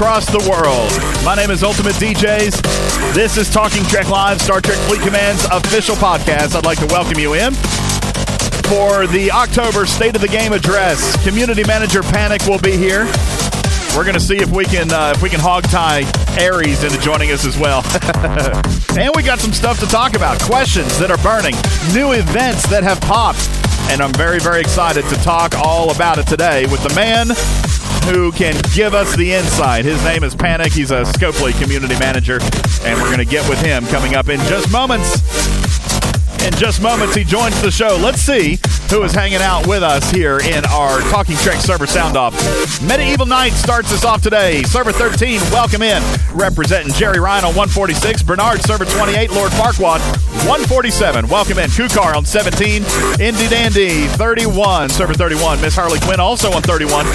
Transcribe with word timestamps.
across 0.00 0.24
the 0.30 0.48
world. 0.48 0.90
My 1.26 1.34
name 1.34 1.50
is 1.50 1.62
Ultimate 1.62 1.92
DJs. 1.96 3.12
This 3.12 3.36
is 3.36 3.50
Talking 3.50 3.84
Trek 3.84 4.08
Live, 4.08 4.40
Star 4.40 4.58
Trek 4.62 4.78
Fleet 4.88 5.02
Command's 5.02 5.44
official 5.52 5.94
podcast. 5.94 6.56
I'd 6.56 6.64
like 6.64 6.78
to 6.78 6.86
welcome 6.86 7.18
you 7.18 7.34
in 7.34 7.52
for 8.64 9.06
the 9.06 9.30
October 9.30 9.84
State 9.84 10.16
of 10.16 10.22
the 10.22 10.28
Game 10.28 10.54
address. 10.54 11.22
Community 11.22 11.64
Manager 11.66 12.00
Panic 12.00 12.40
will 12.46 12.58
be 12.58 12.78
here. 12.78 13.04
We're 13.94 14.04
going 14.04 14.14
to 14.14 14.20
see 14.20 14.36
if 14.36 14.50
we 14.50 14.64
can 14.64 14.90
uh, 14.90 15.12
if 15.14 15.22
we 15.22 15.28
can 15.28 15.38
hog 15.38 15.64
tie 15.64 16.10
Aries 16.40 16.82
into 16.82 16.98
joining 17.00 17.30
us 17.30 17.44
as 17.44 17.58
well. 17.58 17.84
and 18.98 19.12
we 19.14 19.22
got 19.22 19.38
some 19.38 19.52
stuff 19.52 19.80
to 19.80 19.86
talk 19.86 20.16
about, 20.16 20.40
questions 20.40 20.98
that 20.98 21.10
are 21.10 21.20
burning, 21.20 21.52
new 21.92 22.12
events 22.12 22.66
that 22.70 22.84
have 22.84 23.02
popped, 23.02 23.46
and 23.92 24.00
I'm 24.00 24.14
very 24.14 24.38
very 24.38 24.62
excited 24.62 25.04
to 25.10 25.16
talk 25.16 25.58
all 25.58 25.90
about 25.90 26.16
it 26.16 26.26
today 26.26 26.64
with 26.72 26.82
the 26.82 26.94
man 26.94 27.28
who 28.04 28.32
can 28.32 28.54
give 28.74 28.94
us 28.94 29.14
the 29.16 29.32
insight. 29.32 29.84
His 29.84 30.02
name 30.04 30.24
is 30.24 30.34
Panic. 30.34 30.72
He's 30.72 30.90
a 30.90 31.02
Scopely 31.02 31.58
community 31.60 31.98
manager, 31.98 32.38
and 32.84 33.00
we're 33.00 33.06
going 33.06 33.18
to 33.18 33.24
get 33.24 33.48
with 33.48 33.60
him 33.60 33.86
coming 33.86 34.14
up 34.14 34.28
in 34.28 34.40
just 34.48 34.70
moments. 34.70 35.20
In 36.44 36.54
just 36.54 36.80
moments, 36.80 37.14
he 37.14 37.22
joins 37.22 37.60
the 37.60 37.70
show. 37.70 37.98
Let's 38.00 38.20
see 38.22 38.58
who 38.88 39.02
is 39.02 39.12
hanging 39.12 39.42
out 39.42 39.66
with 39.66 39.82
us 39.82 40.10
here 40.10 40.38
in 40.40 40.64
our 40.66 41.00
Talking 41.10 41.36
Trek 41.36 41.58
server 41.58 41.86
sound 41.86 42.16
off. 42.16 42.34
Medieval 42.82 43.26
Knight 43.26 43.52
starts 43.52 43.92
us 43.92 44.06
off 44.06 44.22
today. 44.22 44.62
Server 44.62 44.90
13, 44.90 45.38
welcome 45.52 45.82
in. 45.82 46.02
Representing 46.32 46.94
Jerry 46.94 47.20
Ryan 47.20 47.44
on 47.44 47.54
146, 47.54 48.22
Bernard, 48.22 48.62
server 48.62 48.86
28, 48.86 49.30
Lord 49.32 49.52
Farquaad, 49.52 50.00
147. 50.48 51.28
Welcome 51.28 51.58
in. 51.58 51.68
Kukar 51.68 52.16
on 52.16 52.24
17, 52.24 52.84
Indy 53.20 53.48
Dandy, 53.48 54.06
31, 54.16 54.88
server 54.88 55.14
31. 55.14 55.60
Miss 55.60 55.76
Harley 55.76 56.00
Quinn 56.00 56.20
also 56.20 56.50
on 56.52 56.62
31. 56.62 57.06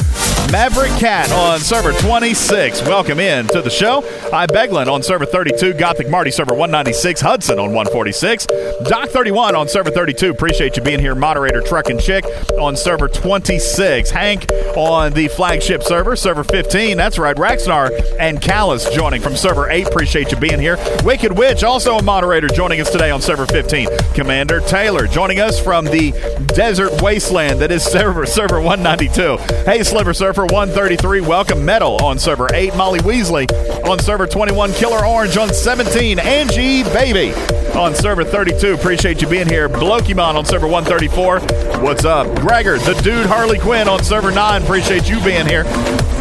Maverick 0.51 0.91
Cat 0.99 1.31
on 1.31 1.59
server 1.59 1.91
26. 1.93 2.83
Welcome 2.83 3.19
in 3.19 3.47
to 3.47 3.61
the 3.61 3.69
show. 3.69 4.03
I 4.31 4.45
Beglin 4.45 4.87
on 4.87 5.01
server 5.01 5.25
32. 5.25 5.73
Gothic 5.73 6.09
Marty 6.09 6.31
server 6.31 6.53
196. 6.53 7.19
Hudson 7.21 7.57
on 7.57 7.73
146. 7.73 8.47
Doc 8.87 9.09
31 9.09 9.55
on 9.55 9.67
server 9.67 9.89
32. 9.89 10.29
Appreciate 10.29 10.77
you 10.77 10.83
being 10.83 10.99
here. 10.99 11.15
Moderator 11.15 11.61
Truck 11.61 11.89
and 11.89 11.99
Chick 11.99 12.25
on 12.59 12.75
server 12.75 13.07
26. 13.07 14.11
Hank 14.11 14.45
on 14.75 15.13
the 15.13 15.27
flagship 15.29 15.81
server, 15.81 16.15
server 16.15 16.43
15. 16.43 16.95
That's 16.95 17.17
right. 17.17 17.35
Raxnar 17.35 17.89
and 18.19 18.41
Callus 18.41 18.89
joining 18.93 19.21
from 19.21 19.35
server 19.35 19.69
8. 19.69 19.87
Appreciate 19.87 20.31
you 20.31 20.37
being 20.37 20.59
here. 20.59 20.77
Wicked 21.03 21.37
Witch, 21.37 21.63
also 21.63 21.97
a 21.97 22.03
moderator, 22.03 22.47
joining 22.47 22.81
us 22.81 22.91
today 22.91 23.09
on 23.09 23.21
server 23.21 23.47
15. 23.47 23.87
Commander 24.13 24.59
Taylor 24.61 25.07
joining 25.07 25.39
us 25.39 25.59
from 25.59 25.85
the 25.85 26.11
desert 26.47 27.01
wasteland 27.01 27.59
that 27.61 27.71
is 27.71 27.83
server 27.83 28.25
server 28.25 28.61
192. 28.61 29.37
Hey, 29.63 29.83
Sliver 29.83 30.13
Surfer 30.13 30.34
133. 30.43 31.21
Welcome 31.21 31.63
Metal 31.63 31.95
on 32.03 32.19
server 32.19 32.47
8. 32.53 32.75
Molly 32.75 32.99
Weasley 32.99 33.47
on 33.87 33.99
server 33.99 34.27
21. 34.27 34.73
Killer 34.73 35.05
Orange 35.05 35.37
on 35.37 35.53
17. 35.53 36.19
Angie 36.19 36.83
Baby 36.83 37.33
on 37.75 37.95
server 37.95 38.23
32. 38.23 38.73
Appreciate 38.73 39.21
you 39.21 39.27
being 39.27 39.47
here. 39.47 39.69
Blokimon 39.69 40.35
on 40.35 40.45
server 40.45 40.67
134. 40.67 41.39
What's 41.81 42.05
up? 42.05 42.27
Gregor, 42.39 42.77
the 42.79 42.93
dude 43.03 43.25
Harley 43.25 43.59
Quinn 43.59 43.87
on 43.87 44.03
server 44.03 44.31
9. 44.31 44.63
Appreciate 44.63 45.09
you 45.09 45.23
being 45.23 45.45
here. 45.45 45.63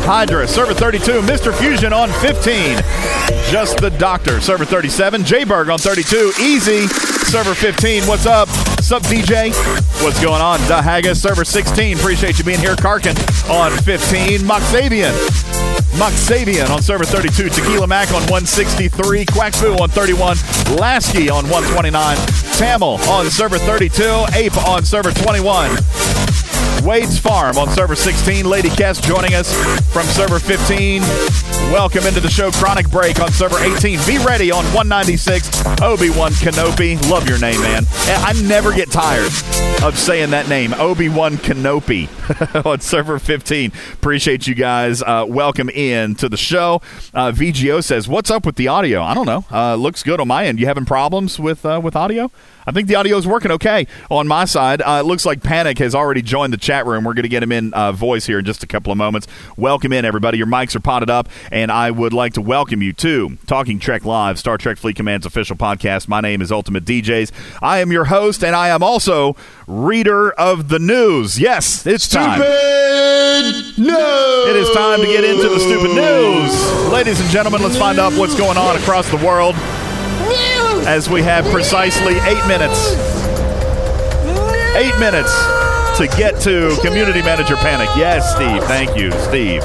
Hydra, 0.05 0.47
server 0.47 0.75
32. 0.75 1.23
Mr. 1.23 1.55
Fusion 1.55 1.93
on 1.95 2.11
15. 2.21 2.77
Just 3.51 3.79
the 3.79 3.91
Doctor, 3.99 4.41
server 4.41 4.67
37. 4.67 5.25
J-Berg 5.25 5.71
on 5.71 5.79
32. 5.79 6.33
Easy, 6.41 6.87
server 6.87 7.55
15. 7.55 8.05
What's 8.05 8.27
up? 8.27 8.49
Sup, 8.85 9.03
DJ? 9.05 9.55
What's 10.03 10.23
going 10.23 10.43
on? 10.43 10.61
Da 10.69 10.83
Haggis, 10.83 11.23
server 11.23 11.45
16. 11.45 11.97
Appreciate 11.97 12.39
you 12.39 12.45
being 12.45 12.59
here. 12.59 12.77
Karkin 12.77 13.17
on 13.49 13.73
15. 13.79 14.04
Moxavian. 14.05 15.15
Moxavian 15.99 16.69
on 16.71 16.83
server 16.83 17.05
32. 17.05 17.49
Tequila 17.49 17.87
Mac 17.87 18.09
on 18.09 18.21
163. 18.23 19.25
Quackfoo 19.27 19.81
on 19.81 19.89
31. 19.89 20.37
Lasky 20.79 21.31
on 21.31 21.49
129. 21.49 22.17
Tamil 22.59 22.99
on 23.09 23.31
server 23.31 23.59
32. 23.59 24.03
Ape 24.35 24.57
on 24.69 24.85
server 24.85 25.11
21. 25.13 25.71
Wade's 26.85 27.19
Farm 27.19 27.57
on 27.57 27.71
server 27.71 27.97
16. 27.97 28.45
Lady 28.45 28.69
Kess 28.69 29.03
joining 29.03 29.33
us 29.33 29.51
from 29.91 30.05
server 30.05 30.39
15. 30.39 31.01
Welcome 31.73 32.05
into 32.05 32.21
the 32.21 32.29
show. 32.29 32.51
Chronic 32.51 32.91
Break 32.91 33.21
on 33.21 33.33
server 33.33 33.59
18. 33.59 33.99
Be 34.07 34.19
ready 34.19 34.51
on 34.51 34.65
196. 34.67 35.65
Obi-Wan 35.81 36.33
Kenobi. 36.33 37.01
Love 37.11 37.27
your 37.27 37.39
name, 37.39 37.59
man. 37.63 37.85
I 38.07 38.35
never 38.45 38.71
get 38.75 38.91
tired 38.91 39.33
of 39.83 39.99
saying 39.99 40.31
that 40.31 40.47
name. 40.51 40.75
Obi-Wan 40.75 41.39
Kenobi 41.39 42.07
on 42.67 42.81
server 42.81 43.19
15. 43.19 43.73
Appreciate 43.95 44.47
you 44.47 44.55
guys. 44.55 45.03
Uh, 45.03 45.25
welcome 45.27 45.71
in 45.71 46.15
to 46.17 46.29
the 46.29 46.37
show. 46.37 46.83
Uh, 47.15 47.33
VGO 47.33 47.83
says, 47.83 48.09
what's 48.09 48.31
up 48.31 48.45
with 48.45 48.57
the 48.57 48.69
audio? 48.69 49.03
I 49.03 49.15
don't 49.15 49.27
know. 49.27 49.47
Uh, 49.51 49.75
looks 49.77 50.03
good 50.03 50.21
on 50.21 50.29
my 50.29 50.45
end. 50.45 50.61
You 50.61 50.67
having 50.67 50.85
problems 50.85 51.41
with, 51.41 51.65
uh, 51.65 51.81
with 51.83 51.97
audio? 51.97 52.31
I 52.67 52.73
think 52.73 52.89
the 52.89 52.95
audio 52.95 53.19
is 53.19 53.27
working 53.27 53.51
okay 53.53 53.87
on 54.11 54.27
my 54.27 54.47
side. 54.47 54.81
Uh, 54.81 55.01
it 55.01 55.07
looks 55.07 55.27
like 55.27 55.43
Panic 55.43 55.79
has 55.79 55.95
already 55.95 56.23
joined 56.23 56.53
the 56.53 56.59
chat 56.59 56.87
room. 56.87 57.05
We're 57.05 57.13
going 57.13 57.25
to 57.25 57.29
get 57.29 57.43
him 57.43 57.53
in 57.53 57.75
uh, 57.75 57.93
voice 57.93 58.25
here 58.25 58.39
in 58.39 58.45
just 58.47 58.63
a 58.63 58.67
couple 58.67 58.91
of 58.91 58.97
moments. 58.97 59.27
Welcome 59.59 59.93
in, 59.93 60.07
everybody. 60.07 60.39
Your 60.39 60.47
mics 60.47 60.75
are 60.75 60.81
potted 60.81 61.11
up, 61.11 61.29
and 61.53 61.71
I 61.71 61.91
would 61.91 62.15
like 62.15 62.33
to 62.35 62.41
welcome 62.41 62.81
you 62.81 62.95
to 62.95 63.37
Talking 63.47 63.79
Trek 63.79 64.07
Live, 64.07 64.39
Star 64.39 64.57
Trek 64.57 64.79
Fleet 64.79 64.97
Command's 64.97 65.27
official 65.27 65.57
podcast. 65.57 66.09
My 66.09 66.23
name 66.23 66.41
is 66.41 66.51
Ultimate 66.51 66.87
DJs. 66.87 67.33
I 67.61 67.81
am 67.81 67.93
your 67.93 68.07
host, 68.07 68.43
and 68.43 68.57
I 68.57 68.69
am 68.69 68.83
also 68.83 69.37
reader 69.67 70.33
of 70.33 70.71
the 70.71 70.79
news. 70.79 71.39
Yes, 71.39 71.87
it's 71.87 72.09
time. 72.09 72.41
Stupid 72.41 73.79
news. 73.79 74.49
It 74.49 74.57
is 74.57 74.71
time 74.71 75.01
to 75.01 75.07
get 75.07 75.25
into 75.25 75.51
the 75.51 75.61
stupid 75.61 75.95
news. 75.95 76.91
Ladies 76.91 77.21
and 77.21 77.29
gentlemen, 77.29 77.63
let's 77.63 77.77
find 77.77 77.99
out 77.99 78.15
what's 78.15 78.39
going 78.39 78.57
on 78.57 78.77
across 78.77 79.11
the 79.11 79.19
world 79.19 79.55
as 80.87 81.09
we 81.09 81.23
have 81.23 81.45
precisely 81.47 82.15
eight 82.21 82.47
minutes. 82.47 82.95
Eight 84.77 84.99
minutes 84.99 85.33
to 85.99 86.07
get 86.17 86.41
to 86.43 86.77
Community 86.83 87.23
Manager 87.23 87.57
Panic. 87.57 87.89
Yes, 87.97 88.35
Steve. 88.35 88.63
Thank 88.65 88.97
you, 88.97 89.11
Steve. 89.13 89.63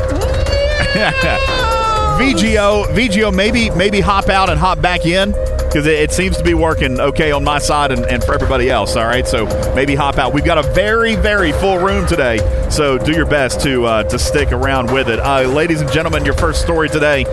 VGO, 2.20 2.86
VGO, 2.88 3.34
maybe 3.34 3.70
maybe 3.70 4.02
hop 4.02 4.28
out 4.28 4.50
and 4.50 4.60
hop 4.60 4.82
back 4.82 5.06
in 5.06 5.32
because 5.32 5.86
it, 5.86 6.00
it, 6.00 6.12
seems 6.12 6.36
to 6.36 6.44
be 6.44 6.54
working 6.54 7.00
okay 7.00 7.32
on 7.32 7.46
my 7.46 7.60
side 7.60 7.94
and, 7.94 8.06
and, 8.08 8.22
for 8.22 8.34
everybody 8.34 8.70
else. 8.70 8.98
All 8.98 9.06
right, 9.06 9.26
so 9.26 9.46
maybe 9.74 9.96
hop 9.96 10.18
out. 10.18 10.34
We've 10.34 10.44
got 10.44 10.58
a 10.58 10.64
very 10.74 11.16
very 11.16 11.54
full 11.54 11.78
room 11.78 12.06
today, 12.08 12.40
so 12.70 12.98
do 12.98 13.14
your 13.14 13.26
best 13.26 13.62
to 13.62 13.86
uh, 13.86 14.04
to 14.04 14.20
stick 14.20 14.52
around 14.52 14.92
with 14.92 15.08
it. 15.08 15.18
Uh, 15.20 15.44
ladies 15.44 15.80
and 15.80 15.90
gentlemen, 15.94 16.26
your 16.26 16.34
first 16.34 16.62
story 16.62 16.90
today 16.90 17.24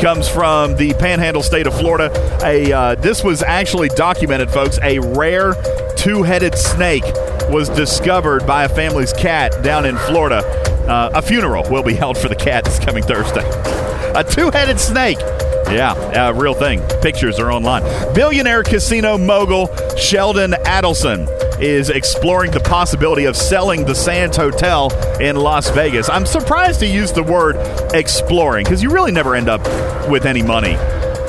comes 0.00 0.28
from 0.28 0.76
the 0.76 0.94
Panhandle 0.94 1.42
state 1.42 1.66
of 1.66 1.76
Florida. 1.76 2.12
A 2.44 2.72
uh, 2.72 2.94
this 2.94 3.24
was 3.24 3.42
actually 3.42 3.88
documented, 3.88 4.48
folks. 4.48 4.78
A 4.84 5.00
rare 5.00 5.54
two-headed 5.96 6.54
snake 6.54 7.04
was 7.50 7.68
discovered 7.70 8.46
by 8.46 8.62
a 8.62 8.68
family's 8.68 9.12
cat 9.12 9.64
down 9.64 9.84
in 9.84 9.96
Florida. 9.96 10.44
Uh, 10.88 11.10
a 11.14 11.22
funeral 11.22 11.68
will 11.70 11.82
be 11.82 11.94
held 11.94 12.16
for 12.16 12.28
the 12.28 12.36
cat 12.36 12.64
this 12.64 12.78
coming 12.78 13.02
Thursday. 13.02 13.44
A 14.14 14.24
two-headed 14.24 14.78
snake. 14.78 15.18
Yeah, 15.68 15.92
uh, 15.92 16.32
real 16.32 16.54
thing. 16.54 16.80
Pictures 17.02 17.40
are 17.40 17.50
online. 17.50 17.82
Billionaire 18.14 18.62
casino 18.62 19.18
mogul 19.18 19.66
Sheldon 19.96 20.52
Adelson 20.52 21.28
is 21.60 21.90
exploring 21.90 22.52
the 22.52 22.60
possibility 22.60 23.24
of 23.24 23.36
selling 23.36 23.84
the 23.84 23.94
Sands 23.94 24.36
Hotel 24.36 24.92
in 25.20 25.36
Las 25.36 25.70
Vegas. 25.70 26.08
I'm 26.08 26.26
surprised 26.26 26.80
he 26.80 26.92
used 26.92 27.14
the 27.14 27.22
word 27.22 27.56
exploring 27.94 28.64
because 28.64 28.82
you 28.82 28.90
really 28.90 29.12
never 29.12 29.34
end 29.34 29.48
up 29.48 29.62
with 30.08 30.24
any 30.24 30.42
money. 30.42 30.76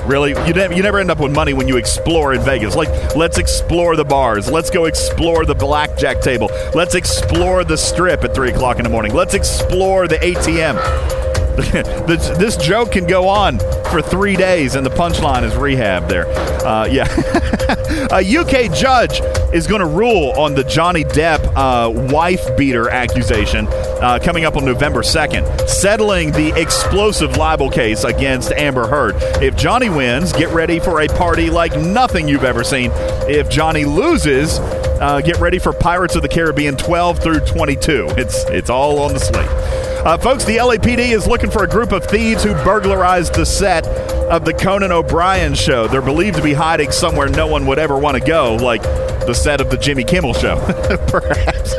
Really, 0.08 0.30
you 0.30 0.54
never, 0.54 0.74
you 0.74 0.82
never 0.82 1.00
end 1.00 1.12
up 1.12 1.20
with 1.20 1.34
money 1.34 1.54
when 1.54 1.68
you 1.68 1.76
explore 1.76 2.34
in 2.34 2.42
Vegas. 2.42 2.78
Like, 2.78 3.14
let's 3.14 3.38
explore 3.38 3.98
the 3.98 4.06
bars. 4.06 4.50
Let's 4.50 4.70
go 4.70 4.86
explore 4.86 5.46
the 5.46 5.54
blackjack 5.54 6.22
table. 6.22 6.50
Let's 6.74 6.96
explore 6.96 7.66
the 7.66 7.76
strip 7.76 8.24
at 8.24 8.34
three 8.34 8.52
o'clock 8.52 8.78
in 8.78 8.84
the 8.84 8.90
morning. 8.90 9.14
Let's 9.14 9.34
explore 9.34 10.08
the 10.08 10.16
ATM. 10.16 11.27
this, 12.08 12.30
this 12.38 12.56
joke 12.58 12.92
can 12.92 13.08
go 13.08 13.28
on 13.28 13.60
for 13.90 14.02
three 14.02 14.36
days, 14.36 14.76
and 14.76 14.86
the 14.86 14.92
punchline 14.92 15.44
is 15.44 15.56
rehab 15.56 16.08
there. 16.08 16.28
Uh, 16.66 16.86
yeah. 16.86 17.08
a 18.12 18.38
UK 18.38 18.72
judge 18.74 19.22
is 19.54 19.66
going 19.66 19.82
to 19.82 19.88
rule 19.88 20.34
on 20.38 20.54
the 20.54 20.64
Johnny 20.64 21.04
Depp 21.04 21.52
uh, 21.56 21.90
wife 22.12 22.46
beater 22.58 22.90
accusation 22.90 23.68
uh, 23.68 24.20
coming 24.22 24.46
up 24.46 24.56
on 24.56 24.66
November 24.66 25.02
2nd, 25.02 25.68
settling 25.68 26.32
the 26.32 26.54
explosive 26.60 27.38
libel 27.38 27.70
case 27.70 28.04
against 28.04 28.52
Amber 28.52 28.88
Heard. 28.88 29.16
If 29.42 29.56
Johnny 29.56 29.90
wins, 29.90 30.34
get 30.34 30.50
ready 30.50 30.80
for 30.80 31.02
a 31.02 31.08
party 31.08 31.50
like 31.50 31.76
nothing 31.80 32.28
you've 32.28 32.44
ever 32.44 32.64
seen. 32.64 32.92
If 32.94 33.50
Johnny 33.50 33.86
loses, 33.86 34.60
uh, 34.60 35.22
get 35.22 35.40
ready 35.40 35.60
for 35.60 35.74
Pirates 35.74 36.16
of 36.16 36.22
the 36.22 36.30
Caribbean 36.30 36.76
12 36.76 37.20
through 37.20 37.40
22. 37.42 38.10
It's 38.18 38.46
it's 38.46 38.70
all 38.70 39.00
on 39.00 39.14
the 39.14 39.20
slate. 39.20 39.87
Uh, 40.06 40.18
folks, 40.18 40.46
the 40.46 40.58
LAPD 40.58 41.00
is 41.00 41.28
looking 41.28 41.50
for 41.52 41.64
a 41.64 41.68
group 41.68 41.92
of 41.92 42.06
thieves 42.06 42.44
who 42.44 42.54
burglarized 42.64 43.34
the 43.36 43.46
set 43.46 43.86
of 44.30 44.46
the 44.46 44.54
Conan 44.54 44.92
O'Brien 44.92 45.54
show. 45.56 45.88
They're 45.88 46.02
believed 46.02 46.38
to 46.38 46.44
be 46.44 46.54
hiding 46.54 46.92
somewhere 46.92 47.28
no 47.28 47.48
one 47.48 47.66
would 47.66 47.80
ever 47.80 47.98
want 47.98 48.16
to 48.16 48.24
go, 48.26 48.56
like 48.56 48.84
the 48.84 49.34
set 49.34 49.60
of 49.60 49.70
the 49.70 49.78
Jimmy 49.78 50.04
Kimmel 50.04 50.34
show, 50.34 50.58
perhaps. 51.08 51.74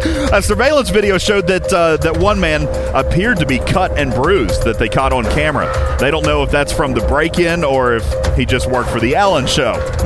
A 0.32 0.40
surveillance 0.40 0.88
video 0.90 1.18
showed 1.18 1.46
that 1.48 1.72
uh, 1.72 1.96
that 1.98 2.16
one 2.16 2.40
man 2.40 2.66
appeared 2.94 3.38
to 3.38 3.46
be 3.46 3.58
cut 3.58 3.98
and 3.98 4.12
bruised 4.12 4.64
that 4.64 4.78
they 4.78 4.88
caught 4.88 5.12
on 5.12 5.24
camera. 5.24 5.70
They 5.98 6.10
don't 6.10 6.24
know 6.24 6.42
if 6.42 6.50
that's 6.50 6.72
from 6.72 6.94
the 6.94 7.02
break-in 7.02 7.64
or 7.64 7.94
if 7.94 8.36
he 8.36 8.46
just 8.46 8.70
worked 8.70 8.90
for 8.90 9.00
the 9.00 9.14
Ellen 9.14 9.46
Show. 9.46 9.74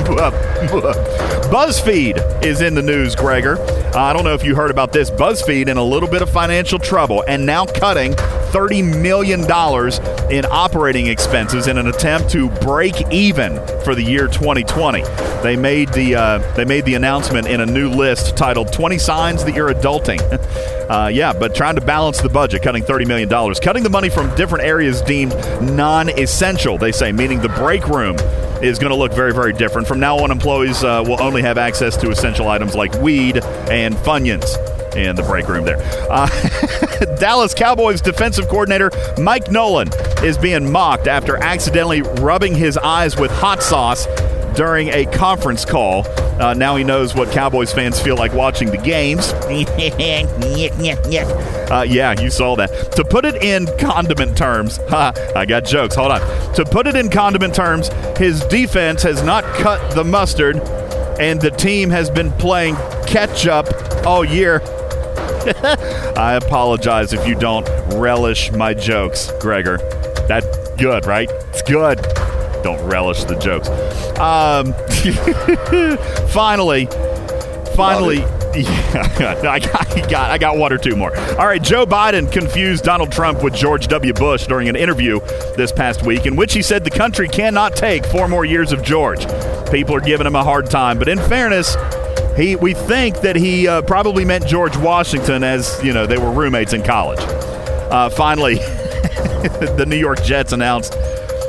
BuzzFeed 1.50 2.44
is 2.44 2.60
in 2.60 2.74
the 2.74 2.82
news, 2.82 3.14
Gregor. 3.14 3.58
Uh, 3.58 3.98
I 3.98 4.12
don't 4.12 4.24
know 4.24 4.34
if 4.34 4.44
you 4.44 4.56
heard 4.56 4.72
about 4.72 4.92
this. 4.92 5.10
BuzzFeed 5.10 5.68
in 5.68 5.76
a 5.76 5.84
little 5.84 6.08
bit 6.08 6.22
of 6.22 6.30
financial 6.30 6.78
trouble 6.80 7.22
and 7.28 7.46
now 7.46 7.64
cutting 7.64 8.14
$30 8.54 9.02
million 9.02 9.40
in 10.30 10.44
operating 10.48 11.08
expenses 11.08 11.66
in 11.66 11.76
an 11.76 11.88
attempt 11.88 12.30
to 12.30 12.48
break 12.60 12.94
even 13.10 13.54
for 13.82 13.96
the 13.96 14.02
year 14.02 14.28
2020. 14.28 15.02
They 15.42 15.56
made 15.56 15.88
the 15.88 16.14
uh, 16.14 16.38
they 16.54 16.64
made 16.64 16.84
the 16.84 16.94
announcement 16.94 17.48
in 17.48 17.60
a 17.60 17.66
new 17.66 17.90
list 17.90 18.36
titled 18.36 18.72
"20 18.72 18.96
Signs 18.98 19.44
That 19.44 19.56
You're 19.56 19.74
Adulting." 19.74 20.20
uh, 20.88 21.08
yeah, 21.08 21.32
but 21.32 21.56
trying 21.56 21.74
to 21.74 21.80
balance 21.80 22.20
the 22.20 22.28
budget, 22.28 22.62
cutting 22.62 22.84
$30 22.84 23.08
million, 23.08 23.28
cutting 23.28 23.82
the 23.82 23.90
money 23.90 24.08
from 24.08 24.32
different 24.36 24.64
areas 24.64 25.02
deemed 25.02 25.34
non-essential. 25.60 26.78
They 26.78 26.92
say, 26.92 27.10
meaning 27.10 27.40
the 27.40 27.48
break 27.48 27.88
room 27.88 28.16
is 28.62 28.78
going 28.78 28.90
to 28.90 28.96
look 28.96 29.12
very, 29.12 29.34
very 29.34 29.52
different. 29.52 29.88
From 29.88 29.98
now 29.98 30.18
on, 30.18 30.30
employees 30.30 30.84
uh, 30.84 31.02
will 31.04 31.20
only 31.20 31.42
have 31.42 31.58
access 31.58 31.96
to 31.98 32.10
essential 32.10 32.48
items 32.48 32.76
like 32.76 32.94
weed 33.00 33.38
and 33.68 33.96
Funyuns 33.96 34.73
in 34.96 35.16
the 35.16 35.22
break 35.22 35.48
room 35.48 35.64
there. 35.64 35.78
Uh, 36.10 36.28
Dallas 37.18 37.54
Cowboys 37.54 38.00
defensive 38.00 38.48
coordinator 38.48 38.90
Mike 39.18 39.50
Nolan 39.50 39.88
is 40.22 40.38
being 40.38 40.70
mocked 40.70 41.06
after 41.06 41.36
accidentally 41.36 42.02
rubbing 42.02 42.54
his 42.54 42.76
eyes 42.78 43.16
with 43.16 43.30
hot 43.30 43.62
sauce 43.62 44.06
during 44.54 44.88
a 44.88 45.04
conference 45.06 45.64
call. 45.64 46.06
Uh, 46.40 46.54
now 46.54 46.76
he 46.76 46.84
knows 46.84 47.14
what 47.14 47.30
Cowboys 47.30 47.72
fans 47.72 48.00
feel 48.00 48.16
like 48.16 48.32
watching 48.32 48.70
the 48.70 48.76
games. 48.76 49.32
uh, 51.70 51.82
yeah, 51.82 52.18
you 52.20 52.30
saw 52.30 52.56
that. 52.56 52.92
To 52.92 53.04
put 53.04 53.24
it 53.24 53.42
in 53.42 53.66
condiment 53.78 54.36
terms, 54.36 54.78
I 54.90 55.44
got 55.46 55.64
jokes. 55.64 55.94
Hold 55.94 56.12
on. 56.12 56.54
To 56.54 56.64
put 56.64 56.86
it 56.86 56.96
in 56.96 57.10
condiment 57.10 57.54
terms, 57.54 57.88
his 58.16 58.44
defense 58.46 59.02
has 59.02 59.22
not 59.22 59.44
cut 59.56 59.94
the 59.94 60.04
mustard, 60.04 60.56
and 61.20 61.40
the 61.40 61.50
team 61.50 61.90
has 61.90 62.10
been 62.10 62.32
playing 62.32 62.76
ketchup 63.06 63.68
all 64.06 64.24
year. 64.24 64.60
I 66.16 66.38
apologize 66.42 67.12
if 67.12 67.26
you 67.26 67.34
don't 67.34 67.68
relish 67.94 68.50
my 68.52 68.74
jokes, 68.74 69.30
Gregor. 69.40 69.78
That's 70.28 70.46
good, 70.80 71.06
right? 71.06 71.28
It's 71.30 71.62
good. 71.62 71.98
Don't 72.62 72.80
relish 72.88 73.24
the 73.24 73.36
jokes. 73.36 73.68
Um, 74.18 74.72
finally, 76.28 76.86
finally. 77.76 78.24
Yeah, 78.54 79.40
I 79.50 79.58
got, 79.58 80.30
I 80.30 80.38
got 80.38 80.56
one 80.58 80.72
or 80.72 80.78
two 80.78 80.94
more. 80.94 81.10
All 81.40 81.46
right, 81.46 81.60
Joe 81.60 81.84
Biden 81.84 82.30
confused 82.30 82.84
Donald 82.84 83.10
Trump 83.10 83.42
with 83.42 83.52
George 83.52 83.88
W. 83.88 84.12
Bush 84.12 84.46
during 84.46 84.68
an 84.68 84.76
interview 84.76 85.18
this 85.56 85.72
past 85.72 86.06
week, 86.06 86.24
in 86.24 86.36
which 86.36 86.52
he 86.52 86.62
said 86.62 86.84
the 86.84 86.90
country 86.90 87.26
cannot 87.26 87.74
take 87.74 88.06
four 88.06 88.28
more 88.28 88.44
years 88.44 88.70
of 88.70 88.80
George. 88.84 89.26
People 89.72 89.96
are 89.96 90.00
giving 90.00 90.24
him 90.24 90.36
a 90.36 90.44
hard 90.44 90.70
time, 90.70 91.00
but 91.00 91.08
in 91.08 91.18
fairness, 91.18 91.74
he, 92.36 92.56
we 92.56 92.74
think 92.74 93.20
that 93.20 93.36
he 93.36 93.68
uh, 93.68 93.82
probably 93.82 94.24
meant 94.24 94.46
George 94.46 94.76
Washington 94.76 95.44
as, 95.44 95.80
you 95.82 95.92
know, 95.92 96.06
they 96.06 96.18
were 96.18 96.30
roommates 96.30 96.72
in 96.72 96.82
college. 96.82 97.20
Uh, 97.20 98.10
finally, 98.10 98.54
the 99.76 99.84
New 99.86 99.96
York 99.96 100.22
Jets 100.24 100.52
announced 100.52 100.94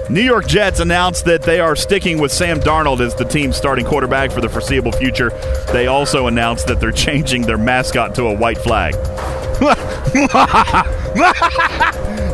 New 0.09 0.21
York 0.21 0.47
Jets 0.47 0.79
announced 0.79 1.25
that 1.25 1.41
they 1.41 1.59
are 1.59 1.75
sticking 1.75 2.19
with 2.19 2.31
Sam 2.31 2.59
Darnold 2.59 2.99
as 2.99 3.15
the 3.15 3.25
team's 3.25 3.57
starting 3.57 3.85
quarterback 3.85 4.31
for 4.31 4.39
the 4.39 4.49
foreseeable 4.49 4.91
future. 4.91 5.31
They 5.73 5.87
also 5.87 6.27
announced 6.27 6.67
that 6.67 6.79
they're 6.79 6.91
changing 6.91 7.41
their 7.43 7.57
mascot 7.57 8.13
to 8.15 8.25
a 8.25 8.37
white 8.37 8.59
flag. 8.59 8.93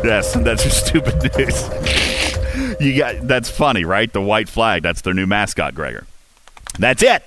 yes, 0.04 0.34
that's 0.34 0.64
just 0.64 0.88
stupid 0.88 1.32
news. 1.38 2.80
you 2.82 2.98
got 2.98 3.26
that's 3.26 3.50
funny, 3.50 3.86
right? 3.86 4.12
The 4.12 4.22
white 4.22 4.50
flag, 4.50 4.84
that's 4.84 5.02
their 5.02 5.14
new 5.14 5.28
mascot, 5.28 5.74
Gregor. 5.74 6.06
That's 6.78 7.04
it. 7.04 7.24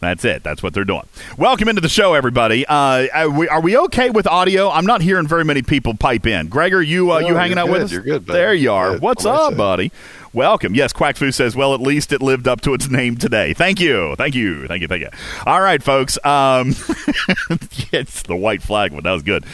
That's 0.00 0.26
it. 0.26 0.42
That's 0.42 0.62
what 0.62 0.74
they're 0.74 0.84
doing. 0.84 1.04
Welcome 1.38 1.68
into 1.68 1.80
the 1.80 1.88
show, 1.88 2.12
everybody. 2.12 2.66
Uh, 2.66 3.06
are, 3.14 3.30
we, 3.30 3.48
are, 3.48 3.62
we, 3.62 3.78
okay 3.78 4.10
with 4.10 4.26
audio? 4.26 4.70
I'm 4.70 4.84
not 4.84 5.00
hearing 5.00 5.26
very 5.26 5.44
many 5.44 5.62
people 5.62 5.94
pipe 5.94 6.26
in. 6.26 6.48
Gregor, 6.48 6.82
you 6.82 7.12
uh, 7.12 7.20
no, 7.20 7.28
you 7.28 7.34
hanging 7.34 7.56
out 7.56 7.66
good. 7.66 7.72
with 7.72 7.82
us? 7.84 7.92
You're 7.92 8.02
good. 8.02 8.26
Buddy. 8.26 8.38
There 8.38 8.54
you 8.54 8.72
are. 8.72 8.92
Good. 8.92 9.02
What's 9.02 9.24
up, 9.24 9.56
buddy? 9.56 9.90
Welcome. 10.34 10.74
Yes, 10.74 10.92
Quackfoo 10.92 11.32
says, 11.32 11.56
well, 11.56 11.72
at 11.72 11.80
least 11.80 12.12
it 12.12 12.20
lived 12.20 12.46
up 12.46 12.60
to 12.62 12.74
its 12.74 12.90
name 12.90 13.16
today. 13.16 13.54
Thank 13.54 13.80
you. 13.80 14.14
Thank 14.16 14.34
you. 14.34 14.66
Thank 14.66 14.82
you. 14.82 14.88
Thank 14.88 15.00
you. 15.00 15.08
All 15.46 15.62
right, 15.62 15.82
folks. 15.82 16.18
Um, 16.22 16.68
it's 17.90 18.22
the 18.24 18.36
white 18.36 18.60
flag 18.60 18.92
one. 18.92 19.04
That 19.04 19.12
was 19.12 19.22
good. 19.22 19.46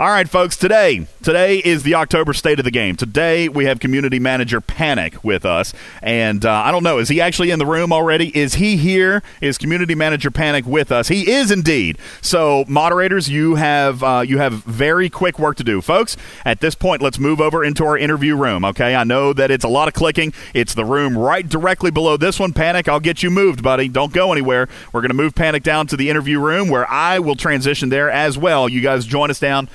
All 0.00 0.10
right, 0.10 0.28
folks. 0.28 0.56
Today, 0.56 1.08
today 1.24 1.58
is 1.58 1.82
the 1.82 1.96
October 1.96 2.32
State 2.32 2.60
of 2.60 2.64
the 2.64 2.70
Game. 2.70 2.94
Today 2.94 3.48
we 3.48 3.64
have 3.64 3.80
community 3.80 4.20
manager 4.20 4.60
Panic 4.60 5.24
with 5.24 5.44
us, 5.44 5.74
and 6.00 6.46
uh, 6.46 6.52
I 6.52 6.70
don't 6.70 6.84
know, 6.84 6.98
is 6.98 7.08
he 7.08 7.20
actually 7.20 7.50
in 7.50 7.58
the 7.58 7.66
room 7.66 7.92
already? 7.92 8.28
Is 8.28 8.54
he 8.54 8.76
here? 8.76 9.24
Is 9.40 9.58
community 9.58 9.96
manager 9.96 10.30
Panic 10.30 10.66
with 10.66 10.92
us? 10.92 11.08
He 11.08 11.28
is 11.28 11.50
indeed. 11.50 11.98
So, 12.20 12.64
moderators, 12.68 13.28
you 13.28 13.56
have 13.56 14.04
uh, 14.04 14.20
you 14.24 14.38
have 14.38 14.62
very 14.62 15.10
quick 15.10 15.36
work 15.36 15.56
to 15.56 15.64
do, 15.64 15.80
folks. 15.80 16.16
At 16.44 16.60
this 16.60 16.76
point, 16.76 17.02
let's 17.02 17.18
move 17.18 17.40
over 17.40 17.64
into 17.64 17.84
our 17.84 17.98
interview 17.98 18.36
room. 18.36 18.64
Okay, 18.66 18.94
I 18.94 19.02
know 19.02 19.32
that 19.32 19.50
it's 19.50 19.64
a 19.64 19.68
lot 19.68 19.88
of 19.88 19.94
clicking. 19.94 20.32
It's 20.54 20.74
the 20.74 20.84
room 20.84 21.18
right 21.18 21.48
directly 21.48 21.90
below 21.90 22.16
this 22.16 22.38
one. 22.38 22.52
Panic, 22.52 22.86
I'll 22.86 23.00
get 23.00 23.24
you 23.24 23.32
moved, 23.32 23.64
buddy. 23.64 23.88
Don't 23.88 24.12
go 24.12 24.30
anywhere. 24.30 24.68
We're 24.92 25.00
going 25.00 25.10
to 25.10 25.14
move 25.14 25.34
Panic 25.34 25.64
down 25.64 25.88
to 25.88 25.96
the 25.96 26.08
interview 26.08 26.38
room 26.38 26.68
where 26.68 26.88
I 26.88 27.18
will 27.18 27.34
transition 27.34 27.88
there 27.88 28.08
as 28.08 28.38
well. 28.38 28.68
You 28.68 28.80
guys 28.80 29.04
join 29.04 29.32
us 29.32 29.40
down 29.40 29.68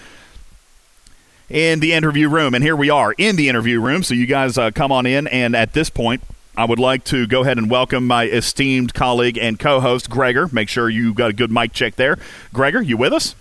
in 1.49 1.79
the 1.79 1.93
interview 1.93 2.29
room. 2.29 2.53
And 2.53 2.63
here 2.63 2.75
we 2.75 2.89
are 2.89 3.13
in 3.17 3.35
the 3.35 3.49
interview 3.49 3.79
room. 3.79 4.03
So 4.03 4.13
you 4.13 4.25
guys 4.25 4.57
uh, 4.57 4.71
come 4.71 4.91
on 4.91 5.05
in. 5.05 5.27
And 5.27 5.55
at 5.55 5.73
this 5.73 5.89
point, 5.89 6.21
I 6.55 6.65
would 6.65 6.79
like 6.79 7.03
to 7.05 7.25
go 7.25 7.41
ahead 7.41 7.57
and 7.57 7.69
welcome 7.69 8.05
my 8.05 8.25
esteemed 8.25 8.93
colleague 8.93 9.37
and 9.37 9.59
co 9.59 9.79
host, 9.79 10.09
Gregor. 10.09 10.47
Make 10.51 10.69
sure 10.69 10.89
you 10.89 11.13
got 11.13 11.29
a 11.29 11.33
good 11.33 11.51
mic 11.51 11.73
check 11.73 11.95
there. 11.95 12.17
Gregor, 12.53 12.81
you 12.81 12.97
with 12.97 13.13
us? 13.13 13.35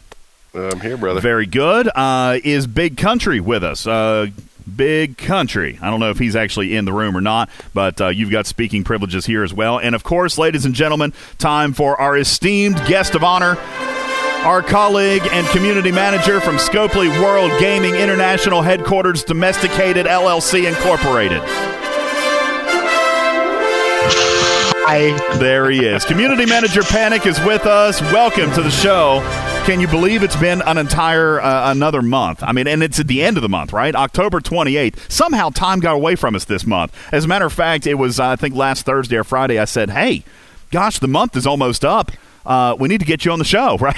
I'm 0.54 0.80
here, 0.80 0.96
brother. 0.96 1.20
Very 1.20 1.46
good. 1.46 1.90
Uh, 1.94 2.38
is 2.44 2.66
Big 2.66 2.96
Country 2.96 3.40
with 3.40 3.64
us? 3.64 3.86
Uh, 3.86 4.28
Big 4.76 5.16
Country. 5.16 5.78
I 5.80 5.90
don't 5.90 6.00
know 6.00 6.10
if 6.10 6.18
he's 6.18 6.36
actually 6.36 6.76
in 6.76 6.84
the 6.84 6.92
room 6.92 7.16
or 7.16 7.20
not, 7.20 7.48
but 7.74 8.00
uh, 8.00 8.08
you've 8.08 8.30
got 8.30 8.46
speaking 8.46 8.84
privileges 8.84 9.26
here 9.26 9.42
as 9.42 9.52
well. 9.52 9.78
And 9.78 9.94
of 9.94 10.04
course, 10.04 10.38
ladies 10.38 10.64
and 10.64 10.74
gentlemen, 10.74 11.12
time 11.38 11.72
for 11.72 12.00
our 12.00 12.16
esteemed 12.16 12.76
guest 12.86 13.14
of 13.14 13.24
honor, 13.24 13.56
our 14.44 14.60
colleague 14.60 15.22
and 15.30 15.46
community 15.48 15.92
manager 15.92 16.40
from 16.40 16.56
Scopely 16.56 17.08
World 17.22 17.52
Gaming 17.60 17.94
International 17.94 18.60
Headquarters, 18.60 19.22
Domesticated 19.22 20.06
LLC 20.06 20.66
Incorporated. 20.66 21.40
Hi. 24.84 25.38
There 25.38 25.70
he 25.70 25.86
is. 25.86 26.04
Community 26.04 26.44
manager 26.44 26.82
Panic 26.82 27.24
is 27.24 27.38
with 27.44 27.66
us. 27.66 28.00
Welcome 28.02 28.50
to 28.52 28.62
the 28.62 28.70
show. 28.70 29.20
Can 29.64 29.78
you 29.78 29.86
believe 29.86 30.24
it's 30.24 30.34
been 30.34 30.60
an 30.62 30.76
entire 30.76 31.40
uh, 31.40 31.70
another 31.70 32.02
month? 32.02 32.42
I 32.42 32.50
mean, 32.50 32.66
and 32.66 32.82
it's 32.82 32.98
at 32.98 33.06
the 33.06 33.22
end 33.22 33.36
of 33.36 33.42
the 33.42 33.48
month, 33.48 33.72
right? 33.72 33.94
October 33.94 34.40
28th. 34.40 35.08
Somehow 35.10 35.50
time 35.50 35.78
got 35.78 35.94
away 35.94 36.16
from 36.16 36.34
us 36.34 36.44
this 36.46 36.66
month. 36.66 36.92
As 37.12 37.24
a 37.26 37.28
matter 37.28 37.46
of 37.46 37.52
fact, 37.52 37.86
it 37.86 37.94
was 37.94 38.18
uh, 38.18 38.30
I 38.30 38.36
think 38.36 38.56
last 38.56 38.84
Thursday 38.84 39.16
or 39.16 39.24
Friday 39.24 39.58
I 39.60 39.66
said, 39.66 39.90
"Hey, 39.90 40.24
gosh, 40.72 40.98
the 40.98 41.06
month 41.08 41.36
is 41.36 41.46
almost 41.46 41.84
up." 41.84 42.10
Uh, 42.44 42.76
we 42.78 42.88
need 42.88 43.00
to 43.00 43.06
get 43.06 43.24
you 43.24 43.32
on 43.32 43.38
the 43.38 43.44
show, 43.44 43.76
right? 43.78 43.96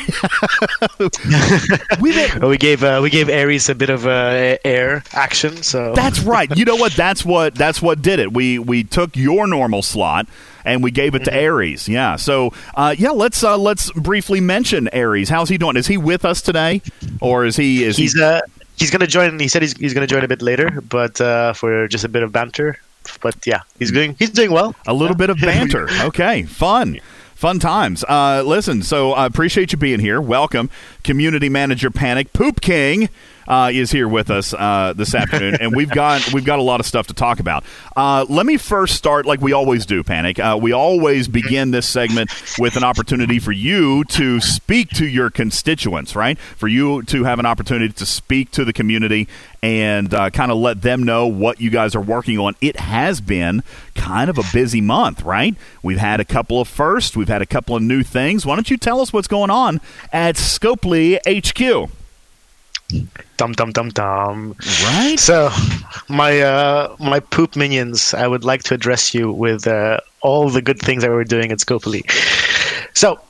we, 2.01 2.49
we 2.49 2.59
gave 2.59 2.85
uh, 2.85 3.01
we 3.03 3.11
gave 3.11 3.29
Aries 3.29 3.69
a 3.69 3.75
bit 3.75 3.91
of 3.91 4.07
uh, 4.07 4.59
air 4.65 5.03
action, 5.13 5.63
so 5.63 5.95
that's 5.95 6.21
right. 6.21 6.55
You 6.57 6.65
know 6.65 6.77
what? 6.77 6.93
That's 6.93 7.25
what 7.25 7.55
that's 7.55 7.81
what 7.81 8.03
did 8.03 8.19
it. 8.19 8.33
We 8.33 8.59
we 8.59 8.85
took 8.85 9.17
your 9.17 9.47
normal 9.47 9.83
slot 9.83 10.27
and 10.65 10.83
we 10.83 10.91
gave 10.91 11.15
it 11.15 11.23
mm-hmm. 11.23 11.31
to 11.31 11.35
Aries. 11.35 11.89
Yeah. 11.89 12.17
So 12.17 12.53
uh, 12.75 12.95
yeah, 12.99 13.11
let's 13.11 13.43
uh, 13.43 13.57
let's 13.57 13.91
briefly 13.93 14.41
mention 14.41 14.89
Aries. 14.93 15.29
How's 15.29 15.49
he 15.49 15.59
doing? 15.59 15.77
Is 15.77 15.87
he 15.87 15.97
with 15.97 16.25
us 16.25 16.43
today, 16.43 16.83
or 17.21 17.45
is 17.45 17.57
he? 17.57 17.85
Is 17.85 17.97
he's 17.97 18.15
he... 18.15 18.23
uh 18.23 18.41
he's 18.77 18.91
gonna 18.91 19.07
join. 19.07 19.39
He 19.39 19.49
said 19.49 19.63
he's 19.63 19.77
he's 19.77 19.95
gonna 19.95 20.07
join 20.07 20.25
a 20.25 20.29
bit 20.29 20.43
later, 20.43 20.81
but 20.83 21.21
uh, 21.21 21.53
for 21.53 21.89
just 21.89 22.05
a 22.05 22.09
bit 22.09 22.23
of 22.23 22.33
banter. 22.33 22.79
But 23.21 23.37
yeah, 23.47 23.61
he's 23.79 23.93
doing 23.93 24.17
he's 24.19 24.31
doing 24.31 24.51
well. 24.51 24.75
A 24.87 24.95
little 24.95 25.15
yeah. 25.15 25.27
bit 25.27 25.31
of 25.31 25.39
banter. 25.39 25.89
Okay, 26.05 26.43
fun. 26.45 27.01
Fun 27.35 27.59
times. 27.59 28.05
Uh, 28.09 28.43
listen, 28.47 28.83
so 28.83 29.13
I 29.13 29.27
appreciate 29.27 29.73
you 29.73 29.79
being 29.79 30.01
here. 30.01 30.21
Welcome, 30.21 30.71
community 31.03 31.49
manager 31.49 31.91
Panic 31.91 32.33
Poop 32.33 32.61
King. 32.61 33.09
Uh, 33.47 33.71
is 33.73 33.91
here 33.91 34.09
with 34.09 34.31
us 34.31 34.55
uh, 34.55 34.93
this 34.97 35.15
afternoon, 35.15 35.57
and 35.61 35.75
we've 35.75 35.91
got 35.91 36.33
we've 36.33 36.45
got 36.45 36.59
a 36.59 36.63
lot 36.63 36.81
of 36.81 36.87
stuff 36.87 37.07
to 37.09 37.15
talk 37.15 37.41
about. 37.41 37.65
Uh, 37.97 38.25
let 38.29 38.47
me 38.47 38.57
first 38.57 38.95
start 38.95 39.27
like 39.27 39.41
we 39.41 39.53
always 39.53 39.87
do, 39.87 40.03
Panic. 40.03 40.39
Uh, 40.39 40.59
we 40.61 40.73
always 40.73 41.29
begin 41.29 41.71
this 41.71 41.87
segment 41.87 42.31
with 42.59 42.77
an 42.77 42.85
opportunity 42.85 43.39
for 43.39 43.53
you 43.53 44.05
to 44.05 44.41
speak 44.41 44.91
to 44.91 45.07
your 45.07 45.31
constituents, 45.31 46.17
right? 46.17 46.39
For 46.39 46.69
you 46.69 47.03
to 47.05 47.25
have 47.25 47.39
an 47.39 47.47
opportunity 47.47 47.93
to 47.93 48.07
speak 48.07 48.51
to 48.53 48.65
the 48.65 48.73
community 48.73 49.29
and 49.63 50.13
uh, 50.13 50.29
kind 50.29 50.51
of 50.51 50.59
let 50.59 50.83
them 50.83 51.03
know 51.03 51.27
what 51.27 51.61
you 51.61 51.71
guys 51.71 51.95
are 51.95 52.01
working 52.01 52.39
on. 52.39 52.55
It 52.61 52.79
has 52.79 53.21
been 53.23 53.63
kind 53.95 54.29
of 54.29 54.37
a 54.37 54.43
busy 54.53 54.81
month, 54.83 55.23
right? 55.23 55.55
We've 55.83 55.99
had 55.99 56.21
a 56.21 56.25
couple 56.25 56.61
of 56.61 56.69
firsts, 56.69 57.17
we've 57.17 57.29
had 57.29 57.43
a 57.43 57.47
couple 57.47 57.75
of 57.75 57.83
new 57.83 58.03
things. 58.03 58.45
Why 58.45 58.57
don't 58.57 58.71
you 58.71 58.77
tell 58.77 59.01
us 59.01 59.13
what's 59.13 59.29
going 59.29 59.51
on 59.51 59.81
at 60.13 60.37
Scopely 60.37 61.19
HQ? 61.27 61.91
Dum 63.37 63.53
dum 63.53 63.73
dum 63.73 63.89
dum. 63.91 64.55
Right. 64.85 65.17
So, 65.19 65.51
my 66.09 66.41
uh, 66.41 66.95
my 67.01 67.21
poop 67.21 67.57
minions, 67.57 68.15
I 68.15 68.27
would 68.29 68.45
like 68.45 68.63
to 68.65 68.75
address 68.75 69.13
you 69.15 69.33
with 69.33 69.67
uh, 69.67 69.99
all 70.21 70.51
the 70.51 70.63
good 70.63 70.79
things 70.79 71.03
that 71.03 71.11
we're 71.11 71.25
doing 71.25 71.51
at 71.51 71.59
Scopely. 71.59 72.03
So, 72.95 73.21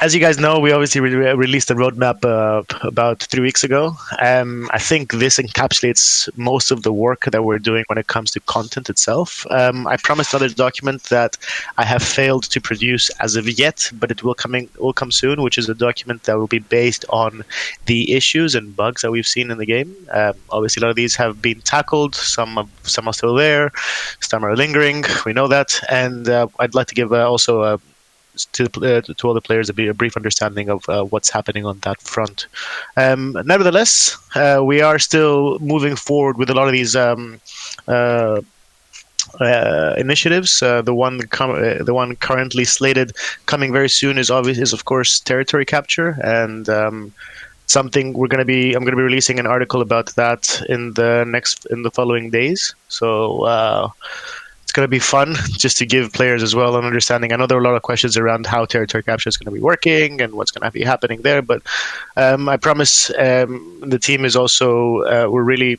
as 0.00 0.14
you 0.14 0.20
guys 0.20 0.38
know, 0.38 0.58
we 0.58 0.72
obviously 0.72 1.00
re- 1.00 1.34
released 1.34 1.70
a 1.70 1.74
roadmap 1.74 2.24
uh, 2.24 2.62
about 2.86 3.22
three 3.22 3.40
weeks 3.40 3.62
ago. 3.62 3.96
Um, 4.20 4.68
I 4.72 4.78
think 4.78 5.12
this 5.12 5.38
encapsulates 5.38 6.28
most 6.36 6.70
of 6.70 6.82
the 6.82 6.92
work 6.92 7.26
that 7.26 7.44
we're 7.44 7.58
doing 7.58 7.84
when 7.86 7.98
it 7.98 8.08
comes 8.08 8.30
to 8.32 8.40
content 8.40 8.90
itself. 8.90 9.46
Um, 9.50 9.86
I 9.86 9.96
promised 9.96 10.34
another 10.34 10.52
document 10.52 11.04
that 11.04 11.36
I 11.78 11.84
have 11.84 12.02
failed 12.02 12.44
to 12.44 12.60
produce 12.60 13.08
as 13.20 13.36
of 13.36 13.48
yet, 13.58 13.90
but 13.94 14.10
it 14.10 14.22
will 14.22 14.34
coming 14.34 14.68
will 14.78 14.92
come 14.92 15.12
soon, 15.12 15.42
which 15.42 15.58
is 15.58 15.68
a 15.68 15.74
document 15.74 16.24
that 16.24 16.38
will 16.38 16.48
be 16.48 16.58
based 16.58 17.04
on 17.10 17.44
the 17.86 18.12
issues 18.12 18.54
and 18.54 18.74
bugs 18.74 19.02
that 19.02 19.12
we've 19.12 19.26
seen 19.26 19.50
in 19.50 19.58
the 19.58 19.66
game. 19.66 19.94
Um, 20.10 20.34
obviously, 20.50 20.80
a 20.80 20.84
lot 20.84 20.90
of 20.90 20.96
these 20.96 21.14
have 21.16 21.40
been 21.40 21.60
tackled. 21.60 22.14
Some 22.14 22.58
are, 22.58 22.66
some 22.82 23.06
are 23.06 23.14
still 23.14 23.34
there. 23.34 23.70
Some 24.20 24.44
are 24.44 24.56
lingering. 24.56 25.04
We 25.24 25.32
know 25.32 25.48
that, 25.48 25.80
and 25.88 26.28
uh, 26.28 26.48
I'd 26.58 26.74
like 26.74 26.88
to 26.88 26.94
give 26.94 27.12
uh, 27.12 27.28
also 27.28 27.62
a 27.62 27.80
to, 28.52 28.64
uh, 28.64 29.00
to 29.00 29.28
all 29.28 29.34
the 29.34 29.40
players 29.40 29.68
a, 29.68 29.72
brief 29.72 30.16
understanding 30.16 30.68
of 30.68 30.88
uh, 30.88 31.04
what's 31.04 31.30
happening 31.30 31.64
on 31.64 31.78
that 31.80 32.00
front. 32.00 32.46
Um, 32.96 33.36
nevertheless, 33.44 34.16
uh, 34.34 34.62
we 34.64 34.80
are 34.80 34.98
still 34.98 35.58
moving 35.58 35.96
forward 35.96 36.36
with 36.36 36.50
a 36.50 36.54
lot 36.54 36.66
of 36.66 36.72
these. 36.72 36.96
Um, 36.96 37.40
uh, 37.88 38.40
uh, 39.40 39.94
initiatives. 39.96 40.62
Uh, 40.62 40.82
the 40.82 40.94
one 40.94 41.20
com- 41.28 41.84
the 41.84 41.94
one 41.94 42.14
currently 42.16 42.64
slated 42.64 43.12
coming 43.46 43.72
very 43.72 43.88
soon 43.88 44.18
is 44.18 44.30
obvious 44.30 44.58
is 44.58 44.72
of 44.72 44.84
course 44.84 45.18
territory 45.18 45.64
capture 45.64 46.18
and 46.22 46.68
um, 46.68 47.12
something 47.66 48.12
we're 48.12 48.28
going 48.28 48.38
to 48.38 48.44
be 48.44 48.74
I'm 48.74 48.82
going 48.82 48.92
to 48.92 48.96
be 48.96 49.02
releasing 49.02 49.40
an 49.40 49.46
article 49.46 49.80
about 49.80 50.14
that 50.16 50.62
in 50.68 50.92
the 50.94 51.24
next 51.26 51.66
in 51.70 51.82
the 51.82 51.90
following 51.90 52.30
days. 52.30 52.74
So 52.88 53.46
going 54.74 54.84
to 54.84 54.88
be 54.88 54.98
fun 54.98 55.34
just 55.52 55.76
to 55.78 55.86
give 55.86 56.12
players 56.12 56.42
as 56.42 56.54
well 56.54 56.76
an 56.76 56.84
understanding. 56.84 57.32
I 57.32 57.36
know 57.36 57.46
there 57.46 57.56
are 57.56 57.60
a 57.60 57.64
lot 57.64 57.76
of 57.76 57.82
questions 57.82 58.16
around 58.16 58.46
how 58.46 58.66
territory 58.66 59.02
capture 59.02 59.28
is 59.28 59.36
going 59.36 59.46
to 59.46 59.58
be 59.58 59.60
working 59.60 60.20
and 60.20 60.34
what's 60.34 60.50
going 60.50 60.68
to 60.68 60.70
be 60.70 60.84
happening 60.84 61.22
there, 61.22 61.40
but 61.40 61.62
um, 62.16 62.48
I 62.48 62.56
promise 62.56 63.10
um, 63.18 63.80
the 63.80 63.98
team 63.98 64.24
is 64.24 64.36
also 64.36 64.98
uh, 65.02 65.30
we're 65.30 65.44
really 65.44 65.78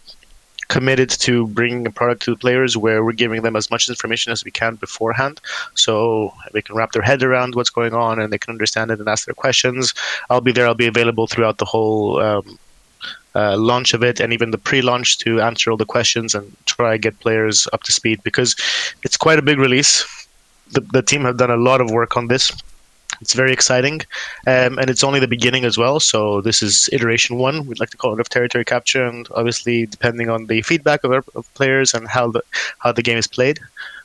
committed 0.67 1.09
to 1.09 1.47
bringing 1.47 1.85
a 1.85 1.91
product 1.91 2.23
to 2.23 2.31
the 2.31 2.37
players 2.37 2.75
where 2.75 3.03
we're 3.03 3.11
giving 3.11 3.43
them 3.43 3.55
as 3.55 3.69
much 3.69 3.87
information 3.87 4.31
as 4.31 4.43
we 4.43 4.49
can 4.49 4.75
beforehand 4.75 5.39
so 5.75 6.33
they 6.53 6.61
can 6.61 6.75
wrap 6.75 6.91
their 6.91 7.03
head 7.03 7.21
around 7.21 7.53
what's 7.53 7.69
going 7.69 7.93
on 7.93 8.19
and 8.19 8.33
they 8.33 8.37
can 8.37 8.51
understand 8.51 8.89
it 8.89 8.99
and 8.99 9.07
ask 9.07 9.27
their 9.27 9.35
questions 9.35 9.93
i'll 10.31 10.41
be 10.41 10.51
there 10.51 10.65
i'll 10.65 10.73
be 10.73 10.87
available 10.87 11.27
throughout 11.27 11.59
the 11.59 11.65
whole 11.65 12.19
um, 12.19 12.57
uh, 13.35 13.57
launch 13.57 13.93
of 13.93 14.03
it 14.03 14.19
and 14.19 14.33
even 14.33 14.51
the 14.51 14.57
pre-launch 14.57 15.17
to 15.19 15.41
answer 15.41 15.69
all 15.69 15.77
the 15.77 15.85
questions 15.85 16.33
and 16.33 16.55
try 16.65 16.97
get 16.97 17.19
players 17.19 17.67
up 17.73 17.83
to 17.83 17.91
speed 17.91 18.21
because 18.23 18.55
it's 19.03 19.17
quite 19.17 19.39
a 19.39 19.41
big 19.41 19.59
release. 19.59 20.05
The, 20.71 20.81
the 20.81 21.01
team 21.01 21.21
have 21.23 21.37
done 21.37 21.51
a 21.51 21.57
lot 21.57 21.81
of 21.81 21.91
work 21.91 22.17
on 22.17 22.27
this. 22.27 22.51
It's 23.21 23.33
very 23.33 23.53
exciting, 23.53 24.01
um, 24.45 24.77
and 24.77 24.89
it's 24.89 25.03
only 25.03 25.21
the 25.21 25.27
beginning 25.27 25.63
as 25.63 25.77
well. 25.77 26.01
So 26.01 26.41
this 26.41 26.61
is 26.61 26.89
iteration 26.91 27.37
one. 27.37 27.65
We'd 27.65 27.79
like 27.79 27.91
to 27.91 27.97
call 27.97 28.13
it 28.13 28.19
of 28.19 28.27
territory 28.27 28.65
capture, 28.65 29.05
and 29.05 29.25
obviously, 29.35 29.85
depending 29.85 30.29
on 30.29 30.47
the 30.47 30.63
feedback 30.63 31.03
of, 31.03 31.13
our, 31.13 31.23
of 31.33 31.53
players 31.53 31.93
and 31.93 32.09
how 32.09 32.31
the 32.31 32.41
how 32.79 32.91
the 32.91 33.03
game 33.03 33.17
is 33.17 33.27
played, 33.27 33.59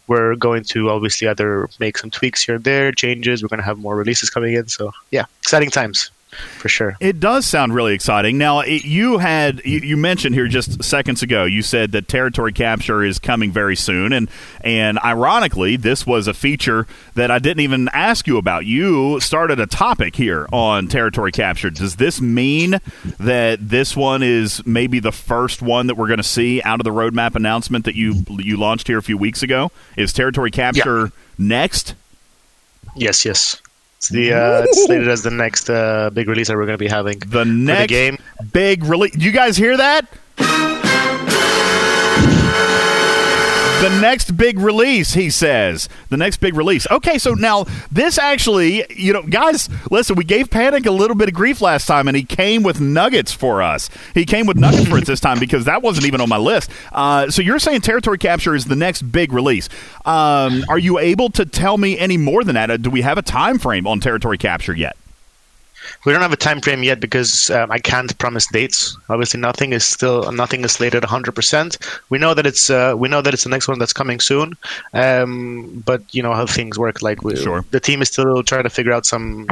we're 0.06 0.36
going 0.36 0.62
to 0.64 0.90
obviously 0.90 1.26
either 1.26 1.68
make 1.80 1.98
some 1.98 2.10
tweaks 2.10 2.44
here 2.44 2.56
and 2.56 2.64
there, 2.64 2.92
changes. 2.92 3.42
We're 3.42 3.48
going 3.48 3.58
to 3.58 3.64
have 3.64 3.78
more 3.78 3.96
releases 3.96 4.30
coming 4.30 4.54
in. 4.54 4.68
So 4.68 4.92
yeah, 5.10 5.24
exciting 5.40 5.70
times 5.70 6.10
for 6.58 6.68
sure. 6.68 6.96
It 7.00 7.20
does 7.20 7.46
sound 7.46 7.74
really 7.74 7.94
exciting. 7.94 8.38
Now, 8.38 8.60
it, 8.60 8.84
you 8.84 9.18
had 9.18 9.62
you, 9.64 9.80
you, 9.80 9.96
mentioned 9.96 10.34
here 10.34 10.48
just 10.48 10.82
seconds 10.82 11.22
ago. 11.22 11.44
You 11.44 11.62
said 11.62 11.92
that 11.92 12.08
territory 12.08 12.52
capture 12.52 13.02
is 13.02 13.18
coming 13.18 13.50
very 13.50 13.76
soon, 13.76 14.12
and 14.12 14.30
and 14.62 14.98
ironically, 15.04 15.76
this 15.76 16.06
was 16.06 16.26
a 16.26 16.34
feature 16.34 16.86
that 17.14 17.30
I 17.30 17.38
didn't 17.38 17.60
even 17.60 17.88
ask 17.92 18.26
you 18.26 18.36
about. 18.36 18.66
You 18.66 19.20
started 19.20 19.60
a 19.60 19.66
topic 19.66 20.16
here 20.16 20.46
on 20.52 20.88
territory 20.88 21.32
capture. 21.32 21.70
Does 21.70 21.96
this 21.96 22.20
mean 22.20 22.80
that 23.18 23.68
this 23.68 23.96
one 23.96 24.22
is 24.22 24.64
maybe 24.66 25.00
the 25.00 25.12
first 25.12 25.62
one 25.62 25.86
that 25.86 25.96
we're 25.96 26.08
going 26.08 26.18
to 26.18 26.22
see 26.22 26.62
out 26.62 26.80
of 26.80 26.84
the 26.84 26.90
roadmap 26.90 27.34
announcement 27.34 27.84
that 27.84 27.94
you 27.94 28.24
you 28.38 28.56
launched 28.56 28.86
here 28.86 28.98
a 28.98 29.02
few 29.02 29.18
weeks 29.18 29.42
ago? 29.42 29.70
Is 29.96 30.12
territory 30.12 30.50
capture 30.50 31.04
yeah. 31.04 31.10
next? 31.38 31.94
Yes, 32.96 33.24
yes. 33.24 33.60
It's 34.00 34.08
the 34.08 34.32
uh, 34.32 34.62
it's 34.64 34.86
slated 34.86 35.08
as 35.08 35.22
the 35.22 35.30
next 35.30 35.68
uh, 35.68 36.08
big 36.08 36.26
release 36.26 36.48
that 36.48 36.56
we're 36.56 36.64
going 36.64 36.78
to 36.78 36.82
be 36.82 36.88
having. 36.88 37.18
The 37.18 37.44
next 37.44 37.82
the 37.82 37.86
game. 37.88 38.18
big 38.50 38.82
release. 38.84 39.14
You 39.14 39.30
guys 39.30 39.58
hear 39.58 39.76
that? 39.76 40.06
The 43.80 43.98
next 43.98 44.36
big 44.36 44.58
release, 44.58 45.14
he 45.14 45.30
says. 45.30 45.88
The 46.10 46.18
next 46.18 46.36
big 46.36 46.54
release. 46.54 46.86
Okay, 46.90 47.16
so 47.16 47.32
now 47.32 47.64
this 47.90 48.18
actually, 48.18 48.84
you 48.94 49.14
know, 49.14 49.22
guys, 49.22 49.70
listen, 49.90 50.16
we 50.16 50.24
gave 50.24 50.50
Panic 50.50 50.84
a 50.84 50.90
little 50.90 51.16
bit 51.16 51.28
of 51.28 51.34
grief 51.34 51.62
last 51.62 51.86
time, 51.86 52.06
and 52.06 52.14
he 52.14 52.22
came 52.22 52.62
with 52.62 52.78
nuggets 52.78 53.32
for 53.32 53.62
us. 53.62 53.88
He 54.12 54.26
came 54.26 54.44
with 54.44 54.58
nuggets 54.58 54.86
for 54.86 54.98
us 54.98 55.06
this 55.06 55.18
time 55.18 55.38
because 55.40 55.64
that 55.64 55.80
wasn't 55.80 56.04
even 56.04 56.20
on 56.20 56.28
my 56.28 56.36
list. 56.36 56.70
Uh, 56.92 57.30
so 57.30 57.40
you're 57.40 57.58
saying 57.58 57.80
Territory 57.80 58.18
Capture 58.18 58.54
is 58.54 58.66
the 58.66 58.76
next 58.76 59.00
big 59.00 59.32
release. 59.32 59.70
Um, 60.04 60.62
are 60.68 60.78
you 60.78 60.98
able 60.98 61.30
to 61.30 61.46
tell 61.46 61.78
me 61.78 61.98
any 61.98 62.18
more 62.18 62.44
than 62.44 62.56
that? 62.56 62.70
Uh, 62.70 62.76
do 62.76 62.90
we 62.90 63.00
have 63.00 63.16
a 63.16 63.22
time 63.22 63.58
frame 63.58 63.86
on 63.86 63.98
Territory 63.98 64.36
Capture 64.36 64.74
yet? 64.74 64.94
We 66.04 66.12
don't 66.12 66.22
have 66.22 66.32
a 66.32 66.36
time 66.36 66.60
frame 66.60 66.82
yet 66.82 67.00
because 67.00 67.50
um, 67.50 67.70
I 67.70 67.78
can't 67.78 68.16
promise 68.18 68.46
dates. 68.46 68.96
Obviously, 69.08 69.40
nothing 69.40 69.72
is 69.72 69.84
still 69.84 70.30
nothing 70.32 70.64
is 70.64 70.72
slated 70.72 71.02
100%. 71.02 72.00
We 72.10 72.18
know 72.18 72.34
that 72.34 72.46
it's 72.46 72.70
uh, 72.70 72.94
we 72.96 73.08
know 73.08 73.22
that 73.22 73.34
it's 73.34 73.44
the 73.44 73.50
next 73.50 73.68
one 73.68 73.78
that's 73.78 73.92
coming 73.92 74.20
soon, 74.20 74.56
um, 74.94 75.82
but 75.84 76.02
you 76.14 76.22
know 76.22 76.32
how 76.32 76.46
things 76.46 76.78
work. 76.78 77.02
Like 77.02 77.22
we, 77.22 77.36
sure. 77.36 77.64
the 77.70 77.80
team 77.80 78.02
is 78.02 78.08
still 78.08 78.42
trying 78.42 78.64
to 78.64 78.70
figure 78.70 78.92
out 78.92 79.06
some 79.06 79.46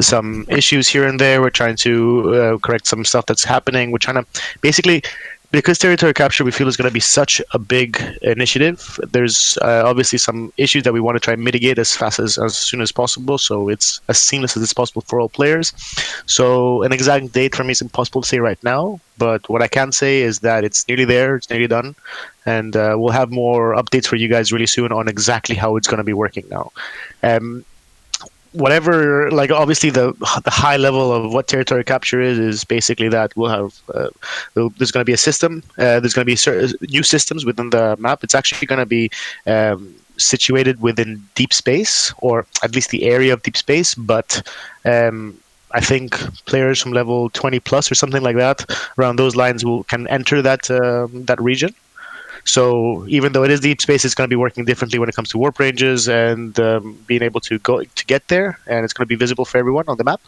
some 0.00 0.44
issues 0.48 0.88
here 0.88 1.06
and 1.06 1.18
there. 1.18 1.40
We're 1.40 1.50
trying 1.50 1.76
to 1.76 2.34
uh, 2.34 2.58
correct 2.58 2.86
some 2.86 3.04
stuff 3.04 3.26
that's 3.26 3.44
happening. 3.44 3.90
We're 3.90 3.98
trying 3.98 4.24
to 4.24 4.26
basically 4.60 5.02
because 5.54 5.78
territory 5.78 6.12
capture 6.12 6.42
we 6.42 6.50
feel 6.50 6.66
is 6.66 6.76
going 6.76 6.88
to 6.88 6.92
be 6.92 6.98
such 6.98 7.40
a 7.52 7.58
big 7.58 8.02
initiative 8.22 8.98
there's 9.12 9.56
uh, 9.62 9.82
obviously 9.86 10.18
some 10.18 10.52
issues 10.56 10.82
that 10.82 10.92
we 10.92 11.00
want 11.00 11.14
to 11.14 11.20
try 11.20 11.34
and 11.34 11.44
mitigate 11.44 11.78
as 11.78 11.94
fast 11.94 12.18
as 12.18 12.38
as 12.38 12.56
soon 12.56 12.80
as 12.80 12.90
possible 12.90 13.38
so 13.38 13.68
it's 13.68 14.00
as 14.08 14.18
seamless 14.18 14.56
as 14.56 14.62
it's 14.64 14.72
possible 14.72 15.02
for 15.02 15.20
all 15.20 15.28
players. 15.28 15.72
So 16.26 16.82
an 16.82 16.92
exact 16.92 17.32
date 17.32 17.54
for 17.54 17.62
me 17.62 17.72
is 17.72 17.80
impossible 17.80 18.22
to 18.22 18.28
say 18.28 18.40
right 18.40 18.62
now 18.64 18.98
but 19.16 19.48
what 19.48 19.62
i 19.62 19.68
can 19.68 19.92
say 19.92 20.22
is 20.22 20.40
that 20.40 20.64
it's 20.64 20.88
nearly 20.88 21.04
there 21.04 21.36
it's 21.36 21.48
nearly 21.48 21.68
done 21.68 21.94
and 22.46 22.76
uh, 22.76 22.94
we'll 22.98 23.12
have 23.12 23.30
more 23.30 23.74
updates 23.74 24.06
for 24.06 24.16
you 24.16 24.28
guys 24.28 24.52
really 24.52 24.66
soon 24.66 24.92
on 24.92 25.08
exactly 25.08 25.54
how 25.54 25.76
it's 25.76 25.88
going 25.88 25.98
to 25.98 26.04
be 26.04 26.12
working 26.12 26.44
now. 26.50 26.72
Um, 27.22 27.64
whatever 28.54 29.30
like 29.32 29.50
obviously 29.50 29.90
the 29.90 30.12
the 30.44 30.50
high 30.50 30.76
level 30.76 31.12
of 31.12 31.32
what 31.32 31.48
territory 31.48 31.84
capture 31.84 32.20
is 32.20 32.38
is 32.38 32.64
basically 32.64 33.08
that 33.08 33.36
we'll 33.36 33.50
have 33.50 33.80
uh, 33.92 34.08
there's 34.54 34.92
going 34.92 35.02
to 35.02 35.04
be 35.04 35.12
a 35.12 35.24
system 35.28 35.62
uh, 35.78 35.98
there's 36.00 36.14
going 36.14 36.24
to 36.24 36.32
be 36.32 36.36
certain 36.36 36.72
new 36.88 37.02
systems 37.02 37.44
within 37.44 37.70
the 37.70 37.96
map. 37.98 38.22
It's 38.22 38.34
actually 38.34 38.66
going 38.66 38.78
to 38.78 38.86
be 38.86 39.10
um, 39.46 39.94
situated 40.16 40.80
within 40.80 41.22
deep 41.34 41.52
space 41.52 42.14
or 42.18 42.46
at 42.62 42.74
least 42.74 42.90
the 42.90 43.02
area 43.02 43.32
of 43.32 43.42
deep 43.42 43.56
space 43.56 43.94
but 43.94 44.40
um, 44.84 45.36
I 45.72 45.80
think 45.80 46.14
players 46.46 46.80
from 46.80 46.92
level 46.92 47.30
20 47.30 47.58
plus 47.58 47.90
or 47.90 47.96
something 47.96 48.22
like 48.22 48.36
that 48.36 48.64
around 48.96 49.16
those 49.16 49.34
lines 49.34 49.64
will 49.64 49.82
can 49.84 50.06
enter 50.06 50.40
that 50.42 50.70
um, 50.70 51.24
that 51.24 51.40
region 51.40 51.74
so 52.44 53.06
even 53.08 53.32
though 53.32 53.44
it 53.44 53.50
is 53.50 53.60
deep 53.60 53.80
space, 53.80 54.04
it's 54.04 54.14
going 54.14 54.28
to 54.28 54.32
be 54.32 54.36
working 54.36 54.64
differently 54.64 54.98
when 54.98 55.08
it 55.08 55.14
comes 55.14 55.30
to 55.30 55.38
warp 55.38 55.58
ranges 55.58 56.08
and 56.08 56.58
um, 56.60 56.98
being 57.06 57.22
able 57.22 57.40
to 57.40 57.58
go 57.58 57.82
to 57.82 58.06
get 58.06 58.28
there, 58.28 58.58
and 58.66 58.84
it's 58.84 58.92
going 58.92 59.04
to 59.04 59.08
be 59.08 59.16
visible 59.16 59.44
for 59.44 59.58
everyone 59.58 59.84
on 59.88 59.96
the 59.96 60.04
map. 60.04 60.20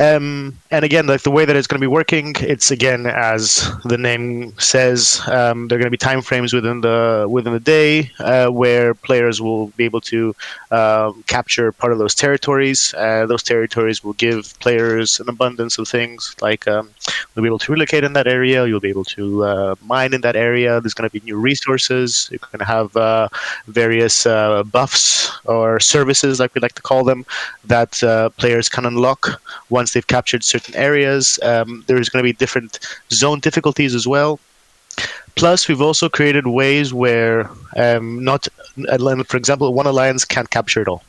Um, 0.00 0.58
and 0.72 0.84
again, 0.84 1.06
like 1.06 1.22
the 1.22 1.30
way 1.30 1.44
that 1.44 1.54
it's 1.54 1.68
going 1.68 1.78
to 1.78 1.84
be 1.84 1.86
working, 1.86 2.34
it's 2.40 2.72
again 2.72 3.06
as 3.06 3.70
the 3.84 3.96
name 3.96 4.52
says, 4.58 5.20
um, 5.28 5.68
there 5.68 5.78
are 5.78 5.80
going 5.80 5.86
to 5.86 5.90
be 5.90 5.96
time 5.96 6.20
frames 6.20 6.52
within 6.52 6.80
the 6.80 7.26
within 7.30 7.52
the 7.52 7.60
day 7.60 8.10
uh, 8.18 8.48
where 8.48 8.94
players 8.94 9.40
will 9.40 9.68
be 9.68 9.84
able 9.84 10.00
to 10.00 10.34
uh, 10.72 11.12
capture 11.28 11.70
part 11.70 11.92
of 11.92 11.98
those 12.00 12.14
territories. 12.14 12.92
Uh, 12.94 13.24
those 13.26 13.44
territories 13.44 14.02
will 14.02 14.14
give 14.14 14.58
players 14.58 15.20
an 15.20 15.28
abundance 15.28 15.78
of 15.78 15.86
things 15.86 16.34
like 16.40 16.66
um, 16.66 16.90
you'll 17.34 17.44
be 17.44 17.48
able 17.48 17.60
to 17.60 17.70
relocate 17.70 18.02
in 18.02 18.14
that 18.14 18.26
area, 18.26 18.66
you'll 18.66 18.80
be 18.80 18.88
able 18.88 19.04
to 19.04 19.44
uh, 19.44 19.74
mine 19.80 20.12
in 20.12 20.22
that 20.22 20.34
area. 20.34 20.80
There's 20.80 20.94
going 20.94 21.08
to 21.08 21.12
be 21.12 21.24
new 21.24 21.36
resources. 21.36 22.28
You're 22.32 22.40
going 22.50 22.58
to 22.58 22.64
have 22.64 22.96
uh, 22.96 23.28
various 23.68 24.26
uh, 24.26 24.64
buffs 24.64 25.30
or 25.44 25.78
services, 25.78 26.40
like 26.40 26.52
we 26.56 26.60
like 26.60 26.74
to 26.74 26.82
call 26.82 27.04
them, 27.04 27.24
that 27.64 27.92
players 28.38 28.68
can 28.68 28.86
unlock 28.86 29.40
once 29.84 29.92
they've 29.92 30.14
captured 30.16 30.42
certain 30.42 30.74
areas. 30.88 31.38
Um, 31.42 31.84
there's 31.86 32.08
going 32.08 32.22
to 32.24 32.30
be 32.32 32.36
different 32.44 32.72
zone 33.12 33.40
difficulties 33.48 33.94
as 33.94 34.06
well. 34.14 34.40
Plus, 35.40 35.68
we've 35.68 35.86
also 35.88 36.08
created 36.08 36.46
ways 36.46 36.94
where 36.94 37.50
um, 37.76 38.24
not, 38.24 38.48
for 39.30 39.36
example, 39.36 39.66
one 39.74 39.86
alliance 39.86 40.24
can't 40.24 40.48
capture 40.48 40.80
it 40.80 40.88
all. 40.88 41.02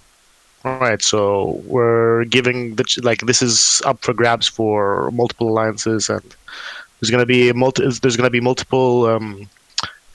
All 0.65 0.79
right, 0.79 1.01
so 1.01 1.61
we're 1.73 2.25
giving 2.25 2.75
the 2.75 2.85
like 3.03 3.19
this 3.29 3.41
is 3.41 3.81
up 3.85 3.97
for 4.01 4.13
grabs 4.13 4.47
for 4.57 5.11
multiple 5.11 5.47
alliances, 5.53 6.09
and 6.09 6.27
there's 6.95 7.11
going 7.13 7.25
to 7.27 7.31
be 7.37 7.53
multi, 7.53 7.83
there's 8.01 8.17
going 8.17 8.29
to 8.31 8.37
be 8.39 8.45
multiple 8.51 9.05
um, 9.05 9.47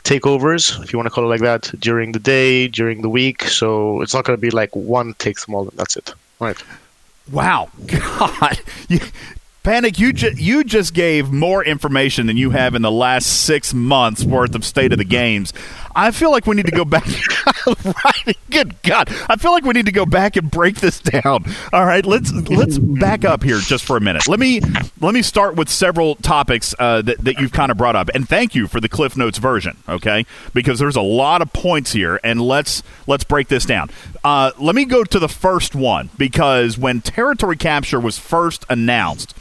takeovers, 0.02 0.62
if 0.83 0.93
you 0.93 0.99
want 0.99 1.07
to 1.07 1.14
call 1.14 1.25
it 1.25 1.35
like 1.37 1.47
that, 1.50 1.62
during 1.79 2.12
the 2.12 2.19
day, 2.37 2.67
during 2.67 3.00
the 3.00 3.12
week. 3.21 3.45
So 3.45 4.02
it's 4.02 4.12
not 4.12 4.25
going 4.25 4.37
to 4.37 4.40
be 4.40 4.50
like 4.50 4.75
one 4.75 5.14
takes 5.25 5.47
them 5.47 5.55
all, 5.55 5.69
and 5.69 5.79
that's 5.79 5.97
it. 5.97 6.12
All 6.40 6.49
right. 6.49 6.61
Wow, 7.31 7.69
God, 7.87 8.61
Panic, 9.63 9.99
you 9.99 10.13
ju- 10.13 10.33
you 10.37 10.65
just 10.65 10.95
gave 10.95 11.31
more 11.31 11.63
information 11.65 12.27
than 12.27 12.37
you 12.37 12.51
have 12.51 12.75
in 12.75 12.83
the 12.83 12.91
last 12.91 13.45
six 13.45 13.75
months 13.75 14.25
worth 14.25 14.55
of 14.55 14.65
state 14.65 14.91
of 14.93 14.99
the 14.99 15.05
games. 15.05 15.53
I 15.94 16.11
feel 16.11 16.30
like 16.30 16.47
we 16.47 16.56
need 16.56 16.66
to 16.66 16.73
go 16.73 16.85
back. 16.85 17.06
Good 18.50 18.80
God, 18.82 19.09
I 19.28 19.37
feel 19.37 19.52
like 19.52 19.64
we 19.64 19.73
need 19.73 19.87
to 19.87 19.92
go 19.92 20.06
back 20.06 20.37
and 20.37 20.50
break 20.50 20.76
this 20.76 21.00
down. 21.00 21.44
All 21.73 21.85
right, 21.85 22.04
let's 22.04 22.32
let's 22.32 22.78
back 22.78 23.25
up 23.25 23.42
here 23.42 23.59
just 23.59 23.85
for 23.85 23.97
a 23.97 24.00
minute. 24.00 24.26
Let 24.28 24.40
me 24.40 24.61
let 25.00 25.14
me 25.14 25.23
start 25.23 25.56
with 25.56 25.68
several 25.68 26.16
topics 26.16 26.75
uh, 26.78 27.02
that 27.02 27.25
that 27.25 27.38
you've 27.38 27.52
kind 27.52 27.70
of 27.70 27.78
brought 27.78 27.97
up, 27.97 28.11
and 28.14 28.28
thank 28.28 28.54
you 28.54 28.66
for 28.66 28.80
the 28.80 28.88
Cliff 28.88 29.16
Notes 29.16 29.38
version. 29.38 29.76
Okay, 29.88 30.26
because 30.54 30.78
there's 30.78 30.97
a 30.97 31.02
lot 31.02 31.42
of 31.42 31.52
points 31.52 31.92
here, 31.92 32.20
and 32.23 32.40
let's 32.40 32.82
let's 33.06 33.25
break 33.25 33.49
this 33.49 33.64
down. 33.64 33.90
Uh, 34.25 34.52
let 34.59 34.75
me 34.75 34.85
go 34.85 35.04
to 35.04 35.18
the 35.18 35.28
first 35.28 35.75
one 35.75 36.11
because 36.16 36.78
when 36.78 37.00
territory 37.00 37.56
capture 37.56 38.00
was 38.00 38.18
first 38.18 38.64
announced 38.68 39.35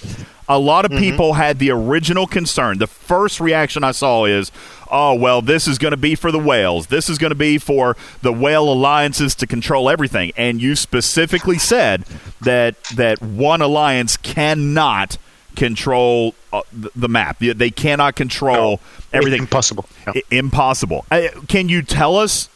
a 0.50 0.58
lot 0.58 0.84
of 0.84 0.92
mm-hmm. 0.92 1.00
people 1.00 1.34
had 1.34 1.60
the 1.60 1.70
original 1.70 2.26
concern. 2.26 2.80
The 2.80 2.88
first 2.88 3.40
reaction 3.40 3.84
I 3.84 3.92
saw 3.92 4.26
is, 4.26 4.52
oh, 4.90 5.14
well, 5.14 5.44
this 5.44 5.68
is 5.68 5.78
going 5.78 5.92
to 5.92 5.98
be 5.98 6.16
for 6.16 6.32
the 6.32 6.40
whales. 6.40 6.88
This 6.88 7.08
is 7.08 7.20
going 7.20 7.30
to 7.30 7.36
be 7.36 7.60
for 7.60 7.96
the 8.24 8.34
whale 8.34 8.72
alliances 8.72 9.36
to 9.36 9.48
control 9.48 9.90
everything. 9.90 10.32
And 10.36 10.60
you 10.60 10.76
specifically 10.76 11.60
said 11.60 12.04
that 12.42 12.84
that 12.96 13.22
one 13.22 13.62
alliance 13.62 14.18
cannot 14.18 15.18
control 15.56 16.34
uh, 16.52 16.62
the 16.74 17.08
map. 17.08 17.38
They 17.40 17.70
cannot 17.70 18.16
control 18.16 18.56
no, 18.56 18.80
everything. 19.14 19.42
Impossible. 19.42 19.86
I- 20.08 20.24
impossible. 20.32 21.06
I, 21.12 21.30
can 21.48 21.70
you 21.70 21.84
tell 21.84 22.18
us 22.18 22.50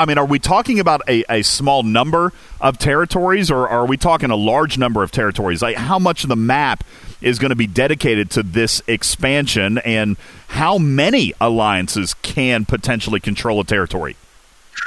I 0.00 0.06
mean, 0.06 0.16
are 0.16 0.24
we 0.24 0.38
talking 0.38 0.80
about 0.80 1.02
a, 1.06 1.24
a 1.28 1.42
small 1.42 1.82
number 1.82 2.32
of 2.58 2.78
territories, 2.78 3.50
or 3.50 3.68
are 3.68 3.84
we 3.84 3.98
talking 3.98 4.30
a 4.30 4.36
large 4.36 4.78
number 4.78 5.02
of 5.02 5.10
territories? 5.10 5.60
Like, 5.60 5.76
how 5.76 5.98
much 5.98 6.22
of 6.22 6.30
the 6.30 6.36
map 6.36 6.84
is 7.20 7.38
going 7.38 7.50
to 7.50 7.56
be 7.56 7.66
dedicated 7.66 8.30
to 8.30 8.42
this 8.42 8.82
expansion, 8.86 9.76
and 9.78 10.16
how 10.48 10.78
many 10.78 11.34
alliances 11.38 12.14
can 12.14 12.64
potentially 12.64 13.20
control 13.20 13.60
a 13.60 13.64
territory? 13.64 14.16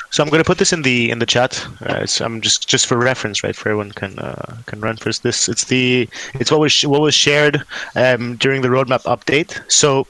So 0.09 0.23
I'm 0.23 0.29
going 0.29 0.43
to 0.43 0.47
put 0.47 0.57
this 0.57 0.73
in 0.73 0.81
the 0.81 1.11
in 1.11 1.19
the 1.19 1.27
chat. 1.27 1.63
Uh, 1.81 2.07
I'm 2.21 2.41
just 2.41 2.67
just 2.67 2.87
for 2.87 2.97
reference, 2.97 3.43
right? 3.43 3.55
For 3.55 3.69
everyone 3.69 3.91
can 3.91 4.17
uh, 4.17 4.57
can 4.65 4.79
run 4.79 4.97
for 4.97 5.11
this. 5.11 5.47
It's 5.47 5.65
the 5.65 6.09
it's 6.33 6.49
what 6.49 6.59
was 6.59 6.81
what 6.83 7.01
was 7.01 7.13
shared 7.13 7.63
um, 7.95 8.35
during 8.37 8.63
the 8.63 8.67
roadmap 8.69 9.03
update. 9.03 9.61
So 9.71 10.07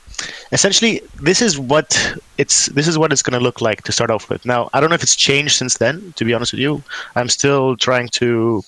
essentially 0.52 1.02
this 1.21 1.41
is 1.41 1.60
what 1.60 2.17
it's 2.38 2.67
this 2.67 2.88
is 2.88 2.97
what 2.97 3.12
it's 3.12 3.21
going 3.21 3.38
to 3.38 3.43
look 3.43 3.62
like 3.62 3.84
to 3.84 3.91
start 3.91 4.10
off 4.10 4.30
with. 4.30 4.45
Now 4.45 4.69
i 4.73 4.80
don't 4.80 4.89
know 4.89 4.95
if 4.95 5.04
it's 5.04 5.15
changed 5.15 5.56
since 5.58 5.78
then 5.78 6.13
to 6.17 6.26
be 6.26 6.34
honest 6.34 6.54
with 6.54 6.62
you. 6.62 6.84
I'm 7.15 7.30
still 7.30 7.76
trying 7.78 8.10
to 8.10 8.63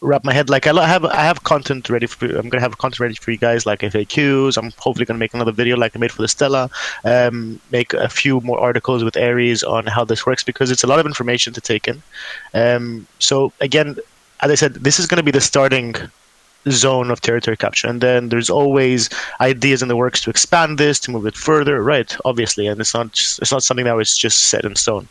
wrap 0.00 0.24
my 0.24 0.32
head 0.32 0.48
like 0.48 0.66
i 0.66 0.86
have 0.86 1.04
i 1.04 1.22
have 1.22 1.44
content 1.44 1.90
ready 1.90 2.06
for 2.06 2.24
i'm 2.24 2.48
going 2.48 2.52
to 2.52 2.60
have 2.60 2.78
content 2.78 3.00
ready 3.00 3.14
for 3.14 3.30
you 3.32 3.36
guys 3.36 3.66
like 3.66 3.80
faqs 3.80 4.56
i'm 4.56 4.70
hopefully 4.78 5.04
going 5.04 5.16
to 5.16 5.18
make 5.18 5.34
another 5.34 5.52
video 5.52 5.76
like 5.76 5.94
i 5.94 5.98
made 5.98 6.10
for 6.10 6.22
the 6.22 6.28
stella 6.28 6.70
um, 7.04 7.60
make 7.70 7.92
a 7.92 8.08
few 8.08 8.40
more 8.40 8.58
articles 8.58 9.04
with 9.04 9.16
aries 9.16 9.62
on 9.62 9.86
how 9.86 10.02
this 10.04 10.24
works 10.24 10.42
because 10.42 10.70
it's 10.70 10.82
a 10.82 10.86
lot 10.86 10.98
of 10.98 11.06
information 11.06 11.52
to 11.52 11.60
take 11.60 11.86
in. 11.86 12.02
Um, 12.54 13.06
so 13.18 13.52
again 13.60 13.96
as 14.40 14.50
i 14.50 14.54
said 14.54 14.74
this 14.74 14.98
is 14.98 15.06
going 15.06 15.18
to 15.18 15.22
be 15.22 15.30
the 15.30 15.40
starting 15.40 15.94
zone 16.68 17.10
of 17.10 17.20
territory 17.20 17.56
capture. 17.56 17.88
And 17.88 18.00
then 18.00 18.28
there's 18.28 18.50
always 18.50 19.08
ideas 19.40 19.82
in 19.82 19.88
the 19.88 19.96
works 19.96 20.20
to 20.22 20.30
expand 20.30 20.78
this, 20.78 21.00
to 21.00 21.10
move 21.10 21.26
it 21.26 21.36
further, 21.36 21.82
right? 21.82 22.14
Obviously, 22.24 22.66
and 22.66 22.80
it's 22.80 22.94
not 22.94 23.12
just, 23.12 23.38
it's 23.40 23.52
not 23.52 23.62
something 23.62 23.86
that 23.86 23.96
was 23.96 24.16
just 24.16 24.48
set 24.48 24.64
in 24.64 24.76
stone. 24.76 25.08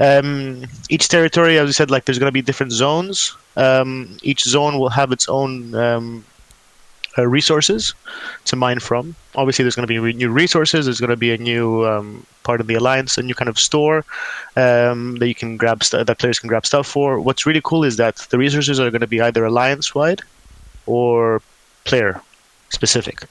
Um, 0.00 0.64
each 0.88 1.08
territory, 1.08 1.58
as 1.58 1.68
I 1.68 1.72
said, 1.72 1.90
like 1.90 2.04
there's 2.04 2.18
going 2.18 2.28
to 2.28 2.32
be 2.32 2.42
different 2.42 2.72
zones. 2.72 3.36
Um, 3.56 4.16
each 4.22 4.42
zone 4.42 4.78
will 4.78 4.88
have 4.88 5.12
its 5.12 5.28
own 5.28 5.74
um, 5.74 6.24
uh, 7.16 7.26
resources 7.26 7.94
to 8.46 8.56
mine 8.56 8.80
from. 8.80 9.14
Obviously, 9.36 9.62
there's 9.62 9.76
going 9.76 9.86
to 9.86 9.92
be 9.92 9.98
re- 9.98 10.12
new 10.12 10.30
resources. 10.30 10.86
There's 10.86 10.98
going 10.98 11.10
to 11.10 11.16
be 11.16 11.32
a 11.32 11.38
new 11.38 11.86
um, 11.86 12.26
part 12.42 12.60
of 12.60 12.66
the 12.66 12.74
alliance, 12.74 13.18
a 13.18 13.22
new 13.22 13.34
kind 13.34 13.48
of 13.48 13.58
store 13.58 14.04
um, 14.56 15.16
that 15.16 15.28
you 15.28 15.34
can 15.34 15.56
grab 15.56 15.84
st- 15.84 16.06
that 16.06 16.18
players 16.18 16.38
can 16.38 16.48
grab 16.48 16.66
stuff 16.66 16.86
for. 16.86 17.20
What's 17.20 17.46
really 17.46 17.60
cool 17.62 17.84
is 17.84 17.96
that 17.98 18.16
the 18.30 18.38
resources 18.38 18.80
are 18.80 18.90
going 18.90 19.02
to 19.02 19.06
be 19.06 19.20
either 19.20 19.44
alliance 19.44 19.94
wide 19.94 20.22
or 20.86 21.42
player 21.84 22.20
specific. 22.70 23.24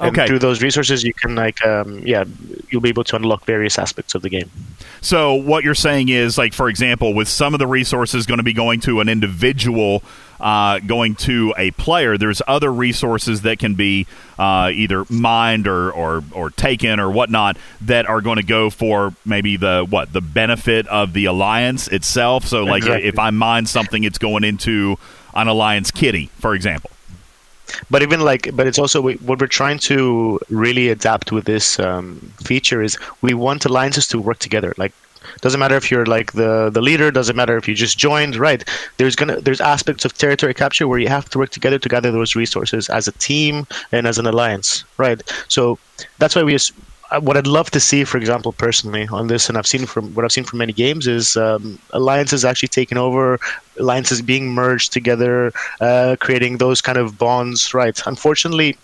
And 0.00 0.16
okay. 0.16 0.26
through 0.26 0.38
those 0.38 0.62
resources, 0.62 1.04
you 1.04 1.12
can 1.12 1.34
like, 1.34 1.62
um, 1.64 2.00
yeah, 2.06 2.24
you'll 2.70 2.80
be 2.80 2.88
able 2.88 3.04
to 3.04 3.16
unlock 3.16 3.44
various 3.44 3.78
aspects 3.78 4.14
of 4.14 4.22
the 4.22 4.30
game. 4.30 4.50
So 5.02 5.34
what 5.34 5.62
you're 5.62 5.74
saying 5.74 6.08
is, 6.08 6.38
like, 6.38 6.54
for 6.54 6.70
example, 6.70 7.12
with 7.12 7.28
some 7.28 7.52
of 7.52 7.58
the 7.58 7.66
resources 7.66 8.24
going 8.24 8.38
to 8.38 8.44
be 8.44 8.54
going 8.54 8.80
to 8.80 9.00
an 9.00 9.10
individual, 9.10 10.02
uh, 10.40 10.78
going 10.78 11.16
to 11.16 11.52
a 11.58 11.72
player, 11.72 12.16
there's 12.16 12.40
other 12.48 12.72
resources 12.72 13.42
that 13.42 13.58
can 13.58 13.74
be 13.74 14.06
uh, 14.38 14.70
either 14.72 15.04
mined 15.10 15.68
or, 15.68 15.90
or 15.90 16.24
or 16.32 16.48
taken 16.48 16.98
or 16.98 17.10
whatnot 17.10 17.58
that 17.82 18.06
are 18.06 18.22
going 18.22 18.36
to 18.36 18.42
go 18.42 18.70
for 18.70 19.14
maybe 19.26 19.58
the 19.58 19.86
what 19.90 20.14
the 20.14 20.22
benefit 20.22 20.86
of 20.88 21.12
the 21.12 21.26
alliance 21.26 21.88
itself. 21.88 22.46
So, 22.46 22.64
like, 22.64 22.84
exactly. 22.84 23.06
if 23.06 23.18
I 23.18 23.28
mine 23.28 23.66
something, 23.66 24.02
it's 24.04 24.16
going 24.16 24.44
into 24.44 24.98
an 25.34 25.48
alliance 25.48 25.90
kitty, 25.90 26.30
for 26.38 26.54
example. 26.54 26.90
But 27.90 28.02
even 28.02 28.20
like, 28.20 28.54
but 28.54 28.66
it's 28.66 28.78
also 28.78 29.00
what 29.00 29.40
we're 29.40 29.46
trying 29.46 29.78
to 29.80 30.40
really 30.48 30.88
adapt 30.88 31.32
with 31.32 31.44
this 31.44 31.78
um, 31.78 32.32
feature 32.42 32.82
is 32.82 32.98
we 33.22 33.34
want 33.34 33.64
alliances 33.64 34.08
to 34.08 34.20
work 34.20 34.38
together. 34.38 34.74
Like, 34.76 34.92
doesn't 35.40 35.60
matter 35.60 35.76
if 35.76 35.90
you're 35.90 36.06
like 36.06 36.32
the 36.32 36.70
the 36.70 36.80
leader. 36.80 37.10
Doesn't 37.10 37.36
matter 37.36 37.56
if 37.56 37.68
you 37.68 37.74
just 37.74 37.98
joined. 37.98 38.36
Right? 38.36 38.64
There's 38.96 39.16
gonna 39.16 39.40
there's 39.40 39.60
aspects 39.60 40.04
of 40.04 40.16
territory 40.16 40.54
capture 40.54 40.88
where 40.88 40.98
you 40.98 41.08
have 41.08 41.28
to 41.30 41.38
work 41.38 41.50
together 41.50 41.78
to 41.78 41.88
gather 41.88 42.10
those 42.10 42.34
resources 42.34 42.88
as 42.88 43.06
a 43.06 43.12
team 43.12 43.66
and 43.92 44.06
as 44.06 44.18
an 44.18 44.26
alliance. 44.26 44.84
Right? 44.98 45.22
So 45.48 45.78
that's 46.18 46.34
why 46.34 46.42
we 46.42 46.56
what 47.18 47.36
I'd 47.36 47.46
love 47.46 47.70
to 47.72 47.80
see, 47.80 48.04
for 48.04 48.18
example, 48.18 48.52
personally 48.52 49.08
on 49.10 49.26
this, 49.26 49.48
and 49.48 49.58
I've 49.58 49.66
seen 49.66 49.86
from 49.86 50.14
what 50.14 50.24
I've 50.24 50.32
seen 50.32 50.44
from 50.44 50.60
many 50.60 50.72
games, 50.72 51.06
is 51.06 51.36
um, 51.36 51.78
alliances 51.92 52.44
actually 52.44 52.68
taking 52.68 52.98
over, 52.98 53.40
alliances 53.78 54.22
being 54.22 54.52
merged 54.52 54.92
together, 54.92 55.52
uh, 55.80 56.16
creating 56.20 56.58
those 56.58 56.80
kind 56.80 56.98
of 56.98 57.18
bonds. 57.18 57.74
Right. 57.74 58.00
Unfortunately, 58.06 58.76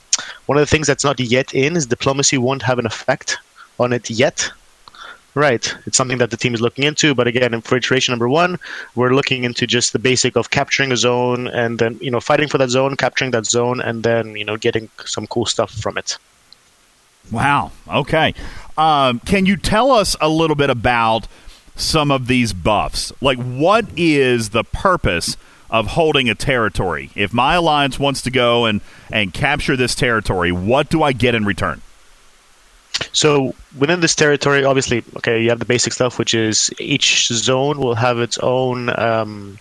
one 0.47 0.59
of 0.59 0.63
the 0.63 0.67
things 0.67 0.87
that's 0.87 1.05
not 1.05 1.21
yet 1.21 1.55
in 1.55 1.77
is 1.77 1.87
diplomacy 1.87 2.39
won't 2.39 2.63
have 2.63 2.79
an 2.79 2.87
effect 2.87 3.39
on 3.79 3.93
it 3.93 4.11
yet. 4.11 4.51
Right. 5.35 5.73
It's 5.85 5.99
something 5.99 6.17
that 6.19 6.31
the 6.31 6.37
team 6.39 6.55
is 6.55 6.63
looking 6.63 6.85
into. 6.85 7.15
But 7.15 7.27
again, 7.27 7.61
for 7.61 7.77
iteration 7.77 8.13
number 8.13 8.27
one, 8.27 8.59
we're 8.95 9.15
looking 9.15 9.45
into 9.45 9.67
just 9.67 9.93
the 9.93 9.99
basic 9.99 10.35
of 10.35 10.49
capturing 10.49 10.91
a 10.93 10.97
zone 10.97 11.47
and 11.49 11.79
then, 11.79 11.99
you 12.01 12.11
know, 12.11 12.21
fighting 12.21 12.49
for 12.49 12.57
that 12.57 12.71
zone, 12.71 12.97
capturing 12.97 13.33
that 13.33 13.45
zone, 13.45 13.83
and 13.83 14.03
then, 14.03 14.35
you 14.35 14.47
know, 14.47 14.57
getting 14.57 14.89
some 15.05 15.27
cool 15.27 15.45
stuff 15.45 15.71
from 15.71 15.99
it. 15.99 16.17
Wow. 17.31 17.73
Okay. 17.89 18.35
Um, 18.77 19.21
can 19.21 19.47
you 19.47 19.57
tell 19.57 19.91
us 19.91 20.17
a 20.21 20.29
little 20.29 20.57
bit 20.57 20.71
about 20.71 21.27
some 21.75 22.11
of 22.11 22.27
these 22.27 22.53
buffs? 22.53 23.13
Like, 23.21 23.39
what 23.39 23.87
is 23.97 24.51
the 24.51 24.65
purpose 24.65 25.37
of 25.71 25.89
holding 25.89 26.29
a 26.29 26.35
territory? 26.35 27.11
If 27.15 27.33
my 27.33 27.55
alliance 27.55 27.99
wants 27.99 28.23
to 28.23 28.31
go 28.31 28.67
and, 28.67 28.81
and 29.11 29.33
capture 29.33 29.77
this 29.77 29.95
territory, 29.95 30.53
what 30.53 30.89
do 30.89 31.03
I 31.03 31.13
get 31.13 31.35
in 31.35 31.45
return? 31.45 31.81
So 33.13 33.55
within 33.77 34.01
this 34.01 34.15
territory, 34.15 34.65
obviously, 34.65 35.05
okay, 35.17 35.43
you 35.43 35.51
have 35.51 35.59
the 35.59 35.67
basic 35.67 35.93
stuff, 35.93 36.19
which 36.19 36.33
is 36.33 36.71
each 36.79 37.29
zone 37.29 37.79
will 37.79 37.95
have 37.95 38.19
its 38.19 38.39
own 38.39 38.91
um, 38.99 39.59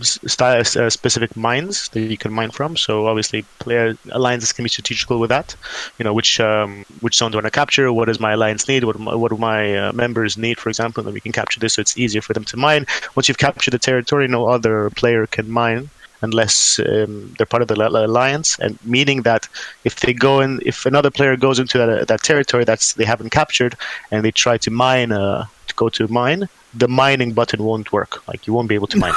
st- 0.00 0.76
uh, 0.76 0.90
specific 0.90 1.36
mines 1.36 1.88
that 1.90 2.00
you 2.00 2.16
can 2.16 2.32
mine 2.32 2.50
from. 2.50 2.76
So 2.76 3.06
obviously, 3.06 3.42
player 3.58 3.96
alliances 4.12 4.52
can 4.52 4.62
be 4.62 4.68
strategical 4.68 5.18
with 5.18 5.30
that. 5.30 5.56
You 5.98 6.04
know, 6.04 6.14
which 6.14 6.40
um, 6.40 6.84
which 7.00 7.16
zone 7.16 7.30
do 7.30 7.38
I 7.38 7.42
want 7.42 7.52
to 7.52 7.58
capture? 7.58 7.92
What 7.92 8.06
does 8.06 8.20
my 8.20 8.32
alliance 8.32 8.68
need? 8.68 8.84
What, 8.84 8.98
what 8.98 9.30
do 9.30 9.36
my 9.36 9.76
uh, 9.76 9.92
members 9.92 10.36
need, 10.36 10.58
for 10.58 10.68
example? 10.68 11.02
Then 11.02 11.14
we 11.14 11.20
can 11.20 11.32
capture 11.32 11.60
this, 11.60 11.74
so 11.74 11.80
it's 11.80 11.98
easier 11.98 12.22
for 12.22 12.32
them 12.32 12.44
to 12.44 12.56
mine. 12.56 12.86
Once 13.14 13.28
you've 13.28 13.38
captured 13.38 13.72
the 13.72 13.78
territory, 13.78 14.28
no 14.28 14.48
other 14.48 14.90
player 14.90 15.26
can 15.26 15.50
mine 15.50 15.90
unless 16.22 16.78
um, 16.78 17.34
they're 17.36 17.46
part 17.46 17.62
of 17.62 17.68
the 17.68 17.74
alliance, 17.74 18.58
and 18.58 18.78
meaning 18.84 19.22
that 19.22 19.48
if 19.84 19.96
they 20.00 20.12
go 20.12 20.40
in, 20.40 20.60
if 20.64 20.86
another 20.86 21.10
player 21.10 21.36
goes 21.36 21.58
into 21.58 21.78
that, 21.78 22.08
that 22.08 22.22
territory 22.22 22.64
that's 22.64 22.94
they 22.94 23.04
haven't 23.04 23.30
captured, 23.30 23.76
and 24.10 24.24
they 24.24 24.30
try 24.30 24.56
to 24.58 24.70
mine, 24.70 25.12
uh, 25.12 25.44
to 25.68 25.74
go 25.74 25.88
to 25.88 26.08
mine, 26.08 26.48
the 26.76 26.88
mining 26.88 27.32
button 27.32 27.62
won't 27.62 27.92
work. 27.92 28.26
Like 28.28 28.46
you 28.46 28.52
won't 28.52 28.68
be 28.68 28.74
able 28.74 28.86
to 28.88 28.98
mine. 28.98 29.14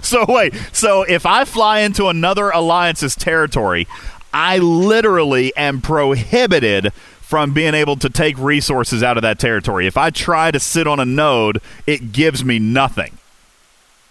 so 0.02 0.24
wait, 0.28 0.54
so 0.72 1.02
if 1.02 1.26
I 1.26 1.44
fly 1.44 1.80
into 1.80 2.08
another 2.08 2.50
alliance's 2.50 3.14
territory, 3.14 3.86
I 4.32 4.58
literally 4.58 5.54
am 5.56 5.80
prohibited 5.80 6.92
from 7.20 7.52
being 7.52 7.74
able 7.74 7.96
to 7.96 8.08
take 8.08 8.38
resources 8.38 9.02
out 9.02 9.16
of 9.16 9.22
that 9.22 9.38
territory. 9.38 9.86
If 9.86 9.96
I 9.96 10.10
try 10.10 10.50
to 10.50 10.60
sit 10.60 10.86
on 10.86 11.00
a 11.00 11.04
node, 11.04 11.60
it 11.86 12.12
gives 12.12 12.44
me 12.44 12.58
nothing. 12.58 13.18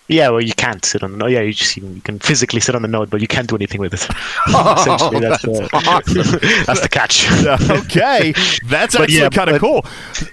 Yeah, 0.09 0.29
well, 0.29 0.41
you 0.41 0.53
can't 0.53 0.83
sit 0.83 1.01
on 1.01 1.13
the 1.13 1.17
node. 1.17 1.31
Yeah, 1.31 1.41
you 1.41 1.53
just 1.53 1.77
you 1.77 2.01
can 2.03 2.19
physically 2.19 2.59
sit 2.59 2.75
on 2.75 2.81
the 2.81 2.89
node, 2.89 3.09
but 3.09 3.21
you 3.21 3.27
can't 3.27 3.47
do 3.47 3.55
anything 3.55 3.79
with 3.79 3.93
it. 3.93 4.05
Oh, 4.47 4.75
Essentially, 4.77 5.21
that's, 5.21 5.43
that's, 5.43 5.87
awesome. 5.87 6.39
that's 6.65 6.81
the 6.81 6.89
catch. 6.91 7.31
okay, 7.85 8.33
that's 8.67 8.95
actually 8.95 9.19
yeah, 9.19 9.29
kind 9.29 9.49
of 9.49 9.61
cool. 9.61 9.85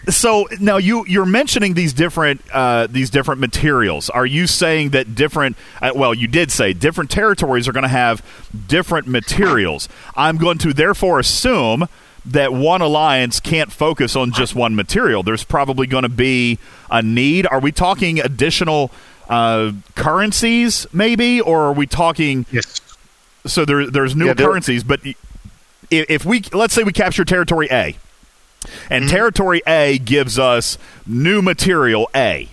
So 0.08 0.48
now 0.60 0.78
you 0.78 1.06
you're 1.06 1.24
mentioning 1.24 1.74
these 1.74 1.92
different 1.92 2.42
uh, 2.52 2.88
these 2.88 3.10
different 3.10 3.40
materials. 3.40 4.10
Are 4.10 4.26
you 4.26 4.48
saying 4.48 4.90
that 4.90 5.14
different? 5.14 5.56
Uh, 5.80 5.92
well, 5.94 6.14
you 6.14 6.26
did 6.26 6.50
say 6.50 6.72
different 6.72 7.10
territories 7.10 7.68
are 7.68 7.72
going 7.72 7.84
to 7.84 7.88
have 7.88 8.26
different 8.66 9.06
materials. 9.06 9.88
I'm 10.16 10.36
going 10.36 10.58
to 10.58 10.72
therefore 10.72 11.20
assume 11.20 11.86
that 12.26 12.52
one 12.52 12.82
alliance 12.82 13.40
can't 13.40 13.72
focus 13.72 14.14
on 14.16 14.32
just 14.32 14.54
one 14.54 14.74
material. 14.74 15.22
There's 15.22 15.44
probably 15.44 15.86
going 15.86 16.02
to 16.02 16.08
be 16.08 16.58
a 16.90 17.02
need. 17.02 17.46
Are 17.46 17.60
we 17.60 17.72
talking 17.72 18.20
additional? 18.20 18.90
Uh, 19.30 19.72
currencies, 19.94 20.86
maybe, 20.92 21.40
or 21.40 21.66
are 21.66 21.72
we 21.72 21.86
talking? 21.86 22.44
Yes. 22.50 22.80
So 23.46 23.64
there, 23.64 23.88
there's 23.88 24.14
new 24.14 24.26
yeah, 24.26 24.34
currencies, 24.34 24.84
but 24.84 25.00
if 25.90 26.24
we 26.26 26.42
let's 26.52 26.74
say 26.74 26.82
we 26.82 26.92
capture 26.92 27.24
territory 27.24 27.68
A, 27.70 27.96
and 28.90 29.04
mm-hmm. 29.04 29.10
territory 29.10 29.62
A 29.66 29.98
gives 29.98 30.38
us 30.38 30.76
new 31.06 31.40
material 31.40 32.10
A. 32.14 32.48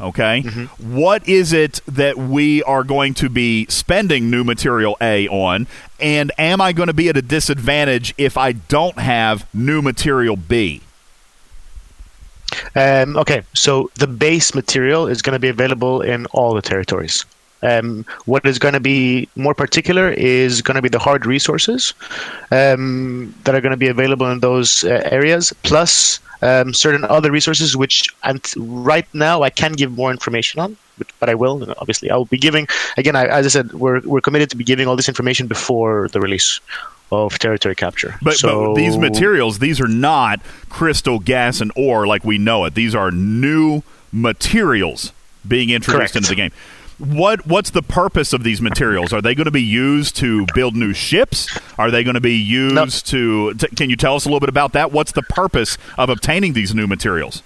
Okay, 0.00 0.42
mm-hmm. 0.42 0.94
what 0.96 1.28
is 1.28 1.52
it 1.52 1.80
that 1.86 2.16
we 2.16 2.62
are 2.62 2.82
going 2.82 3.14
to 3.14 3.28
be 3.28 3.66
spending 3.68 4.30
new 4.30 4.42
material 4.42 4.96
A 5.00 5.28
on? 5.28 5.66
And 6.00 6.32
am 6.38 6.60
I 6.60 6.72
going 6.72 6.88
to 6.88 6.94
be 6.94 7.08
at 7.08 7.16
a 7.16 7.22
disadvantage 7.22 8.14
if 8.16 8.36
I 8.36 8.52
don't 8.52 8.98
have 8.98 9.46
new 9.54 9.82
material 9.82 10.36
B? 10.36 10.80
Um, 12.74 13.16
okay, 13.16 13.42
so 13.54 13.90
the 13.96 14.06
base 14.06 14.54
material 14.54 15.06
is 15.06 15.22
going 15.22 15.34
to 15.34 15.38
be 15.38 15.48
available 15.48 16.02
in 16.02 16.26
all 16.26 16.54
the 16.54 16.62
territories. 16.62 17.24
Um, 17.62 18.04
what 18.26 18.44
is 18.44 18.58
going 18.58 18.74
to 18.74 18.80
be 18.80 19.28
more 19.36 19.54
particular 19.54 20.10
is 20.10 20.62
going 20.62 20.74
to 20.74 20.82
be 20.82 20.88
the 20.88 20.98
hard 20.98 21.26
resources 21.26 21.94
um, 22.50 23.32
that 23.44 23.54
are 23.54 23.60
going 23.60 23.70
to 23.70 23.76
be 23.76 23.86
available 23.86 24.28
in 24.30 24.40
those 24.40 24.82
uh, 24.82 25.00
areas, 25.04 25.52
plus 25.62 26.18
um, 26.42 26.74
certain 26.74 27.04
other 27.04 27.30
resources, 27.30 27.76
which 27.76 28.04
and 28.24 28.42
right 28.56 29.06
now 29.14 29.42
I 29.42 29.50
can 29.50 29.72
give 29.72 29.92
more 29.92 30.10
information 30.10 30.60
on, 30.60 30.76
but, 30.98 31.06
but 31.20 31.28
I 31.28 31.36
will. 31.36 31.72
Obviously, 31.78 32.10
I 32.10 32.16
will 32.16 32.24
be 32.24 32.38
giving 32.38 32.66
again. 32.96 33.14
I, 33.14 33.26
as 33.26 33.46
I 33.46 33.48
said, 33.48 33.72
we're 33.74 34.00
we're 34.00 34.20
committed 34.20 34.50
to 34.50 34.56
be 34.56 34.64
giving 34.64 34.88
all 34.88 34.96
this 34.96 35.08
information 35.08 35.46
before 35.46 36.08
the 36.08 36.20
release 36.20 36.58
of 37.12 37.38
territory 37.38 37.74
capture. 37.74 38.16
But, 38.22 38.36
so, 38.36 38.68
but 38.68 38.74
these 38.74 38.96
materials, 38.96 39.58
these 39.58 39.80
are 39.80 39.88
not 39.88 40.40
crystal, 40.68 41.18
gas, 41.18 41.60
and 41.60 41.70
ore 41.76 42.06
like 42.06 42.24
we 42.24 42.38
know 42.38 42.64
it. 42.64 42.74
These 42.74 42.94
are 42.94 43.10
new 43.10 43.82
materials 44.10 45.12
being 45.46 45.70
introduced 45.70 46.14
correct. 46.14 46.16
into 46.16 46.30
the 46.30 46.34
game. 46.34 46.52
What 46.98 47.46
what's 47.46 47.70
the 47.70 47.82
purpose 47.82 48.32
of 48.32 48.44
these 48.44 48.60
materials? 48.60 49.12
Are 49.12 49.20
they 49.20 49.34
going 49.34 49.46
to 49.46 49.50
be 49.50 49.62
used 49.62 50.14
to 50.16 50.46
build 50.54 50.76
new 50.76 50.92
ships? 50.92 51.58
Are 51.76 51.90
they 51.90 52.04
going 52.04 52.14
to 52.14 52.20
be 52.20 52.36
used 52.36 52.74
no. 52.74 52.86
to, 52.86 53.54
to? 53.54 53.68
Can 53.74 53.90
you 53.90 53.96
tell 53.96 54.14
us 54.14 54.24
a 54.24 54.28
little 54.28 54.40
bit 54.40 54.48
about 54.48 54.72
that? 54.72 54.92
What's 54.92 55.12
the 55.12 55.22
purpose 55.22 55.78
of 55.98 56.10
obtaining 56.10 56.52
these 56.52 56.74
new 56.74 56.86
materials? 56.86 57.42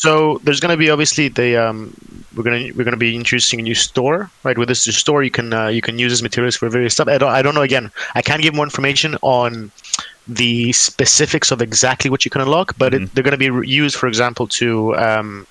So 0.00 0.40
there's 0.44 0.60
going 0.60 0.70
to 0.70 0.78
be 0.78 0.88
obviously 0.88 1.28
the 1.28 1.58
um, 1.58 1.94
we're 2.34 2.42
going 2.42 2.68
to 2.68 2.72
we're 2.72 2.84
going 2.84 2.98
to 3.00 3.04
be 3.08 3.14
introducing 3.14 3.60
a 3.60 3.62
new 3.62 3.74
store, 3.74 4.30
right? 4.44 4.56
With 4.56 4.68
this 4.68 4.86
new 4.86 4.94
store, 4.94 5.22
you 5.22 5.30
can 5.30 5.52
uh, 5.52 5.66
you 5.66 5.82
can 5.82 5.98
use 5.98 6.10
these 6.10 6.22
materials 6.22 6.56
for 6.56 6.70
various 6.70 6.94
stuff. 6.94 7.08
I 7.08 7.18
don't 7.18 7.28
I 7.30 7.42
don't 7.42 7.54
know. 7.54 7.60
Again, 7.60 7.90
I 8.14 8.22
can't 8.22 8.40
give 8.40 8.54
more 8.54 8.64
information 8.64 9.18
on 9.20 9.70
the 10.26 10.72
specifics 10.72 11.50
of 11.50 11.60
exactly 11.60 12.08
what 12.08 12.24
you 12.24 12.30
can 12.30 12.40
unlock, 12.40 12.78
but 12.78 12.94
mm-hmm. 12.94 13.04
it, 13.04 13.14
they're 13.14 13.22
going 13.22 13.38
to 13.38 13.60
be 13.60 13.68
used, 13.68 13.94
for 13.94 14.06
example, 14.06 14.46
to 14.46 14.96
um, 14.96 15.46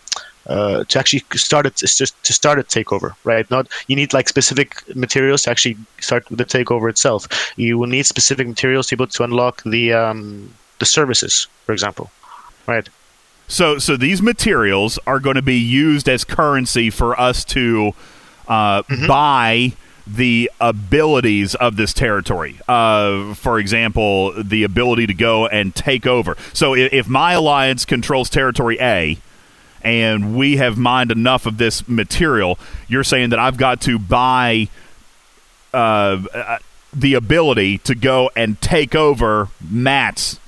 uh, 0.47 0.83
to 0.85 0.97
actually 0.97 1.23
start 1.35 1.67
it 1.67 1.75
to 1.75 2.33
start 2.33 2.57
a 2.57 2.63
takeover, 2.63 3.13
right? 3.23 3.47
Not 3.51 3.67
you 3.85 3.95
need 3.95 4.13
like 4.13 4.27
specific 4.27 4.81
materials 4.95 5.43
to 5.43 5.51
actually 5.51 5.77
start 5.99 6.25
the 6.31 6.43
takeover 6.43 6.89
itself. 6.89 7.27
You 7.55 7.77
will 7.77 7.91
need 7.95 8.07
specific 8.07 8.47
materials 8.47 8.87
to 8.87 8.97
be 8.97 9.03
able 9.03 9.11
to 9.11 9.23
unlock 9.23 9.61
the 9.61 9.93
um, 9.93 10.51
the 10.79 10.87
services, 10.87 11.45
for 11.65 11.73
example, 11.73 12.09
right? 12.65 12.89
So, 13.49 13.79
so 13.79 13.97
these 13.97 14.21
materials 14.21 14.99
are 15.07 15.19
going 15.19 15.35
to 15.35 15.41
be 15.41 15.57
used 15.57 16.07
as 16.07 16.23
currency 16.23 16.89
for 16.91 17.19
us 17.19 17.43
to 17.45 17.93
uh, 18.47 18.83
mm-hmm. 18.83 19.07
buy 19.07 19.73
the 20.05 20.49
abilities 20.61 21.55
of 21.55 21.75
this 21.75 21.91
territory. 21.91 22.59
Uh, 22.67 23.33
for 23.33 23.59
example, 23.59 24.31
the 24.41 24.63
ability 24.63 25.07
to 25.07 25.13
go 25.15 25.47
and 25.47 25.75
take 25.75 26.05
over. 26.05 26.37
So, 26.53 26.75
if, 26.75 26.93
if 26.93 27.07
my 27.09 27.33
alliance 27.33 27.85
controls 27.85 28.29
territory 28.29 28.77
A, 28.79 29.17
and 29.81 30.37
we 30.37 30.57
have 30.57 30.77
mined 30.77 31.11
enough 31.11 31.45
of 31.45 31.57
this 31.57 31.87
material, 31.87 32.59
you're 32.87 33.03
saying 33.03 33.31
that 33.31 33.39
I've 33.39 33.57
got 33.57 33.81
to 33.81 33.97
buy 33.97 34.67
uh, 35.73 36.21
uh 36.33 36.57
the 36.93 37.13
ability 37.13 37.77
to 37.79 37.95
go 37.95 38.31
and 38.35 38.59
take 38.61 38.95
over 38.95 39.49
Matt's, 39.69 40.39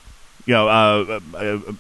you 0.46 0.54
know, 0.54 0.68
uh, 0.68 1.20
uh, 1.36 1.74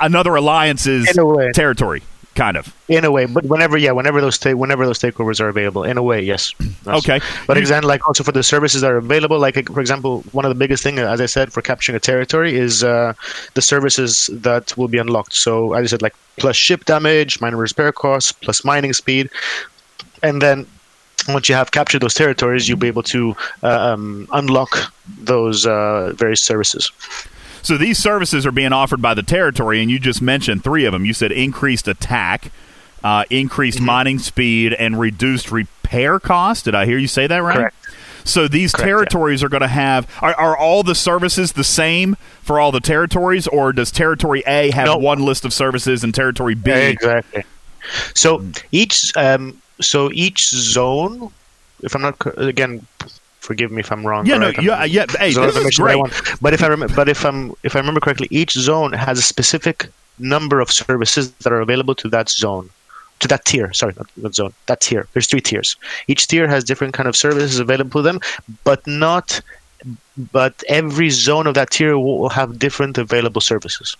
another 0.00 0.34
alliance's 0.36 1.06
territory, 1.54 2.02
kind 2.34 2.56
of. 2.56 2.74
In 2.88 3.04
a 3.04 3.10
way, 3.10 3.26
but 3.26 3.44
whenever, 3.44 3.76
yeah, 3.76 3.92
whenever 3.92 4.20
those 4.20 4.38
ta- 4.38 4.52
whenever 4.52 4.86
those 4.86 4.98
takeovers 4.98 5.40
are 5.40 5.48
available, 5.48 5.84
in 5.84 5.98
a 5.98 6.02
way, 6.02 6.22
yes. 6.22 6.54
okay. 6.86 7.20
But 7.46 7.56
example, 7.56 7.88
like 7.88 8.06
also 8.06 8.22
for 8.22 8.32
the 8.32 8.42
services 8.42 8.82
that 8.82 8.90
are 8.90 8.98
available, 8.98 9.38
like 9.38 9.68
for 9.68 9.80
example, 9.80 10.22
one 10.32 10.44
of 10.44 10.48
the 10.50 10.54
biggest 10.54 10.82
thing, 10.82 10.98
as 10.98 11.20
I 11.20 11.26
said, 11.26 11.52
for 11.52 11.62
capturing 11.62 11.96
a 11.96 12.00
territory 12.00 12.54
is 12.54 12.84
uh, 12.84 13.12
the 13.54 13.62
services 13.62 14.30
that 14.32 14.76
will 14.76 14.88
be 14.88 14.98
unlocked. 14.98 15.34
So 15.34 15.72
as 15.74 15.84
I 15.84 15.86
said, 15.86 16.02
like 16.02 16.14
plus 16.36 16.56
ship 16.56 16.84
damage, 16.84 17.40
minor 17.40 17.56
repair 17.56 17.92
costs, 17.92 18.32
plus 18.32 18.64
mining 18.64 18.92
speed, 18.92 19.30
and 20.22 20.40
then 20.40 20.66
once 21.28 21.48
you 21.48 21.54
have 21.54 21.72
captured 21.72 22.02
those 22.02 22.14
territories, 22.14 22.68
you'll 22.68 22.78
be 22.78 22.86
able 22.86 23.02
to 23.02 23.34
uh, 23.62 23.92
um, 23.92 24.28
unlock 24.32 24.92
those 25.18 25.66
uh, 25.66 26.12
various 26.16 26.40
services. 26.40 26.92
So 27.62 27.76
these 27.76 27.98
services 27.98 28.46
are 28.46 28.52
being 28.52 28.72
offered 28.72 29.02
by 29.02 29.14
the 29.14 29.22
territory, 29.22 29.80
and 29.80 29.90
you 29.90 29.98
just 29.98 30.22
mentioned 30.22 30.62
three 30.64 30.84
of 30.84 30.92
them. 30.92 31.04
You 31.04 31.12
said 31.12 31.32
increased 31.32 31.88
attack, 31.88 32.52
uh, 33.02 33.24
increased 33.30 33.78
mm-hmm. 33.78 33.86
mining 33.86 34.18
speed, 34.18 34.72
and 34.72 34.98
reduced 34.98 35.50
repair 35.50 36.18
cost. 36.18 36.64
Did 36.64 36.74
I 36.74 36.86
hear 36.86 36.98
you 36.98 37.08
say 37.08 37.26
that 37.26 37.38
right? 37.38 37.56
Correct. 37.56 37.76
So 38.26 38.48
these 38.48 38.72
Correct, 38.72 38.86
territories 38.86 39.40
yeah. 39.40 39.46
are 39.46 39.48
going 39.48 39.62
to 39.62 39.68
have 39.68 40.10
are, 40.20 40.34
are, 40.34 40.56
all 40.56 40.82
the 40.82 40.96
services 40.96 41.52
the 41.52 41.62
same 41.62 42.16
for 42.42 42.58
all 42.58 42.72
the 42.72 42.80
territories, 42.80 43.46
or 43.46 43.72
does 43.72 43.92
Territory 43.92 44.42
A 44.48 44.72
have 44.72 44.86
nope. 44.86 45.00
one 45.00 45.24
list 45.24 45.44
of 45.44 45.52
services 45.52 46.02
and 46.02 46.12
Territory 46.12 46.56
B? 46.56 46.72
Exactly. 46.72 47.44
So 48.14 48.44
each 48.72 49.16
um, 49.16 49.62
so 49.80 50.10
each 50.12 50.48
zone, 50.48 51.30
if 51.82 51.94
I'm 51.94 52.02
not 52.02 52.16
again 52.36 52.84
forgive 53.46 53.70
me 53.70 53.80
if 53.80 53.90
I'm 53.92 54.06
wrong. 54.06 54.26
Yeah, 54.26 54.38
no, 54.38 54.50
yeah, 54.60 54.84
yeah. 54.84 55.06
Hey, 55.18 55.32
this 55.32 55.56
is 55.56 55.76
great. 55.76 56.02
But 56.40 56.52
if 56.52 56.62
I 56.62 56.68
rem- 56.68 56.92
but 56.94 57.08
if 57.08 57.24
I'm 57.24 57.40
if 57.62 57.76
I 57.76 57.78
remember 57.78 58.00
correctly, 58.00 58.28
each 58.30 58.52
zone 58.52 58.92
has 58.92 59.18
a 59.18 59.26
specific 59.34 59.88
number 60.18 60.60
of 60.60 60.68
services 60.70 61.24
that 61.42 61.52
are 61.52 61.60
available 61.60 61.94
to 62.02 62.08
that 62.08 62.28
zone, 62.28 62.68
to 63.20 63.28
that 63.28 63.44
tier. 63.44 63.72
Sorry, 63.72 63.94
not, 63.96 64.08
not 64.16 64.34
zone. 64.34 64.52
That 64.66 64.80
tier. 64.80 65.06
There's 65.12 65.28
three 65.28 65.40
tiers. 65.40 65.76
Each 66.08 66.26
tier 66.26 66.46
has 66.48 66.64
different 66.64 66.94
kind 66.94 67.08
of 67.08 67.14
services 67.16 67.58
available 67.58 68.00
to 68.00 68.02
them, 68.02 68.20
but 68.64 68.86
not. 68.86 69.40
But 70.32 70.64
every 70.68 71.10
zone 71.10 71.46
of 71.46 71.54
that 71.54 71.70
tier 71.70 71.98
will 71.98 72.30
have 72.30 72.58
different 72.58 72.98
available 72.98 73.42
services. 73.52 73.96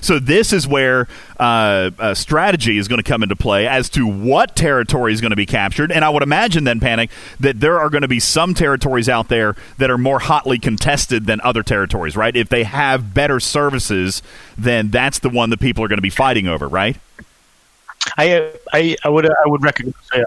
So 0.00 0.18
this 0.18 0.52
is 0.52 0.66
where 0.66 1.08
uh, 1.38 2.14
strategy 2.14 2.78
is 2.78 2.88
going 2.88 3.02
to 3.02 3.08
come 3.08 3.22
into 3.22 3.36
play 3.36 3.66
as 3.66 3.88
to 3.90 4.06
what 4.06 4.56
territory 4.56 5.12
is 5.12 5.20
going 5.20 5.30
to 5.30 5.36
be 5.36 5.46
captured. 5.46 5.92
And 5.92 6.04
I 6.04 6.08
would 6.08 6.22
imagine 6.22 6.64
then, 6.64 6.80
Panic, 6.80 7.10
that 7.40 7.60
there 7.60 7.80
are 7.80 7.90
going 7.90 8.02
to 8.02 8.08
be 8.08 8.20
some 8.20 8.54
territories 8.54 9.08
out 9.08 9.28
there 9.28 9.56
that 9.78 9.90
are 9.90 9.98
more 9.98 10.20
hotly 10.20 10.58
contested 10.58 11.26
than 11.26 11.40
other 11.42 11.62
territories, 11.62 12.16
right? 12.16 12.34
If 12.34 12.48
they 12.48 12.64
have 12.64 13.14
better 13.14 13.40
services, 13.40 14.22
then 14.56 14.90
that's 14.90 15.18
the 15.18 15.30
one 15.30 15.50
that 15.50 15.60
people 15.60 15.84
are 15.84 15.88
going 15.88 15.98
to 15.98 16.02
be 16.02 16.10
fighting 16.10 16.46
over, 16.46 16.68
right? 16.68 16.96
I 18.16 18.52
I 18.72 18.96
I 19.04 19.08
would 19.08 19.26
I 19.26 19.46
would 19.46 19.62
recognize. 19.62 19.94
Yeah. 20.14 20.24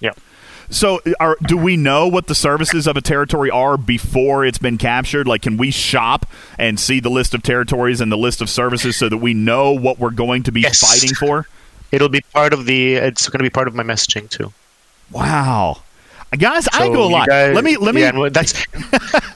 Yeah. 0.00 0.12
So, 0.70 1.00
are, 1.20 1.36
do 1.46 1.56
we 1.56 1.76
know 1.76 2.08
what 2.08 2.26
the 2.26 2.34
services 2.34 2.86
of 2.86 2.96
a 2.96 3.00
territory 3.00 3.50
are 3.50 3.76
before 3.76 4.44
it's 4.44 4.58
been 4.58 4.78
captured? 4.78 5.28
Like, 5.28 5.42
can 5.42 5.56
we 5.56 5.70
shop 5.70 6.26
and 6.58 6.78
see 6.80 6.98
the 7.00 7.10
list 7.10 7.34
of 7.34 7.42
territories 7.42 8.00
and 8.00 8.10
the 8.10 8.16
list 8.18 8.40
of 8.40 8.50
services 8.50 8.96
so 8.96 9.08
that 9.08 9.18
we 9.18 9.32
know 9.32 9.72
what 9.72 9.98
we're 9.98 10.10
going 10.10 10.42
to 10.44 10.52
be 10.52 10.62
Yes. 10.62 10.80
fighting 10.80 11.14
for? 11.14 11.46
It'll 11.92 12.08
be 12.08 12.20
part 12.32 12.52
of 12.52 12.66
the. 12.66 12.94
It's 12.96 13.28
going 13.28 13.38
to 13.38 13.44
be 13.44 13.50
part 13.50 13.68
of 13.68 13.74
my 13.74 13.84
messaging 13.84 14.28
too. 14.28 14.52
Wow, 15.12 15.82
guys, 16.36 16.66
I 16.72 16.88
go 16.88 17.04
a 17.04 17.08
lot. 17.08 17.28
guys- 17.28 17.54
let 17.54 17.62
me 17.62 17.76
let 17.76 17.94
me. 17.94 18.00
Yeah, 18.00 18.28
that's. 18.30 18.64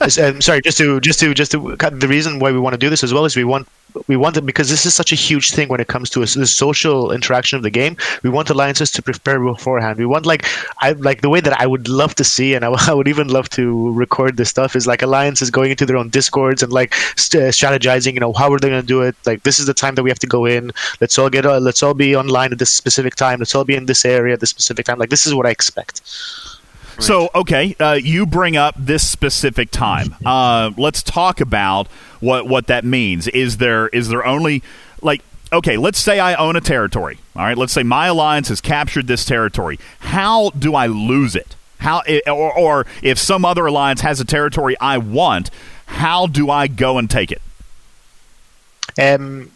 um, 0.19 0.41
sorry, 0.41 0.61
just 0.61 0.77
to 0.79 0.99
just 0.99 1.19
to 1.21 1.33
just 1.33 1.51
to 1.51 1.75
the 1.77 2.07
reason 2.09 2.39
why 2.39 2.51
we 2.51 2.59
want 2.59 2.73
to 2.73 2.77
do 2.77 2.89
this 2.89 3.03
as 3.05 3.13
well 3.13 3.23
is 3.23 3.35
we 3.37 3.45
want 3.45 3.67
we 4.07 4.17
want 4.17 4.37
it 4.37 4.45
because 4.45 4.69
this 4.69 4.85
is 4.85 4.93
such 4.93 5.11
a 5.11 5.15
huge 5.15 5.51
thing 5.51 5.67
when 5.69 5.79
it 5.79 5.87
comes 5.87 6.09
to 6.11 6.21
a, 6.21 6.25
the 6.25 6.47
social 6.47 7.11
interaction 7.11 7.57
of 7.57 7.63
the 7.63 7.69
game. 7.69 7.97
We 8.23 8.29
want 8.29 8.49
alliances 8.49 8.91
to 8.91 9.01
prepare 9.01 9.39
beforehand. 9.39 9.97
We 9.97 10.05
want 10.05 10.25
like 10.25 10.45
I 10.79 10.91
like 10.93 11.21
the 11.21 11.29
way 11.29 11.41
that 11.41 11.59
I 11.59 11.67
would 11.67 11.87
love 11.87 12.15
to 12.15 12.23
see, 12.23 12.53
and 12.53 12.65
I, 12.65 12.69
I 12.91 12.93
would 12.93 13.07
even 13.07 13.27
love 13.27 13.49
to 13.49 13.91
record 13.93 14.37
this 14.37 14.49
stuff 14.49 14.75
is 14.75 14.87
like 14.87 15.01
alliances 15.01 15.49
going 15.49 15.71
into 15.71 15.85
their 15.85 15.97
own 15.97 16.09
discords 16.09 16.63
and 16.63 16.71
like 16.71 16.93
st- 17.15 17.53
strategizing. 17.53 18.13
You 18.13 18.19
know 18.19 18.33
how 18.33 18.51
are 18.53 18.59
they 18.59 18.69
going 18.69 18.81
to 18.81 18.87
do 18.87 19.01
it? 19.01 19.15
Like 19.25 19.43
this 19.43 19.59
is 19.59 19.65
the 19.65 19.73
time 19.73 19.95
that 19.95 20.03
we 20.03 20.09
have 20.09 20.19
to 20.19 20.27
go 20.27 20.45
in. 20.45 20.71
Let's 20.99 21.17
all 21.17 21.29
get 21.29 21.45
uh, 21.45 21.59
let's 21.59 21.83
all 21.83 21.93
be 21.93 22.15
online 22.15 22.51
at 22.51 22.59
this 22.59 22.71
specific 22.71 23.15
time. 23.15 23.39
Let's 23.39 23.55
all 23.55 23.63
be 23.63 23.75
in 23.75 23.85
this 23.85 24.05
area 24.05 24.33
at 24.33 24.39
this 24.39 24.49
specific 24.49 24.85
time. 24.85 24.99
Like 24.99 25.09
this 25.09 25.25
is 25.25 25.33
what 25.33 25.45
I 25.45 25.51
expect. 25.51 26.01
So, 27.01 27.29
okay, 27.33 27.75
uh, 27.79 27.93
you 27.93 28.25
bring 28.25 28.55
up 28.55 28.75
this 28.77 29.09
specific 29.09 29.71
time. 29.71 30.15
Uh, 30.25 30.71
let's 30.77 31.01
talk 31.01 31.41
about 31.41 31.87
what 32.19 32.47
what 32.47 32.67
that 32.67 32.85
means. 32.85 33.27
Is 33.27 33.57
there 33.57 33.87
is 33.87 34.07
there 34.07 34.25
only 34.25 34.61
like 35.01 35.23
okay? 35.51 35.77
Let's 35.77 35.97
say 35.99 36.19
I 36.19 36.35
own 36.35 36.55
a 36.55 36.61
territory. 36.61 37.17
All 37.35 37.43
right, 37.43 37.57
let's 37.57 37.73
say 37.73 37.83
my 37.83 38.07
alliance 38.07 38.49
has 38.49 38.61
captured 38.61 39.07
this 39.07 39.25
territory. 39.25 39.79
How 39.99 40.51
do 40.51 40.75
I 40.75 40.85
lose 40.87 41.35
it? 41.35 41.55
How 41.79 42.03
or, 42.27 42.57
or 42.57 42.85
if 43.01 43.17
some 43.17 43.45
other 43.45 43.65
alliance 43.65 44.01
has 44.01 44.19
a 44.19 44.25
territory 44.25 44.75
I 44.79 44.99
want, 44.99 45.49
how 45.87 46.27
do 46.27 46.51
I 46.51 46.67
go 46.67 46.99
and 46.99 47.09
take 47.09 47.31
it? 47.31 47.41
um, 48.99 49.49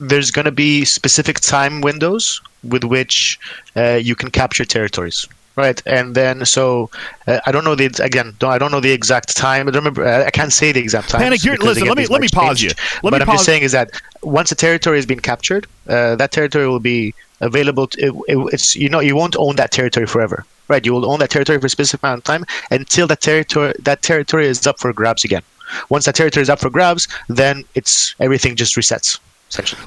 there's 0.00 0.30
going 0.30 0.44
to 0.44 0.52
be 0.52 0.84
specific 0.84 1.40
time 1.40 1.80
windows 1.80 2.40
with 2.62 2.84
which 2.84 3.38
uh, 3.76 3.94
you 3.94 4.14
can 4.14 4.30
capture 4.30 4.64
territories 4.64 5.26
right 5.56 5.80
and 5.86 6.14
then 6.14 6.44
so 6.44 6.90
uh, 7.28 7.38
i 7.46 7.52
don't 7.52 7.64
know 7.64 7.74
the 7.74 7.86
again 8.02 8.34
don't, 8.38 8.50
i 8.50 8.58
don't 8.58 8.70
know 8.72 8.80
the 8.80 8.90
exact 8.90 9.36
time 9.36 9.68
i 9.68 9.70
remember 9.70 10.04
uh, 10.04 10.24
i 10.24 10.30
can't 10.30 10.52
say 10.52 10.72
the 10.72 10.80
exact 10.80 11.08
time 11.10 11.20
Panic, 11.20 11.44
you're- 11.44 11.56
listen, 11.58 11.86
let 11.86 11.96
me- 11.96 12.06
let 12.06 12.20
me 12.20 12.28
pause 12.32 12.60
you. 12.62 12.70
Let 13.02 13.10
but 13.12 13.20
i'm 13.22 13.26
pause- 13.26 13.36
just 13.36 13.44
saying 13.46 13.62
is 13.62 13.72
that 13.72 13.90
once 14.22 14.50
a 14.52 14.54
territory 14.54 14.96
has 14.98 15.06
been 15.06 15.20
captured 15.20 15.66
uh, 15.88 16.16
that 16.16 16.32
territory 16.32 16.66
will 16.68 16.80
be 16.80 17.14
available 17.40 17.86
to, 17.88 17.98
it, 18.00 18.14
it- 18.36 18.52
it's 18.54 18.74
you 18.74 18.88
know 18.88 19.00
you 19.00 19.14
won't 19.16 19.36
own 19.36 19.56
that 19.56 19.70
territory 19.70 20.06
forever 20.06 20.44
right 20.68 20.84
you 20.86 20.92
will 20.92 21.08
own 21.10 21.18
that 21.20 21.30
territory 21.30 21.58
for 21.60 21.66
a 21.66 21.70
specific 21.70 22.02
amount 22.02 22.18
of 22.18 22.24
time 22.24 22.44
until 22.70 23.06
that 23.06 23.20
territory 23.20 23.74
that 23.80 24.02
territory 24.02 24.46
is 24.46 24.66
up 24.66 24.78
for 24.80 24.92
grabs 24.92 25.24
again 25.24 25.42
once 25.88 26.04
that 26.06 26.14
territory 26.14 26.42
is 26.42 26.50
up 26.50 26.58
for 26.58 26.70
grabs 26.70 27.06
then 27.28 27.64
it's 27.74 28.14
everything 28.18 28.56
just 28.56 28.74
resets 28.76 29.18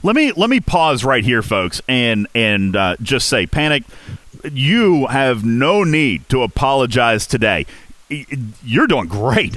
Let 0.03 0.15
me 0.15 0.31
let 0.31 0.49
me 0.49 0.59
pause 0.61 1.03
right 1.03 1.25
here, 1.25 1.41
folks, 1.41 1.81
and 1.89 2.25
and 2.33 2.73
uh, 2.75 2.95
just 3.01 3.27
say, 3.27 3.45
panic. 3.47 3.83
You 4.43 5.07
have 5.07 5.43
no 5.43 5.83
need 5.83 6.27
to 6.29 6.43
apologize 6.43 7.27
today. 7.27 7.65
You're 8.63 8.87
doing 8.87 9.09
great. 9.09 9.53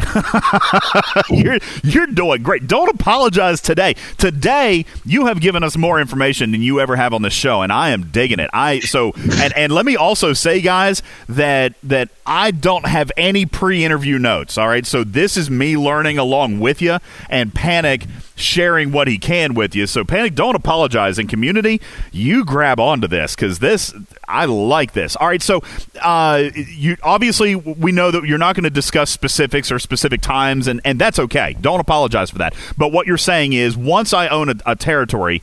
you're 1.31 1.59
you're 1.85 2.09
doing 2.09 2.43
great. 2.43 2.67
Don't 2.67 2.89
apologize 2.89 3.61
today. 3.61 3.95
Today 4.19 4.87
you 5.05 5.27
have 5.27 5.41
given 5.41 5.63
us 5.63 5.77
more 5.77 6.01
information 6.01 6.51
than 6.51 6.61
you 6.61 6.81
ever 6.81 6.97
have 6.97 7.15
on 7.15 7.23
the 7.23 7.31
show, 7.31 7.63
and 7.63 7.73
I 7.73 7.91
am 7.91 8.11
digging 8.11 8.41
it. 8.41 8.51
I 8.53 8.81
so 8.81 9.13
and 9.15 9.57
and 9.57 9.73
let 9.73 9.87
me 9.87 9.95
also 9.95 10.33
say, 10.33 10.61
guys, 10.61 11.01
that 11.29 11.75
that 11.85 12.09
I 12.27 12.51
don't 12.51 12.87
have 12.87 13.13
any 13.17 13.47
pre-interview 13.47 14.19
notes. 14.19 14.59
All 14.59 14.67
right, 14.67 14.85
so 14.85 15.05
this 15.05 15.37
is 15.37 15.49
me 15.49 15.77
learning 15.77 16.19
along 16.19 16.59
with 16.59 16.83
you, 16.83 16.99
and 17.29 17.55
Panic 17.55 18.07
sharing 18.35 18.91
what 18.91 19.07
he 19.07 19.17
can 19.19 19.55
with 19.55 19.77
you. 19.77 19.87
So 19.87 20.03
Panic, 20.03 20.35
don't 20.35 20.57
apologize. 20.57 21.21
In 21.21 21.29
community, 21.29 21.81
you 22.11 22.45
grab 22.45 22.81
onto 22.81 23.07
this 23.07 23.37
because 23.37 23.61
this 23.61 23.95
I 24.31 24.45
like 24.45 24.93
this. 24.93 25.17
All 25.17 25.27
right, 25.27 25.43
so 25.43 25.63
uh, 26.01 26.51
you 26.55 26.97
obviously 27.03 27.55
we 27.55 27.93
know 27.93 28.11
that 28.11 28.25
you're 28.25 28.39
not 28.39 28.55
going 28.55 28.65
to 28.65 28.71
discuss 28.71 29.11
specifics 29.11 29.71
or 29.73 29.79
specific 29.79 30.21
times, 30.21 30.67
and 30.69 30.81
and 30.85 30.99
that's 30.99 31.19
okay. 31.19 31.57
Don't 31.61 31.81
apologize 31.81 32.31
for 32.31 32.39
that. 32.39 32.55
But 32.79 32.93
what 32.93 33.07
you're 33.07 33.19
saying 33.19 33.53
is, 33.53 33.77
once 33.77 34.13
I 34.13 34.29
own 34.29 34.49
a, 34.49 34.55
a 34.67 34.77
territory, 34.77 35.43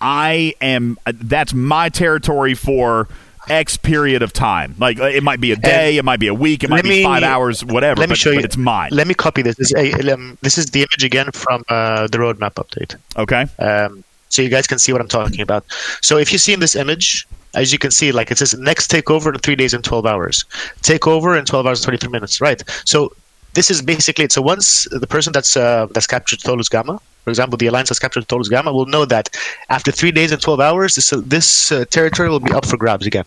I 0.00 0.54
am 0.60 0.98
that's 1.06 1.54
my 1.54 1.88
territory 1.88 2.54
for. 2.54 3.08
X 3.48 3.76
period 3.76 4.22
of 4.24 4.32
time, 4.32 4.74
like 4.76 4.98
it 4.98 5.22
might 5.22 5.40
be 5.40 5.52
a 5.52 5.56
day, 5.56 5.98
it 5.98 6.04
might 6.04 6.18
be 6.18 6.26
a 6.26 6.34
week, 6.34 6.64
it 6.64 6.68
might 6.68 6.82
let 6.82 6.84
be 6.84 7.04
five 7.04 7.22
hours, 7.22 7.64
whatever. 7.64 8.00
let 8.00 8.08
me 8.08 8.14
but- 8.14 8.18
show 8.18 8.32
you. 8.32 8.40
It's 8.40 8.56
mine. 8.56 8.90
Let 8.90 9.06
me 9.06 9.14
copy 9.14 9.40
this. 9.40 9.54
This 9.54 9.72
is, 9.72 10.08
um, 10.12 10.36
this 10.42 10.58
is 10.58 10.66
the 10.66 10.80
image 10.80 11.04
again 11.04 11.30
from 11.30 11.62
uh, 11.68 12.08
the 12.08 12.18
roadmap 12.18 12.54
update. 12.54 12.96
okay. 13.16 13.46
Um, 13.64 14.02
so 14.30 14.42
you 14.42 14.48
guys 14.48 14.66
can 14.66 14.80
see 14.80 14.90
what 14.90 15.00
I'm 15.00 15.06
talking 15.06 15.42
about. 15.42 15.64
So 16.02 16.18
if 16.18 16.32
you 16.32 16.38
see 16.38 16.54
in 16.54 16.58
this 16.58 16.74
image, 16.74 17.24
as 17.56 17.72
you 17.72 17.78
can 17.78 17.90
see, 17.90 18.12
like 18.12 18.30
it 18.30 18.38
says 18.38 18.54
next 18.54 18.90
takeover 18.90 19.34
in 19.34 19.40
three 19.40 19.56
days 19.56 19.74
and 19.74 19.82
12 19.82 20.06
hours. 20.06 20.44
Takeover 20.82 21.38
in 21.38 21.44
12 21.44 21.66
hours 21.66 21.80
and 21.80 21.86
23 21.86 22.10
minutes. 22.10 22.40
Right. 22.40 22.62
So 22.84 23.12
this 23.54 23.70
is 23.70 23.82
basically 23.82 24.26
it. 24.26 24.32
So 24.32 24.42
once 24.42 24.86
the 24.90 25.06
person 25.06 25.32
that's 25.32 25.56
uh, 25.56 25.86
that's 25.92 26.06
captured 26.06 26.40
Tolus 26.40 26.68
Gamma, 26.68 27.00
for 27.24 27.30
example, 27.30 27.56
the 27.56 27.66
alliance 27.66 27.88
that's 27.88 27.98
captured 27.98 28.28
Tolus 28.28 28.48
Gamma, 28.48 28.72
will 28.72 28.86
know 28.86 29.04
that 29.06 29.34
after 29.70 29.90
three 29.90 30.12
days 30.12 30.30
and 30.30 30.40
12 30.40 30.60
hours, 30.60 30.94
this 30.94 31.10
this 31.24 31.72
uh, 31.72 31.84
territory 31.90 32.28
will 32.28 32.40
be 32.40 32.52
up 32.52 32.66
for 32.66 32.76
grabs 32.76 33.06
again. 33.06 33.24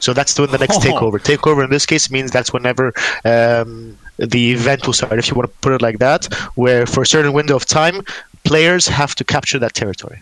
So 0.00 0.12
that's 0.12 0.38
when 0.38 0.50
the 0.50 0.58
next 0.58 0.78
takeover. 0.86 1.18
Takeover 1.32 1.64
in 1.64 1.70
this 1.70 1.86
case 1.86 2.10
means 2.10 2.30
that's 2.30 2.52
whenever 2.52 2.92
um, 3.24 3.98
the 4.16 4.52
event 4.52 4.86
will 4.86 4.94
start, 4.94 5.18
if 5.18 5.28
you 5.28 5.34
want 5.34 5.50
to 5.50 5.58
put 5.58 5.72
it 5.72 5.82
like 5.82 5.98
that, 5.98 6.32
where 6.54 6.86
for 6.86 7.02
a 7.02 7.06
certain 7.06 7.32
window 7.32 7.56
of 7.56 7.66
time, 7.66 8.02
players 8.44 8.86
have 8.88 9.14
to 9.16 9.24
capture 9.24 9.58
that 9.58 9.74
territory. 9.74 10.20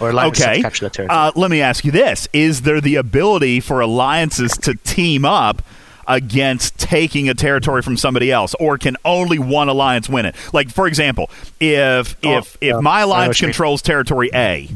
Or 0.00 0.10
alliances 0.10 0.44
Okay. 0.44 0.56
to 0.56 0.62
capture 0.62 0.84
that 0.86 0.92
territory. 0.92 1.18
Uh, 1.18 1.32
let 1.36 1.50
me 1.50 1.60
ask 1.62 1.84
you 1.84 1.92
this: 1.92 2.28
Is 2.32 2.62
there 2.62 2.80
the 2.80 2.96
ability 2.96 3.60
for 3.60 3.80
alliances 3.80 4.52
to 4.58 4.74
team 4.74 5.24
up? 5.24 5.62
Against 6.06 6.76
taking 6.76 7.30
a 7.30 7.34
territory 7.34 7.80
from 7.80 7.96
somebody 7.96 8.30
else, 8.30 8.54
or 8.60 8.76
can 8.76 8.94
only 9.06 9.38
one 9.38 9.70
alliance 9.70 10.06
win 10.06 10.26
it? 10.26 10.34
Like, 10.52 10.68
for 10.68 10.86
example, 10.86 11.30
if 11.60 12.14
Oh, 12.22 12.36
if 12.36 12.58
if 12.60 12.74
yeah. 12.74 12.80
my 12.80 13.00
alliance 13.00 13.38
what 13.40 13.46
mean. 13.46 13.52
controls 13.52 13.80
territory 13.80 14.28
A, 14.34 14.68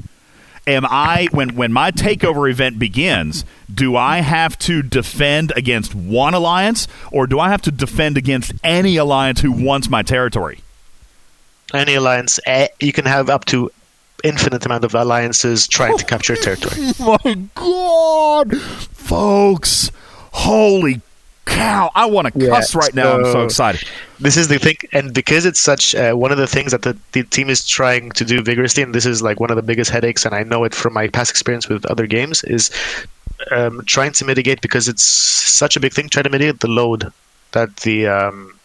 am 0.67 0.87
I 0.87 1.29
when 1.31 1.51
when 1.55 1.71
my 1.71 1.91
takeover 1.91 2.51
event 2.51 2.79
begins? 2.79 3.45
Do 3.73 3.95
I 3.95 4.21
have 4.21 4.59
to 4.61 4.81
defend 4.83 5.53
against 5.55 5.95
one 5.95 6.33
alliance, 6.33 6.89
or 7.13 7.27
do 7.27 7.39
I 7.39 7.51
have 7.51 7.61
to 7.63 7.71
defend 7.71 8.17
against 8.17 8.53
any 8.65 8.97
alliance 8.97 9.41
who 9.43 9.53
wants 9.53 9.91
my 9.91 10.01
territory? 10.01 10.61
Any 11.75 11.97
alliance, 11.97 12.41
eh, 12.47 12.69
you 12.81 12.95
can 12.95 13.05
have 13.05 13.29
up 13.29 13.45
to 13.47 13.71
infinite 14.25 14.65
amount 14.67 14.85
of 14.85 14.95
alliances 14.95 15.67
trying 15.69 15.97
to 15.99 16.05
capture 16.05 16.35
territory. 16.37 16.93
my 17.25 17.35
god 17.55 18.61
folks 18.61 19.91
holy 20.33 21.01
cow 21.47 21.91
i 21.95 22.05
want 22.05 22.33
to 22.33 22.39
Yeah, 22.39 22.51
cuss 22.51 22.75
right 22.75 22.95
now 22.95 23.15
i'm 23.17 23.25
so 23.25 23.33
so- 23.33 23.45
excited 23.45 23.89
this 24.21 24.37
is 24.37 24.49
the 24.49 24.59
thing, 24.59 24.75
and 24.93 25.15
because 25.15 25.47
it's 25.47 25.61
such 25.61 25.95
uh, 25.95 26.13
one 26.15 26.33
of 26.33 26.39
the 26.39 26.49
things 26.49 26.73
that 26.73 26.83
the, 26.83 26.99
the 27.13 27.23
team 27.23 27.49
is 27.49 27.65
trying 27.65 28.11
to 28.11 28.25
do 28.25 28.43
vigorously, 28.43 28.83
and 28.83 28.93
this 28.93 29.07
is 29.07 29.23
like 29.23 29.39
one 29.39 29.49
of 29.49 29.55
the 29.55 29.63
biggest 29.63 29.93
headaches, 29.93 30.25
and 30.27 30.35
I 30.35 30.43
know 30.43 30.65
it 30.65 30.75
from 30.75 30.93
my 30.93 31.07
past 31.07 31.31
experience 31.31 31.69
with 31.69 31.87
other 31.87 32.05
games, 32.09 32.43
is 32.43 32.73
um, 33.53 33.81
trying 33.87 34.11
to 34.15 34.25
mitigate 34.25 34.61
because 34.61 34.89
it's 34.89 35.05
such 35.05 35.77
a 35.77 35.81
big 35.81 35.93
thing. 35.93 36.09
Try 36.09 36.25
to 36.25 36.31
mitigate 36.31 36.59
the 36.59 36.67
load 36.67 37.13
that 37.53 37.77
the 37.77 38.09
um, 38.09 38.58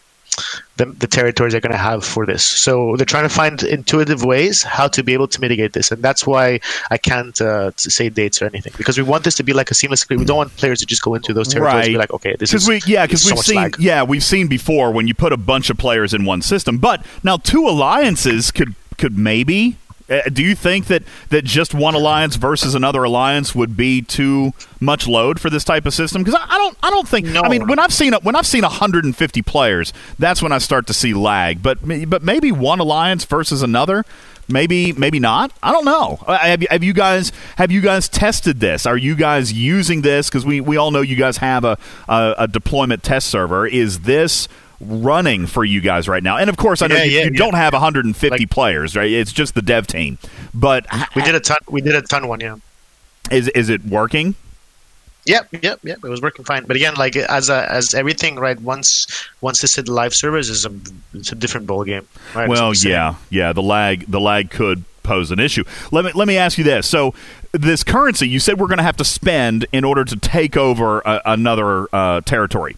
the, 0.78 0.86
the 0.86 1.08
territories 1.08 1.54
are 1.54 1.60
going 1.60 1.72
to 1.72 1.78
have 1.78 2.04
for 2.04 2.26
this. 2.26 2.43
So 2.43 2.96
they're 2.96 3.06
trying 3.06 3.24
to 3.24 3.34
find 3.34 3.62
intuitive 3.63 4.24
ways 4.24 4.63
how 4.63 4.88
to 4.89 5.04
be 5.04 5.13
able 5.13 5.28
to 5.28 5.41
mitigate 5.41 5.74
this, 5.74 5.91
and 5.91 6.02
that's 6.02 6.26
why 6.26 6.60
I 6.89 6.98
can't 6.98 7.39
uh, 7.41 7.72
say 7.78 8.10
dates 8.10 8.41
or 8.41 8.46
anything 8.46 8.74
because 8.78 8.98
we 8.98 9.04
want 9.04 9.24
this 9.24 9.36
to 9.36 9.43
be 9.43 9.54
like 9.54 9.72
a 9.72 9.74
seamless. 9.74 10.08
We 10.10 10.24
don't 10.26 10.38
want 10.38 10.56
players 10.58 10.80
to 10.80 10.86
just 10.86 11.02
go 11.02 11.15
into 11.15 11.34
those 11.34 11.48
territories 11.48 11.86
and 11.86 11.93
be 11.93 11.98
like, 11.98 12.13
okay, 12.13 12.36
this 12.39 12.54
is 12.54 12.67
we 12.67 12.82
yeah 12.86 13.06
because 13.06 13.22
so 13.22 13.30
we've 13.30 13.36
much 13.38 13.46
seen 13.46 13.56
lag. 13.58 13.76
yeah 13.80 14.04
we've 14.04 14.24
seen 14.24 14.48
before 14.48 14.91
when 14.91 15.08
you 15.08 15.13
put 15.13 15.34
a 15.34 15.38
bunch 15.38 15.69
of 15.69 15.78
players 15.78 16.13
in 16.13 16.26
one 16.26 16.41
system 16.41 16.78
but 16.78 17.06
now 17.24 17.38
two 17.38 17.67
alliances 17.67 18.52
could 18.52 18.76
could 18.98 19.17
maybe 19.17 19.78
do 20.34 20.41
you 20.43 20.56
think 20.56 20.86
that 20.88 21.04
that 21.30 21.43
just 21.45 21.73
one 21.73 21.95
alliance 21.95 22.36
versus 22.36 22.76
another 22.76 23.04
alliance 23.04 23.54
would 23.56 23.76
be 23.78 24.02
too 24.02 24.52
much 24.80 25.08
load 25.08 25.39
for 25.39 25.49
this 25.49 25.63
type 25.63 25.86
of 25.86 25.93
system? 25.93 26.23
Because 26.23 26.39
I, 26.39 26.45
I 26.56 26.58
don't 26.58 26.78
I 26.84 26.89
don't 26.89 27.08
think 27.08 27.28
No. 27.28 27.41
I 27.41 27.49
mean 27.49 27.67
when 27.67 27.80
I've 27.80 27.93
seen 27.93 28.13
when 28.21 28.36
I've 28.36 28.47
seen 28.47 28.62
150 28.63 29.41
players 29.41 29.93
that's 30.19 30.41
when 30.41 30.52
I 30.52 30.58
start 30.58 30.88
to 30.88 30.93
see 30.93 31.13
lag. 31.13 31.62
But 31.63 31.80
but 32.10 32.23
maybe 32.23 32.52
one 32.52 32.80
alliance 32.80 33.26
versus 33.26 33.62
another? 33.63 34.06
Maybe 34.49 34.91
maybe 34.91 35.19
not? 35.19 35.54
I 35.63 35.71
don't 35.71 35.86
know. 35.86 36.19
Uh, 36.28 36.38
have, 36.38 36.62
you- 36.62 36.67
have 36.69 36.84
you 36.84 36.91
guys 36.93 37.32
have 37.58 37.71
you 37.71 37.80
guys 37.80 38.10
tested 38.10 38.60
this? 38.60 38.86
Are 38.86 38.97
you 38.97 39.15
guys 39.15 39.54
using 39.54 40.02
this? 40.02 40.30
Because 40.30 40.45
we, 40.45 40.60
we 40.60 40.76
all 40.76 40.91
know 40.91 40.99
you 41.02 41.15
guys 41.15 41.38
have 41.38 41.63
a, 41.63 41.78
a, 42.10 42.36
a 42.39 42.47
deployment 42.49 43.04
test 43.04 43.30
server. 43.30 43.65
Is 43.65 44.02
this 44.02 44.49
running 44.88 45.48
for 45.48 45.63
you 45.65 45.82
guys 45.82 46.08
right 46.08 46.24
now 46.24 46.38
and 46.38 46.50
of 46.50 46.58
course 46.58 46.82
i 46.82 46.88
know 46.88 46.96
Yeah, 46.96 47.04
you, 47.04 47.12
yeah, 47.12 47.24
you 47.26 47.32
yeah. 47.34 47.38
don't 47.38 47.56
have 47.56 47.74
150 47.74 48.30
Like- 48.30 48.50
players 48.50 48.96
right 48.96 49.12
it's 49.12 49.32
just 49.34 49.56
the 49.56 49.62
dev 49.62 49.88
team 49.88 50.17
but 50.54 50.86
We 51.15 51.24
did 51.24 51.36
a 51.36 51.39
ton. 51.39 51.58
We 51.67 51.82
did 51.82 51.96
a 51.96 52.02
ton 52.02 52.28
one, 52.28 52.39
yeah. 52.39 52.58
Is 53.32 53.48
is 53.50 53.69
it 53.69 53.84
working? 53.86 54.36
Yep, 55.26 55.48
yep, 55.63 55.80
yep. 55.84 56.00
It 56.04 56.10
was 56.10 56.22
working 56.22 56.43
fine. 56.46 56.65
But 56.65 56.76
again, 56.76 56.96
like 56.96 57.15
as 57.15 57.50
a, 57.50 57.72
as 57.72 57.93
everything, 57.93 58.36
right? 58.36 58.60
Once 58.62 59.08
once 59.41 59.62
this 59.62 59.76
hit 59.76 59.88
live 59.88 60.13
servers, 60.13 60.50
is 60.50 60.65
a 60.65 60.72
it's 61.13 61.32
a 61.32 61.36
different 61.36 61.65
ball 61.65 61.86
game. 61.86 62.06
Right? 62.36 62.50
Well, 62.50 62.74
yeah, 62.76 63.15
yeah. 63.30 63.54
The 63.54 63.62
lag 63.63 64.06
the 64.12 64.19
lag 64.19 64.52
could 64.52 64.84
pose 65.02 65.32
an 65.32 65.39
issue. 65.39 65.63
Let 65.91 66.06
me 66.06 66.12
let 66.13 66.28
me 66.28 66.38
ask 66.38 66.58
you 66.58 66.63
this. 66.65 66.88
So 66.88 67.13
this 67.54 67.84
currency, 67.84 68.28
you 68.28 68.39
said 68.39 68.60
we're 68.60 68.67
going 68.67 68.78
to 68.80 68.84
have 68.84 68.98
to 68.98 69.06
spend 69.06 69.65
in 69.72 69.84
order 69.86 70.04
to 70.04 70.15
take 70.17 70.58
over 70.58 71.00
a, 71.06 71.22
another 71.26 71.88
uh, 71.96 72.22
territory. 72.22 72.76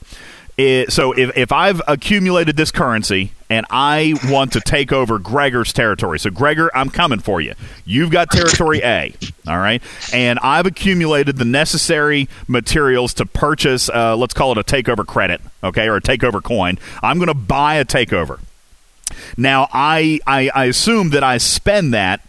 It, 0.57 0.93
so 0.93 1.11
if, 1.11 1.35
if 1.35 1.51
I've 1.51 1.81
accumulated 1.85 2.55
this 2.55 2.71
currency 2.71 3.33
and 3.49 3.65
I 3.69 4.13
want 4.25 4.53
to 4.53 4.61
take 4.61 4.93
over 4.93 5.19
Gregor's 5.19 5.73
territory, 5.73 6.17
so 6.17 6.29
Gregor, 6.29 6.71
I'm 6.73 6.89
coming 6.89 7.19
for 7.19 7.41
you. 7.41 7.55
You've 7.83 8.09
got 8.09 8.31
territory 8.31 8.79
A, 8.81 9.13
all 9.45 9.57
right, 9.57 9.83
and 10.13 10.39
I've 10.39 10.65
accumulated 10.65 11.35
the 11.35 11.45
necessary 11.45 12.29
materials 12.47 13.13
to 13.15 13.25
purchase. 13.25 13.89
Uh, 13.89 14.15
let's 14.15 14.33
call 14.33 14.53
it 14.53 14.57
a 14.57 14.63
takeover 14.63 15.05
credit, 15.05 15.41
okay, 15.61 15.89
or 15.89 15.97
a 15.97 16.01
takeover 16.01 16.41
coin. 16.41 16.79
I'm 17.03 17.17
going 17.17 17.27
to 17.27 17.33
buy 17.33 17.75
a 17.75 17.85
takeover. 17.85 18.39
Now 19.37 19.67
I, 19.73 20.19
I 20.25 20.49
I 20.55 20.65
assume 20.65 21.09
that 21.11 21.23
I 21.23 21.37
spend 21.37 21.93
that 21.93 22.21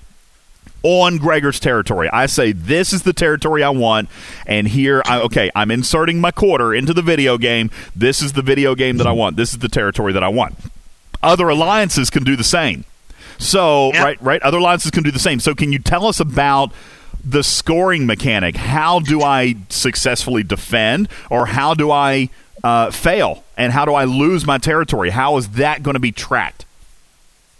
on 0.87 1.19
Gregor's 1.19 1.59
territory. 1.59 2.09
I 2.13 2.27
say 2.27 2.53
this 2.53 2.93
is 2.93 3.03
the 3.03 3.13
territory 3.13 3.65
I 3.65 3.71
want, 3.71 4.09
and 4.47 4.69
here, 4.69 5.03
I, 5.05 5.21
okay, 5.23 5.51
I'm 5.53 5.73
inserting 5.73 6.21
my 6.21 6.31
quarter 6.31 6.73
into 6.73 6.95
the 6.95 7.03
video 7.03 7.39
game. 7.39 7.73
This 7.97 8.23
is 8.23 8.35
the 8.35 8.43
video 8.43 8.77
game 8.77 8.99
that 8.99 9.07
I 9.07 9.13
want. 9.13 9.37
This 9.37 9.53
is 9.53 9.59
the 9.59 9.69
territory 9.69 10.13
that 10.13 10.23
I 10.23 10.29
want. 10.29 10.55
Other 11.25 11.49
alliances 11.49 12.09
can 12.09 12.23
do 12.23 12.37
the 12.37 12.45
same. 12.45 12.85
So, 13.39 13.93
yep. 13.93 14.05
right, 14.05 14.23
right. 14.23 14.43
Other 14.43 14.59
alliances 14.59 14.93
can 14.93 15.03
do 15.03 15.11
the 15.11 15.19
same. 15.19 15.41
So, 15.41 15.57
can 15.57 15.73
you 15.73 15.81
tell 15.81 16.07
us 16.07 16.21
about? 16.21 16.73
the 17.29 17.43
scoring 17.43 18.07
mechanic. 18.07 18.55
How 18.55 19.01
do 19.01 19.21
I 19.21 19.57
successfully 19.69 20.45
defend, 20.45 21.09
or 21.29 21.47
how 21.47 21.75
do 21.75 21.91
I 21.91 22.31
uh, 22.63 22.93
fail, 22.93 23.43
and 23.57 23.73
how 23.73 23.85
do 23.85 23.95
I 23.95 24.05
lose 24.05 24.47
my 24.47 24.59
territory? 24.59 25.11
How 25.11 25.37
is 25.37 25.49
that 25.51 25.83
going 25.83 25.95
to 25.95 26.01
be 26.01 26.13
tracked? 26.13 26.67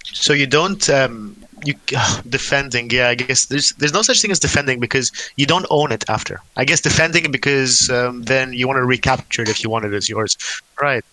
So 0.05 0.33
you 0.33 0.47
don't 0.47 0.89
um, 0.89 1.37
you 1.65 1.75
uh, 1.97 2.21
defending 2.29 2.91
yeah 2.91 3.09
i 3.09 3.15
guess 3.15 3.47
there's 3.47 3.71
there's 3.73 3.93
no 3.93 4.03
such 4.03 4.21
thing 4.21 4.31
as 4.31 4.39
defending 4.39 4.79
because 4.79 5.11
you 5.37 5.47
don't 5.47 5.67
own 5.71 5.91
it 5.91 6.05
after 6.09 6.41
i 6.57 6.65
guess 6.65 6.81
defending 6.81 7.31
because 7.31 7.89
um, 7.91 8.23
then 8.23 8.53
you 8.53 8.67
want 8.67 8.77
to 8.77 8.85
recapture 8.85 9.43
it 9.43 9.49
if 9.49 9.63
you 9.65 9.71
want 9.71 9.85
it 9.85 9.93
as 9.95 10.09
yours 10.09 10.37
right 10.83 11.05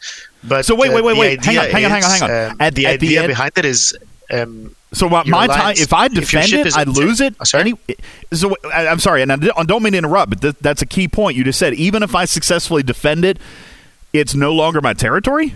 but 0.44 0.66
so 0.66 0.76
wait 0.76 0.94
wait 0.94 1.04
wait 1.04 1.16
uh, 1.16 1.20
wait 1.20 1.46
hang 1.46 1.58
on 1.58 1.70
hang 1.70 1.86
on 1.86 1.92
hang 1.92 2.04
on 2.04 2.12
hang 2.12 2.24
on 2.24 2.52
um, 2.52 2.58
at, 2.60 2.76
the 2.76 2.86
at 2.86 2.94
idea 2.96 3.22
the 3.22 3.28
behind 3.28 3.52
it 3.56 3.66
is 3.66 3.98
um, 4.32 4.76
so 4.94 5.10
my, 5.10 5.24
my 5.26 5.48
time, 5.48 5.76
if 5.78 5.92
I 5.92 6.08
defend 6.08 6.54
it, 6.54 6.76
I 6.76 6.84
lose 6.84 7.20
it. 7.20 7.36
Oh, 7.40 7.44
sorry? 7.44 7.62
Any, 7.62 7.98
so 8.32 8.56
I, 8.72 8.86
am 8.86 9.00
sorry, 9.00 9.22
and 9.22 9.32
I 9.32 9.64
don't 9.64 9.84
mean 9.84 9.94
to 9.94 9.98
interrupt, 9.98 10.30
but 10.30 10.42
th- 10.42 10.56
that's 10.62 10.82
a 10.82 10.86
key 10.86 11.08
point 11.08 11.36
you 11.36 11.44
just 11.44 11.60
said. 11.60 11.74
Even 11.74 12.04
if 12.04 12.16
I 12.16 12.26
successfully 12.26 12.84
defend 12.84 13.26
it, 13.26 13.38
it's 14.14 14.36
no 14.36 14.54
longer 14.54 14.82
my 14.82 14.94
territory. 14.94 15.56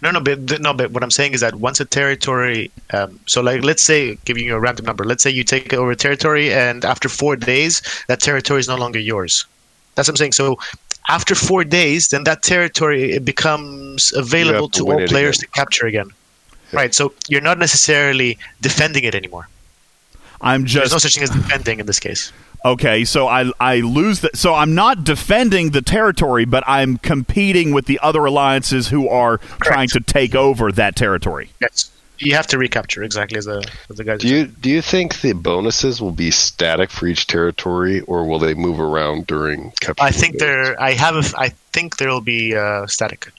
No, 0.00 0.10
no, 0.10 0.20
but 0.20 0.60
no, 0.60 0.72
but 0.72 0.90
what 0.92 1.02
I'm 1.02 1.10
saying 1.10 1.34
is 1.34 1.40
that 1.40 1.56
once 1.56 1.80
a 1.80 1.84
territory, 1.84 2.70
um, 2.92 3.20
so 3.26 3.42
like 3.42 3.62
let's 3.62 3.82
say, 3.82 4.16
giving 4.24 4.44
you 4.44 4.54
a 4.56 4.60
random 4.60 4.86
number, 4.86 5.04
let's 5.04 5.22
say 5.22 5.30
you 5.30 5.44
take 5.44 5.74
over 5.74 5.90
a 5.90 5.96
territory, 5.96 6.52
and 6.52 6.84
after 6.84 7.08
four 7.08 7.36
days, 7.36 7.82
that 8.08 8.20
territory 8.20 8.60
is 8.60 8.68
no 8.68 8.76
longer 8.76 8.98
yours. 8.98 9.44
That's 9.94 10.08
what 10.08 10.14
I'm 10.14 10.16
saying. 10.16 10.32
So 10.32 10.58
after 11.08 11.34
four 11.34 11.64
days, 11.64 12.08
then 12.08 12.24
that 12.24 12.42
territory 12.42 13.12
it 13.12 13.24
becomes 13.24 14.12
available 14.16 14.68
to, 14.70 14.84
to 14.84 14.92
all 14.92 15.06
players 15.06 15.38
again. 15.38 15.50
to 15.50 15.58
capture 15.58 15.86
again. 15.86 16.10
Yeah. 16.72 16.78
Right. 16.80 16.94
So 16.94 17.12
you're 17.28 17.42
not 17.42 17.58
necessarily 17.58 18.38
defending 18.60 19.04
it 19.04 19.14
anymore. 19.14 19.48
I'm 20.40 20.64
just 20.64 20.74
There's 20.74 20.92
no 20.92 20.98
such 20.98 21.14
thing 21.14 21.22
as 21.22 21.30
defending 21.30 21.80
in 21.80 21.86
this 21.86 22.00
case. 22.00 22.32
Okay, 22.64 23.04
so 23.04 23.26
I 23.26 23.50
I 23.58 23.80
lose 23.80 24.20
the 24.20 24.30
so 24.34 24.54
I'm 24.54 24.74
not 24.74 25.02
defending 25.04 25.70
the 25.70 25.82
territory, 25.82 26.44
but 26.44 26.62
I'm 26.66 26.98
competing 26.98 27.72
with 27.72 27.86
the 27.86 27.98
other 28.00 28.24
alliances 28.24 28.88
who 28.88 29.08
are 29.08 29.38
Correct. 29.38 29.62
trying 29.62 29.88
to 29.88 30.00
take 30.00 30.34
over 30.34 30.70
that 30.72 30.94
territory. 30.94 31.50
Yes. 31.60 31.90
You 32.18 32.36
have 32.36 32.46
to 32.48 32.58
recapture 32.58 33.02
exactly 33.02 33.36
as 33.38 33.46
the 33.46 33.68
as 33.90 33.96
the 33.96 34.04
guys. 34.04 34.20
Do 34.20 34.28
you 34.28 34.46
do 34.46 34.70
you 34.70 34.80
think 34.80 35.22
the 35.22 35.32
bonuses 35.32 36.00
will 36.00 36.12
be 36.12 36.30
static 36.30 36.90
for 36.90 37.08
each 37.08 37.26
territory, 37.26 38.00
or 38.02 38.28
will 38.28 38.38
they 38.38 38.54
move 38.54 38.78
around 38.78 39.26
during 39.26 39.72
capture? 39.80 40.04
I 40.04 40.12
think 40.12 40.38
they're. 40.38 40.80
I 40.80 40.92
have. 40.92 41.16
A, 41.16 41.24
I 41.36 41.48
think 41.72 41.96
there 41.96 42.10
will 42.10 42.20
be 42.20 42.54
uh, 42.54 42.86
static. 42.86 43.32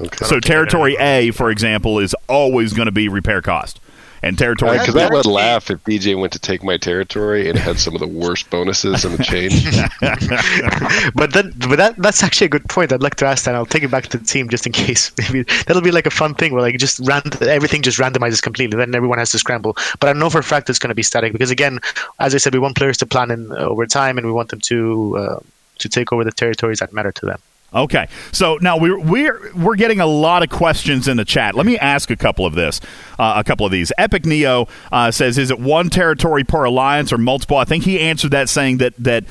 Okay. 0.00 0.24
So 0.24 0.40
territory 0.40 0.96
A, 0.98 1.30
for 1.30 1.52
example, 1.52 2.00
is 2.00 2.16
always 2.28 2.72
going 2.72 2.86
to 2.86 2.92
be 2.92 3.08
repair 3.08 3.40
cost 3.40 3.78
and 4.24 4.38
territory. 4.38 4.78
Because 4.78 4.96
I 4.96 5.08
would 5.08 5.26
laugh 5.26 5.70
if 5.70 5.82
DJ 5.84 6.18
went 6.18 6.32
to 6.32 6.38
take 6.38 6.64
my 6.64 6.76
territory 6.76 7.48
and 7.48 7.58
had 7.58 7.78
some 7.78 7.94
of 7.94 8.00
the 8.00 8.06
worst 8.06 8.48
bonuses 8.50 9.04
in 9.04 9.12
the 9.12 9.22
change. 9.22 9.64
but 11.14 11.32
then, 11.32 11.52
but 11.68 11.76
that 11.76 11.94
that's 11.98 12.22
actually 12.22 12.46
a 12.46 12.50
good 12.50 12.64
point. 12.68 12.92
I'd 12.92 13.02
like 13.02 13.16
to 13.16 13.26
ask 13.26 13.44
that. 13.44 13.54
I'll 13.54 13.66
take 13.66 13.82
it 13.82 13.90
back 13.90 14.08
to 14.08 14.18
the 14.18 14.24
team 14.24 14.48
just 14.48 14.66
in 14.66 14.72
case. 14.72 15.12
Maybe 15.18 15.42
that'll 15.66 15.82
be 15.82 15.90
like 15.90 16.06
a 16.06 16.10
fun 16.10 16.34
thing 16.34 16.52
where 16.52 16.62
like 16.62 16.78
just 16.78 16.98
rand- 17.00 17.42
everything 17.42 17.82
just 17.82 17.98
randomizes 17.98 18.42
completely. 18.42 18.76
Then 18.78 18.94
everyone 18.94 19.18
has 19.18 19.30
to 19.32 19.38
scramble. 19.38 19.76
But 20.00 20.08
I 20.08 20.12
know 20.18 20.30
for 20.30 20.38
a 20.38 20.44
fact 20.44 20.70
it's 20.70 20.78
going 20.78 20.88
to 20.88 20.94
be 20.94 21.02
static 21.02 21.32
because 21.32 21.50
again, 21.50 21.78
as 22.18 22.34
I 22.34 22.38
said, 22.38 22.54
we 22.54 22.60
want 22.60 22.76
players 22.76 22.96
to 22.98 23.06
plan 23.06 23.30
in 23.30 23.52
uh, 23.52 23.56
over 23.56 23.86
time 23.86 24.16
and 24.16 24.26
we 24.26 24.32
want 24.32 24.48
them 24.48 24.60
to 24.60 25.18
uh, 25.18 25.40
to 25.78 25.88
take 25.88 26.12
over 26.12 26.24
the 26.24 26.32
territories 26.32 26.78
that 26.78 26.92
matter 26.92 27.12
to 27.12 27.26
them. 27.26 27.40
Okay, 27.74 28.06
so 28.30 28.56
now 28.60 28.76
we're 28.78 28.98
we're 28.98 29.52
we're 29.54 29.74
getting 29.74 29.98
a 29.98 30.06
lot 30.06 30.44
of 30.44 30.48
questions 30.50 31.08
in 31.08 31.16
the 31.16 31.24
chat. 31.24 31.56
Let 31.56 31.66
me 31.66 31.76
ask 31.76 32.10
a 32.10 32.16
couple 32.16 32.46
of 32.46 32.54
this, 32.54 32.80
uh, 33.18 33.34
a 33.36 33.42
couple 33.42 33.66
of 33.66 33.72
these. 33.72 33.92
Epic 33.98 34.24
Neo 34.24 34.68
uh, 34.92 35.10
says, 35.10 35.38
"Is 35.38 35.50
it 35.50 35.58
one 35.58 35.90
territory 35.90 36.44
per 36.44 36.64
alliance 36.64 37.12
or 37.12 37.18
multiple?" 37.18 37.56
I 37.56 37.64
think 37.64 37.82
he 37.82 37.98
answered 37.98 38.30
that 38.30 38.48
saying 38.48 38.78
that 38.78 38.94
that 38.98 39.24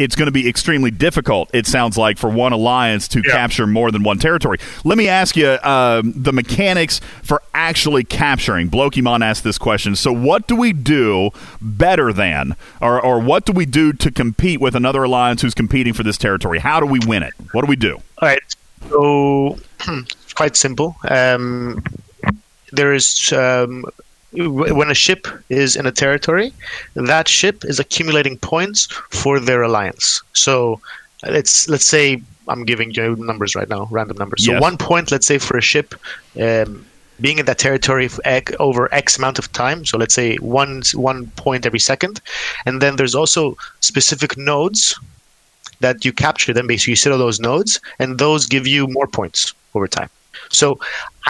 it's 0.00 0.16
going 0.16 0.26
to 0.26 0.32
be 0.32 0.48
extremely 0.48 0.90
difficult, 0.90 1.50
it 1.52 1.66
sounds 1.66 1.98
like, 1.98 2.16
for 2.16 2.30
one 2.30 2.52
alliance 2.52 3.06
to 3.08 3.20
yeah. 3.22 3.32
capture 3.32 3.66
more 3.66 3.90
than 3.90 4.02
one 4.02 4.18
territory. 4.18 4.58
Let 4.82 4.96
me 4.96 5.08
ask 5.08 5.36
you 5.36 5.58
um, 5.62 6.14
the 6.16 6.32
mechanics 6.32 7.02
for 7.22 7.42
actually 7.52 8.04
capturing. 8.04 8.70
Blokimon 8.70 9.22
asked 9.22 9.44
this 9.44 9.58
question. 9.58 9.94
So, 9.94 10.10
what 10.10 10.46
do 10.46 10.56
we 10.56 10.72
do 10.72 11.30
better 11.60 12.14
than, 12.14 12.56
or, 12.80 12.98
or 12.98 13.20
what 13.20 13.44
do 13.44 13.52
we 13.52 13.66
do 13.66 13.92
to 13.92 14.10
compete 14.10 14.58
with 14.58 14.74
another 14.74 15.02
alliance 15.02 15.42
who's 15.42 15.54
competing 15.54 15.92
for 15.92 16.02
this 16.02 16.16
territory? 16.16 16.60
How 16.60 16.80
do 16.80 16.86
we 16.86 16.98
win 17.06 17.22
it? 17.22 17.34
What 17.52 17.60
do 17.60 17.68
we 17.68 17.76
do? 17.76 17.96
All 17.96 18.28
right. 18.28 18.42
So, 18.88 19.58
it's 19.86 20.32
quite 20.32 20.56
simple. 20.56 20.96
Um, 21.10 21.84
there 22.72 22.94
is 22.94 23.32
um, 23.34 23.84
when 24.32 24.90
a 24.90 24.94
ship 24.94 25.26
is 25.48 25.76
in 25.76 25.86
a 25.86 25.92
territory, 25.92 26.52
that 26.94 27.28
ship 27.28 27.64
is 27.64 27.80
accumulating 27.80 28.38
points 28.38 28.86
for 29.10 29.40
their 29.40 29.62
alliance. 29.62 30.22
So 30.34 30.80
it's 31.24 31.68
let's 31.68 31.86
say 31.86 32.22
I'm 32.48 32.64
giving 32.64 32.92
you 32.92 33.16
numbers 33.16 33.54
right 33.54 33.68
now, 33.68 33.88
random 33.90 34.16
numbers. 34.18 34.44
So 34.44 34.52
yes. 34.52 34.60
one 34.60 34.76
point, 34.76 35.10
let's 35.10 35.26
say 35.26 35.38
for 35.38 35.56
a 35.56 35.60
ship 35.60 35.94
um, 36.40 36.86
being 37.20 37.38
in 37.38 37.46
that 37.46 37.58
territory 37.58 38.08
over 38.58 38.92
X 38.94 39.18
amount 39.18 39.38
of 39.38 39.52
time. 39.52 39.84
So 39.84 39.98
let's 39.98 40.14
say 40.14 40.36
one 40.36 40.82
one 40.94 41.26
point 41.36 41.66
every 41.66 41.80
second, 41.80 42.20
and 42.66 42.80
then 42.80 42.96
there's 42.96 43.14
also 43.14 43.56
specific 43.80 44.36
nodes 44.36 44.98
that 45.80 46.04
you 46.04 46.12
capture 46.12 46.52
them. 46.52 46.66
Basically, 46.66 46.92
you 46.92 46.96
sit 46.96 47.12
on 47.12 47.18
those 47.18 47.40
nodes, 47.40 47.80
and 47.98 48.18
those 48.18 48.46
give 48.46 48.66
you 48.66 48.86
more 48.86 49.06
points 49.06 49.52
over 49.74 49.88
time. 49.88 50.10
So 50.50 50.78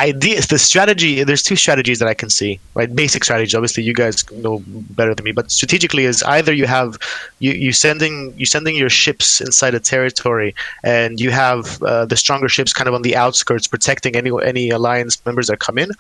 the 0.09 0.59
strategy 0.59 1.25
there's 1.25 1.43
two 1.43 1.57
strategies 1.57 1.99
that 1.99 2.09
i 2.09 2.15
can 2.15 2.31
see 2.31 2.59
right? 2.75 2.95
Basic 2.95 3.25
strategies 3.25 3.55
obviously 3.55 3.83
you 3.83 3.93
guys 3.93 4.31
know 4.33 4.63
better 4.67 5.15
than 5.15 5.25
me 5.25 5.33
but 5.33 5.51
strategically 5.51 6.05
is 6.05 6.23
either 6.23 6.53
you 6.53 6.67
have 6.67 6.99
you, 7.39 7.53
you 7.53 7.73
sending 7.73 8.33
you 8.37 8.47
sending 8.47 8.77
your 8.77 8.89
ships 8.89 9.41
inside 9.41 9.75
a 9.75 9.81
territory 9.81 10.55
and 10.85 11.21
you 11.21 11.31
have 11.31 11.83
uh, 11.83 12.05
the 12.07 12.17
stronger 12.17 12.49
ships 12.49 12.73
kind 12.73 12.89
of 12.89 12.95
on 12.95 13.03
the 13.03 13.17
outskirts 13.17 13.67
protecting 13.67 14.17
any 14.17 14.31
any 14.43 14.71
alliance 14.71 15.25
members 15.27 15.49
that 15.49 15.59
come 15.59 15.77
in 15.79 15.91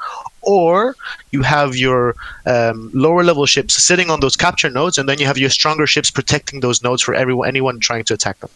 or 0.43 0.97
you 1.31 1.43
have 1.43 1.77
your 1.77 2.17
um, 2.47 2.91
lower 2.95 3.23
level 3.23 3.47
ships 3.47 3.75
sitting 3.83 4.11
on 4.11 4.21
those 4.21 4.37
capture 4.37 4.71
nodes 4.71 4.99
and 4.99 5.09
then 5.09 5.19
you 5.19 5.27
have 5.27 5.39
your 5.39 5.51
stronger 5.51 5.87
ships 5.87 6.11
protecting 6.11 6.61
those 6.61 6.83
nodes 6.83 7.03
for 7.03 7.15
everyone 7.15 7.49
anyone 7.49 7.79
trying 7.81 8.05
to 8.05 8.15
attack 8.15 8.39
them 8.41 8.51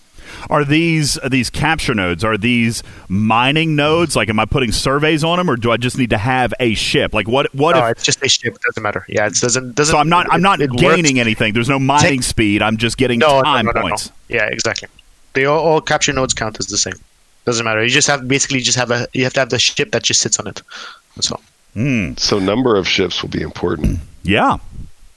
are 0.51 0.65
these 0.65 1.19
are 1.19 1.29
these 1.29 1.51
capture 1.51 1.95
nodes? 1.95 2.25
Are 2.25 2.37
these 2.37 2.83
mining 3.09 3.77
nodes? 3.77 4.17
Like, 4.17 4.29
am 4.29 4.39
I 4.39 4.45
putting 4.45 4.73
surveys 4.73 5.25
on 5.25 5.39
them, 5.39 5.51
or 5.51 5.57
do 5.57 5.71
I 5.71 5.77
just 5.77 5.99
need 5.99 6.11
to 6.11 6.19
have 6.19 6.55
a 6.61 6.75
ship? 6.75 7.15
Like, 7.15 7.29
what? 7.29 7.55
What? 7.55 7.77
No, 7.77 7.87
if, 7.87 7.93
it's 7.93 8.05
just 8.05 8.23
a 8.23 8.29
ship. 8.29 8.55
It 8.55 8.63
doesn't 8.63 8.83
matter. 8.83 9.05
Yeah, 9.09 9.27
it 9.27 9.35
doesn't. 9.35 9.75
doesn't 9.75 9.93
so 9.93 9.99
I'm 9.99 10.09
not. 10.09 10.27
I'm 10.31 10.43
not 10.43 10.61
it, 10.61 10.71
gaining 10.73 11.17
works. 11.17 11.27
anything. 11.27 11.55
There's 11.55 11.69
no 11.69 11.79
mining 11.79 12.21
Take, 12.21 12.23
speed. 12.23 12.63
I'm 12.63 12.77
just 12.77 12.97
getting 12.97 13.19
no, 13.19 13.43
time 13.43 13.67
no, 13.67 13.73
no, 13.73 13.81
points. 13.81 14.11
Yeah, 14.29 14.47
exactly. 14.47 14.89
They 15.35 15.45
all, 15.47 15.59
all 15.59 15.81
capture 15.81 16.13
nodes 16.13 16.35
count 16.35 16.59
as 16.59 16.67
the 16.67 16.79
same. 16.79 16.95
Doesn't 17.45 17.65
matter. 17.65 17.83
You 17.83 17.91
just 17.91 18.09
have 18.09 18.27
basically 18.27 18.61
just 18.61 18.79
have 18.79 18.91
a 18.91 19.07
you 19.13 19.25
have 19.25 19.35
to 19.35 19.41
have 19.41 19.51
the 19.51 19.59
ship 19.59 19.93
that 19.93 20.03
just 20.03 20.21
sits 20.21 20.39
on 20.39 20.47
it. 20.47 20.63
That's 21.17 21.31
all. 21.31 21.43
Mm. 21.77 22.19
So 22.19 22.39
number 22.39 22.77
of 22.77 22.89
ships 22.89 23.23
will 23.23 23.31
be 23.31 23.43
important. 23.43 23.99
Yeah, 24.23 24.59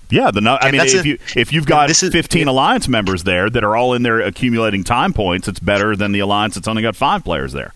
yeah, 0.09 0.31
the 0.31 0.41
I 0.61 0.71
mean, 0.71 0.81
if 0.81 1.05
a, 1.05 1.07
you 1.07 1.19
if 1.35 1.51
you've 1.51 1.65
got 1.65 1.89
is, 1.89 1.99
15 1.99 2.41
it, 2.41 2.47
alliance 2.47 2.87
members 2.87 3.23
there 3.23 3.49
that 3.49 3.63
are 3.63 3.75
all 3.75 3.93
in 3.93 4.03
there 4.03 4.21
accumulating 4.21 4.83
time 4.83 5.13
points, 5.13 5.47
it's 5.47 5.59
better 5.59 5.95
than 5.95 6.11
the 6.11 6.19
alliance 6.19 6.55
that's 6.55 6.67
only 6.67 6.81
got 6.81 6.95
five 6.95 7.23
players 7.23 7.53
there. 7.53 7.73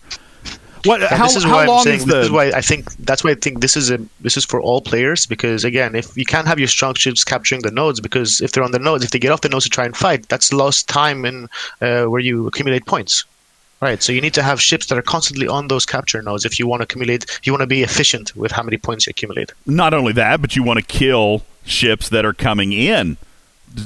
What? 0.84 1.02
How, 1.02 1.26
this 1.26 1.36
is 1.36 1.44
how 1.44 1.56
why 1.56 1.66
long 1.66 1.84
saying, 1.84 2.00
is 2.00 2.06
This 2.06 2.24
is 2.26 2.30
why 2.30 2.46
I 2.46 2.60
think 2.60 2.92
that's 2.96 3.22
why 3.22 3.30
I 3.30 3.34
think 3.34 3.60
this 3.60 3.76
is 3.76 3.90
a 3.90 3.98
this 4.20 4.36
is 4.36 4.44
for 4.44 4.60
all 4.60 4.80
players 4.80 5.26
because 5.26 5.64
again, 5.64 5.94
if 5.94 6.16
you 6.16 6.24
can't 6.24 6.46
have 6.46 6.58
your 6.58 6.68
strong 6.68 6.94
ships 6.94 7.22
capturing 7.22 7.62
the 7.62 7.70
nodes 7.70 8.00
because 8.00 8.40
if 8.40 8.52
they're 8.52 8.64
on 8.64 8.72
the 8.72 8.78
nodes, 8.78 9.04
if 9.04 9.10
they 9.10 9.18
get 9.18 9.30
off 9.30 9.42
the 9.42 9.48
nodes 9.48 9.64
to 9.64 9.70
try 9.70 9.84
and 9.84 9.96
fight, 9.96 10.28
that's 10.28 10.52
lost 10.52 10.88
time 10.88 11.24
in 11.24 11.48
uh, 11.80 12.04
where 12.04 12.20
you 12.20 12.46
accumulate 12.46 12.86
points. 12.86 13.24
Right, 13.80 14.00
so 14.00 14.12
you 14.12 14.20
need 14.20 14.34
to 14.34 14.44
have 14.44 14.62
ships 14.62 14.86
that 14.86 14.96
are 14.96 15.02
constantly 15.02 15.48
on 15.48 15.66
those 15.66 15.84
capture 15.84 16.22
nodes 16.22 16.44
if 16.44 16.56
you 16.56 16.68
want 16.68 16.80
to 16.80 16.84
accumulate. 16.84 17.26
You 17.42 17.50
want 17.52 17.62
to 17.62 17.66
be 17.66 17.82
efficient 17.82 18.34
with 18.36 18.52
how 18.52 18.62
many 18.62 18.76
points 18.76 19.08
you 19.08 19.10
accumulate. 19.10 19.50
Not 19.66 19.92
only 19.92 20.12
that, 20.12 20.40
but 20.40 20.54
you 20.54 20.62
want 20.62 20.78
to 20.78 20.84
kill 20.84 21.42
ships 21.64 22.08
that 22.08 22.24
are 22.24 22.32
coming 22.32 22.72
in. 22.72 23.16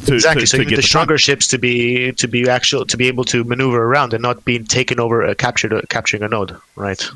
To, 0.06 0.14
exactly. 0.14 0.42
to- 0.42 0.46
so 0.46 0.56
to 0.56 0.62
you 0.62 0.66
need 0.66 0.70
get 0.70 0.76
the 0.76 0.82
the 0.82 0.88
stronger 0.88 1.18
ships 1.18 1.46
to 1.48 1.58
be 1.58 2.12
to 2.12 2.26
be 2.26 2.48
actual 2.48 2.84
to 2.86 2.96
be 2.96 3.06
able 3.06 3.24
to 3.26 3.44
maneuver 3.44 3.82
around 3.84 4.14
and 4.14 4.22
not 4.22 4.44
being 4.44 4.64
taken 4.64 4.98
over, 4.98 5.22
uh, 5.22 5.34
captured, 5.34 5.72
uh, 5.72 5.82
capturing 5.88 6.22
a 6.22 6.28
node. 6.28 6.56
Right. 6.74 7.08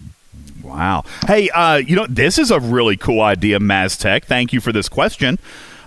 Wow. 0.63 1.05
Hey, 1.27 1.51
uh, 1.51 1.77
you 1.77 1.97
know, 1.97 2.07
this 2.09 2.39
is 2.39 2.51
a 2.51 2.61
really 2.61 2.97
cool 2.97 3.21
idea, 3.21 3.59
Maztec. 3.59 4.25
Thank 4.25 4.53
you 4.53 4.61
for 4.61 4.73
this 4.73 4.89
question. 4.89 5.39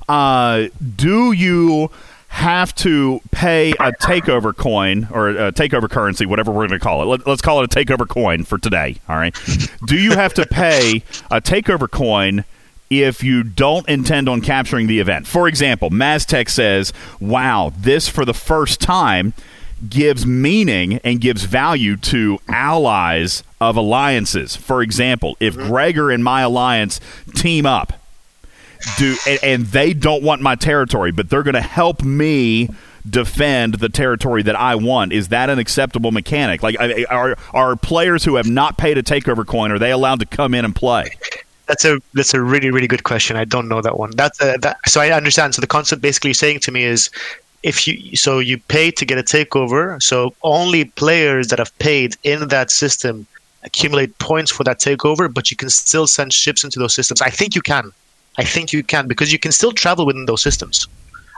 Uh, 0.10 0.68
do 0.96 1.32
you 1.32 1.90
have 2.28 2.74
to 2.74 3.22
pay 3.32 3.72
a 3.74 3.92
takeover 3.94 4.56
coin 4.56 5.08
or 5.12 5.30
a 5.30 5.52
takeover 5.52 5.90
currency, 5.90 6.26
whatever 6.26 6.52
we're 6.52 6.68
going 6.68 6.80
to 6.80 6.84
call 6.84 7.04
it? 7.04 7.06
Let, 7.06 7.28
let's 7.28 7.42
call 7.42 7.64
it 7.64 7.74
a 7.74 7.80
takeover 7.80 8.08
coin 8.08 8.44
for 8.44 8.58
today. 8.58 8.98
All 9.08 9.16
right. 9.16 9.36
do 9.86 9.98
you 9.98 10.12
have 10.12 10.34
to 10.34 10.46
pay 10.46 11.04
a 11.32 11.40
takeover 11.40 11.90
coin? 11.90 12.44
If 13.02 13.24
you 13.24 13.44
don't 13.44 13.88
intend 13.90 14.30
on 14.30 14.42
capturing 14.42 14.88
the 14.88 15.00
event, 15.00 15.26
for 15.26 15.48
example, 15.48 15.90
Maztec 15.90 16.50
says, 16.50 16.94
"Wow, 17.20 17.74
this 17.78 18.08
for 18.08 18.26
the 18.26 18.34
first 18.34 18.80
time 18.80 19.34
gives 19.90 20.26
meaning 20.26 21.00
and 21.04 21.20
gives 21.20 21.44
value 21.44 21.98
to 21.98 22.40
allies 22.48 23.44
of 23.60 23.76
alliances. 23.76 24.56
For 24.56 24.82
example, 24.82 25.38
if 25.40 25.56
mm-hmm. 25.56 25.68
Gregor 25.68 26.12
and 26.12 26.24
my 26.24 26.42
alliance 26.42 27.00
team 27.36 27.66
up, 27.66 27.94
do 28.98 29.16
and, 29.28 29.40
and 29.44 29.66
they 29.68 29.94
don't 29.94 30.24
want 30.24 30.42
my 30.42 30.56
territory, 30.56 31.12
but 31.12 31.30
they're 31.30 31.44
going 31.44 31.54
to 31.54 31.62
help 31.62 32.04
me 32.04 32.70
defend 33.10 33.76
the 33.76 33.90
territory 33.90 34.44
that 34.44 34.56
I 34.56 34.76
want. 34.76 35.14
Is 35.14 35.30
that 35.30 35.50
an 35.50 35.60
acceptable 35.60 36.12
mechanic? 36.12 36.64
Like, 36.64 36.76
are 37.10 37.38
are 37.54 37.76
players 37.76 38.24
who 38.24 38.36
have 38.36 38.50
not 38.50 38.78
paid 38.78 38.98
a 38.98 39.04
takeover 39.04 39.46
coin 39.46 39.72
are 39.72 39.80
they 39.80 39.92
allowed 39.92 40.20
to 40.20 40.26
come 40.26 40.54
in 40.54 40.66
and 40.66 40.76
play? 40.76 41.18
That's 41.68 41.86
a 41.86 42.00
that's 42.14 42.34
a 42.34 42.42
really 42.42 42.72
really 42.72 42.88
good 42.88 43.04
question. 43.04 43.38
I 43.38 43.46
don't 43.46 43.68
know 43.68 43.82
that 43.82 43.98
one. 43.98 44.12
That's 44.12 44.42
a, 44.42 44.58
that. 44.62 44.78
So 44.88 45.00
I 45.02 45.12
understand. 45.12 45.56
So 45.56 45.62
the 45.62 45.68
concept 45.68 46.02
basically 46.02 46.34
saying 46.34 46.60
to 46.62 46.72
me 46.72 46.84
is, 46.84 47.10
if 47.64 47.88
you 47.88 48.16
so 48.16 48.40
you 48.40 48.58
pay 48.58 48.92
to 48.92 49.06
get 49.06 49.18
a 49.18 49.24
takeover. 49.24 50.02
So 50.02 50.34
only 50.44 50.86
players 50.86 51.48
that 51.48 51.60
have 51.60 51.78
paid 51.80 52.16
in 52.24 52.50
that 52.50 52.70
system 52.70 53.26
accumulate 53.64 54.18
points 54.20 54.52
for 54.52 54.64
that 54.66 54.80
takeover, 54.80 55.34
but 55.34 55.50
you 55.50 55.58
can 55.58 55.70
still 55.70 56.06
send 56.06 56.34
ships 56.34 56.64
into 56.64 56.80
those 56.80 56.94
systems. 56.94 57.22
I 57.22 57.30
think 57.30 57.56
you 57.56 57.62
can. 57.62 57.92
I 58.38 58.44
think 58.44 58.74
you 58.74 58.84
can 58.84 59.08
because 59.08 59.32
you 59.32 59.40
can 59.40 59.52
still 59.52 59.72
travel 59.72 60.06
within 60.06 60.26
those 60.26 60.42
systems. 60.42 60.88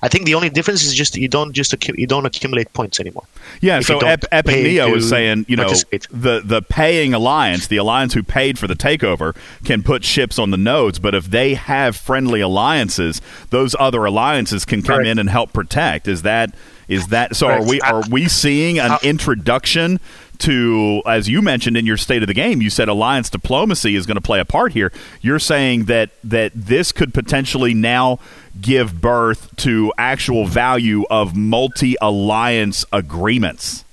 I 0.06 0.10
think 0.10 0.26
the 0.26 0.36
only 0.36 0.50
difference 0.50 0.84
is 0.84 0.94
just 0.94 1.16
you 1.18 1.28
don't 1.28 1.52
just 1.54 1.72
accu- 1.72 1.98
you 1.98 2.08
don't 2.08 2.26
accumulate 2.26 2.72
points 2.74 3.00
anymore. 3.00 3.24
Yeah, 3.62 3.80
If 3.80 3.86
so 3.86 4.00
Ep- 4.00 4.26
Epic 4.32 4.56
Neo 4.64 4.94
is 4.96 5.10
saying, 5.10 5.46
you 5.48 5.56
know, 5.56 5.68
the 6.12 6.42
the 6.46 6.62
paying 6.62 7.14
alliance, 7.14 7.68
the 7.68 7.78
alliance 7.78 8.14
who 8.14 8.22
paid 8.24 8.60
for 8.60 8.68
the 8.68 8.76
takeover, 8.76 9.36
can 9.64 9.84
put 9.84 10.04
ships 10.04 10.38
on 10.38 10.52
the 10.52 10.58
nodes, 10.58 11.00
but 11.00 11.16
if 11.16 11.26
they 11.26 11.56
have 11.56 11.96
friendly 11.96 12.42
alliances, 12.42 13.22
those 13.50 13.76
other 13.80 14.06
alliances 14.06 14.64
can 14.66 14.82
come 14.84 15.06
in 15.06 15.18
and 15.20 15.30
help 15.30 15.54
protect. 15.54 16.08
Is 16.08 16.22
that 16.22 16.54
is 16.88 17.08
that 17.08 17.36
so? 17.36 17.48
Are 17.48 17.64
we 17.66 17.82
are 17.82 18.04
we 18.10 18.28
seeing 18.28 18.78
an 18.80 18.92
Uh, 18.92 18.98
introduction 19.02 20.00
to, 20.38 21.02
as 21.06 21.30
you 21.30 21.42
mentioned 21.42 21.78
in 21.78 21.86
your 21.86 21.98
state 21.98 22.22
of 22.22 22.28
the 22.28 22.34
game, 22.34 22.62
you 22.62 22.70
said 22.70 22.90
alliance 22.90 23.30
diplomacy 23.30 23.96
is 23.96 24.06
going 24.06 24.16
to 24.16 24.22
play 24.22 24.40
a 24.40 24.46
part 24.46 24.74
here. 24.74 24.92
You're 25.22 25.40
saying 25.40 25.86
that 25.86 26.10
that 26.24 26.52
this 26.54 26.92
could 26.92 27.14
potentially 27.14 27.74
now 27.74 28.20
give 28.62 29.02
birth 29.02 29.56
to 29.58 29.94
actual 29.98 30.46
value 30.46 31.06
of 31.10 31.36
multi 31.36 31.96
alliance 32.02 32.86
agreements. 32.92 33.84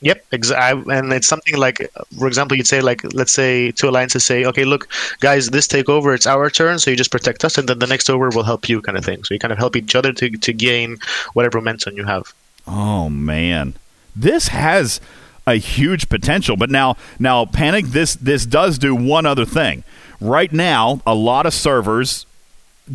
Yep, 0.00 0.24
exa- 0.32 0.98
and 0.98 1.12
it's 1.14 1.26
something 1.26 1.56
like, 1.56 1.90
for 2.18 2.26
example, 2.26 2.56
you'd 2.58 2.66
say 2.66 2.82
like, 2.82 3.02
let's 3.14 3.32
say 3.32 3.70
two 3.70 3.88
alliances 3.88 4.22
say, 4.22 4.44
okay, 4.44 4.66
look, 4.66 4.86
guys, 5.20 5.48
this 5.48 5.66
takeover, 5.66 6.14
it's 6.14 6.26
our 6.26 6.50
turn, 6.50 6.78
so 6.78 6.90
you 6.90 6.96
just 6.96 7.10
protect 7.10 7.42
us, 7.42 7.56
and 7.56 7.68
then 7.68 7.78
the 7.78 7.86
next 7.86 8.10
over 8.10 8.28
will 8.28 8.42
help 8.42 8.68
you, 8.68 8.82
kind 8.82 8.98
of 8.98 9.04
thing. 9.04 9.24
So 9.24 9.32
you 9.32 9.40
kind 9.40 9.52
of 9.52 9.58
help 9.58 9.76
each 9.76 9.94
other 9.94 10.12
to 10.12 10.30
to 10.30 10.52
gain 10.52 10.98
whatever 11.32 11.58
momentum 11.58 11.96
you 11.96 12.04
have. 12.04 12.34
Oh 12.66 13.08
man, 13.08 13.74
this 14.14 14.48
has 14.48 15.00
a 15.46 15.56
huge 15.56 16.08
potential. 16.08 16.56
But 16.56 16.70
now, 16.70 16.96
now, 17.18 17.44
panic. 17.44 17.86
This 17.86 18.14
this 18.14 18.46
does 18.46 18.78
do 18.78 18.94
one 18.94 19.26
other 19.26 19.44
thing. 19.44 19.84
Right 20.20 20.52
now, 20.52 21.00
a 21.06 21.14
lot 21.14 21.46
of 21.46 21.54
servers 21.54 22.26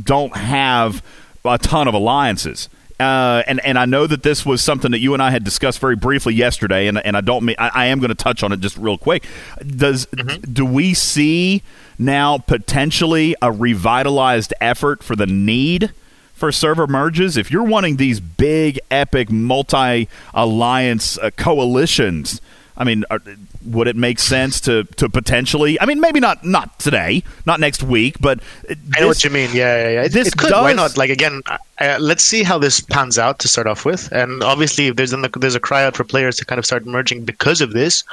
don't 0.04 0.36
have 0.36 1.04
a 1.46 1.58
ton 1.58 1.88
of 1.88 1.94
alliances. 1.94 2.70
Uh, 3.00 3.44
and 3.48 3.64
and 3.64 3.80
I 3.80 3.86
know 3.86 4.08
that 4.08 4.24
this 4.24 4.46
was 4.46 4.62
something 4.62 4.92
that 4.92 5.00
you 5.00 5.14
and 5.14 5.24
I 5.24 5.32
had 5.32 5.46
discussed 5.46 5.80
very 5.80 5.96
briefly 5.96 6.34
yesterday, 6.34 6.88
and 6.88 6.98
and 7.06 7.16
I 7.16 7.22
don't 7.22 7.46
mean 7.46 7.56
I, 7.58 7.72
I 7.74 7.86
am 7.86 8.00
going 8.00 8.10
to 8.10 8.16
touch 8.16 8.44
on 8.44 8.52
it 8.52 8.60
just 8.60 8.78
real 8.78 8.98
quick. 8.98 9.26
Does 9.66 10.06
do 10.42 10.66
we 10.66 10.94
see 10.94 11.64
now 11.98 12.40
potentially 12.40 13.36
a 13.42 13.54
revitalized 13.54 14.54
effort 14.60 15.02
for 15.02 15.16
the 15.16 15.26
need 15.26 15.94
for 16.34 16.52
server 16.52 16.88
merges? 16.88 17.38
If 17.38 17.52
you're 17.52 17.64
wanting 17.64 17.96
these 17.96 18.20
big, 18.20 18.80
epic, 18.92 19.32
multi 19.32 20.10
alliance 20.34 21.18
uh, 21.20 21.30
coalitions, 21.38 22.42
I 22.80 22.86
mean, 22.86 23.04
are, 23.12 23.20
would 23.66 23.88
it 23.88 23.98
make 23.98 24.20
sense 24.20 24.62
to, 24.62 24.86
to 24.86 25.10
potentially? 25.10 25.80
I 25.82 25.86
mean, 25.86 26.00
maybe 26.00 26.22
not 26.22 26.46
not 26.46 26.80
today, 26.80 27.24
not 27.46 27.60
next 27.60 27.84
week, 27.84 28.16
but 28.22 28.40
uh, 28.70 28.76
I 28.96 29.02
know 29.02 29.08
what 29.08 29.24
you 29.24 29.30
mean. 29.30 29.50
Yeah, 29.54 29.84
yeah, 29.84 29.90
yeah. 29.90 30.04
It, 30.04 30.14
this 30.14 30.30
it 30.30 30.38
could. 30.38 30.52
Why 30.52 30.74
does- 30.74 30.78
not? 30.78 30.98
Like 30.98 31.10
again, 31.10 31.42
uh, 31.80 31.98
let's 32.00 32.24
see 32.24 32.42
how 32.42 32.58
this 32.58 32.80
pans 32.80 33.20
out 33.20 33.40
to 33.40 33.48
start 33.50 33.68
off 33.68 33.84
with. 33.84 34.10
And 34.14 34.44
obviously, 34.44 34.88
if 34.88 34.96
there's 34.96 35.12
an, 35.12 35.26
there's 35.38 35.56
a 35.56 35.60
cry 35.60 35.84
out 35.84 35.98
for 35.98 36.06
players 36.06 36.38
to 36.38 36.46
kind 36.46 36.58
of 36.58 36.66
start 36.66 36.86
merging 36.86 37.26
because 37.26 37.60
of 37.60 37.74
this, 37.74 38.04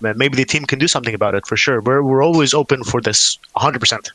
maybe 0.00 0.36
the 0.36 0.46
team 0.46 0.64
can 0.64 0.78
do 0.78 0.88
something 0.88 1.14
about 1.14 1.34
it 1.34 1.46
for 1.46 1.56
sure. 1.56 1.82
We're 1.82 2.02
we're 2.02 2.24
always 2.24 2.54
open 2.54 2.82
for 2.82 3.00
this, 3.00 3.38
100. 3.52 3.78
percent 3.78 4.10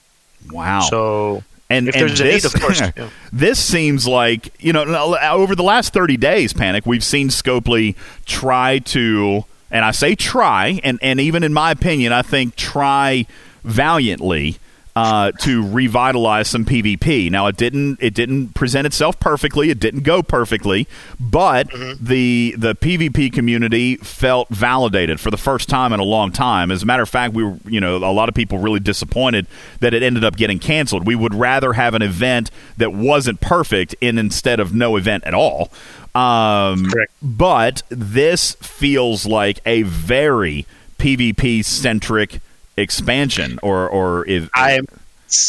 Wow. 0.51 0.81
So 0.81 1.43
and 1.69 1.87
if 1.87 1.95
and 1.95 2.09
there's 2.09 2.19
a 2.19 2.23
need, 2.23 2.45
of 2.45 2.53
course, 2.53 2.79
yeah. 2.97 3.09
this 3.31 3.59
seems 3.59 4.07
like 4.07 4.51
you 4.59 4.73
know 4.73 5.15
over 5.21 5.55
the 5.55 5.63
last 5.63 5.93
30 5.93 6.17
days 6.17 6.51
panic 6.53 6.85
we've 6.85 7.03
seen 7.03 7.29
scopely 7.29 7.95
try 8.25 8.79
to 8.79 9.45
and 9.71 9.85
i 9.85 9.91
say 9.91 10.15
try 10.15 10.79
and 10.83 10.99
and 11.01 11.19
even 11.19 11.43
in 11.43 11.53
my 11.53 11.71
opinion 11.71 12.11
i 12.11 12.21
think 12.21 12.55
try 12.55 13.25
valiantly 13.63 14.57
uh, 14.99 15.31
to 15.39 15.65
revitalize 15.65 16.47
some 16.49 16.65
PvP. 16.65 17.31
Now 17.31 17.47
it 17.47 17.55
didn't 17.55 17.99
it 18.01 18.13
didn't 18.13 18.49
present 18.53 18.85
itself 18.85 19.19
perfectly. 19.19 19.69
It 19.69 19.79
didn't 19.79 20.01
go 20.03 20.21
perfectly, 20.21 20.87
but 21.19 21.69
Mm-hmm. 21.69 22.05
the 22.05 22.55
the 22.57 22.75
PvP 22.75 23.31
community 23.31 23.95
felt 23.97 24.49
validated 24.49 25.19
for 25.19 25.31
the 25.31 25.37
first 25.37 25.69
time 25.69 25.93
in 25.93 25.99
a 25.99 26.03
long 26.03 26.31
time. 26.31 26.71
As 26.71 26.83
a 26.83 26.85
matter 26.85 27.03
of 27.03 27.09
fact, 27.09 27.33
we 27.33 27.43
were 27.43 27.57
you 27.65 27.79
know 27.79 27.97
a 27.97 28.11
lot 28.11 28.27
of 28.29 28.35
people 28.35 28.57
really 28.57 28.79
disappointed 28.79 29.47
that 29.79 29.93
it 29.93 30.03
ended 30.03 30.23
up 30.25 30.35
getting 30.35 30.59
canceled. 30.59 31.05
We 31.07 31.15
would 31.15 31.33
rather 31.35 31.73
have 31.73 31.93
an 31.93 32.01
event 32.01 32.51
that 32.77 32.91
wasn't 32.93 33.39
perfect 33.41 33.95
in 34.01 34.17
instead 34.17 34.59
of 34.59 34.73
no 34.73 34.95
event 34.97 35.23
at 35.25 35.33
all. 35.33 35.71
Um, 36.15 36.89
Correct. 36.89 37.11
but 37.21 37.83
this 37.89 38.55
feels 38.55 39.25
like 39.25 39.59
a 39.65 39.83
very 39.83 40.65
PvP 40.97 41.63
centric 41.63 42.41
expansion, 42.79 43.59
or 43.61 43.87
or 43.89 44.27
if 44.27 44.49
I'm 44.55 44.85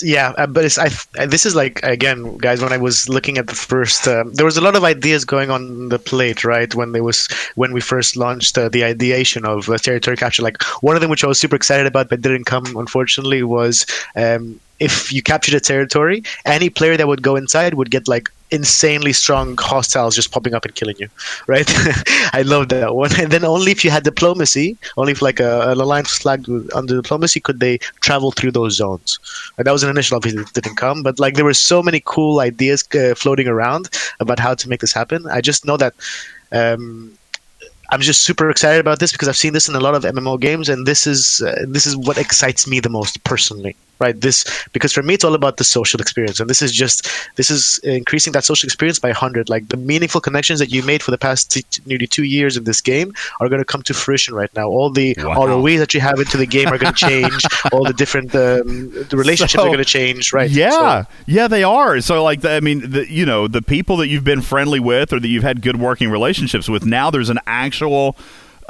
yeah, 0.03 0.35
uh, 0.37 0.47
but 0.47 0.65
it's 0.65 0.79
I. 0.79 0.91
This 1.27 1.47
is 1.47 1.55
like 1.55 1.81
again, 1.83 2.37
guys. 2.39 2.61
When 2.61 2.73
I 2.73 2.77
was 2.77 3.09
looking 3.09 3.39
at 3.39 3.47
the 3.47 3.55
first, 3.55 4.07
um, 4.07 4.33
there 4.35 4.45
was 4.45 4.57
a 4.57 4.61
lot 4.61 4.77
of 4.77 4.85
ideas 4.85 5.25
going 5.25 5.51
on 5.51 5.89
the 5.89 5.99
plate, 5.99 6.45
right? 6.45 6.75
When 6.75 6.93
there 6.93 7.03
was 7.03 7.29
when 7.55 7.73
we 7.73 7.81
first 7.81 8.17
launched 8.17 8.59
uh, 8.59 8.69
the 8.69 8.85
ideation 8.85 9.47
of 9.47 9.71
uh, 9.71 9.79
territory 9.79 10.17
capture. 10.19 10.43
Like 10.43 10.63
one 10.83 10.97
of 10.97 11.01
them, 11.01 11.11
which 11.11 11.25
I 11.25 11.29
was 11.29 11.41
super 11.41 11.57
excited 11.57 11.87
about, 11.87 12.11
but 12.11 12.21
didn't 12.21 12.45
come 12.45 12.77
unfortunately, 12.77 13.43
was 13.43 13.87
um, 14.17 14.61
if 14.81 15.13
you 15.13 15.23
captured 15.23 15.55
a 15.55 15.61
territory, 15.61 16.23
any 16.47 16.71
player 16.71 16.97
that 16.97 17.07
would 17.07 17.23
go 17.23 17.37
inside 17.37 17.75
would 17.75 17.91
get 17.91 18.09
like 18.09 18.31
insanely 18.51 19.13
strong 19.13 19.57
hostiles 19.59 20.15
just 20.15 20.33
popping 20.33 20.55
up 20.55 20.65
and 20.65 20.75
killing 20.75 20.97
you, 20.99 21.09
right? 21.47 21.67
I 22.33 22.43
love 22.45 22.71
that 22.71 22.95
one. 22.95 23.11
And 23.21 23.31
then 23.31 23.45
only 23.45 23.71
if 23.71 23.85
you 23.85 23.91
had 23.91 24.03
diplomacy, 24.03 24.77
only 24.97 25.13
if 25.13 25.23
like 25.23 25.39
a, 25.39 25.71
an 25.71 25.79
alliance 25.79 26.17
flagged 26.19 26.49
under 26.75 26.97
diplomacy, 26.97 27.41
could 27.41 27.61
they 27.61 27.79
travel 28.01 28.33
through 28.33 28.53
those 28.53 28.77
zones. 28.77 29.19
And 29.59 29.67
that 29.67 29.73
was 29.73 29.83
an 29.83 29.91
initial, 29.91 30.17
obviously, 30.17 30.43
that 30.43 30.53
didn't 30.55 30.77
come, 30.77 31.03
but 31.03 31.21
like 31.21 31.35
there 31.35 31.45
were 31.45 31.55
so 31.55 31.83
many 31.83 32.03
cool 32.05 32.41
ideas 32.41 32.85
uh, 32.95 33.15
floating 33.15 33.47
around 33.47 33.91
about 34.19 34.39
how 34.39 34.55
to 34.55 34.69
make 34.69 34.81
this 34.81 34.93
happen. 34.93 35.27
I 35.29 35.41
just 35.41 35.65
know 35.65 35.77
that. 35.77 35.95
Um, 36.53 37.17
I'm 37.93 38.01
just 38.01 38.23
super 38.23 38.49
excited 38.51 38.79
about 38.79 39.01
this 39.01 39.11
because 39.11 39.27
I've 39.27 39.37
seen 39.37 39.53
this 39.53 39.69
in 39.69 39.75
a 39.75 39.81
lot 39.81 39.97
of 39.97 40.05
MMO 40.05 40.41
games, 40.41 40.69
and 40.69 40.87
this 40.87 41.09
is 41.09 41.43
uh, 41.43 41.65
this 41.67 41.87
is 41.87 41.97
what 41.97 42.19
excites 42.19 42.69
me 42.69 42.79
the 42.79 42.89
most 42.89 43.23
personally. 43.25 43.75
Right? 44.01 44.19
This 44.21 44.45
because 44.73 44.93
for 44.93 45.03
me 45.03 45.15
it's 45.15 45.25
all 45.25 45.35
about 45.35 45.57
the 45.59 45.65
social 45.65 46.01
experience, 46.01 46.41
and 46.41 46.49
this 46.51 46.63
is 46.63 46.73
just 46.73 47.09
this 47.37 47.51
is 47.51 47.79
increasing 47.85 48.33
that 48.33 48.45
social 48.45 48.67
experience 48.67 48.99
by 48.99 49.13
hundred. 49.13 49.49
Like 49.49 49.69
the 49.69 49.77
meaningful 49.77 50.21
connections 50.21 50.59
that 50.61 50.71
you 50.71 50.83
made 50.83 51.03
for 51.03 51.11
the 51.11 51.19
past 51.19 51.51
t- 51.53 51.65
nearly 51.87 52.07
two 52.07 52.25
years 52.25 52.57
in 52.57 52.65
this 52.65 52.81
game 52.81 53.13
are 53.41 53.49
going 53.49 53.61
to 53.61 53.65
come 53.65 53.83
to 53.83 53.95
fruition 53.95 54.35
right 54.35 54.51
now. 54.57 54.69
All 54.69 54.91
the 54.91 55.15
Wow. 55.19 55.47
ROE 55.47 55.77
that 55.79 55.93
you 55.95 56.01
have 56.01 56.19
into 56.19 56.37
the 56.37 56.47
game 56.47 56.69
are 56.69 56.79
going 56.79 56.95
to 57.01 57.07
change. 57.09 57.45
all 57.73 57.85
the 57.85 57.93
different 57.93 58.35
um, 58.35 58.91
the 59.11 59.17
relationships 59.17 59.53
So- 59.53 59.63
are 59.63 59.67
going 59.67 59.79
to 59.79 59.85
change, 59.85 60.33
right? 60.33 60.51
Yeah, 60.51 60.71
So- 61.05 61.11
yeah, 61.27 61.49
they 61.49 61.63
are. 61.63 62.01
So, 62.01 62.23
like, 62.25 62.41
the, 62.41 62.51
I 62.53 62.61
mean, 62.61 62.91
the, 62.91 63.11
you 63.11 63.27
know, 63.27 63.47
the 63.49 63.63
people 63.63 63.97
that 63.99 64.09
you've 64.09 64.25
been 64.25 64.41
friendly 64.43 64.81
with 64.81 65.13
or 65.13 65.21
that 65.21 65.29
you've 65.29 65.43
had 65.43 65.63
good 65.63 65.77
working 65.79 66.11
relationships 66.11 66.69
with, 66.69 66.85
now 66.87 67.11
there's 67.11 67.29
an 67.31 67.39
actual 67.47 68.17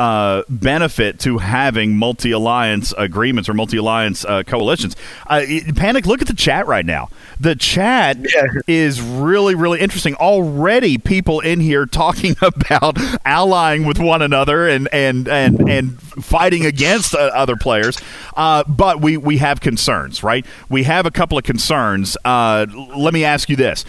uh, 0.00 0.42
benefit 0.48 1.18
to 1.20 1.36
having 1.38 1.94
multi 1.94 2.30
alliance 2.30 2.94
agreements 2.96 3.48
or 3.50 3.54
multi 3.54 3.76
alliance 3.76 4.24
uh, 4.24 4.42
coalitions. 4.42 4.96
Uh, 5.26 5.42
Panic, 5.76 6.06
look 6.06 6.22
at 6.22 6.26
the 6.28 6.34
chat 6.34 6.66
right 6.66 6.86
now. 6.86 7.10
The 7.38 7.54
chat 7.54 8.16
Yeah. 8.18 8.46
is 8.66 9.00
really, 9.02 9.54
really 9.54 9.78
interesting. 9.80 10.14
Already, 10.14 10.96
people 10.96 11.40
in 11.40 11.60
here 11.60 11.84
talking 11.84 12.34
about 12.42 12.96
allying 13.26 13.84
with 13.84 13.98
one 13.98 14.22
another 14.22 14.66
and 14.66 14.88
and 14.90 15.28
and 15.28 15.68
and 15.68 16.00
fighting 16.00 16.64
against 16.64 17.14
uh, 17.14 17.18
other 17.34 17.56
players. 17.56 17.98
Uh, 18.36 18.64
but 18.66 19.02
we 19.02 19.18
we 19.18 19.36
have 19.36 19.60
concerns, 19.60 20.22
right? 20.22 20.46
We 20.70 20.84
have 20.84 21.04
a 21.04 21.10
couple 21.10 21.36
of 21.36 21.44
concerns. 21.44 22.16
Uh, 22.24 22.66
let 22.96 23.12
me 23.12 23.24
ask 23.24 23.50
you 23.50 23.56
this. 23.56 23.84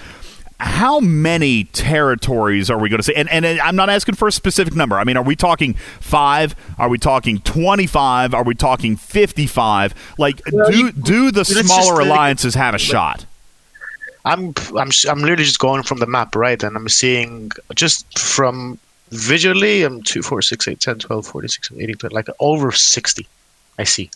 How 0.64 0.99
many 0.99 1.64
territories 1.64 2.70
are 2.70 2.78
we 2.78 2.88
going 2.88 2.99
to 2.99 3.03
see? 3.03 3.16
And, 3.16 3.28
and 3.30 3.43
and 3.45 3.59
I'm 3.62 3.76
not 3.76 3.89
asking 3.89 4.14
for 4.16 4.28
a 4.28 4.32
specific 4.32 4.76
number. 4.76 4.95
I 4.97 5.03
mean, 5.03 5.18
are 5.18 5.24
we 5.24 5.36
talking 5.36 5.74
five? 5.99 6.55
Are 6.78 6.88
we 6.88 6.99
talking 6.99 7.39
25? 7.39 8.36
Are 8.36 8.43
we 8.43 8.53
talking 8.53 8.95
55? 8.95 9.95
Like, 10.20 10.39
Well, 10.51 10.70
do 10.70 10.78
you- 10.78 10.91
do 10.91 11.32
the 11.32 11.39
let's 11.39 11.49
just 11.53 11.66
smaller 11.66 11.99
alliances 12.01 12.53
have 12.55 12.76
a 12.76 12.78
shot? 12.78 13.26
I'm 14.24 14.53
I'm 14.78 14.91
I'm 15.09 15.20
literally 15.20 15.45
just 15.45 15.57
going 15.59 15.82
from 15.82 15.97
the 15.97 16.05
map, 16.05 16.36
right? 16.36 16.62
And 16.62 16.76
I'm 16.78 16.89
seeing 16.89 17.49
just 17.74 18.20
from 18.20 18.78
visually, 19.09 19.82
I'm 19.82 20.03
2, 20.03 20.22
4, 20.22 20.41
6, 20.43 20.68
8, 20.68 20.80
10, 20.80 20.99
12, 20.99 21.26
46, 21.26 21.72
18, 21.76 21.95
20, 21.95 22.14
like 22.16 22.28
over 22.39 22.72
60. 22.72 23.28
I 23.80 23.84
see. 23.84 24.12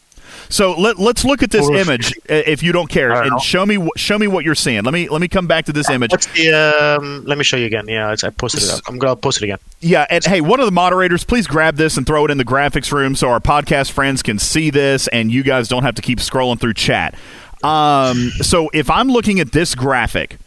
So 0.49 0.79
let, 0.79 0.99
let's 0.99 1.25
look 1.25 1.43
at 1.43 1.51
this 1.51 1.67
image, 1.69 2.13
uh, 2.29 2.33
if 2.45 2.63
you 2.63 2.71
don't 2.71 2.87
care, 2.87 3.09
don't 3.09 3.23
and 3.23 3.31
know. 3.31 3.37
show 3.39 3.65
me 3.65 3.89
show 3.95 4.17
me 4.17 4.27
what 4.27 4.45
you're 4.45 4.55
seeing. 4.55 4.83
Let 4.83 4.93
me 4.93 5.09
let 5.09 5.21
me 5.21 5.27
come 5.27 5.47
back 5.47 5.65
to 5.65 5.73
this 5.73 5.89
image. 5.89 6.11
What's 6.11 6.27
the? 6.27 6.53
Um, 6.53 7.23
let 7.25 7.37
me 7.37 7.43
show 7.43 7.57
you 7.57 7.65
again. 7.65 7.87
Yeah, 7.87 8.15
I 8.23 8.29
posted 8.29 8.63
it 8.63 8.69
up. 8.69 8.81
I'm 8.87 8.97
gonna 8.97 9.15
post 9.15 9.41
it 9.41 9.45
again. 9.45 9.57
Yeah, 9.81 10.05
and 10.09 10.23
hey, 10.23 10.41
one 10.41 10.59
of 10.59 10.65
the 10.65 10.71
moderators, 10.71 11.23
please 11.23 11.47
grab 11.47 11.75
this 11.75 11.97
and 11.97 12.05
throw 12.05 12.25
it 12.25 12.31
in 12.31 12.37
the 12.37 12.45
graphics 12.45 12.91
room 12.91 13.15
so 13.15 13.29
our 13.29 13.39
podcast 13.39 13.91
friends 13.91 14.23
can 14.23 14.39
see 14.39 14.69
this, 14.69 15.07
and 15.09 15.31
you 15.31 15.43
guys 15.43 15.67
don't 15.67 15.83
have 15.83 15.95
to 15.95 16.01
keep 16.01 16.19
scrolling 16.19 16.59
through 16.59 16.73
chat. 16.73 17.15
Um, 17.63 18.29
so 18.41 18.69
if 18.73 18.89
I'm 18.89 19.09
looking 19.09 19.39
at 19.39 19.51
this 19.51 19.75
graphic, 19.75 20.37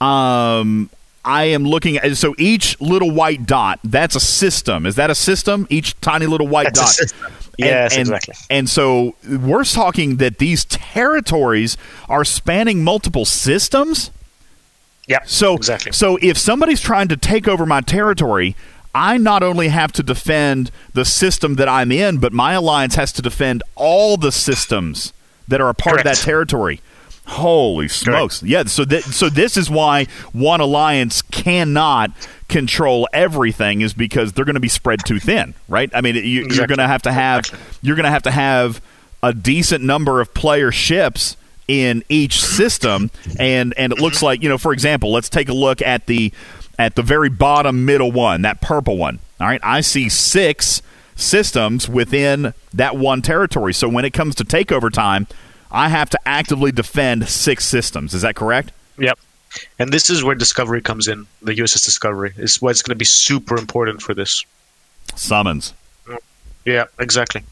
um, 0.00 0.88
I 1.24 1.44
am 1.44 1.64
looking 1.64 1.96
at 1.96 2.16
so 2.16 2.34
each 2.38 2.80
little 2.80 3.10
white 3.10 3.46
dot 3.46 3.78
that's 3.84 4.16
a 4.16 4.20
system. 4.20 4.86
Is 4.86 4.96
that 4.96 5.10
a 5.10 5.14
system? 5.14 5.66
Each 5.70 5.98
tiny 6.00 6.26
little 6.26 6.48
white 6.48 6.74
That's 6.74 6.96
dot. 6.96 7.12
And- 7.12 7.42
Yes, 7.58 7.92
and, 7.92 8.00
exactly. 8.00 8.34
And 8.48 8.68
so 8.68 9.14
we're 9.28 9.64
talking 9.64 10.16
that 10.16 10.38
these 10.38 10.64
territories 10.64 11.76
are 12.08 12.24
spanning 12.24 12.82
multiple 12.82 13.26
systems. 13.26 14.10
Yeah. 15.06 15.18
So 15.26 15.54
exactly. 15.54 15.92
So 15.92 16.18
if 16.22 16.38
somebody's 16.38 16.80
trying 16.80 17.08
to 17.08 17.16
take 17.16 17.46
over 17.46 17.66
my 17.66 17.82
territory, 17.82 18.56
I 18.94 19.18
not 19.18 19.42
only 19.42 19.68
have 19.68 19.92
to 19.92 20.02
defend 20.02 20.70
the 20.94 21.04
system 21.04 21.56
that 21.56 21.68
I'm 21.68 21.92
in, 21.92 22.18
but 22.18 22.32
my 22.32 22.54
alliance 22.54 22.94
has 22.94 23.12
to 23.12 23.22
defend 23.22 23.62
all 23.74 24.16
the 24.16 24.32
systems 24.32 25.12
that 25.46 25.60
are 25.60 25.68
a 25.68 25.74
part 25.74 25.98
of 25.98 26.04
that 26.04 26.16
territory. 26.16 26.80
Holy 27.26 27.88
smokes! 27.88 28.42
Yeah, 28.42 28.64
so 28.64 28.84
that 28.84 29.04
so 29.04 29.28
this 29.28 29.56
is 29.56 29.70
why 29.70 30.06
one 30.32 30.60
alliance 30.60 31.22
cannot 31.22 32.10
control 32.48 33.08
everything 33.12 33.80
is 33.80 33.94
because 33.94 34.32
they're 34.32 34.44
going 34.44 34.54
to 34.54 34.60
be 34.60 34.68
spread 34.68 35.04
too 35.06 35.18
thin, 35.18 35.54
right? 35.68 35.90
I 35.94 36.00
mean, 36.00 36.16
you, 36.16 36.48
you're 36.50 36.66
going 36.66 36.78
to 36.78 36.88
have 36.88 37.02
to 37.02 37.12
have 37.12 37.44
you're 37.80 37.96
going 37.96 38.04
to 38.04 38.10
have 38.10 38.24
to 38.24 38.30
have 38.30 38.82
a 39.22 39.32
decent 39.32 39.84
number 39.84 40.20
of 40.20 40.34
player 40.34 40.72
ships 40.72 41.36
in 41.68 42.02
each 42.08 42.40
system. 42.42 43.10
And 43.38 43.72
and 43.76 43.92
it 43.92 43.98
looks 44.00 44.22
like 44.22 44.42
you 44.42 44.48
know 44.48 44.58
for 44.58 44.72
example 44.72 45.12
let's 45.12 45.28
take 45.28 45.48
a 45.48 45.54
look 45.54 45.80
at 45.80 46.06
the 46.06 46.32
at 46.78 46.96
the 46.96 47.02
very 47.02 47.28
bottom 47.28 47.84
middle 47.84 48.12
one 48.12 48.42
that 48.42 48.60
purple 48.60 48.98
one. 48.98 49.20
All 49.40 49.46
right 49.46 49.60
i 49.62 49.80
see 49.80 50.08
six 50.08 50.82
systems 51.14 51.88
within 51.88 52.54
that 52.72 52.96
one 52.96 53.22
territory. 53.22 53.72
So 53.74 53.88
when 53.88 54.04
it 54.04 54.12
comes 54.12 54.34
to 54.36 54.44
takeover 54.44 54.92
time 54.92 55.26
i 55.72 55.88
have 55.88 56.08
to 56.08 56.18
actively 56.26 56.70
defend 56.70 57.28
six 57.28 57.64
systems 57.64 58.14
is 58.14 58.22
that 58.22 58.36
correct 58.36 58.70
Yep. 58.98 59.18
And 59.78 59.92
this 59.92 60.10
is 60.10 60.24
where 60.24 60.34
discovery 60.34 60.80
comes 60.80 61.08
in. 61.08 61.26
The 61.42 61.52
USS 61.52 61.84
Discovery 61.84 62.32
is 62.36 62.60
what's 62.62 62.82
going 62.82 62.94
to 62.94 62.98
be 62.98 63.04
super 63.04 63.56
important 63.58 64.00
for 64.00 64.14
this. 64.14 64.44
summons 65.14 65.74
Yeah, 66.64 66.84
exactly. 66.98 67.42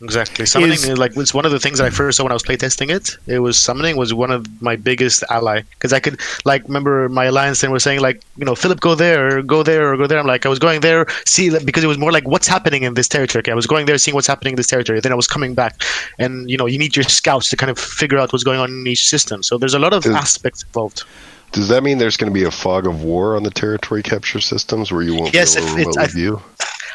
Exactly. 0.00 0.46
Summoning, 0.46 0.74
Is- 0.74 0.84
is, 0.88 0.96
like, 0.98 1.16
was 1.16 1.34
one 1.34 1.44
of 1.44 1.50
the 1.50 1.58
things 1.58 1.78
that 1.78 1.86
I 1.86 1.90
first 1.90 2.16
saw 2.18 2.22
when 2.22 2.30
I 2.30 2.34
was 2.34 2.44
playtesting 2.44 2.88
it. 2.94 3.16
It 3.26 3.40
was 3.40 3.58
summoning 3.58 3.96
was 3.96 4.14
one 4.14 4.30
of 4.30 4.46
my 4.62 4.76
biggest 4.76 5.24
ally 5.28 5.62
because 5.70 5.92
I 5.92 5.98
could, 5.98 6.20
like, 6.44 6.62
remember 6.68 7.08
my 7.08 7.24
alliance 7.24 7.60
then 7.62 7.72
was 7.72 7.82
saying 7.82 8.00
like, 8.00 8.22
you 8.36 8.44
know, 8.44 8.54
Philip, 8.54 8.78
go 8.78 8.94
there, 8.94 9.38
or 9.38 9.42
go 9.42 9.64
there, 9.64 9.92
or 9.92 9.96
go 9.96 10.06
there. 10.06 10.20
I'm 10.20 10.26
like, 10.26 10.46
I 10.46 10.48
was 10.48 10.60
going 10.60 10.82
there, 10.82 11.06
see, 11.26 11.50
because 11.64 11.82
it 11.82 11.88
was 11.88 11.98
more 11.98 12.12
like 12.12 12.26
what's 12.28 12.46
happening 12.46 12.84
in 12.84 12.94
this 12.94 13.08
territory. 13.08 13.42
I 13.50 13.54
was 13.54 13.66
going 13.66 13.86
there, 13.86 13.98
seeing 13.98 14.14
what's 14.14 14.28
happening 14.28 14.52
in 14.52 14.56
this 14.56 14.68
territory. 14.68 15.00
Then 15.00 15.10
I 15.10 15.16
was 15.16 15.26
coming 15.26 15.54
back, 15.54 15.82
and 16.18 16.48
you 16.48 16.56
know, 16.56 16.66
you 16.66 16.78
need 16.78 16.94
your 16.94 17.02
scouts 17.02 17.48
to 17.50 17.56
kind 17.56 17.70
of 17.70 17.78
figure 17.78 18.18
out 18.18 18.32
what's 18.32 18.44
going 18.44 18.60
on 18.60 18.70
in 18.70 18.86
each 18.86 19.04
system. 19.04 19.42
So 19.42 19.58
there's 19.58 19.74
a 19.74 19.80
lot 19.80 19.92
of 19.92 20.04
Does- 20.04 20.14
aspects 20.14 20.62
involved. 20.62 21.02
Does 21.50 21.68
that 21.68 21.82
mean 21.82 21.98
there's 21.98 22.16
going 22.18 22.30
to 22.30 22.34
be 22.34 22.44
a 22.44 22.50
fog 22.52 22.86
of 22.86 23.02
war 23.02 23.34
on 23.34 23.42
the 23.42 23.50
territory 23.50 24.02
capture 24.02 24.38
systems 24.38 24.92
where 24.92 25.02
you 25.02 25.14
won't 25.16 25.32
Yes, 25.34 25.56
be 25.56 25.62
able 25.62 25.68
if 25.68 25.72
to 25.74 25.78
remotely 25.78 26.02
I- 26.04 26.06
view? 26.06 26.42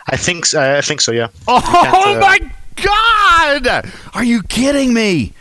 I 0.08 0.16
think, 0.18 0.46
s- 0.46 0.54
I 0.54 0.80
think 0.82 1.02
so. 1.02 1.12
Yeah. 1.12 1.28
Oh 1.48 2.16
uh, 2.16 2.20
my 2.20 2.40
god! 2.76 3.92
Are 4.14 4.24
you 4.24 4.44
kidding 4.44 4.94
me? 4.94 5.34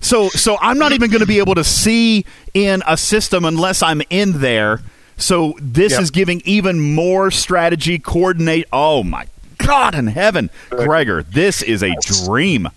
So 0.00 0.28
so 0.30 0.56
I'm 0.60 0.78
not 0.78 0.92
even 0.92 1.10
going 1.10 1.20
to 1.20 1.26
be 1.26 1.38
able 1.38 1.54
to 1.54 1.64
see 1.64 2.24
in 2.54 2.82
a 2.86 2.96
system 2.96 3.44
unless 3.44 3.82
I'm 3.82 4.02
in 4.10 4.40
there. 4.40 4.80
So 5.16 5.54
this 5.60 5.92
Yep. 5.92 6.00
is 6.02 6.10
giving 6.10 6.42
even 6.44 6.94
more 6.94 7.30
strategy 7.30 7.98
coordinate. 7.98 8.66
Oh 8.72 9.02
my 9.04 9.26
god 9.58 9.94
in 9.94 10.08
heaven, 10.08 10.50
Gregor, 10.70 11.22
this 11.22 11.62
is 11.62 11.82
a 11.84 11.94
dream. 12.24 12.68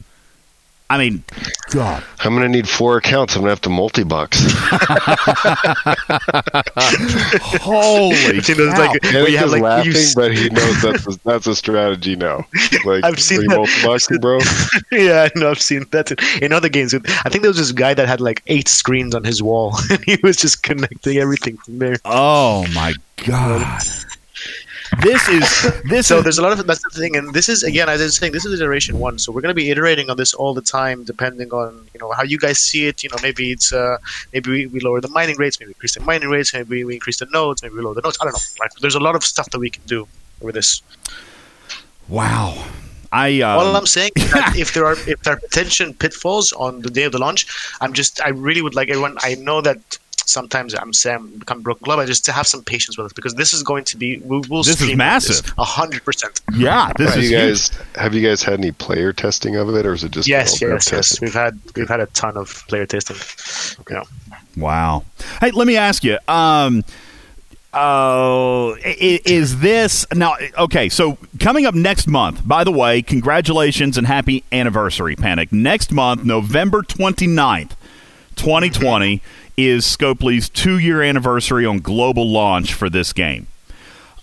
I 0.88 0.98
mean, 1.00 1.24
God. 1.72 2.04
I'm 2.20 2.36
going 2.36 2.44
to 2.44 2.50
need 2.50 2.70
four 2.70 2.98
accounts. 2.98 3.36
I'm 3.36 3.42
going 3.42 3.48
to 3.48 3.52
have 3.54 3.62
to 3.62 3.70
multi-box. 3.70 4.40
Holy 7.62 8.16
You 8.16 8.56
know, 8.56 8.72
cow. 8.72 8.80
like- 8.80 9.04
And 9.04 9.16
he's 9.18 9.30
you 9.32 9.38
have, 9.38 9.50
like, 9.52 9.62
laughing, 9.62 9.92
s- 9.94 10.14
but 10.16 10.36
he 10.36 10.50
knows 10.50 10.82
that's 10.82 11.08
a, 11.08 11.20
that's 11.26 11.48
a 11.48 11.56
strategy 11.56 12.16
now. 12.16 12.46
Like, 12.86 13.04
I've 13.04 13.20
seen 13.20 13.42
that. 13.48 13.56
multi-boxing, 13.58 14.20
bro? 14.20 14.40
yeah, 14.92 15.28
I 15.36 15.40
know. 15.40 15.50
I've 15.52 15.62
seen 15.62 15.86
that 15.92 16.12
in 16.42 16.54
other 16.54 16.70
games. 16.70 16.94
I 16.94 17.30
think 17.30 17.42
there 17.42 17.50
was 17.50 17.58
this 17.58 17.72
guy 17.72 17.94
that 17.94 18.08
had 18.08 18.22
like 18.22 18.44
eight 18.48 18.68
screens 18.68 19.16
on 19.16 19.24
his 19.24 19.42
wall, 19.42 19.76
and 19.90 20.04
he 20.06 20.18
was 20.24 20.38
just 20.38 20.64
connecting 20.64 21.18
everything 21.18 21.58
from 21.58 21.80
there. 21.80 21.98
Oh 22.06 22.66
my 22.74 22.94
god. 23.26 23.82
This 25.02 25.28
is 25.30 25.82
this 25.90 26.08
So 26.08 26.18
is 26.18 26.24
there's 26.24 26.38
a 26.38 26.42
lot 26.42 26.52
of 26.58 26.66
that's 26.66 26.82
the 26.84 26.90
thing, 26.90 27.16
and 27.16 27.34
this 27.34 27.50
is 27.50 27.64
again, 27.64 27.90
as 27.90 28.02
I 28.02 28.06
was 28.06 28.16
saying, 28.16 28.34
this 28.34 28.46
is 28.46 28.60
iteration 28.60 29.00
one. 29.00 29.18
So 29.20 29.32
we're 29.32 29.42
going 29.42 29.56
to 29.56 29.56
be 29.56 29.70
iterating 29.70 30.10
on 30.10 30.18
this 30.18 30.34
all 30.34 30.54
the 30.54 30.62
time, 30.62 31.04
depending 31.04 31.52
on 31.52 31.88
you 31.94 32.00
know 32.00 32.12
how 32.12 32.24
you 32.24 32.38
guys 32.38 32.60
see 32.60 32.88
it. 32.88 33.04
You 33.04 33.10
know, 33.10 33.18
maybe 33.22 33.52
it's 33.52 33.74
uh, 33.74 33.98
maybe 34.34 34.50
we, 34.52 34.68
we 34.68 34.80
lower 34.80 35.02
the 35.02 35.10
mining 35.10 35.38
rates, 35.38 35.60
maybe 35.60 35.70
we 35.70 35.74
increase 35.74 35.96
the 35.96 36.02
mining 36.02 36.30
rates, 36.30 36.54
maybe 36.54 36.84
we 36.84 36.94
increase 36.96 37.20
the 37.20 37.28
nodes, 37.32 37.62
maybe 37.64 37.76
we 37.76 37.82
lower 37.82 37.94
the 37.96 38.02
nodes. 38.02 38.18
I 38.22 38.26
don't 38.26 38.34
know. 38.34 38.40
Like, 38.60 38.72
there's 38.82 38.96
a 38.96 39.00
lot 39.00 39.16
of 39.16 39.24
stuff 39.24 39.50
that 39.52 39.60
we 39.60 39.70
can 39.70 39.84
do 39.86 40.08
with 40.42 40.56
this. 40.56 40.82
wow. 42.08 42.66
I 43.12 43.40
um, 43.42 43.60
All 43.60 43.76
I'm 43.78 43.86
saying 43.86 44.12
is 44.18 44.32
that 44.32 44.56
if 44.58 44.74
there 44.74 44.86
are 44.86 44.98
if 45.08 45.22
there 45.24 45.34
are 45.34 45.40
potential 45.40 45.94
pitfalls 45.94 46.52
on 46.54 46.82
the 46.82 46.90
day 46.90 47.04
of 47.04 47.14
the 47.14 47.20
launch, 47.20 47.46
I'm 47.80 47.94
just 47.94 48.22
I 48.22 48.30
really 48.30 48.62
would 48.62 48.76
like 48.76 48.90
everyone. 48.90 49.18
I 49.22 49.36
know 49.36 49.62
that 49.62 49.98
sometimes 50.26 50.74
I'm 50.76 50.94
saying 50.94 51.28
become 51.40 51.62
broken 51.62 51.84
club. 51.86 52.00
I 52.00 52.06
just 52.06 52.26
to 52.26 52.32
have 52.32 52.48
some 52.48 52.64
patience 52.64 52.98
with 52.98 53.06
us 53.06 53.14
because 53.14 53.36
this 53.36 53.54
is 53.54 53.64
going 53.64 53.84
to 53.86 53.98
be 53.98 54.18
we 54.20 54.40
will. 54.50 54.64
This 54.64 54.82
is 54.82 54.96
massive. 54.96 55.54
A 55.58 55.64
hundred 55.64 56.04
percent. 56.04 56.42
yeah, 56.54 56.92
this 56.98 57.10
Have 57.14 57.24
is 57.24 57.32
you 57.32 57.38
huge. 57.38 57.50
guys 57.50 57.70
have 57.96 58.14
you 58.14 58.28
guys 58.28 58.44
had 58.44 58.60
any 58.60 58.72
player 58.72 59.14
testing 59.14 59.56
of 59.56 59.70
it, 59.70 59.86
or 59.86 59.94
is 59.94 60.04
it 60.04 60.12
just 60.12 60.28
Yes, 60.28 60.60
yes, 60.62 60.70
yes. 60.72 60.86
testing? 60.86 61.26
We've 61.26 61.34
had 61.34 61.60
we've 61.76 61.88
had 61.90 62.00
a 62.00 62.08
ton 62.08 62.38
of 62.38 62.66
player 62.68 62.86
testing. 62.86 63.18
You 63.90 63.96
know. 63.96 64.04
Wow. 64.58 65.04
Hey, 65.42 65.52
let 65.52 65.68
me 65.68 65.76
ask 65.78 66.04
you. 66.04 66.18
Um, 66.28 66.84
uh, 67.74 68.74
is 68.86 69.60
this 69.60 70.06
now? 70.14 70.36
Okay, 70.58 70.88
so 70.88 71.18
coming 71.42 71.66
up 71.66 71.76
next 71.76 72.08
month. 72.08 72.48
By 72.48 72.64
the 72.64 72.72
way, 72.72 73.02
congratulations 73.02 73.98
and 73.98 74.08
happy 74.08 74.46
anniversary, 74.54 75.18
Panic. 75.18 75.52
Next 75.52 75.92
month, 75.92 76.24
November 76.24 76.84
29th, 76.84 77.72
2020, 78.38 79.22
is 79.58 79.86
Scopely's 79.86 80.50
two-year 80.50 81.02
anniversary 81.02 81.66
on 81.66 81.80
global 81.80 82.30
launch 82.30 82.74
for 82.74 82.90
this 82.90 83.14
game. 83.14 83.48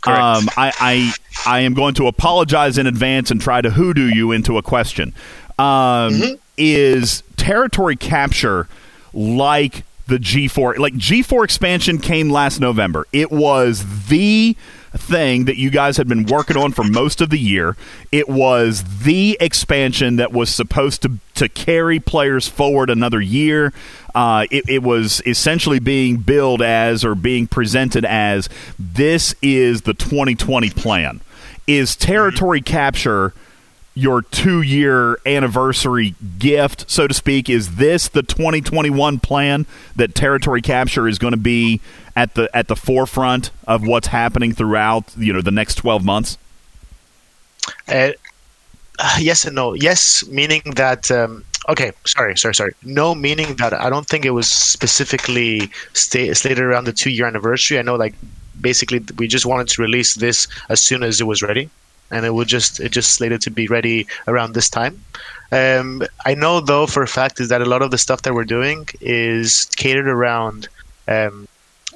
Um, 0.05 0.49
I, 0.57 0.73
I 0.81 1.13
I 1.47 1.61
am 1.61 1.75
going 1.75 1.95
to 1.95 2.09
apologize 2.09 2.77
in 2.77 2.87
advance 2.89 3.31
and 3.31 3.41
try 3.41 3.61
to 3.61 3.71
hoodoo 3.71 4.07
you 4.07 4.33
into 4.33 4.59
a 4.59 4.63
question. 4.63 5.15
Um, 5.59 6.13
Is 6.57 7.23
territory 7.37 7.97
capture 7.97 8.69
like 9.15 9.85
the 10.09 10.19
G4 10.19 10.79
like 10.79 10.95
G4 10.95 11.45
expansion 11.45 11.99
came 11.99 12.31
last 12.31 12.61
November. 12.61 13.07
It 13.13 13.31
was 13.31 14.07
the 14.09 14.57
thing 14.95 15.47
that 15.47 15.57
you 15.57 15.71
guys 15.71 15.97
had 15.97 16.07
been 16.07 16.27
working 16.27 16.57
on 16.57 16.73
for 16.73 16.85
most 16.85 17.21
of 17.21 17.31
the 17.31 17.39
year. 17.39 17.77
It 18.11 18.29
was 18.29 18.85
the 19.05 19.37
expansion 19.41 20.17
that 20.17 20.33
was 20.33 20.51
supposed 20.51 21.03
to 21.03 21.13
to 21.37 21.49
carry 21.49 21.99
players 21.99 22.47
forward 22.47 22.91
another 22.91 23.21
year. 23.21 23.73
Uh, 24.15 24.47
it, 24.51 24.65
it 24.69 24.83
was 24.83 25.23
essentially 25.25 25.79
being 25.79 26.19
billed 26.19 26.61
as 26.63 27.05
or 27.05 27.15
being 27.15 27.47
presented 27.47 28.05
as 28.05 28.49
this 28.79 29.35
is 29.41 29.83
the 29.83 29.95
2020 29.95 30.71
plan. 30.71 31.21
Is 31.67 31.97
territory 31.97 32.61
capture 32.61 33.33
your 33.95 34.23
two 34.23 34.63
year 34.63 35.19
anniversary 35.27 36.15
gift, 36.39 36.91
so 36.91 37.07
to 37.07 37.15
speak? 37.15 37.49
Is 37.49 37.77
this 37.77 38.09
the 38.09 38.23
2021 38.23 39.19
plan 39.21 39.67
that 39.97 40.15
territory 40.15 40.63
capture 40.63 41.07
is 41.07 41.19
going 41.19 41.33
to 41.33 41.39
be 41.39 41.81
at 42.17 42.35
the 42.35 42.55
at 42.55 42.69
the 42.69 42.77
forefront 42.77 43.51
of 43.67 43.87
what's 43.87 44.09
happening 44.09 44.53
throughout 44.53 45.17
you 45.17 45.33
know 45.33 45.41
the 45.41 45.51
next 45.51 45.77
12 45.77 46.05
months? 46.05 46.39
Uh, 47.89 48.11
yes 49.19 49.45
and 49.45 49.55
no. 49.55 49.75
Yes, 49.75 50.27
meaning 50.29 50.63
that. 50.77 51.11
Um, 51.11 51.45
okay, 51.69 51.93
sorry, 52.07 52.37
sorry, 52.37 52.55
sorry. 52.55 52.75
No, 52.83 53.15
meaning 53.15 53.57
that 53.57 53.73
I 53.73 53.91
don't 53.91 54.07
think 54.07 54.25
it 54.25 54.31
was 54.31 54.51
specifically 54.51 55.71
sta- 55.93 56.35
slated 56.35 56.65
around 56.65 56.85
the 56.85 56.93
two 56.93 57.11
year 57.11 57.27
anniversary. 57.27 57.79
I 57.79 57.83
know, 57.83 57.95
like, 57.95 58.15
basically, 58.61 59.01
we 59.17 59.27
just 59.27 59.47
wanted 59.47 59.69
to 59.69 59.83
release 59.83 60.15
this 60.15 60.47
as 60.69 60.83
soon 60.83 61.03
as 61.03 61.21
it 61.21 61.25
was 61.25 61.43
ready 61.43 61.71
and 62.13 62.27
it 62.27 62.35
would 62.35 62.47
just 62.47 62.79
it 62.79 62.91
just 62.91 63.13
slated 63.13 63.41
to 63.41 63.51
be 63.51 63.67
ready 63.67 64.07
around 64.29 64.53
this 64.53 64.69
time. 64.69 65.03
Um, 65.51 66.03
I 66.25 66.35
know 66.35 66.61
though 66.61 66.87
for 66.87 67.03
a 67.03 67.09
fact 67.09 67.41
is 67.41 67.49
that 67.49 67.61
a 67.61 67.65
lot 67.65 67.83
of 67.83 67.91
the 67.91 67.99
stuff 67.99 68.23
that 68.23 68.35
we're 68.35 68.45
doing 68.45 68.87
is 69.01 69.67
catered 69.77 70.07
around 70.07 70.69
um, 71.09 71.49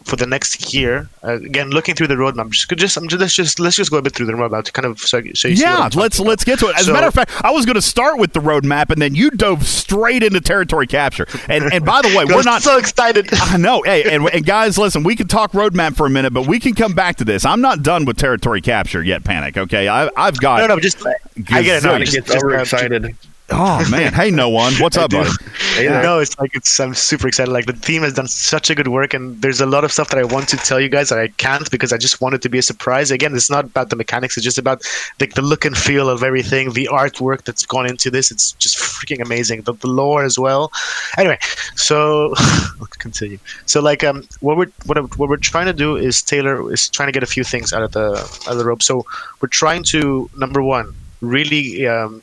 for 0.07 0.17
the 0.17 0.27
next 0.27 0.73
year. 0.73 1.09
Uh, 1.23 1.35
again, 1.35 1.71
looking 1.71 1.95
through 1.95 2.07
the 2.07 2.15
roadmap, 2.15 2.51
just, 2.51 2.71
just, 2.71 2.95
just, 2.95 3.21
let's 3.21 3.35
just 3.35 3.61
let's 3.61 3.77
just 3.77 3.91
go 3.91 3.99
a 3.99 4.03
bit 4.03 4.15
through 4.15 4.27
the 4.27 4.33
roadmap 4.33 4.65
to 4.65 4.73
kind 4.73 4.87
of 4.87 5.01
so, 5.01 5.21
so 5.35 5.49
you 5.49 5.57
yeah, 5.57 5.91
let's 5.95 6.19
let's 6.21 6.45
get 6.45 6.59
to 6.61 6.69
it. 6.69 6.77
As 6.77 6.87
so, 6.87 6.93
a 6.93 6.95
matter 6.95 7.09
of 7.09 7.15
fact, 7.15 7.33
I 7.45 7.51
was 7.51 7.67
going 7.67 7.75
to 7.75 7.83
start 7.83 8.19
with 8.19 8.33
the 8.33 8.41
roadmap, 8.41 8.91
and 8.91 9.03
then 9.03 9.15
you 9.15 9.31
dove 9.31 9.67
straight 9.67 10.23
into 10.23 10.41
territory 10.41 10.87
capture. 10.87 11.27
And 11.49 11.73
and 11.73 11.85
by 11.85 12.03
the 12.03 12.17
way, 12.17 12.25
we're 12.35 12.43
not 12.43 12.63
so 12.63 12.79
excited. 12.79 13.29
I 13.33 13.57
know. 13.57 13.83
Hey, 13.83 14.15
and, 14.15 14.29
and 14.31 14.47
guys, 14.47 14.79
listen, 14.79 15.03
we 15.03 15.17
can 15.17 15.27
talk 15.27 15.53
roadmap 15.53 15.97
for 15.97 16.07
a 16.07 16.11
minute, 16.11 16.33
but 16.33 16.47
we 16.47 16.61
can 16.61 16.75
come 16.75 16.95
back 16.95 17.17
to 17.17 17.25
this. 17.25 17.45
I'm 17.45 17.61
not 17.61 17.83
done 17.83 18.05
with 18.05 18.17
territory 18.17 18.61
capture 18.61 19.03
yet. 19.03 19.25
Panic. 19.25 19.57
Okay, 19.57 19.89
I, 19.89 20.09
I've 20.17 20.39
got 20.41 20.61
no, 20.61 20.69
no. 20.69 20.81
Just 20.81 21.05
I 21.05 21.63
get 21.63 21.85
it. 21.85 21.87
No, 21.87 21.99
just, 21.99 22.27
get 22.27 22.31
overexcited. 22.31 23.17
Oh 23.51 23.89
man, 23.91 24.13
hey 24.13 24.31
no 24.31 24.49
one, 24.49 24.73
what's 24.75 24.97
up, 24.97 25.13
buddy? 25.13 25.31
Yeah. 25.79 26.03
No, 26.03 26.19
it's 26.19 26.37
like 26.39 26.55
it's. 26.55 26.81
I'm 26.81 26.95
super 26.95 27.29
excited. 27.29 27.53
Like 27.53 27.67
the 27.67 27.73
team 27.75 28.03
has 28.03 28.15
done 28.15 28.27
such 28.27 28.71
a 28.71 28.75
good 28.75 28.89
work, 28.89 29.15
and 29.15 29.41
there's 29.41 29.61
a 29.61 29.67
lot 29.67 29.85
of 29.85 29.93
stuff 29.93 30.09
that 30.09 30.19
I 30.19 30.25
want 30.25 30.49
to 30.49 30.57
tell 30.57 30.81
you 30.81 30.89
guys 30.89 31.11
that 31.11 31.19
I 31.19 31.29
can't 31.29 31.71
because 31.71 31.93
I 31.93 31.99
just 31.99 32.21
want 32.21 32.35
it 32.35 32.43
to 32.43 32.49
be 32.49 32.59
a 32.59 32.63
surprise. 32.63 33.11
Again, 33.11 33.35
it's 33.35 33.51
not 33.51 33.67
about 33.67 33.91
the 33.91 33.97
mechanics; 33.97 34.37
it's 34.37 34.45
just 34.45 34.59
about 34.59 34.83
like 35.21 35.35
the 35.35 35.43
look 35.43 35.65
and 35.65 35.77
feel 35.77 36.09
of 36.09 36.23
everything, 36.23 36.73
the 36.73 36.89
artwork 36.91 37.45
that's 37.45 37.65
gone 37.65 37.87
into 37.87 38.11
this. 38.11 38.31
It's 38.31 38.53
just 38.53 38.79
freaking 38.79 39.23
amazing. 39.25 39.63
The, 39.63 39.75
the 39.75 39.87
lore 39.87 40.25
as 40.25 40.39
well. 40.39 40.73
Anyway, 41.17 41.39
so 41.77 42.35
I'll 42.39 42.89
continue. 42.99 43.39
So 43.67 43.81
like 43.81 44.03
um, 44.03 44.27
what 44.41 44.57
we're 44.57 44.73
what, 44.87 45.19
what 45.19 45.29
we're 45.29 45.37
trying 45.37 45.67
to 45.67 45.73
do 45.73 45.97
is 45.97 46.21
Taylor 46.21 46.73
is 46.73 46.89
trying 46.89 47.09
to 47.09 47.13
get 47.13 47.23
a 47.23 47.27
few 47.27 47.45
things 47.45 47.73
out 47.73 47.83
of 47.83 47.93
the 47.93 48.15
out 48.47 48.53
of 48.53 48.59
the 48.59 48.65
rope. 48.65 48.83
So 48.83 49.05
we're 49.41 49.49
trying 49.49 49.85
to 49.85 50.29
number 50.37 50.63
one 50.63 50.95
really 51.21 51.87
um, 51.87 52.23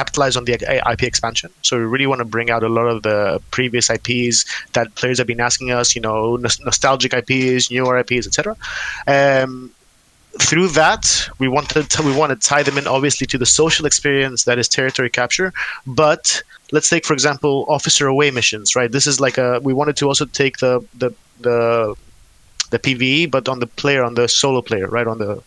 capitalize 0.00 0.36
on 0.36 0.44
the 0.44 0.54
IP 0.92 1.02
expansion. 1.02 1.50
So 1.62 1.76
we 1.80 1.84
really 1.94 2.08
want 2.12 2.20
to 2.20 2.28
bring 2.36 2.48
out 2.54 2.62
a 2.70 2.72
lot 2.78 2.86
of 2.94 3.02
the 3.08 3.18
previous 3.50 3.86
IPs 3.96 4.36
that 4.76 4.94
players 5.00 5.18
have 5.18 5.26
been 5.32 5.44
asking 5.48 5.68
us, 5.70 5.94
you 5.96 6.02
know, 6.06 6.36
nostalgic 6.68 7.12
IPs, 7.20 7.70
newer 7.70 7.98
IPs, 8.02 8.26
etc. 8.28 8.56
Um, 9.06 9.52
through 10.38 10.68
that, 10.68 11.28
we 11.38 11.48
wanted 11.48 11.90
to, 11.90 12.02
we 12.02 12.14
want 12.14 12.30
to 12.32 12.48
tie 12.48 12.62
them 12.62 12.78
in 12.78 12.86
obviously 12.86 13.26
to 13.26 13.38
the 13.38 13.46
social 13.46 13.84
experience 13.86 14.44
that 14.44 14.58
is 14.58 14.68
territory 14.68 15.10
capture. 15.10 15.52
But 15.86 16.42
let's 16.72 16.88
take 16.88 17.04
for 17.04 17.14
example 17.14 17.54
officer 17.68 18.06
away 18.06 18.30
missions, 18.30 18.76
right? 18.76 18.90
This 18.90 19.06
is 19.06 19.20
like 19.20 19.38
a 19.38 19.60
we 19.62 19.72
wanted 19.72 19.96
to 19.96 20.06
also 20.06 20.24
take 20.42 20.58
the 20.58 20.80
the 21.02 21.10
the 21.40 21.96
the 22.70 22.78
PVE, 22.78 23.30
but 23.30 23.48
on 23.48 23.60
the 23.60 23.66
player, 23.66 24.02
on 24.02 24.14
the 24.14 24.28
solo 24.28 24.62
player, 24.62 24.86
right? 24.88 25.06
On 25.06 25.18
the 25.18 25.42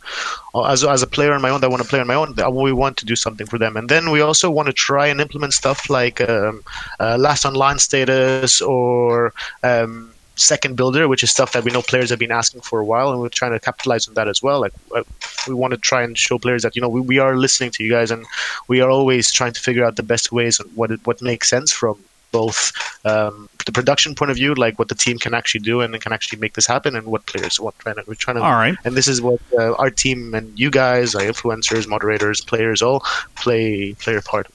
as 0.65 0.83
as 0.83 1.01
a 1.01 1.07
player 1.07 1.33
on 1.33 1.41
my 1.41 1.49
own, 1.49 1.61
that 1.61 1.69
want 1.69 1.81
to 1.81 1.87
play 1.87 1.99
on 1.99 2.07
my 2.07 2.15
own. 2.15 2.35
We 2.53 2.73
want 2.73 2.97
to 2.97 3.05
do 3.05 3.15
something 3.15 3.47
for 3.47 3.57
them, 3.57 3.75
and 3.77 3.89
then 3.89 4.11
we 4.11 4.21
also 4.21 4.49
want 4.51 4.67
to 4.67 4.73
try 4.73 5.07
and 5.07 5.19
implement 5.19 5.53
stuff 5.53 5.89
like 5.89 6.21
um, 6.29 6.63
uh, 6.99 7.17
last 7.17 7.45
online 7.45 7.79
status 7.79 8.61
or 8.61 9.33
um, 9.63 10.13
second 10.35 10.75
builder, 10.75 11.07
which 11.07 11.23
is 11.23 11.31
stuff 11.31 11.53
that 11.53 11.63
we 11.63 11.71
know 11.71 11.81
players 11.81 12.09
have 12.09 12.19
been 12.19 12.31
asking 12.31 12.61
for 12.61 12.79
a 12.79 12.85
while, 12.85 13.11
and 13.11 13.19
we're 13.19 13.29
trying 13.29 13.51
to 13.51 13.59
capitalize 13.59 14.07
on 14.07 14.13
that 14.15 14.27
as 14.27 14.41
well. 14.41 14.59
Like 14.61 14.73
uh, 14.95 15.03
we 15.47 15.53
want 15.53 15.71
to 15.71 15.77
try 15.77 16.03
and 16.03 16.17
show 16.17 16.37
players 16.37 16.63
that 16.63 16.75
you 16.75 16.81
know 16.81 16.89
we, 16.89 17.01
we 17.01 17.19
are 17.19 17.35
listening 17.35 17.71
to 17.71 17.83
you 17.83 17.89
guys, 17.89 18.11
and 18.11 18.25
we 18.67 18.81
are 18.81 18.89
always 18.89 19.31
trying 19.31 19.53
to 19.53 19.61
figure 19.61 19.85
out 19.85 19.95
the 19.95 20.03
best 20.03 20.31
ways 20.31 20.59
and 20.59 20.69
what 20.75 20.91
what 21.05 21.21
makes 21.21 21.49
sense 21.49 21.71
from 21.71 21.97
both 22.33 22.73
um, 23.05 23.47
the 23.65 23.71
production 23.71 24.13
point 24.15 24.31
of 24.31 24.35
view, 24.35 24.53
like 24.55 24.77
what 24.77 24.89
the 24.89 24.95
team 24.95 25.17
can 25.17 25.33
actually 25.33 25.61
do 25.61 25.79
and 25.79 25.99
can 26.01 26.11
actually 26.11 26.39
make 26.39 26.53
this 26.55 26.67
happen, 26.67 26.97
and 26.97 27.07
what 27.07 27.25
players 27.25 27.59
what 27.59 27.75
we're 27.85 28.15
trying 28.15 28.35
to. 28.35 28.43
All 28.43 28.59
right. 28.65 28.75
And 28.83 28.95
this 28.95 29.07
is 29.07 29.21
what 29.21 29.39
uh, 29.57 29.73
our 29.75 29.89
team 29.89 30.33
and 30.33 30.59
you 30.59 30.69
guys, 30.69 31.15
our 31.15 31.21
influencers, 31.21 31.87
moderators, 31.87 32.41
players, 32.41 32.81
all 32.81 33.05
play 33.35 33.93
play 33.93 34.15
a 34.17 34.21
part. 34.21 34.47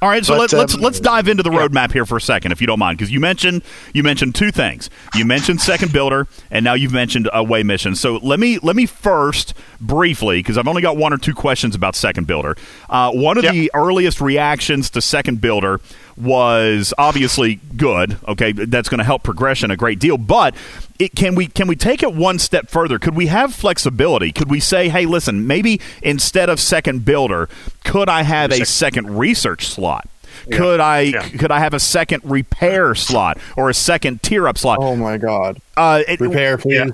All 0.00 0.08
right, 0.08 0.24
so 0.24 0.34
but, 0.34 0.40
let, 0.40 0.44
us 0.46 0.58
let's, 0.58 0.74
um, 0.74 0.80
let's 0.80 1.00
dive 1.00 1.28
into 1.28 1.44
the 1.44 1.50
roadmap 1.50 1.92
here 1.92 2.04
for 2.04 2.16
a 2.16 2.20
second, 2.20 2.50
if 2.50 2.60
you 2.60 2.66
don't 2.66 2.80
mind, 2.80 2.98
because 2.98 3.12
you 3.12 3.20
mentioned 3.20 3.62
you 3.94 4.02
mentioned 4.02 4.34
two 4.34 4.50
things. 4.50 4.90
You 5.14 5.24
mentioned 5.24 5.60
second 5.60 5.92
builder, 5.92 6.26
and 6.50 6.64
now 6.64 6.74
you've 6.74 6.92
mentioned 6.92 7.30
away 7.32 7.62
mission. 7.62 7.94
So 7.94 8.16
let 8.16 8.40
me 8.40 8.58
let 8.58 8.74
me 8.74 8.86
first 8.86 9.54
briefly, 9.80 10.40
because 10.40 10.58
I've 10.58 10.66
only 10.66 10.82
got 10.82 10.96
one 10.96 11.12
or 11.12 11.18
two 11.18 11.34
questions 11.34 11.76
about 11.76 11.94
second 11.94 12.26
builder. 12.26 12.56
Uh, 12.90 13.12
one 13.12 13.38
of 13.38 13.44
yep. 13.44 13.52
the 13.52 13.70
earliest 13.74 14.20
reactions 14.20 14.90
to 14.90 15.00
second 15.00 15.40
builder 15.40 15.80
was 16.22 16.94
obviously 16.98 17.56
good. 17.76 18.16
Okay, 18.28 18.52
that's 18.52 18.88
going 18.88 18.98
to 18.98 19.04
help 19.04 19.22
progression 19.22 19.70
a 19.70 19.76
great 19.76 19.98
deal. 19.98 20.18
But 20.18 20.54
it, 20.98 21.14
can 21.14 21.34
we 21.34 21.46
can 21.46 21.68
we 21.68 21.76
take 21.76 22.02
it 22.02 22.14
one 22.14 22.38
step 22.38 22.68
further? 22.70 22.98
Could 22.98 23.14
we 23.14 23.26
have 23.26 23.54
flexibility? 23.54 24.32
Could 24.32 24.50
we 24.50 24.60
say, 24.60 24.88
hey, 24.88 25.06
listen, 25.06 25.46
maybe 25.46 25.80
instead 26.02 26.48
of 26.48 26.60
second 26.60 27.04
builder, 27.04 27.48
could 27.84 28.08
I 28.08 28.22
have 28.22 28.52
a 28.52 28.64
second 28.64 29.18
research 29.18 29.66
slot? 29.66 30.08
Yeah. 30.46 30.56
Could 30.56 30.80
I 30.80 31.00
yeah. 31.00 31.28
could 31.28 31.50
I 31.50 31.60
have 31.60 31.74
a 31.74 31.80
second 31.80 32.22
repair 32.24 32.94
slot 32.94 33.38
or 33.56 33.70
a 33.70 33.74
second 33.74 34.22
tier 34.22 34.48
up 34.48 34.58
slot? 34.58 34.78
Oh 34.80 34.96
my 34.96 35.16
god! 35.16 35.60
Uh, 35.76 36.02
it, 36.08 36.20
repair, 36.20 36.58
please. 36.58 36.74
Yeah, 36.74 36.84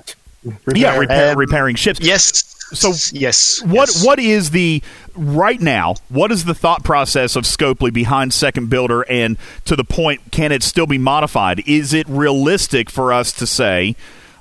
repair. 0.43 0.77
yeah 0.77 0.97
repair, 0.97 1.31
um, 1.33 1.37
repairing 1.37 1.75
ships. 1.75 1.99
Yes, 2.01 2.55
so 2.73 2.93
yes, 3.17 3.61
what 3.63 3.89
yes. 3.89 4.05
what 4.05 4.19
is 4.19 4.51
the 4.51 4.81
right 5.15 5.59
now? 5.59 5.95
What 6.09 6.31
is 6.31 6.45
the 6.45 6.53
thought 6.53 6.83
process 6.83 7.35
of 7.35 7.43
Scopely 7.43 7.91
behind 7.91 8.33
Second 8.33 8.69
Builder, 8.69 9.03
and 9.09 9.37
to 9.65 9.75
the 9.75 9.83
point, 9.83 10.31
can 10.31 10.51
it 10.51 10.63
still 10.63 10.87
be 10.87 10.97
modified? 10.97 11.61
Is 11.67 11.93
it 11.93 12.07
realistic 12.07 12.89
for 12.89 13.13
us 13.13 13.31
to 13.33 13.47
say? 13.47 13.95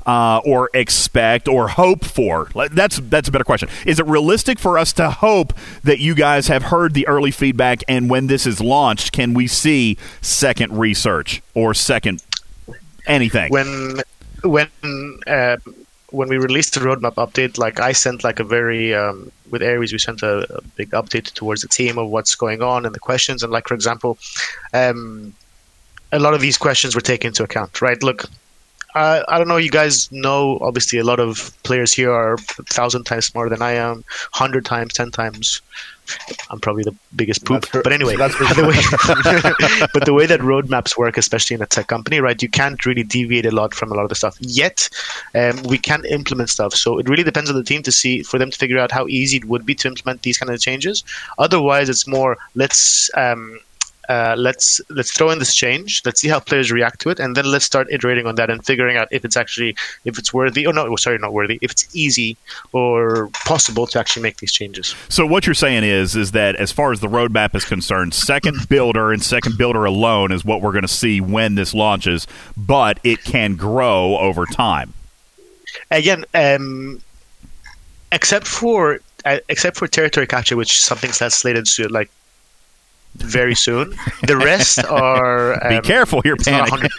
Uh, 0.07 0.41
or 0.47 0.71
expect 0.73 1.49
or 1.49 1.69
hope 1.69 2.03
for? 2.03 2.49
That's 2.55 2.99
that's 2.99 3.29
a 3.29 3.31
better 3.31 3.45
question. 3.45 3.69
Is 3.85 4.01
it 4.01 4.07
realistic 4.07 4.59
for 4.59 4.79
us 4.79 4.95
to 4.95 5.11
hope 5.11 5.53
that 5.85 5.99
you 5.99 6.15
guys 6.15 6.49
have 6.49 6.63
heard 6.63 6.95
the 6.95 7.07
early 7.07 7.31
feedback, 7.31 7.85
and 7.89 8.09
when 8.09 8.27
this 8.27 8.47
is 8.47 8.59
launched, 8.59 9.13
can 9.13 9.35
we 9.35 9.47
see 9.47 9.99
second 10.23 10.79
research 10.79 11.43
or 11.53 11.75
second 11.75 12.23
anything? 13.07 13.51
When 13.51 14.01
when 14.45 14.69
uh, 15.27 15.59
when 16.11 16.29
we 16.29 16.39
released 16.39 16.75
the 16.75 16.81
roadmap 16.81 17.15
update, 17.15 17.59
like 17.59 17.81
I 17.81 17.93
sent 17.93 18.25
like 18.25 18.41
a 18.41 18.45
very 18.45 18.95
um, 18.95 19.31
with 19.51 19.63
Aries, 19.63 19.93
we 19.93 19.99
sent 19.99 20.23
a, 20.23 20.57
a, 20.57 20.63
big 20.77 20.91
update 20.91 21.33
towards 21.35 21.63
the 21.63 21.69
team 21.69 21.99
of 21.99 22.09
what's 22.09 22.35
going 22.35 22.63
on 22.63 22.87
and 22.87 22.95
the 22.95 23.01
questions. 23.01 23.43
And 23.43 23.53
like 23.53 23.69
for 23.69 23.75
example, 23.75 24.19
um, 24.73 25.35
a 26.13 26.19
lot 26.19 26.35
of 26.35 26.41
these 26.41 26.57
questions 26.57 26.95
were 26.95 27.01
taken 27.01 27.29
into 27.29 27.43
account, 27.43 27.83
right? 27.83 28.03
Look, 28.03 28.25
I, 28.95 29.23
I 29.29 29.39
don't 29.39 29.49
know. 29.49 29.59
You 29.59 29.71
guys 29.71 30.11
know, 30.11 30.59
obviously, 30.63 30.99
a 30.99 31.05
lot 31.05 31.21
of 31.21 31.53
players 31.63 31.93
here 31.93 32.11
are 32.11 32.35
a 32.35 32.39
thousand 32.39 33.05
times 33.05 33.27
smarter 33.27 33.51
than 33.51 33.63
I 33.63 33.73
am, 33.73 34.05
hundred 34.33 34.65
times, 34.65 34.95
ten 34.95 35.11
times 35.11 35.61
I'm 36.51 36.61
probably 36.61 36.85
the 36.85 36.95
biggest 37.15 37.45
poop. 37.45 37.67
But 37.73 37.93
anyway, 37.93 38.17
the 38.17 38.67
way, 38.69 39.89
but 39.95 40.05
the 40.05 40.15
way 40.15 40.27
that 40.27 40.41
roadmaps 40.41 40.97
work, 40.97 41.17
especially 41.17 41.55
in 41.55 41.63
a 41.63 41.67
tech 41.67 41.87
company, 41.89 42.21
right? 42.21 42.41
You 42.43 42.49
can't 42.49 42.85
really 42.87 43.03
deviate 43.03 43.47
a 43.47 43.51
lot 43.51 43.75
from 43.75 43.93
a 43.93 43.95
lot 43.95 44.03
of 44.03 44.09
the 44.09 44.15
stuff. 44.15 44.37
Yet, 44.41 44.89
um, 45.35 45.63
we 45.65 45.79
can 45.79 46.05
implement 46.07 46.51
stuff. 46.51 46.75
So 46.75 46.99
it 46.99 47.09
really 47.09 47.25
depends 47.25 47.51
on 47.51 47.57
the 47.57 47.65
team 47.65 47.83
to 47.83 47.93
see 47.93 48.23
for 48.23 48.39
them 48.39 48.51
to 48.51 48.59
figure 48.59 48.79
out 48.79 48.93
how 48.93 49.07
easy 49.07 49.39
it 49.39 49.47
would 49.47 49.67
be 49.67 49.75
to 49.77 49.89
implement 49.89 50.23
these 50.23 50.39
kind 50.39 50.51
of 50.51 50.61
changes. 50.61 51.05
Otherwise, 51.39 51.89
it's 51.89 52.07
more 52.07 52.39
let's 52.55 53.11
um, 53.15 53.61
uh, 54.09 54.35
let's 54.39 54.81
let's 54.89 55.13
throw 55.13 55.31
in 55.31 55.39
this 55.39 55.55
change. 55.55 56.03
Let's 56.05 56.21
see 56.21 56.29
how 56.29 56.41
players 56.41 56.73
react 56.73 57.01
to 57.01 57.11
it, 57.11 57.21
and 57.21 57.37
then 57.37 57.45
let's 57.45 57.65
start 57.65 57.89
iterating 57.91 58.27
on 58.27 58.37
that 58.37 58.49
and 58.49 58.65
figuring 58.65 58.97
out 58.97 59.09
if 59.11 59.25
it's 59.25 59.37
actually 59.37 59.77
if 60.05 60.19
it's 60.19 60.33
worthy 60.33 60.67
or 60.67 60.73
no, 60.73 60.97
sorry, 60.97 61.19
not 61.19 61.33
worthy. 61.33 61.59
If 61.61 61.73
it's 61.73 61.95
easy 61.95 62.37
or 62.73 63.29
possible 63.45 63.87
to 63.89 63.99
actually 63.99 64.23
make 64.23 64.39
these 64.39 64.53
changes. 64.53 64.95
So 65.09 65.27
what 65.27 65.47
you're 65.47 65.55
saying 65.55 65.85
is 65.85 66.17
is 66.17 66.33
that 66.33 66.57
as 66.57 66.73
far 66.73 66.93
as 66.93 67.01
the 67.01 67.07
roadmap 67.07 67.55
is 67.55 67.65
concerned, 67.65 68.15
second 68.15 68.57
builder 68.69 69.13
and 69.13 69.23
second 69.23 69.59
builder 69.59 69.85
alone 69.85 70.33
is 70.33 70.45
what 70.45 70.63
we're 70.63 70.73
going 70.73 70.83
to 70.83 70.89
see 70.89 71.21
when 71.21 71.55
this 71.55 71.75
launches, 71.75 72.27
but 72.57 72.99
it 73.05 73.23
can 73.25 73.57
grow 73.57 74.17
over 74.17 74.47
time. 74.47 74.95
Again, 75.91 76.25
um, 76.33 77.03
except 78.11 78.47
for 78.47 79.01
uh, 79.27 79.39
except 79.51 79.77
for 79.77 79.87
territory 79.87 80.27
capture, 80.27 80.57
which 80.57 80.79
is 80.79 80.85
something 80.85 81.11
that's 81.19 81.37
slated 81.37 81.67
to 81.67 81.89
like 81.89 82.11
very 83.23 83.55
soon. 83.55 83.95
The 84.27 84.37
rest 84.37 84.85
are. 84.85 85.65
Um, 85.65 85.81
Be 85.81 85.87
careful 85.87 86.21
here, 86.23 86.37
panic. 86.37 86.91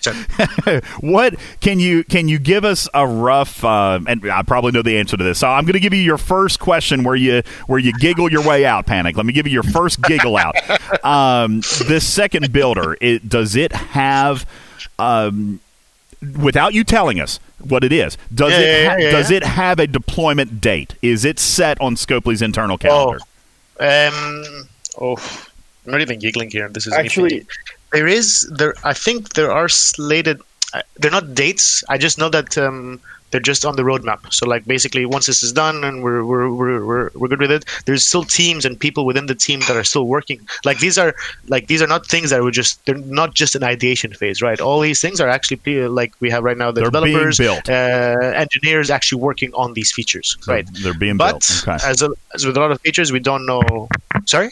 what 1.00 1.36
can 1.60 1.80
you 1.80 2.04
can 2.04 2.28
you 2.28 2.40
give 2.40 2.66
us 2.66 2.88
a 2.94 3.08
rough? 3.08 3.64
Uh, 3.64 4.00
and 4.08 4.30
I 4.32 4.44
probably 4.44 4.72
know 4.72 4.82
the 4.82 4.98
answer 4.98 5.18
to 5.18 5.24
this. 5.24 5.40
So 5.40 5.48
I'm 5.48 5.66
going 5.66 5.74
to 5.74 5.80
give 5.80 5.94
you 5.94 6.02
your 6.02 6.18
first 6.18 6.60
question 6.60 7.04
where 7.04 7.16
you 7.16 7.42
where 7.68 7.80
you 7.80 7.94
giggle 7.94 8.32
your 8.32 8.46
way 8.48 8.66
out. 8.66 8.86
Panic. 8.86 9.16
Let 9.18 9.26
me 9.26 9.34
give 9.34 9.48
you 9.48 9.54
your 9.54 9.64
first 9.64 10.02
giggle 10.02 10.38
out. 10.38 10.56
Um, 11.04 11.62
this 11.88 12.06
second 12.06 12.52
builder, 12.52 12.98
it, 13.00 13.30
does 13.30 13.56
it 13.56 13.72
have? 13.72 14.46
Um, 14.98 15.60
without 16.40 16.74
you 16.74 16.84
telling 16.84 17.20
us 17.20 17.40
what 17.60 17.84
it 17.84 17.92
is, 17.92 18.18
does 18.34 18.52
yeah, 18.52 18.60
it 18.60 18.88
ha- 18.88 18.96
yeah, 18.96 19.06
yeah, 19.06 19.12
does 19.12 19.32
it 19.32 19.44
have 19.44 19.80
a 19.80 19.88
deployment 19.88 20.62
date? 20.62 20.96
Is 21.02 21.26
it 21.26 21.40
set 21.40 21.80
on 21.82 21.96
Scopely's 21.96 22.42
internal 22.42 22.78
calendar? 22.78 23.20
Oh, 23.80 24.08
um, 24.08 24.68
oh 25.00 25.46
I'm 25.90 25.94
not 25.94 26.02
even 26.02 26.20
giggling 26.20 26.52
here. 26.52 26.70
This 26.70 26.86
is 26.86 26.94
actually 26.94 27.48
there 27.92 28.06
is 28.06 28.48
there. 28.56 28.76
I 28.84 28.94
think 28.94 29.34
there 29.34 29.52
are 29.52 29.68
slated. 29.68 30.40
Uh, 30.72 30.84
they're 30.98 31.10
not 31.10 31.34
dates. 31.34 31.84
I 31.90 31.98
just 31.98 32.20
know 32.20 32.30
that 32.30 32.56
um, 32.60 33.02
they're 33.32 33.42
just 33.42 33.66
on 33.66 33.76
the 33.76 33.82
roadmap. 33.82 34.32
So 34.32 34.46
like 34.46 34.66
basically, 34.66 35.08
once 35.08 35.26
this 35.26 35.42
is 35.42 35.52
done 35.52 35.84
and 35.84 36.04
we're 36.04 36.24
we're, 36.24 36.54
we're 36.54 36.86
we're 36.86 37.10
we're 37.16 37.28
good 37.28 37.40
with 37.40 37.50
it, 37.50 37.66
there's 37.88 38.06
still 38.06 38.24
teams 38.24 38.66
and 38.66 38.80
people 38.80 39.04
within 39.04 39.26
the 39.26 39.34
team 39.34 39.62
that 39.62 39.76
are 39.76 39.84
still 39.84 40.06
working. 40.06 40.48
Like 40.64 40.78
these 40.78 41.00
are 41.00 41.16
like 41.48 41.66
these 41.66 41.82
are 41.82 41.88
not 41.88 42.06
things 42.06 42.30
that 42.30 42.44
were 42.44 42.52
just 42.52 42.86
they're 42.86 42.98
not 42.98 43.34
just 43.34 43.56
an 43.56 43.64
ideation 43.64 44.14
phase, 44.14 44.44
right? 44.44 44.62
All 44.62 44.80
these 44.80 45.02
things 45.02 45.20
are 45.20 45.28
actually 45.28 45.88
like 45.88 46.14
we 46.20 46.30
have 46.30 46.44
right 46.44 46.58
now 46.58 46.70
the 46.70 46.82
they're 46.82 46.92
developers, 46.92 47.40
built. 47.40 47.68
Uh, 47.68 48.18
engineers 48.36 48.92
actually 48.92 49.24
working 49.24 49.52
on 49.56 49.74
these 49.74 49.92
features, 49.92 50.38
right? 50.48 50.70
They're 50.84 50.94
being 50.94 51.18
but 51.18 51.32
built. 51.32 51.64
Okay. 51.68 51.90
as 51.90 52.04
a, 52.04 52.12
as 52.36 52.46
with 52.46 52.58
a 52.58 52.60
lot 52.60 52.70
of 52.70 52.80
features, 52.82 53.12
we 53.12 53.20
don't 53.20 53.48
know. 53.48 53.88
Sorry. 54.28 54.52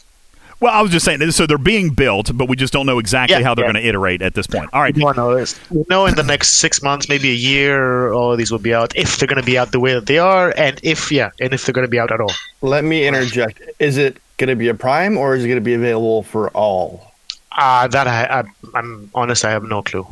Well, 0.59 0.73
I 0.73 0.81
was 0.81 0.91
just 0.91 1.05
saying, 1.05 1.29
so 1.31 1.45
they're 1.45 1.59
being 1.59 1.89
built, 1.91 2.35
but 2.35 2.49
we 2.49 2.55
just 2.55 2.73
don't 2.73 2.87
know 2.87 2.97
exactly 2.97 3.37
Yeah, 3.37 3.43
how 3.43 3.53
they're 3.53 3.65
yeah. 3.65 3.73
going 3.73 3.83
to 3.83 3.87
iterate 3.87 4.23
at 4.23 4.33
this 4.33 4.47
point. 4.47 4.69
All 4.73 4.81
right. 4.81 4.95
We 4.95 5.01
don't 5.03 5.15
know. 5.15 5.45
We 5.69 5.83
know 5.89 6.07
in 6.07 6.15
the 6.15 6.23
next 6.23 6.53
six 6.59 6.81
months, 6.81 7.07
maybe 7.09 7.29
a 7.29 7.35
year, 7.35 8.11
all 8.11 8.31
of 8.31 8.39
these 8.39 8.51
will 8.51 8.57
be 8.57 8.73
out. 8.73 8.95
If 8.95 9.17
they're 9.17 9.27
going 9.27 9.39
to 9.39 9.45
be 9.45 9.57
out 9.57 9.71
the 9.71 9.79
way 9.79 9.93
that 9.93 10.07
they 10.07 10.17
are, 10.17 10.51
and 10.57 10.79
if 10.81 11.11
yeah, 11.11 11.29
and 11.39 11.53
if 11.53 11.65
they're 11.65 11.73
going 11.73 11.85
to 11.85 11.91
be 11.91 11.99
out 11.99 12.11
at 12.11 12.19
all. 12.19 12.31
let 12.61 12.83
me 12.83 13.07
interject. 13.07 13.61
Is 13.77 13.97
it 13.97 14.17
going 14.37 14.49
to 14.49 14.55
be 14.55 14.67
a 14.67 14.73
prime 14.73 15.15
or 15.17 15.35
is 15.35 15.43
it 15.43 15.47
going 15.47 15.57
to 15.59 15.63
be 15.63 15.75
available 15.75 16.23
for 16.23 16.49
all? 16.49 17.11
Uh, 17.51 17.87
that 17.89 18.07
I, 18.07 18.39
I, 18.41 18.43
I'm 18.77 19.11
honest, 19.13 19.45
I 19.45 19.51
have 19.51 19.63
no 19.63 19.83
clue. 19.83 20.07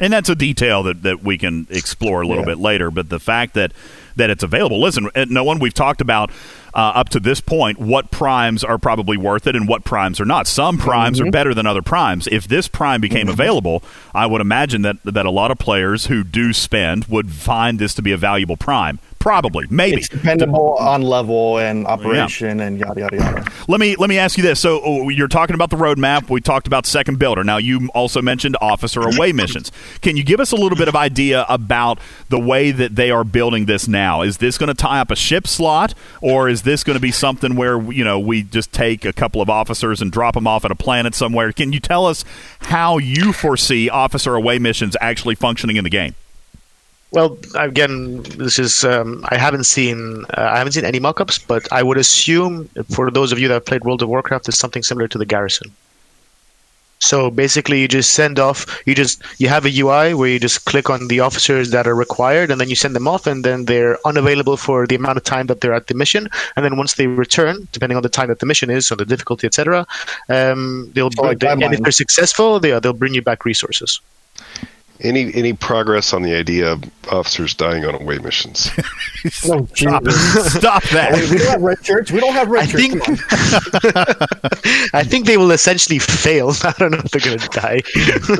And 0.00 0.12
that's 0.12 0.28
a 0.28 0.34
detail 0.34 0.82
that, 0.84 1.02
that 1.02 1.22
we 1.22 1.38
can 1.38 1.66
explore 1.70 2.22
a 2.22 2.26
little 2.26 2.42
Yeah. 2.42 2.54
bit 2.54 2.58
later. 2.58 2.90
But 2.90 3.08
the 3.10 3.18
fact 3.20 3.54
that, 3.54 3.72
that 4.16 4.30
it's 4.30 4.42
available, 4.42 4.80
listen, 4.80 5.08
uh, 5.14 5.26
no 5.28 5.44
one, 5.44 5.58
we've 5.58 5.74
talked 5.74 6.00
about 6.00 6.30
uh, 6.74 6.92
up 6.94 7.08
to 7.10 7.20
this 7.20 7.40
point 7.40 7.78
what 7.78 8.10
primes 8.10 8.62
are 8.64 8.76
probably 8.78 9.16
worth 9.16 9.46
it 9.46 9.56
and 9.56 9.66
what 9.68 9.84
primes 9.84 10.20
are 10.20 10.24
not. 10.26 10.46
Some 10.46 10.76
primes 10.78 11.18
Mm-hmm. 11.18 11.28
are 11.28 11.30
better 11.30 11.54
than 11.54 11.66
other 11.66 11.82
primes. 11.82 12.26
If 12.26 12.48
this 12.48 12.68
prime 12.68 13.00
became 13.00 13.28
available, 13.28 13.82
I 14.14 14.26
would 14.26 14.40
imagine 14.40 14.82
that, 14.82 14.96
that 15.04 15.24
a 15.24 15.30
lot 15.30 15.50
of 15.50 15.58
players 15.58 16.06
who 16.06 16.24
do 16.24 16.52
spend 16.52 17.04
would 17.06 17.30
find 17.30 17.78
this 17.78 17.94
to 17.94 18.02
be 18.02 18.12
a 18.12 18.16
valuable 18.16 18.56
prime. 18.56 18.98
Probably, 19.26 19.66
maybe. 19.70 19.96
It's 19.96 20.08
dependable 20.08 20.74
on 20.74 21.02
level 21.02 21.58
and 21.58 21.84
operation 21.84 22.60
and 22.60 22.78
yada 22.78 23.00
yada 23.00 23.16
yada. 23.16 23.52
Let 23.66 23.80
me 23.80 23.96
let 23.96 24.08
me 24.08 24.18
ask 24.18 24.36
you 24.36 24.44
this. 24.44 24.60
So 24.60 24.80
oh, 24.84 25.08
you're 25.08 25.26
talking 25.26 25.54
about 25.54 25.70
the 25.70 25.76
roadmap. 25.76 26.30
We 26.30 26.40
talked 26.40 26.68
about 26.68 26.86
second 26.86 27.18
builder. 27.18 27.42
Now 27.42 27.56
you 27.56 27.88
also 27.92 28.22
mentioned 28.22 28.56
officer 28.60 29.00
away 29.00 29.32
missions. 29.32 29.72
Can 30.00 30.16
you 30.16 30.22
give 30.22 30.38
us 30.38 30.52
a 30.52 30.54
little 30.54 30.78
bit 30.78 30.86
of 30.86 30.94
idea 30.94 31.44
about 31.48 31.98
the 32.28 32.38
way 32.38 32.70
that 32.70 32.94
they 32.94 33.10
are 33.10 33.24
building 33.24 33.66
this 33.66 33.88
now? 33.88 34.22
Is 34.22 34.38
this 34.38 34.58
going 34.58 34.68
to 34.68 34.74
tie 34.74 35.00
up 35.00 35.10
a 35.10 35.16
ship 35.16 35.48
slot, 35.48 35.92
or 36.20 36.48
is 36.48 36.62
this 36.62 36.84
going 36.84 36.94
to 36.96 37.02
be 37.02 37.10
something 37.10 37.56
where 37.56 37.82
you 37.82 38.04
know 38.04 38.20
we 38.20 38.44
just 38.44 38.72
take 38.72 39.04
a 39.04 39.12
couple 39.12 39.42
of 39.42 39.50
officers 39.50 40.00
and 40.00 40.12
drop 40.12 40.34
them 40.34 40.46
off 40.46 40.64
at 40.64 40.70
a 40.70 40.76
planet 40.76 41.16
somewhere? 41.16 41.50
Can 41.50 41.72
you 41.72 41.80
tell 41.80 42.06
us 42.06 42.24
how 42.60 42.98
you 42.98 43.32
foresee 43.32 43.90
officer 43.90 44.36
away 44.36 44.60
missions 44.60 44.96
actually 45.00 45.34
functioning 45.34 45.74
in 45.74 45.82
the 45.82 45.90
game? 45.90 46.14
Well, 47.12 47.38
again, 47.54 48.22
this 48.22 48.58
is 48.58 48.84
um, 48.84 49.24
I 49.30 49.38
haven't 49.38 49.64
seen 49.64 50.24
uh, 50.36 50.50
I 50.52 50.58
haven't 50.58 50.72
seen 50.72 50.84
any 50.84 50.98
mock-ups, 50.98 51.38
but 51.38 51.70
I 51.72 51.82
would 51.82 51.98
assume 51.98 52.68
for 52.90 53.10
those 53.10 53.32
of 53.32 53.38
you 53.38 53.48
that 53.48 53.54
have 53.54 53.64
played 53.64 53.84
World 53.84 54.02
of 54.02 54.08
Warcraft, 54.08 54.48
it's 54.48 54.58
something 54.58 54.82
similar 54.82 55.08
to 55.08 55.18
the 55.18 55.24
Garrison. 55.24 55.72
So 56.98 57.30
basically, 57.30 57.80
you 57.80 57.88
just 57.88 58.14
send 58.14 58.38
off. 58.38 58.82
You 58.86 58.94
just 58.94 59.22
you 59.38 59.48
have 59.48 59.66
a 59.66 59.78
UI 59.78 60.14
where 60.14 60.28
you 60.28 60.40
just 60.40 60.64
click 60.64 60.88
on 60.88 61.08
the 61.08 61.20
officers 61.20 61.70
that 61.70 61.86
are 61.86 61.94
required, 61.94 62.50
and 62.50 62.60
then 62.60 62.68
you 62.68 62.74
send 62.76 62.96
them 62.96 63.06
off, 63.06 63.26
and 63.26 63.44
then 63.44 63.66
they're 63.66 63.98
unavailable 64.06 64.56
for 64.56 64.86
the 64.86 64.94
amount 64.94 65.18
of 65.18 65.24
time 65.24 65.46
that 65.46 65.60
they're 65.60 65.74
at 65.74 65.86
the 65.88 65.94
mission. 65.94 66.28
And 66.56 66.64
then 66.64 66.76
once 66.76 66.94
they 66.94 67.06
return, 67.06 67.68
depending 67.72 67.96
on 67.96 68.02
the 68.02 68.08
time 68.08 68.28
that 68.28 68.40
the 68.40 68.46
mission 68.46 68.70
is, 68.70 68.90
or 68.90 68.96
the 68.96 69.04
difficulty, 69.04 69.46
etc., 69.46 69.86
um, 70.28 70.90
they'll 70.94 71.10
So 71.12 71.34
they, 71.34 71.48
and 71.48 71.62
if 71.62 71.80
they're 71.80 71.92
successful, 71.92 72.60
they 72.60 72.78
they'll 72.80 72.92
bring 72.94 73.14
you 73.14 73.22
back 73.22 73.44
resources. 73.44 74.00
Any 75.00 75.32
any 75.34 75.52
progress 75.52 76.12
on 76.12 76.22
the 76.22 76.34
idea 76.34 76.72
of 76.72 76.82
officers 77.10 77.54
dying 77.54 77.84
on 77.84 77.94
away 77.94 78.18
missions? 78.18 78.70
No, 79.44 79.66
Stop, 79.74 80.04
Jesus. 80.04 80.54
stop 80.54 80.82
we 80.84 80.90
that. 80.90 81.10
don't 81.28 81.40
have 81.48 81.60
red 81.62 81.84
shirts. 81.84 82.12
We 82.12 82.20
don't 82.20 82.34
have 82.34 82.48
red 82.48 82.62
I 82.62 82.66
shirts. 82.66 82.86
think 82.86 83.02
I 84.94 85.02
think 85.02 85.26
they 85.26 85.36
will 85.36 85.50
essentially 85.50 85.98
fail. 85.98 86.52
I 86.62 86.72
don't 86.78 86.92
know 86.92 86.98
if 87.04 87.10
they're 87.10 87.20
going 87.20 87.38
to 87.38 87.48
die. 87.48 87.80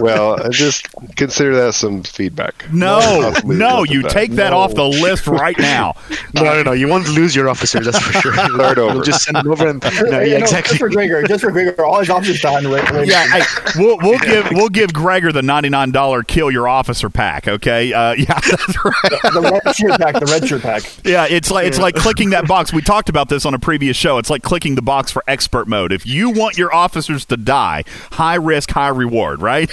well, 0.01 0.41
I 0.41 0.49
just 0.51 0.87
consider 1.17 1.57
that 1.57 1.75
some 1.75 2.03
feedback. 2.05 2.71
No, 2.73 3.33
no, 3.45 3.83
you 3.85 4.03
that. 4.03 4.11
take 4.13 4.33
that 4.33 4.51
No. 4.51 4.59
off 4.59 4.75
the 4.75 4.85
list 4.87 5.27
right 5.27 5.59
now. 5.59 5.95
No, 6.35 6.45
no, 6.45 6.63
no. 6.63 6.73
You 6.73 6.87
won't 6.89 7.09
lose 7.09 7.35
your 7.35 7.49
officers. 7.49 7.87
That's 7.87 7.99
for 7.99 8.13
sure. 8.21 8.35
Start 8.35 8.79
over. 8.79 8.95
You'll 8.95 9.03
just 9.03 9.25
send 9.25 9.37
them 9.39 9.51
over 9.51 9.67
and 9.69 9.83
no, 9.83 9.91
Yeah, 9.91 10.21
yeah, 10.23 10.39
no, 10.39 10.45
exactly. 10.45 10.69
Just 10.71 10.79
for 10.79 10.89
Gregor. 10.89 11.23
Just 11.25 11.43
for 11.43 11.51
Gregor. 11.51 11.85
All 11.85 11.99
his 11.99 12.11
officers 12.11 12.41
die 12.41 12.55
on 12.55 12.63
the 12.65 12.71
red. 12.71 12.89
red 12.91 13.09
Yeah, 13.09 13.27
hey, 13.27 13.43
we'll 13.77 13.99
we'll 13.99 14.19
give 14.21 14.47
we'll 14.53 14.69
give 14.69 14.93
Gregor 14.93 15.33
the 15.33 15.43
ninety 15.43 15.69
nine 15.69 15.91
dollar 15.91 16.23
kill 16.23 16.46
your 16.51 16.69
officer 16.69 17.09
pack. 17.11 17.49
Okay, 17.49 17.93
uh, 17.93 18.13
yeah, 18.19 18.25
that's 18.41 18.85
right. 18.85 18.93
the 19.23 19.61
red 19.65 19.75
shirt 19.77 20.01
pack. 20.01 20.15
The 20.15 20.27
red 20.27 20.49
shirt 20.49 20.63
pack. 20.63 20.83
Yeah, 21.05 21.27
it's 21.29 21.51
like 21.51 21.67
it's 21.67 21.79
like 21.79 21.95
clicking 21.95 22.31
that 22.31 22.47
box. 22.49 22.73
We 22.73 22.83
talked 22.83 23.09
about 23.09 23.29
this 23.29 23.45
on 23.47 23.55
a 23.55 23.59
previous 23.59 23.97
show. 23.97 24.19
It's 24.19 24.31
like 24.31 24.43
clicking 24.43 24.75
the 24.75 24.83
box 24.83 25.11
for 25.13 25.23
expert 25.27 25.69
mode. 25.69 25.93
If 25.93 26.07
you 26.07 26.31
want 26.31 26.57
your 26.59 26.75
officers 26.75 27.25
to 27.27 27.37
die, 27.37 27.85
high 28.13 28.35
risk, 28.37 28.71
high 28.71 28.89
reward, 28.89 29.41
right? 29.43 29.71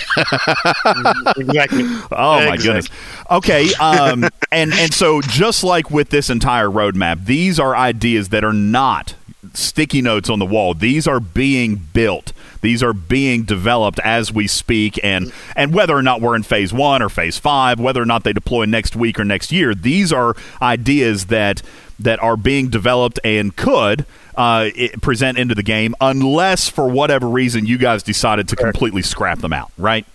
exactly. 1.37 1.83
Oh 2.11 2.35
my 2.37 2.53
Exactly. 2.53 2.63
goodness. 2.65 2.89
Okay, 3.31 3.73
um, 3.75 4.25
and 4.51 4.73
and 4.73 4.93
so 4.93 5.21
just 5.21 5.63
like 5.63 5.89
with 5.89 6.09
this 6.09 6.29
entire 6.29 6.67
roadmap, 6.67 7.25
these 7.25 7.59
are 7.59 7.75
ideas 7.75 8.29
that 8.29 8.43
are 8.43 8.53
not 8.53 9.15
sticky 9.53 10.01
notes 10.01 10.29
on 10.29 10.39
the 10.39 10.45
wall. 10.45 10.73
These 10.73 11.07
are 11.07 11.19
being 11.19 11.75
built. 11.75 12.33
These 12.61 12.81
are 12.81 12.93
being 12.93 13.43
developed 13.43 13.99
as 13.99 14.31
we 14.31 14.47
speak, 14.47 14.99
and 15.03 15.33
and 15.55 15.73
whether 15.73 15.95
or 15.95 16.01
not 16.01 16.21
we're 16.21 16.35
in 16.35 16.43
phase 16.43 16.71
one 16.71 17.01
or 17.01 17.09
phase 17.09 17.37
five, 17.37 17.79
whether 17.79 18.01
or 18.01 18.05
not 18.05 18.23
they 18.23 18.31
deploy 18.33 18.65
next 18.65 18.95
week 18.95 19.19
or 19.19 19.25
next 19.25 19.51
year, 19.51 19.75
these 19.75 20.13
are 20.13 20.35
ideas 20.61 21.25
that 21.25 21.61
that 21.99 22.21
are 22.23 22.37
being 22.37 22.69
developed 22.69 23.19
and 23.23 23.55
could 23.55 24.05
uh, 24.35 24.69
present 25.01 25.37
into 25.37 25.55
the 25.55 25.63
game, 25.63 25.93
unless 26.01 26.69
for 26.69 26.87
whatever 26.87 27.27
reason 27.27 27.65
you 27.65 27.77
guys 27.77 28.01
decided 28.01 28.47
to 28.49 28.55
completely 28.55 29.01
scrap 29.01 29.39
them 29.39 29.53
out, 29.53 29.71
right? 29.77 30.05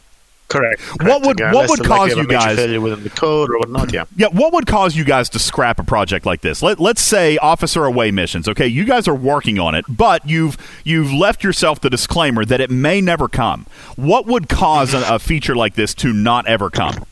Correct. 0.49 0.81
What 1.03 1.23
would- 1.27 1.39
Yeah, 1.39 1.53
what 1.53 1.69
would 1.69 1.85
cause 1.85 2.17
you 2.17 2.27
guys- 2.27 2.57
failure 2.57 2.81
within 2.81 3.03
the 3.05 3.11
code 3.11 3.51
or 3.51 3.59
whatnot? 3.59 3.93
Yeah. 3.93 4.05
Yeah, 4.17 4.29
what 4.33 4.53
would 4.55 4.67
cause 4.67 4.97
you 4.97 5.05
guys 5.05 5.29
to 5.31 5.39
scrap 5.39 5.79
a 5.79 5.83
project 5.85 6.25
like 6.25 6.41
this? 6.41 6.63
Let, 6.63 6.81
let's 6.81 7.03
say 7.03 7.37
officer 7.37 7.85
away 7.85 8.11
missions. 8.11 8.49
Okay, 8.49 8.67
you 8.67 8.85
guys 8.85 9.07
are 9.07 9.15
working 9.15 9.59
on 9.59 9.75
it, 9.75 9.85
but 9.89 10.27
you've 10.27 10.57
you've 10.85 11.13
left 11.13 11.45
yourself 11.45 11.81
the 11.83 11.91
disclaimer 11.91 12.47
that 12.47 12.61
it 12.63 12.71
may 12.71 13.01
never 13.03 13.29
come. 13.29 13.67
What 13.97 14.25
would 14.27 14.49
cause 14.49 14.95
a, 14.95 15.05
a 15.15 15.19
feature 15.19 15.55
like 15.55 15.75
this 15.75 15.93
to 15.97 16.13
not 16.15 16.47
ever 16.47 16.71
come? 16.71 17.05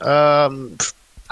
Um, 0.00 0.76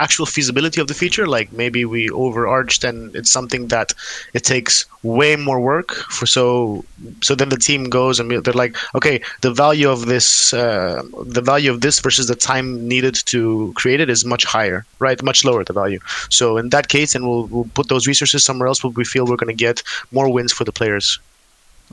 actual 0.00 0.26
feasibility 0.26 0.80
of 0.80 0.88
the 0.88 0.94
feature, 0.94 1.26
like 1.26 1.52
maybe 1.52 1.84
we 1.84 2.10
overarched 2.10 2.84
and 2.84 3.14
it's 3.14 3.30
something 3.30 3.68
that 3.68 3.92
it 4.34 4.44
takes 4.44 4.84
way 5.02 5.34
more 5.36 5.60
work 5.60 5.92
for 6.16 6.26
so 6.26 6.84
so 7.22 7.34
then 7.34 7.48
the 7.48 7.56
team 7.56 7.84
goes 7.84 8.20
and 8.20 8.30
they're 8.44 8.60
like 8.64 8.76
okay 8.94 9.22
the 9.40 9.50
value 9.50 9.88
of 9.88 10.04
this 10.04 10.52
uh, 10.52 11.02
the 11.24 11.40
value 11.40 11.70
of 11.70 11.80
this 11.80 12.00
versus 12.00 12.26
the 12.26 12.34
time 12.34 12.86
needed 12.86 13.14
to 13.24 13.72
create 13.76 14.00
it 14.00 14.10
is 14.10 14.26
much 14.26 14.44
higher 14.44 14.84
right? 15.00 15.22
Much 15.22 15.44
lower 15.44 15.64
the 15.64 15.72
value. 15.72 15.98
So 16.28 16.56
in 16.56 16.68
that 16.68 16.88
case 16.88 17.14
and 17.14 17.26
we'll, 17.28 17.46
we'll 17.46 17.70
put 17.74 17.88
those 17.88 18.06
resources 18.06 18.44
somewhere 18.44 18.68
else 18.68 18.84
where 18.84 18.90
we 18.90 19.04
feel 19.04 19.26
we're 19.26 19.36
going 19.36 19.56
to 19.56 19.64
get 19.64 19.82
more 20.12 20.32
wins 20.32 20.52
for 20.52 20.64
the 20.64 20.72
players. 20.72 21.18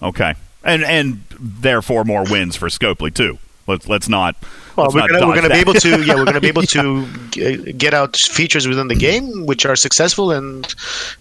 Okay, 0.02 0.36
and 0.64 0.84
and 0.84 1.24
therefore 1.40 2.04
more 2.04 2.24
wins 2.24 2.56
for 2.56 2.68
Scopely 2.68 3.12
too. 3.12 3.40
Let's 3.68 3.88
let's 3.88 4.10
not. 4.10 4.36
Well, 4.76 4.86
let's 4.86 4.96
we're 4.96 5.02
not 5.02 5.10
gonna, 5.12 5.28
we're 5.28 5.36
gonna 5.36 5.50
be 5.50 5.60
able 5.60 5.74
to 5.74 6.04
yeah 6.04 6.16
we're 6.16 6.26
gonna 6.26 6.42
be 6.42 6.48
able 6.56 6.64
to 6.64 7.08
g- 7.32 7.74
get 7.74 7.94
out 7.94 8.16
features 8.16 8.68
within 8.68 8.88
the 8.88 8.96
game 8.96 9.46
which 9.46 9.66
are 9.66 9.76
successful 9.76 10.32
and, 10.32 10.74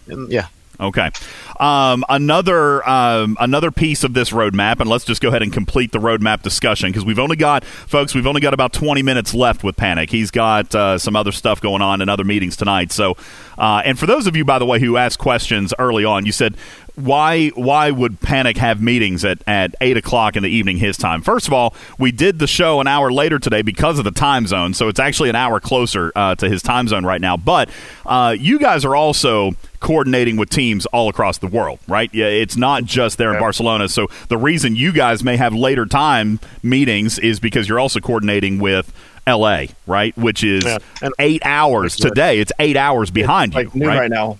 and 0.09 0.31
yeah 0.31 0.47
Okay. 0.79 1.11
Um, 1.59 2.05
another 2.09 2.87
um, 2.89 3.37
another 3.41 3.71
piece 3.71 4.05
of 4.05 4.13
this 4.13 4.31
roadmap, 4.31 4.81
and 4.81 4.91
let's 4.91 5.05
just 5.05 5.23
go 5.23 5.29
ahead 5.29 5.43
and 5.43 5.53
complete 5.53 5.93
the 5.93 5.99
roadmap 5.99 6.43
discussion 6.43 6.91
because 6.91 7.05
we've 7.05 7.19
only 7.19 7.37
got, 7.37 7.65
folks, 7.65 8.15
we've 8.15 8.27
only 8.27 8.41
got 8.41 8.53
about 8.53 8.73
20 8.73 9.03
minutes 9.03 9.33
left 9.33 9.65
with 9.65 9.77
Panic. 9.77 10.11
He's 10.11 10.31
got 10.31 10.75
uh, 10.75 10.99
some 10.99 11.17
other 11.17 11.33
stuff 11.33 11.61
going 11.61 11.81
on 11.81 12.03
and 12.03 12.11
other 12.11 12.25
meetings 12.25 12.57
tonight. 12.57 12.93
So, 12.93 13.17
uh, 13.57 13.83
and 13.85 13.99
for 13.99 14.07
those 14.07 14.27
of 14.27 14.37
you, 14.37 14.45
by 14.45 14.59
the 14.59 14.67
way, 14.67 14.79
who 14.79 14.97
asked 14.97 15.19
questions 15.19 15.73
early 15.79 16.05
on, 16.05 16.27
you 16.27 16.33
said 16.33 16.57
why 16.97 17.49
why 17.51 17.91
would 17.91 18.21
Panic 18.21 18.57
have 18.57 18.83
meetings 18.83 19.25
at, 19.25 19.39
at 19.47 19.75
eight 19.81 19.97
o'clock 19.97 20.35
in 20.35 20.43
the 20.43 20.49
evening 20.49 20.79
his 20.79 20.97
time? 20.97 21.23
First 21.23 21.47
of 21.47 21.53
all, 21.53 21.75
we 21.99 22.11
did 22.11 22.39
the 22.39 22.47
show 22.47 22.81
an 22.81 22.87
hour 22.87 23.13
later 23.13 23.39
today 23.39 23.63
because 23.63 23.99
of 23.99 24.05
the 24.05 24.11
time 24.11 24.47
zone, 24.47 24.75
so 24.75 24.89
it's 24.89 24.99
actually 24.99 25.29
an 25.29 25.37
hour 25.37 25.61
closer 25.61 26.11
uh, 26.17 26.35
to 26.37 26.49
his 26.49 26.63
time 26.63 26.89
zone 26.89 27.05
right 27.05 27.21
now. 27.21 27.37
But 27.37 27.69
uh, 28.07 28.35
you 28.39 28.59
guys 28.59 28.85
are 28.85 28.97
also 28.97 29.53
coordinating 29.81 30.37
with 30.37 30.49
teams 30.49 30.87
all 30.87 31.09
across 31.11 31.39
the 31.39 31.47
world, 31.47 31.79
right? 31.87 32.09
Yeah, 32.15 32.27
it's 32.27 32.57
not 32.57 32.85
just 32.85 33.19
there 33.19 33.33
in 33.35 33.39
Barcelona. 33.39 33.89
So 33.91 34.09
the 34.29 34.39
reason 34.39 34.75
you 34.75 34.91
guys 34.91 35.23
may 35.23 35.37
have 35.37 35.55
later 35.55 35.85
time 35.85 36.41
meetings 36.63 37.19
is 37.19 37.41
because 37.41 37.69
you're 37.69 37.81
also 37.81 38.01
coordinating 38.01 38.59
with. 38.59 38.93
LA, 39.29 39.65
right, 39.89 40.17
which 40.17 40.45
is 40.45 40.65
Yeah. 40.65 40.79
Eight 41.19 41.43
hours 41.45 41.97
today. 41.97 42.39
It's 42.39 42.53
eight 42.61 42.77
hours 42.77 43.11
behind 43.11 43.55
like 43.55 43.75
you, 43.75 43.81
noon 43.81 43.89
right? 43.89 43.99
right, 44.03 44.11
now. 44.11 44.39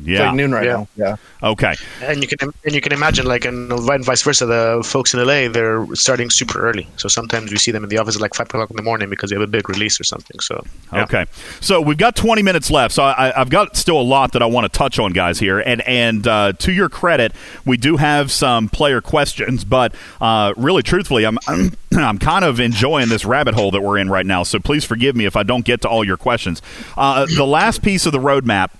It's 0.00 0.08
Yeah. 0.08 0.26
like 0.26 0.34
noon 0.36 0.52
right 0.52 0.64
Yeah. 0.66 0.72
now. 0.76 0.88
Yeah. 0.96 1.16
Okay. 1.42 1.74
and 2.02 2.22
you 2.22 2.28
can 2.28 2.50
and 2.64 2.74
you 2.74 2.80
can 2.80 2.92
imagine 2.92 3.26
like 3.26 3.44
and 3.44 3.70
vice 4.04 4.22
versa 4.22 4.46
the 4.46 4.82
folks 4.84 5.14
in 5.14 5.20
LA 5.20 5.48
they're 5.48 5.86
starting 5.94 6.28
super 6.30 6.58
early 6.66 6.86
so 6.96 7.08
sometimes 7.08 7.50
we 7.50 7.56
see 7.58 7.70
them 7.70 7.82
in 7.84 7.88
the 7.90 7.98
office 7.98 8.16
at 8.16 8.22
like 8.22 8.34
five 8.34 8.46
o'clock 8.46 8.70
in 8.70 8.76
the 8.76 8.82
morning 8.82 9.08
because 9.10 9.30
they 9.30 9.36
have 9.36 9.42
a 9.42 9.46
big 9.46 9.68
release 9.68 10.00
or 10.00 10.04
something 10.04 10.38
so 10.40 10.64
yeah. 10.92 11.02
Okay, 11.02 11.26
so 11.60 11.80
we've 11.80 11.98
got 11.98 12.16
20 12.16 12.42
minutes 12.42 12.70
left. 12.70 12.94
So 12.94 13.02
I, 13.04 13.38
I've 13.38 13.50
got 13.50 13.76
still 13.76 14.00
a 14.00 14.02
lot 14.02 14.32
that 14.32 14.42
I 14.42 14.46
want 14.46 14.64
to 14.70 14.78
touch 14.78 14.98
on, 14.98 15.12
guys. 15.12 15.38
Here, 15.38 15.58
and 15.58 15.80
and 15.82 16.26
uh, 16.26 16.52
to 16.54 16.72
your 16.72 16.88
credit, 16.88 17.32
we 17.64 17.76
do 17.76 17.96
have 17.96 18.30
some 18.32 18.68
player 18.68 19.00
questions, 19.00 19.64
but 19.64 19.94
uh, 20.20 20.54
really, 20.56 20.82
truthfully, 20.82 21.24
I'm, 21.26 21.38
I'm 21.48 21.72
I'm 21.96 22.18
kind 22.18 22.44
of 22.44 22.60
enjoying 22.60 23.08
this 23.08 23.24
rabbit 23.24 23.54
hole 23.54 23.70
that 23.72 23.82
we're 23.82 23.98
in 23.98 24.08
right 24.08 24.26
now. 24.26 24.42
So 24.44 24.58
please 24.58 24.84
forgive 24.84 25.16
me 25.16 25.26
if 25.26 25.36
I 25.36 25.42
don't 25.42 25.64
get 25.64 25.82
to 25.82 25.88
all 25.88 26.04
your 26.04 26.16
questions. 26.16 26.62
Uh, 26.96 27.26
the 27.36 27.46
last 27.46 27.82
piece 27.82 28.06
of 28.06 28.12
the 28.12 28.18
roadmap 28.20 28.70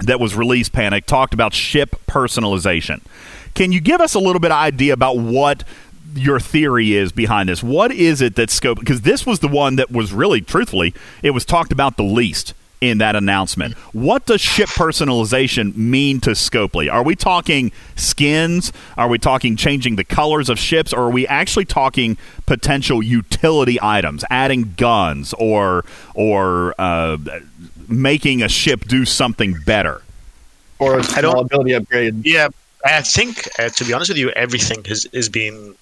that 0.00 0.20
was 0.20 0.34
released, 0.34 0.72
Panic, 0.72 1.06
talked 1.06 1.34
about 1.34 1.54
ship 1.54 1.96
personalization. 2.06 3.00
Can 3.54 3.72
you 3.72 3.80
give 3.80 4.00
us 4.00 4.14
a 4.14 4.18
little 4.18 4.40
bit 4.40 4.50
of 4.50 4.56
idea 4.56 4.92
about 4.92 5.18
what 5.18 5.64
your 6.14 6.40
theory 6.40 6.94
is 6.94 7.12
behind 7.12 7.48
this? 7.48 7.62
What 7.62 7.92
is 7.92 8.20
it 8.20 8.36
that 8.36 8.50
Scope? 8.50 8.80
Because 8.80 9.02
this 9.02 9.24
was 9.24 9.40
the 9.40 9.48
one 9.48 9.76
that 9.76 9.90
was 9.90 10.12
really, 10.12 10.40
truthfully, 10.40 10.94
it 11.22 11.30
was 11.30 11.44
talked 11.44 11.72
about 11.72 11.96
the 11.96 12.02
least 12.02 12.54
in 12.80 12.98
that 12.98 13.16
announcement. 13.16 13.74
What 13.92 14.26
does 14.26 14.40
ship 14.40 14.68
personalization 14.68 15.74
mean 15.76 16.20
to 16.20 16.30
Scopely? 16.30 16.92
Are 16.92 17.02
we 17.02 17.16
talking 17.16 17.72
skins? 17.96 18.72
Are 18.98 19.08
we 19.08 19.18
talking 19.18 19.56
changing 19.56 19.96
the 19.96 20.04
colors 20.04 20.48
of 20.50 20.58
ships? 20.58 20.92
Or 20.92 21.04
are 21.04 21.10
we 21.10 21.26
actually 21.26 21.64
talking 21.64 22.18
potential 22.46 23.02
utility 23.02 23.78
items, 23.80 24.24
adding 24.28 24.74
guns 24.76 25.32
or 25.38 25.84
or 26.14 26.74
uh, 26.78 27.16
making 27.88 28.42
a 28.42 28.48
ship 28.48 28.84
do 28.86 29.04
something 29.04 29.54
better? 29.66 30.02
Or 30.78 30.98
a 30.98 31.02
I 31.16 31.20
don't- 31.20 31.32
small 31.32 31.40
ability 31.40 31.72
upgrade. 31.74 32.24
yeah 32.24 32.48
I 32.84 33.00
think 33.02 33.48
uh, 33.58 33.68
to 33.70 33.84
be 33.84 33.92
honest 33.94 34.10
with 34.10 34.18
you 34.18 34.30
everything 34.30 34.80
is 34.86 35.06
is 35.12 35.28
being 35.28 35.74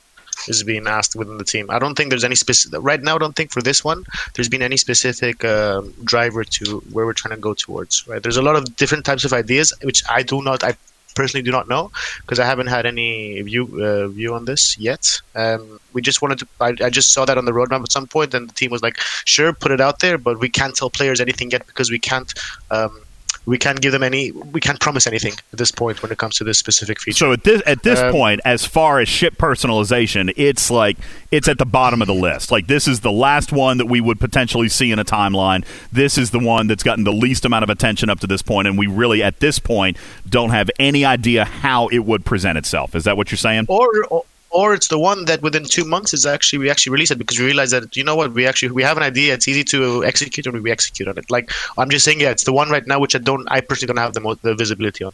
is 0.48 0.62
being 0.62 0.86
asked 0.86 1.14
within 1.16 1.36
the 1.38 1.44
team 1.44 1.66
I 1.70 1.78
don't 1.78 1.94
think 1.96 2.10
there's 2.10 2.24
any 2.24 2.34
specific 2.36 2.78
right 2.82 3.02
now 3.02 3.14
I 3.16 3.18
don't 3.18 3.34
think 3.34 3.50
for 3.50 3.62
this 3.62 3.82
one 3.84 4.04
there's 4.34 4.48
been 4.48 4.62
any 4.62 4.76
specific 4.76 5.44
um 5.44 5.92
driver 6.04 6.42
to 6.44 6.64
where 6.92 7.04
we're 7.06 7.12
trying 7.22 7.34
to 7.34 7.40
go 7.40 7.54
towards 7.54 8.06
right 8.08 8.22
there's 8.22 8.36
a 8.36 8.42
lot 8.42 8.56
of 8.56 8.76
different 8.76 9.04
types 9.04 9.24
of 9.24 9.32
ideas 9.32 9.72
which 9.82 10.02
I 10.08 10.22
do 10.22 10.42
not 10.42 10.62
I 10.64 10.72
personally 11.14 11.42
do 11.42 11.50
not 11.50 11.68
know 11.68 11.90
because 12.20 12.38
I 12.38 12.46
haven't 12.46 12.68
had 12.68 12.86
any 12.86 13.40
view 13.42 13.64
uh, 13.82 14.08
view 14.08 14.34
on 14.34 14.44
this 14.44 14.76
yet. 14.78 15.20
Um, 15.34 15.80
we 15.92 16.02
just 16.02 16.22
wanted 16.22 16.38
to. 16.38 16.46
I, 16.60 16.74
I 16.86 16.90
just 16.90 17.12
saw 17.12 17.24
that 17.24 17.38
on 17.38 17.44
the 17.44 17.52
roadmap 17.52 17.82
at 17.82 17.92
some 17.92 18.06
point, 18.06 18.34
and 18.34 18.48
the 18.48 18.54
team 18.54 18.70
was 18.70 18.82
like, 18.82 18.98
"Sure, 19.24 19.52
put 19.52 19.72
it 19.72 19.80
out 19.80 20.00
there, 20.00 20.18
but 20.18 20.38
we 20.40 20.48
can't 20.48 20.74
tell 20.74 20.90
players 20.90 21.20
anything 21.20 21.50
yet 21.50 21.66
because 21.66 21.90
we 21.90 21.98
can't." 21.98 22.32
Um, 22.70 23.02
we 23.44 23.58
can't 23.58 23.80
give 23.80 23.92
them 23.92 24.02
any. 24.02 24.30
We 24.30 24.60
can't 24.60 24.78
promise 24.80 25.06
anything 25.06 25.32
at 25.52 25.58
this 25.58 25.70
point 25.70 26.02
when 26.02 26.12
it 26.12 26.18
comes 26.18 26.36
to 26.36 26.44
this 26.44 26.58
specific 26.58 27.00
feature. 27.00 27.16
So 27.16 27.32
at 27.32 27.42
this 27.44 27.62
at 27.66 27.82
this 27.82 27.98
Um, 28.00 28.12
point, 28.12 28.40
as 28.44 28.64
far 28.64 29.00
as 29.00 29.08
ship 29.08 29.36
personalization, 29.36 30.32
it's 30.36 30.70
like 30.70 30.96
it's 31.30 31.48
at 31.48 31.58
the 31.58 31.66
bottom 31.66 32.00
of 32.00 32.06
the 32.06 32.14
list. 32.14 32.52
Like 32.52 32.66
this 32.66 32.86
is 32.86 33.00
the 33.00 33.10
last 33.12 33.52
one 33.52 33.78
that 33.78 33.86
we 33.86 34.00
would 34.00 34.20
potentially 34.20 34.68
see 34.68 34.92
in 34.92 34.98
a 34.98 35.04
timeline. 35.04 35.64
This 35.90 36.18
is 36.18 36.30
the 36.30 36.38
one 36.38 36.66
that's 36.68 36.82
gotten 36.82 37.04
the 37.04 37.12
least 37.12 37.44
amount 37.44 37.64
of 37.64 37.70
attention 37.70 38.08
up 38.10 38.20
to 38.20 38.26
this 38.26 38.42
point, 38.42 38.68
and 38.68 38.78
we 38.78 38.86
really 38.86 39.22
at 39.22 39.40
this 39.40 39.58
point 39.58 39.96
don't 40.28 40.50
have 40.50 40.70
any 40.78 41.04
idea 41.04 41.44
how 41.44 41.88
it 41.88 42.00
would 42.00 42.24
present 42.24 42.58
itself. 42.58 42.94
Is 42.94 43.04
that 43.04 43.16
what 43.16 43.30
you're 43.30 43.38
saying? 43.38 43.66
or, 43.68 44.04
or 44.10 44.24
or 44.52 44.74
it's 44.74 44.88
the 44.88 44.98
one 44.98 45.24
that 45.26 45.40
within 45.42 45.64
two 45.64 45.84
months 45.84 46.12
is 46.14 46.24
actually 46.26 46.58
we 46.58 46.70
actually 46.70 46.92
release 46.92 47.10
it 47.10 47.18
because 47.18 47.38
we 47.38 47.44
realize 47.46 47.70
that 47.70 47.96
you 47.96 48.04
know 48.04 48.14
what 48.16 48.32
we 48.32 48.46
actually 48.46 48.70
we 48.70 48.82
have 48.82 48.96
an 48.96 49.02
idea 49.02 49.32
it's 49.34 49.48
easy 49.48 49.64
to 49.64 50.04
execute 50.04 50.46
and 50.46 50.62
we 50.62 50.70
execute 50.70 51.08
on 51.08 51.16
it. 51.18 51.30
Like 51.30 51.50
i'm 51.78 51.90
just 51.90 52.04
saying 52.04 52.20
yeah 52.20 52.30
it's 52.30 52.44
the 52.44 52.52
one 52.52 52.68
right 52.70 52.86
now 52.86 52.98
which 53.00 53.14
i 53.14 53.18
don't 53.18 53.46
i 53.50 53.60
personally 53.60 53.88
don't 53.94 54.02
have 54.04 54.14
the, 54.14 54.20
mo- 54.20 54.34
the 54.42 54.54
visibility 54.54 55.04
on. 55.04 55.12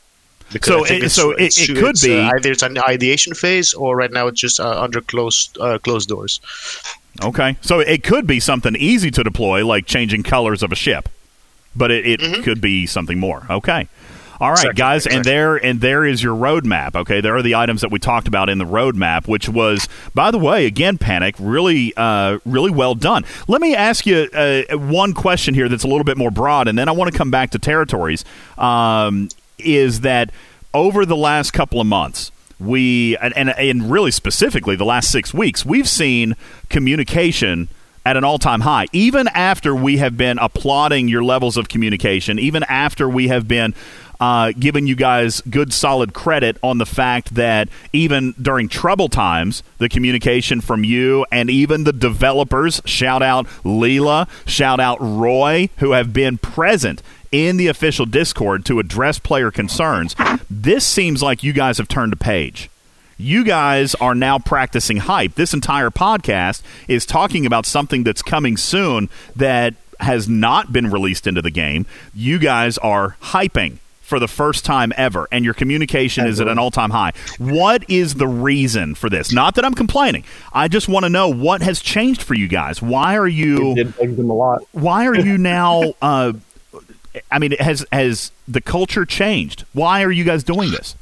So 0.62 0.84
it- 0.96 1.10
so 1.10 1.30
it- 1.32 1.52
it 1.58 1.74
could 1.82 1.96
be- 2.02 2.18
uh, 2.18 2.32
either 2.34 2.50
it's 2.52 2.62
an 2.62 2.78
ideation 2.78 3.34
phase 3.34 3.74
or 3.74 3.96
right 3.96 4.10
now 4.18 4.26
it's 4.28 4.40
just 4.40 4.58
uh, 4.60 4.82
under 4.82 5.00
closed 5.00 5.56
uh, 5.60 5.78
closed 5.78 6.08
doors. 6.08 6.40
Okay, 7.22 7.56
so 7.62 7.80
it 7.80 8.04
could 8.04 8.26
be 8.26 8.38
something 8.40 8.76
easy 8.76 9.10
to 9.10 9.24
deploy, 9.24 9.66
like 9.66 9.86
changing 9.86 10.22
colors 10.22 10.62
of 10.62 10.70
a 10.70 10.76
ship, 10.76 11.08
but 11.74 11.90
it, 11.90 12.06
it 12.06 12.44
could 12.44 12.60
be 12.60 12.86
something 12.86 13.18
more. 13.18 13.44
Okay. 13.50 13.88
All 14.40 14.50
right, 14.50 14.58
Exactly, 14.58 14.74
guys, 14.74 15.06
and 15.06 15.24
there 15.24 15.56
and 15.56 15.80
there 15.80 16.04
is 16.04 16.22
your 16.22 16.36
roadmap. 16.36 16.94
Okay, 16.94 17.20
there 17.20 17.36
are 17.36 17.42
the 17.42 17.56
items 17.56 17.80
that 17.80 17.90
we 17.90 17.98
talked 17.98 18.28
about 18.28 18.48
in 18.48 18.58
the 18.58 18.64
roadmap, 18.64 19.26
which 19.26 19.48
was, 19.48 19.88
by 20.14 20.30
the 20.30 20.38
way, 20.38 20.66
again, 20.66 20.96
panic, 20.96 21.34
really, 21.40 21.92
uh, 21.96 22.38
really 22.44 22.70
well 22.70 22.94
done. 22.94 23.24
Let 23.48 23.60
me 23.60 23.74
ask 23.74 24.06
you 24.06 24.28
uh, 24.32 24.62
one 24.76 25.12
question 25.12 25.54
here 25.54 25.68
that's 25.68 25.82
a 25.84 25.88
little 25.88 26.04
bit 26.04 26.16
more 26.16 26.30
broad, 26.30 26.68
and 26.68 26.78
then 26.78 26.88
I 26.88 26.92
want 26.92 27.10
to 27.10 27.18
come 27.18 27.32
back 27.32 27.50
to 27.50 27.58
territories. 27.58 28.24
Um, 28.56 29.28
is 29.58 30.00
that 30.02 30.30
over 30.72 31.04
the 31.04 31.16
last 31.16 31.50
couple 31.52 31.80
of 31.80 31.86
months? 31.88 32.30
We 32.60 33.16
and, 33.18 33.36
and 33.36 33.50
and 33.50 33.90
really 33.90 34.10
specifically 34.10 34.76
the 34.76 34.84
last 34.84 35.10
six 35.10 35.34
weeks, 35.34 35.64
we've 35.64 35.88
seen 35.88 36.36
communication 36.68 37.68
at 38.06 38.16
an 38.16 38.24
all-time 38.24 38.62
high 38.62 38.86
even 38.92 39.28
after 39.28 39.74
we 39.74 39.98
have 39.98 40.16
been 40.16 40.38
applauding 40.38 41.08
your 41.08 41.22
levels 41.22 41.58
of 41.58 41.68
communication 41.68 42.38
even 42.38 42.62
after 42.62 43.06
we 43.06 43.28
have 43.28 43.46
been 43.46 43.74
uh, 44.20 44.52
giving 44.58 44.86
you 44.86 44.96
guys 44.96 45.40
good 45.42 45.72
solid 45.72 46.12
credit 46.12 46.56
on 46.62 46.78
the 46.78 46.86
fact 46.86 47.34
that 47.34 47.68
even 47.92 48.34
during 48.40 48.68
trouble 48.68 49.08
times 49.08 49.62
the 49.78 49.88
communication 49.88 50.60
from 50.60 50.84
you 50.84 51.24
and 51.30 51.50
even 51.50 51.84
the 51.84 51.92
developers 51.92 52.80
shout 52.84 53.22
out 53.22 53.46
Leela 53.64 54.28
shout 54.46 54.80
out 54.80 54.98
Roy 55.00 55.68
who 55.78 55.92
have 55.92 56.12
been 56.12 56.38
present 56.38 57.02
in 57.30 57.56
the 57.58 57.68
official 57.68 58.06
discord 58.06 58.64
to 58.64 58.78
address 58.78 59.18
player 59.18 59.50
concerns 59.50 60.16
this 60.50 60.84
seems 60.84 61.22
like 61.22 61.42
you 61.42 61.52
guys 61.52 61.78
have 61.78 61.88
turned 61.88 62.12
a 62.12 62.16
page 62.16 62.70
you 63.20 63.42
guys 63.42 63.96
are 63.96 64.14
now 64.14 64.38
practicing 64.38 64.98
hype. 64.98 65.34
This 65.34 65.52
entire 65.52 65.90
podcast 65.90 66.62
is 66.86 67.04
talking 67.04 67.46
about 67.46 67.66
something 67.66 68.04
that's 68.04 68.22
coming 68.22 68.56
soon 68.56 69.08
that 69.34 69.74
has 69.98 70.28
not 70.28 70.72
been 70.72 70.88
released 70.88 71.26
into 71.26 71.42
the 71.42 71.50
game. 71.50 71.84
You 72.14 72.38
guys 72.38 72.78
are 72.78 73.16
hyping 73.20 73.78
for 74.08 74.18
the 74.18 74.26
first 74.26 74.64
time 74.64 74.90
ever, 74.96 75.28
and 75.30 75.44
your 75.44 75.52
communication 75.52 76.26
is 76.26 76.40
at 76.40 76.48
an 76.48 76.58
all 76.58 76.70
time 76.70 76.88
high. 76.90 77.12
What 77.36 77.88
is 77.90 78.14
the 78.14 78.26
reason 78.26 78.94
for 78.94 79.10
this? 79.10 79.32
Not 79.32 79.54
that 79.56 79.64
I'm 79.66 79.74
complaining. 79.74 80.24
I 80.52 80.66
just 80.66 80.88
want 80.88 81.04
to 81.04 81.10
know 81.10 81.28
what 81.28 81.60
has 81.60 81.80
changed 81.80 82.22
for 82.22 82.32
you 82.34 82.48
guys. 82.48 82.80
Why 82.80 83.16
are 83.18 83.28
you? 83.28 83.72
It 83.72 83.74
did 83.74 83.96
bug 83.98 84.16
them 84.16 84.30
a 84.30 84.34
lot. 84.34 84.62
why 84.72 85.06
are 85.06 85.14
you 85.14 85.36
now 85.56 85.94
uh, 86.00 86.32
i 87.30 87.38
mean 87.38 87.52
has 87.58 87.84
has 87.92 88.30
the 88.46 88.60
culture 88.60 89.04
changed 89.04 89.64
why 89.72 90.02
are 90.04 90.10
you 90.10 90.24
guys 90.24 90.42
doing 90.44 90.70
this 90.70 90.94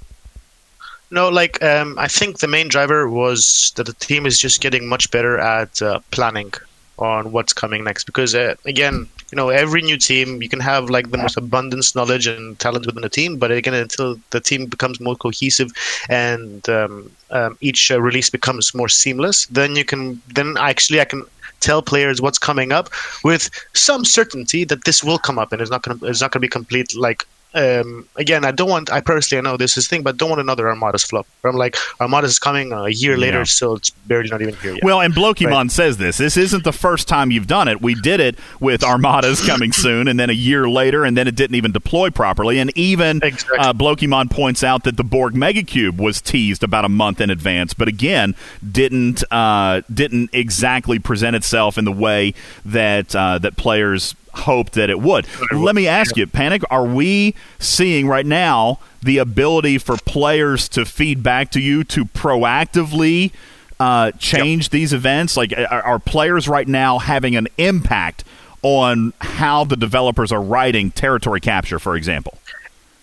No, 1.11 1.29
like 1.29 1.63
um, 1.63 1.97
I 1.99 2.09
think 2.09 2.39
the 2.39 2.49
main 2.49 2.69
driver 2.69 3.09
was 3.09 3.73
that 3.77 3.87
the 3.87 3.93
team 3.93 4.27
is 4.27 4.39
just 4.39 4.61
getting 4.61 4.89
much 4.89 5.11
better 5.13 5.39
at 5.39 5.81
uh, 5.81 6.01
planning 6.11 6.53
on 6.99 7.31
what's 7.31 7.53
coming 7.53 7.85
next. 7.85 8.05
Because 8.05 8.35
uh, 8.35 8.57
again, 8.65 9.09
you 9.31 9.37
know, 9.37 9.49
every 9.49 9.83
new 9.83 9.97
team 9.97 10.41
you 10.41 10.49
can 10.49 10.61
have 10.61 10.89
like 10.89 11.11
the 11.11 11.18
most 11.18 11.37
abundance 11.37 11.95
knowledge 11.95 12.27
and 12.27 12.59
talent 12.59 12.87
within 12.87 13.03
the 13.03 13.09
team, 13.09 13.37
but 13.39 13.51
again, 13.51 13.74
until 13.74 14.16
the 14.31 14.41
team 14.41 14.66
becomes 14.66 15.01
more 15.01 15.16
cohesive 15.16 15.70
and 16.09 16.68
um, 16.68 17.11
um, 17.31 17.59
each 17.61 17.91
uh, 17.91 18.01
release 18.01 18.31
becomes 18.31 18.74
more 18.74 18.89
seamless, 18.89 19.47
then 19.47 19.74
you 19.74 19.85
can 19.85 20.20
then 20.35 20.57
actually 20.59 21.01
I 21.01 21.05
can 21.05 21.24
tell 21.61 21.83
players 21.83 22.20
what's 22.20 22.39
coming 22.39 22.70
up 22.70 22.91
with 23.24 23.51
some 23.72 24.05
certainty 24.05 24.64
that 24.64 24.85
this 24.85 25.03
will 25.03 25.18
come 25.18 25.39
up 25.39 25.53
and 25.53 25.61
it's 25.61 25.70
not 25.70 25.83
going 25.83 25.99
to 25.99 26.07
it's 26.07 26.20
not 26.20 26.31
going 26.31 26.41
to 26.41 26.47
be 26.47 26.49
complete 26.49 26.95
like 26.97 27.27
um, 27.55 28.07
again, 28.17 28.45
I 28.45 28.51
don't 28.51 28.69
want. 28.69 28.93
I 28.93 29.01
personally, 29.01 29.39
I 29.39 29.51
know 29.51 29.57
this 29.57 29.77
is 29.79 29.89
thing, 29.89 30.03
but 30.03 30.17
don't 30.19 30.29
want 30.29 30.41
another 30.43 30.69
Armadas 30.69 31.05
flop. 31.05 31.27
Where 31.41 31.51
I'm 31.51 31.57
like, 31.57 31.77
Armadas 32.01 32.33
is 32.33 32.39
coming 32.39 32.73
a 32.73 32.89
year 32.89 33.17
later, 33.17 33.39
Yeah. 33.39 33.45
so 33.45 33.75
it's 33.77 33.89
barely 33.91 34.29
not 34.29 34.43
even 34.43 34.55
here 34.57 34.75
yet. 34.75 34.85
Well, 34.85 35.01
and 35.01 35.15
Blokimon 35.15 35.51
Right. 35.53 35.71
says 35.71 35.97
this. 35.97 36.19
This 36.19 36.37
isn't 36.37 36.65
the 36.65 36.73
first 36.73 37.09
time 37.09 37.31
you've 37.31 37.47
done 37.47 37.69
it. 37.69 37.81
We 37.81 37.95
did 37.95 38.21
it 38.21 38.37
with 38.61 38.83
Armadas 38.85 39.47
coming 39.47 39.73
soon, 39.87 40.07
and 40.09 40.21
then 40.21 40.29
a 40.29 40.35
year 40.35 40.69
later, 40.69 41.05
and 41.05 41.17
then 41.17 41.27
it 41.27 41.35
didn't 41.35 41.57
even 41.57 41.73
deploy 41.73 42.11
properly. 42.11 42.59
And 42.59 42.77
even 42.77 43.21
Exactly. 43.23 43.59
uh, 43.59 43.73
Blokimon 43.73 44.31
points 44.31 44.63
out 44.63 44.85
that 44.85 44.97
the 44.99 45.05
Borg 45.05 45.35
Megacube 45.35 45.97
was 45.97 46.21
teased 46.21 46.63
about 46.63 46.85
a 46.85 46.89
month 46.91 47.21
in 47.23 47.31
advance, 47.31 47.73
but 47.73 47.89
again, 47.89 48.35
didn't 48.71 49.25
uh, 49.31 49.81
didn't 49.93 50.31
exactly 50.33 50.99
present 50.99 51.35
itself 51.37 51.79
in 51.79 51.85
the 51.87 51.93
way 51.93 52.35
that 52.65 53.17
uh, 53.17 53.39
that 53.39 53.57
players 53.57 54.15
hoped 54.37 54.74
that 54.74 54.91
it 54.91 55.01
would. 55.01 55.26
Let 55.53 55.74
me 55.74 55.87
ask 55.87 56.16
you, 56.16 56.26
Panic, 56.26 56.62
are 56.70 56.84
we 56.84 57.34
seeing 57.59 58.07
right 58.07 58.26
now 58.26 58.78
the 59.03 59.18
ability 59.18 59.78
for 59.78 59.97
players 59.97 60.68
to 60.70 60.84
feed 60.84 61.22
back 61.22 61.51
to 61.53 61.61
you 61.61 61.84
to 61.84 62.05
proactively 62.05 63.32
uh, 63.80 64.12
change 64.12 64.70
these 64.70 64.93
events? 64.93 65.37
Like, 65.37 65.53
are, 65.53 65.82
are 65.82 65.99
players 65.99 66.49
right 66.49 66.68
now 66.68 66.99
having 66.99 67.37
an 67.37 67.49
impact 67.59 68.24
on 68.62 69.12
how 69.20 69.64
the 69.64 69.76
developers 69.76 70.32
are 70.32 70.43
writing 70.43 70.91
territory 70.91 71.41
capture, 71.41 71.78
for 71.78 71.97
example? 71.97 72.39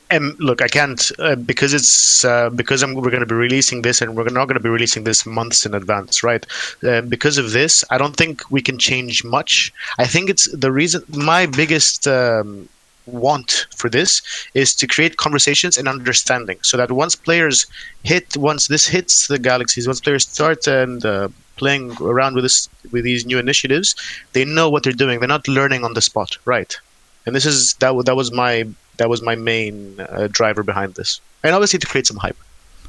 And 0.09 0.39
look, 0.39 0.61
I 0.61 0.67
can't 0.67 1.11
uh, 1.17 1.35
because 1.35 1.73
it's 1.73 2.23
uh, 2.23 2.49
because 2.49 2.83
I'm, 2.83 2.93
we're 2.93 3.09
going 3.09 3.21
to 3.21 3.25
be 3.25 3.33
releasing 3.35 3.81
this, 3.81 4.01
and 4.01 4.15
we're 4.15 4.25
not 4.25 4.45
going 4.45 4.55
to 4.55 4.59
be 4.59 4.69
releasing 4.69 5.03
this 5.05 5.25
months 5.25 5.65
in 5.65 5.73
advance, 5.73 6.21
right? 6.21 6.45
Uh, 6.83 7.01
because 7.01 7.37
of 7.37 7.51
this, 7.51 7.83
I 7.89 7.97
don't 7.97 8.15
think 8.15 8.43
we 8.51 8.61
can 8.61 8.77
change 8.77 9.23
much. 9.23 9.73
I 9.97 10.05
think 10.05 10.29
it's 10.29 10.51
the 10.51 10.71
reason. 10.71 11.03
My 11.09 11.47
biggest 11.47 12.07
um, 12.07 12.69
want 13.07 13.65
for 13.75 13.89
this 13.89 14.21
is 14.53 14.75
to 14.75 14.87
create 14.87 15.17
conversations 15.17 15.77
and 15.77 15.87
understanding, 15.87 16.59
so 16.61 16.77
that 16.77 16.91
once 16.91 17.15
players 17.15 17.65
hit, 18.03 18.37
once 18.37 18.67
this 18.67 18.85
hits 18.87 19.27
the 19.27 19.39
galaxies, 19.39 19.87
once 19.87 20.01
players 20.01 20.27
start 20.27 20.67
and 20.67 21.05
uh, 21.05 21.27
playing 21.55 21.95
around 22.01 22.35
with 22.35 22.43
this 22.43 22.69
with 22.91 23.03
these 23.03 23.25
new 23.25 23.39
initiatives, 23.39 23.95
they 24.33 24.45
know 24.45 24.69
what 24.69 24.83
they're 24.83 24.93
doing. 24.93 25.19
They're 25.19 25.27
not 25.27 25.47
learning 25.47 25.83
on 25.83 25.93
the 25.93 26.01
spot, 26.01 26.37
right? 26.45 26.77
And 27.25 27.35
this 27.35 27.45
is 27.45 27.73
that. 27.75 28.05
That 28.05 28.15
was 28.15 28.31
my 28.31 28.67
that 28.97 29.09
was 29.09 29.21
my 29.21 29.35
main 29.35 29.99
uh, 29.99 30.27
driver 30.31 30.63
behind 30.63 30.95
this, 30.95 31.21
and 31.43 31.53
obviously 31.55 31.79
to 31.79 31.87
create 31.87 32.07
some 32.07 32.17
hype. 32.17 32.37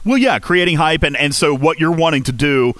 Well, 0.04 0.18
yeah, 0.18 0.38
creating 0.38 0.76
hype, 0.76 1.02
and, 1.02 1.16
and 1.16 1.34
so 1.34 1.54
what 1.56 1.80
you're 1.80 1.90
wanting 1.90 2.24
to 2.24 2.32
do 2.32 2.74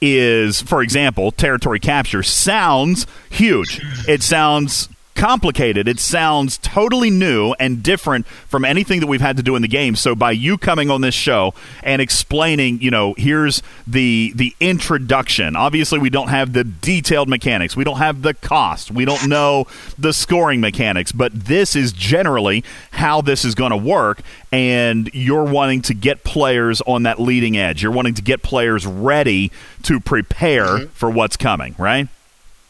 is, 0.00 0.62
for 0.62 0.80
example, 0.80 1.32
territory 1.32 1.80
capture 1.80 2.22
sounds 2.22 3.06
huge. 3.30 3.80
It 4.06 4.22
sounds 4.22 4.88
complicated. 5.18 5.88
It 5.88 5.98
sounds 5.98 6.58
totally 6.58 7.10
new 7.10 7.52
and 7.58 7.82
different 7.82 8.24
from 8.26 8.64
anything 8.64 9.00
that 9.00 9.08
we've 9.08 9.20
had 9.20 9.36
to 9.38 9.42
do 9.42 9.56
in 9.56 9.62
the 9.62 9.68
game. 9.68 9.96
So 9.96 10.14
by 10.14 10.30
you 10.30 10.56
coming 10.56 10.90
on 10.90 11.00
this 11.00 11.14
show 11.14 11.54
and 11.82 12.00
explaining, 12.00 12.80
you 12.80 12.92
know, 12.92 13.14
here's 13.18 13.60
the 13.86 14.32
the 14.36 14.54
introduction. 14.60 15.56
Obviously, 15.56 15.98
we 15.98 16.08
don't 16.08 16.28
have 16.28 16.52
the 16.52 16.62
detailed 16.62 17.28
mechanics. 17.28 17.76
We 17.76 17.82
don't 17.82 17.98
have 17.98 18.22
the 18.22 18.32
cost. 18.32 18.92
We 18.92 19.04
don't 19.04 19.28
know 19.28 19.66
the 19.98 20.12
scoring 20.12 20.60
mechanics, 20.60 21.10
but 21.10 21.32
this 21.34 21.74
is 21.74 21.92
generally 21.92 22.62
how 22.92 23.20
this 23.20 23.44
is 23.44 23.56
going 23.56 23.72
to 23.72 23.76
work 23.76 24.20
and 24.52 25.10
you're 25.12 25.44
wanting 25.44 25.82
to 25.82 25.94
get 25.94 26.22
players 26.22 26.80
on 26.82 27.02
that 27.02 27.18
leading 27.20 27.56
edge. 27.56 27.82
You're 27.82 27.92
wanting 27.92 28.14
to 28.14 28.22
get 28.22 28.42
players 28.42 28.86
ready 28.86 29.50
to 29.82 29.98
prepare 29.98 30.66
mm-hmm. 30.66 30.86
for 30.88 31.10
what's 31.10 31.36
coming, 31.36 31.74
right? 31.76 32.08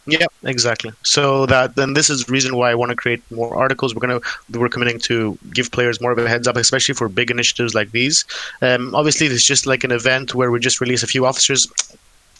Yeah, 0.09 0.27
exactly. 0.43 0.93
So 1.03 1.45
that 1.47 1.77
then 1.77 1.93
this 1.93 2.09
is 2.09 2.25
the 2.25 2.33
reason 2.33 2.57
why 2.57 2.71
I 2.71 2.75
want 2.75 2.91
to 2.91 2.97
create 2.97 3.23
more 3.31 3.55
articles. 3.55 3.95
We're 3.95 4.01
gonna 4.01 4.21
we're 4.53 4.71
committing 4.71 4.99
to 5.01 5.37
give 5.53 5.71
players 5.71 6.01
more 6.01 6.13
of 6.13 6.19
a 6.19 6.27
heads 6.29 6.49
up, 6.49 6.57
especially 6.57 6.95
for 6.95 7.09
big 7.11 7.31
initiatives 7.31 7.75
like 7.75 7.91
these. 7.91 8.25
Um, 8.63 8.95
obviously, 8.95 9.27
it's 9.27 9.45
just 9.45 9.67
like 9.67 9.85
an 9.85 9.93
event 9.93 10.35
where 10.35 10.51
we 10.51 10.61
just 10.61 10.81
release 10.81 11.03
a 11.03 11.07
few 11.07 11.27
officers. 11.27 11.67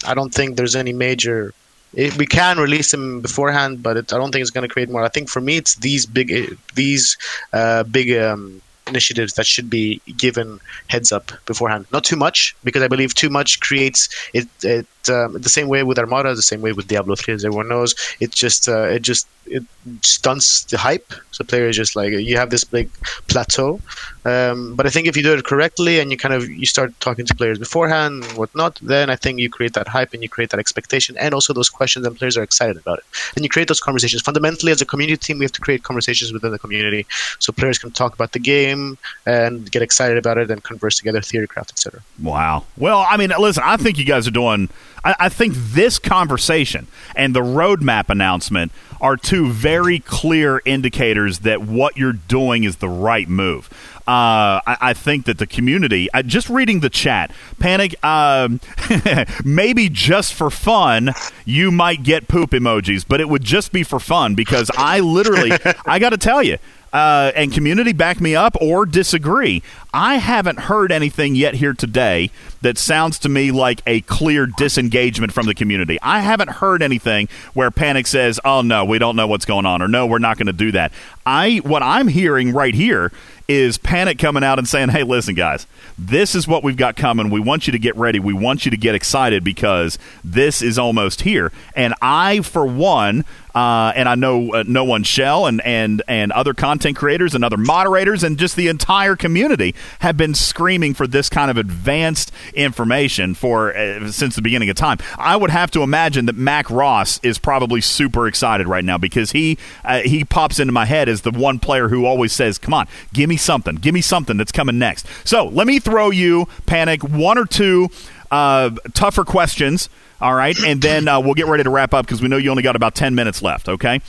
I 0.07 0.15
don't 0.15 0.33
think 0.33 0.57
there's 0.57 0.77
any 0.77 0.95
major. 0.95 1.53
It, 1.93 2.17
we 2.17 2.27
can 2.27 2.59
release 2.59 2.91
them 2.91 3.21
beforehand, 3.21 3.83
but 3.83 3.97
it, 3.99 4.13
I 4.13 4.17
don't 4.19 4.31
think 4.33 4.43
it's 4.43 4.51
going 4.51 4.67
to 4.67 4.73
create 4.73 4.89
more. 4.89 5.05
I 5.05 5.09
think 5.09 5.29
for 5.29 5.41
me, 5.41 5.57
it's 5.59 5.75
these 5.77 6.07
big 6.07 6.57
these 6.75 7.19
uh, 7.53 7.83
big 7.83 8.17
um, 8.17 8.63
initiatives 8.89 9.35
that 9.35 9.47
should 9.47 9.71
be 9.71 10.01
given 10.17 10.61
heads 10.89 11.13
up 11.13 11.33
beforehand. 11.47 11.87
Not 11.93 12.05
too 12.05 12.17
much, 12.17 12.57
because 12.65 12.83
I 12.83 12.89
believe 12.89 13.15
too 13.15 13.31
much 13.31 13.61
creates 13.61 14.09
it. 14.35 14.49
it 14.63 14.87
um, 15.09 15.33
the 15.41 15.49
same 15.49 15.69
way 15.69 15.83
with 15.85 15.99
Armada, 15.99 16.35
the 16.35 16.43
same 16.43 16.61
way 16.61 16.73
with 16.73 16.89
Diablo 16.89 17.15
3, 17.17 17.35
as 17.35 17.45
everyone 17.45 17.69
knows. 17.69 17.95
It 18.21 18.31
just 18.31 18.69
uh, 18.69 18.83
it 18.83 19.03
just 19.03 19.27
it 19.47 19.65
stunts 20.03 20.65
the 20.65 20.79
hype. 20.79 21.13
So 21.39 21.45
players 21.45 21.77
just 21.77 21.95
like 21.95 22.11
you 22.13 22.37
have 22.37 22.51
this 22.51 22.65
big 22.65 22.91
plateau. 23.29 23.81
Um, 24.25 24.75
but 24.75 24.87
I 24.87 24.91
think 24.91 25.07
if 25.07 25.17
you 25.17 25.23
do 25.23 25.33
it 25.35 25.45
correctly 25.45 26.01
and 26.01 26.11
you 26.11 26.17
kind 26.17 26.35
of 26.35 26.51
you 26.51 26.67
start 26.67 26.99
talking 26.99 27.25
to 27.27 27.35
players 27.37 27.61
beforehand 27.61 28.25
and 28.25 28.33
whatnot, 28.33 28.81
then 28.83 29.09
I 29.09 29.15
think 29.15 29.39
you 29.39 29.49
create 29.49 29.75
that 29.75 29.87
hype 29.87 30.13
and 30.15 30.21
you 30.21 30.29
create 30.29 30.51
that 30.51 30.59
expectation 30.59 31.17
and 31.17 31.33
also 31.33 31.53
those 31.53 31.69
questions 31.69 32.05
and 32.05 32.17
players 32.19 32.37
are 32.37 32.43
excited 32.43 32.77
about 32.77 32.99
it. 32.99 33.05
And 33.37 33.45
you 33.45 33.49
create 33.49 33.69
those 33.69 33.79
conversations. 33.79 34.21
Fundamentally, 34.21 34.73
as 34.73 34.83
a 34.83 34.85
community 34.85 35.17
team, 35.17 35.39
we 35.39 35.45
have 35.45 35.53
to 35.53 35.61
create 35.61 35.85
conversations 35.85 36.33
within 36.33 36.51
the 36.51 36.59
community 36.59 37.07
so 37.39 37.53
players 37.53 37.79
can 37.79 37.93
talk 37.93 38.15
about 38.15 38.33
the 38.33 38.41
game 38.41 38.99
and 39.25 39.71
get 39.71 39.81
excited 39.81 40.19
about 40.19 40.39
it 40.39 40.51
and 40.51 40.65
converse 40.65 40.97
together, 40.97 41.21
theorycraft, 41.21 41.71
etc. 41.71 42.01
Wow. 42.21 42.65
Well, 42.77 43.07
I 43.09 43.17
mean, 43.17 43.33
listen, 43.39 43.63
I 43.65 43.77
think 43.77 43.97
you 43.97 44.05
guys 44.05 44.27
are 44.27 44.33
doing. 44.33 44.71
I, 45.05 45.15
I 45.21 45.29
think 45.29 45.55
this 45.55 46.01
conversation 46.01 46.89
and 47.15 47.33
the 47.33 47.43
roadmap 47.43 48.09
announcement 48.09 48.73
are 49.01 49.17
two 49.17 49.51
very 49.51 49.99
clear 49.99 50.61
indicators 50.65 51.41
that 51.41 51.63
what 51.63 51.97
you're 51.97 52.13
doing 52.13 52.65
is 52.65 52.77
the 52.77 52.89
right 52.89 53.29
move. 53.29 53.69
Uh, 54.09 54.65
I, 54.67 54.77
I 54.81 54.93
think 54.95 55.27
that 55.27 55.37
the 55.37 55.47
community, 55.47 56.11
uh, 56.13 56.23
just 56.23 56.49
reading 56.49 56.81
the 56.81 56.89
chat, 56.89 57.31
panic. 57.59 58.03
Um, 58.03 58.59
maybe 59.45 59.91
just 59.91 60.33
for 60.33 60.49
fun, 60.49 61.13
you 61.45 61.71
might 61.71 62.03
get 62.05 62.27
poop 62.27 62.53
emojis, 62.53 63.05
but 63.07 63.21
it 63.21 63.29
would 63.29 63.45
just 63.45 63.71
be 63.71 63.83
for 63.83 64.01
fun 64.01 64.35
because 64.35 64.71
I 64.79 65.01
literally, 65.01 65.53
I 65.85 65.99
got 65.99 66.11
to 66.11 66.17
tell 66.17 66.43
you, 66.43 66.57
uh, 66.91 67.33
and 67.37 67.53
community 67.53 67.93
back 67.93 68.19
me 68.19 68.35
up 68.35 68.57
or 68.63 68.87
disagree. 68.87 69.63
I 69.93 70.17
haven't 70.17 70.61
heard 70.61 70.91
anything 70.91 71.35
yet 71.35 71.55
here 71.57 71.75
today 71.75 72.31
that 72.63 72.79
sounds 72.79 73.19
to 73.21 73.29
me 73.29 73.51
like 73.51 73.83
a 73.87 74.01
clear 74.03 74.47
disengagement 74.47 75.33
from 75.33 75.47
the 75.47 75.55
community. 75.55 75.99
I 76.03 76.21
haven't 76.21 76.51
heard 76.51 76.83
anything 76.83 77.29
where 77.55 77.71
Panic 77.71 78.07
says, 78.07 78.41
"Oh 78.45 78.63
no, 78.63 78.85
we 78.85 78.99
don't 78.99 79.17
know 79.17 79.27
what's 79.27 79.45
going 79.45 79.67
on," 79.67 79.83
or 79.83 79.89
"No, 79.89 80.07
we're 80.07 80.19
not 80.19 80.37
going 80.37 80.47
to 80.47 80.53
do 80.53 80.73
that." 80.73 80.93
I 81.27 81.59
what 81.59 81.83
I'm 81.83 82.09
hearing 82.09 82.53
right 82.53 82.75
here 82.75 83.13
is 83.49 83.79
Panic 83.79 84.19
coming 84.19 84.45
out 84.45 84.59
and 84.59 84.69
saying, 84.69 84.91
"Hey, 84.91 85.03
listen, 85.03 85.35
guys, 85.35 85.67
this 85.99 86.35
is 86.35 86.47
what 86.47 86.63
we've 86.63 86.77
got 86.77 86.97
coming. 86.97 87.31
We 87.31 87.41
want 87.41 87.67
you 87.67 87.73
to 87.73 87.79
get 87.79 87.97
ready. 87.97 88.19
We 88.19 88.33
want 88.33 88.65
you 88.65 88.71
to 88.71 88.77
get 88.77 88.95
excited 88.95 89.45
because 89.45 89.99
this 90.25 90.63
is 90.63 90.79
almost 90.79 91.23
here." 91.23 91.53
And 91.75 91.95
I, 92.03 92.41
for 92.41 92.67
one, 92.67 93.25
uh, 93.59 93.93
and 93.97 94.09
I 94.09 94.15
know 94.15 94.53
uh, 94.55 94.63
no 94.69 94.85
one 94.85 95.03
shall, 95.03 95.47
and 95.47 95.61
and 95.63 96.01
and 96.07 96.31
other 96.31 96.55
content 96.55 96.97
creators 96.97 97.35
and 97.35 97.45
other 97.45 97.57
moderators 97.57 98.23
and 98.23 98.39
just 98.39 98.55
the 98.55 98.69
entire 98.69 99.17
community 99.17 99.75
have 99.99 100.17
been 100.17 100.33
screaming 100.33 100.95
for 100.95 101.09
this 101.09 101.29
kind 101.29 101.51
of 101.51 101.57
advanced 101.57 102.31
information 102.55 103.35
for 103.35 103.77
uh, 103.77 104.13
since 104.13 104.37
the 104.37 104.43
beginning 104.43 104.71
of 104.71 104.77
time. 104.77 104.99
I 105.17 105.35
would 105.35 105.51
have 105.51 105.73
to 105.73 105.83
imagine 105.83 106.27
that 106.27 106.37
Mac 106.37 106.71
Ross 106.71 107.19
is 107.25 107.41
probably 107.41 107.81
super 107.81 108.29
excited 108.29 108.69
right 108.69 108.85
now 108.85 108.97
because 108.97 109.33
he 109.33 109.59
uh, 109.85 110.03
he 110.03 110.23
pops 110.23 110.61
into 110.61 110.73
my 110.73 110.85
head 110.85 111.09
as 111.09 111.23
the 111.23 111.33
one 111.33 111.59
player 111.59 111.89
who 111.89 112.07
always 112.07 112.33
says, 112.33 112.59
"Come 112.59 112.75
on, 112.75 112.87
give 113.13 113.29
me 113.29 113.37
something, 113.37 113.75
give 113.75 113.93
me 113.93 114.03
something 114.03 114.37
that's 114.37 114.53
coming 114.53 114.79
next." 114.79 115.05
So 115.25 115.49
let 115.49 115.67
me 115.67 115.81
throw 115.81 116.11
you 116.11 116.47
panic 116.67 117.03
one 117.03 117.37
or 117.37 117.45
two 117.45 117.91
uh, 118.31 118.71
tougher 118.95 119.25
questions. 119.25 119.89
All 120.21 120.35
right, 120.35 120.59
and 120.65 120.83
then 120.83 121.07
uh, 121.07 121.21
we'll 121.21 121.35
get 121.35 121.47
ready 121.47 121.63
to 121.63 121.71
wrap 121.71 121.95
up 121.95 122.05
because 122.05 122.21
we 122.21 122.27
know 122.29 122.37
you 122.39 122.51
only 122.51 122.63
got 122.65 122.75
about 122.77 122.95
ten 122.97 123.15
minutes 123.15 123.41
left. 123.41 123.69
Okay, 123.69 124.01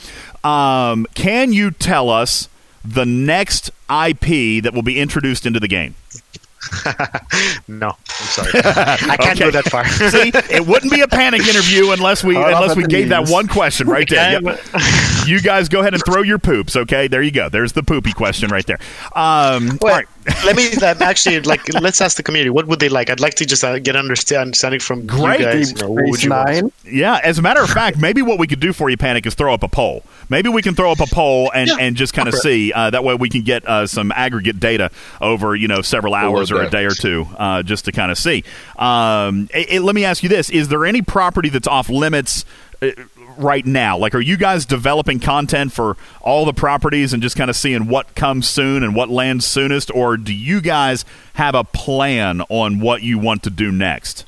um, 0.42 1.06
can 1.14 1.52
you 1.52 1.70
tell 1.70 2.10
us 2.10 2.48
the 2.84 3.06
next 3.06 3.68
IP 3.88 4.62
that 4.64 4.72
will 4.74 4.82
be 4.82 4.98
introduced 4.98 5.46
into 5.46 5.60
the 5.60 5.68
game? 5.68 5.94
No, 7.68 7.90
I'm 7.90 7.96
sorry. 8.26 8.50
I 8.54 9.16
can't 9.16 9.40
Okay. 9.40 9.44
go 9.44 9.50
that 9.52 9.64
far. 9.70 9.86
See, 10.10 10.30
it 10.54 10.66
wouldn't 10.66 10.92
be 10.92 11.00
a 11.00 11.08
panic 11.08 11.46
interview 11.46 11.92
unless 11.92 12.22
we 12.24 12.34
Hold 12.34 12.46
unless 12.48 12.76
we 12.76 12.84
gave 12.84 13.08
that 13.10 13.28
one 13.28 13.46
question 13.46 13.86
right 13.88 14.08
there. 14.08 14.42
Yep. 14.42 14.60
You 15.26 15.40
guys 15.40 15.68
go 15.68 15.80
ahead 15.80 15.94
and 15.94 16.04
throw 16.04 16.22
your 16.22 16.38
poops. 16.38 16.76
Okay, 16.76 17.06
there 17.08 17.22
you 17.22 17.30
go. 17.30 17.48
There's 17.48 17.72
the 17.72 17.82
poopy 17.82 18.12
question 18.12 18.50
right 18.50 18.66
there. 18.66 18.78
Um, 19.14 19.78
all 19.82 19.88
right. 19.88 20.06
Let 20.44 20.54
me 20.54 20.68
uh, 20.82 20.94
actually 21.00 21.40
like 21.40 21.62
let's 21.80 22.00
ask 22.02 22.16
the 22.18 22.22
community 22.22 22.50
what 22.50 22.66
would 22.66 22.78
they 22.78 22.90
like. 22.90 23.08
I'd 23.08 23.20
like 23.20 23.34
to 23.36 23.46
just 23.46 23.64
uh, 23.64 23.78
get 23.78 23.96
understand 23.96 24.48
understanding 24.48 24.80
from 24.80 25.06
Great. 25.06 25.40
you 25.40 25.46
guys. 25.46 25.72
You 25.72 25.78
know, 25.78 25.90
what 25.92 26.04
would 26.10 26.22
you 26.22 26.30
want? 26.30 26.48
Nine. 26.50 26.72
Yeah, 26.84 27.20
as 27.24 27.38
a 27.38 27.42
matter 27.42 27.62
of 27.62 27.70
fact, 27.70 27.98
maybe 27.98 28.20
what 28.20 28.38
we 28.38 28.46
could 28.46 28.60
do 28.60 28.74
for 28.74 28.90
you, 28.90 28.98
Panic, 28.98 29.24
is 29.24 29.34
throw 29.34 29.54
up 29.54 29.62
a 29.62 29.68
poll. 29.68 30.02
Maybe 30.28 30.50
we 30.50 30.60
can 30.60 30.74
throw 30.74 30.92
up 30.92 31.00
a 31.00 31.06
poll 31.06 31.50
and, 31.54 31.68
Yeah. 31.68 31.76
and 31.80 31.96
just 31.96 32.12
kind 32.12 32.28
of 32.28 32.34
see. 32.34 32.70
Uh, 32.72 32.90
that 32.90 33.02
way, 33.02 33.14
we 33.14 33.30
can 33.30 33.42
get 33.42 33.64
uh, 33.66 33.86
some 33.86 34.12
aggregate 34.12 34.60
data 34.60 34.90
over 35.22 35.56
you 35.56 35.68
know 35.68 35.80
several 35.80 36.14
hours 36.14 36.50
or 36.50 36.60
a 36.62 36.68
day 36.68 36.84
or 36.84 36.90
two, 36.90 37.26
uh, 37.38 37.62
just 37.62 37.86
to 37.86 37.92
kind 37.92 38.10
of 38.10 38.18
see. 38.18 38.44
Um, 38.76 39.48
it- 39.54 39.72
it- 39.72 39.80
let 39.82 39.94
me 39.94 40.04
ask 40.04 40.22
you 40.22 40.28
this: 40.28 40.50
Is 40.50 40.68
there 40.68 40.84
any 40.84 41.00
property 41.00 41.48
that's 41.48 41.68
off 41.68 41.88
limits? 41.88 42.44
Right 43.40 43.64
now? 43.64 43.96
Like, 43.96 44.14
are 44.14 44.20
you 44.20 44.36
guys 44.36 44.66
developing 44.66 45.20
content 45.20 45.72
for 45.72 45.96
all 46.20 46.44
the 46.44 46.52
properties 46.52 47.12
and 47.12 47.22
just 47.22 47.36
kind 47.36 47.50
of 47.50 47.56
seeing 47.56 47.88
what 47.88 48.14
comes 48.14 48.48
soon 48.48 48.82
and 48.82 48.94
what 48.94 49.08
lands 49.08 49.46
soonest, 49.46 49.90
or 49.94 50.16
do 50.16 50.34
you 50.34 50.60
guys 50.60 51.04
have 51.34 51.54
a 51.54 51.64
plan 51.64 52.42
on 52.48 52.80
what 52.80 53.02
you 53.02 53.18
want 53.18 53.42
to 53.44 53.50
do 53.50 53.72
next? 53.72 54.24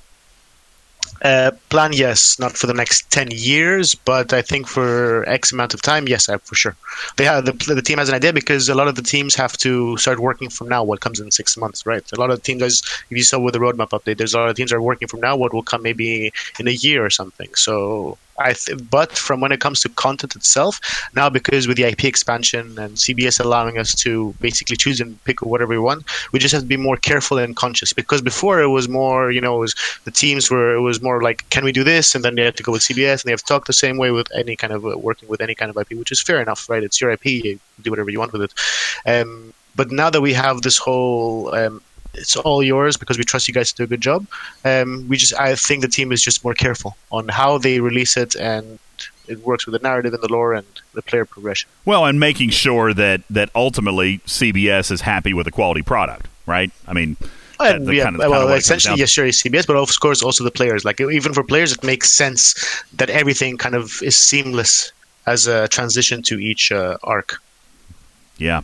Uh, 1.23 1.53
plan, 1.69 1.93
yes, 1.93 2.37
not 2.41 2.57
for 2.57 2.67
the 2.67 2.75
next 2.75 3.09
ten 3.13 3.29
years, 3.31 3.95
but 3.95 4.33
I 4.33 4.43
think 4.43 4.67
for 4.67 5.25
X 5.29 5.53
amount 5.53 5.73
of 5.73 5.81
time, 5.81 6.09
yes, 6.09 6.27
for 6.43 6.55
sure. 6.57 6.75
They 7.17 7.25
have 7.25 7.45
the 7.45 7.53
the 7.53 7.81
team 7.81 7.99
has 7.99 8.09
an 8.09 8.17
idea 8.17 8.33
because 8.33 8.69
a 8.69 8.75
lot 8.75 8.89
of 8.89 8.97
the 8.97 9.03
teams 9.03 9.37
have 9.37 9.57
to 9.59 9.97
start 9.99 10.19
working 10.19 10.51
from 10.51 10.69
now. 10.69 10.83
What 10.83 11.01
comes 11.01 11.21
in 11.21 11.31
six 11.31 11.57
months, 11.57 11.87
right? 11.87 12.03
A 12.11 12.19
lot 12.19 12.33
of 12.33 12.43
teams, 12.43 12.83
if 13.09 13.17
you 13.17 13.23
saw 13.23 13.39
with 13.39 13.55
the 13.55 13.61
roadmap 13.61 13.91
update, 13.91 14.17
there's 14.17 14.35
a 14.35 14.39
lot 14.39 14.49
of 14.49 14.57
teams 14.57 14.73
are 14.73 14.83
working 14.83 15.07
from 15.07 15.21
now. 15.21 15.37
What 15.37 15.55
will 15.55 15.63
come 15.63 15.83
maybe 15.83 16.33
in 16.59 16.67
a 16.67 16.73
year 16.73 17.05
or 17.05 17.11
something. 17.11 17.55
So 17.55 18.19
th- 18.39 18.79
but 18.91 19.13
from 19.13 19.41
when 19.41 19.53
it 19.53 19.61
comes 19.61 19.81
to 19.81 19.89
content 19.89 20.37
itself, 20.37 20.81
now 21.15 21.29
because 21.29 21.67
with 21.69 21.77
the 21.77 21.85
IP 21.85 22.05
expansion 22.05 22.79
and 22.79 22.97
CBS 22.97 23.41
allowing 23.41 23.79
us 23.79 23.95
to 23.97 24.35
basically 24.41 24.77
choose 24.77 25.01
and 25.01 25.23
pick 25.25 25.43
whatever 25.43 25.71
we 25.71 25.79
want, 25.79 26.05
we 26.33 26.39
just 26.39 26.53
have 26.53 26.63
to 26.63 26.69
be 26.69 26.77
more 26.77 26.97
careful 26.97 27.39
and 27.39 27.57
conscious. 27.57 27.93
Because 27.93 28.23
before 28.23 28.61
it 28.61 28.69
was 28.69 28.89
more, 28.89 29.31
you 29.31 29.41
know, 29.41 29.57
it 29.57 29.61
was 29.61 29.75
the 30.05 30.11
teams 30.11 30.51
were 30.51 30.75
it 30.75 30.81
was 30.81 31.03
more 31.03 31.23
like, 31.23 31.49
can 31.51 31.65
we 31.65 31.73
do 31.73 31.85
this? 31.85 32.15
And 32.15 32.25
then 32.25 32.35
they 32.35 32.45
had 32.45 32.57
to 32.57 32.63
go 32.63 32.73
with 32.73 32.83
CBS, 32.83 33.23
and 33.23 33.25
they 33.25 33.33
have 33.33 33.45
talked 33.45 33.67
the 33.67 33.73
same 33.73 33.97
way 33.97 34.11
with 34.11 34.29
any 34.35 34.57
kind 34.57 34.73
of 34.73 34.85
uh, 34.87 34.97
working 34.99 35.29
with 35.29 35.41
any 35.41 35.55
kind 35.55 35.71
of 35.71 35.77
IP, 35.77 35.99
which 35.99 36.13
is 36.13 36.23
fair 36.23 36.41
enough, 36.41 36.69
right? 36.69 36.83
It's 36.83 37.01
your 37.01 37.11
IP, 37.11 37.27
you 37.27 37.61
do 37.83 37.91
whatever 37.91 38.11
you 38.11 38.19
want 38.19 38.33
with 38.33 38.43
it. 38.43 38.55
Um, 39.07 39.53
but 39.75 39.91
now 39.91 40.11
that 40.11 40.21
we 40.21 40.35
have 40.35 40.63
this 40.63 40.77
whole 40.77 41.55
um, 41.55 41.81
it's 42.15 42.37
all 42.37 42.63
yours 42.63 42.97
because 42.97 43.19
we 43.19 43.25
trust 43.25 43.49
you 43.49 43.55
guys 43.55 43.73
to 43.73 43.77
do 43.77 43.85
a 43.85 43.87
good 43.87 44.01
job. 44.01 44.27
Um, 44.65 45.07
we 45.09 45.17
just, 45.17 45.35
I 45.35 45.55
think 45.55 45.83
the 45.83 45.89
team 45.89 46.13
is 46.13 46.23
just 46.23 46.45
more 46.45 46.55
careful 46.55 46.97
on 47.11 47.29
how 47.29 47.59
they 47.59 47.81
release 47.81 48.17
it, 48.17 48.35
and 48.37 48.79
it 49.29 49.41
works 49.41 49.67
with 49.67 49.73
the 49.73 49.79
narrative 49.79 50.13
and 50.13 50.23
the 50.23 50.33
lore 50.33 50.55
and 50.55 50.67
the 50.95 51.03
player 51.03 51.25
progression. 51.25 51.69
Well, 51.85 52.05
and 52.05 52.21
making 52.21 52.51
sure 52.51 52.93
that 52.95 53.23
that 53.31 53.51
ultimately 53.55 54.19
CBS 54.21 54.91
is 54.91 55.01
happy 55.01 55.33
with 55.33 55.47
the 55.47 55.53
quality 55.53 55.83
product, 55.83 56.29
right? 56.47 56.71
I 56.87 56.93
mean. 56.93 57.17
And 57.61 57.87
yeah, 57.93 58.05
kind 58.05 58.21
of, 58.21 58.29
well, 58.29 58.49
essentially, 58.49 58.99
yes, 58.99 59.11
sure, 59.11 59.27
CBS, 59.27 59.69
but 59.69 59.77
of 59.77 59.89
course 60.01 60.21
also 60.21 60.43
the 60.43 60.51
players. 60.51 60.85
Like 60.85 61.01
even 61.01 61.33
for 61.33 61.45
players, 61.45 61.73
it 61.73 61.85
makes 61.85 62.11
sense 62.11 62.83
that 62.95 63.09
everything 63.09 63.57
kind 63.57 63.77
of 63.77 64.03
is 64.03 64.17
seamless 64.17 64.93
as 65.27 65.47
a 65.47 65.69
transition 65.69 66.23
to 66.23 66.41
each 66.41 66.73
uh, 66.73 66.97
arc. 67.05 67.41
Yeah, 68.39 68.63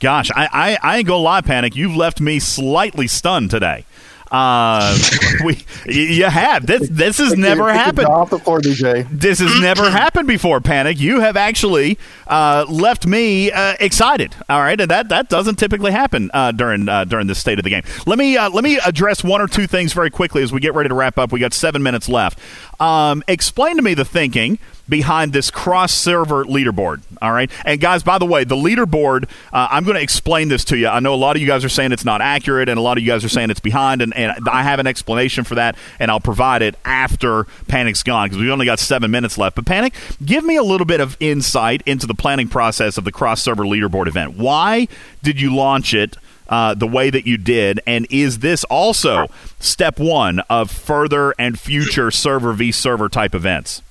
Gosh, 0.00 0.30
I, 0.34 0.48
I, 0.50 0.78
I 0.82 0.98
ain't 0.98 1.06
gonna 1.06 1.22
lie, 1.22 1.42
Panic. 1.42 1.76
You've 1.76 1.94
left 1.94 2.20
me 2.20 2.38
slightly 2.38 3.06
stunned 3.06 3.50
today. 3.50 3.84
Uh, 4.30 4.96
we 5.44 5.58
you 5.86 6.24
have 6.24 6.64
this. 6.64 6.88
This 6.88 7.18
has 7.18 7.36
never 7.36 7.72
happened 7.72 8.08
before, 8.30 8.60
DJ. 8.60 9.06
This 9.10 9.40
has 9.40 9.60
never 9.60 9.90
happened 9.90 10.28
before. 10.28 10.60
Panic. 10.60 11.00
You 11.00 11.20
have 11.20 11.36
actually 11.36 11.98
uh, 12.28 12.64
left 12.68 13.06
me 13.06 13.50
uh, 13.50 13.74
excited. 13.80 14.34
All 14.48 14.60
right, 14.60 14.80
and 14.80 14.90
that 14.90 15.08
that 15.08 15.28
doesn't 15.28 15.56
typically 15.56 15.90
happen 15.90 16.30
uh, 16.32 16.52
during 16.52 16.88
uh, 16.88 17.04
during 17.04 17.26
this 17.26 17.38
state 17.38 17.58
of 17.58 17.64
the 17.64 17.70
game. 17.70 17.82
Let 18.06 18.18
me 18.18 18.36
uh, 18.36 18.50
let 18.50 18.62
me 18.62 18.78
address 18.78 19.24
one 19.24 19.40
or 19.40 19.48
two 19.48 19.66
things 19.66 19.92
very 19.92 20.10
quickly 20.10 20.42
as 20.42 20.52
we 20.52 20.60
get 20.60 20.74
ready 20.74 20.88
to 20.88 20.94
wrap 20.94 21.18
up. 21.18 21.32
We 21.32 21.40
got 21.40 21.52
seven 21.52 21.82
minutes 21.82 22.08
left. 22.08 22.38
Um, 22.80 23.24
explain 23.26 23.76
to 23.76 23.82
me 23.82 23.94
the 23.94 24.04
thinking 24.04 24.58
behind 24.90 25.32
this 25.32 25.50
cross 25.50 25.92
server 25.92 26.44
leaderboard. 26.44 27.00
All 27.22 27.32
right. 27.32 27.50
And 27.64 27.80
guys, 27.80 28.02
by 28.02 28.18
the 28.18 28.26
way, 28.26 28.44
the 28.44 28.56
leaderboard, 28.56 29.24
uh, 29.52 29.68
I'm 29.70 29.84
going 29.84 29.96
to 29.96 30.02
explain 30.02 30.48
this 30.48 30.64
to 30.66 30.76
you. 30.76 30.88
I 30.88 31.00
know 31.00 31.14
a 31.14 31.16
lot 31.16 31.36
of 31.36 31.40
you 31.42 31.48
guys 31.48 31.64
are 31.64 31.70
saying 31.70 31.92
it's 31.92 32.04
not 32.04 32.20
accurate, 32.20 32.68
and 32.68 32.78
a 32.78 32.82
lot 32.82 32.98
of 32.98 33.04
you 33.04 33.10
guys 33.10 33.24
are 33.24 33.28
saying 33.28 33.50
it's 33.50 33.60
behind, 33.60 34.02
and, 34.02 34.14
and 34.14 34.48
I 34.50 34.62
have 34.62 34.78
an 34.80 34.86
explanation 34.86 35.44
for 35.44 35.54
that, 35.54 35.76
and 35.98 36.10
I'll 36.10 36.20
provide 36.20 36.60
it 36.60 36.74
after 36.84 37.44
Panic's 37.68 38.02
gone 38.02 38.26
because 38.26 38.38
we've 38.38 38.50
only 38.50 38.66
got 38.66 38.78
seven 38.78 39.10
minutes 39.10 39.38
left. 39.38 39.56
But 39.56 39.64
Panic, 39.64 39.94
give 40.24 40.44
me 40.44 40.56
a 40.56 40.62
little 40.62 40.86
bit 40.86 41.00
of 41.00 41.16
insight 41.20 41.82
into 41.86 42.06
the 42.06 42.14
planning 42.14 42.48
process 42.48 42.98
of 42.98 43.04
the 43.04 43.12
cross 43.12 43.40
server 43.40 43.64
leaderboard 43.64 44.08
event. 44.08 44.36
Why 44.36 44.88
did 45.22 45.40
you 45.40 45.54
launch 45.54 45.94
it? 45.94 46.16
Uh, 46.48 46.74
the 46.74 46.86
way 46.88 47.10
that 47.10 47.28
you 47.28 47.36
did? 47.36 47.78
And 47.86 48.08
is 48.10 48.40
this 48.40 48.64
also 48.64 49.28
step 49.60 50.00
one 50.00 50.40
of 50.50 50.68
further 50.68 51.32
and 51.38 51.56
future 51.56 52.10
server 52.10 52.52
v 52.52 52.72
server 52.72 53.08
type 53.08 53.36
events? 53.36 53.82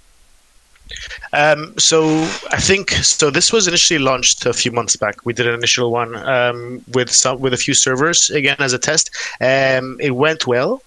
Um, 1.33 1.77
so 1.77 2.07
I 2.51 2.59
think 2.59 2.91
so. 2.91 3.29
This 3.29 3.53
was 3.53 3.67
initially 3.67 3.99
launched 3.99 4.45
a 4.45 4.53
few 4.53 4.71
months 4.71 4.95
back. 4.95 5.25
We 5.25 5.33
did 5.33 5.47
an 5.47 5.53
initial 5.53 5.91
one 5.91 6.15
um, 6.15 6.83
with 6.93 7.11
some 7.11 7.39
with 7.39 7.53
a 7.53 7.57
few 7.57 7.73
servers 7.73 8.29
again 8.29 8.57
as 8.59 8.73
a 8.73 8.79
test. 8.79 9.09
Um, 9.39 9.97
it 9.99 10.11
went 10.11 10.47
well. 10.47 10.81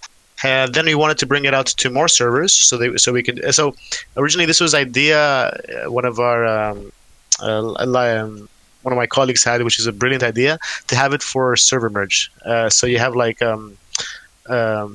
Uh, 0.45 0.67
then 0.67 0.87
we 0.87 0.95
wanted 0.95 1.19
to 1.19 1.27
bring 1.27 1.45
it 1.45 1.55
out 1.55 1.67
to 1.67 1.91
more 1.91 2.09
servers, 2.09 2.53
so 2.53 2.77
they 2.77 2.97
so 2.97 3.13
we 3.13 3.23
could. 3.23 3.55
So 3.55 3.75
originally, 4.17 4.47
this 4.47 4.61
was 4.61 4.75
idea 4.75 5.19
uh, 5.19 5.91
one 5.91 6.05
of 6.05 6.19
our 6.19 6.45
um, 6.47 6.93
uh, 7.41 7.75
um, 7.77 8.49
one 8.83 8.93
of 8.93 8.97
my 8.97 9.07
colleagues 9.07 9.45
had, 9.45 9.63
which 9.63 9.79
is 9.79 9.87
a 9.87 9.93
brilliant 9.93 10.25
idea 10.25 10.59
to 10.89 10.97
have 10.97 11.13
it 11.13 11.23
for 11.23 11.55
server 11.55 11.91
merge. 11.91 12.33
Uh, 12.45 12.69
so 12.69 12.87
you 12.89 12.99
have 12.99 13.15
like 13.15 13.41
um, 13.41 13.79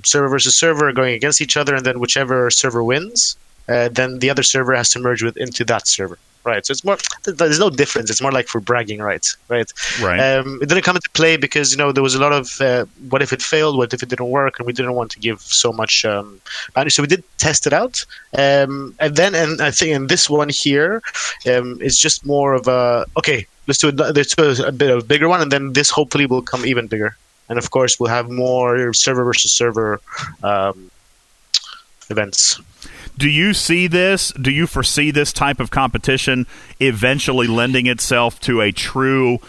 server 0.04 0.28
versus 0.28 0.58
server 0.58 0.92
going 0.92 1.14
against 1.14 1.42
each 1.42 1.56
other, 1.56 1.76
and 1.76 1.86
then 1.86 2.02
whichever 2.02 2.52
server 2.52 2.84
wins, 2.84 3.38
uh, 3.68 3.90
then 3.90 4.20
the 4.20 4.30
other 4.30 4.44
server 4.44 4.74
has 4.76 4.90
to 4.90 5.00
merge 5.00 5.24
with 5.24 5.38
into 5.38 5.64
that 5.66 5.88
server. 5.88 6.18
Right, 6.48 6.66
so 6.66 6.72
it's 6.72 6.86
more. 6.86 6.98
There's 7.26 7.60
no 7.60 7.70
difference. 7.70 8.10
It's 8.10 8.22
more 8.22 8.32
like 8.32 8.48
for 8.48 8.62
bragging 8.62 9.02
rights, 9.02 9.36
right? 9.50 9.70
Right. 10.02 10.18
Um, 10.18 10.60
it 10.62 10.70
didn't 10.70 10.86
come 10.86 10.96
into 10.96 11.10
play 11.10 11.36
because 11.36 11.72
you 11.74 11.78
know 11.78 11.92
there 11.92 12.02
was 12.02 12.16
a 12.16 12.22
lot 12.22 12.32
of 12.32 12.62
uh, 12.62 12.86
what 13.10 13.22
if 13.22 13.34
it 13.34 13.42
failed, 13.42 13.76
what 13.76 13.94
if 13.94 14.02
it 14.02 14.08
didn't 14.08 14.30
work, 14.30 14.58
and 14.58 14.66
we 14.66 14.72
didn't 14.72 14.94
want 14.94 15.12
to 15.12 15.20
give 15.20 15.42
so 15.42 15.74
much 15.74 16.06
um, 16.06 16.40
So 16.88 17.04
we 17.04 17.08
did 17.08 17.22
test 17.38 17.68
it 17.68 17.74
out, 17.74 18.06
um, 18.38 18.96
and 19.02 19.18
then 19.18 19.36
and 19.36 19.60
I 19.60 19.72
think 19.72 19.92
in 19.92 20.08
this 20.08 20.30
one 20.30 20.48
here, 20.48 21.02
um, 21.52 21.80
it's 21.82 22.00
just 22.00 22.26
more 22.26 22.54
of 22.54 22.66
a 22.70 23.06
okay. 23.18 23.46
Let's 23.68 23.80
do, 23.80 23.90
a, 23.90 23.92
let's 23.92 24.34
do 24.34 24.44
a, 24.46 24.68
a 24.68 24.72
bit 24.72 24.90
of 24.90 25.00
a 25.00 25.06
bigger 25.06 25.28
one, 25.28 25.42
and 25.42 25.52
then 25.52 25.74
this 25.74 25.90
hopefully 25.90 26.28
will 26.28 26.42
come 26.42 26.66
even 26.66 26.88
bigger. 26.88 27.18
And 27.50 27.60
of 27.60 27.72
course, 27.72 28.00
we'll 28.00 28.10
have 28.10 28.30
more 28.30 28.94
server 28.94 29.26
versus 29.26 29.52
server 29.52 30.00
um, 30.44 30.90
events 32.10 32.62
do 33.18 33.30
you 33.30 33.54
see 33.54 33.88
this? 33.88 34.32
Do 34.32 34.52
you 34.52 34.68
foresee 34.68 35.12
this 35.12 35.34
type 35.34 35.60
of 35.60 35.72
competition 35.72 36.46
eventually 36.80 37.48
lending 37.48 37.88
itself 37.88 38.40
to 38.42 38.62
a 38.62 38.72
true 38.72 39.40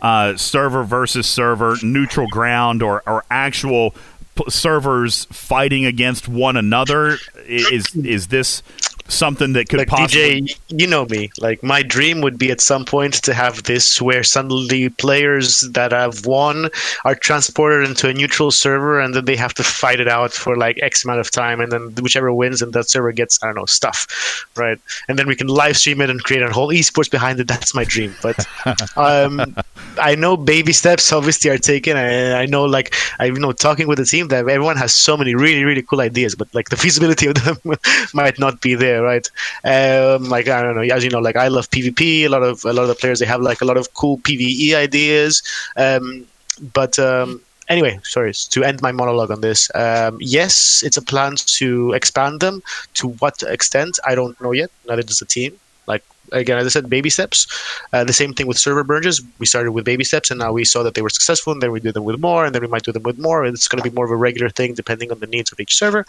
uh, 0.00 0.36
server 0.36 0.84
versus 0.84 1.26
server 1.26 1.76
neutral 1.82 2.28
ground 2.28 2.82
or, 2.82 3.02
or 3.06 3.24
actual 3.30 3.94
p- 4.34 4.44
servers 4.48 5.26
fighting 5.26 5.84
against 5.84 6.28
one 6.28 6.56
another? 6.56 7.18
Is 7.46 7.94
is 7.94 8.28
this 8.28 8.62
something 9.08 9.54
that 9.54 9.68
could 9.68 9.80
like 9.80 9.88
possibly 9.88 10.42
DJ, 10.42 10.58
you 10.68 10.86
know 10.86 11.06
me. 11.06 11.30
Like 11.40 11.62
my 11.62 11.82
dream 11.82 12.20
would 12.20 12.38
be 12.38 12.50
at 12.50 12.60
some 12.60 12.84
point 12.84 13.14
to 13.24 13.34
have 13.34 13.64
this 13.64 14.00
where 14.00 14.22
suddenly 14.22 14.90
players 14.90 15.60
that 15.60 15.92
have 15.92 16.26
won 16.26 16.68
are 17.04 17.14
transported 17.14 17.88
into 17.88 18.08
a 18.08 18.12
neutral 18.12 18.50
server 18.50 19.00
and 19.00 19.14
then 19.14 19.24
they 19.24 19.36
have 19.36 19.54
to 19.54 19.64
fight 19.64 20.00
it 20.00 20.08
out 20.08 20.32
for 20.32 20.56
like 20.56 20.78
X 20.82 21.04
amount 21.04 21.20
of 21.20 21.30
time 21.30 21.60
and 21.60 21.72
then 21.72 21.94
whichever 22.02 22.32
wins 22.32 22.62
and 22.62 22.72
that 22.74 22.88
server 22.88 23.12
gets 23.12 23.42
I 23.42 23.46
don't 23.46 23.56
know 23.56 23.66
stuff, 23.66 24.46
right? 24.56 24.78
And 25.08 25.18
then 25.18 25.26
we 25.26 25.34
can 25.34 25.48
live 25.48 25.76
stream 25.76 26.00
it 26.00 26.10
and 26.10 26.22
create 26.22 26.42
a 26.42 26.52
whole 26.52 26.68
esports 26.68 27.10
behind 27.10 27.40
it. 27.40 27.48
That's 27.48 27.74
my 27.74 27.84
dream. 27.84 28.14
But 28.22 28.46
um, 28.96 29.56
I 30.00 30.14
know 30.14 30.36
baby 30.36 30.72
steps 30.72 31.12
obviously 31.12 31.50
are 31.50 31.58
taken. 31.58 31.96
I, 31.96 32.42
I 32.42 32.46
know 32.46 32.64
like 32.64 32.94
I 33.18 33.26
you 33.26 33.34
know 33.34 33.52
talking 33.52 33.88
with 33.88 33.98
the 33.98 34.04
team 34.04 34.28
that 34.28 34.48
everyone 34.48 34.76
has 34.76 34.92
so 34.92 35.16
many 35.16 35.34
really 35.34 35.64
really 35.64 35.82
cool 35.82 36.00
ideas, 36.00 36.34
but 36.34 36.54
like 36.54 36.68
the 36.68 36.76
feasibility 36.84 37.26
of 37.26 37.34
them 37.34 37.56
might 38.14 38.38
not 38.38 38.60
be 38.60 38.74
there 38.74 38.97
right? 39.02 39.26
Um, 39.64 40.24
like 40.28 40.48
I 40.48 40.62
don't 40.62 40.76
know, 40.76 40.82
as 40.82 41.04
you 41.04 41.10
know, 41.10 41.20
like 41.20 41.36
I 41.36 41.48
love 41.48 41.70
PvP. 41.70 42.24
A 42.24 42.28
lot 42.28 42.42
of 42.42 42.64
a 42.64 42.72
lot 42.72 42.82
of 42.82 42.88
the 42.88 42.94
players 42.94 43.18
they 43.18 43.26
have 43.26 43.40
like 43.40 43.60
a 43.60 43.64
lot 43.64 43.76
of 43.76 43.94
cool 43.94 44.18
PVE 44.18 44.74
ideas. 44.74 45.42
Um, 45.76 46.26
but 46.72 46.98
um, 46.98 47.40
anyway, 47.68 48.00
sorry 48.02 48.32
to 48.32 48.64
end 48.64 48.82
my 48.82 48.92
monologue 48.92 49.30
on 49.30 49.40
this. 49.40 49.70
Um, 49.74 50.18
yes, 50.20 50.82
it's 50.84 50.96
a 50.96 51.02
plan 51.02 51.36
to 51.36 51.92
expand 51.92 52.40
them. 52.40 52.62
To 52.94 53.08
what 53.08 53.42
extent, 53.42 53.98
I 54.06 54.14
don't 54.14 54.40
know 54.40 54.52
yet. 54.52 54.70
Neither 54.88 55.02
does 55.02 55.18
the 55.18 55.26
team. 55.26 55.58
Like 55.86 56.04
again, 56.32 56.58
as 56.58 56.66
I 56.66 56.70
said, 56.70 56.90
baby 56.90 57.10
steps. 57.10 57.46
Uh, 57.92 58.04
the 58.04 58.12
same 58.12 58.34
thing 58.34 58.46
with 58.46 58.58
server 58.58 58.84
merges. 58.84 59.22
We 59.38 59.46
started 59.46 59.72
with 59.72 59.84
baby 59.84 60.04
steps, 60.04 60.30
and 60.30 60.38
now 60.38 60.52
we 60.52 60.64
saw 60.64 60.82
that 60.82 60.94
they 60.94 61.02
were 61.02 61.10
successful, 61.10 61.52
and 61.52 61.62
then 61.62 61.72
we 61.72 61.80
do 61.80 61.92
them 61.92 62.04
with 62.04 62.20
more, 62.20 62.44
and 62.44 62.54
then 62.54 62.62
we 62.62 62.68
might 62.68 62.82
do 62.82 62.92
them 62.92 63.02
with 63.02 63.18
more. 63.18 63.44
And 63.44 63.54
It's 63.54 63.68
going 63.68 63.82
to 63.82 63.88
be 63.88 63.94
more 63.94 64.04
of 64.04 64.10
a 64.10 64.16
regular 64.16 64.50
thing 64.50 64.74
depending 64.74 65.10
on 65.10 65.20
the 65.20 65.26
needs 65.26 65.52
of 65.52 65.60
each 65.60 65.76
server. 65.76 66.04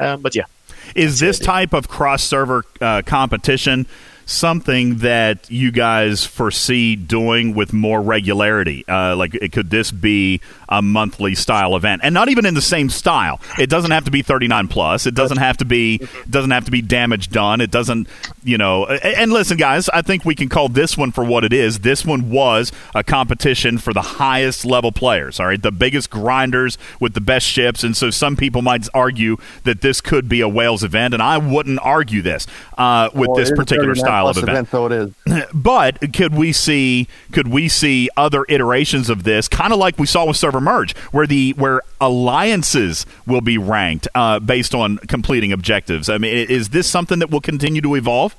Um, 0.00 0.20
but 0.20 0.34
yeah. 0.34 0.44
Is 0.94 1.20
this 1.20 1.38
type 1.38 1.72
of 1.72 1.88
cross 1.88 2.22
server 2.22 2.64
uh, 2.80 3.02
competition 3.04 3.86
something 4.26 4.98
that 4.98 5.50
you 5.50 5.70
guys 5.70 6.24
foresee 6.24 6.96
doing 6.96 7.54
with 7.54 7.72
more 7.72 8.00
regularity? 8.00 8.84
Uh, 8.88 9.16
like, 9.16 9.34
it, 9.34 9.52
could 9.52 9.70
this 9.70 9.90
be 9.90 10.40
a 10.68 10.82
monthly 10.82 11.34
style 11.34 11.76
event, 11.76 12.02
and 12.04 12.14
not 12.14 12.28
even 12.28 12.46
in 12.46 12.54
the 12.54 12.62
same 12.62 12.88
style? 12.88 13.40
It 13.58 13.68
doesn't 13.68 13.90
have 13.90 14.04
to 14.04 14.10
be 14.10 14.22
39 14.22 14.68
plus. 14.68 15.06
It 15.06 15.14
doesn't 15.14 15.38
have 15.38 15.56
to 15.58 15.64
be 15.64 16.00
doesn't 16.28 16.50
have 16.50 16.64
to 16.64 16.70
be 16.70 16.82
damage 16.82 17.30
done. 17.30 17.60
It 17.60 17.70
doesn't, 17.70 18.08
you 18.42 18.58
know. 18.58 18.86
And 18.86 19.32
listen, 19.32 19.56
guys, 19.56 19.88
I 19.88 20.02
think 20.02 20.24
we 20.24 20.34
can 20.34 20.48
call 20.48 20.68
this 20.68 20.96
one 20.96 21.12
for 21.12 21.24
what 21.24 21.44
it 21.44 21.52
is. 21.52 21.80
This 21.80 22.04
one 22.04 22.30
was 22.30 22.72
a 22.94 23.04
competition 23.04 23.78
for 23.78 23.92
the 23.92 24.02
highest 24.02 24.64
level 24.64 24.92
players. 24.92 25.40
All 25.40 25.46
right, 25.46 25.60
the 25.60 25.72
biggest 25.72 26.10
grinders 26.10 26.78
with 27.00 27.14
the 27.14 27.20
best 27.20 27.46
ships, 27.46 27.82
and 27.84 27.96
so 27.96 28.10
some 28.10 28.36
people 28.36 28.62
might 28.62 28.88
argue 28.94 29.36
that 29.64 29.80
this 29.80 30.00
could 30.00 30.28
be 30.28 30.40
a 30.40 30.48
whales 30.48 30.82
event, 30.82 31.14
and 31.14 31.22
I 31.22 31.38
wouldn't 31.38 31.78
argue 31.80 32.22
this 32.22 32.46
uh, 32.76 33.10
with 33.14 33.28
Well, 33.28 33.36
this 33.36 33.50
it 33.50 33.52
is 33.52 33.58
a 33.58 33.62
particular 33.62 33.94
39 33.94 34.13
style 34.14 34.28
of 34.28 34.34
plus 34.34 34.42
event. 34.42 34.68
So 34.68 34.86
it 34.86 34.92
is. 34.92 35.44
But 35.54 36.12
could 36.12 36.34
we 36.34 36.52
see 36.52 37.08
could 37.32 37.48
we 37.48 37.68
see 37.68 38.08
other 38.16 38.44
iterations 38.48 39.10
of 39.10 39.24
this, 39.24 39.48
kind 39.48 39.72
of 39.72 39.78
like 39.78 39.98
we 39.98 40.06
saw 40.06 40.26
with 40.26 40.36
Server 40.36 40.60
Merge, 40.60 40.96
where 41.12 41.26
the 41.26 41.52
where 41.54 41.82
alliances 42.00 43.06
will 43.26 43.40
be 43.40 43.58
ranked 43.58 44.08
uh, 44.14 44.40
based 44.40 44.74
on 44.74 44.98
completing 44.98 45.52
objectives? 45.52 46.08
I 46.08 46.18
mean, 46.18 46.34
is 46.34 46.70
this 46.70 46.86
something 46.86 47.18
that 47.18 47.30
will 47.30 47.40
continue 47.40 47.80
to 47.80 47.94
evolve? 47.94 48.36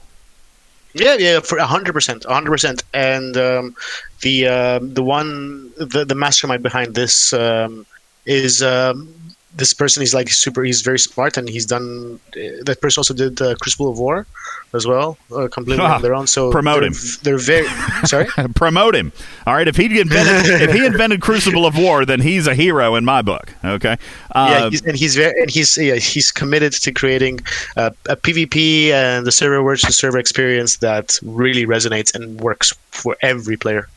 Yeah, 0.94 1.16
yeah, 1.16 1.40
for 1.42 1.60
hundred 1.60 1.94
percent, 1.94 2.24
hundred 2.24 2.52
percent. 2.52 2.84
And 2.94 3.36
um, 3.38 3.76
the 4.22 4.48
um 4.48 4.94
the 4.94 5.04
one 5.04 5.72
the 5.78 6.06
the 6.06 6.16
mastermind 6.16 6.64
behind 6.64 6.96
this 6.96 7.34
um, 7.34 7.86
is 8.26 8.64
um, 8.64 9.14
this 9.56 9.74
person. 9.74 10.04
is 10.04 10.14
like 10.14 10.30
super. 10.30 10.64
He's 10.64 10.82
very 10.82 11.00
smart, 11.00 11.38
and 11.38 11.48
he's 11.50 11.66
done. 11.66 12.20
Uh, 12.36 12.64
that 12.64 12.80
person 12.82 13.00
also 13.00 13.14
did 13.14 13.42
uh, 13.42 13.56
Crucible 13.56 13.90
of 13.90 13.98
War 13.98 14.26
as 14.74 14.86
well, 14.86 15.18
uh, 15.32 15.48
completely 15.48 15.84
Ah, 15.86 15.96
on 15.96 16.02
their 16.02 16.14
own. 16.14 16.28
So 16.28 16.52
promote 16.52 16.82
they're, 16.82 16.90
him. 16.90 16.96
They're 17.24 17.38
very 17.38 17.68
sorry. 18.06 18.28
Promote 18.56 18.96
him. 18.96 19.12
All 19.48 19.54
right, 19.54 19.68
if 19.68 19.78
he 19.78 19.86
invented 20.00 20.62
if 20.62 20.72
he 20.74 20.86
invented 20.86 21.22
Crucible 21.22 21.66
of 21.66 21.78
War, 21.78 22.06
then 22.06 22.22
he's 22.22 22.48
a 22.48 22.56
hero 22.56 22.96
in 22.96 23.06
my 23.06 23.22
book. 23.22 23.54
Okay. 23.64 23.98
Uh, 24.34 24.48
yeah, 24.50 24.70
he's, 24.70 24.82
and 24.82 24.96
he's 24.98 25.16
very 25.16 25.42
and 25.42 25.50
he's 25.50 25.78
yeah, 25.78 25.96
he's 25.96 26.32
committed 26.32 26.74
to 26.74 26.92
creating 26.92 27.40
uh, 27.78 27.92
a 28.10 28.16
PvP 28.16 28.90
and 28.90 29.26
the 29.26 29.32
server 29.32 29.62
versus 29.64 29.98
server 29.98 30.18
experience 30.20 30.78
that 30.78 31.18
really 31.24 31.66
resonates 31.66 32.14
and 32.14 32.40
works 32.42 32.74
for 32.92 33.16
every 33.22 33.58
player. 33.58 33.88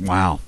Wow. 0.00 0.40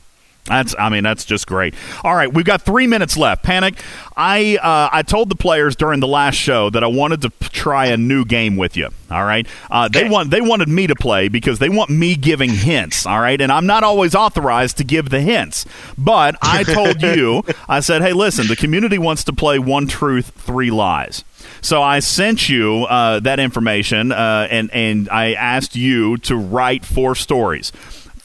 That's 0.47 0.75
I 0.79 0.91
mean 0.91 1.05
that's 1.05 1.25
just 1.25 1.47
great. 1.47 1.75
All 2.03 2.15
right, 2.15 2.33
we've 2.33 2.45
got 2.45 2.63
three 2.63 2.87
minutes 2.87 3.17
left. 3.17 3.43
Panic. 3.43 3.81
I 4.15 4.59
uh, 4.59 4.91
I 4.93 5.03
told 5.03 5.31
the 5.31 5.37
players 5.37 5.75
during 5.75 6.01
the 6.01 6.07
last 6.07 6.35
show 6.35 6.69
that 6.71 6.85
I 6.85 6.87
wanted 6.87 7.23
to 7.23 7.31
p- 7.31 7.49
try 7.49 7.87
a 7.87 7.97
new 7.97 8.27
game 8.27 8.57
with 8.57 8.77
you. 8.77 8.91
All 9.11 9.25
right, 9.25 9.47
uh, 9.71 9.89
they 9.89 10.07
want 10.07 10.31
they 10.31 10.43
wanted 10.43 10.69
me 10.69 10.87
to 10.87 10.95
play 10.95 11.29
because 11.29 11.61
they 11.61 11.71
want 11.71 11.89
me 11.89 12.15
giving 12.15 12.51
hints. 12.51 13.07
All 13.07 13.21
right, 13.21 13.41
and 13.41 13.51
I'm 13.51 13.65
not 13.65 13.85
always 13.85 14.15
authorized 14.15 14.77
to 14.79 14.85
give 14.85 15.09
the 15.09 15.23
hints. 15.23 15.65
But 15.97 16.37
I 16.43 16.63
told 16.65 17.01
you, 17.01 17.43
I 17.67 17.81
said, 17.81 18.03
hey, 18.03 18.13
listen, 18.13 18.47
the 18.47 18.57
community 18.57 18.99
wants 18.99 19.25
to 19.25 19.33
play 19.33 19.59
one 19.59 19.87
truth, 19.87 20.31
three 20.37 20.71
lies. 20.71 21.25
So 21.63 21.83
I 21.83 22.01
sent 22.01 22.51
you 22.51 22.85
uh, 22.85 23.21
that 23.21 23.41
information, 23.41 24.13
uh, 24.13 24.47
and 24.51 24.71
and 24.73 25.09
I 25.09 25.33
asked 25.33 25.75
you 25.75 26.19
to 26.19 26.37
write 26.37 26.85
four 26.85 27.15
stories, 27.15 27.73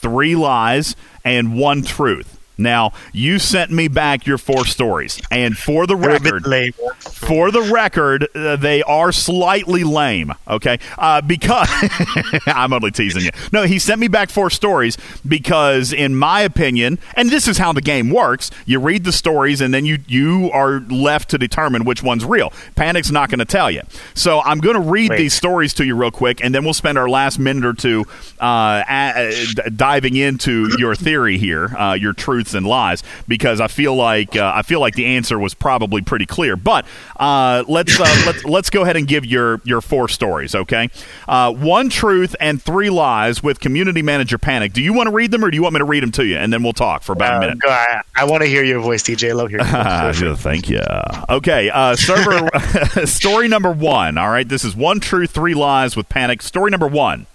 three 0.01 0.35
lies 0.35 0.95
and 1.23 1.57
one 1.57 1.83
truth. 1.83 2.38
Now 2.59 2.93
you 3.13 3.39
sent 3.39 3.71
me 3.71 3.87
back 3.87 4.27
your 4.27 4.37
four 4.37 4.65
stories, 4.65 5.21
and 5.31 5.57
for 5.57 5.87
the 5.87 5.95
They're 5.95 6.15
a 6.15 6.19
bit 6.19 6.33
record, 6.45 6.75
for 7.11 7.51
the 7.51 7.61
record, 7.61 8.27
uh, 8.35 8.55
they 8.55 8.83
are 8.83 9.11
slightly 9.11 9.83
lame. 9.83 10.33
Okay, 10.47 10.79
uh, 10.97 11.21
because 11.21 11.69
I'm 12.45 12.73
only 12.73 12.91
teasing 12.91 13.23
you. 13.23 13.31
No, 13.51 13.63
he 13.63 13.79
sent 13.79 13.99
me 13.99 14.07
back 14.07 14.29
four 14.29 14.49
stories 14.49 14.97
because, 15.27 15.93
in 15.93 16.15
my 16.15 16.41
opinion, 16.41 16.99
and 17.15 17.29
this 17.29 17.47
is 17.47 17.57
how 17.57 17.73
the 17.73 17.81
game 17.81 18.09
works: 18.09 18.51
you 18.65 18.79
read 18.79 19.03
the 19.03 19.11
stories, 19.11 19.61
and 19.61 19.73
then 19.73 19.85
you 19.85 19.99
you 20.07 20.51
are 20.51 20.79
left 20.81 21.29
to 21.29 21.37
determine 21.37 21.85
which 21.85 22.03
one's 22.03 22.25
real. 22.25 22.51
Panic's 22.75 23.11
not 23.11 23.29
going 23.29 23.39
to 23.39 23.45
tell 23.45 23.71
you, 23.71 23.81
so 24.13 24.41
I'm 24.41 24.59
going 24.59 24.75
to 24.75 24.81
read 24.81 25.11
Wait. 25.11 25.17
these 25.17 25.33
stories 25.33 25.73
to 25.75 25.85
you 25.85 25.95
real 25.95 26.11
quick, 26.11 26.43
and 26.43 26.53
then 26.53 26.63
we'll 26.63 26.73
spend 26.73 26.97
our 26.97 27.09
last 27.09 27.39
minute 27.39 27.65
or 27.65 27.73
two 27.73 28.05
uh, 28.39 28.83
a- 28.89 29.69
diving 29.75 30.15
into 30.15 30.69
your 30.77 30.95
theory 30.95 31.37
here, 31.37 31.65
uh, 31.77 31.93
your 31.93 32.13
truths 32.49 32.53
and 32.55 32.65
lies, 32.67 33.03
because 33.27 33.61
I 33.61 33.67
feel 33.67 33.95
like 33.95 34.35
uh, 34.35 34.51
I 34.55 34.61
feel 34.61 34.79
like 34.79 34.95
the 34.95 35.05
answer 35.05 35.37
was 35.39 35.53
probably 35.53 36.01
pretty 36.01 36.25
clear. 36.25 36.55
But 36.55 36.85
uh, 37.19 37.63
let's 37.67 37.99
uh, 37.99 38.03
let's 38.25 38.43
let's 38.45 38.69
go 38.69 38.83
ahead 38.83 38.97
and 38.97 39.07
give 39.07 39.25
your 39.25 39.61
your 39.63 39.81
four 39.81 40.07
stories, 40.07 40.55
okay? 40.55 40.89
Uh, 41.27 41.51
one 41.53 41.89
truth 41.89 42.35
and 42.39 42.61
three 42.61 42.89
lies 42.89 43.43
with 43.43 43.59
community 43.59 44.01
manager 44.01 44.37
panic. 44.37 44.73
Do 44.73 44.81
you 44.81 44.93
want 44.93 45.07
to 45.07 45.13
read 45.13 45.31
them, 45.31 45.43
or 45.43 45.51
do 45.51 45.55
you 45.55 45.63
want 45.63 45.73
me 45.73 45.79
to 45.79 45.85
read 45.85 46.03
them 46.03 46.11
to 46.13 46.25
you, 46.25 46.37
and 46.37 46.51
then 46.51 46.63
we'll 46.63 46.73
talk 46.73 47.03
for 47.03 47.13
about 47.13 47.33
a 47.33 47.37
Uh, 47.37 47.39
minute? 47.41 47.57
I, 47.65 48.01
I 48.15 48.23
want 48.25 48.41
to 48.43 48.47
hear 48.49 48.63
your 48.63 48.79
voice, 48.79 49.03
DJ. 49.03 49.33
Love 49.35 49.49
hearing 49.49 49.65
thank 50.35 50.69
you. 50.69 50.81
Okay, 51.29 51.69
uh, 51.69 51.95
server 51.95 52.49
story 53.05 53.47
number 53.47 53.71
one. 53.71 54.17
All 54.17 54.29
right, 54.29 54.47
this 54.47 54.63
is 54.63 54.75
one 54.75 54.99
truth, 54.99 55.31
three 55.31 55.53
lies 55.53 55.95
with 55.95 56.09
panic. 56.09 56.41
Story 56.41 56.71
number 56.71 56.87
one. 56.87 57.25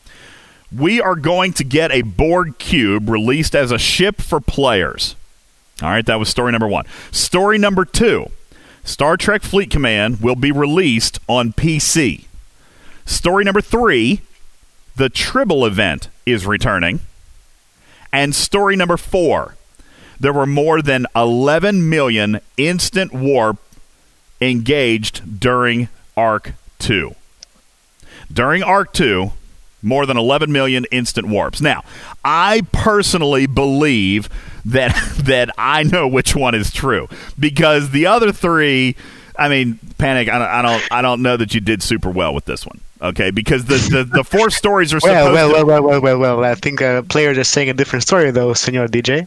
We 0.76 1.00
are 1.00 1.16
going 1.16 1.52
to 1.54 1.64
get 1.64 1.92
a 1.92 2.02
Borg 2.02 2.58
cube 2.58 3.08
released 3.08 3.54
as 3.54 3.70
a 3.70 3.78
ship 3.78 4.20
for 4.20 4.40
players. 4.40 5.14
All 5.82 5.90
right, 5.90 6.06
that 6.06 6.18
was 6.18 6.28
story 6.28 6.52
number 6.52 6.68
one. 6.68 6.86
Story 7.10 7.58
number 7.58 7.84
two. 7.84 8.30
Star 8.82 9.16
Trek 9.16 9.42
Fleet 9.42 9.70
Command 9.70 10.20
will 10.20 10.36
be 10.36 10.52
released 10.52 11.18
on 11.28 11.52
PC. 11.52 12.24
Story 13.04 13.44
number 13.44 13.60
three. 13.60 14.20
The 14.96 15.08
Tribble 15.08 15.64
event 15.66 16.08
is 16.26 16.46
returning. 16.46 17.00
And 18.12 18.34
story 18.34 18.76
number 18.76 18.96
four 18.96 19.56
there 20.20 20.32
were 20.32 20.46
more 20.46 20.80
than 20.80 21.06
11 21.16 21.88
million 21.88 22.40
instant 22.56 23.12
warp 23.12 23.58
engaged 24.40 25.40
during 25.40 25.88
Arc 26.16 26.52
2. 26.78 27.14
During 28.32 28.62
Arc 28.62 28.92
2, 28.92 29.32
more 29.84 30.06
than 30.06 30.16
11 30.16 30.50
million 30.50 30.86
instant 30.90 31.28
warps. 31.28 31.60
Now, 31.60 31.84
I 32.24 32.62
personally 32.72 33.46
believe 33.46 34.28
that 34.64 34.94
that 35.24 35.50
I 35.58 35.82
know 35.82 36.08
which 36.08 36.34
one 36.34 36.54
is 36.54 36.72
true 36.72 37.08
because 37.38 37.90
the 37.90 38.06
other 38.06 38.32
three, 38.32 38.96
I 39.38 39.48
mean, 39.48 39.78
panic. 39.98 40.28
I 40.28 40.38
don't, 40.38 40.48
I 40.48 40.62
don't, 40.62 40.92
I 40.92 41.02
don't 41.02 41.22
know 41.22 41.36
that 41.36 41.54
you 41.54 41.60
did 41.60 41.82
super 41.82 42.10
well 42.10 42.34
with 42.34 42.46
this 42.46 42.66
one. 42.66 42.80
Okay, 43.02 43.30
because 43.30 43.66
the 43.66 43.76
the, 43.76 44.04
the 44.04 44.24
four 44.24 44.48
stories 44.60 44.94
are 44.94 45.00
supposed 45.00 45.32
Well, 45.34 45.52
well, 45.52 45.66
well, 45.66 45.82
well, 45.82 46.00
well, 46.00 46.00
well, 46.00 46.18
well. 46.38 46.44
I 46.44 46.54
think 46.54 46.80
uh, 46.80 47.02
players 47.02 47.36
are 47.36 47.44
saying 47.44 47.68
a 47.68 47.74
different 47.74 48.02
story, 48.02 48.30
though, 48.30 48.54
Senor 48.54 48.88
DJ. 48.88 49.26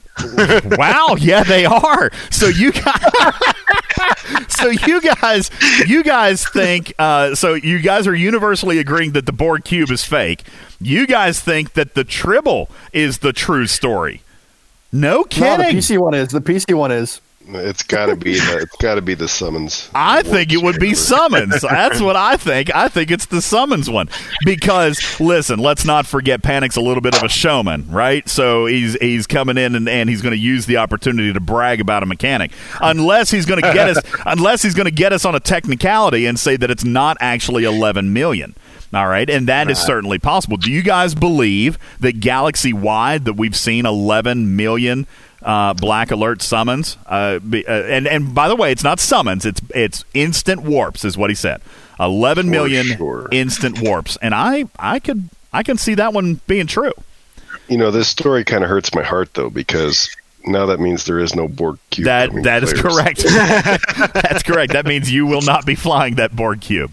wow, 0.78 1.16
yeah, 1.20 1.44
they 1.44 1.66
are. 1.66 2.12
So 2.32 2.48
you 2.48 2.72
guys, 2.72 3.04
so 4.50 4.70
you 4.70 5.02
guys, 5.02 5.50
you 5.88 6.04
guys 6.04 6.48
think, 6.48 6.94
uh, 7.00 7.36
so 7.36 7.54
you 7.54 7.80
guys 7.80 8.08
are 8.08 8.16
universally 8.16 8.80
agreeing 8.80 9.12
that 9.14 9.26
the 9.26 9.32
Borg 9.32 9.64
cube 9.64 9.92
is 9.92 10.04
fake. 10.04 10.44
You 10.80 11.08
guys 11.08 11.40
think 11.40 11.74
that 11.74 11.94
the 11.96 12.04
Tribble 12.04 12.70
is 12.94 13.20
the 13.20 13.34
true 13.34 13.68
story. 13.68 14.22
No 14.92 15.18
No, 15.18 15.24
the 15.24 15.30
kidding. 15.30 15.78
PC 15.78 15.98
one 15.98 16.14
is. 16.14 16.30
The 16.30 16.42
PC 16.42 16.74
one 16.74 16.92
is. 16.92 17.22
It's 17.50 17.84
got 17.84 18.08
to 18.08 18.16
be 18.16 18.40
the 18.40 18.60
it's 18.60 18.76
got 18.78 18.96
to 18.96 19.02
be 19.02 19.14
the 19.14 19.28
summons. 19.28 19.90
I 19.96 20.24
think 20.24 20.52
it 20.52 20.62
would 20.62 20.80
be 20.80 20.94
summons. 20.94 21.62
That's 21.62 22.02
what 22.02 22.16
I 22.16 22.36
think. 22.36 22.74
I 22.76 22.90
think 22.90 23.10
it's 23.10 23.26
the 23.26 23.42
summons 23.42 23.90
one 23.90 24.10
because 24.46 25.00
listen, 25.20 25.60
let's 25.60 25.86
not 25.86 26.06
forget 26.06 26.44
Panic's 26.44 26.76
a 26.76 26.82
little 26.82 27.02
bit 27.02 27.16
of 27.16 27.24
a 27.24 27.30
showman, 27.30 27.90
right? 27.90 28.28
So 28.28 28.66
he's 28.66 28.96
he's 28.96 29.28
coming 29.28 29.58
in 29.58 29.76
and, 29.76 29.88
and 29.88 30.10
he's 30.10 30.22
going 30.22 30.34
to 30.34 30.40
use 30.40 30.66
the 30.66 30.78
opportunity 30.78 31.32
to 31.32 31.40
brag 31.40 31.80
about 31.80 32.04
a 32.04 32.06
mechanic, 32.06 32.52
unless 32.82 33.32
he's 33.32 33.46
going 33.46 33.62
to 33.62 33.74
get 33.74 33.96
us 33.96 34.04
unless 34.26 34.62
he's 34.62 34.74
going 34.74 34.86
to 34.86 34.92
get 34.92 35.14
us 35.14 35.24
on 35.24 35.36
a 35.36 35.40
technicality 35.40 36.26
and 36.26 36.40
say 36.40 36.58
that 36.58 36.70
it's 36.70 36.84
not 36.84 37.18
actually 37.20 37.64
11 37.64 38.12
million. 38.14 38.56
All 38.94 39.08
right, 39.08 39.30
and 39.30 39.48
that 39.50 39.70
is 39.70 39.78
certainly 39.78 40.18
possible. 40.18 40.56
Do 40.56 40.72
you 40.72 40.82
guys 40.82 41.14
believe 41.14 41.78
that 42.00 42.22
galaxy 42.22 42.72
wide 42.72 43.26
that 43.26 43.34
we've 43.34 43.56
seen 43.56 43.86
11 43.86 44.56
million 44.56 45.08
uh, 45.48 45.74
black 45.74 46.12
alert 46.12 46.44
summons? 46.44 46.98
Uh, 47.08 47.40
be, 47.40 47.66
uh, 47.66 47.72
and 47.72 48.06
and 48.06 48.36
by 48.36 48.48
the 48.48 48.56
way, 48.56 48.72
it's 48.72 48.84
not 48.84 49.00
summons; 49.00 49.46
it's 49.46 49.62
it's 49.74 50.06
instant 50.14 50.62
warps, 50.62 51.04
is 51.04 51.18
what 51.18 51.32
he 51.32 51.36
said. 51.36 51.62
11 52.00 52.46
For 52.46 52.52
million 52.52 52.86
sure. 52.98 53.28
instant 53.32 53.82
warps, 53.82 54.18
and 54.22 54.36
I 54.36 54.66
I 54.78 55.00
could 55.00 55.30
I 55.52 55.64
can 55.64 55.78
see 55.78 55.96
that 55.96 56.14
one 56.14 56.42
being 56.46 56.68
true. 56.68 56.94
You 57.68 57.78
know, 57.78 57.90
this 57.90 58.08
story 58.08 58.44
kind 58.44 58.64
of 58.64 58.70
hurts 58.70 58.94
my 58.94 59.02
heart 59.04 59.34
though 59.34 59.50
because 59.50 60.16
now 60.46 60.68
that 60.68 60.80
means 60.80 61.06
there 61.06 61.20
is 61.20 61.36
no 61.36 61.48
Borg 61.48 61.80
cube. 61.90 62.06
That 62.06 62.32
that 62.44 62.64
is 62.64 62.74
players. 62.74 62.96
correct. 62.96 63.24
That's 64.14 64.44
correct. 64.44 64.74
That 64.74 64.86
means 64.86 65.12
you 65.12 65.26
will 65.26 65.42
not 65.42 65.66
be 65.66 65.76
flying 65.76 66.16
that 66.16 66.36
Borg 66.36 66.62
cube. 66.62 66.92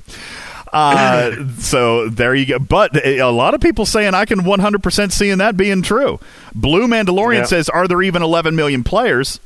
Uh, 0.74 1.48
so 1.58 2.08
there 2.08 2.34
you 2.34 2.46
go. 2.46 2.58
But 2.58 2.96
a 3.06 3.22
lot 3.30 3.54
of 3.54 3.60
people 3.60 3.86
saying 3.86 4.12
I 4.12 4.24
can 4.24 4.40
100% 4.40 5.12
seeing 5.12 5.38
that 5.38 5.56
being 5.56 5.82
true. 5.82 6.18
Blue 6.54 6.86
Mandalorian 6.88 7.38
Yeah. 7.40 7.44
says, 7.44 7.68
"Are 7.68 7.86
there 7.88 8.02
even 8.02 8.22
11 8.22 8.54
million 8.56 8.82
players?" 8.84 9.38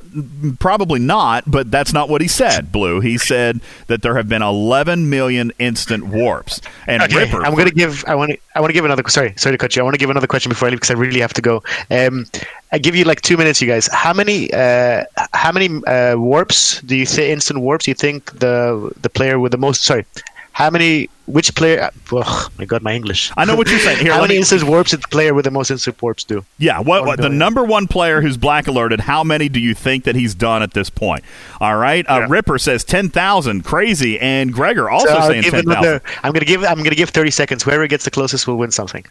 Probably 0.59 0.99
not, 0.99 1.43
but 1.49 1.69
that's 1.71 1.93
not 1.93 2.09
what 2.09 2.21
he 2.21 2.27
said. 2.27 2.71
Blue. 2.71 2.99
He 2.99 3.17
said 3.17 3.61
that 3.87 4.01
there 4.01 4.15
have 4.17 4.27
been 4.27 4.41
11 4.41 5.09
million 5.09 5.51
instant 5.59 6.07
warps. 6.07 6.61
And 6.87 7.01
Okay, 7.03 7.15
Ripper, 7.17 7.45
I'm 7.45 7.55
gonna 7.55 7.71
give. 7.71 8.03
I 8.07 8.15
want 8.15 8.31
to. 8.31 8.37
I 8.55 8.59
want 8.59 8.69
to 8.69 8.73
give 8.73 8.85
another. 8.85 9.03
Sorry, 9.07 9.33
sorry 9.37 9.53
to 9.53 9.57
cut 9.57 9.75
you. 9.75 9.81
I 9.81 9.83
want 9.83 9.93
to 9.95 9.99
give 9.99 10.09
another 10.09 10.27
question 10.27 10.49
before 10.49 10.67
I 10.67 10.71
leave 10.71 10.79
because 10.79 10.91
I 10.91 10.95
really 10.99 11.19
have 11.21 11.33
to 11.35 11.41
go. 11.41 11.63
Um, 11.91 12.25
I 12.71 12.77
give 12.79 12.95
you 12.95 13.03
like 13.05 13.21
two 13.21 13.37
minutes, 13.37 13.61
you 13.61 13.67
guys. 13.67 13.87
How 13.91 14.13
many? 14.13 14.51
Uh, 14.53 15.03
how 15.33 15.51
many 15.51 15.69
uh, 15.85 16.15
warps 16.17 16.81
do 16.81 16.95
you 16.95 17.05
think? 17.05 17.29
Instant 17.31 17.59
warps? 17.61 17.87
You 17.87 17.93
think 17.93 18.39
the 18.39 18.91
the 19.01 19.09
player 19.09 19.39
with 19.39 19.51
the 19.51 19.57
most? 19.57 19.83
Sorry, 19.83 20.05
how 20.53 20.69
many? 20.69 21.09
Which 21.29 21.53
player? 21.53 21.91
Oh 22.11 22.47
my 22.57 22.65
god, 22.65 22.81
my 22.81 22.93
English. 22.93 23.31
I 23.37 23.45
know 23.45 23.55
what 23.55 23.69
you're 23.69 23.77
saying. 23.79 23.99
Here, 23.99 24.11
how 24.13 24.21
many 24.21 24.33
me- 24.33 24.39
instant 24.39 24.63
warps 24.63 24.91
did 24.91 25.03
the 25.03 25.07
player 25.09 25.33
with 25.35 25.45
the 25.45 25.51
most 25.51 25.69
instant 25.69 26.01
warps 26.01 26.23
do? 26.23 26.43
Yeah, 26.57 26.79
what, 26.79 27.05
what 27.05 27.21
the 27.21 27.29
number 27.29 27.63
one 27.63 27.85
player 27.87 28.21
who's 28.21 28.35
black 28.35 28.67
alerted? 28.67 29.01
How 29.01 29.23
many 29.23 29.47
do 29.47 29.59
you 29.59 29.75
think 29.75 30.05
that 30.05 30.15
he's 30.15 30.33
done 30.33 30.63
at 30.63 30.73
this 30.73 30.89
point? 30.89 31.23
All 31.61 31.77
right, 31.77 32.03
uh, 32.09 32.21
Yeah. 32.21 32.27
Ripper 32.29 32.57
says 32.57 32.83
ten 32.83 33.09
thousand, 33.09 33.63
crazy, 33.63 34.19
and 34.19 34.51
Gregor 34.51 34.89
also 34.89 35.07
So 35.07 35.29
saying 35.29 35.43
ten 35.43 35.63
thousand. 35.65 36.01
I'm 36.23 36.31
gonna 36.33 36.45
give. 36.45 36.63
I'm 36.63 36.77
gonna 36.83 36.95
give 36.95 37.09
30 37.09 37.31
seconds. 37.31 37.63
Whoever 37.63 37.85
gets 37.87 38.05
the 38.05 38.11
closest 38.11 38.47
will 38.47 38.57
win 38.57 38.71
something. 38.71 39.05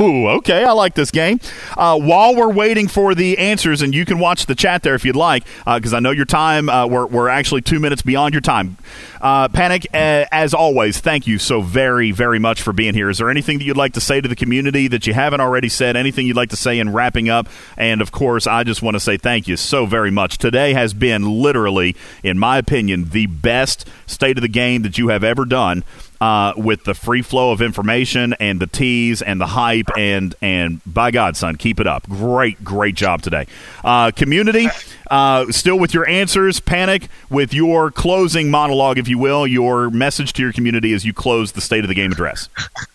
Ooh, 0.00 0.28
okay, 0.38 0.64
I 0.64 0.72
like 0.72 0.94
this 0.94 1.10
game. 1.10 1.40
Uh, 1.76 1.98
while 1.98 2.34
we're 2.36 2.52
waiting 2.52 2.86
for 2.88 3.14
the 3.14 3.38
answers, 3.38 3.82
and 3.82 3.94
you 3.94 4.04
can 4.04 4.18
watch 4.18 4.46
the 4.46 4.54
chat 4.54 4.82
there 4.82 4.94
if 4.94 5.04
you'd 5.04 5.16
like, 5.16 5.44
because 5.64 5.92
I 5.92 5.98
know 6.00 6.10
your 6.12 6.24
time. 6.26 6.68
Uh, 6.68 6.86
we're 6.86 7.06
we're 7.06 7.28
actually 7.28 7.62
two 7.62 7.80
minutes 7.80 8.02
beyond 8.02 8.34
your 8.34 8.40
time. 8.40 8.76
Uh, 9.20 9.48
Panic, 9.48 9.86
uh, 9.92 10.26
as 10.30 10.54
always, 10.54 11.00
thank 11.00 11.26
you 11.26 11.38
so 11.38 11.55
very 11.60 12.10
very 12.10 12.38
much 12.38 12.62
for 12.62 12.72
being 12.72 12.94
here. 12.94 13.10
Is 13.10 13.18
there 13.18 13.30
anything 13.30 13.58
that 13.58 13.64
you'd 13.64 13.76
like 13.76 13.94
to 13.94 14.00
say 14.00 14.20
to 14.20 14.28
the 14.28 14.36
community 14.36 14.88
that 14.88 15.06
you 15.06 15.14
haven't 15.14 15.40
already 15.40 15.68
said? 15.68 15.96
Anything 15.96 16.26
you'd 16.26 16.36
like 16.36 16.50
to 16.50 16.56
say 16.56 16.78
in 16.78 16.92
wrapping 16.92 17.28
up? 17.28 17.48
And 17.76 18.00
of 18.00 18.12
course, 18.12 18.46
I 18.46 18.64
just 18.64 18.82
want 18.82 18.94
to 18.94 19.00
say 19.00 19.16
thank 19.16 19.48
you 19.48 19.56
so 19.56 19.86
very 19.86 20.10
much. 20.10 20.38
Today 20.38 20.72
has 20.74 20.94
been 20.94 21.42
literally, 21.42 21.96
in 22.22 22.38
my 22.38 22.58
opinion, 22.58 23.10
the 23.10 23.26
best 23.26 23.88
state 24.06 24.38
of 24.38 24.42
the 24.42 24.48
game 24.48 24.82
that 24.82 24.98
you 24.98 25.08
have 25.08 25.24
ever 25.24 25.44
done 25.44 25.84
uh, 26.20 26.52
with 26.56 26.84
the 26.84 26.94
free 26.94 27.22
flow 27.22 27.52
of 27.52 27.60
information 27.60 28.34
and 28.40 28.60
the 28.60 28.66
tease 28.66 29.22
and 29.22 29.40
the 29.40 29.46
hype 29.46 29.90
and 29.96 30.34
and 30.40 30.80
by 30.86 31.10
God, 31.10 31.36
son, 31.36 31.56
keep 31.56 31.80
it 31.80 31.86
up. 31.86 32.08
Great, 32.08 32.62
great 32.64 32.94
job 32.94 33.22
today. 33.22 33.46
Uh, 33.84 34.10
community, 34.10 34.68
uh, 35.10 35.50
still 35.50 35.78
with 35.78 35.94
your 35.94 36.08
answers. 36.08 36.60
Panic 36.60 37.08
with 37.30 37.52
your 37.54 37.90
closing 37.90 38.50
monologue, 38.50 38.98
if 38.98 39.08
you 39.08 39.18
will, 39.18 39.46
your 39.46 39.90
message 39.90 40.32
to 40.34 40.42
your 40.42 40.52
community 40.52 40.92
as 40.92 41.04
you 41.04 41.12
close 41.12 41.52
the 41.52 41.60
state 41.60 41.84
of 41.84 41.88
the 41.88 41.94
game 41.94 42.12
address. 42.12 42.48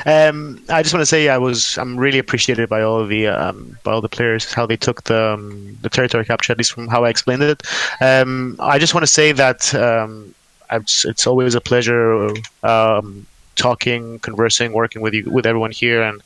Um, 0.06 0.64
I 0.70 0.82
just 0.82 0.94
want 0.94 1.02
to 1.02 1.06
say 1.06 1.28
I 1.28 1.38
was 1.38 1.78
I'm 1.78 1.98
really 1.98 2.18
appreciated 2.18 2.70
by 2.70 2.82
all 2.82 3.06
the 3.06 3.28
um, 3.28 3.78
by 3.84 3.92
all 3.92 4.00
the 4.00 4.08
players 4.08 4.52
how 4.54 4.66
they 4.66 4.78
took 4.78 5.04
the 5.04 5.34
um, 5.34 5.78
the 5.82 5.90
territory 5.90 6.24
capture 6.24 6.54
at 6.54 6.58
least 6.58 6.72
from 6.72 6.88
how 6.88 7.04
I 7.04 7.10
explained 7.10 7.44
it. 7.44 7.64
Um, 8.00 8.56
I 8.60 8.80
just 8.80 8.94
want 8.94 9.04
to 9.04 9.12
say 9.12 9.34
that 9.34 9.76
um, 9.76 10.34
it's, 10.72 11.04
it's 11.04 11.28
always 11.28 11.56
a 11.56 11.62
pleasure 11.62 12.30
um, 12.64 13.26
talking, 13.60 14.20
conversing, 14.20 14.74
working 14.74 15.02
with 15.02 15.14
you 15.14 15.24
with 15.30 15.46
everyone 15.46 15.72
here, 15.72 16.02
and 16.02 16.22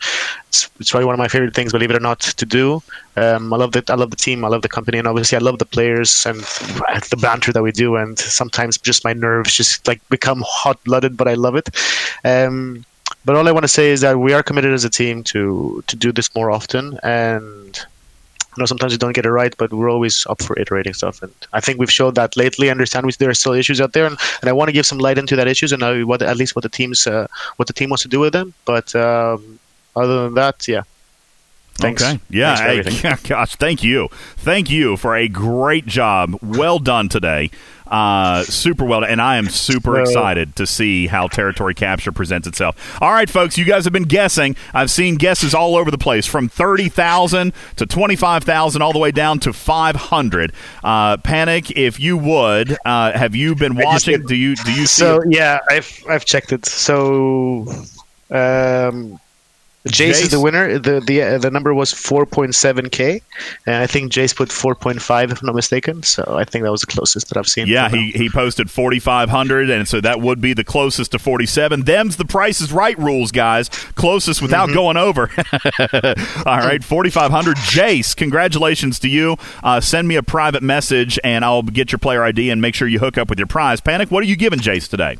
it's, 0.48 0.70
it's 0.80 0.92
probably 0.92 1.06
one 1.06 1.16
of 1.16 1.20
my 1.20 1.28
favorite 1.28 1.56
things, 1.56 1.72
believe 1.72 1.92
it 1.92 1.98
or 1.98 2.08
not, 2.10 2.22
to 2.42 2.46
do. 2.46 2.82
Um, 3.18 3.52
I 3.54 3.58
love 3.58 3.72
the 3.74 3.84
I 3.90 3.96
love 3.96 4.12
the 4.12 4.22
team, 4.28 4.46
I 4.46 4.48
love 4.48 4.62
the 4.62 4.70
company, 4.78 4.98
and 5.00 5.08
obviously 5.08 5.38
I 5.38 5.42
love 5.42 5.60
the 5.60 5.66
players 5.66 6.26
and 6.26 6.40
the 7.12 7.20
banter 7.20 7.52
that 7.52 7.64
we 7.64 7.72
do. 7.72 7.96
And 7.96 8.18
sometimes 8.18 8.78
just 8.78 9.04
my 9.04 9.14
nerves 9.14 9.54
just 9.54 9.88
like 9.88 10.02
become 10.10 10.44
hot 10.46 10.84
blooded, 10.84 11.18
but 11.18 11.28
I 11.28 11.34
love 11.34 11.56
it. 11.56 11.70
Um, 12.24 12.86
but 13.26 13.36
all 13.36 13.48
I 13.48 13.52
want 13.52 13.64
to 13.64 13.76
say 13.80 13.90
is 13.90 14.02
that 14.02 14.20
we 14.20 14.34
are 14.34 14.44
committed 14.44 14.74
as 14.74 14.86
a 14.86 14.90
team 14.90 15.24
to 15.32 15.84
to 15.88 15.96
do 15.96 16.12
this 16.12 16.34
more 16.36 16.52
often 16.52 17.00
and 17.04 17.86
I 18.54 18.62
know 18.62 18.66
sometimes 18.66 18.94
we 18.94 18.98
don't 19.00 19.14
get 19.14 19.26
it 19.26 19.32
right, 19.32 19.56
but 19.58 19.74
we're 19.74 19.90
always 19.90 20.26
up 20.30 20.42
for 20.44 20.58
iterating 20.60 20.94
stuff, 20.94 21.24
and 21.24 21.34
I 21.54 21.60
think 21.60 21.80
we've 21.80 21.92
showed 21.92 22.16
that 22.16 22.38
lately. 22.38 22.70
I 22.70 22.72
understand 22.72 23.12
there 23.18 23.30
are 23.30 23.34
still 23.34 23.54
issues 23.54 23.82
out 23.82 23.94
there, 23.94 24.06
and, 24.06 24.18
and 24.42 24.50
I 24.50 24.54
want 24.54 24.70
to 24.70 24.74
give 24.74 24.86
some 24.86 25.00
light 25.00 25.18
into 25.18 25.36
that 25.36 25.48
issues 25.48 25.72
and 25.72 26.08
what 26.08 26.22
at 26.22 26.38
least 26.38 26.56
what 26.56 26.64
the 26.64 26.70
team's 26.70 27.08
uh, 27.08 27.28
what 27.56 27.68
the 27.68 27.74
team 27.74 27.90
wants 27.90 28.04
to 28.04 28.10
do 28.10 28.20
with 28.20 28.34
them. 28.34 28.54
But 28.66 28.96
um, 28.96 29.60
other 29.96 30.26
than 30.26 30.36
that, 30.36 30.68
yeah. 30.68 30.84
Thanks. 31.76 32.04
Okay. 32.04 32.20
Yeah. 32.30 32.56
Thanks 32.56 32.62
for 32.62 32.68
hey, 32.68 32.80
everything. 33.10 33.30
gosh, 33.30 33.56
thank 33.56 33.84
you. 33.84 34.08
Thank 34.38 34.70
you 34.70 34.96
for 34.98 35.16
a 35.16 35.28
great 35.28 35.86
job. 35.86 36.38
Well 36.42 36.80
done 36.80 37.10
today. 37.10 37.50
Uh, 37.88 38.44
super 38.44 38.86
well 38.86 39.02
done. 39.02 39.10
And 39.12 39.22
I 39.22 39.38
am 39.38 39.50
super 39.50 40.00
excited 40.00 40.56
to 40.56 40.66
see 40.66 41.06
how 41.08 41.28
territory 41.28 41.76
capture 41.76 42.12
presents 42.12 42.48
itself. 42.48 42.98
All 43.02 43.12
right, 43.12 43.30
folks, 43.30 43.56
you 43.58 43.66
guys 43.66 43.84
have 43.84 43.94
been 43.94 44.04
guessing. 44.04 44.56
I've 44.74 44.90
seen 44.90 45.16
guesses 45.16 45.54
all 45.54 45.76
over 45.76 45.92
the 45.92 45.98
place 45.98 46.26
from 46.26 46.48
30,000 46.50 47.54
to 47.76 47.86
25,000 47.86 48.82
all 48.82 48.94
the 48.94 49.00
way 49.00 49.12
down 49.12 49.40
to 49.42 49.54
500. 49.54 50.54
Uh, 50.84 51.18
Panic, 51.18 51.72
if 51.72 52.00
you 52.00 52.18
would, 52.18 52.76
uh, 52.86 53.12
have 53.12 53.36
you 53.36 53.54
been 53.56 53.76
watching? 53.76 54.20
did- 54.22 54.28
Do 54.28 54.36
you 54.36 54.56
do 54.56 54.72
you 54.72 54.88
see 54.88 55.02
So 55.02 55.20
yeah, 55.30 55.60
I've 55.70 56.04
I've 56.10 56.26
checked 56.26 56.52
it. 56.52 56.66
So 56.66 57.68
um, 58.32 59.20
Jace, 59.88 60.12
Jace? 60.12 60.22
is 60.24 60.30
the 60.30 60.40
winner. 60.40 60.80
the 60.80 61.00
the 61.02 61.22
uh, 61.22 61.38
The 61.38 61.52
number 61.52 61.74
was 61.74 61.94
4.7k, 61.94 63.22
and 63.66 63.76
I 63.76 63.86
think 63.88 64.12
Jace 64.12 64.36
put 64.36 64.50
4.5 64.50 65.32
if 65.32 65.42
I'm 65.42 65.46
not 65.46 65.56
mistaken. 65.56 66.04
So 66.04 66.24
I 66.38 66.46
think 66.46 66.64
that 66.64 66.72
was 66.72 66.82
the 66.82 66.88
closest 66.88 67.28
that 67.30 67.38
I've 67.38 67.48
seen. 67.48 67.68
Yeah, 67.68 67.90
he, 67.90 68.12
he 68.12 68.30
posted 68.30 68.72
4,500, 68.72 69.70
and 69.70 69.88
so 69.88 70.00
that 70.02 70.22
would 70.22 70.40
be 70.40 70.54
the 70.54 70.64
closest 70.64 71.12
to 71.12 71.20
47. 71.20 71.84
Them's 71.84 72.16
the 72.16 72.26
Price 72.26 72.62
is 72.62 72.72
Right 72.72 72.98
rules, 72.98 73.32
guys. 73.32 73.70
Closest 73.70 74.42
without 74.42 74.70
Mm-hmm. 74.70 74.74
going 74.76 74.98
over. 74.98 75.30
All 76.50 76.58
right, 76.60 76.84
4,500. 76.84 77.58
Jace, 77.58 78.16
congratulations 78.16 79.00
to 79.00 79.10
you. 79.10 79.36
Uh, 79.62 79.82
send 79.82 80.08
me 80.08 80.16
a 80.16 80.24
private 80.24 80.64
message, 80.64 81.20
and 81.24 81.44
I'll 81.44 81.62
get 81.64 81.92
your 81.92 82.00
player 82.00 82.24
ID 82.24 82.50
and 82.50 82.62
make 82.62 82.76
sure 82.76 82.88
you 82.88 83.00
hook 83.00 83.18
up 83.18 83.30
with 83.30 83.38
your 83.40 83.48
prize. 83.48 83.82
Panic, 83.82 84.10
what 84.12 84.24
are 84.24 84.28
you 84.28 84.36
giving 84.38 84.60
Jace 84.60 84.90
today? 84.90 85.18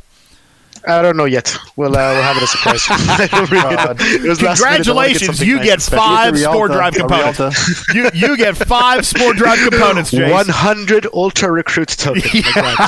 I 0.86 1.02
don't 1.02 1.16
know 1.16 1.26
yet. 1.26 1.56
We'll, 1.76 1.96
uh, 1.96 2.14
we'll 2.14 2.22
have 2.22 2.38
it 2.38 2.44
as 2.44 2.54
a 2.54 2.58
surprise. 2.58 2.88
Really. 3.54 4.26
It 4.26 4.30
was 4.30 4.42
last 4.42 4.62
minute. 4.64 4.88
I 4.88 4.94
wanna 4.94 5.10
get 5.10 5.22
Congratulations, 5.22 5.42
you 5.42 5.56
nice 5.58 5.66
get 5.66 5.74
and 5.74 5.84
five 5.84 6.34
Rialta, 6.34 6.54
Spore 6.54 6.68
Drive 6.68 6.94
components. 6.94 7.94
You, 7.94 8.10
you 8.14 8.38
get 8.38 8.58
five 8.58 9.06
Spore 9.06 9.34
Drive 9.34 9.60
components, 9.70 10.12
Jace. 10.12 10.32
100 10.32 11.08
Ultra 11.14 11.52
Recruit 11.52 11.90
tokens. 11.90 12.26
My 12.56 12.88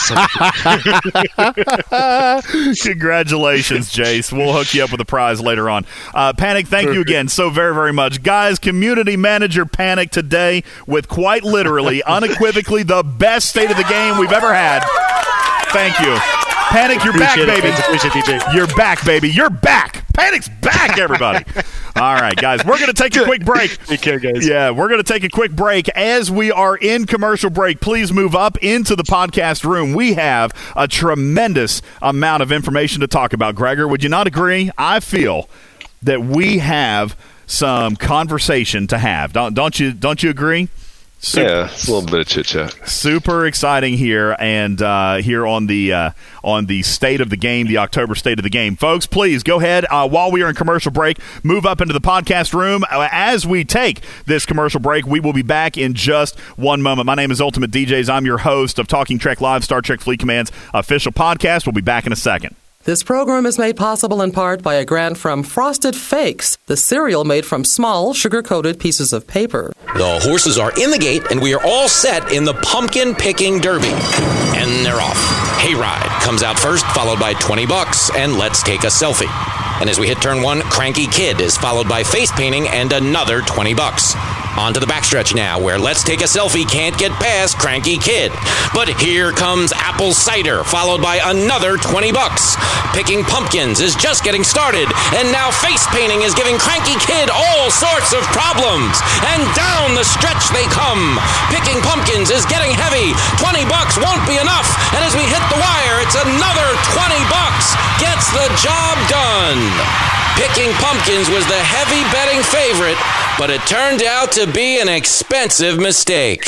Congratulations, 2.81 3.91
Jace. 3.93 4.31
We'll 4.31 4.53
hook 4.53 4.73
you 4.73 4.83
up 4.83 4.91
with 4.91 5.01
a 5.01 5.05
prize 5.05 5.41
later 5.41 5.69
on. 5.69 5.85
Uh, 6.13 6.33
Panic, 6.33 6.67
thank 6.67 6.91
you 6.93 7.01
again 7.01 7.27
so 7.27 7.49
very, 7.49 7.73
very 7.73 7.93
much. 7.93 8.23
Guys, 8.23 8.59
community 8.59 9.17
manager 9.17 9.65
Panic 9.65 10.11
today 10.11 10.63
with 10.87 11.07
quite 11.07 11.43
literally, 11.43 12.01
unequivocally, 12.03 12.83
the 12.83 13.03
best 13.03 13.49
state 13.49 13.71
of 13.71 13.77
the 13.77 13.83
game 13.83 14.17
we've 14.17 14.31
ever 14.31 14.53
had. 14.53 14.83
Thank 15.71 15.99
you. 15.99 16.44
Panic, 16.75 17.05
you're 17.05 17.13
back, 17.13 17.37
it, 17.37 17.47
baby. 17.47 17.69
Appreciate 17.69 18.13
it, 18.17 18.25
DJ. 18.25 18.53
You're 18.53 18.67
back, 18.67 19.05
baby. 19.05 19.29
You're 19.29 19.49
back. 19.49 20.05
Panic's 20.13 20.49
back, 20.49 20.97
everybody. 20.99 21.45
All 21.95 22.15
right, 22.15 22.35
guys, 22.35 22.65
we're 22.65 22.77
going 22.77 22.87
to 22.87 22.93
take 22.93 23.15
a 23.15 23.23
quick 23.23 23.45
break. 23.45 23.77
Take 23.85 24.01
care, 24.01 24.19
guys. 24.19 24.45
Yeah, 24.45 24.71
we're 24.71 24.89
going 24.89 25.01
to 25.01 25.13
take 25.13 25.23
a 25.23 25.29
quick 25.29 25.53
break. 25.53 25.87
As 25.87 26.29
we 26.29 26.51
are 26.51 26.75
in 26.75 27.05
commercial 27.05 27.49
break, 27.49 27.79
please 27.79 28.11
move 28.11 28.35
up 28.35 28.57
into 28.57 28.97
the 28.97 29.03
podcast 29.03 29.63
room. 29.63 29.93
We 29.93 30.15
have 30.15 30.51
a 30.75 30.85
tremendous 30.85 31.81
amount 32.01 32.43
of 32.43 32.51
information 32.51 32.99
to 32.99 33.07
talk 33.07 33.31
about. 33.31 33.55
Gregor, 33.55 33.87
would 33.87 34.03
you 34.03 34.09
not 34.09 34.27
agree? 34.27 34.69
I 34.77 34.99
feel 34.99 35.49
that 36.03 36.23
we 36.23 36.57
have 36.57 37.15
some 37.47 37.95
conversation 37.95 38.87
to 38.87 38.97
have. 38.97 39.31
Don't 39.31 39.53
don't 39.53 39.79
you 39.79 39.93
don't 39.93 40.21
you 40.21 40.29
agree? 40.29 40.67
Super, 41.25 41.47
Yeah, 41.49 41.65
it's 41.65 41.87
a 41.87 41.91
little 41.91 42.07
bit 42.07 42.19
of 42.21 42.27
chit 42.27 42.45
chat. 42.45 42.75
super 42.87 43.47
exciting 43.47 43.95
here 43.97 44.35
and 44.39 44.79
uh, 44.81 45.15
here 45.15 45.47
on 45.47 45.65
the 45.65 45.91
uh, 45.91 46.09
on 46.43 46.67
the 46.67 46.83
state 46.83 47.19
of 47.19 47.31
the 47.31 47.35
game, 47.37 47.65
the 47.65 47.79
October 47.79 48.13
state 48.13 48.37
of 48.37 48.43
the 48.43 48.49
game, 48.49 48.75
folks. 48.75 49.07
Please 49.07 49.41
go 49.41 49.59
ahead 49.59 49.85
uh, 49.89 50.07
while 50.07 50.31
we 50.31 50.43
are 50.43 50.49
in 50.49 50.55
commercial 50.55 50.91
break. 50.91 51.17
Move 51.43 51.65
up 51.65 51.81
into 51.81 51.93
the 51.93 52.01
podcast 52.01 52.53
room 52.53 52.83
Uh, 52.91 53.07
as 53.11 53.45
we 53.47 53.63
take 53.65 54.01
this 54.27 54.45
commercial 54.45 54.79
break. 54.79 55.07
We 55.07 55.19
will 55.19 55.33
be 55.33 55.41
back 55.41 55.77
in 55.77 55.95
just 55.95 56.39
one 56.57 56.81
moment. 56.83 57.07
My 57.07 57.15
name 57.15 57.31
is 57.31 57.41
Ultimate 57.41 57.71
DJs. 57.71 58.07
I'm 58.07 58.25
your 58.27 58.37
host 58.39 58.77
of 58.77 58.87
Talking 58.87 59.17
Trek 59.17 59.41
Live, 59.41 59.63
Star 59.63 59.81
Trek 59.81 60.01
Fleet 60.01 60.19
Command's 60.19 60.51
official 60.75 61.11
podcast. 61.11 61.65
We'll 61.65 61.73
be 61.73 61.81
back 61.81 62.05
in 62.05 62.11
a 62.13 62.15
second. 62.15 62.55
This 62.85 63.01
program 63.01 63.47
is 63.47 63.57
made 63.57 63.77
possible 63.77 64.21
in 64.21 64.31
part 64.31 64.61
by 64.61 64.75
a 64.75 64.85
grant 64.85 65.17
from 65.17 65.41
Frosted 65.41 65.95
Fakes, 65.95 66.55
the 66.67 66.77
cereal 66.77 67.23
made 67.23 67.43
from 67.43 67.63
small, 67.63 68.13
sugar 68.13 68.43
coated 68.43 68.79
pieces 68.79 69.11
of 69.11 69.25
paper. 69.25 69.73
The 69.95 70.19
horses 70.21 70.59
are 70.59 70.71
in 70.79 70.91
the 70.91 70.99
gate, 70.99 71.23
and 71.31 71.41
we 71.41 71.55
are 71.55 71.65
all 71.65 71.87
set 71.87 72.31
in 72.31 72.43
the 72.43 72.53
pumpkin 72.53 73.15
picking 73.15 73.59
derby. 73.59 73.87
And 73.87 74.85
they're 74.85 75.01
off. 75.01 75.17
Hayride 75.57 76.21
comes 76.21 76.43
out 76.43 76.59
first, 76.59 76.85
followed 76.89 77.19
by 77.19 77.33
20 77.33 77.65
bucks, 77.65 78.11
and 78.15 78.37
let's 78.37 78.61
take 78.61 78.83
a 78.83 78.93
selfie. 78.93 79.64
And 79.81 79.89
as 79.89 79.99
we 79.99 80.07
hit 80.07 80.21
turn 80.21 80.41
one, 80.41 80.61
Cranky 80.61 81.07
Kid 81.07 81.41
is 81.41 81.57
followed 81.57 81.89
by 81.89 82.03
face 82.03 82.31
painting 82.31 82.67
and 82.69 82.93
another 82.93 83.41
20 83.41 83.73
bucks. 83.73 84.15
On 84.55 84.71
to 84.71 84.79
the 84.79 84.87
backstretch 84.87 85.35
now, 85.35 85.59
where 85.59 85.75
Let's 85.75 85.99
Take 85.99 86.23
a 86.23 86.31
Selfie 86.31 86.63
can't 86.63 86.95
get 86.95 87.11
past 87.19 87.59
Cranky 87.59 87.99
Kid. 87.99 88.31
But 88.71 88.87
here 88.87 89.35
comes 89.35 89.75
Apple 89.75 90.15
Cider, 90.15 90.63
followed 90.63 91.03
by 91.03 91.19
another 91.19 91.75
20 91.75 92.15
bucks. 92.15 92.55
Picking 92.95 93.27
Pumpkins 93.27 93.83
is 93.83 93.99
just 93.99 94.23
getting 94.23 94.47
started, 94.47 94.87
and 95.19 95.27
now 95.35 95.51
face 95.51 95.83
painting 95.91 96.23
is 96.23 96.31
giving 96.31 96.55
Cranky 96.55 96.95
Kid 97.03 97.27
all 97.27 97.67
sorts 97.67 98.15
of 98.15 98.23
problems. 98.31 98.95
And 99.35 99.43
down 99.59 99.91
the 99.91 100.07
stretch 100.07 100.47
they 100.55 100.63
come. 100.71 101.19
Picking 101.51 101.83
Pumpkins 101.83 102.31
is 102.31 102.47
getting 102.47 102.71
heavy. 102.71 103.11
20 103.43 103.67
bucks 103.67 103.99
won't 103.99 104.23
be 104.23 104.39
enough, 104.39 104.71
and 104.95 105.03
as 105.03 105.19
we 105.19 105.27
hit 105.27 105.43
the 105.51 105.59
wire, 105.59 105.99
it's 105.99 106.15
another 106.15 106.67
20 106.95 107.19
bucks. 107.27 107.75
Gets 107.99 108.31
the 108.31 108.47
job 108.63 108.95
done. 109.11 109.64
Picking 110.35 110.71
Pumpkins 110.83 111.29
was 111.29 111.45
the 111.47 111.57
heavy 111.57 112.03
betting 112.11 112.43
favorite, 112.43 112.97
but 113.39 113.49
it 113.49 113.61
turned 113.67 114.03
out 114.03 114.31
to 114.33 114.45
be 114.51 114.79
an 114.81 114.89
expensive 114.89 115.79
mistake. 115.79 116.45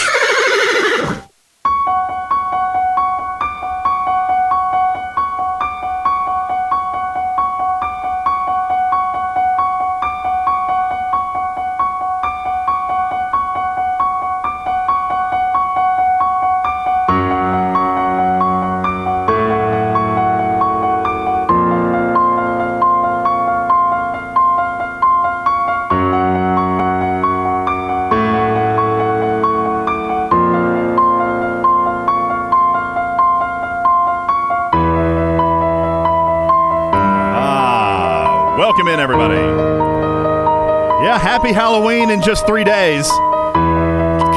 Happy 41.27 41.51
Halloween 41.51 42.09
in 42.09 42.21
just 42.21 42.47
three 42.47 42.63
days. 42.63 43.05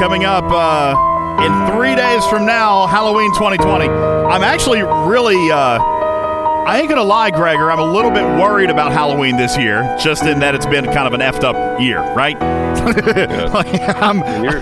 Coming 0.02 0.24
up 0.24 0.42
uh, 0.48 0.96
in 1.40 1.72
three 1.76 1.94
days 1.94 2.26
from 2.26 2.44
now, 2.44 2.88
Halloween 2.88 3.32
2020. 3.34 3.88
I'm 3.88 4.42
actually 4.42 4.82
really, 4.82 5.52
uh, 5.52 5.78
I 5.78 6.78
ain't 6.80 6.88
to 6.90 7.04
lie, 7.04 7.30
Gregor, 7.30 7.70
I'm 7.70 7.78
a 7.78 7.84
little 7.84 8.10
bit 8.10 8.24
worried 8.24 8.70
about 8.70 8.90
Halloween 8.90 9.36
this 9.36 9.56
year, 9.56 9.82
just 10.02 10.24
in 10.24 10.40
that 10.40 10.56
it's 10.56 10.66
been 10.66 10.84
kind 10.86 11.06
of 11.06 11.12
an 11.12 11.20
effed 11.20 11.44
up 11.44 11.80
year, 11.80 12.00
right? 12.12 12.36
Like, 12.80 13.80
I'm- 13.80 14.42
You're, 14.42 14.54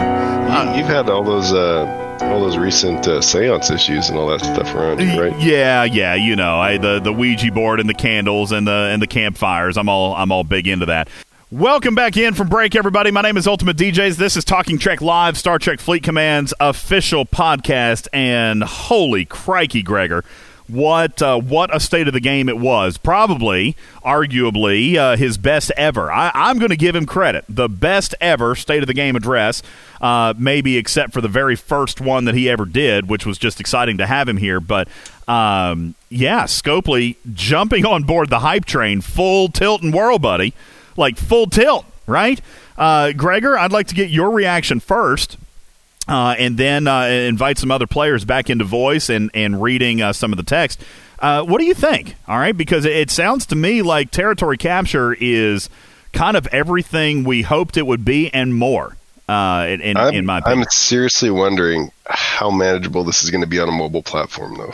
you've 0.77 0.87
had 0.87 1.09
all 1.09 1.25
those 1.25 1.53
uh, 1.55 1.87
all 2.21 2.41
those 2.41 2.59
recent 2.59 3.07
uh, 3.09 3.23
seance 3.23 3.71
issues 3.71 4.11
and 4.11 4.19
all 4.19 4.27
that 4.29 4.41
stuff 4.41 4.75
around 4.75 5.01
you, 5.01 5.19
right? 5.19 5.39
Yeah, 5.41 5.85
yeah, 5.85 6.15
you 6.15 6.37
know, 6.37 6.59
I, 6.59 6.77
the 6.77 7.01
the 7.01 7.13
Ouija 7.13 7.53
board 7.53 7.81
and 7.81 7.89
the 7.89 7.95
candles 7.95 8.53
and 8.53 8.67
the 8.67 8.91
and 8.93 9.01
the 9.01 9.07
campfires. 9.07 9.79
I'm 9.79 9.89
all 9.89 10.15
I'm 10.15 10.31
all 10.33 10.45
big 10.45 10.67
into 10.67 10.87
that. 10.87 11.09
Welcome 11.51 11.95
back 11.95 12.19
in 12.19 12.35
from 12.35 12.51
break, 12.51 12.77
everybody. 12.77 13.11
My 13.11 13.23
name 13.23 13.39
is 13.39 13.47
Ultimate 13.47 13.79
DJs. 13.79 14.17
This 14.17 14.37
is 14.37 14.45
Talking 14.45 14.77
Trek 14.77 15.01
Live, 15.01 15.39
Star 15.39 15.59
Trek 15.59 15.81
Fleet 15.81 16.03
Command's 16.03 16.53
official 16.61 17.25
podcast. 17.25 18.07
And 18.13 18.63
holy 18.63 19.25
crikey, 19.25 19.83
Gregor, 19.83 20.25
what 20.67 21.23
uh, 21.23 21.41
what 21.41 21.75
a 21.75 21.81
state 21.81 22.07
of 22.07 22.13
the 22.13 22.21
game 22.21 22.51
it 22.51 22.59
was. 22.59 22.99
Probably, 22.99 23.77
arguably, 24.05 24.97
uh, 24.97 25.17
his 25.17 25.39
best 25.39 25.73
ever. 25.79 26.13
I, 26.13 26.31
I'm 26.35 26.59
going 26.59 26.69
to 26.69 26.77
give 26.77 26.95
him 26.95 27.07
credit. 27.07 27.47
The 27.49 27.71
best 27.71 28.15
ever 28.21 28.55
state 28.55 28.83
of 28.83 28.87
the 28.87 28.93
game 28.93 29.17
address, 29.17 29.63
uh, 30.03 30.35
maybe 30.37 30.77
except 30.77 31.15
for 31.15 31.23
the 31.23 31.29
very 31.29 31.57
first 31.57 31.99
one 31.99 32.27
that 32.27 32.35
he 32.35 32.51
ever 32.51 32.67
did, 32.67 33.09
which 33.09 33.25
was 33.25 33.39
just 33.39 33.59
exciting 33.59 33.97
to 33.97 34.07
have 34.07 34.29
him 34.29 34.37
here. 34.37 34.61
But 34.61 34.87
um, 35.27 35.95
yeah, 36.11 36.45
Scopely 36.45 37.17
jumping 37.33 37.87
on 37.87 38.03
board 38.03 38.29
the 38.29 38.41
hype 38.41 38.67
train, 38.67 39.01
full 39.01 39.49
tilt 39.49 39.83
and 39.83 39.95
whirl, 39.95 40.19
buddy. 40.19 40.53
Like 40.99 41.17
full 41.17 41.47
tilt, 41.47 41.87
right? 42.07 42.41
Uh, 42.77 43.13
Gregor, 43.13 43.57
I'd 43.57 43.73
like 43.73 43.87
to 43.89 43.95
get 43.95 44.11
your 44.11 44.31
reaction 44.31 44.81
first. 44.81 45.39
Uh, 46.07 46.35
and 46.39 46.57
then 46.57 46.87
uh, 46.87 47.03
invite 47.03 47.59
some 47.59 47.71
other 47.71 47.87
players 47.87 48.25
back 48.25 48.49
into 48.49 48.65
voice 48.65 49.11
and, 49.11 49.31
and 49.35 49.63
reading 49.63 50.01
uh, 50.01 50.13
some 50.13 50.33
of 50.33 50.39
the 50.39 50.43
text. 50.43 50.81
Uh, 51.19 51.43
what 51.43 51.59
do 51.61 51.67
you 51.67 51.75
think? 51.75 52.15
All 52.27 52.39
right, 52.39 52.57
because 52.57 52.85
it, 52.85 53.11
sounds 53.11 53.45
to 53.47 53.57
me 53.57 53.83
like 53.83 54.11
territory 54.11 54.57
capture 54.57 55.13
is 55.13 55.69
kind 56.13 56.37
of 56.37 56.47
everything 56.49 57.25
we 57.25 57.43
hoped 57.43 57.77
it 57.77 57.87
would 57.87 58.05
be 58.05 58.33
and 58.33 58.55
more. 58.55 58.97
Uh, 59.29 59.67
in, 59.69 59.81
in, 59.83 59.97
in 60.15 60.27
my 60.27 60.39
opinion, 60.39 60.61
I'm 60.61 60.71
seriously 60.71 61.29
wondering 61.29 61.93
how 62.07 62.51
manageable 62.51 63.05
this 63.05 63.23
is 63.23 63.31
going 63.31 63.43
to 63.43 63.47
be 63.47 63.61
on 63.61 63.69
a 63.69 63.73
mobile 63.73 64.03
platform, 64.03 64.57
though. 64.57 64.73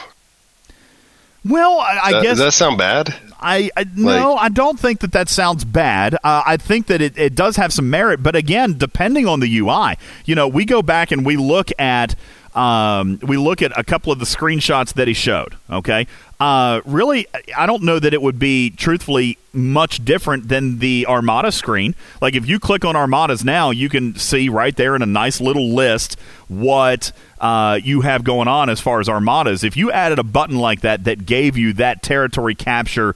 Well, 1.45 1.79
I, 1.81 2.01
I 2.05 2.13
That- 2.13 2.23
guess 2.23 2.31
does 2.33 2.39
that 2.47 2.53
sound 2.53 2.79
bad? 2.79 3.15
I, 3.47 3.71
I 3.77 3.85
no, 3.95 4.37
I 4.37 4.49
don't 4.49 4.81
think 4.81 5.01
that 5.01 5.13
that 5.13 5.29
sounds 5.29 5.67
bad. 5.67 6.15
Uh, 6.25 6.43
I 6.47 6.57
think 6.57 6.87
that 6.87 7.03
it, 7.03 7.19
it 7.19 7.35
does 7.35 7.57
have 7.57 7.75
some 7.75 7.91
merit, 7.91 8.23
but 8.23 8.35
again, 8.35 8.79
depending 8.79 9.27
on 9.29 9.41
the 9.41 9.59
UI, 9.59 9.97
you 10.25 10.35
know, 10.35 10.49
we 10.49 10.65
go 10.65 10.81
back 10.81 11.11
and 11.11 11.27
we 11.27 11.37
look 11.37 11.71
at 11.79 12.15
um, 12.55 13.19
we 13.23 13.37
look 13.37 13.63
at 13.63 13.77
a 13.79 13.85
couple 13.85 14.13
of 14.13 14.19
the 14.19 14.25
screenshots 14.25 14.95
that 14.95 15.09
he 15.09 15.15
showed. 15.15 15.55
Okay, 15.71 16.07
uh, 16.41 16.81
really, 16.85 17.27
I 17.57 17.67
don't 17.67 17.83
know 17.83 17.99
that 17.99 18.13
it 18.13 18.21
would 18.21 18.39
be 18.39 18.71
truthfully 18.71 19.39
much 19.53 20.05
different 20.05 20.49
than 20.49 20.79
the 20.79 21.07
Armada 21.09 21.53
screen. 21.53 21.95
Like 22.21 22.35
if 22.35 22.47
you 22.47 22.59
click 22.59 22.85
on 22.85 22.97
Armadas 22.97 23.45
now, 23.45 23.71
you 23.71 23.89
can 23.89 24.17
see 24.17 24.49
right 24.49 24.75
there 24.77 24.95
in 24.95 25.03
a 25.03 25.07
nice 25.07 25.41
little 25.41 25.71
list 25.71 26.19
what 26.49 27.13
uh, 27.41 27.79
you 27.83 28.01
have 28.03 28.25
going 28.25 28.49
on 28.49 28.69
as 28.69 28.81
far 28.81 29.01
as 29.01 29.09
armadas. 29.09 29.65
If 29.65 29.77
you 29.77 29.91
added 29.91 30.19
a 30.19 30.25
button 30.25 30.57
like 30.57 30.81
that 30.81 31.05
that 31.05 31.27
gave 31.27 31.57
you 31.57 31.73
that 31.75 32.03
territory 32.03 32.55
capture 32.55 33.15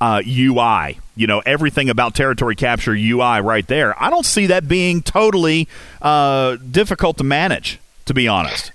uh, 0.00 0.22
UI, 0.26 0.98
you 1.16 1.26
know, 1.26 1.40
everything 1.40 1.90
about 1.90 2.14
territory 2.14 2.56
capture 2.56 2.92
UI 2.92 3.40
right 3.40 3.66
there, 3.66 4.00
I 4.02 4.10
don't 4.10 4.26
see 4.26 4.46
that 4.46 4.68
being 4.68 5.02
totally 5.02 5.68
uh, 6.00 6.56
difficult 6.56 7.18
to 7.18 7.24
manage, 7.24 7.78
to 8.06 8.14
be 8.14 8.28
honest. 8.28 8.72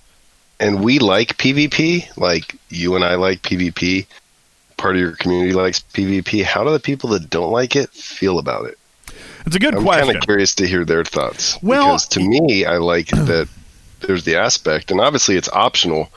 And 0.60 0.84
we 0.84 1.00
like 1.00 1.38
PvP, 1.38 2.18
like 2.18 2.56
you 2.70 2.96
and 2.96 3.04
I 3.04 3.16
like 3.16 3.42
PvP. 3.42 4.08
Part 4.78 4.96
of 4.96 5.02
your 5.02 5.14
community 5.14 5.54
likes 5.54 5.80
PvP. 5.80 6.44
How 6.44 6.64
do 6.64 6.72
the 6.72 6.80
people 6.80 7.10
that 7.12 7.30
don't 7.30 7.52
like 7.52 7.76
it 7.76 7.90
feel 7.90 8.40
about 8.40 8.66
it? 8.66 8.78
It's 9.46 9.56
a 9.56 9.60
good 9.60 9.76
question. 9.76 10.02
I'm 10.02 10.06
kind 10.08 10.18
of 10.18 10.24
curious 10.24 10.56
to 10.56 10.68
hear 10.68 10.86
their 10.86 11.04
thoughts. 11.04 11.62
Well- 11.62 11.88
because 11.88 12.08
to 12.10 12.20
me, 12.20 12.66
I 12.66 12.78
like 12.78 13.08
that 13.10 13.48
there's 14.02 14.24
the 14.24 14.36
aspect, 14.38 14.92
and 14.92 15.00
obviously 15.00 15.36
it's 15.36 15.50
optional. 15.50 16.10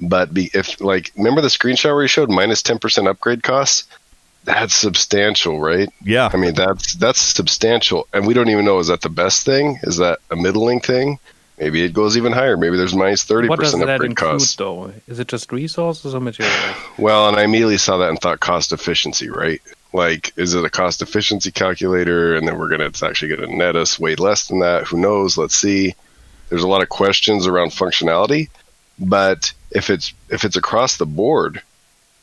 But 0.00 0.34
be, 0.34 0.50
if 0.52 0.80
like 0.80 1.12
remember 1.16 1.40
the 1.40 1.48
screenshot 1.48 1.92
where 1.94 2.02
you 2.02 2.08
showed 2.08 2.28
minus 2.30 2.62
ten 2.62 2.78
percent 2.78 3.06
upgrade 3.06 3.42
costs, 3.42 3.84
that's 4.44 4.74
substantial, 4.74 5.60
right? 5.60 5.88
Yeah. 6.02 6.28
I 6.32 6.36
mean 6.36 6.54
that's 6.54 6.94
that's 6.94 7.20
substantial, 7.20 8.08
and 8.12 8.26
we 8.26 8.34
don't 8.34 8.48
even 8.48 8.64
know 8.64 8.80
is 8.80 8.88
that 8.88 9.02
the 9.02 9.08
best 9.08 9.44
thing? 9.44 9.78
Is 9.84 9.98
that 9.98 10.18
a 10.30 10.36
middling 10.36 10.80
thing? 10.80 11.20
Maybe 11.62 11.84
it 11.84 11.92
goes 11.92 12.16
even 12.16 12.32
higher. 12.32 12.56
Maybe 12.56 12.76
there's 12.76 12.92
minus 12.92 13.22
thirty 13.22 13.46
What 13.46 13.60
does 13.60 13.70
percent 13.70 13.86
that 13.86 13.94
upgrade 13.94 14.10
include, 14.10 14.30
costs. 14.32 14.56
though? 14.56 14.92
Is 15.06 15.20
it 15.20 15.28
just 15.28 15.52
resources 15.52 16.12
or 16.12 16.18
materials? 16.18 16.76
Well, 16.98 17.28
and 17.28 17.36
I 17.36 17.44
immediately 17.44 17.78
saw 17.78 17.98
that 17.98 18.08
and 18.08 18.18
thought 18.18 18.40
cost 18.40 18.72
efficiency, 18.72 19.30
right? 19.30 19.62
Like, 19.92 20.32
is 20.36 20.54
it 20.54 20.64
a 20.64 20.70
cost 20.70 21.02
efficiency 21.02 21.52
calculator? 21.52 22.34
And 22.34 22.48
then 22.48 22.58
we're 22.58 22.68
gonna 22.68 22.86
it's 22.86 23.04
actually 23.04 23.36
gonna 23.36 23.54
net 23.54 23.76
us 23.76 23.96
way 23.96 24.16
less 24.16 24.48
than 24.48 24.58
that. 24.58 24.88
Who 24.88 24.96
knows? 24.98 25.38
Let's 25.38 25.54
see. 25.54 25.94
There's 26.48 26.64
a 26.64 26.68
lot 26.68 26.82
of 26.82 26.88
questions 26.88 27.46
around 27.46 27.70
functionality, 27.70 28.48
but 28.98 29.52
if 29.70 29.88
it's 29.88 30.12
if 30.30 30.44
it's 30.44 30.56
across 30.56 30.96
the 30.96 31.06
board, 31.06 31.62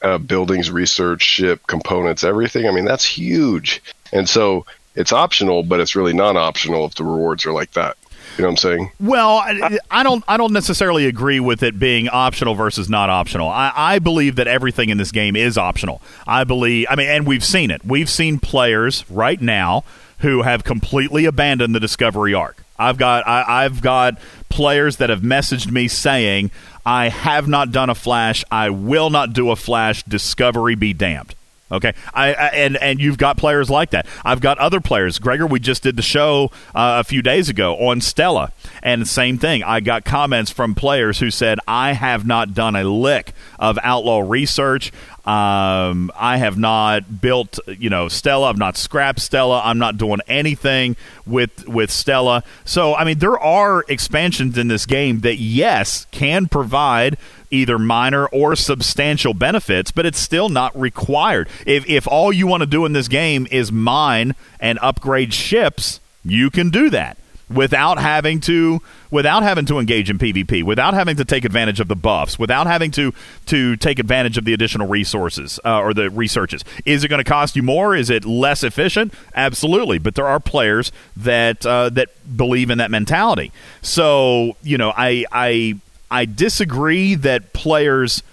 uh, 0.02 0.18
buildings, 0.18 0.70
research, 0.70 1.24
ship, 1.24 1.66
components, 1.66 2.26
everything. 2.26 2.68
I 2.68 2.72
mean, 2.72 2.84
that's 2.84 3.06
huge. 3.06 3.82
And 4.12 4.28
so 4.28 4.66
it's 4.96 5.14
optional, 5.14 5.64
but 5.64 5.80
it's 5.80 5.96
really 5.96 6.14
non-optional 6.14 6.86
if 6.88 6.96
the 6.96 7.06
rewards 7.06 7.46
are 7.46 7.54
like 7.54 7.72
that. 7.72 7.96
You 8.40 8.44
know 8.44 8.52
what 8.52 8.64
I'm 8.64 8.72
saying? 8.72 8.92
Well, 9.02 9.30
I, 9.32 9.80
I 9.92 10.02
don't. 10.02 10.24
I 10.26 10.38
don't 10.38 10.54
necessarily 10.54 11.08
agree 11.08 11.42
with 11.42 11.62
it 11.62 11.78
being 11.78 12.08
optional 12.08 12.56
versus 12.56 12.90
not 12.90 13.10
optional. 13.10 13.50
I, 13.50 13.74
I 13.76 14.00
believe 14.00 14.38
that 14.38 14.48
everything 14.48 14.88
in 14.88 14.98
this 14.98 15.12
game 15.12 15.36
is 15.36 15.58
optional. 15.58 16.02
I 16.26 16.46
believe. 16.46 16.88
I 16.90 16.96
mean, 16.96 17.10
and 17.10 17.28
we've 17.28 17.44
seen 17.44 17.70
it. 17.70 17.84
We've 17.84 18.10
seen 18.10 18.40
players 18.40 19.04
right 19.12 19.42
now 19.42 19.84
who 20.20 20.44
have 20.44 20.64
completely 20.64 21.26
abandoned 21.26 21.76
the 21.76 21.82
discovery 21.82 22.34
arc. 22.34 22.64
I've 22.78 22.98
got. 22.98 23.28
I, 23.28 23.66
I've 23.66 23.82
got 23.82 24.18
players 24.48 24.96
that 24.98 25.10
have 25.10 25.20
messaged 25.20 25.70
me 25.70 25.90
saying, 25.90 26.52
"I 26.86 27.10
have 27.10 27.46
not 27.46 27.74
done 27.74 27.90
a 27.90 27.96
flash. 27.96 28.46
I 28.50 28.70
will 28.70 29.10
not 29.10 29.34
do 29.34 29.52
a 29.52 29.58
flash. 29.58 30.02
Discovery 30.04 30.76
be 30.76 30.94
damned." 30.94 31.36
Okay, 31.72 31.94
I, 32.14 32.34
I 32.34 32.48
and 32.48 32.78
and 32.78 33.00
you've 33.00 33.18
got 33.18 33.38
players 33.38 33.70
like 33.70 33.92
that. 33.92 34.08
I've 34.26 34.42
got 34.42 34.58
other 34.58 34.82
players. 34.82 35.20
Gregor, 35.20 35.46
we 35.46 35.60
just 35.60 35.84
did 35.84 35.96
the 35.96 36.02
show 36.02 36.52
uh, 36.74 36.98
a 37.00 37.04
few 37.04 37.22
days 37.22 37.48
ago 37.48 37.76
on 37.78 38.02
Stella, 38.02 38.52
and 38.82 39.08
same 39.08 39.38
thing. 39.38 39.64
I 39.64 39.80
got 39.80 40.04
comments 40.04 40.50
from 40.50 40.74
players 40.74 41.20
who 41.20 41.30
said 41.30 41.60
I 41.68 41.94
have 41.94 42.26
not 42.26 42.54
done 42.56 42.76
a 42.76 42.84
lick 42.84 43.34
of 43.60 43.78
outlaw 43.84 44.20
research. 44.20 44.92
Um, 45.26 46.12
I 46.16 46.38
have 46.38 46.58
not 46.58 47.22
built, 47.22 47.60
you 47.68 47.92
know, 47.92 48.08
Stella. 48.08 48.50
I've 48.50 48.58
not 48.58 48.76
scrapped 48.76 49.20
Stella. 49.20 49.62
I'm 49.64 49.78
not 49.78 49.96
doing 49.96 50.22
anything 50.28 50.96
with 51.28 51.68
with 51.68 51.92
Stella. 51.92 52.44
So, 52.66 52.96
I 52.96 53.04
mean, 53.04 53.20
there 53.20 53.38
are 53.38 53.86
expansions 53.88 54.58
in 54.58 54.70
this 54.70 54.88
game 54.88 55.20
that 55.20 55.36
yes 55.36 56.08
can 56.10 56.48
provide 56.48 57.18
either 57.52 57.80
minor 57.80 58.28
or 58.28 58.56
substantial 58.56 59.34
benefits, 59.34 59.92
but 59.92 60.06
it's 60.06 60.20
still 60.20 60.50
not 60.50 60.78
required. 60.80 61.50
If 61.66 61.90
if 61.90 62.08
all 62.08 62.32
you 62.32 62.48
want 62.48 62.62
to 62.62 62.68
do 62.68 62.86
in 62.86 62.94
this 62.94 63.08
game 63.08 63.48
is 63.52 63.72
mine 63.72 64.36
and 64.60 64.80
upgrade 64.82 65.34
ships, 65.34 66.00
you 66.24 66.50
can 66.50 66.70
do 66.70 66.90
that 66.90 67.18
without 67.50 67.98
having 67.98 68.40
to 68.40 68.82
without 69.12 69.42
having 69.42 69.66
to 69.66 69.80
engage 69.80 70.10
in 70.10 70.20
PvP, 70.20 70.64
without 70.64 70.94
having 70.94 71.16
to 71.16 71.26
take 71.26 71.46
advantage 71.46 71.80
of 71.80 71.88
the 71.88 71.96
buffs, 71.96 72.38
without 72.38 72.68
having 72.68 72.92
to 72.92 73.14
to 73.48 73.76
take 73.78 74.00
advantage 74.00 74.38
of 74.38 74.46
the 74.46 74.54
additional 74.54 74.88
resources 74.88 75.60
uh, 75.66 75.80
or 75.80 75.94
the 75.94 76.10
researches. 76.10 76.64
Is 76.86 77.04
it 77.04 77.08
going 77.08 77.24
to 77.24 77.30
cost 77.30 77.56
you 77.56 77.64
more? 77.64 77.96
Is 77.96 78.10
it 78.10 78.26
less 78.26 78.64
efficient? 78.64 79.14
Absolutely, 79.36 79.98
but 79.98 80.16
there 80.16 80.28
are 80.28 80.40
players 80.40 80.92
that 81.18 81.66
uh, 81.66 81.90
that 81.90 82.10
believe 82.38 82.70
in 82.70 82.78
that 82.78 82.92
mentality. 82.92 83.52
So 83.82 84.56
you 84.62 84.78
know, 84.78 84.94
I 84.96 85.26
I 85.32 85.80
I 86.12 86.26
disagree 86.26 87.16
that 87.16 87.54
players 87.54 88.24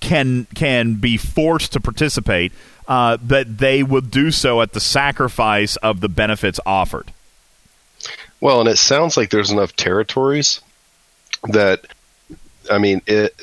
can 0.00 0.46
can 0.54 0.94
be 0.94 1.16
forced 1.16 1.72
to 1.72 1.80
participate, 1.80 2.52
uh, 2.86 3.16
but 3.16 3.58
they 3.58 3.82
will 3.82 4.00
do 4.00 4.30
so 4.30 4.60
at 4.60 4.72
the 4.72 4.80
sacrifice 4.80 5.76
of 5.76 6.00
the 6.00 6.08
benefits 6.08 6.60
offered. 6.66 7.12
Well, 8.40 8.60
and 8.60 8.68
it 8.68 8.78
sounds 8.78 9.16
like 9.16 9.30
there's 9.30 9.50
enough 9.50 9.74
territories 9.76 10.60
that, 11.44 11.86
I 12.70 12.78
mean, 12.78 13.02
it. 13.06 13.34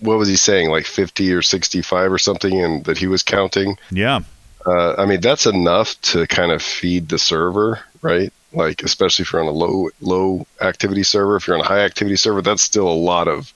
What 0.00 0.18
was 0.18 0.28
he 0.28 0.34
saying? 0.34 0.68
Like 0.68 0.84
50 0.84 1.32
or 1.32 1.42
65 1.42 2.12
or 2.12 2.18
something, 2.18 2.60
and 2.60 2.84
that 2.86 2.98
he 2.98 3.06
was 3.06 3.22
counting. 3.22 3.78
Yeah. 3.92 4.20
Uh, 4.66 4.94
I 4.98 5.06
mean, 5.06 5.20
that's 5.20 5.46
enough 5.46 6.00
to 6.02 6.26
kind 6.26 6.50
of 6.50 6.60
feed 6.60 7.08
the 7.08 7.18
server, 7.18 7.80
right? 8.00 8.32
Like, 8.52 8.82
especially 8.82 9.22
if 9.22 9.32
you're 9.32 9.42
on 9.42 9.48
a 9.48 9.52
low 9.52 9.90
low 10.00 10.46
activity 10.60 11.02
server. 11.04 11.36
If 11.36 11.46
you're 11.46 11.56
on 11.56 11.64
a 11.64 11.68
high 11.68 11.80
activity 11.80 12.16
server, 12.16 12.42
that's 12.42 12.62
still 12.62 12.88
a 12.88 12.92
lot 12.92 13.28
of 13.28 13.52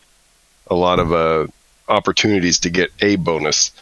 a 0.69 0.75
lot 0.75 0.99
of 0.99 1.13
uh, 1.13 1.47
opportunities 1.89 2.61
to 2.61 2.71
get 2.71 2.91
a 3.01 3.17
bonus. 3.17 3.73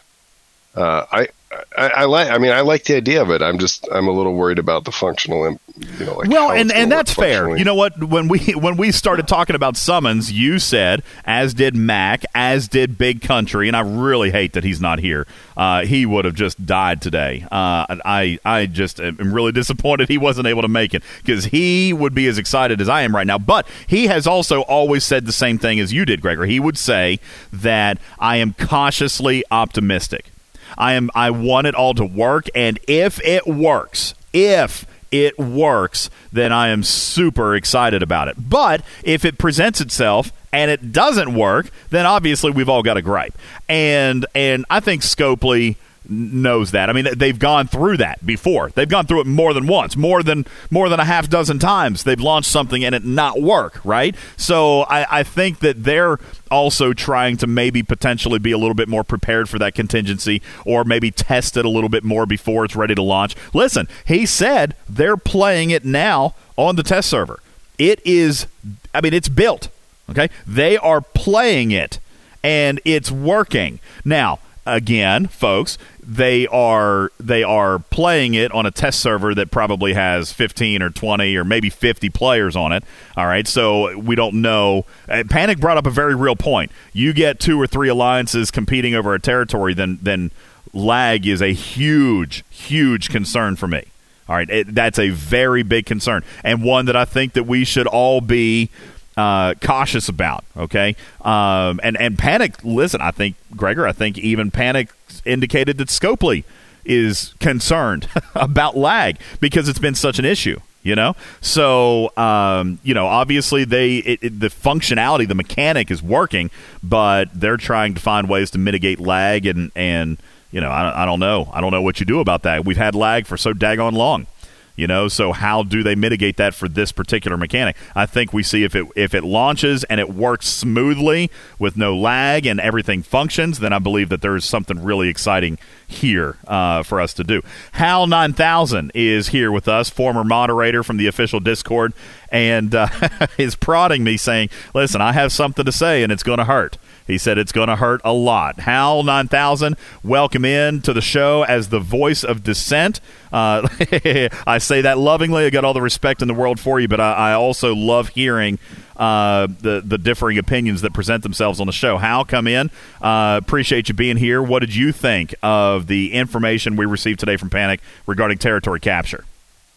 Uh, 0.75 1.05
I 1.11 1.27
I, 1.77 1.87
I, 1.87 2.05
like. 2.05 2.29
I 2.29 2.37
mean, 2.37 2.51
I 2.51 2.61
like 2.61 2.85
the 2.85 2.95
idea 2.95 3.21
of 3.21 3.29
it. 3.29 3.41
I'm 3.41 3.59
just. 3.59 3.87
I'm 3.91 4.07
a 4.07 4.11
little 4.11 4.33
worried 4.33 4.59
about 4.59 4.85
the 4.85 4.91
functional. 4.91 5.57
You 5.99 6.05
know, 6.05 6.13
like 6.15 6.29
well, 6.29 6.51
and 6.51 6.71
and 6.71 6.91
that's 6.91 7.13
fair. 7.13 7.55
You 7.57 7.65
know 7.65 7.75
what? 7.75 8.01
When 8.01 8.27
we 8.27 8.39
when 8.55 8.77
we 8.77 8.91
started 8.91 9.27
talking 9.27 9.55
about 9.55 9.75
summons, 9.75 10.31
you 10.31 10.59
said, 10.59 11.03
as 11.25 11.53
did 11.53 11.75
Mac, 11.75 12.23
as 12.33 12.67
did 12.67 12.97
Big 12.97 13.21
Country, 13.21 13.67
and 13.67 13.75
I 13.75 13.81
really 13.81 14.31
hate 14.31 14.53
that 14.53 14.63
he's 14.63 14.79
not 14.79 14.99
here. 14.99 15.27
Uh, 15.57 15.85
he 15.85 16.05
would 16.05 16.25
have 16.25 16.35
just 16.35 16.65
died 16.65 17.01
today. 17.01 17.45
Uh, 17.51 17.85
I 18.05 18.39
I 18.45 18.65
just 18.65 18.99
am 18.99 19.33
really 19.33 19.51
disappointed 19.51 20.07
he 20.07 20.17
wasn't 20.17 20.47
able 20.47 20.61
to 20.61 20.67
make 20.67 20.93
it 20.93 21.03
because 21.23 21.45
he 21.45 21.93
would 21.93 22.13
be 22.13 22.27
as 22.27 22.37
excited 22.37 22.79
as 22.79 22.89
I 22.89 23.01
am 23.01 23.15
right 23.15 23.27
now. 23.27 23.37
But 23.37 23.67
he 23.87 24.07
has 24.07 24.25
also 24.25 24.61
always 24.61 25.03
said 25.03 25.25
the 25.25 25.31
same 25.31 25.57
thing 25.57 25.79
as 25.79 25.91
you 25.91 26.05
did, 26.05 26.21
Gregor. 26.21 26.45
He 26.45 26.59
would 26.59 26.77
say 26.77 27.19
that 27.51 27.97
I 28.17 28.37
am 28.37 28.53
cautiously 28.53 29.43
optimistic. 29.51 30.31
I 30.77 30.93
am 30.93 31.09
I 31.15 31.31
want 31.31 31.67
it 31.67 31.75
all 31.75 31.93
to 31.95 32.05
work 32.05 32.47
and 32.55 32.79
if 32.87 33.23
it 33.23 33.47
works, 33.47 34.13
if 34.33 34.85
it 35.11 35.37
works, 35.37 36.09
then 36.33 36.51
I 36.51 36.69
am 36.69 36.83
super 36.83 37.55
excited 37.55 38.03
about 38.03 38.27
it. 38.27 38.35
But 38.37 38.81
if 39.03 39.23
it 39.23 39.37
presents 39.37 39.79
itself 39.79 40.31
and 40.51 40.69
it 40.69 40.91
doesn't 40.91 41.33
work, 41.33 41.69
then 41.89 42.05
obviously 42.05 42.51
we've 42.51 42.69
all 42.69 42.83
got 42.83 42.97
a 42.97 43.01
gripe. 43.01 43.37
And 43.69 44.25
and 44.35 44.65
I 44.69 44.79
think 44.79 45.01
Scopely 45.01 45.77
knows 46.09 46.71
that. 46.71 46.89
I 46.89 46.93
mean, 46.93 47.07
they've 47.15 47.37
gone 47.37 47.67
through 47.67 47.97
that 47.97 48.25
before. 48.25 48.71
They've 48.71 48.89
gone 48.89 49.05
through 49.05 49.21
it 49.21 49.27
more 49.27 49.53
than 49.53 49.67
once, 49.67 49.95
more 49.95 50.23
than 50.23 50.45
more 50.69 50.89
than 50.89 50.99
a 50.99 51.05
half 51.05 51.29
dozen 51.29 51.59
times. 51.59 52.03
They've 52.03 52.19
launched 52.19 52.49
something 52.49 52.83
and 52.83 52.95
it 52.95 53.03
not 53.03 53.41
work, 53.41 53.79
right? 53.83 54.15
So 54.37 54.81
I, 54.83 55.19
I 55.19 55.23
think 55.23 55.59
that 55.59 55.83
they're 55.83 56.19
also 56.51 56.93
trying 56.93 57.37
to 57.37 57.47
maybe 57.47 57.83
potentially 57.83 58.39
be 58.39 58.51
a 58.51 58.57
little 58.57 58.75
bit 58.75 58.87
more 58.87 59.03
prepared 59.03 59.49
for 59.49 59.59
that 59.59 59.75
contingency, 59.75 60.41
or 60.65 60.83
maybe 60.83 61.11
test 61.11 61.57
it 61.57 61.65
a 61.65 61.69
little 61.69 61.89
bit 61.89 62.03
more 62.03 62.25
before 62.25 62.65
it's 62.65 62.75
ready 62.75 62.95
to 62.95 63.01
launch. 63.01 63.35
Listen, 63.53 63.87
he 64.05 64.25
said 64.25 64.75
they're 64.87 65.17
playing 65.17 65.71
it 65.71 65.85
now 65.85 66.35
on 66.55 66.75
the 66.75 66.83
test 66.83 67.09
server. 67.09 67.39
It 67.77 67.99
is, 68.05 68.47
I 68.93 69.01
mean, 69.01 69.13
it's 69.13 69.29
built. 69.29 69.69
Okay, 70.09 70.29
they 70.45 70.77
are 70.77 71.01
playing 71.01 71.71
it 71.71 71.99
and 72.43 72.79
it's 72.85 73.11
working 73.11 73.79
now 74.05 74.37
again, 74.65 75.27
folks, 75.27 75.77
they 76.07 76.45
are 76.47 77.11
they 77.19 77.43
are 77.43 77.79
playing 77.79 78.35
it 78.35 78.51
on 78.51 78.65
a 78.65 78.71
test 78.71 78.99
server 78.99 79.33
that 79.33 79.51
probably 79.51 79.93
has 79.93 80.31
15 80.31 80.81
or 80.81 80.89
20 80.89 81.35
or 81.35 81.43
maybe 81.43 81.69
50 81.69 82.09
players 82.09 82.55
on 82.55 82.71
it. 82.71 82.83
All 83.17 83.25
right, 83.25 83.47
so 83.47 83.97
we 83.97 84.15
don't 84.15 84.41
know. 84.41 84.85
Uh, 85.09 85.23
Panic 85.29 85.59
brought 85.59 85.77
up 85.77 85.87
a 85.87 85.91
very 85.91 86.15
real 86.15 86.35
point. 86.35 86.71
You 86.93 87.13
get 87.13 87.39
two 87.39 87.59
or 87.59 87.67
three 87.67 87.89
alliances 87.89 88.51
competing 88.51 88.93
over 88.93 89.13
a 89.13 89.19
territory, 89.19 89.73
then 89.73 89.99
then 90.01 90.31
lag 90.73 91.25
is 91.25 91.41
a 91.41 91.53
huge, 91.53 92.43
huge 92.49 93.09
concern 93.09 93.55
for 93.55 93.67
me. 93.67 93.85
All 94.27 94.35
right, 94.35 94.49
it, 94.49 94.73
that's 94.73 94.97
a 94.97 95.09
very 95.09 95.63
big 95.63 95.85
concern 95.85 96.23
and 96.43 96.63
one 96.63 96.85
that 96.87 96.95
I 96.95 97.05
think 97.05 97.33
that 97.33 97.43
we 97.43 97.63
should 97.63 97.85
all 97.87 98.21
be 98.21 98.69
uh, 99.17 99.53
cautious 99.55 100.09
about. 100.09 100.43
Okay, 100.57 100.95
um, 101.21 101.79
and 101.83 101.97
and 101.97 102.17
Panic. 102.17 102.63
Listen, 102.63 103.01
I 103.01 103.11
think 103.11 103.35
Gregor. 103.55 103.87
I 103.87 103.91
think 103.91 104.17
even 104.17 104.51
Panic 104.51 104.89
indicated 105.23 105.77
that 105.77 105.89
Scopely 105.89 106.43
is 106.83 107.33
concerned 107.39 108.07
about 108.35 108.77
lag 108.77 109.17
because 109.39 109.67
it's 109.67 109.79
been 109.79 109.95
such 109.95 110.19
an 110.19 110.25
issue. 110.25 110.59
You 110.83 110.95
know, 110.95 111.15
so 111.41 112.15
um, 112.15 112.77
you 112.83 112.93
know, 112.93 113.07
obviously 113.07 113.63
they 113.63 113.97
it, 113.97 114.19
it, 114.21 114.39
the 114.39 114.49
functionality, 114.49 115.27
the 115.27 115.33
mechanic 115.33 115.89
is 115.89 116.03
working, 116.03 116.51
but 116.83 117.25
they're 117.33 117.57
trying 117.57 117.95
to 117.95 118.01
find 118.01 118.29
ways 118.29 118.51
to 118.51 118.59
mitigate 118.59 118.99
lag 118.99 119.47
and 119.47 119.71
and 119.75 120.19
you 120.51 120.61
know, 120.61 120.69
I, 120.69 121.03
I 121.03 121.05
don't 121.05 121.19
know, 121.19 121.49
I 121.51 121.59
don't 121.59 121.71
know 121.71 121.81
what 121.81 121.99
you 121.99 122.05
do 122.05 122.19
about 122.19 122.43
that. 122.43 122.65
We've 122.65 122.77
had 122.77 122.95
lag 122.95 123.25
for 123.25 123.35
so 123.35 123.51
daggone 123.51 123.93
long. 123.93 124.27
You 124.75 124.87
know, 124.87 125.07
so 125.07 125.31
how 125.31 125.63
do 125.63 125.83
they 125.83 125.95
mitigate 125.95 126.35
that 126.37 126.53
for 126.53 126.67
this 126.67 126.91
particular 126.91 127.37
mechanic? 127.37 127.77
I 127.95 128.05
think 128.05 128.33
we 128.33 128.43
see 128.43 128.63
if 128.63 128.75
it 128.75 128.85
if 128.95 129.13
it 129.13 129.23
launches 129.23 129.85
and 129.85 130.01
it 130.01 130.09
works 130.09 130.47
smoothly 130.47 131.31
with 131.57 131.77
no 131.77 131.95
lag 131.95 132.45
and 132.45 132.59
everything 132.59 133.01
functions, 133.01 133.59
then 133.59 133.71
I 133.71 133.79
believe 133.79 134.09
that 134.09 134.21
there 134.21 134.35
is 134.35 134.43
something 134.43 134.83
really 134.83 135.07
exciting 135.07 135.57
here 135.87 136.37
uh, 136.47 136.83
for 136.83 136.99
us 136.99 137.13
to 137.13 137.23
do. 137.23 137.41
Hal 137.73 138.07
nine 138.07 138.33
thousand 138.33 138.91
is 138.93 139.29
here 139.29 139.51
with 139.51 139.69
us, 139.69 139.89
former 139.89 140.25
moderator 140.25 140.83
from 140.83 140.97
the 140.97 141.07
official 141.07 141.39
Discord, 141.39 141.93
and 142.29 142.75
uh, 142.75 142.89
is 143.37 143.55
prodding 143.55 144.03
me, 144.03 144.17
saying, 144.17 144.49
"Listen, 144.73 144.99
I 144.99 145.13
have 145.13 145.31
something 145.31 145.63
to 145.63 145.71
say, 145.71 146.03
and 146.03 146.11
it's 146.11 146.23
going 146.23 146.39
to 146.39 146.45
hurt." 146.45 146.77
He 147.07 147.17
said 147.17 147.37
it's 147.37 147.51
going 147.51 147.67
to 147.67 147.75
hurt 147.75 148.01
a 148.03 148.11
lot. 148.11 148.59
Hal 148.61 149.03
9000, 149.03 149.77
welcome 150.03 150.43
in 150.43 150.81
to 150.81 150.93
the 150.93 151.01
show 151.01 151.43
as 151.43 151.69
the 151.69 151.79
voice 151.79 152.23
of 152.23 152.43
dissent. 152.43 152.99
Uh, 153.31 153.67
I 154.47 154.57
say 154.57 154.81
that 154.81 154.97
lovingly. 154.97 155.45
I 155.45 155.51
got 155.51 155.63
all 155.63 155.73
the 155.73 155.81
respect 155.81 156.21
in 156.21 156.27
the 156.27 156.33
world 156.33 156.59
for 156.59 156.79
you, 156.79 156.87
but 156.87 156.99
I, 156.99 157.13
I 157.13 157.33
also 157.33 157.75
love 157.75 158.09
hearing 158.09 158.57
uh, 158.97 159.47
the 159.61 159.83
the 159.85 159.97
differing 159.97 160.37
opinions 160.37 160.81
that 160.81 160.93
present 160.93 161.21
themselves 161.21 161.59
on 161.59 161.67
the 161.67 161.73
show. 161.73 161.97
Hal, 161.97 162.25
come 162.25 162.47
in. 162.47 162.71
Uh, 163.01 163.39
appreciate 163.43 163.89
you 163.89 163.93
being 163.93 164.17
here. 164.17 164.41
What 164.41 164.59
did 164.59 164.73
you 164.73 164.91
think 164.91 165.35
of 165.43 165.87
the 165.87 166.13
information 166.13 166.75
we 166.75 166.85
received 166.85 167.19
today 167.19 167.37
from 167.37 167.49
Panic 167.49 167.81
regarding 168.07 168.37
territory 168.37 168.79
capture? 168.79 169.25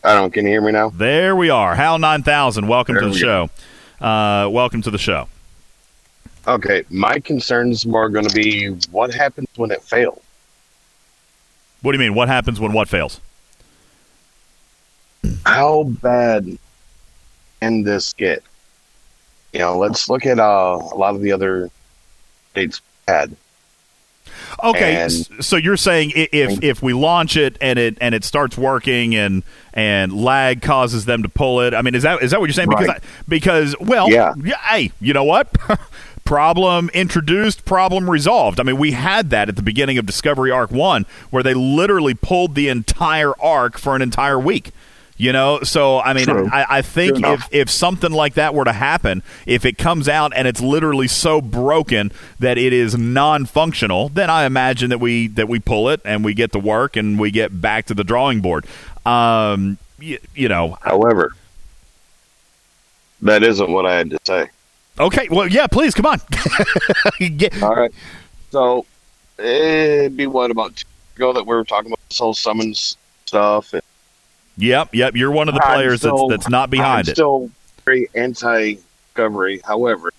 I 0.04 0.14
don't. 0.14 0.32
Can 0.32 0.44
you 0.46 0.52
hear 0.52 0.62
me 0.62 0.72
now? 0.72 0.90
There 0.90 1.34
we 1.34 1.50
are. 1.50 1.74
Hal 1.74 1.98
9000, 1.98 2.68
welcome 2.68 2.94
there 2.94 3.02
to 3.02 3.10
the 3.10 3.18
show. 3.18 3.50
Uh, 4.00 4.48
welcome 4.48 4.80
to 4.82 4.90
the 4.90 4.98
show. 4.98 5.28
Okay, 6.48 6.82
my 6.88 7.20
concern 7.20 7.70
is 7.70 7.84
more 7.84 8.08
going 8.08 8.26
to 8.26 8.34
be 8.34 8.70
what 8.90 9.12
happens 9.12 9.48
when 9.56 9.70
it 9.70 9.82
fails. 9.82 10.18
What 11.82 11.92
do 11.92 11.98
you 11.98 12.02
mean? 12.02 12.14
What 12.14 12.28
happens 12.28 12.58
when 12.58 12.72
what 12.72 12.88
fails? 12.88 13.20
How 15.44 15.82
bad 15.84 16.58
can 17.60 17.82
this 17.82 18.14
get? 18.14 18.42
You 19.52 19.60
know, 19.60 19.78
let's 19.78 20.08
look 20.08 20.24
at 20.24 20.38
uh, 20.38 20.78
a 20.80 20.96
lot 20.96 21.14
of 21.14 21.20
the 21.20 21.32
other 21.32 21.70
states 22.52 22.80
had. 23.06 23.36
Okay, 24.62 25.02
and, 25.02 25.44
so 25.44 25.56
you're 25.56 25.76
saying 25.76 26.12
if 26.14 26.62
if 26.62 26.82
we 26.82 26.92
launch 26.92 27.36
it 27.36 27.56
and 27.60 27.78
it 27.78 27.98
and 28.00 28.14
it 28.14 28.24
starts 28.24 28.56
working 28.56 29.14
and 29.14 29.42
and 29.72 30.12
lag 30.12 30.62
causes 30.62 31.04
them 31.04 31.22
to 31.22 31.28
pull 31.28 31.60
it. 31.60 31.74
I 31.74 31.82
mean, 31.82 31.94
is 31.94 32.02
that 32.02 32.22
is 32.22 32.30
that 32.30 32.40
what 32.40 32.46
you're 32.46 32.54
saying? 32.54 32.68
Because 32.70 32.88
right. 32.88 33.02
I, 33.02 33.22
because 33.28 33.76
well, 33.80 34.10
yeah. 34.10 34.34
yeah. 34.42 34.56
Hey, 34.58 34.92
you 35.00 35.12
know 35.12 35.24
what? 35.24 35.48
problem 36.28 36.90
introduced, 36.92 37.64
problem 37.64 38.10
resolved. 38.10 38.60
I 38.60 38.62
mean, 38.62 38.76
we 38.76 38.92
had 38.92 39.30
that 39.30 39.48
at 39.48 39.56
the 39.56 39.62
beginning 39.62 39.96
of 39.96 40.04
Discovery 40.04 40.50
Arc 40.50 40.70
1 40.70 41.06
where 41.30 41.42
they 41.42 41.54
literally 41.54 42.12
pulled 42.12 42.54
the 42.54 42.68
entire 42.68 43.32
arc 43.40 43.78
for 43.78 43.96
an 43.96 44.02
entire 44.02 44.38
week. 44.38 44.72
You 45.16 45.32
know, 45.32 45.62
so 45.62 45.98
I 45.98 46.12
mean, 46.12 46.28
I, 46.28 46.66
I 46.68 46.82
think 46.82 47.24
if 47.24 47.48
if 47.50 47.70
something 47.70 48.12
like 48.12 48.34
that 48.34 48.54
were 48.54 48.64
to 48.64 48.72
happen, 48.72 49.24
if 49.46 49.64
it 49.64 49.76
comes 49.76 50.08
out 50.08 50.32
and 50.36 50.46
it's 50.46 50.60
literally 50.60 51.08
so 51.08 51.40
broken 51.40 52.12
that 52.38 52.56
it 52.56 52.72
is 52.72 52.96
non-functional, 52.96 54.10
then 54.10 54.30
I 54.30 54.44
imagine 54.44 54.90
that 54.90 54.98
we 54.98 55.26
that 55.28 55.48
we 55.48 55.58
pull 55.58 55.88
it 55.88 56.00
and 56.04 56.24
we 56.24 56.34
get 56.34 56.52
to 56.52 56.60
work 56.60 56.94
and 56.94 57.18
we 57.18 57.32
get 57.32 57.60
back 57.60 57.86
to 57.86 57.94
the 57.94 58.04
drawing 58.04 58.40
board. 58.40 58.64
Um, 59.04 59.78
you, 59.98 60.18
you 60.36 60.48
know, 60.48 60.78
However, 60.82 61.34
that 63.22 63.42
isn't 63.42 63.72
what 63.72 63.86
I 63.86 63.96
had 63.96 64.10
to 64.10 64.18
say. 64.24 64.50
Okay, 65.00 65.28
well, 65.30 65.48
yeah, 65.48 65.66
please 65.66 65.94
come 65.94 66.06
on. 66.06 66.20
Get- 67.36 67.62
All 67.62 67.74
right. 67.74 67.92
So 68.50 68.86
it'd 69.38 70.16
be 70.16 70.26
what 70.26 70.50
about 70.50 70.76
two 70.76 70.86
ago 71.16 71.32
that 71.32 71.44
we 71.46 71.54
were 71.54 71.64
talking 71.64 71.90
about 71.90 72.00
soul 72.10 72.34
summons 72.34 72.96
stuff. 73.26 73.72
And 73.72 73.82
yep, 74.56 74.94
yep, 74.94 75.14
you're 75.16 75.30
one 75.30 75.48
of 75.48 75.54
the 75.54 75.60
players 75.60 76.00
still- 76.00 76.28
that's 76.28 76.44
that's 76.44 76.50
not 76.50 76.70
behind 76.70 77.08
I'm 77.08 77.12
it. 77.12 77.14
Still 77.16 77.50
very 77.84 78.08
anti-discovery. 78.14 79.60
However, 79.64 80.10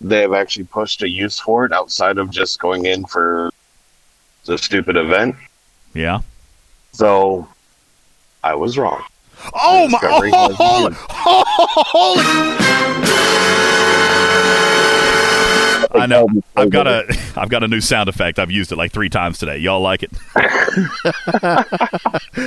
they 0.00 0.20
have 0.22 0.32
actually 0.32 0.64
pushed 0.64 1.02
a 1.02 1.08
use 1.08 1.38
for 1.38 1.64
it 1.64 1.72
outside 1.72 2.18
of 2.18 2.30
just 2.30 2.58
going 2.58 2.86
in 2.86 3.04
for 3.04 3.50
the 4.44 4.58
stupid 4.58 4.96
event. 4.96 5.36
yeah. 5.94 6.20
So 6.94 7.48
I 8.44 8.54
was 8.54 8.76
wrong. 8.76 9.02
Oh 9.54 9.88
my! 9.88 9.98
Discovery 10.00 10.30
Oh, 10.32 10.48
has 10.48 10.56
holy, 10.56 10.90
been- 10.90 10.98
holy. 11.10 12.52
I 15.94 16.06
know. 16.06 16.26
I've 16.56 16.70
got 16.70 16.86
a 16.86 17.04
I've 17.36 17.50
got 17.50 17.62
a 17.62 17.68
new 17.68 17.80
sound 17.80 18.08
effect. 18.08 18.38
I've 18.38 18.50
used 18.50 18.72
it 18.72 18.76
like 18.76 18.92
three 18.92 19.08
times 19.10 19.38
today. 19.38 19.58
Y'all 19.58 19.80
like 19.80 20.02
it? 20.02 20.10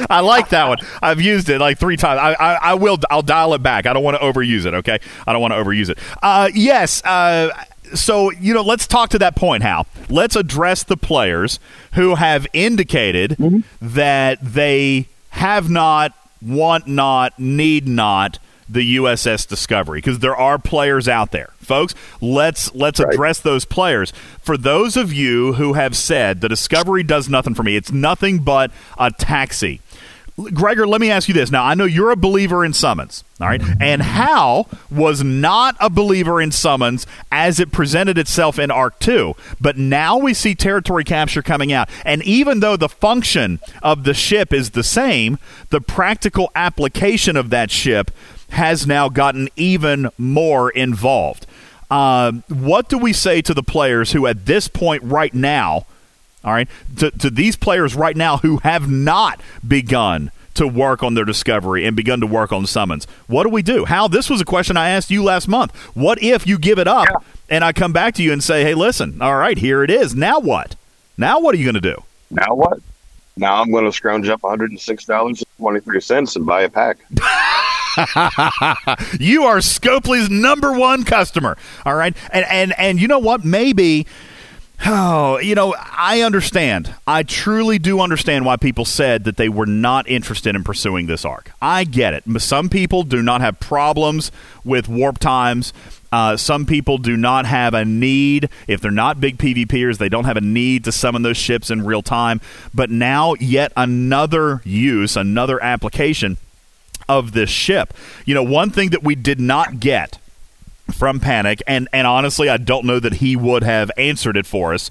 I 0.10 0.22
like 0.22 0.50
that 0.50 0.68
one. 0.68 0.80
I've 1.02 1.22
used 1.22 1.50
it 1.50 1.60
like 1.60 1.78
three 1.78 1.96
times. 1.98 2.20
I, 2.20 2.34
I, 2.34 2.54
I 2.56 2.74
will. 2.74 2.98
I'll 3.10 3.22
dial 3.22 3.54
it 3.54 3.62
back. 3.62 3.86
I 3.86 3.94
don't 3.94 4.04
want 4.04 4.18
to 4.20 4.24
overuse 4.24 4.66
it. 4.66 4.74
Okay. 4.74 5.00
I 5.28 5.34
don't 5.34 5.42
want 5.42 5.54
to 5.54 5.58
overuse 5.64 5.90
it. 5.90 6.00
Uh, 6.24 6.50
yes. 6.54 7.04
Uh, 7.06 7.50
so 7.94 8.32
you 8.32 8.54
know, 8.54 8.64
let's 8.64 8.88
talk 8.88 9.10
to 9.12 9.20
that 9.20 9.36
point. 9.36 9.62
Hal. 9.64 9.86
Let's 10.10 10.36
address 10.36 10.84
the 10.84 10.98
players 10.98 11.60
who 11.94 12.16
have 12.16 12.48
indicated 12.54 13.38
that 13.82 14.40
they 14.42 15.08
have 15.30 15.70
not, 15.70 16.14
want 16.46 16.88
not, 16.88 17.38
need 17.40 17.88
not 17.88 18.40
the 18.68 18.98
USS 18.98 19.48
Discovery 19.48 20.00
because 20.00 20.20
there 20.20 20.36
are 20.36 20.58
players 20.58 21.08
out 21.08 21.32
there, 21.32 21.54
folks. 21.60 21.94
Let's 22.20 22.74
let's 22.74 23.00
address 23.00 23.40
those 23.40 23.66
players. 23.66 24.12
For 24.42 24.58
those 24.58 24.98
of 24.98 25.14
you 25.14 25.54
who 25.54 25.74
have 25.74 25.96
said 25.96 26.42
the 26.42 26.50
Discovery 26.50 27.04
does 27.04 27.30
nothing 27.30 27.54
for 27.54 27.64
me, 27.64 27.76
it's 27.76 27.92
nothing 27.92 28.40
but 28.40 28.72
a 28.98 29.12
taxi. 29.12 29.82
Gregor, 30.38 30.86
let 30.86 31.00
me 31.00 31.10
ask 31.10 31.30
you 31.30 31.34
this. 31.34 31.50
Now, 31.50 31.64
I 31.64 31.76
know 31.76 31.86
you're 31.86 32.12
a 32.12 32.18
believer 32.18 32.66
in 32.66 32.74
summons, 32.74 33.24
all 33.40 33.48
right? 33.48 33.62
And 33.80 34.02
Hal 34.02 34.68
was 34.92 35.24
not 35.24 35.78
a 35.80 35.90
believer 35.90 36.42
in 36.42 36.52
summons 36.52 37.08
as 37.32 37.58
it 37.60 37.72
presented 37.72 38.18
itself 38.18 38.60
in 38.60 38.70
Arc 38.70 39.00
2. 39.00 39.34
But 39.62 39.78
now 39.78 40.18
we 40.18 40.34
see 40.34 40.54
territory 40.54 41.06
capture 41.06 41.42
coming 41.42 41.72
out. 41.72 41.90
And 42.04 42.22
even 42.24 42.60
though 42.60 42.76
the 42.76 42.90
function 42.90 43.62
of 43.82 44.04
the 44.04 44.14
ship 44.14 44.52
is 44.52 44.72
the 44.72 44.84
same, 44.84 45.40
the 45.70 45.80
practical 45.80 46.52
application 46.54 47.38
of 47.38 47.50
that 47.52 47.72
ship 47.72 48.12
has 48.50 48.86
now 48.86 49.08
gotten 49.08 49.48
even 49.56 50.10
more 50.18 50.70
involved. 50.70 51.48
Um, 51.90 52.44
what 52.50 52.90
do 52.90 52.98
we 52.98 53.14
say 53.14 53.42
to 53.42 53.54
the 53.54 53.64
players 53.64 54.12
who, 54.12 54.28
at 54.28 54.46
this 54.46 54.68
point 54.68 55.02
right 55.04 55.34
now, 55.34 55.86
all 56.46 56.54
right, 56.54 56.68
to, 56.98 57.12
to 57.12 57.30
these 57.30 57.56
players 57.56 57.96
right 57.96 58.16
now 58.16 58.38
who 58.38 58.58
have 58.60 58.90
not 58.90 59.42
begun 59.68 60.32
to 60.54 60.68
work 60.68 61.04
on 61.04 61.16
their 61.16 61.26
discovery 61.26 61.86
and 61.86 61.96
begun 61.96 62.22
to 62.22 62.28
work 62.28 62.54
on 62.54 62.66
summons. 62.66 63.06
What 63.28 63.44
do 63.44 63.50
we 63.50 63.62
do? 63.62 63.86
Hal, 63.86 64.10
this 64.10 64.30
was 64.30 64.42
a 64.42 64.46
question 64.46 64.78
I 64.78 64.90
asked 64.90 65.12
you 65.12 65.24
last 65.24 65.48
month. 65.48 65.76
What 65.96 66.22
if 66.24 66.48
you 66.48 66.58
give 66.58 66.80
it 66.80 66.88
up 66.88 67.08
and 67.50 67.64
I 67.64 67.74
come 67.74 67.92
back 67.92 68.16
to 68.16 68.24
you 68.24 68.32
and 68.32 68.44
say, 68.44 68.64
hey, 68.64 68.74
listen, 68.74 69.22
all 69.22 69.36
right, 69.36 69.58
here 69.58 69.84
it 69.84 69.90
is. 69.90 70.16
Now 70.16 70.40
what? 70.40 70.76
Now 71.18 71.42
what 71.42 71.56
are 71.56 71.58
you 71.58 71.66
going 71.66 71.76
to 71.76 71.82
do? 71.82 72.02
Now 72.32 72.56
what? 72.56 72.80
Now 73.38 73.62
I'm 73.62 73.70
going 73.70 73.86
to 73.86 73.92
scrounge 73.92 74.30
up 74.30 74.42
$106.23 74.42 76.36
and 76.36 76.46
buy 76.46 76.62
a 76.62 76.70
pack. 76.70 77.00
you 79.20 79.44
are 79.44 79.58
Scopely's 79.58 80.30
number 80.30 80.72
one 80.72 81.04
customer. 81.04 81.58
All 81.86 81.96
right. 81.96 82.16
And 82.32 82.46
and 82.46 82.74
and 82.78 83.00
you 83.00 83.08
know 83.08 83.20
what? 83.20 83.46
Maybe 83.46 84.06
Oh, 84.86 85.40
you 85.40 85.56
know, 85.56 85.76
I 85.80 86.22
understand. 86.22 86.94
I 87.08 87.24
truly 87.24 87.80
do 87.80 88.00
understand 88.02 88.46
why 88.46 88.58
people 88.58 88.86
said 88.86 89.24
that 89.24 89.38
they 89.38 89.50
were 89.50 89.66
not 89.66 90.08
interested 90.08 90.56
in 90.56 90.64
pursuing 90.64 91.08
this 91.08 91.26
arc. 91.26 91.52
I 91.62 91.86
get 91.86 92.14
it. 92.14 92.24
Some 92.42 92.70
people 92.70 93.04
do 93.04 93.22
not 93.22 93.42
have 93.42 93.60
problems 93.60 94.32
with 94.64 94.88
warp 94.88 95.20
times. 95.20 95.74
Uh, 96.12 96.38
some 96.38 96.66
people 96.66 96.98
do 96.98 97.18
not 97.18 97.46
have 97.46 97.74
a 97.74 97.84
need. 97.84 98.50
If 98.68 98.82
they're 98.82 98.92
not 98.92 99.20
big 99.20 99.38
PvPers, 99.38 99.98
they 99.98 100.10
don't 100.10 100.26
have 100.26 100.38
a 100.38 100.42
need 100.42 100.84
to 100.86 100.92
summon 100.92 101.24
those 101.24 101.38
ships 101.38 101.70
in 101.70 101.86
real 101.86 102.02
time. 102.02 102.40
But 102.74 102.90
now, 102.90 103.34
yet 103.36 103.72
another 103.76 104.62
use, 104.64 105.18
another 105.18 105.62
application 105.62 106.38
of 107.10 107.34
this 107.34 107.50
ship. 107.50 107.94
You 108.26 108.34
know, 108.34 108.44
one 108.44 108.70
thing 108.70 108.92
that 108.92 109.04
we 109.04 109.16
did 109.16 109.40
not 109.40 109.80
get 109.80 110.20
from 110.92 111.20
Panic, 111.20 111.62
and 111.68 111.88
and 111.92 112.08
honestly, 112.08 112.50
I 112.50 112.58
don't 112.58 112.86
know 112.86 113.00
that 113.00 113.14
he 113.14 113.36
would 113.36 113.64
have 113.64 113.92
answered 113.98 114.38
it 114.38 114.46
for 114.46 114.74
us 114.74 114.90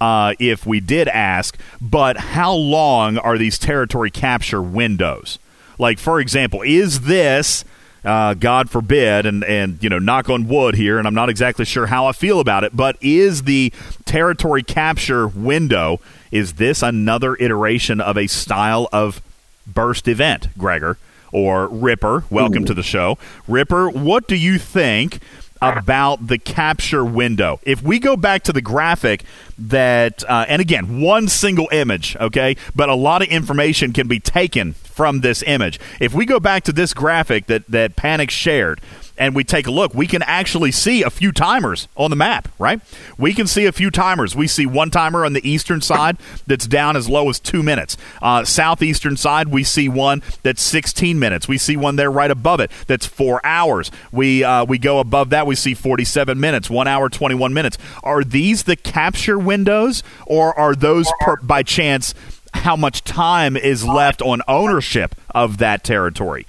uh, 0.00 0.34
if 0.38 0.66
we 0.66 0.80
did 0.80 1.08
ask. 1.08 1.56
But 1.80 2.16
how 2.16 2.52
long 2.54 3.18
are 3.18 3.38
these 3.38 3.58
territory 3.58 4.10
capture 4.10 4.62
windows? 4.62 5.38
Like, 5.78 5.98
for 5.98 6.20
example, 6.20 6.62
is 6.62 7.02
this? 7.02 7.64
Uh, 8.04 8.34
God 8.34 8.70
forbid, 8.70 9.26
and 9.26 9.42
and 9.42 9.82
you 9.82 9.88
know, 9.88 9.98
knock 9.98 10.30
on 10.30 10.46
wood 10.46 10.76
here, 10.76 10.98
and 10.98 11.08
I'm 11.08 11.14
not 11.14 11.28
exactly 11.28 11.64
sure 11.64 11.86
how 11.86 12.06
I 12.06 12.12
feel 12.12 12.38
about 12.38 12.62
it, 12.62 12.76
but 12.76 12.96
is 13.00 13.42
the 13.42 13.72
territory 14.04 14.62
capture 14.62 15.26
window 15.26 16.00
is 16.30 16.54
this 16.54 16.82
another 16.82 17.34
iteration 17.36 18.00
of 18.00 18.16
a 18.16 18.26
style 18.28 18.88
of 18.92 19.20
burst 19.66 20.06
event, 20.06 20.48
Gregor? 20.56 20.98
Or 21.32 21.68
Ripper. 21.68 22.24
Welcome 22.30 22.64
to 22.64 22.74
the 22.74 22.82
show. 22.82 23.18
Ripper, 23.48 23.88
what 23.90 24.28
do 24.28 24.36
you 24.36 24.58
think 24.58 25.20
about 25.62 26.26
the 26.26 26.38
capture 26.38 27.04
window? 27.04 27.60
If 27.62 27.82
we 27.82 27.98
go 27.98 28.16
back 28.16 28.42
to 28.44 28.52
the 28.52 28.60
graphic 28.60 29.24
that, 29.58 30.22
uh, 30.28 30.44
and 30.48 30.60
again, 30.60 31.00
one 31.00 31.28
single 31.28 31.68
image, 31.72 32.16
okay, 32.16 32.56
but 32.74 32.88
a 32.88 32.94
lot 32.94 33.22
of 33.22 33.28
information 33.28 33.92
can 33.92 34.06
be 34.06 34.20
taken 34.20 34.74
from 34.74 35.20
this 35.20 35.42
image. 35.46 35.80
If 36.00 36.14
we 36.14 36.26
go 36.26 36.40
back 36.40 36.64
to 36.64 36.72
this 36.72 36.94
graphic 36.94 37.46
that, 37.46 37.66
that 37.68 37.96
Panic 37.96 38.30
shared, 38.30 38.80
and 39.18 39.34
we 39.34 39.44
take 39.44 39.66
a 39.66 39.70
look, 39.70 39.94
we 39.94 40.06
can 40.06 40.22
actually 40.22 40.72
see 40.72 41.02
a 41.02 41.10
few 41.10 41.32
timers 41.32 41.88
on 41.96 42.10
the 42.10 42.16
map, 42.16 42.48
right? 42.58 42.80
We 43.18 43.32
can 43.34 43.46
see 43.46 43.66
a 43.66 43.72
few 43.72 43.90
timers. 43.90 44.34
We 44.36 44.46
see 44.46 44.66
one 44.66 44.90
timer 44.90 45.24
on 45.24 45.32
the 45.32 45.48
eastern 45.48 45.80
side 45.80 46.16
that's 46.46 46.66
down 46.66 46.96
as 46.96 47.08
low 47.08 47.28
as 47.28 47.40
two 47.40 47.62
minutes. 47.62 47.96
Uh, 48.20 48.44
southeastern 48.44 49.16
side, 49.16 49.48
we 49.48 49.64
see 49.64 49.88
one 49.88 50.22
that's 50.42 50.62
16 50.62 51.18
minutes. 51.18 51.48
We 51.48 51.58
see 51.58 51.76
one 51.76 51.96
there 51.96 52.10
right 52.10 52.30
above 52.30 52.60
it 52.60 52.70
that's 52.86 53.06
four 53.06 53.44
hours. 53.44 53.90
We 54.12 54.44
uh, 54.44 54.64
we 54.64 54.78
go 54.78 55.00
above 55.00 55.30
that, 55.30 55.46
we 55.46 55.54
see 55.54 55.74
47 55.74 56.38
minutes, 56.38 56.70
one 56.70 56.88
hour 56.88 57.08
21 57.08 57.52
minutes. 57.54 57.78
Are 58.02 58.24
these 58.24 58.64
the 58.64 58.76
capture 58.76 59.38
windows, 59.38 60.02
or 60.26 60.56
are 60.58 60.74
those 60.74 61.10
per, 61.20 61.36
by 61.42 61.62
chance? 61.62 62.14
How 62.54 62.74
much 62.74 63.04
time 63.04 63.56
is 63.56 63.84
left 63.84 64.22
on 64.22 64.40
ownership 64.48 65.14
of 65.34 65.58
that 65.58 65.84
territory? 65.84 66.46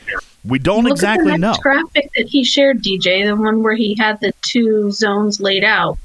We 0.48 0.60
don't 0.60 0.84
Look 0.84 0.94
exactly 0.94 1.32
at 1.32 1.36
the 1.36 1.38
know. 1.40 1.52
next 1.52 1.62
graphic 1.62 2.12
that 2.16 2.28
he 2.28 2.44
shared, 2.44 2.82
DJ, 2.82 3.26
the 3.26 3.36
one 3.36 3.64
where 3.64 3.76
he 3.76 3.96
had 4.00 4.20
the 4.20 4.34
two 4.42 4.92
zones 4.92 5.40
laid 5.40 5.64
out. 5.64 5.98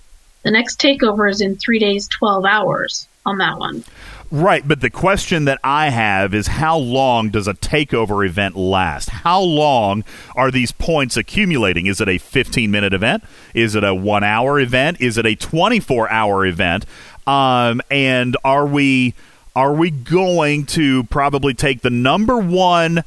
The 0.43 0.51
next 0.51 0.81
takeover 0.81 1.31
is 1.31 1.40
in 1.40 1.56
three 1.56 1.78
days, 1.78 2.09
12 2.09 2.44
hours 2.44 3.06
on 3.24 3.39
that 3.39 3.59
one. 3.59 3.85
Right, 4.32 4.66
but 4.66 4.81
the 4.81 4.89
question 4.89 5.44
that 5.44 5.60
I 5.62 5.90
have 5.90 6.32
is 6.32 6.47
how 6.47 6.78
long 6.78 7.28
does 7.28 7.47
a 7.47 7.52
takeover 7.52 8.27
event 8.27 8.56
last? 8.56 9.10
How 9.10 9.40
long 9.43 10.05
are 10.35 10.51
these 10.51 10.73
points 10.73 11.19
accumulating? 11.19 11.85
Is 11.85 12.01
it 12.01 12.09
a 12.09 12.16
15 12.16 12.70
minute 12.70 12.94
event? 12.94 13.24
Is 13.52 13.74
it 13.74 13.85
a 13.85 13.94
one 13.94 14.24
hour 14.24 14.59
event? 14.59 15.02
Is 15.02 15.19
it 15.19 15.27
a 15.27 15.35
24 15.35 16.10
hour 16.10 16.47
event? 16.47 16.86
Um, 17.27 17.82
and 17.90 18.35
are 18.43 18.66
we 18.66 19.14
are 19.55 19.74
we 19.74 19.90
going 19.90 20.64
to 20.64 21.05
probably 21.05 21.52
take 21.52 21.82
the 21.82 21.90
number 21.90 22.39
one 22.39 23.05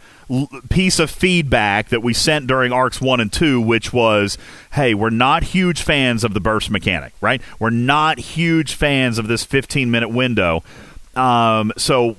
piece 0.70 1.00
of 1.00 1.10
feedback 1.12 1.90
that 1.90 2.02
we 2.02 2.14
sent 2.14 2.48
during 2.48 2.72
arcs 2.72 3.00
1 3.00 3.20
and 3.20 3.32
2 3.32 3.62
which 3.62 3.94
was 3.94 4.38
hey 4.74 4.94
we're 4.94 5.12
not 5.12 5.44
huge 5.44 5.84
fans 5.84 6.24
of 6.24 6.34
the 6.34 6.40
burst 6.40 6.72
mechanic 6.72 7.14
right 7.22 7.42
we're 7.60 7.70
not 7.70 8.18
huge 8.18 8.74
fans 8.74 9.20
of 9.20 9.28
this 9.28 9.44
15 9.44 9.92
minute 9.92 10.10
window 10.10 10.64
um, 11.16 11.72
so 11.78 12.16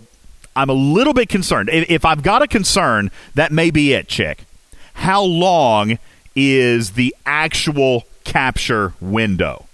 i'm 0.55 0.71
a 0.71 0.75
little 0.75 1.15
bit 1.15 1.29
concerned 1.29 1.69
if, 1.69 1.91
if 1.91 2.05
i've 2.05 2.23
got 2.23 2.43
a 2.43 2.47
concern 2.47 3.11
that 3.35 3.51
may 3.51 3.71
be 3.71 3.93
it 3.93 4.07
chick 4.07 4.45
how 4.95 5.23
long 5.23 5.99
is 6.37 6.93
the 6.93 7.15
actual 7.27 8.05
capture 8.25 8.95
window 9.01 9.67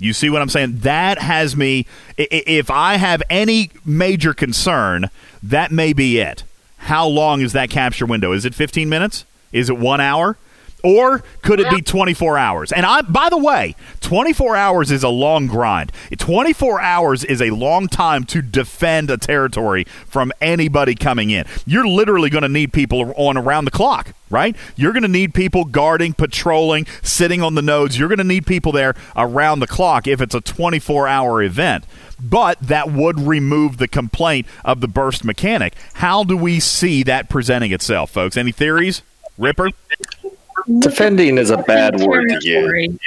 you 0.00 0.12
see 0.12 0.30
what 0.30 0.40
I'm 0.40 0.48
saying? 0.48 0.78
That 0.78 1.18
has 1.18 1.56
me. 1.56 1.84
If 2.16 2.70
I 2.70 2.96
have 2.96 3.20
any 3.28 3.70
major 3.84 4.32
concern, 4.32 5.10
that 5.42 5.72
may 5.72 5.92
be 5.92 6.20
it. 6.20 6.44
How 6.78 7.06
long 7.06 7.40
is 7.40 7.52
that 7.52 7.70
capture 7.70 8.06
window? 8.06 8.32
Is 8.32 8.44
it 8.44 8.54
15 8.54 8.88
minutes? 8.88 9.24
Is 9.52 9.68
it 9.68 9.78
one 9.78 10.00
hour? 10.00 10.36
Or 10.84 11.24
could 11.42 11.58
it 11.58 11.68
be 11.70 11.82
24 11.82 12.38
hours? 12.38 12.70
And 12.70 12.86
I, 12.86 13.02
by 13.02 13.28
the 13.30 13.36
way, 13.36 13.74
24 14.00 14.54
hours 14.54 14.92
is 14.92 15.02
a 15.02 15.08
long 15.08 15.48
grind. 15.48 15.90
24 16.16 16.80
hours 16.80 17.24
is 17.24 17.42
a 17.42 17.50
long 17.50 17.88
time 17.88 18.22
to 18.26 18.40
defend 18.40 19.10
a 19.10 19.16
territory 19.16 19.84
from 20.06 20.32
anybody 20.40 20.94
coming 20.94 21.30
in. 21.30 21.46
You're 21.66 21.86
literally 21.86 22.30
going 22.30 22.42
to 22.42 22.48
need 22.48 22.72
people 22.72 23.12
on 23.16 23.36
around 23.36 23.64
the 23.64 23.72
clock, 23.72 24.14
right? 24.30 24.54
You're 24.76 24.92
going 24.92 25.02
to 25.02 25.08
need 25.08 25.34
people 25.34 25.64
guarding, 25.64 26.12
patrolling, 26.12 26.86
sitting 27.02 27.42
on 27.42 27.56
the 27.56 27.62
nodes. 27.62 27.98
You're 27.98 28.08
going 28.08 28.18
to 28.18 28.24
need 28.24 28.46
people 28.46 28.70
there 28.70 28.94
around 29.16 29.58
the 29.58 29.66
clock 29.66 30.06
if 30.06 30.20
it's 30.20 30.34
a 30.34 30.40
24 30.40 31.08
hour 31.08 31.42
event. 31.42 31.86
But 32.20 32.60
that 32.60 32.90
would 32.90 33.20
remove 33.20 33.76
the 33.76 33.88
complaint 33.88 34.46
of 34.64 34.80
the 34.80 34.88
burst 34.88 35.24
mechanic. 35.24 35.74
How 35.94 36.24
do 36.24 36.36
we 36.36 36.60
see 36.60 37.02
that 37.04 37.28
presenting 37.28 37.72
itself, 37.72 38.10
folks? 38.10 38.36
Any 38.36 38.52
theories? 38.52 39.02
Ripper? 39.36 39.70
Defending 40.80 41.38
is 41.38 41.50
a 41.50 41.58
bad 41.58 42.00
word 42.00 42.28
to 42.28 42.40
Territory. 42.40 42.98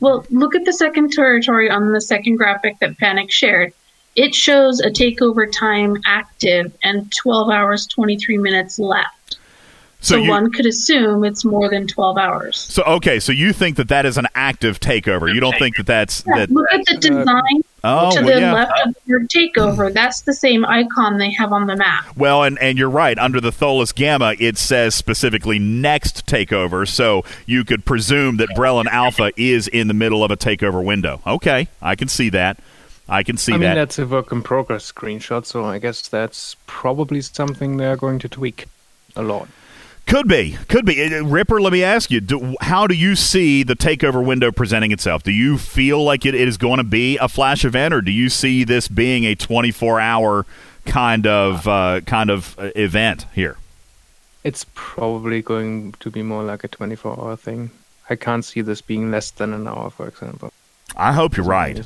Well, 0.00 0.26
look 0.30 0.56
at 0.56 0.64
the 0.64 0.72
second 0.72 1.12
territory 1.12 1.70
on 1.70 1.92
the 1.92 2.00
second 2.00 2.36
graphic 2.36 2.78
that 2.80 2.98
Panic 2.98 3.30
shared. 3.30 3.72
It 4.16 4.34
shows 4.34 4.80
a 4.80 4.90
takeover 4.90 5.50
time 5.50 5.96
active 6.04 6.76
and 6.82 7.10
12 7.16 7.50
hours 7.50 7.86
23 7.86 8.36
minutes 8.36 8.78
left. 8.78 9.38
So 10.02 10.16
So, 10.16 10.20
you- 10.22 10.30
one 10.30 10.50
could 10.50 10.66
assume 10.66 11.24
it's 11.24 11.44
more 11.44 11.70
than 11.70 11.86
12 11.86 12.18
hours. 12.18 12.56
So 12.58 12.82
okay, 12.82 13.20
so 13.20 13.30
you 13.32 13.52
think 13.52 13.76
that 13.76 13.86
that 13.88 14.04
is 14.04 14.18
an 14.18 14.26
active 14.34 14.80
takeover? 14.80 15.32
You 15.32 15.40
don't 15.40 15.56
think 15.58 15.76
that 15.76 15.86
that's 15.86 16.24
Yeah, 16.26 16.38
that? 16.40 16.50
look 16.50 16.66
at 16.72 16.84
the 16.86 16.96
uh, 16.96 17.00
design 17.00 17.62
Oh, 17.84 18.14
to 18.16 18.22
well, 18.22 18.34
the 18.34 18.40
yeah. 18.40 18.52
left 18.52 18.72
of 18.86 18.94
your 19.06 19.20
takeover. 19.26 19.92
That's 19.92 20.20
the 20.22 20.34
same 20.34 20.64
icon 20.64 21.18
they 21.18 21.30
have 21.32 21.52
on 21.52 21.66
the 21.66 21.74
map. 21.76 22.04
Well, 22.16 22.42
and, 22.44 22.56
and 22.60 22.78
you're 22.78 22.90
right. 22.90 23.18
Under 23.18 23.40
the 23.40 23.50
Tholus 23.50 23.92
Gamma, 23.94 24.34
it 24.38 24.56
says 24.58 24.94
specifically 24.94 25.58
next 25.58 26.26
takeover, 26.26 26.86
so 26.86 27.24
you 27.46 27.64
could 27.64 27.84
presume 27.84 28.36
that 28.38 28.50
Brelin 28.56 28.86
Alpha 28.86 29.32
is 29.36 29.66
in 29.68 29.88
the 29.88 29.94
middle 29.94 30.22
of 30.22 30.30
a 30.30 30.36
takeover 30.36 30.82
window. 30.84 31.20
Okay, 31.26 31.66
I 31.80 31.94
can 31.96 32.06
see 32.08 32.28
that. 32.30 32.58
I 33.08 33.22
can 33.24 33.36
see 33.36 33.52
I 33.52 33.56
mean, 33.56 33.68
that. 33.70 33.74
that's 33.74 33.98
a 33.98 34.06
work 34.06 34.30
in 34.32 34.42
progress 34.42 34.90
screenshot, 34.90 35.44
so 35.44 35.64
I 35.64 35.78
guess 35.78 36.06
that's 36.08 36.56
probably 36.66 37.20
something 37.20 37.76
they're 37.78 37.96
going 37.96 38.18
to 38.20 38.28
tweak 38.28 38.66
a 39.16 39.22
lot. 39.22 39.48
Could 40.06 40.28
be, 40.28 40.58
could 40.68 40.84
be. 40.84 41.02
Uh, 41.02 41.24
Ripper, 41.24 41.60
let 41.60 41.72
me 41.72 41.82
ask 41.82 42.10
you: 42.10 42.20
do, 42.20 42.54
How 42.60 42.86
do 42.86 42.94
you 42.94 43.16
see 43.16 43.62
the 43.62 43.74
takeover 43.74 44.24
window 44.24 44.52
presenting 44.52 44.92
itself? 44.92 45.22
Do 45.22 45.32
you 45.32 45.56
feel 45.56 46.02
like 46.02 46.26
it, 46.26 46.34
it 46.34 46.48
is 46.48 46.58
going 46.58 46.78
to 46.78 46.84
be 46.84 47.16
a 47.18 47.28
flash 47.28 47.64
event, 47.64 47.94
or 47.94 48.00
do 48.00 48.12
you 48.12 48.28
see 48.28 48.64
this 48.64 48.88
being 48.88 49.24
a 49.24 49.34
24-hour 49.34 50.44
kind 50.84 51.26
of 51.26 51.66
uh, 51.66 52.00
kind 52.02 52.30
of 52.30 52.58
uh, 52.58 52.70
event 52.76 53.26
here? 53.34 53.56
It's 54.44 54.66
probably 54.74 55.40
going 55.40 55.92
to 56.00 56.10
be 56.10 56.22
more 56.22 56.42
like 56.42 56.64
a 56.64 56.68
24 56.68 57.18
hour 57.18 57.36
thing. 57.36 57.70
I 58.10 58.16
can't 58.16 58.44
see 58.44 58.60
this 58.60 58.80
being 58.80 59.10
less 59.10 59.30
than 59.30 59.52
an 59.54 59.68
hour, 59.68 59.88
for 59.90 60.08
example. 60.08 60.52
I 60.96 61.12
hope 61.12 61.36
you're 61.36 61.46
right. 61.46 61.80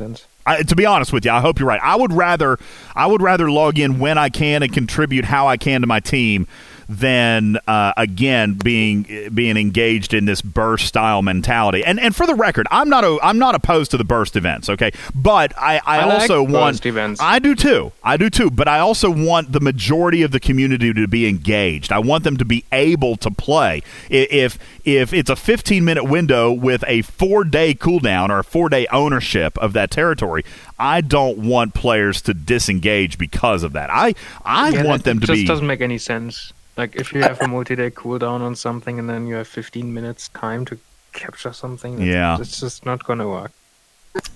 I, 0.46 0.62
to 0.62 0.74
be 0.74 0.86
honest 0.86 1.12
with 1.12 1.24
you, 1.24 1.30
I 1.30 1.40
hope 1.40 1.58
you're 1.58 1.68
right. 1.68 1.80
I 1.82 1.96
would 1.96 2.12
rather 2.12 2.58
I 2.94 3.06
would 3.06 3.22
rather 3.22 3.50
log 3.50 3.78
in 3.78 3.98
when 3.98 4.18
I 4.18 4.30
can 4.30 4.62
and 4.62 4.72
contribute 4.72 5.24
how 5.24 5.46
I 5.46 5.56
can 5.56 5.82
to 5.82 5.86
my 5.86 6.00
team 6.00 6.48
than 6.88 7.58
uh, 7.66 7.92
again 7.96 8.54
being 8.54 9.30
being 9.34 9.56
engaged 9.56 10.14
in 10.14 10.24
this 10.26 10.40
burst 10.42 10.86
style 10.86 11.22
mentality. 11.22 11.84
And 11.84 11.98
and 11.98 12.14
for 12.14 12.26
the 12.26 12.34
record, 12.34 12.66
I'm 12.70 12.88
not 12.88 13.04
a, 13.04 13.18
I'm 13.22 13.38
not 13.38 13.54
opposed 13.54 13.90
to 13.92 13.96
the 13.96 14.04
burst 14.04 14.36
events. 14.36 14.68
Okay, 14.68 14.90
but 15.14 15.52
I, 15.58 15.76
I, 15.78 15.98
I 16.00 16.04
like 16.04 16.22
also 16.22 16.42
want 16.42 16.76
burst 16.76 16.86
events. 16.86 17.20
I 17.20 17.38
do 17.38 17.54
too. 17.54 17.92
I 18.02 18.16
do 18.16 18.30
too. 18.30 18.50
But 18.50 18.68
I 18.68 18.78
also 18.78 19.10
want 19.10 19.52
the 19.52 19.60
majority 19.60 20.22
of 20.22 20.30
the 20.30 20.40
community 20.40 20.92
to 20.92 21.06
be 21.08 21.26
engaged. 21.28 21.92
I 21.92 21.98
want 21.98 22.24
them 22.24 22.36
to 22.36 22.44
be 22.44 22.64
able 22.72 23.16
to 23.16 23.30
play. 23.30 23.82
If 24.08 24.58
if 24.84 25.12
it's 25.12 25.30
a 25.30 25.36
15 25.36 25.84
minute 25.84 26.04
window 26.04 26.52
with 26.52 26.84
a 26.86 27.02
four 27.02 27.44
day 27.44 27.74
cooldown 27.74 28.28
or 28.30 28.38
a 28.40 28.44
four 28.44 28.68
day 28.68 28.86
ownership 28.92 29.58
of 29.58 29.72
that 29.72 29.90
territory, 29.90 30.44
I 30.78 31.00
don't 31.00 31.38
want 31.38 31.74
players 31.74 32.22
to 32.22 32.34
disengage 32.34 33.18
because 33.18 33.62
of 33.62 33.72
that. 33.72 33.90
I 33.90 34.14
I 34.44 34.70
Yeah, 34.70 34.84
want 34.84 35.04
them 35.04 35.20
to 35.20 35.26
just 35.26 35.40
be. 35.40 35.46
doesn't 35.46 35.66
make 35.66 35.80
any 35.80 35.98
sense. 35.98 36.52
Like 36.76 36.96
if 36.96 37.12
you 37.12 37.22
have 37.22 37.40
a 37.40 37.48
multi-day 37.48 37.90
cooldown 37.90 38.40
on 38.40 38.54
something 38.54 38.98
and 38.98 39.08
then 39.08 39.26
you 39.26 39.34
have 39.36 39.48
15 39.48 39.92
minutes 39.94 40.28
time 40.28 40.64
to 40.66 40.78
capture 41.12 41.52
something, 41.52 42.00
Yeah. 42.00 42.38
it's 42.38 42.60
just 42.60 42.84
not 42.84 43.04
going 43.04 43.18
to 43.20 43.26
work. 43.28 43.52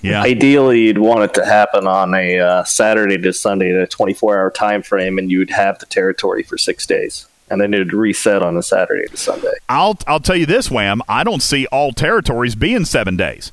Yeah. 0.02 0.22
Ideally, 0.22 0.80
you'd 0.82 0.98
want 0.98 1.22
it 1.24 1.34
to 1.34 1.44
happen 1.44 1.86
on 1.86 2.14
a 2.14 2.38
uh, 2.38 2.64
Saturday 2.64 3.16
to 3.18 3.32
Sunday 3.32 3.74
at 3.74 3.80
a 3.82 3.86
24 3.86 4.38
hour 4.38 4.50
time 4.50 4.82
frame, 4.82 5.18
and 5.18 5.30
you'd 5.30 5.50
have 5.50 5.78
the 5.78 5.86
territory 5.86 6.42
for 6.42 6.58
six 6.58 6.86
days. 6.86 7.26
And 7.50 7.60
then 7.60 7.74
it'd 7.74 7.92
reset 7.92 8.42
on 8.42 8.56
a 8.56 8.62
Saturday 8.62 9.08
to 9.08 9.16
Sunday. 9.16 9.52
I'll 9.68 9.98
I'll 10.06 10.20
tell 10.20 10.36
you 10.36 10.46
this, 10.46 10.70
Wham. 10.70 11.02
I 11.08 11.24
don't 11.24 11.42
see 11.42 11.66
all 11.66 11.92
territories 11.92 12.54
being 12.54 12.84
seven 12.84 13.16
days. 13.16 13.52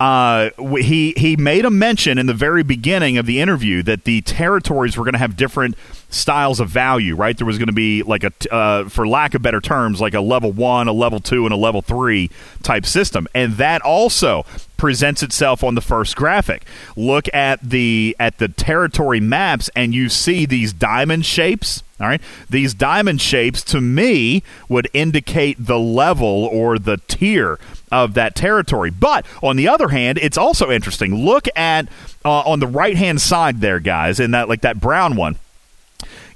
Uh, 0.00 0.50
he 0.78 1.12
he 1.16 1.36
made 1.36 1.64
a 1.64 1.70
mention 1.70 2.18
in 2.18 2.26
the 2.26 2.34
very 2.34 2.62
beginning 2.62 3.18
of 3.18 3.26
the 3.26 3.40
interview 3.40 3.82
that 3.82 4.04
the 4.04 4.20
territories 4.20 4.96
were 4.96 5.04
going 5.04 5.14
to 5.14 5.18
have 5.18 5.36
different 5.36 5.76
styles 6.08 6.60
of 6.60 6.68
value. 6.68 7.16
Right, 7.16 7.36
there 7.36 7.46
was 7.46 7.58
going 7.58 7.66
to 7.66 7.72
be 7.72 8.04
like 8.04 8.22
a, 8.22 8.32
uh, 8.52 8.88
for 8.88 9.08
lack 9.08 9.34
of 9.34 9.42
better 9.42 9.60
terms, 9.60 10.00
like 10.00 10.14
a 10.14 10.20
level 10.20 10.52
one, 10.52 10.86
a 10.86 10.92
level 10.92 11.18
two, 11.18 11.46
and 11.46 11.52
a 11.52 11.56
level 11.56 11.82
three 11.82 12.30
type 12.62 12.86
system, 12.86 13.26
and 13.34 13.54
that 13.54 13.82
also 13.82 14.46
presents 14.76 15.24
itself 15.24 15.64
on 15.64 15.74
the 15.74 15.80
first 15.80 16.14
graphic. 16.14 16.64
Look 16.94 17.26
at 17.34 17.60
the 17.60 18.14
at 18.20 18.38
the 18.38 18.46
territory 18.46 19.18
maps, 19.18 19.68
and 19.74 19.92
you 19.92 20.08
see 20.08 20.46
these 20.46 20.72
diamond 20.72 21.26
shapes. 21.26 21.82
All 22.00 22.06
right, 22.06 22.20
these 22.48 22.74
diamond 22.74 23.20
shapes 23.20 23.64
to 23.64 23.80
me 23.80 24.44
would 24.68 24.88
indicate 24.92 25.56
the 25.58 25.80
level 25.80 26.48
or 26.52 26.78
the 26.78 26.98
tier 27.08 27.58
of 27.90 28.14
that 28.14 28.34
territory. 28.34 28.90
But 28.90 29.26
on 29.42 29.56
the 29.56 29.68
other 29.68 29.88
hand, 29.88 30.18
it's 30.18 30.38
also 30.38 30.70
interesting. 30.70 31.14
Look 31.14 31.46
at 31.56 31.88
uh, 32.24 32.40
on 32.40 32.60
the 32.60 32.66
right 32.66 32.96
hand 32.96 33.20
side 33.20 33.60
there, 33.60 33.80
guys, 33.80 34.20
in 34.20 34.30
that 34.32 34.48
like 34.48 34.62
that 34.62 34.80
brown 34.80 35.16
one 35.16 35.36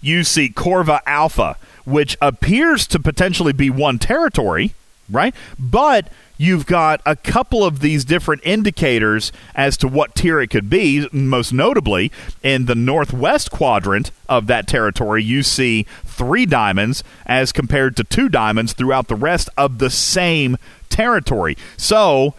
you 0.02 0.24
see 0.24 0.50
Corva 0.50 1.00
Alpha, 1.06 1.56
which 1.86 2.18
appears 2.20 2.86
to 2.88 2.98
potentially 2.98 3.52
be 3.54 3.70
one 3.70 3.98
territory, 3.98 4.74
right? 5.08 5.34
But 5.58 6.08
you've 6.36 6.66
got 6.66 7.00
a 7.06 7.14
couple 7.14 7.64
of 7.64 7.80
these 7.80 8.04
different 8.04 8.42
indicators 8.44 9.32
as 9.54 9.76
to 9.78 9.88
what 9.88 10.14
tier 10.14 10.40
it 10.40 10.50
could 10.50 10.68
be. 10.68 11.08
Most 11.12 11.52
notably, 11.52 12.10
in 12.42 12.66
the 12.66 12.74
northwest 12.74 13.50
quadrant 13.50 14.10
of 14.28 14.48
that 14.48 14.66
territory, 14.66 15.22
you 15.22 15.42
see 15.42 15.86
three 16.12 16.46
diamonds 16.46 17.02
as 17.26 17.52
compared 17.52 17.96
to 17.96 18.04
two 18.04 18.28
diamonds 18.28 18.72
throughout 18.72 19.08
the 19.08 19.16
rest 19.16 19.48
of 19.56 19.78
the 19.78 19.90
same 19.90 20.56
territory. 20.88 21.56
So, 21.76 22.34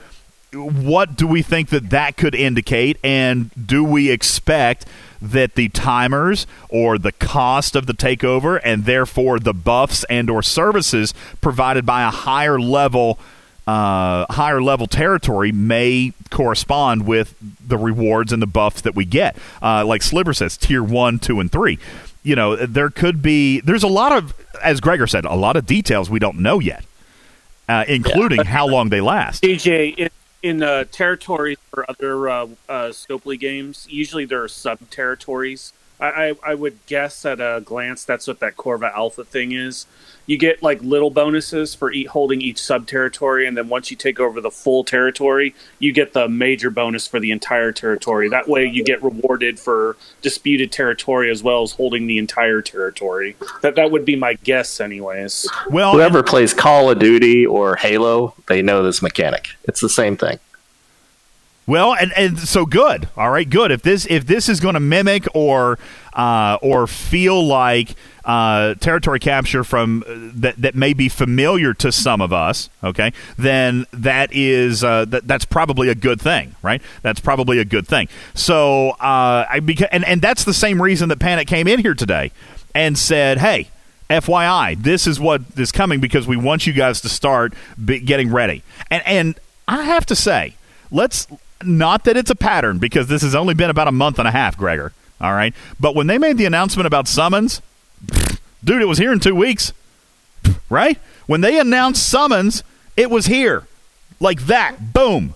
what 0.54 1.16
do 1.16 1.26
we 1.28 1.41
think 1.41 1.70
that 1.70 1.90
that 1.90 2.16
could 2.16 2.36
indicate? 2.36 2.98
And 3.04 3.50
do 3.68 3.84
we 3.84 4.12
expect 4.12 4.86
that 5.22 5.56
the 5.56 5.70
timers 5.70 6.45
or 6.70 6.98
the 6.98 7.14
cost 7.14 7.76
of 7.76 7.86
the 7.86 7.94
takeover 7.94 8.60
and 8.64 8.86
therefore 8.86 9.40
the 9.40 9.54
buffs 9.54 10.04
and 10.10 10.30
or 10.30 10.44
services 10.44 11.14
provided 11.41 11.86
by 11.86 12.04
a 12.04 12.12
higher 12.12 12.60
level 12.60 13.20
uh, 13.66 14.26
higher 14.30 14.62
level 14.62 14.88
territory 14.88 15.54
may 15.54 16.12
correspond 16.30 17.08
with 17.08 17.34
the 17.66 17.78
rewards 17.78 18.34
and 18.34 18.41
the 18.41 18.48
buffs 18.48 18.82
that 18.82 18.94
we 18.94 19.06
get? 19.06 19.38
Uh, 19.62 19.86
like 19.86 20.02
sliver 20.02 20.34
says 20.34 20.58
tier 20.58 20.84
1 20.84 21.20
2 21.20 21.40
and 21.40 21.50
3 21.50 21.80
you 22.24 22.36
know 22.36 22.56
there 22.56 22.90
could 22.90 23.22
be 23.22 23.60
there's 23.62 23.84
a 23.84 23.88
lot 23.88 24.12
of 24.12 24.34
as 24.64 24.80
gregor 24.80 25.08
said 25.08 25.26
a 25.26 25.36
lot 25.36 25.56
of 25.56 25.66
details 25.66 26.10
we 26.10 26.20
don't 26.20 26.40
know 26.40 26.60
yet 26.60 26.84
uh, 27.70 27.86
including 27.88 28.44
how 28.44 28.68
long 28.68 28.90
they 28.90 29.02
last 29.02 29.44
DJ 29.44 29.95
in, 29.98 30.10
in 30.44 30.62
uh, 30.62 30.84
territories 30.91 31.58
for 31.72 31.90
other 31.90 32.30
uh, 32.30 32.44
uh, 32.68 32.90
Scopely 32.90 33.40
games, 33.40 33.88
usually 33.90 34.26
there 34.26 34.44
are 34.44 34.50
sub 34.50 34.90
territories. 34.90 35.74
I, 36.03 36.07
I, 36.07 36.51
I 36.51 36.55
would 36.55 36.85
guess 36.85 37.25
at 37.25 37.39
a 37.39 37.61
glance 37.63 38.03
that's 38.03 38.27
what 38.27 38.39
that 38.41 38.57
Corva 38.57 38.93
Alpha 38.93 39.23
thing 39.23 39.53
is. 39.53 39.85
You 40.25 40.38
get 40.38 40.61
like 40.61 40.81
little 40.81 41.09
bonuses 41.09 41.75
for 41.75 41.91
eat, 41.91 42.07
holding 42.07 42.41
each 42.41 42.61
sub 42.61 42.88
territory, 42.88 43.47
and 43.47 43.57
then 43.57 43.69
once 43.69 43.89
you 43.89 43.97
take 43.97 44.19
over 44.19 44.41
the 44.41 44.51
full 44.51 44.84
territory, 44.84 45.55
you 45.80 45.93
get 45.93 46.13
the 46.13 46.27
major 46.27 46.69
bonus 46.69 47.07
for 47.07 47.19
the 47.19 47.31
entire 47.31 47.71
territory. 47.71 48.30
That 48.30 48.47
way, 48.47 48.65
you 48.65 48.84
get 48.84 49.01
rewarded 49.01 49.59
for 49.59 49.97
disputed 50.21 50.71
territory 50.71 51.30
as 51.31 51.41
well 51.43 51.63
as 51.63 51.73
holding 51.73 52.07
the 52.07 52.17
entire 52.17 52.61
territory. 52.61 53.35
That 53.61 53.75
that 53.75 53.91
would 53.91 54.05
be 54.05 54.15
my 54.15 54.35
guess, 54.35 54.81
anyways. 54.81 55.47
well 55.69 55.93
Whoever 55.93 56.23
plays 56.23 56.53
Call 56.53 56.89
of 56.89 56.99
Duty 56.99 57.45
or 57.45 57.75
Halo, 57.75 58.34
they 58.47 58.61
know 58.61 58.84
this 58.84 59.01
mechanic. 59.01 59.49
It's 59.65 59.81
the 59.81 59.89
same 59.89 60.17
thing. 60.17 60.39
Well, 61.65 61.95
and, 61.95 62.11
and 62.18 62.38
so 62.40 62.65
good. 62.65 63.07
All 63.15 63.30
right, 63.31 63.49
good. 63.49 63.72
If 63.72 63.81
this 63.84 64.06
if 64.10 64.26
this 64.26 64.49
is 64.49 64.60
going 64.60 64.73
to 64.73 64.81
mimic 64.81 65.26
or 65.34 65.80
uh, 66.14 66.57
or 66.61 66.88
feel 66.88 67.45
like 67.45 67.95
uh, 68.26 68.73
territory 68.76 69.19
capture 69.19 69.64
from 69.64 70.03
uh, 70.06 70.31
that 70.35 70.57
that 70.57 70.76
may 70.76 70.91
be 70.94 71.07
familiar 71.07 71.73
to 71.76 71.91
some 71.91 72.19
of 72.19 72.34
us, 72.34 72.69
okay, 72.84 73.14
then 73.38 73.85
that 73.94 74.30
is 74.34 74.84
uh, 74.84 75.06
that 75.06 75.26
that's 75.26 75.45
probably 75.45 75.88
a 75.88 75.95
good 75.95 76.19
thing, 76.19 76.53
right? 76.61 76.81
That's 77.02 77.22
probably 77.22 77.60
a 77.60 77.65
good 77.65 77.88
thing. 77.88 78.10
So 78.34 78.90
uh, 78.91 79.45
I 79.49 79.61
beca- 79.61 79.90
and 79.91 80.03
and 80.03 80.22
that's 80.22 80.44
the 80.44 80.53
same 80.53 80.81
reason 80.81 81.07
that 81.10 81.19
Panic 81.19 81.48
came 81.48 81.68
in 81.69 81.80
here 81.80 81.94
today. 81.94 82.31
and 82.76 82.98
said, 82.98 83.38
"Hey, 83.38 83.69
FYI, 84.10 84.81
this 84.81 85.07
is 85.07 85.18
what 85.19 85.41
is 85.56 85.72
coming 85.72 86.02
because 86.02 86.27
we 86.27 86.35
want 86.35 86.68
you 86.68 86.73
guys 86.73 86.99
to 87.02 87.10
start 87.10 87.53
getting 87.85 88.31
ready." 88.34 88.64
And 88.90 89.02
and 89.06 89.40
I 89.68 89.84
have 89.84 90.06
to 90.07 90.15
say, 90.15 90.56
let's 90.91 91.27
not 91.68 92.03
that 92.06 92.18
it's 92.18 92.30
a 92.30 92.35
pattern 92.35 92.77
because 92.77 93.07
this 93.07 93.22
has 93.22 93.35
only 93.35 93.53
been 93.53 93.69
about 93.69 93.88
a 93.88 93.91
month 93.91 94.19
and 94.19 94.27
a 94.27 94.31
half, 94.31 94.57
Gregor. 94.57 94.94
All 95.22 95.34
right, 95.34 95.53
but 95.80 95.95
when 95.95 96.07
they 96.07 96.18
made 96.18 96.38
the 96.38 96.45
announcement 96.45 96.88
about 96.88 97.07
summons, 97.07 97.61
dude, 98.64 98.81
it 98.81 98.85
was 98.85 98.98
here 98.98 99.14
in 99.14 99.19
two 99.19 99.35
weeks, 99.35 99.72
right? 100.69 100.99
When 101.27 101.41
they 101.41 101.60
announced 101.60 102.07
summons, 102.10 102.64
it 102.98 103.10
was 103.10 103.27
here, 103.27 103.68
like 104.19 104.48
that. 104.48 104.94
Boom. 104.94 105.35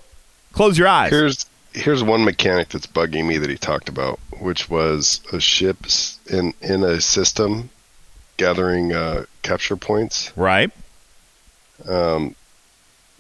Close 0.52 0.78
your 0.78 0.88
eyes. 0.88 1.12
Here's 1.12 1.46
here's 1.74 2.04
one 2.04 2.26
mechanic 2.26 2.70
that's 2.70 2.88
bugging 2.88 3.28
me 3.28 3.38
that 3.38 3.50
he 3.50 3.58
talked 3.58 3.88
about, 3.88 4.20
which 4.40 4.70
was 4.70 5.22
a 5.32 5.40
ship 5.40 5.78
in 6.30 6.54
in 6.62 6.84
a 6.84 7.00
system 7.00 7.70
gathering 8.38 8.94
uh, 8.94 9.26
capture 9.42 9.76
points. 9.76 10.32
Right. 10.36 10.72
Um, 11.88 12.36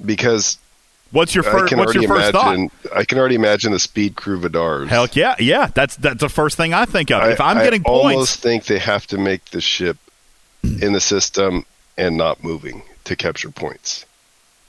because 0.03 0.57
What's 1.11 1.33
your 1.33 1.43
first? 1.43 1.75
What's 1.75 1.93
your 1.93 2.07
first 2.07 2.31
thought? 2.31 2.69
I 2.95 3.03
can 3.05 3.17
already 3.17 3.35
imagine 3.35 3.71
the 3.71 3.79
speed 3.79 4.15
crew 4.15 4.39
Vidars. 4.39 4.89
Heck 4.89 5.15
yeah, 5.15 5.35
yeah. 5.39 5.67
That's 5.73 5.95
that's 5.95 6.19
the 6.19 6.29
first 6.29 6.57
thing 6.57 6.73
I 6.73 6.85
think 6.85 7.11
of. 7.11 7.21
I, 7.21 7.31
if 7.31 7.41
I'm 7.41 7.57
getting 7.57 7.83
points 7.83 7.95
I 7.95 8.01
getting 8.01 8.13
almost 8.13 8.15
points, 8.15 8.35
think 8.35 8.65
they 8.65 8.79
have 8.79 9.07
to 9.07 9.17
make 9.17 9.45
the 9.45 9.61
ship 9.61 9.97
in 10.63 10.93
the 10.93 11.01
system 11.01 11.65
and 11.97 12.17
not 12.17 12.43
moving 12.43 12.83
to 13.05 13.15
capture 13.15 13.49
points, 13.49 14.05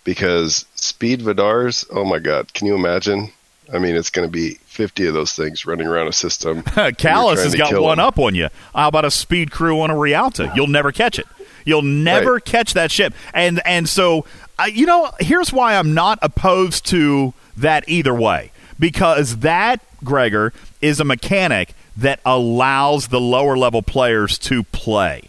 because 0.04 0.64
speed 0.74 1.22
Vidars. 1.22 1.84
Oh 1.90 2.04
my 2.04 2.18
God, 2.18 2.52
can 2.54 2.66
you 2.66 2.74
imagine? 2.74 3.30
I 3.72 3.78
mean, 3.78 3.96
it's 3.96 4.08
going 4.08 4.26
to 4.26 4.32
be 4.32 4.54
50 4.66 5.06
of 5.08 5.14
those 5.14 5.34
things 5.34 5.66
running 5.66 5.86
around 5.86 6.08
a 6.08 6.12
system. 6.12 6.62
Callus 6.96 7.42
has 7.44 7.54
got 7.54 7.78
one 7.82 7.98
them. 7.98 8.06
up 8.06 8.18
on 8.18 8.34
you. 8.34 8.48
How 8.74 8.88
about 8.88 9.04
a 9.04 9.10
speed 9.10 9.50
crew 9.50 9.82
on 9.82 9.90
a 9.90 9.94
Realta? 9.94 10.54
You'll 10.56 10.68
never 10.68 10.90
catch 10.90 11.18
it. 11.18 11.26
You'll 11.66 11.82
never 11.82 12.34
Right. 12.34 12.44
catch 12.46 12.72
that 12.74 12.90
ship. 12.90 13.12
And 13.34 13.60
and 13.66 13.86
so, 13.86 14.24
uh, 14.58 14.64
you 14.64 14.86
know, 14.86 15.10
here's 15.20 15.52
why 15.52 15.76
I'm 15.76 15.94
not 15.94 16.18
opposed 16.22 16.86
to 16.86 17.34
that 17.56 17.84
either 17.88 18.14
way. 18.14 18.52
Because 18.78 19.38
that, 19.38 19.80
Gregor, 20.04 20.52
is 20.80 21.00
a 21.00 21.04
mechanic 21.04 21.74
that 21.96 22.20
allows 22.24 23.08
the 23.08 23.20
lower 23.20 23.56
level 23.56 23.82
players 23.82 24.38
to 24.38 24.62
play 24.64 25.22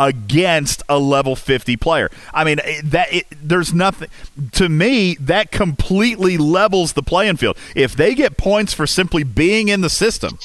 against 0.00 0.82
a 0.88 0.98
level 0.98 1.36
50 1.36 1.76
player. 1.76 2.10
I 2.34 2.42
mean, 2.42 2.58
that 2.82 3.12
it, 3.12 3.26
there's 3.30 3.72
nothing 3.72 4.08
to 4.52 4.68
me 4.68 5.14
that 5.20 5.52
completely 5.52 6.36
levels 6.36 6.94
the 6.94 7.02
playing 7.02 7.36
field. 7.36 7.56
If 7.76 7.94
they 7.94 8.14
get 8.14 8.36
points 8.36 8.74
for 8.74 8.86
simply 8.86 9.22
being 9.22 9.68
in 9.68 9.80
the 9.80 9.90
system, 9.90 10.38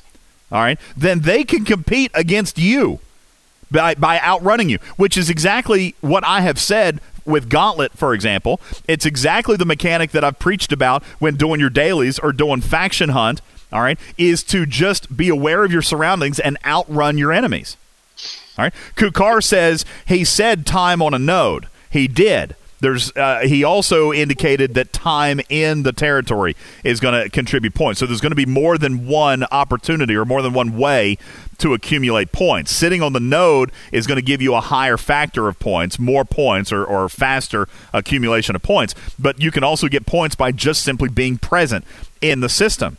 all 0.51 0.61
right, 0.61 0.79
then 0.95 1.21
they 1.21 1.43
can 1.43 1.65
compete 1.65 2.11
against 2.13 2.59
you 2.59 2.99
by 3.71 3.95
by 3.95 4.19
outrunning 4.19 4.69
you, 4.69 4.77
which 4.95 5.17
is 5.17 5.29
exactly 5.29 5.95
what 6.01 6.23
I 6.23 6.41
have 6.41 6.59
said 6.59 7.01
with 7.27 7.49
Gauntlet, 7.49 7.91
for 7.93 8.13
example. 8.13 8.59
It's 8.87 9.05
exactly 9.05 9.57
the 9.57 9.65
mechanic 9.65 10.11
that 10.11 10.23
I've 10.23 10.39
preached 10.39 10.71
about 10.71 11.03
when 11.19 11.35
doing 11.35 11.59
your 11.59 11.69
dailies 11.69 12.17
or 12.19 12.31
doing 12.31 12.61
faction 12.61 13.09
hunt. 13.09 13.41
All 13.71 13.81
right, 13.81 13.99
is 14.17 14.43
to 14.43 14.65
just 14.65 15.17
be 15.17 15.27
aware 15.27 15.65
of 15.65 15.73
your 15.73 15.81
surroundings 15.81 16.39
and 16.39 16.57
outrun 16.65 17.17
your 17.17 17.33
enemies. 17.33 17.75
All 18.57 18.63
right. 18.63 18.73
Kukar 18.95 19.43
says 19.43 19.85
he 20.05 20.23
said 20.23 20.65
time 20.65 21.01
on 21.01 21.13
a 21.13 21.19
node. 21.19 21.67
He 21.89 22.07
did. 22.07 22.55
There's. 22.79 23.15
Uh, 23.15 23.39
he 23.39 23.63
also 23.63 24.13
indicated 24.13 24.73
that 24.75 24.93
time 24.93 25.41
in 25.49 25.83
the 25.83 25.91
territory 25.91 26.55
is 26.83 26.99
going 26.99 27.23
to 27.23 27.29
contribute 27.29 27.73
points. 27.73 27.99
So 27.99 28.05
there's 28.05 28.21
going 28.21 28.31
to 28.31 28.35
be 28.35 28.45
more 28.45 28.77
than 28.77 29.07
one 29.07 29.43
opportunity 29.45 30.15
or 30.15 30.25
more 30.25 30.41
than 30.41 30.53
one 30.53 30.77
way 30.77 31.17
to 31.57 31.73
accumulate 31.73 32.31
points. 32.31 32.71
Sitting 32.71 33.01
on 33.01 33.13
the 33.13 33.19
node 33.19 33.71
is 33.91 34.05
going 34.05 34.17
to 34.17 34.21
give 34.21 34.41
you 34.41 34.53
a 34.53 34.61
higher 34.61 34.97
factor 34.97 35.47
of 35.47 35.59
points, 35.59 35.97
more 35.97 36.23
points, 36.23 36.71
or, 36.71 36.85
or 36.85 37.09
faster 37.09 37.67
accumulation 37.93 38.55
of 38.55 38.61
points. 38.61 38.93
But 39.17 39.41
you 39.41 39.51
can 39.51 39.63
also 39.63 39.87
get 39.87 40.05
points 40.05 40.35
by 40.35 40.51
just 40.51 40.83
simply 40.83 41.09
being 41.09 41.37
present 41.37 41.83
in 42.21 42.41
the 42.41 42.49
system. 42.49 42.97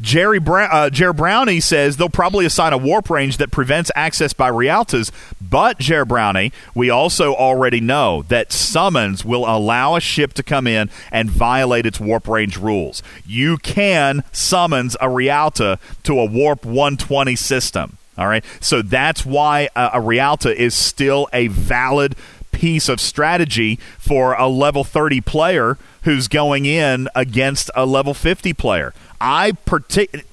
Jerry 0.00 0.38
Brown, 0.38 0.68
uh, 0.70 0.90
Jer 0.90 1.12
Brownie 1.12 1.60
says 1.60 1.96
they'll 1.96 2.08
probably 2.08 2.46
assign 2.46 2.72
a 2.72 2.78
warp 2.78 3.10
range 3.10 3.36
that 3.38 3.50
prevents 3.50 3.90
access 3.94 4.32
by 4.32 4.50
Realtas, 4.50 5.10
but 5.40 5.78
Jer 5.78 6.04
Brownie, 6.04 6.52
we 6.74 6.90
also 6.90 7.34
already 7.34 7.80
know 7.80 8.22
that 8.28 8.52
summons 8.52 9.24
will 9.24 9.44
allow 9.46 9.96
a 9.96 10.00
ship 10.00 10.32
to 10.34 10.42
come 10.42 10.66
in 10.66 10.90
and 11.10 11.30
violate 11.30 11.86
its 11.86 12.00
warp 12.00 12.28
range 12.28 12.56
rules. 12.56 13.02
You 13.26 13.56
can 13.58 14.24
summons 14.32 14.96
a 15.00 15.08
Realta 15.08 15.78
to 16.04 16.18
a 16.18 16.24
warp 16.26 16.64
120 16.64 17.36
system. 17.36 17.98
All 18.16 18.26
right, 18.26 18.44
so 18.60 18.82
that's 18.82 19.24
why 19.24 19.68
a, 19.76 19.90
a 19.94 20.00
Realta 20.00 20.52
is 20.52 20.74
still 20.74 21.28
a 21.32 21.46
valid 21.46 22.16
piece 22.50 22.88
of 22.88 23.00
strategy 23.00 23.76
for 23.98 24.34
a 24.34 24.48
level 24.48 24.82
30 24.82 25.20
player 25.20 25.78
who's 26.02 26.26
going 26.26 26.64
in 26.64 27.08
against 27.14 27.70
a 27.76 27.86
level 27.86 28.14
50 28.14 28.52
player. 28.54 28.92
I 29.20 29.52
partic- 29.66 30.24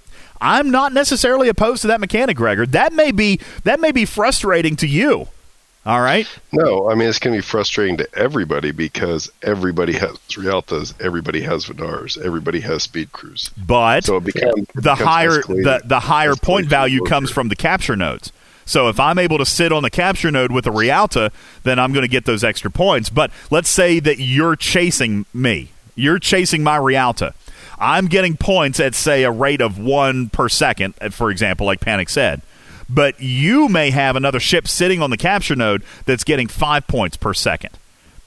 I'm 0.41 0.69
not 0.71 0.93
necessarily 0.93 1.47
opposed 1.49 1.81
to 1.83 1.87
that 1.87 1.99
mechanic, 1.99 2.37
Gregor. 2.37 2.65
That 2.65 2.93
may 2.93 3.11
be 3.11 3.39
that 3.63 3.79
may 3.79 3.91
be 3.91 4.05
frustrating 4.05 4.75
to 4.77 4.87
you. 4.87 5.27
All 5.85 6.01
right. 6.01 6.27
No, 6.51 6.89
I 6.89 6.95
mean 6.95 7.07
it's 7.07 7.19
going 7.19 7.33
to 7.35 7.37
be 7.37 7.41
frustrating 7.43 7.97
to 7.97 8.07
everybody 8.15 8.71
because 8.71 9.31
everybody 9.43 9.93
has 9.93 10.17
Realtas, 10.35 10.93
everybody 10.99 11.41
has 11.41 11.65
Vidars, 11.65 12.17
everybody 12.17 12.59
has 12.61 12.83
speed 12.83 13.11
crews. 13.11 13.49
But 13.55 14.03
So 14.05 14.17
it 14.17 14.23
becomes- 14.23 14.53
it 14.63 14.73
the 14.73 14.81
becomes 14.81 14.99
higher 15.01 15.41
the, 15.41 15.81
the 15.85 15.99
higher 16.01 16.35
point 16.35 16.67
value 16.67 17.03
comes 17.05 17.29
from 17.31 17.49
the 17.49 17.55
capture 17.55 17.95
nodes. 17.95 18.31
So 18.67 18.89
if 18.89 18.99
I'm 18.99 19.19
able 19.19 19.37
to 19.37 19.45
sit 19.45 19.71
on 19.71 19.83
the 19.83 19.91
capture 19.91 20.31
node 20.31 20.51
with 20.51 20.65
a 20.65 20.71
Realta, 20.71 21.31
then 21.61 21.77
I'm 21.77 21.93
going 21.93 22.01
to 22.01 22.07
get 22.09 22.25
those 22.25 22.43
extra 22.43 22.71
points. 22.71 23.11
But 23.11 23.29
let's 23.51 23.69
say 23.69 23.99
that 23.99 24.17
you're 24.17 24.55
chasing 24.55 25.27
me. 25.35 25.69
You're 25.93 26.17
chasing 26.17 26.63
my 26.63 26.77
Realta. 26.79 27.33
I'm 27.77 28.07
getting 28.07 28.37
points 28.37 28.79
at 28.79 28.95
say 28.95 29.23
a 29.23 29.31
rate 29.31 29.61
of 29.61 29.77
1 29.77 30.29
per 30.29 30.49
second, 30.49 30.95
for 31.11 31.29
example, 31.31 31.65
like 31.65 31.79
Panic 31.79 32.09
said. 32.09 32.41
But 32.89 33.19
you 33.19 33.67
may 33.67 33.89
have 33.89 34.15
another 34.15 34.39
ship 34.39 34.67
sitting 34.67 35.01
on 35.01 35.09
the 35.09 35.17
capture 35.17 35.55
node 35.55 35.83
that's 36.05 36.23
getting 36.23 36.47
5 36.47 36.87
points 36.87 37.17
per 37.17 37.33
second. 37.33 37.71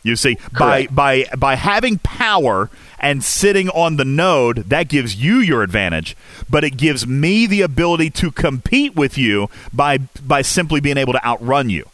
You 0.02 0.16
see, 0.16 0.38
by 0.56 0.86
by 0.86 1.26
by 1.36 1.56
having 1.56 1.98
power 1.98 2.70
and 3.00 3.22
sitting 3.22 3.68
on 3.70 3.96
the 3.96 4.04
node, 4.04 4.56
that 4.68 4.88
gives 4.88 5.16
you 5.16 5.38
your 5.38 5.62
advantage, 5.62 6.16
but 6.48 6.64
it 6.64 6.76
gives 6.76 7.06
me 7.06 7.46
the 7.46 7.62
ability 7.62 8.10
to 8.10 8.30
compete 8.30 8.94
with 8.94 9.18
you 9.18 9.50
by 9.72 9.98
by 10.24 10.42
simply 10.42 10.80
being 10.80 10.96
able 10.96 11.12
to 11.12 11.24
outrun 11.26 11.68
you. 11.68 11.84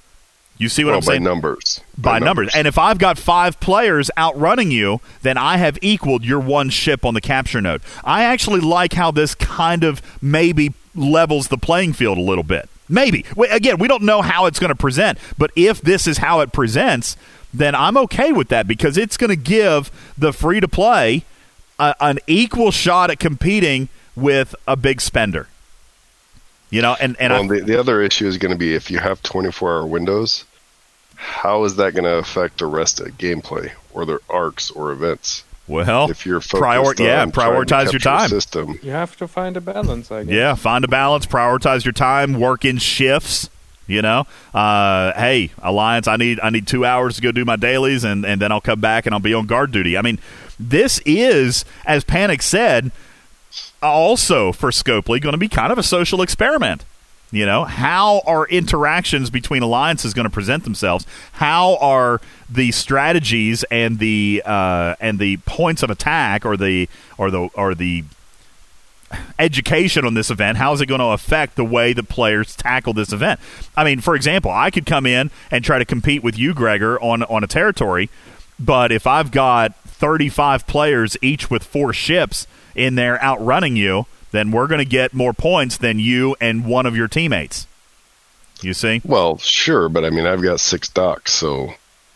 You 0.56 0.68
see 0.68 0.85
what 0.85 0.90
Well, 0.90 0.98
I'm 0.98 1.02
saying? 1.02 1.24
by 1.24 1.31
numbers. 1.31 1.81
By, 1.98 2.18
numbers. 2.20 2.52
And 2.55 2.68
if 2.68 2.78
I've 2.78 2.98
got 2.98 3.18
five 3.18 3.59
players 3.59 4.10
outrunning 4.16 4.70
you, 4.70 5.01
then 5.22 5.36
I 5.36 5.56
have 5.56 5.78
equaled 5.82 6.24
your 6.24 6.39
one 6.39 6.70
ship 6.70 7.05
on 7.05 7.14
the 7.14 7.20
capture 7.20 7.60
node. 7.60 7.82
I 8.05 8.22
actually 8.24 8.60
like 8.60 8.93
how 8.93 9.10
this 9.10 9.35
kind 9.35 9.82
of 9.82 10.01
maybe 10.22 10.72
levels 10.94 11.48
the 11.48 11.59
playing 11.59 11.93
field 11.94 12.18
a 12.18 12.22
little 12.22 12.44
bit. 12.44 12.68
Maybe. 12.89 13.24
Again, 13.51 13.78
we 13.78 13.89
don't 13.89 14.02
know 14.05 14.22
how 14.22 14.47
it's 14.47 14.59
going 14.60 14.68
to 14.68 14.76
present, 14.76 15.18
but 15.39 15.51
if 15.56 15.81
this 15.81 16.06
is 16.06 16.18
how 16.18 16.40
it 16.40 16.52
presents, 16.52 17.16
then 17.52 17.74
I'm 17.74 17.97
okay 17.97 18.31
with 18.31 18.48
that 18.48 18.68
because 18.68 18.97
it's 18.97 19.16
going 19.16 19.31
to 19.31 19.36
give 19.36 19.90
the 20.16 20.32
free 20.32 20.60
to 20.60 20.68
play 20.68 21.24
an 21.78 22.18
equal 22.26 22.70
shot 22.70 23.10
at 23.10 23.18
competing 23.18 23.89
with 24.14 24.55
a 24.68 24.76
big 24.76 25.01
spender. 25.01 25.48
You 26.74 26.82
know, 26.82 26.96
and, 27.01 27.16
and 27.20 27.32
well, 27.32 27.46
the, 27.46 27.60
the 27.64 27.78
other 27.78 28.02
issue 28.02 28.26
is 28.26 28.36
going 28.38 28.52
to 28.52 28.59
be 28.59 28.74
if 28.74 28.90
you 28.90 28.98
have 28.98 29.22
24 29.22 29.72
hour 29.78 29.86
windows, 29.86 30.44
how 31.14 31.64
is 31.64 31.76
that 31.76 31.92
going 31.92 32.05
to 32.05 32.16
affect 32.16 32.59
the 32.59 32.66
rest 32.66 33.01
of 33.01 33.09
gameplay 33.16 33.70
or 33.92 34.05
their 34.05 34.20
arcs 34.28 34.70
or 34.70 34.90
events? 34.90 35.44
well, 35.66 36.10
If 36.10 36.26
you're 36.26 36.40
focused 36.40 36.60
prior- 36.60 36.94
yeah, 36.98 37.22
on 37.22 37.32
trying 37.32 37.51
prioritize 37.52 37.92
your 37.92 38.01
capture 38.01 38.09
a 38.09 38.18
time. 38.18 38.28
system, 38.28 38.78
You 38.82 38.90
have 38.90 39.16
to 39.16 39.26
find 39.28 39.56
a 39.56 39.60
balance, 39.60 40.10
I 40.10 40.24
guess. 40.24 40.32
Yeah, 40.34 40.55
find 40.56 40.84
a 40.84 40.88
balance, 40.88 41.26
prioritize 41.26 41.84
your 41.84 41.92
time, 41.92 42.38
work 42.40 42.64
in 42.64 42.78
shifts. 42.78 43.48
You 43.86 44.01
know, 44.01 44.26
uh, 44.55 45.12
hey, 45.12 45.51
Alliance, 45.62 46.09
I 46.09 46.16
need 46.16 46.40
I 46.42 46.48
need 46.48 46.66
two 46.66 46.86
hours 46.86 47.16
to 47.16 47.20
go 47.22 47.32
do 47.32 47.44
my 47.44 47.56
dailies, 47.56 48.02
and 48.02 48.24
and 48.24 48.40
then 48.40 48.51
I'll 48.51 48.62
come 48.62 48.80
back 48.80 49.05
and 49.05 49.14
I'll 49.14 49.20
be 49.20 49.34
on 49.34 49.44
guard 49.44 49.72
duty. 49.72 49.98
I 49.98 50.01
mean, 50.01 50.18
this 50.59 51.02
is, 51.05 51.66
as 51.84 52.02
Panic 52.02 52.40
said, 52.40 52.92
also 53.85 54.52
for 54.52 54.70
Scopely 54.70 55.20
going 55.20 55.32
to 55.32 55.39
be 55.39 55.48
kind 55.48 55.73
of 55.73 55.78
a 55.78 55.82
social 55.82 56.23
experiment. 56.23 56.85
You 57.31 57.47
know, 57.47 57.65
how 57.65 58.23
are 58.27 58.47
interactions 58.47 59.28
between 59.28 59.62
alliances 59.62 60.15
going 60.15 60.24
to 60.24 60.31
present 60.31 60.62
themselves? 60.62 61.05
How 61.32 61.77
are 61.78 62.20
the 62.48 62.70
strategies 62.70 63.65
and 63.73 63.98
the 63.98 64.40
uh, 64.44 64.94
and 65.01 65.19
the 65.19 65.39
points 65.39 65.82
of 65.82 65.90
attack, 65.90 66.47
or 66.47 66.56
the 66.56 66.89
or 67.19 67.32
the 67.32 67.48
or 67.55 67.74
the 67.74 68.05
education 69.39 70.05
on 70.05 70.15
this 70.15 70.31
event 70.31 70.59
how 70.59 70.73
is 70.73 70.81
it 70.81 70.86
going 70.86 70.98
to 70.98 71.06
affect 71.06 71.55
the 71.55 71.65
way 71.65 71.93
the 71.93 72.02
players 72.02 72.56
tackle 72.56 72.93
this 72.93 73.12
event 73.12 73.39
i 73.77 73.85
mean 73.85 74.01
for 74.01 74.16
example 74.16 74.51
i 74.51 74.70
could 74.70 74.86
come 74.86 75.06
in 75.06 75.31
and 75.52 75.65
try 75.65 75.78
to 75.78 75.85
compete 75.85 76.24
with 76.24 76.36
you 76.36 76.52
gregor 76.52 77.01
on 77.01 77.23
on 77.24 77.44
a 77.44 77.47
territory 77.47 78.11
but 78.59 78.90
if 78.90 79.06
i've 79.06 79.31
got 79.31 79.73
35 79.85 80.66
players 80.66 81.16
each 81.23 81.48
with 81.48 81.62
four 81.62 81.93
ships 81.93 82.48
in 82.74 82.94
there 82.94 83.22
outrunning 83.22 83.76
you 83.76 84.06
then 84.32 84.51
we're 84.51 84.66
going 84.66 84.80
to 84.80 84.84
get 84.84 85.14
more 85.14 85.32
points 85.32 85.76
than 85.78 85.98
you 86.01 86.34
and 86.40 86.66
one 86.66 86.86
of 86.86 86.96
your 86.96 87.06
teammates 87.06 87.66
You 88.62 88.74
see? 88.74 89.01
Well, 89.05 89.38
sure, 89.38 89.88
but 89.88 90.05
I 90.05 90.10
mean, 90.10 90.26
I've 90.26 90.42
got 90.42 90.60
six 90.60 90.88
docks, 90.88 91.32
so 91.32 91.74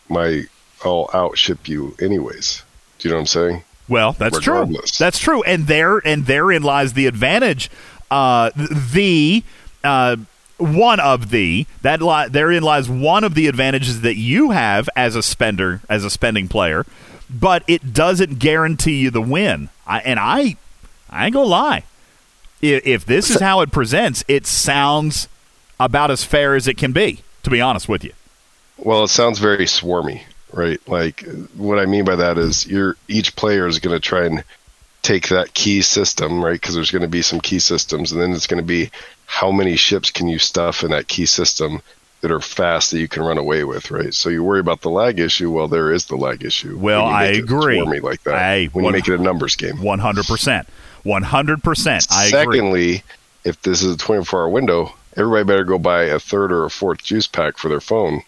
my 0.08 0.44
I'll 0.84 1.08
outship 1.14 1.68
you 1.68 1.94
anyways. 2.00 2.62
Do 2.98 3.08
you 3.08 3.12
know 3.12 3.18
what 3.18 3.22
I'm 3.22 3.26
saying? 3.26 3.62
Well, 3.88 4.12
that's 4.12 4.38
true. 4.40 4.76
That's 4.98 5.18
true, 5.18 5.42
and 5.44 5.66
there 5.66 5.98
and 5.98 6.26
therein 6.26 6.62
lies 6.62 6.92
the 6.92 7.06
advantage. 7.06 7.70
Uh, 8.10 8.50
the 8.54 9.42
uh, 9.82 10.16
one 10.58 11.00
of 11.00 11.30
the 11.30 11.66
that 11.82 12.02
li- 12.02 12.28
therein 12.28 12.62
lies 12.62 12.88
one 12.88 13.24
of 13.24 13.34
the 13.34 13.46
advantages 13.46 14.02
that 14.02 14.16
you 14.16 14.50
have 14.50 14.88
as 14.94 15.16
a 15.16 15.22
spender, 15.22 15.80
as 15.88 16.04
a 16.04 16.10
spending 16.10 16.48
player, 16.48 16.84
but 17.30 17.62
it 17.66 17.92
doesn't 17.94 18.38
guarantee 18.38 19.00
you 19.00 19.10
the 19.10 19.22
win. 19.22 19.70
I, 19.88 19.98
and 20.00 20.20
I, 20.20 20.56
I 21.10 21.24
ain't 21.24 21.34
gonna 21.34 21.48
lie. 21.48 21.84
If, 22.60 22.86
if 22.86 23.04
this 23.04 23.30
is 23.30 23.40
how 23.40 23.60
it 23.62 23.72
presents, 23.72 24.24
it 24.28 24.46
sounds 24.46 25.26
about 25.80 26.10
as 26.10 26.22
fair 26.22 26.54
as 26.54 26.68
it 26.68 26.76
can 26.76 26.92
be. 26.92 27.20
To 27.44 27.50
be 27.50 27.60
honest 27.60 27.88
with 27.88 28.04
you. 28.04 28.12
Well, 28.76 29.04
it 29.04 29.08
sounds 29.08 29.38
very 29.38 29.64
swarmy, 29.64 30.22
right? 30.52 30.86
Like 30.88 31.24
what 31.54 31.78
I 31.78 31.86
mean 31.86 32.04
by 32.04 32.16
that 32.16 32.36
is 32.36 32.66
you're 32.66 32.96
each 33.06 33.36
player 33.36 33.66
is 33.66 33.78
going 33.78 33.96
to 33.96 34.00
try 34.00 34.26
and 34.26 34.44
take 35.02 35.28
that 35.28 35.54
key 35.54 35.80
system, 35.80 36.44
right? 36.44 36.60
Because 36.60 36.74
there's 36.74 36.90
going 36.90 37.02
to 37.02 37.08
be 37.08 37.22
some 37.22 37.40
key 37.40 37.60
systems, 37.60 38.12
and 38.12 38.20
then 38.20 38.32
it's 38.32 38.46
going 38.46 38.62
to 38.62 38.66
be 38.66 38.90
how 39.26 39.50
many 39.50 39.76
ships 39.76 40.10
can 40.10 40.28
you 40.28 40.38
stuff 40.38 40.84
in 40.84 40.90
that 40.90 41.08
key 41.08 41.26
system 41.26 41.80
that 42.20 42.30
are 42.30 42.40
fast 42.40 42.90
that 42.90 42.98
you 42.98 43.08
can 43.08 43.22
run 43.22 43.38
away 43.38 43.64
with, 43.64 43.90
right? 43.90 44.12
So 44.12 44.28
you 44.28 44.42
worry 44.42 44.60
about 44.60 44.80
the 44.80 44.90
lag 44.90 45.20
issue. 45.20 45.50
Well, 45.50 45.68
there 45.68 45.92
is 45.92 46.06
the 46.06 46.16
lag 46.16 46.44
issue. 46.44 46.76
Well, 46.78 47.04
I 47.06 47.26
agree. 47.26 47.78
Swarmy 47.78 48.02
like 48.02 48.22
that. 48.24 48.38
Hey, 48.38 48.66
when 48.72 48.84
you 48.84 48.92
make 48.92 49.08
it 49.08 49.18
a 49.18 49.22
numbers 49.22 49.56
game. 49.56 49.82
One 49.82 49.98
hundred 49.98 50.26
percent. 50.26 50.68
One 51.04 51.22
hundred 51.22 51.62
percent. 51.62 52.06
I 52.10 52.26
agree. 52.26 52.38
Secondly, 52.38 53.02
if 53.44 53.62
this 53.62 53.82
is 53.82 53.94
a 53.94 53.98
24 53.98 54.40
hour 54.40 54.48
window, 54.48 54.92
everybody 55.16 55.44
better 55.44 55.64
go 55.64 55.78
buy 55.78 56.04
a 56.04 56.18
third 56.18 56.52
or 56.52 56.64
a 56.64 56.70
fourth 56.70 57.02
juice 57.02 57.26
pack 57.26 57.56
for 57.56 57.68
their 57.68 57.80
phone 57.80 58.22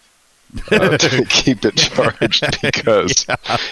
uh, 0.70 0.98
to 0.98 1.24
keep 1.26 1.64
it 1.64 1.76
charged. 1.76 2.44
Because 2.62 3.26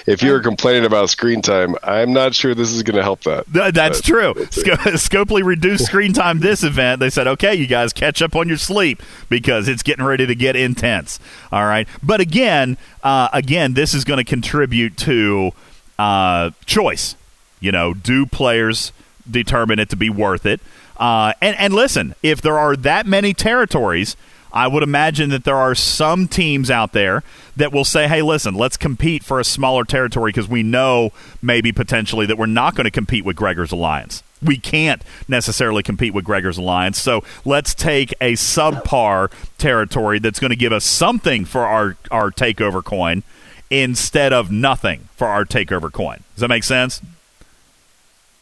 if 0.07 0.23
you're 0.23 0.41
complaining 0.41 0.85
about 0.85 1.11
screen 1.11 1.43
time, 1.43 1.75
I'm 1.83 2.13
not 2.13 2.35
sure 2.35 2.55
this 2.55 2.71
is 2.73 2.83
going 2.83 2.97
to 2.97 3.03
help 3.03 3.23
that. 3.23 3.45
Th- 3.53 3.73
that's 3.73 4.01
But 4.01 4.07
true. 4.07 4.47
Sco- 4.51 4.77
Scopely 4.97 5.45
reduced 5.45 5.85
screen 5.87 6.13
time 6.13 6.41
this 6.41 6.63
event. 6.63 7.01
They 7.01 7.11
said, 7.11 7.27
okay, 7.27 7.55
you 7.55 7.67
guys 7.67 7.93
catch 7.93 8.23
up 8.23 8.35
on 8.35 8.49
your 8.49 8.57
sleep 8.57 9.03
because 9.29 9.69
it's 9.69 9.83
getting 9.83 10.05
ready 10.05 10.27
to 10.27 10.35
get 10.35 10.57
intense. 10.57 11.21
All 11.53 11.65
right. 11.67 11.87
But 12.03 12.21
again, 12.21 12.77
uh, 13.03 13.29
again, 13.33 13.75
this 13.75 13.95
is 13.95 14.05
going 14.05 14.19
to 14.19 14.25
contribute 14.25 14.97
to 14.99 15.53
uh, 15.99 16.51
choice. 16.67 17.15
You 17.61 17.73
know, 17.73 17.95
do 17.95 18.25
players 18.27 18.93
determine 19.31 19.79
it 19.79 19.91
to 19.91 19.97
be 19.97 20.09
worth 20.11 20.47
it? 20.47 20.61
Uh, 20.97 21.33
and, 21.41 21.57
and 21.59 21.75
listen, 21.75 22.15
if 22.23 22.41
there 22.43 22.59
are 22.59 22.75
that 22.77 23.07
many 23.07 23.33
territories, 23.35 24.17
I 24.59 24.67
would 24.67 24.83
imagine 24.83 25.31
that 25.31 25.45
there 25.45 25.57
are 25.57 25.77
some 25.77 26.27
teams 26.27 26.69
out 26.69 26.93
there 26.93 27.23
that 27.57 27.73
will 27.73 27.85
say, 27.85 28.09
hey, 28.09 28.23
listen, 28.23 28.55
let's 28.55 28.77
compete 28.77 29.23
for 29.23 29.39
a 29.39 29.45
smaller 29.45 29.85
territory 29.85 30.33
because 30.33 30.49
we 30.49 30.65
know 30.65 31.13
maybe 31.41 31.71
potentially 31.71 32.27
that 32.27 32.37
we're 32.37 32.47
not 32.47 32.75
going 32.75 32.85
to 32.85 32.91
compete 32.91 33.25
with 33.25 33.37
Gregor's 33.37 33.71
Alliance. 33.71 34.25
We 34.43 34.57
can't 34.57 35.01
necessarily 35.29 35.85
compete 35.85 36.13
with 36.13 36.25
Gregor's 36.25 36.59
Alliance. 36.59 36.99
So 36.99 37.23
let's 37.45 37.73
take 37.73 38.13
a 38.21 38.33
subpar 38.33 39.31
territory 39.59 40.19
that's 40.19 40.41
going 40.41 40.51
to 40.51 40.57
give 40.57 40.73
us 40.73 40.85
something 40.85 41.45
for 41.45 41.65
our, 41.65 41.97
our 42.11 42.33
takeover 42.33 42.83
coin 42.83 43.23
instead 43.71 44.33
of 44.33 44.51
nothing 44.51 45.09
for 45.15 45.29
our 45.29 45.45
takeover 45.45 45.93
coin. 45.93 46.25
Does 46.35 46.41
that 46.41 46.49
make 46.49 46.65
sense? 46.65 47.01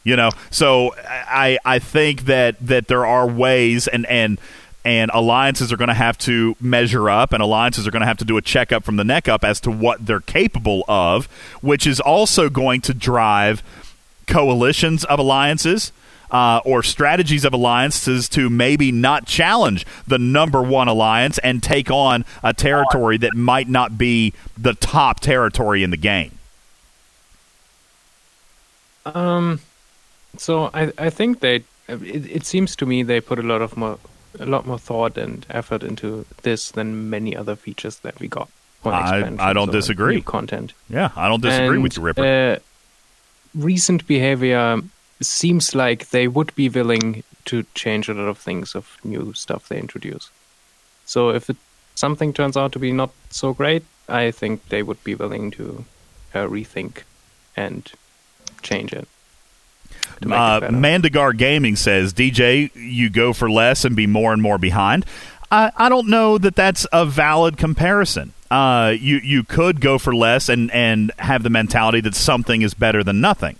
You 0.03 0.15
know, 0.15 0.31
so 0.49 0.95
I 1.05 1.59
I 1.65 1.79
think 1.79 2.25
that 2.25 2.55
that 2.65 2.87
there 2.87 3.05
are 3.05 3.27
ways 3.27 3.89
and 3.89 4.05
and 4.05 4.39
and 4.87 5.11
alliances 5.13 5.73
are 5.73 5.75
going 5.75 5.89
to 5.89 5.93
have 5.93 6.17
to 6.17 6.55
measure 6.61 7.09
up, 7.09 7.33
and 7.33 7.43
alliances 7.43 7.85
are 7.85 7.91
going 7.91 7.99
to 7.99 8.07
have 8.07 8.17
to 8.19 8.23
do 8.23 8.37
a 8.37 8.41
checkup 8.41 8.85
from 8.85 8.95
the 8.95 9.03
neck 9.03 9.27
up 9.27 9.43
as 9.43 9.59
to 9.59 9.69
what 9.69 10.05
they're 10.05 10.21
capable 10.21 10.85
of, 10.87 11.25
which 11.61 11.85
is 11.85 11.99
also 11.99 12.49
going 12.49 12.79
to 12.79 12.93
drive 12.93 13.61
coalitions 14.27 15.03
of 15.03 15.19
alliances. 15.19 15.91
Uh, 16.29 16.59
or 16.65 16.83
strategies 16.83 17.45
of 17.45 17.53
alliances 17.53 18.27
to 18.27 18.49
maybe 18.49 18.91
not 18.91 19.25
challenge 19.25 19.85
the 20.05 20.19
number 20.19 20.61
one 20.61 20.89
alliance 20.89 21.37
and 21.37 21.63
take 21.63 21.89
on 21.89 22.25
a 22.43 22.53
territory 22.53 23.15
that 23.15 23.33
might 23.33 23.69
not 23.69 23.97
be 23.97 24.33
the 24.57 24.73
top 24.73 25.21
territory 25.21 25.83
in 25.83 25.89
the 25.89 25.95
game. 25.95 26.37
Um, 29.05 29.61
so 30.35 30.69
I 30.73 30.91
I 30.97 31.09
think 31.09 31.39
they 31.39 31.63
it, 31.87 32.25
it 32.37 32.45
seems 32.45 32.75
to 32.75 32.85
me 32.85 33.03
they 33.03 33.21
put 33.21 33.39
a 33.39 33.43
lot 33.43 33.61
of 33.61 33.77
more 33.77 33.97
a 34.39 34.45
lot 34.45 34.65
more 34.65 34.79
thought 34.79 35.17
and 35.17 35.45
effort 35.49 35.83
into 35.83 36.25
this 36.43 36.71
than 36.71 37.09
many 37.09 37.35
other 37.35 37.55
features 37.55 37.99
that 37.99 38.19
we 38.19 38.27
got. 38.27 38.49
I- 38.85 39.35
I 39.39 39.53
don't 39.53 39.71
disagree. 39.71 40.15
New 40.15 40.21
content. 40.23 40.73
Yeah, 40.89 41.09
I 41.15 41.27
don't 41.27 41.41
disagree 41.41 41.75
And, 41.77 41.83
with 41.83 41.97
you, 41.97 42.03
Ripper. 42.03 42.23
Uh, 42.55 42.59
recent 43.55 44.07
behavior 44.07 44.81
seems 45.21 45.73
like 45.75 46.09
they 46.09 46.27
would 46.27 46.53
be 46.55 46.69
willing 46.69 47.23
to 47.45 47.65
change 47.73 48.07
a 48.07 48.13
lot 48.13 48.27
of 48.27 48.37
things 48.37 48.75
of 48.75 48.97
new 49.03 49.33
stuff 49.33 49.67
they 49.67 49.79
introduce. 49.79 50.29
So 51.05 51.29
if 51.29 51.49
it, 51.49 51.57
something 51.95 52.33
turns 52.33 52.55
out 52.55 52.71
to 52.73 52.79
be 52.79 52.91
not 52.91 53.11
so 53.29 53.53
great, 53.53 53.83
I 54.07 54.31
think 54.31 54.69
they 54.69 54.83
would 54.83 55.03
be 55.03 55.15
willing 55.15 55.51
to 55.51 55.85
uh, 56.33 56.45
rethink 56.47 57.03
and 57.55 57.89
change 58.61 58.93
it. 58.93 59.07
Uh. 60.23 60.61
Mandigar 60.69 61.37
Gaming 61.37 61.75
says, 61.75 62.13
DJ, 62.13 62.71
you 62.75 63.09
go 63.09 63.33
for 63.33 63.49
less 63.49 63.85
and 63.85 63.95
be 63.95 64.07
more 64.07 64.33
and 64.33 64.41
more 64.41 64.57
behind. 64.57 65.05
I, 65.51 65.71
I 65.75 65.89
don't 65.89 66.07
know 66.07 66.37
that 66.37 66.55
that's 66.55 66.85
a 66.91 67.05
valid 67.05 67.57
comparison. 67.57 68.33
Uh, 68.49 68.93
you 68.97 69.17
you 69.17 69.43
could 69.43 69.81
go 69.81 69.97
for 69.97 70.15
less 70.15 70.47
and, 70.49 70.71
and 70.71 71.11
have 71.19 71.43
the 71.43 71.49
mentality 71.49 71.99
that 72.01 72.15
something 72.15 72.61
is 72.61 72.73
better 72.73 73.03
than 73.03 73.19
nothing. 73.19 73.57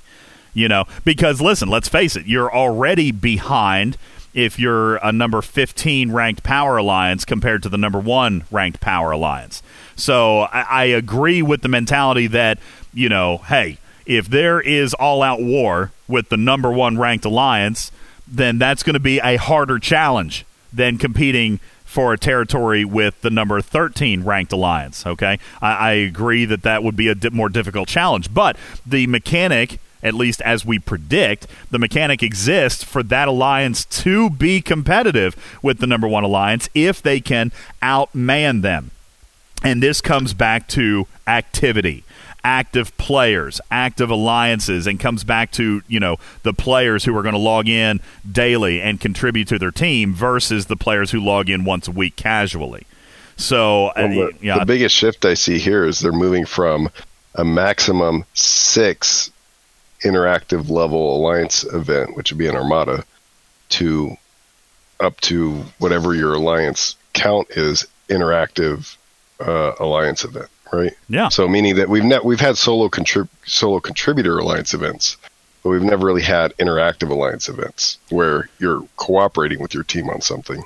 You 0.54 0.68
know, 0.68 0.86
because 1.06 1.40
listen, 1.40 1.70
let's 1.70 1.88
face 1.88 2.16
it, 2.16 2.26
you're 2.26 2.54
already 2.54 3.12
behind 3.12 3.98
if 4.34 4.60
you're 4.60 4.98
a 4.98 5.12
number 5.12 5.42
15 5.42 6.12
ranked 6.12 6.44
power 6.44 6.78
alliance 6.78 7.26
compared 7.26 7.64
to 7.64 7.70
the 7.70 7.78
number 7.78 8.00
one 8.00 8.44
ranked 8.52 8.80
power 8.80 9.12
alliance. 9.12 9.62
So 9.96 10.42
I, 10.42 10.62
I 10.62 10.84
agree 10.86 11.42
with 11.42 11.62
the 11.62 11.70
mentality 11.70 12.28
that, 12.28 12.60
you 12.94 13.10
know, 13.10 13.40
hey, 13.40 13.78
if 14.08 14.28
there 14.28 14.60
is 14.60 14.94
all 14.94 15.22
out 15.22 15.42
war 15.42 15.92
with 16.08 16.30
the 16.30 16.38
number 16.38 16.72
one 16.72 16.98
ranked 16.98 17.26
alliance, 17.26 17.92
then 18.28 18.58
that's 18.58 18.82
going 18.82 18.94
to 18.94 19.00
be 19.00 19.20
a 19.20 19.36
harder 19.36 19.78
challenge 19.78 20.46
than 20.74 20.98
competing 20.98 21.60
for 21.84 22.14
a 22.14 22.18
territory 22.18 22.84
with 22.84 23.20
the 23.22 23.30
number 23.30 23.60
13 23.62 24.24
ranked 24.24 24.52
alliance. 24.52 25.06
Okay. 25.06 25.40
I, 25.62 25.74
I 25.74 25.92
agree 25.94 26.46
that 26.46 26.64
that 26.64 26.84
would 26.84 26.96
be 26.96 27.08
a 27.08 27.16
di- 27.16 27.30
more 27.30 27.50
difficult 27.50 27.88
challenge, 27.88 28.34
but 28.34 28.58
the 28.86 29.08
mechanic. 29.08 29.80
At 30.04 30.14
least 30.14 30.44
as 30.44 30.64
we 30.64 30.78
predict, 30.78 31.48
the 31.72 31.80
mechanic 31.80 32.22
exists 32.22 32.84
for 32.84 33.02
that 33.02 33.28
alliance 33.28 33.84
to 34.04 34.30
be 34.30 34.62
competitive 34.62 35.36
with 35.64 35.80
the 35.80 35.88
number 35.88 36.08
one 36.08 36.24
alliance 36.24 36.70
if 36.76 37.02
they 37.02 37.20
can 37.20 37.52
outman 37.82 38.62
them. 38.62 38.92
And 39.64 39.82
this 39.82 40.00
comes 40.00 40.36
back 40.36 40.68
to 40.70 41.08
activity, 41.26 42.04
active 42.48 42.96
players, 42.96 43.60
active 43.70 44.10
alliances, 44.10 44.88
and 44.88 45.02
comes 45.02 45.26
back 45.26 45.52
to, 45.52 45.82
you 45.90 46.00
know, 46.00 46.16
the 46.44 46.54
players 46.54 47.04
who 47.04 47.16
are 47.18 47.22
going 47.22 47.34
to 47.34 47.40
log 47.40 47.68
in 47.68 48.00
daily 48.30 48.82
and 48.82 49.02
contribute 49.02 49.50
to 49.50 49.60
their 49.60 49.70
team 49.70 50.14
versus 50.14 50.68
the 50.68 50.78
players 50.78 51.12
who 51.12 51.20
log 51.20 51.50
in 51.50 51.66
once 51.66 51.90
a 51.90 51.92
week 51.92 52.16
casually. 52.16 52.88
So, 53.36 53.92
Well, 53.98 54.08
the, 54.08 54.32
yeah, 54.42 54.60
the 54.60 54.66
biggest 54.66 54.96
shift 54.96 55.26
I 55.26 55.34
see 55.34 55.60
here 55.60 55.84
is 55.84 56.00
they're 56.00 56.14
moving 56.14 56.46
from 56.46 56.90
a 57.36 57.44
maximum 57.44 58.24
six 58.34 59.30
interactive 60.06 60.70
level 60.70 61.18
alliance 61.18 61.66
event, 61.66 62.16
which 62.16 62.32
would 62.32 62.40
be 62.40 62.48
an 62.48 62.56
armada, 62.56 63.04
to 63.70 64.16
up 65.02 65.20
to 65.22 65.66
whatever 65.80 66.16
your 66.16 66.34
alliance 66.36 66.96
count 67.12 67.50
is 67.52 67.86
interactive 68.08 68.96
uh, 69.42 69.74
alliance 69.80 70.24
event, 70.24 70.48
right? 70.72 70.94
Yeah. 71.10 71.30
So 71.30 71.48
meaning 71.48 71.76
that 71.76 71.90
we've 71.90 72.04
ne- 72.04 72.20
we've 72.24 72.40
had 72.40 72.58
solo 72.58 72.90
contrib- 72.90 73.30
solo 73.46 73.80
contributor 73.80 74.38
alliance 74.38 74.74
events, 74.74 75.18
but 75.64 75.70
we've 75.70 75.82
never 75.82 76.06
really 76.06 76.22
had 76.22 76.56
interactive 76.58 77.10
alliance 77.10 77.50
events 77.50 77.98
where 78.10 78.50
you're 78.60 78.84
cooperating 78.98 79.60
with 79.60 79.74
your 79.74 79.84
team 79.84 80.10
on 80.10 80.22
something. 80.22 80.64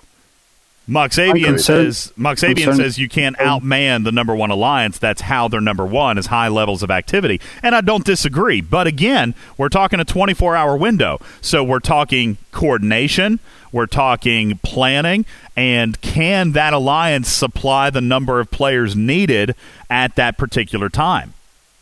Moxavian 0.91 1.57
says 1.57 2.11
Moxavian 2.17 2.75
says 2.75 2.97
you 2.97 3.07
can't 3.07 3.37
oh. 3.39 3.45
outman 3.45 4.03
the 4.03 4.11
number 4.11 4.35
one 4.35 4.51
alliance. 4.51 4.99
That's 4.99 5.21
how 5.21 5.47
they're 5.47 5.61
number 5.61 5.85
one 5.85 6.17
is 6.17 6.25
high 6.25 6.49
levels 6.49 6.83
of 6.83 6.91
activity, 6.91 7.39
and 7.63 7.73
I 7.73 7.79
don't 7.79 8.03
disagree. 8.03 8.59
But 8.59 8.87
again, 8.87 9.33
we're 9.57 9.69
talking 9.69 10.01
a 10.01 10.05
24 10.05 10.53
hour 10.53 10.75
window, 10.75 11.21
so 11.39 11.63
we're 11.63 11.79
talking 11.79 12.35
coordination, 12.51 13.39
we're 13.71 13.85
talking 13.85 14.59
planning, 14.63 15.25
and 15.55 15.99
can 16.01 16.51
that 16.51 16.73
alliance 16.73 17.29
supply 17.29 17.89
the 17.89 18.01
number 18.01 18.41
of 18.41 18.51
players 18.51 18.93
needed 18.93 19.55
at 19.89 20.17
that 20.17 20.37
particular 20.37 20.89
time? 20.89 21.33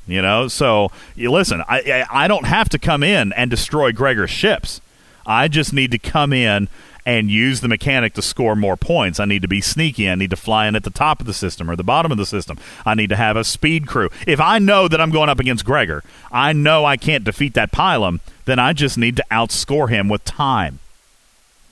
You 0.05 0.21
know, 0.21 0.47
so 0.47 0.91
you 1.15 1.31
listen. 1.31 1.63
I 1.67 2.05
I, 2.11 2.25
I 2.25 2.27
don't 2.27 2.45
have 2.45 2.69
to 2.69 2.77
come 2.77 3.01
in 3.01 3.33
and 3.33 3.49
destroy 3.49 3.91
Gregor's 3.91 4.29
ships. 4.29 4.81
I 5.25 5.47
just 5.47 5.73
need 5.73 5.89
to 5.91 5.99
come 5.99 6.31
in 6.31 6.67
and 7.09 7.31
use 7.31 7.61
the 7.61 7.67
mechanic 7.67 8.13
to 8.13 8.21
score 8.21 8.55
more 8.55 8.77
points. 8.77 9.19
I 9.19 9.25
need 9.25 9.41
to 9.41 9.47
be 9.47 9.61
sneaky. 9.61 10.07
I 10.07 10.13
need 10.13 10.29
to 10.29 10.35
fly 10.35 10.67
in 10.67 10.75
at 10.75 10.83
the 10.83 10.91
top 10.91 11.19
of 11.19 11.25
the 11.25 11.33
system 11.33 11.67
or 11.67 11.75
the 11.75 11.83
bottom 11.83 12.11
of 12.11 12.19
the 12.19 12.25
system. 12.25 12.59
I 12.85 12.93
need 12.93 13.09
to 13.09 13.15
have 13.15 13.35
a 13.35 13.43
speed 13.43 13.87
crew. 13.87 14.11
If 14.27 14.39
I 14.39 14.59
know 14.59 14.87
that 14.87 15.01
I'm 15.01 15.09
going 15.09 15.27
up 15.27 15.39
against 15.39 15.65
Gregor, 15.65 16.03
I 16.31 16.53
know 16.53 16.85
I 16.85 16.97
can't 16.97 17.23
defeat 17.23 17.55
that 17.55 17.71
pylum, 17.71 18.21
then 18.45 18.59
I 18.59 18.73
just 18.73 18.95
need 18.95 19.15
to 19.15 19.25
outscore 19.31 19.89
him 19.89 20.07
with 20.07 20.23
time. 20.23 20.77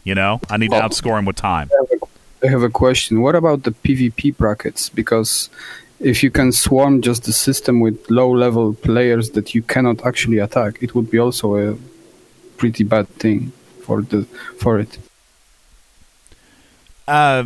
You 0.03 0.15
know, 0.15 0.41
I 0.49 0.57
need 0.57 0.71
to 0.71 0.79
outscore 0.79 1.19
him 1.19 1.25
with 1.25 1.35
time. 1.35 1.69
I 2.43 2.47
have 2.47 2.63
a 2.63 2.69
question. 2.71 3.21
What 3.21 3.35
about 3.35 3.61
the 3.61 3.71
PvP 3.71 4.37
brackets? 4.37 4.89
Because 4.89 5.51
if 5.99 6.23
you 6.23 6.31
can 6.31 6.51
swarm 6.51 7.03
just 7.03 7.25
the 7.25 7.33
system 7.33 7.79
with 7.79 8.09
low 8.09 8.31
level 8.31 8.73
players 8.73 9.29
that 9.31 9.53
you 9.53 9.61
cannot 9.61 10.03
actually 10.03 10.39
attack, 10.39 10.81
it 10.81 10.95
would 10.95 11.11
be 11.11 11.19
also 11.19 11.57
a 11.57 11.77
pretty 12.57 12.83
bad 12.83 13.07
thing 13.19 13.51
for 13.83 14.01
the 14.01 14.23
for 14.59 14.79
it. 14.79 14.97
Uh, 17.07 17.45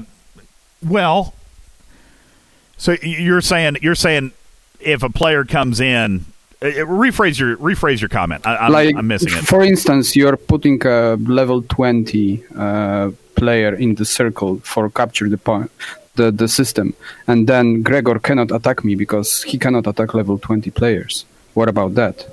well, 0.85 1.33
so 2.77 2.95
you're 3.03 3.41
saying 3.41 3.77
you're 3.81 3.95
saying 3.95 4.31
if 4.79 5.03
a 5.03 5.09
player 5.09 5.45
comes 5.45 5.79
in, 5.79 6.25
uh, 6.61 6.65
rephrase 6.65 7.39
your 7.39 7.57
rephrase 7.57 8.01
your 8.01 8.09
comment. 8.09 8.45
I, 8.45 8.57
I'm, 8.57 8.71
like, 8.71 8.95
I'm 8.95 9.07
missing 9.07 9.33
it. 9.33 9.43
For 9.45 9.61
instance, 9.61 10.15
you're 10.15 10.37
putting 10.37 10.85
a 10.85 11.15
level 11.15 11.61
20 11.61 12.43
uh, 12.55 13.11
player 13.35 13.75
in 13.75 13.95
the 13.95 14.05
circle 14.05 14.57
for 14.59 14.89
capture 14.89 15.29
the 15.29 15.37
point. 15.37 15.71
The, 16.15 16.29
the 16.29 16.49
system 16.49 16.93
and 17.25 17.47
then 17.47 17.83
Gregor 17.83 18.19
cannot 18.19 18.51
attack 18.51 18.83
me 18.83 18.95
because 18.95 19.43
he 19.43 19.57
cannot 19.57 19.87
attack 19.87 20.13
level 20.13 20.37
20 20.37 20.69
players. 20.71 21.23
What 21.53 21.69
about 21.69 21.95
that? 21.95 22.27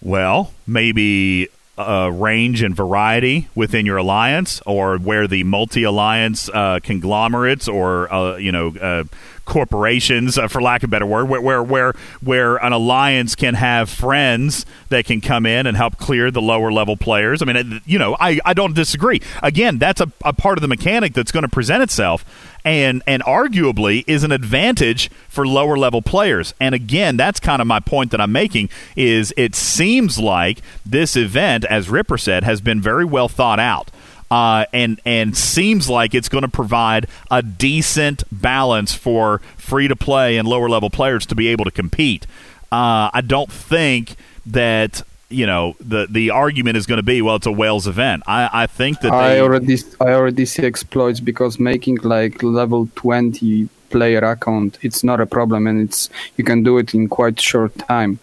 Well, 0.00 0.52
maybe 0.68 1.48
uh, 1.78 2.10
range 2.12 2.62
and 2.62 2.74
variety 2.74 3.48
within 3.54 3.86
your 3.86 3.98
alliance, 3.98 4.60
or 4.66 4.98
where 4.98 5.26
the 5.26 5.44
multi-alliance 5.44 6.48
uh, 6.48 6.80
conglomerates 6.82 7.68
or 7.68 8.12
uh, 8.12 8.36
you 8.36 8.52
know 8.52 8.74
uh, 8.80 9.04
corporations, 9.46 10.36
uh, 10.36 10.48
for 10.48 10.60
lack 10.60 10.82
of 10.82 10.88
a 10.88 10.90
better 10.90 11.06
word, 11.06 11.30
where, 11.30 11.40
where 11.40 11.62
where 11.62 11.92
where 12.20 12.56
an 12.56 12.72
alliance 12.72 13.34
can 13.34 13.54
have 13.54 13.88
friends 13.88 14.66
that 14.90 15.06
can 15.06 15.22
come 15.22 15.46
in 15.46 15.66
and 15.66 15.76
help 15.76 15.96
clear 15.96 16.30
the 16.30 16.42
lower 16.42 16.70
level 16.70 16.96
players. 16.98 17.40
I 17.40 17.46
mean, 17.46 17.80
you 17.86 17.98
know, 17.98 18.16
I, 18.20 18.38
I 18.44 18.52
don't 18.52 18.74
disagree. 18.74 19.22
Again, 19.42 19.78
that's 19.78 20.00
a, 20.00 20.12
a 20.22 20.34
part 20.34 20.58
of 20.58 20.62
the 20.62 20.68
mechanic 20.68 21.14
that's 21.14 21.32
going 21.32 21.44
to 21.44 21.48
present 21.48 21.82
itself. 21.82 22.24
And, 22.64 23.00
and 23.06 23.22
arguably 23.22 24.02
is 24.08 24.24
an 24.24 24.32
advantage 24.32 25.08
for 25.28 25.46
lower 25.46 25.78
level 25.78 26.02
players. 26.02 26.52
And 26.58 26.74
again, 26.74 27.16
that's 27.16 27.38
kind 27.38 27.62
of 27.62 27.68
my 27.68 27.78
point 27.78 28.10
that 28.10 28.20
I'm 28.20 28.32
making 28.32 28.70
is 28.96 29.32
it 29.36 29.54
seems 29.54 30.18
like 30.18 30.62
this 30.84 31.16
event, 31.16 31.64
as 31.66 31.88
Ripper 31.88 32.18
said, 32.18 32.42
has 32.42 32.60
been 32.60 32.80
very 32.80 33.04
well 33.04 33.28
thought 33.28 33.60
out 33.60 33.92
uh, 34.30 34.66
and 34.72 35.00
and 35.04 35.36
seems 35.36 35.88
like 35.88 36.14
it's 36.14 36.28
going 36.28 36.42
to 36.42 36.48
provide 36.48 37.06
a 37.30 37.42
decent 37.42 38.24
balance 38.32 38.94
for 38.94 39.38
free 39.56 39.88
to 39.88 39.96
play 39.96 40.36
and 40.36 40.48
lower 40.48 40.68
level 40.68 40.90
players 40.90 41.26
to 41.26 41.34
be 41.34 41.48
able 41.48 41.64
to 41.64 41.70
compete. 41.70 42.26
Uh, 42.72 43.10
I 43.12 43.22
don't 43.24 43.50
think 43.50 44.16
that 44.46 45.02
you 45.28 45.46
know 45.46 45.76
the 45.80 46.06
the 46.08 46.30
argument 46.30 46.76
is 46.76 46.86
going 46.86 46.98
to 46.98 47.02
be 47.02 47.22
well 47.22 47.36
it's 47.36 47.46
a 47.46 47.52
Wales 47.52 47.86
event. 47.86 48.22
I, 48.26 48.50
I 48.52 48.66
think 48.66 49.00
that 49.00 49.12
I 49.12 49.40
already 49.40 49.78
I 50.00 50.12
already 50.12 50.44
see 50.44 50.64
exploits 50.64 51.20
because 51.20 51.58
making 51.58 51.98
like 51.98 52.42
level 52.42 52.88
20 52.96 53.68
player 53.90 54.18
account 54.18 54.78
it's 54.82 55.04
not 55.04 55.20
a 55.20 55.26
problem 55.26 55.66
and 55.66 55.80
it's 55.80 56.10
you 56.36 56.42
can 56.42 56.64
do 56.64 56.76
it 56.78 56.92
in 56.92 57.08
quite 57.08 57.40
short 57.40 57.76
time 57.78 58.18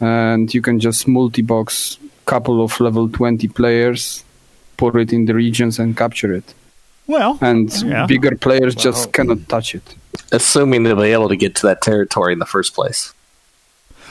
and 0.00 0.52
you 0.52 0.60
can 0.60 0.80
just 0.80 1.06
multi-box 1.06 1.98
couple 2.26 2.64
of 2.64 2.80
level 2.80 3.08
20 3.08 3.46
players 3.48 4.24
put 4.76 4.96
it 4.96 5.12
in 5.12 5.24
the 5.26 5.34
regions 5.34 5.78
and 5.78 5.96
capture 5.96 6.32
it 6.32 6.54
well 7.06 7.38
and 7.40 7.72
Yeah. 7.82 8.06
bigger 8.06 8.36
players 8.36 8.74
just 8.74 9.12
cannot 9.12 9.48
touch 9.48 9.74
it 9.74 9.94
Assuming 10.32 10.84
they'll 10.84 10.96
be 10.96 11.12
able 11.12 11.28
to 11.28 11.36
get 11.36 11.54
to 11.56 11.66
that 11.66 11.80
territory 11.80 12.32
in 12.32 12.38
the 12.38 12.46
first 12.46 12.74
place. 12.74 13.12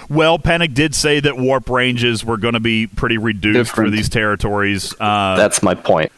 well, 0.09 0.37
Panic 0.37 0.73
did 0.73 0.93
say 0.93 1.19
that 1.21 1.37
warp 1.37 1.69
ranges 1.69 2.23
were 2.25 2.37
going 2.37 2.53
to 2.55 2.59
be 2.59 2.87
pretty 2.87 3.17
reduced 3.17 3.71
for 3.71 3.89
these 3.89 4.09
territories. 4.09 4.93
Uh, 4.99 5.35
That's 5.37 5.63
my 5.63 5.75
point. 5.75 6.11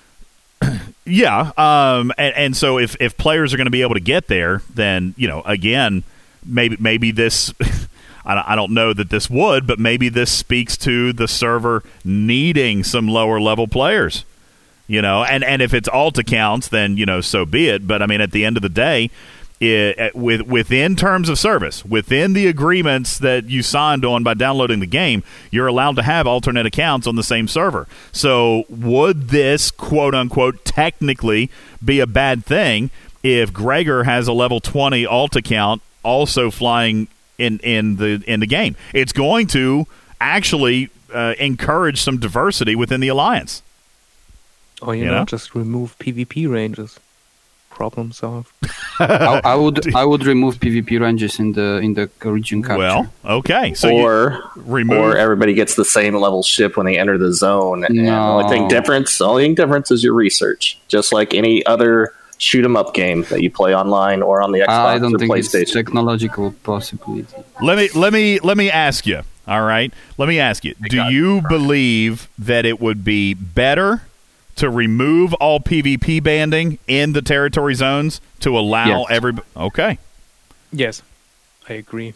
Yeah, 1.08 1.52
um, 1.56 2.12
and, 2.18 2.34
and 2.36 2.58
so 2.58 2.80
if, 2.80 2.96
if 3.00 3.16
players 3.16 3.54
are 3.54 3.58
going 3.58 3.68
to 3.68 3.72
be 3.72 3.84
able 3.84 3.94
to 3.94 4.00
get 4.00 4.26
there, 4.28 4.64
then 4.74 5.14
you 5.18 5.28
know, 5.28 5.44
again, 5.46 6.02
maybe 6.44 6.78
maybe 6.80 7.12
this, 7.12 7.54
I, 8.26 8.54
I 8.54 8.56
don't 8.56 8.72
know 8.74 8.92
that 8.92 9.12
this 9.12 9.30
would, 9.30 9.68
but 9.68 9.78
maybe 9.78 10.10
this 10.10 10.32
speaks 10.32 10.76
to 10.78 11.14
the 11.14 11.28
server 11.28 11.84
needing 12.04 12.84
some 12.84 13.08
lower 13.08 13.40
level 13.40 13.68
players. 13.68 14.26
You 14.88 15.02
know, 15.02 15.24
and 15.24 15.44
and 15.44 15.62
if 15.62 15.74
it's 15.74 15.88
alt 15.88 16.18
accounts, 16.18 16.68
then 16.68 16.98
you 16.98 17.06
know, 17.06 17.22
so 17.22 17.46
be 17.46 17.70
it. 17.70 17.88
But 17.88 18.02
I 18.02 18.06
mean, 18.06 18.22
at 18.22 18.32
the 18.32 18.46
end 18.46 18.56
of 18.56 18.62
the 18.62 18.70
day, 18.70 19.10
it, 19.60 20.16
with 20.16 20.42
within 20.44 20.96
terms 20.96 21.30
of 21.30 21.40
service, 21.40 21.86
within 21.86 22.34
the 22.34 22.48
agreements 22.48 23.18
that 23.20 23.46
you 23.46 23.64
signed 23.64 24.04
on 24.04 24.24
by 24.24 24.34
downloading 24.34 24.80
the 24.80 24.86
game, 24.86 25.24
you're 25.50 25.68
allowed 25.68 25.96
to 25.96 26.04
have 26.04 26.28
alternate 26.28 26.66
accounts 26.66 27.08
on 27.08 27.16
the 27.16 27.24
same 27.24 27.48
server. 27.48 27.88
So, 28.12 28.66
would 28.70 29.30
this 29.30 29.72
quote 29.72 30.14
unquote 30.14 30.66
technically 30.66 31.50
be 31.84 32.00
a 32.00 32.08
bad 32.08 32.46
thing 32.46 32.90
if 33.24 33.54
Gregor 33.54 34.04
has 34.04 34.28
a 34.28 34.34
level 34.34 34.60
20 34.60 35.06
alt 35.06 35.36
account 35.36 35.82
also 36.04 36.52
flying 36.52 37.08
in 37.38 37.60
in 37.60 37.96
the 37.96 38.24
in 38.28 38.42
the 38.42 38.48
game? 38.48 38.76
It's 38.94 39.14
going 39.14 39.48
to 39.48 39.88
actually 40.20 40.90
uh, 41.14 41.36
encourage 41.40 42.02
some 42.02 42.20
diversity 42.20 42.76
within 42.76 43.00
the 43.00 43.08
alliance. 43.08 43.62
Or 44.86 44.96
you, 44.96 45.04
You 45.04 45.12
know, 45.12 45.20
know? 45.20 45.26
just 45.26 45.56
remove 45.56 45.98
PvP 46.00 46.50
ranges. 46.50 47.00
Problem 47.70 48.14
solved. 48.14 48.52
I, 49.00 49.42
I 49.44 49.56
would 49.56 49.94
I 49.94 50.06
would 50.06 50.26
remove 50.26 50.60
PvP 50.60 50.98
ranges 51.02 51.40
in 51.40 51.52
the 51.52 51.80
in 51.84 51.94
the 51.94 52.10
region 52.24 52.64
capture. 52.64 52.78
Well, 52.78 53.12
okay. 53.40 53.74
So 53.74 53.90
or 53.92 54.42
remove- 54.56 54.98
or 54.98 55.18
everybody 55.18 55.54
gets 55.54 55.76
the 55.76 55.84
same 55.84 56.16
level 56.16 56.42
ship 56.42 56.78
when 56.78 56.86
they 56.86 56.98
enter 56.98 57.18
the 57.18 57.34
zone. 57.34 57.84
And 57.84 58.00
the 58.00 58.10
only 58.16 58.48
thing 58.48 58.70
difference, 58.70 59.18
the 59.18 59.26
only 59.28 59.44
thing 59.44 59.56
difference 59.56 59.92
is 59.92 60.06
your 60.06 60.14
research. 60.14 60.80
Just 60.88 61.12
like 61.12 61.34
any 61.34 61.66
other 61.66 62.14
shoot 62.38 62.64
'em 62.64 62.78
up 62.78 62.94
game 62.94 63.24
that 63.30 63.42
you 63.42 63.50
play 63.52 63.76
online 63.76 64.22
or 64.22 64.42
on 64.42 64.54
the 64.54 64.60
Xbox 64.60 64.70
I 64.70 64.98
don't 64.98 65.14
or 65.14 65.20
think 65.20 65.36
it's 65.36 65.50
PlayStation. 65.54 65.74
technological 65.74 66.52
possibility. 66.64 67.28
Let 67.62 67.78
me 67.78 67.90
let 67.94 68.14
me 68.14 68.40
let 68.40 68.56
me 68.56 68.72
ask 68.72 69.06
you. 69.06 69.22
All 69.50 69.62
right, 69.64 69.94
let 70.18 70.30
me 70.30 70.40
ask 70.40 70.64
you. 70.64 70.76
Do 70.90 71.04
you 71.12 71.42
believe 71.50 72.30
that 72.40 72.66
it 72.66 72.80
would 72.80 73.04
be 73.04 73.34
better 73.34 74.02
to 74.56 74.70
remove 74.70 75.34
all 75.36 75.60
PvP 75.60 76.22
banding 76.24 76.78
in 76.88 77.14
the 77.14 77.22
territory 77.22 77.76
zones 77.76 78.22
to 78.40 78.58
allow 78.58 78.86
Yes. 79.02 79.06
every? 79.10 79.34
Okay, 79.58 79.98
Yes, 80.72 81.02
I 81.70 81.74
agree. 81.74 82.14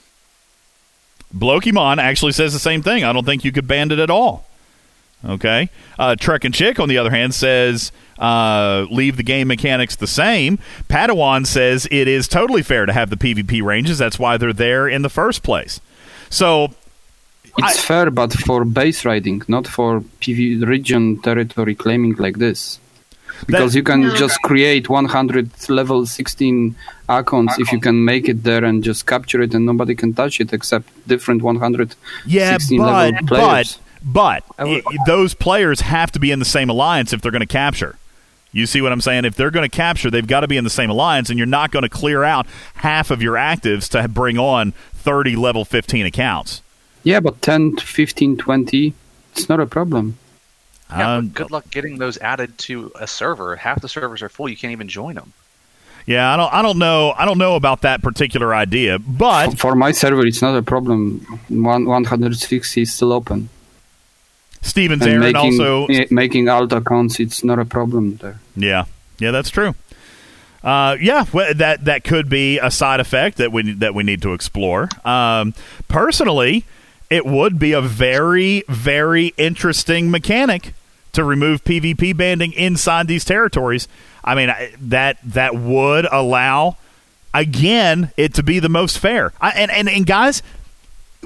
Blokimon 1.35 1.97
actually 1.99 2.31
says 2.31 2.53
the 2.53 2.59
same 2.59 2.81
thing. 2.81 3.03
I 3.03 3.13
don't 3.13 3.25
think 3.25 3.43
you 3.45 3.51
could 3.51 3.67
band 3.67 3.91
it 3.91 3.99
at 3.99 4.09
all. 4.09 4.45
Okay. 5.23 5.69
Uh, 5.97 6.15
Trek 6.15 6.43
and 6.45 6.53
Chick, 6.53 6.79
on 6.79 6.87
the 6.89 6.97
other 6.97 7.09
hand, 7.11 7.33
says 7.35 7.91
uh, 8.17 8.85
leave 8.89 9.17
the 9.17 9.23
game 9.23 9.47
mechanics 9.49 9.95
the 9.97 10.07
same. 10.07 10.59
Padawan 10.89 11.45
says 11.45 11.87
it 11.91 12.07
is 12.07 12.27
totally 12.27 12.63
fair 12.63 12.85
to 12.85 12.93
have 12.93 13.09
the 13.09 13.17
PvP 13.17 13.61
ranges. 13.61 13.97
That's 13.97 14.17
why 14.17 14.37
they're 14.37 14.53
there 14.53 14.87
in 14.87 15.01
the 15.01 15.09
first 15.09 15.43
place. 15.43 15.81
So 16.29 16.73
It's 17.57 17.79
fair, 17.79 18.09
but 18.11 18.31
for 18.33 18.63
base 18.65 19.05
riding, 19.05 19.41
not 19.47 19.67
for 19.67 20.01
PV 20.21 20.65
region 20.65 21.17
territory 21.21 21.75
claiming 21.75 22.13
like 22.15 22.37
this. 22.37 22.79
Because 23.47 23.73
you 23.73 23.83
can 23.83 24.01
No. 24.01 24.15
just 24.15 24.41
create 24.41 24.89
100 24.89 25.49
level 25.69 26.05
16 26.05 26.75
accounts 27.07 27.57
if 27.57 27.71
you 27.71 27.79
can 27.79 28.03
make 28.03 28.27
it 28.27 28.43
there 28.43 28.65
and 28.65 28.83
just 28.83 29.05
capture 29.07 29.41
it 29.41 29.53
and 29.53 29.65
nobody 29.65 29.95
can 29.95 30.13
touch 30.13 30.41
it 30.41 30.51
except 30.51 30.89
different 31.07 31.41
100 31.41 31.95
Yeah, 32.25 32.51
16 32.57 32.79
but 32.79 32.85
level 33.13 33.27
players. 33.27 33.77
but 34.03 34.43
but 34.57 34.67
i- 34.67 34.81
those 35.05 35.33
players 35.33 35.81
have 35.81 36.11
to 36.11 36.19
be 36.19 36.31
in 36.31 36.39
the 36.39 36.45
same 36.45 36.69
alliance 36.69 37.13
if 37.13 37.21
they're 37.21 37.31
going 37.31 37.39
to 37.41 37.45
capture. 37.45 37.95
You 38.51 38.65
see 38.65 38.81
what 38.81 38.91
I'm 38.91 38.99
saying? 39.01 39.25
If 39.25 39.35
they're 39.35 39.51
going 39.51 39.69
to 39.69 39.75
capture, 39.75 40.09
they've 40.09 40.25
got 40.25 40.39
to 40.41 40.47
be 40.47 40.57
in 40.57 40.63
the 40.63 40.69
same 40.71 40.89
alliance, 40.89 41.29
and 41.29 41.37
you're 41.37 41.45
not 41.47 41.71
going 41.71 41.83
to 41.83 41.89
clear 41.89 42.23
out 42.23 42.47
half 42.75 43.11
of 43.11 43.21
your 43.21 43.35
actives 43.35 43.87
to 43.89 44.07
bring 44.07 44.37
on 44.39 44.73
30 44.95 45.35
level 45.35 45.63
15 45.65 46.05
accounts. 46.05 46.61
Yeah, 47.03 47.19
but 47.19 47.41
10, 47.41 47.77
15, 47.77 48.37
20, 48.37 48.93
it's 49.33 49.49
not 49.49 49.59
a 49.59 49.65
problem. 49.65 50.17
Yeah, 50.89 51.17
Um, 51.17 51.29
good 51.29 51.51
luck 51.51 51.69
getting 51.69 51.97
those 51.97 52.17
added 52.17 52.57
to 52.59 52.91
a 52.99 53.07
server. 53.07 53.55
Half 53.55 53.81
the 53.81 53.89
servers 53.89 54.21
are 54.21 54.29
full. 54.29 54.49
You 54.49 54.57
can't 54.57 54.71
even 54.71 54.87
join 54.87 55.15
them. 55.15 55.33
Yeah, 56.05 56.33
I 56.33 56.37
don't, 56.37 56.53
I 56.53 56.61
don't 56.63 56.79
know, 56.79 57.13
I 57.15 57.25
don't 57.25 57.37
know 57.37 57.55
about 57.55 57.81
that 57.81 58.01
particular 58.01 58.55
idea, 58.55 58.97
but 58.97 59.59
For 59.59 59.75
my 59.75 59.91
server, 59.91 60.25
it's 60.25 60.41
not 60.41 60.57
a 60.57 60.63
problem. 60.63 61.19
One, 61.49 61.85
160 61.85 62.81
is 62.81 62.91
still 62.91 63.13
open. 63.13 63.49
Stevens 64.61 65.03
And 65.03 65.11
Aaron 65.11 65.33
making, 65.33 65.61
also 65.61 65.85
eh, 65.87 66.05
making 66.09 66.49
alt 66.49 66.73
accounts, 66.73 67.19
it's 67.19 67.43
not 67.43 67.59
a 67.59 67.65
problem 67.65 68.17
there. 68.17 68.39
Yeah, 68.55 68.85
yeah, 69.19 69.31
that's 69.31 69.49
true. 69.49 69.75
Uh, 70.63 70.97
yeah, 70.99 71.25
well, 71.31 71.53
that 71.53 71.85
that 71.85 72.03
could 72.03 72.27
be 72.27 72.59
a 72.59 72.69
side 72.69 72.99
effect 72.99 73.37
that 73.37 73.51
we 73.53 73.71
that 73.73 73.93
we 73.93 74.03
need 74.03 74.21
to 74.23 74.33
explore. 74.33 74.89
Um, 75.05 75.53
personally, 75.87 76.65
it 77.09 77.25
would 77.25 77.59
be 77.59 77.73
a 77.73 77.81
very 77.81 78.63
very 78.67 79.33
interesting 79.37 80.11
mechanic 80.11 80.73
to 81.13 81.23
remove 81.23 81.63
PvP 81.63 82.15
banding 82.15 82.53
inside 82.53 83.07
these 83.07 83.25
territories, 83.25 83.87
I 84.23 84.35
mean 84.35 84.53
that 84.81 85.17
that 85.23 85.55
would 85.55 86.05
allow 86.05 86.77
again 87.33 88.11
it 88.17 88.33
to 88.35 88.43
be 88.43 88.59
the 88.59 88.69
most 88.69 88.99
fair. 88.99 89.33
I, 89.41 89.51
and, 89.51 89.71
and 89.71 89.89
and 89.89 90.05
guys, 90.05 90.43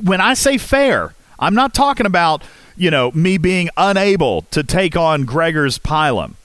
when 0.01 0.21
I 0.21 0.33
say 0.33 0.57
fair, 0.57 1.13
I'm 1.39 1.55
not 1.55 1.73
talking 1.73 2.05
about 2.05 2.43
you 2.75 2.91
know 2.91 3.11
me 3.11 3.37
being 3.37 3.69
unable 3.77 4.43
to 4.51 4.63
take 4.63 4.95
on 4.95 5.25
Gregor's 5.25 5.77
Pylum. 5.77 6.35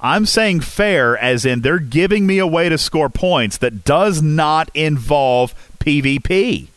I'm 0.00 0.26
saying 0.26 0.60
fair 0.60 1.16
as 1.16 1.44
in 1.44 1.62
they're 1.62 1.78
giving 1.78 2.26
me 2.26 2.38
a 2.38 2.46
way 2.46 2.68
to 2.68 2.78
score 2.78 3.08
points 3.08 3.58
that 3.58 3.84
does 3.84 4.22
not 4.22 4.70
involve 4.74 5.54
PvP. 5.78 6.68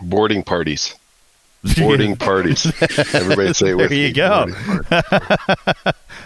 Boarding 0.00 0.42
parties. 0.42 0.94
Boarding 1.78 2.16
parties. 2.18 2.66
Everybody 3.14 3.54
say 3.54 3.70
it 3.70 3.78
there 3.78 3.92
you 3.92 4.08
me. 4.08 4.12
go. 4.12 4.46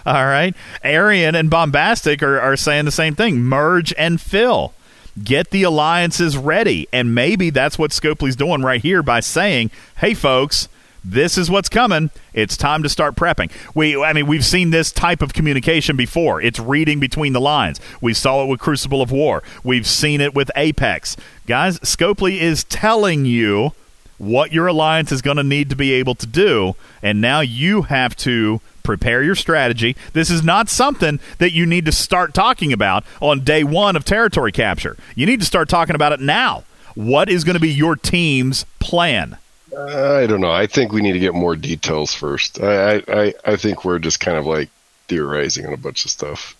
All 0.06 0.26
right. 0.26 0.54
Arian 0.82 1.34
and 1.34 1.48
Bombastic 1.50 2.22
are, 2.22 2.40
are 2.40 2.56
saying 2.56 2.84
the 2.84 2.90
same 2.90 3.14
thing. 3.14 3.40
Merge 3.40 3.94
and 3.96 4.20
fill. 4.20 4.74
Get 5.22 5.50
the 5.50 5.62
alliances 5.64 6.36
ready. 6.36 6.88
And 6.92 7.14
maybe 7.14 7.50
that's 7.50 7.78
what 7.78 7.90
Scopely's 7.90 8.36
doing 8.36 8.62
right 8.62 8.80
here 8.80 9.02
by 9.02 9.20
saying, 9.20 9.70
hey, 9.98 10.14
folks, 10.14 10.68
this 11.04 11.38
is 11.38 11.50
what's 11.50 11.68
coming. 11.68 12.10
It's 12.34 12.56
time 12.56 12.82
to 12.82 12.88
start 12.88 13.14
prepping. 13.16 13.50
We, 13.74 14.02
I 14.02 14.12
mean, 14.12 14.26
we've 14.26 14.44
seen 14.44 14.70
this 14.70 14.92
type 14.92 15.22
of 15.22 15.32
communication 15.32 15.96
before. 15.96 16.40
It's 16.40 16.58
reading 16.58 17.00
between 17.00 17.32
the 17.32 17.40
lines. 17.40 17.80
We 18.00 18.14
saw 18.14 18.42
it 18.44 18.46
with 18.48 18.60
Crucible 18.60 19.00
of 19.02 19.10
War. 19.10 19.42
We've 19.64 19.86
seen 19.86 20.20
it 20.20 20.34
with 20.34 20.50
Apex. 20.56 21.16
Guys, 21.46 21.78
Scopely 21.80 22.38
is 22.40 22.64
telling 22.64 23.24
you 23.24 23.72
what 24.18 24.52
your 24.52 24.66
alliance 24.66 25.12
is 25.12 25.22
going 25.22 25.36
to 25.36 25.44
need 25.44 25.70
to 25.70 25.76
be 25.76 25.92
able 25.92 26.14
to 26.16 26.26
do, 26.26 26.74
and 27.02 27.20
now 27.20 27.40
you 27.40 27.82
have 27.82 28.14
to 28.16 28.60
prepare 28.82 29.22
your 29.22 29.34
strategy. 29.34 29.96
This 30.12 30.30
is 30.30 30.42
not 30.42 30.68
something 30.68 31.20
that 31.38 31.52
you 31.52 31.66
need 31.66 31.84
to 31.86 31.92
start 31.92 32.34
talking 32.34 32.72
about 32.72 33.04
on 33.20 33.44
day 33.44 33.62
one 33.62 33.96
of 33.96 34.04
territory 34.04 34.50
capture. 34.52 34.96
You 35.14 35.26
need 35.26 35.40
to 35.40 35.46
start 35.46 35.68
talking 35.68 35.94
about 35.94 36.12
it 36.12 36.20
now. 36.20 36.64
What 36.94 37.28
is 37.28 37.44
going 37.44 37.54
to 37.54 37.60
be 37.60 37.70
your 37.70 37.96
team's 37.96 38.64
plan? 38.80 39.36
I 39.76 40.26
don't 40.26 40.40
know. 40.40 40.50
I 40.50 40.66
think 40.66 40.92
we 40.92 41.02
need 41.02 41.12
to 41.12 41.18
get 41.18 41.34
more 41.34 41.54
details 41.54 42.14
first. 42.14 42.60
I, 42.60 42.96
I, 42.96 43.02
I, 43.08 43.34
I 43.44 43.56
think 43.56 43.84
we're 43.84 43.98
just 43.98 44.20
kind 44.20 44.38
of 44.38 44.46
like 44.46 44.70
theorizing 45.06 45.66
on 45.66 45.74
a 45.74 45.76
bunch 45.76 46.04
of 46.04 46.10
stuff. 46.10 46.56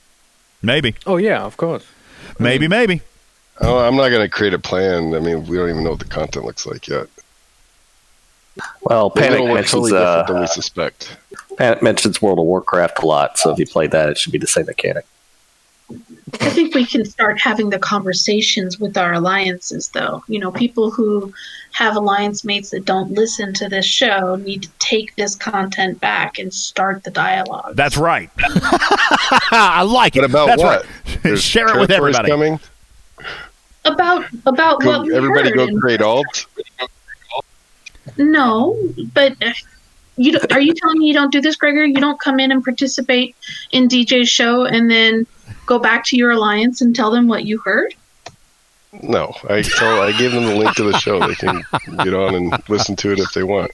Maybe. 0.63 0.95
Oh 1.07 1.17
yeah, 1.17 1.43
of 1.43 1.57
course. 1.57 1.87
Maybe, 2.39 2.69
maybe. 2.69 3.01
Oh, 3.61 3.79
I'm 3.79 3.97
not 3.97 4.11
going 4.11 4.23
to 4.23 4.29
create 4.29 4.55
a 4.55 4.59
plan. 4.59 5.15
I 5.15 5.21
mean, 5.21 5.47
we 5.47 5.57
don't 5.57 5.71
even 5.71 5.83
know 5.83 5.91
what 5.91 5.99
the 5.99 6.05
content 6.05 6.45
looks 6.45 6.67
like 6.67 6.87
yet. 6.87 7.07
Well, 8.83 9.13
Maybe 9.15 9.29
Panic 9.29 9.45
mentions 9.47 9.71
totally 9.71 9.91
different 9.93 10.27
than 10.29 10.37
uh, 10.37 10.41
we 10.43 10.47
suspect. 10.47 11.17
Panic 11.57 11.83
mentions 11.83 12.21
World 12.23 12.39
of 12.39 12.45
Warcraft 12.45 13.03
a 13.03 13.07
lot. 13.07 13.39
So 13.39 13.51
if 13.53 13.59
you 13.59 13.67
played 13.67 13.91
that, 13.93 14.09
it 14.09 14.19
should 14.19 14.33
be 14.33 14.39
the 14.39 14.47
same 14.47 14.67
mechanic. 14.67 15.05
I 16.41 16.51
think 16.51 16.75
we 16.75 16.85
can 16.85 17.07
start 17.07 17.41
having 17.41 17.71
the 17.71 17.79
conversations 17.79 18.79
with 18.79 18.99
our 18.99 19.15
alliances, 19.15 19.89
though. 19.89 20.23
You 20.29 20.39
know, 20.39 20.53
people 20.53 20.91
who 20.91 21.33
have 21.73 21.97
alliance 21.97 22.45
mates 22.45 22.71
that 22.71 22.85
don't 22.85 23.13
listen 23.13 23.55
to 23.55 23.69
this 23.71 23.87
show 23.87 24.37
need 24.37 24.65
to 24.65 24.69
take 24.81 25.17
this 25.17 25.35
content 25.35 25.99
back 26.01 26.39
and 26.39 26.53
start 26.53 27.05
the 27.05 27.11
dialogue. 27.11 27.75
That's 27.75 27.97
right. 27.97 28.29
I 29.51 29.83
like 29.83 30.15
it. 30.17 30.21
What 30.21 30.31
about 30.31 30.47
That's 30.49 30.63
what? 30.63 30.85
right. 30.85 31.19
There's 31.23 31.43
Share 31.55 31.75
it 31.75 31.81
with 31.81 31.91
everybody. 31.91 32.29
Coming? 32.29 32.61
About 33.87 34.27
about 34.45 34.83
Go- 34.83 34.99
what 34.99 35.07
we 35.07 35.15
everybody 35.15 35.49
heard. 35.49 35.57
go 35.57 35.65
and- 35.69 35.81
create 35.81 36.03
alt. 36.03 36.47
No, 38.19 38.77
but 39.15 39.37
uh, 39.43 39.53
you 40.17 40.39
are 40.51 40.61
you 40.61 40.75
telling 40.75 40.99
me 40.99 41.07
you 41.07 41.15
don't 41.15 41.33
do 41.33 41.41
this, 41.41 41.57
Gregor? 41.57 41.85
You 41.85 42.01
don't 42.01 42.21
come 42.21 42.41
in 42.41 42.51
and 42.51 42.63
participate 42.63 43.37
in 43.71 43.89
DJ's 43.89 44.29
show 44.29 44.65
and 44.65 44.91
then 44.91 45.27
go 45.67 45.79
back 45.79 46.05
to 46.07 46.17
your 46.17 46.33
alliance 46.33 46.81
and 46.81 46.95
tell 46.95 47.11
them 47.11 47.29
what 47.29 47.45
you 47.45 47.59
heard? 47.59 47.95
No, 49.03 49.35
I 49.49 49.63
tell, 49.63 50.01
I 50.01 50.13
gave 50.13 50.33
them 50.33 50.45
the 50.47 50.55
link 50.55 50.75
to 50.77 50.85
the 50.85 50.97
show. 50.99 51.21
They 51.27 51.35
can 51.35 51.63
get 52.05 52.15
on 52.15 52.35
and 52.35 52.69
listen 52.71 52.97
to 52.97 53.13
it 53.13 53.19
if 53.19 53.33
they 53.35 53.43
want. 53.43 53.71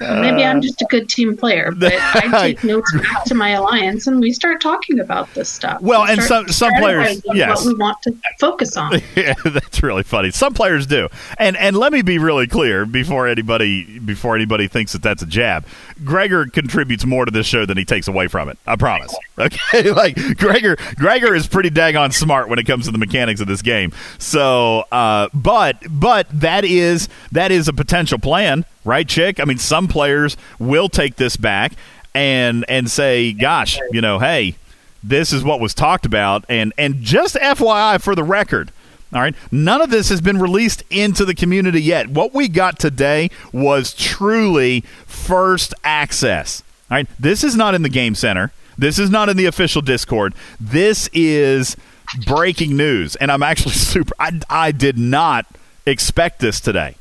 Maybe 0.00 0.44
I'm 0.44 0.58
uh, 0.58 0.60
just 0.60 0.80
a 0.80 0.86
good 0.88 1.08
team 1.08 1.36
player, 1.36 1.72
but 1.76 1.92
I 1.94 2.28
take 2.40 2.64
notes 2.64 2.90
back 2.96 3.24
to 3.24 3.34
my 3.34 3.50
alliance 3.50 4.06
and 4.06 4.18
we 4.18 4.32
start 4.32 4.60
talking 4.60 4.98
about 4.98 5.32
this 5.34 5.50
stuff. 5.50 5.82
Well, 5.82 6.04
We 6.04 6.12
and 6.12 6.22
start 6.22 6.48
some- 6.48 6.70
some 6.70 6.80
players- 6.80 7.20
strategizing 7.20 7.34
yes. 7.34 7.64
what 7.64 7.66
we 7.66 7.74
want 7.74 8.02
to 8.02 8.14
focus 8.38 8.76
on. 8.76 8.92
yeah, 9.16 9.34
that's 9.44 9.82
really 9.82 10.02
funny. 10.02 10.30
Some 10.30 10.54
players 10.54 10.86
do, 10.86 11.08
and 11.38 11.56
and 11.56 11.76
let 11.76 11.92
me 11.92 12.02
be 12.02 12.18
really 12.18 12.46
clear 12.46 12.86
before 12.86 13.26
anybody 13.26 13.98
before 13.98 14.36
anybody 14.36 14.68
thinks 14.68 14.92
that 14.92 15.02
that's 15.02 15.22
a 15.22 15.26
jab. 15.26 15.66
Gregor 16.04 16.46
contributes 16.46 17.04
more 17.04 17.24
to 17.26 17.30
this 17.30 17.46
show 17.46 17.66
than 17.66 17.76
he 17.76 17.84
takes 17.84 18.08
away 18.08 18.28
from 18.28 18.48
it. 18.48 18.58
I 18.66 18.76
promise. 18.76 19.14
Okay, 19.40 19.90
like 19.90 20.36
Gregor, 20.36 20.76
Gregor 20.96 21.34
is 21.34 21.46
pretty 21.46 21.70
daggone 21.70 22.12
smart 22.12 22.50
when 22.50 22.58
it 22.58 22.66
comes 22.66 22.84
to 22.84 22.90
the 22.90 22.98
mechanics 22.98 23.40
of 23.40 23.46
this 23.46 23.62
game. 23.62 23.90
So, 24.18 24.29
uh, 24.38 25.28
but 25.34 25.78
but 25.90 26.26
that 26.32 26.64
is 26.64 27.08
that 27.32 27.50
is 27.50 27.68
a 27.68 27.72
potential 27.72 28.18
plan, 28.18 28.64
right, 28.84 29.08
Chick? 29.08 29.40
I 29.40 29.44
mean, 29.44 29.58
some 29.58 29.88
players 29.88 30.36
will 30.58 30.88
take 30.88 31.16
this 31.16 31.36
back 31.36 31.72
and 32.14 32.64
and 32.68 32.90
say, 32.90 33.32
"Gosh, 33.32 33.78
you 33.90 34.00
know, 34.00 34.18
hey." 34.18 34.56
this 35.02 35.32
is 35.32 35.42
what 35.42 35.60
was 35.60 35.74
talked 35.74 36.04
about 36.06 36.44
and 36.48 36.72
and 36.76 37.00
just 37.00 37.34
FYI 37.36 38.00
for 38.00 38.14
the 38.14 38.24
record 38.24 38.70
all 39.12 39.20
right 39.20 39.34
none 39.50 39.80
of 39.80 39.90
this 39.90 40.08
has 40.08 40.20
been 40.20 40.38
released 40.38 40.82
into 40.90 41.24
the 41.24 41.34
community 41.34 41.80
yet 41.80 42.08
what 42.08 42.34
we 42.34 42.48
got 42.48 42.78
today 42.78 43.30
was 43.52 43.94
truly 43.94 44.82
first 45.06 45.74
access 45.84 46.62
all 46.90 46.96
right 46.98 47.08
this 47.18 47.42
is 47.42 47.56
not 47.56 47.74
in 47.74 47.82
the 47.82 47.88
game 47.88 48.14
center 48.14 48.52
this 48.76 48.98
is 48.98 49.10
not 49.10 49.28
in 49.28 49.36
the 49.36 49.46
official 49.46 49.82
discord 49.82 50.34
this 50.60 51.08
is 51.12 51.76
breaking 52.26 52.76
news 52.76 53.16
and 53.16 53.30
i'm 53.30 53.42
actually 53.42 53.72
super 53.74 54.14
i, 54.18 54.38
I 54.48 54.72
did 54.72 54.98
not 54.98 55.46
expect 55.86 56.40
this 56.40 56.60
today 56.60 56.96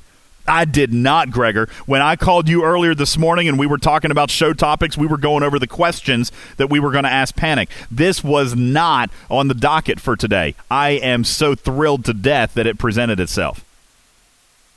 I 0.49 0.65
did 0.65 0.91
not, 0.91 1.29
Gregor. 1.29 1.69
When 1.85 2.01
I 2.01 2.15
called 2.15 2.49
you 2.49 2.63
earlier 2.63 2.95
this 2.95 3.17
morning 3.17 3.47
and 3.47 3.59
we 3.59 3.67
were 3.67 3.77
talking 3.77 4.09
about 4.09 4.31
show 4.31 4.51
topics, 4.51 4.97
we 4.97 5.05
were 5.05 5.17
going 5.17 5.43
over 5.43 5.59
the 5.59 5.67
questions 5.67 6.31
that 6.57 6.69
we 6.69 6.79
were 6.79 6.91
going 6.91 7.03
to 7.03 7.09
ask 7.09 7.35
Panic. 7.35 7.69
This 7.91 8.23
was 8.23 8.55
not 8.55 9.11
on 9.29 9.47
the 9.47 9.53
docket 9.53 9.99
for 9.99 10.15
today. 10.15 10.55
I 10.69 10.91
am 10.91 11.23
so 11.23 11.53
thrilled 11.53 12.03
to 12.05 12.13
death 12.13 12.55
that 12.55 12.65
it 12.65 12.79
presented 12.79 13.19
itself. 13.19 13.63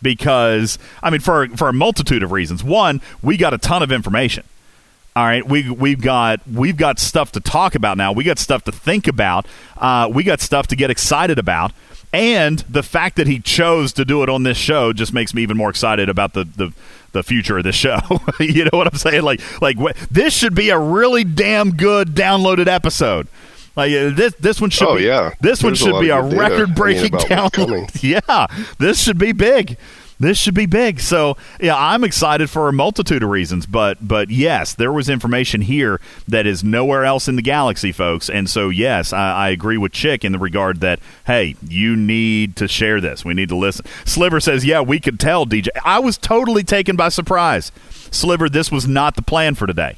Because, 0.02 0.78
I 1.02 1.10
mean, 1.10 1.20
for, 1.20 1.48
for 1.48 1.68
a 1.68 1.72
multitude 1.72 2.22
of 2.22 2.32
reasons. 2.32 2.62
One, 2.62 3.00
we 3.22 3.36
got 3.36 3.54
a 3.54 3.58
ton 3.58 3.82
of 3.82 3.90
information. 3.90 4.44
All 5.14 5.24
right, 5.24 5.46
we 5.46 5.68
we've 5.68 6.00
got 6.00 6.40
we've 6.48 6.76
got 6.76 6.98
stuff 6.98 7.32
to 7.32 7.40
talk 7.40 7.74
about 7.74 7.98
now. 7.98 8.12
We 8.12 8.24
got 8.24 8.38
stuff 8.38 8.64
to 8.64 8.72
think 8.72 9.06
about. 9.06 9.46
Uh, 9.76 10.10
we 10.12 10.22
got 10.24 10.40
stuff 10.40 10.66
to 10.68 10.76
get 10.76 10.90
excited 10.90 11.38
about. 11.38 11.72
And 12.14 12.58
the 12.60 12.82
fact 12.82 13.16
that 13.16 13.26
he 13.26 13.38
chose 13.38 13.92
to 13.94 14.04
do 14.04 14.22
it 14.22 14.28
on 14.28 14.42
this 14.42 14.56
show 14.58 14.92
just 14.92 15.12
makes 15.14 15.32
me 15.34 15.42
even 15.42 15.56
more 15.56 15.68
excited 15.70 16.08
about 16.08 16.32
the 16.32 16.44
the, 16.44 16.72
the 17.12 17.22
future 17.22 17.58
of 17.58 17.64
this 17.64 17.74
show. 17.76 17.98
you 18.40 18.64
know 18.64 18.70
what 18.78 18.86
I'm 18.86 18.98
saying? 18.98 19.22
Like 19.22 19.40
like 19.60 19.76
wh- 19.78 19.98
this 20.10 20.32
should 20.34 20.54
be 20.54 20.70
a 20.70 20.78
really 20.78 21.24
damn 21.24 21.72
good 21.76 22.14
downloaded 22.14 22.66
episode. 22.66 23.28
Like 23.76 23.92
uh, 23.92 24.10
this 24.10 24.34
this 24.36 24.60
one 24.62 24.70
should 24.70 24.88
Oh, 24.88 24.96
be 24.96 25.04
yeah. 25.04 25.32
this 25.40 25.62
one 25.62 25.70
There's 25.72 25.82
a 25.82 25.84
should 25.84 25.94
lot 25.94 26.00
be 26.00 26.08
a 26.10 26.18
of 26.18 26.30
good 26.30 26.38
data, 26.38 26.50
record 26.50 26.74
breaking 26.74 27.14
I 27.14 27.18
mean, 27.18 27.26
about 27.26 27.42
what's 27.44 27.56
coming. 27.56 27.86
download. 27.86 28.02
Yeah, 28.02 28.46
this 28.78 29.02
should 29.02 29.18
be 29.18 29.32
big. 29.32 29.76
This 30.20 30.38
should 30.38 30.54
be 30.54 30.66
big. 30.66 31.00
So 31.00 31.36
yeah, 31.60 31.76
I'm 31.76 32.04
excited 32.04 32.48
for 32.48 32.68
a 32.68 32.72
multitude 32.72 33.22
of 33.22 33.30
reasons, 33.30 33.66
but 33.66 34.06
but 34.06 34.30
yes, 34.30 34.74
there 34.74 34.92
was 34.92 35.08
information 35.08 35.62
here 35.62 36.00
that 36.28 36.46
is 36.46 36.62
nowhere 36.62 37.04
else 37.04 37.28
in 37.28 37.36
the 37.36 37.42
galaxy, 37.42 37.92
folks. 37.92 38.30
And 38.30 38.48
so 38.48 38.68
yes, 38.68 39.12
I, 39.12 39.32
I 39.32 39.48
agree 39.50 39.78
with 39.78 39.92
Chick 39.92 40.24
in 40.24 40.32
the 40.32 40.38
regard 40.38 40.80
that 40.80 41.00
hey, 41.26 41.56
you 41.66 41.96
need 41.96 42.56
to 42.56 42.68
share 42.68 43.00
this. 43.00 43.24
We 43.24 43.34
need 43.34 43.48
to 43.48 43.56
listen. 43.56 43.84
Sliver 44.04 44.40
says, 44.40 44.64
yeah, 44.64 44.80
we 44.80 45.00
could 45.00 45.18
tell 45.18 45.46
DJ. 45.46 45.68
I 45.84 45.98
was 45.98 46.18
totally 46.18 46.62
taken 46.62 46.96
by 46.96 47.08
surprise. 47.08 47.72
Sliver, 48.10 48.48
this 48.48 48.70
was 48.70 48.86
not 48.86 49.16
the 49.16 49.22
plan 49.22 49.54
for 49.54 49.66
today, 49.66 49.96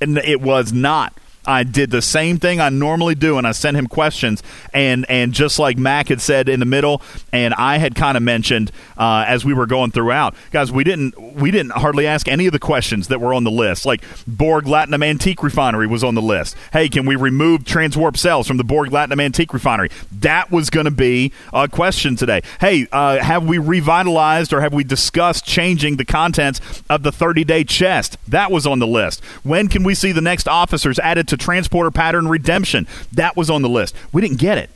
and 0.00 0.18
it 0.18 0.40
was 0.40 0.72
not. 0.72 1.12
I 1.46 1.64
did 1.64 1.90
the 1.90 2.02
same 2.02 2.38
thing 2.38 2.60
I 2.60 2.68
normally 2.68 3.14
do, 3.14 3.38
and 3.38 3.46
I 3.46 3.52
sent 3.52 3.76
him 3.76 3.86
questions. 3.86 4.42
And 4.72 5.04
and 5.08 5.32
just 5.32 5.58
like 5.58 5.78
Mac 5.78 6.08
had 6.08 6.20
said 6.20 6.48
in 6.48 6.60
the 6.60 6.66
middle, 6.66 7.02
and 7.32 7.54
I 7.54 7.78
had 7.78 7.94
kind 7.94 8.16
of 8.16 8.22
mentioned 8.22 8.70
uh, 8.96 9.24
as 9.26 9.44
we 9.44 9.52
were 9.52 9.66
going 9.66 9.90
throughout, 9.90 10.34
guys, 10.50 10.70
we 10.70 10.84
didn't 10.84 11.20
we 11.34 11.50
didn't 11.50 11.72
hardly 11.72 12.06
ask 12.06 12.28
any 12.28 12.46
of 12.46 12.52
the 12.52 12.58
questions 12.58 13.08
that 13.08 13.20
were 13.20 13.34
on 13.34 13.44
the 13.44 13.50
list. 13.50 13.84
Like 13.84 14.02
Borg 14.26 14.64
Latinum 14.64 15.04
Antique 15.04 15.42
Refinery 15.42 15.86
was 15.86 16.04
on 16.04 16.14
the 16.14 16.22
list. 16.22 16.56
Hey, 16.72 16.88
can 16.88 17.06
we 17.06 17.16
remove 17.16 17.64
transwarp 17.64 18.16
cells 18.16 18.46
from 18.46 18.56
the 18.56 18.64
Borg 18.64 18.90
Latinum 18.90 19.20
Antique 19.20 19.52
Refinery? 19.52 19.90
That 20.12 20.50
was 20.50 20.70
going 20.70 20.84
to 20.84 20.90
be 20.90 21.32
a 21.52 21.68
question 21.68 22.16
today. 22.16 22.42
Hey, 22.60 22.86
uh, 22.92 23.18
have 23.18 23.44
we 23.44 23.58
revitalized 23.58 24.52
or 24.52 24.60
have 24.60 24.72
we 24.72 24.84
discussed 24.84 25.44
changing 25.44 25.96
the 25.96 26.04
contents 26.04 26.60
of 26.88 27.02
the 27.02 27.12
30 27.12 27.44
day 27.44 27.64
chest? 27.64 28.16
That 28.28 28.50
was 28.50 28.66
on 28.66 28.78
the 28.78 28.86
list. 28.86 29.24
When 29.42 29.68
can 29.68 29.82
we 29.82 29.94
see 29.94 30.12
the 30.12 30.20
next 30.20 30.46
officers 30.46 30.98
added 30.98 31.31
to 31.32 31.36
transporter 31.36 31.90
pattern 31.90 32.28
redemption? 32.28 32.86
That 33.12 33.36
was 33.36 33.50
on 33.50 33.62
the 33.62 33.68
list. 33.68 33.94
We 34.12 34.22
didn't 34.22 34.38
get 34.38 34.58
it. 34.58 34.70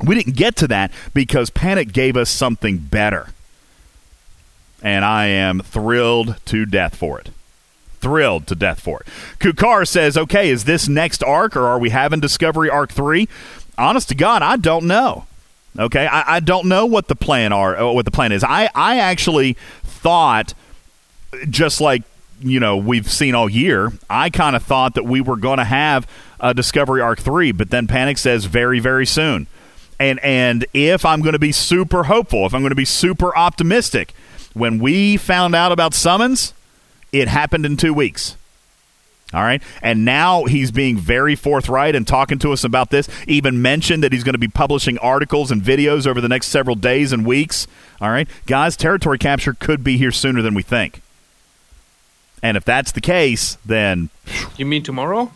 We 0.00 0.14
didn't 0.14 0.36
get 0.36 0.54
to 0.56 0.68
that 0.68 0.92
because 1.12 1.50
Panic 1.50 1.92
gave 1.92 2.16
us 2.16 2.30
something 2.30 2.78
better. 2.78 3.30
And 4.80 5.04
I 5.04 5.26
am 5.26 5.60
thrilled 5.60 6.36
to 6.46 6.64
death 6.66 6.94
for 6.94 7.18
it. 7.18 7.30
Thrilled 8.00 8.46
to 8.46 8.54
death 8.54 8.78
for 8.78 9.00
it. 9.00 9.08
Kukar 9.40 9.88
says, 9.88 10.16
okay, 10.16 10.50
is 10.50 10.64
this 10.64 10.88
next 10.88 11.24
arc 11.24 11.56
or 11.56 11.66
are 11.66 11.80
we 11.80 11.90
having 11.90 12.20
Discovery 12.20 12.70
Arc 12.70 12.92
3? 12.92 13.28
Honest 13.76 14.08
to 14.10 14.14
God, 14.14 14.42
I 14.42 14.56
don't 14.56 14.86
know. 14.86 15.26
Okay, 15.76 16.06
I, 16.06 16.36
I 16.36 16.40
don't 16.40 16.66
know 16.66 16.86
what 16.86 17.08
the 17.08 17.16
plan 17.16 17.52
are. 17.52 17.92
What 17.92 18.04
the 18.04 18.10
plan 18.10 18.32
is? 18.32 18.42
I 18.42 18.68
I 18.74 18.98
actually 18.98 19.56
thought, 19.84 20.54
just 21.48 21.80
like 21.80 22.02
you 22.40 22.60
know 22.60 22.76
we've 22.76 23.10
seen 23.10 23.34
all 23.34 23.48
year, 23.48 23.92
I 24.08 24.30
kind 24.30 24.56
of 24.56 24.62
thought 24.62 24.94
that 24.94 25.04
we 25.04 25.20
were 25.20 25.36
going 25.36 25.58
to 25.58 25.64
have 25.64 26.06
a 26.40 26.54
Discovery 26.54 27.00
Arc 27.00 27.20
three, 27.20 27.52
but 27.52 27.70
then 27.70 27.86
Panic 27.86 28.18
says 28.18 28.44
very 28.44 28.80
very 28.80 29.06
soon. 29.06 29.46
And 29.98 30.20
and 30.20 30.64
if 30.72 31.04
I'm 31.04 31.20
going 31.20 31.32
to 31.32 31.38
be 31.38 31.52
super 31.52 32.04
hopeful, 32.04 32.46
if 32.46 32.54
I'm 32.54 32.60
going 32.60 32.70
to 32.70 32.76
be 32.76 32.84
super 32.84 33.36
optimistic, 33.36 34.14
when 34.54 34.78
we 34.78 35.16
found 35.16 35.54
out 35.54 35.72
about 35.72 35.94
summons, 35.94 36.54
it 37.12 37.28
happened 37.28 37.66
in 37.66 37.76
two 37.76 37.94
weeks. 37.94 38.36
All 39.34 39.42
right. 39.42 39.62
And 39.82 40.06
now 40.06 40.44
he's 40.44 40.70
being 40.70 40.96
very 40.96 41.36
forthright 41.36 41.94
and 41.94 42.06
talking 42.08 42.38
to 42.38 42.52
us 42.52 42.64
about 42.64 42.88
this. 42.90 43.08
Even 43.26 43.60
mentioned 43.60 44.02
that 44.02 44.12
he's 44.12 44.24
going 44.24 44.34
to 44.34 44.38
be 44.38 44.48
publishing 44.48 44.96
articles 44.98 45.50
and 45.50 45.60
videos 45.60 46.06
over 46.06 46.20
the 46.20 46.30
next 46.30 46.46
several 46.46 46.76
days 46.76 47.12
and 47.12 47.26
weeks. 47.26 47.66
All 48.00 48.08
right. 48.08 48.26
Guys, 48.46 48.74
territory 48.74 49.18
capture 49.18 49.52
could 49.52 49.84
be 49.84 49.98
here 49.98 50.12
sooner 50.12 50.40
than 50.40 50.54
we 50.54 50.62
think. 50.62 51.02
And 52.42 52.56
if 52.56 52.64
that's 52.64 52.92
the 52.92 53.00
case, 53.00 53.58
then 53.64 54.10
You 54.56 54.66
mean 54.66 54.82
tomorrow? 54.82 55.32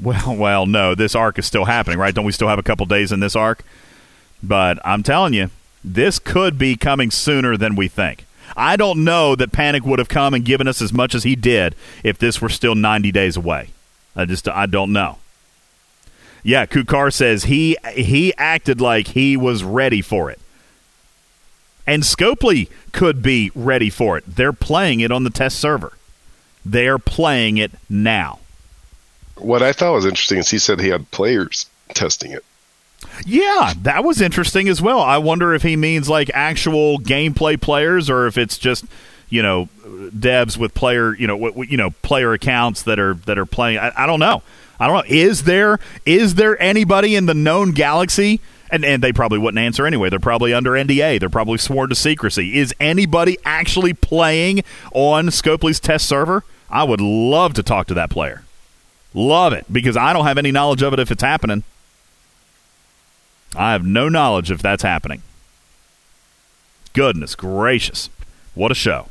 well, 0.00 0.36
well, 0.36 0.66
no, 0.66 0.94
this 0.94 1.14
arc 1.14 1.38
is 1.38 1.46
still 1.46 1.64
happening, 1.64 1.98
right? 1.98 2.14
Don't 2.14 2.24
we 2.24 2.32
still 2.32 2.48
have 2.48 2.58
a 2.58 2.62
couple 2.62 2.86
days 2.86 3.12
in 3.12 3.20
this 3.20 3.34
arc? 3.34 3.64
But 4.42 4.78
I'm 4.84 5.02
telling 5.02 5.32
you, 5.32 5.50
this 5.82 6.18
could 6.18 6.58
be 6.58 6.76
coming 6.76 7.10
sooner 7.10 7.56
than 7.56 7.74
we 7.76 7.88
think. 7.88 8.26
I 8.56 8.76
don't 8.76 9.04
know 9.04 9.34
that 9.34 9.50
Panic 9.52 9.84
would 9.84 9.98
have 9.98 10.08
come 10.08 10.34
and 10.34 10.44
given 10.44 10.68
us 10.68 10.80
as 10.80 10.92
much 10.92 11.14
as 11.14 11.24
he 11.24 11.34
did 11.34 11.74
if 12.04 12.18
this 12.18 12.40
were 12.40 12.48
still 12.48 12.74
90 12.74 13.10
days 13.12 13.36
away. 13.36 13.70
I 14.14 14.24
just 14.24 14.48
I 14.48 14.66
don't 14.66 14.92
know. 14.92 15.18
Yeah, 16.42 16.64
Kukar 16.66 17.12
says 17.12 17.44
he 17.44 17.76
he 17.92 18.32
acted 18.38 18.80
like 18.80 19.08
he 19.08 19.36
was 19.36 19.64
ready 19.64 20.00
for 20.00 20.30
it. 20.30 20.38
And 21.86 22.02
Scopely 22.02 22.68
could 22.92 23.20
be 23.22 23.50
ready 23.54 23.90
for 23.90 24.16
it. 24.16 24.24
They're 24.26 24.52
playing 24.52 25.00
it 25.00 25.10
on 25.10 25.24
the 25.24 25.30
test 25.30 25.58
server. 25.58 25.92
They're 26.70 26.98
playing 26.98 27.58
it 27.58 27.70
now. 27.88 28.40
What 29.36 29.62
I 29.62 29.72
thought 29.72 29.92
was 29.92 30.06
interesting 30.06 30.38
is 30.38 30.50
he 30.50 30.58
said 30.58 30.80
he 30.80 30.88
had 30.88 31.10
players 31.10 31.66
testing 31.94 32.32
it. 32.32 32.44
Yeah, 33.24 33.74
that 33.82 34.04
was 34.04 34.20
interesting 34.20 34.68
as 34.68 34.80
well. 34.80 35.00
I 35.00 35.18
wonder 35.18 35.54
if 35.54 35.62
he 35.62 35.76
means 35.76 36.08
like 36.08 36.30
actual 36.34 36.98
gameplay 36.98 37.60
players 37.60 38.10
or 38.10 38.26
if 38.26 38.36
it's 38.38 38.58
just 38.58 38.84
you 39.28 39.42
know 39.42 39.68
devs 39.84 40.56
with 40.56 40.72
player 40.74 41.14
you 41.16 41.26
know 41.26 41.38
w- 41.38 41.68
you 41.68 41.76
know 41.76 41.90
player 42.02 42.32
accounts 42.32 42.82
that 42.82 42.98
are 42.98 43.14
that 43.26 43.38
are 43.38 43.46
playing. 43.46 43.78
I, 43.78 43.92
I 43.96 44.06
don't 44.06 44.20
know. 44.20 44.42
I 44.80 44.86
don't 44.86 44.96
know. 44.96 45.14
Is 45.14 45.44
there 45.44 45.78
is 46.04 46.34
there 46.34 46.60
anybody 46.60 47.14
in 47.14 47.26
the 47.26 47.34
known 47.34 47.72
galaxy? 47.72 48.40
And, 48.68 48.84
and 48.84 49.00
they 49.00 49.12
probably 49.12 49.38
wouldn't 49.38 49.60
answer 49.60 49.86
anyway. 49.86 50.10
They're 50.10 50.18
probably 50.18 50.52
under 50.52 50.72
NDA. 50.72 51.20
They're 51.20 51.30
probably 51.30 51.56
sworn 51.56 51.88
to 51.90 51.94
secrecy. 51.94 52.58
Is 52.58 52.74
anybody 52.80 53.38
actually 53.44 53.94
playing 53.94 54.64
on 54.92 55.28
Scopely's 55.28 55.78
test 55.78 56.08
server? 56.08 56.42
I 56.70 56.84
would 56.84 57.00
love 57.00 57.54
to 57.54 57.62
talk 57.62 57.86
to 57.88 57.94
that 57.94 58.10
player. 58.10 58.42
Love 59.14 59.52
it 59.52 59.64
because 59.72 59.96
I 59.96 60.12
don't 60.12 60.26
have 60.26 60.38
any 60.38 60.52
knowledge 60.52 60.82
of 60.82 60.92
it 60.92 60.98
if 60.98 61.10
it's 61.10 61.22
happening. 61.22 61.64
I 63.56 63.72
have 63.72 63.84
no 63.84 64.08
knowledge 64.08 64.50
if 64.50 64.60
that's 64.60 64.82
happening. 64.82 65.22
Goodness 66.92 67.34
gracious. 67.34 68.10
What 68.54 68.70
a 68.70 68.74
show. 68.74 69.08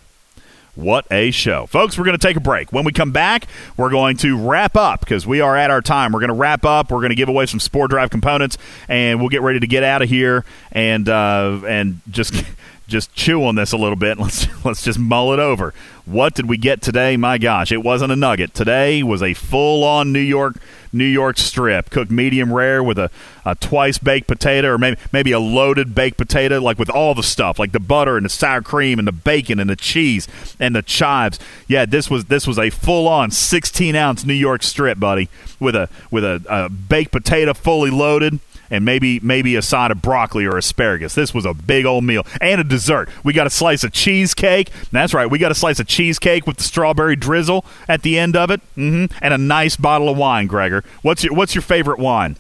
What 0.76 1.06
a 1.10 1.32
show. 1.32 1.68
Folks, 1.68 1.98
we're 1.98 2.04
going 2.04 2.18
to 2.18 2.28
take 2.28 2.36
a 2.36 2.42
break. 2.42 2.74
When 2.74 2.84
we 2.84 2.92
come 2.92 3.12
back, 3.12 3.48
we're 3.78 3.90
going 3.90 4.18
to 4.18 4.38
wrap 4.38 4.76
up 4.76 5.00
because 5.00 5.26
we 5.26 5.40
are 5.40 5.56
at 5.56 5.72
our 5.72 5.82
time. 5.82 6.12
We're 6.12 6.20
going 6.20 6.28
to 6.30 6.36
wrap 6.36 6.66
up. 6.66 6.92
We're 6.92 7.00
going 7.00 7.12
to 7.12 7.16
give 7.16 7.30
away 7.30 7.46
some 7.46 7.62
Sport 7.62 7.92
Drive 7.92 8.10
components, 8.10 8.58
and 8.90 9.20
we'll 9.20 9.30
get 9.30 9.42
ready 9.42 9.62
to 9.62 9.68
get 9.68 9.84
out 9.84 10.02
of 10.02 10.10
here 10.10 10.44
and 10.74 11.08
uh, 11.08 11.62
and 11.66 12.02
just 12.12 12.34
just 12.88 13.14
chew 13.14 13.46
on 13.46 13.56
this 13.56 13.72
a 13.72 13.78
little 13.78 13.96
bit. 13.96 14.20
Let's 14.20 14.48
let's 14.66 14.84
just 14.84 15.00
mull 15.00 15.34
it 15.34 15.40
over. 15.40 15.74
What 16.06 16.36
did 16.36 16.48
we 16.48 16.58
get 16.58 16.84
today? 16.84 17.18
My 17.18 17.40
gosh, 17.40 17.72
it 17.72 17.84
wasn't 17.84 18.12
a 18.12 18.16
nugget. 18.16 18.54
Today 18.54 19.02
was 19.02 19.24
a 19.24 19.34
full-on 19.34 20.12
New 20.12 20.20
York 20.20 20.58
New 20.94 21.04
York 21.04 21.38
strip, 21.38 21.90
cooked 21.90 22.12
medium 22.12 22.54
rare 22.54 22.82
with 22.82 22.98
a, 23.00 23.10
a 23.44 23.56
twice 23.56 23.98
baked 23.98 24.28
potato, 24.28 24.70
or 24.70 24.78
maybe 24.78 24.98
maybe 25.12 25.32
a 25.32 25.40
loaded 25.40 25.96
baked 25.96 26.18
potato, 26.18 26.60
like 26.62 26.78
with 26.78 26.92
all 26.92 27.16
the 27.16 27.24
stuff, 27.24 27.58
like 27.58 27.72
the 27.72 27.80
butter 27.80 28.18
and 28.18 28.26
the 28.26 28.30
sour 28.30 28.62
cream 28.62 29.00
and 29.00 29.08
the 29.08 29.12
bacon 29.12 29.60
and 29.60 29.68
the 29.68 29.76
cheese 29.76 30.28
and 30.60 30.76
the 30.76 30.84
chives. 30.84 31.40
Yeah, 31.68 31.86
this 31.86 32.08
was 32.08 32.26
this 32.26 32.46
was 32.46 32.60
a 32.60 32.70
full-on 32.70 33.32
16-ounce 33.32 34.26
New 34.26 34.34
York 34.36 34.62
strip, 34.62 35.00
buddy, 35.00 35.28
with 35.60 35.76
a 35.76 35.90
with 36.12 36.24
a, 36.24 36.42
a 36.48 36.70
baked 36.70 37.12
potato 37.12 37.56
fully 37.56 37.90
loaded 37.90 38.40
and 38.70 38.86
maybe 38.86 39.20
maybe 39.22 39.56
a 39.56 39.62
side 39.62 39.92
of 39.92 40.02
broccoli 40.02 40.46
or 40.46 40.58
asparagus. 40.58 41.16
This 41.16 41.34
was 41.34 41.46
a 41.46 41.54
big 41.54 41.86
old 41.86 42.04
meal 42.04 42.26
and 42.42 42.62
a 42.62 42.64
dessert. 42.64 43.10
We 43.24 43.34
got 43.34 43.48
a 43.48 43.52
slice 43.52 43.84
of 43.84 43.92
cheesecake. 43.92 44.70
That's 44.92 45.14
right, 45.14 45.30
we 45.30 45.38
got 45.40 45.52
a 45.52 45.56
slice 45.56 45.80
of 45.80 45.88
cheesecake 45.88 46.48
with 46.48 46.58
the 46.58 46.64
strawberry 46.64 47.16
drizzle 47.16 47.66
at 47.88 48.02
the 48.02 48.18
end 48.18 48.36
of 48.36 48.50
it, 48.52 48.62
hmm 48.76 49.06
and 49.22 49.34
a 49.34 49.38
nice 49.38 49.76
bottle 49.76 50.10
of 50.10 50.18
wine. 50.18 50.48
Gregor, 50.48 50.84
what's 51.02 51.24
your 51.24 51.34
what's 51.34 51.56
your 51.56 51.62
favorite 51.62 52.00
wine? 52.00 52.38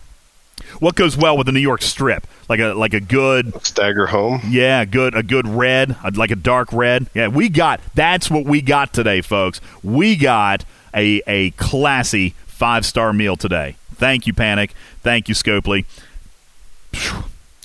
What 0.80 0.96
goes 0.96 1.16
well 1.16 1.38
with 1.38 1.46
the 1.46 1.52
New 1.54 1.60
York 1.60 1.82
Strip? 1.82 2.28
Like 2.50 2.60
a 2.60 2.74
like 2.74 2.94
a 2.94 3.00
good 3.00 3.54
stagger 3.66 4.08
home. 4.08 4.42
Yeah, 4.48 4.86
good 4.86 5.16
a 5.16 5.24
good 5.24 5.48
red, 5.48 5.96
like 6.16 6.32
a 6.32 6.36
dark 6.36 6.72
red. 6.72 7.08
Yeah, 7.14 7.28
we 7.28 7.50
got 7.50 7.82
that's 7.94 8.30
what 8.30 8.46
we 8.46 8.62
got 8.62 8.94
today, 8.94 9.22
folks. 9.22 9.62
We 9.84 10.16
got 10.16 10.64
a 10.94 11.22
a 11.28 11.52
classy 11.52 12.36
five 12.46 12.86
star 12.86 13.14
meal 13.14 13.36
today. 13.36 13.76
Thank 13.96 14.28
you, 14.28 14.34
Panic. 14.34 14.74
Thank 15.02 15.30
you, 15.30 15.36
Scopely. 15.36 15.86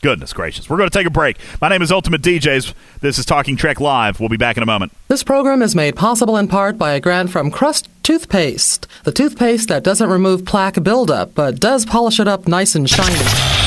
Goodness 0.03 0.33
gracious. 0.33 0.71
We're 0.71 0.79
going 0.79 0.89
to 0.89 0.99
take 0.99 1.07
a 1.07 1.11
break. 1.11 1.37
My 1.61 1.69
name 1.69 1.83
is 1.83 1.93
Ultimate 1.93 2.23
DJs. 2.23 2.73
This 3.01 3.19
is 3.19 3.27
Talking 3.27 3.57
Trek 3.57 3.81
Live. 3.81 4.19
We'll 4.19 4.31
be 4.31 4.39
back 4.39 4.57
in 4.57 4.63
a 4.63 4.67
moment. 4.67 4.93
This 5.09 5.23
program 5.23 5.61
is 5.61 5.75
made 5.75 5.95
possible 5.95 6.39
in 6.39 6.49
part 6.49 6.79
by 6.79 6.93
a 6.93 7.01
grant 7.01 7.29
from 7.29 7.51
Crust 7.51 7.89
Toothpaste, 8.03 8.87
the 9.05 9.13
toothpaste 9.13 9.69
that 9.69 9.85
doesn't 9.85 10.09
remove 10.09 10.47
plaque 10.47 10.83
buildup 10.83 11.35
but 11.35 11.61
does 11.61 11.85
polish 11.85 12.19
it 12.19 12.29
up 12.29 12.49
nice 12.49 12.75
and 12.75 12.89
shiny. 12.89 13.60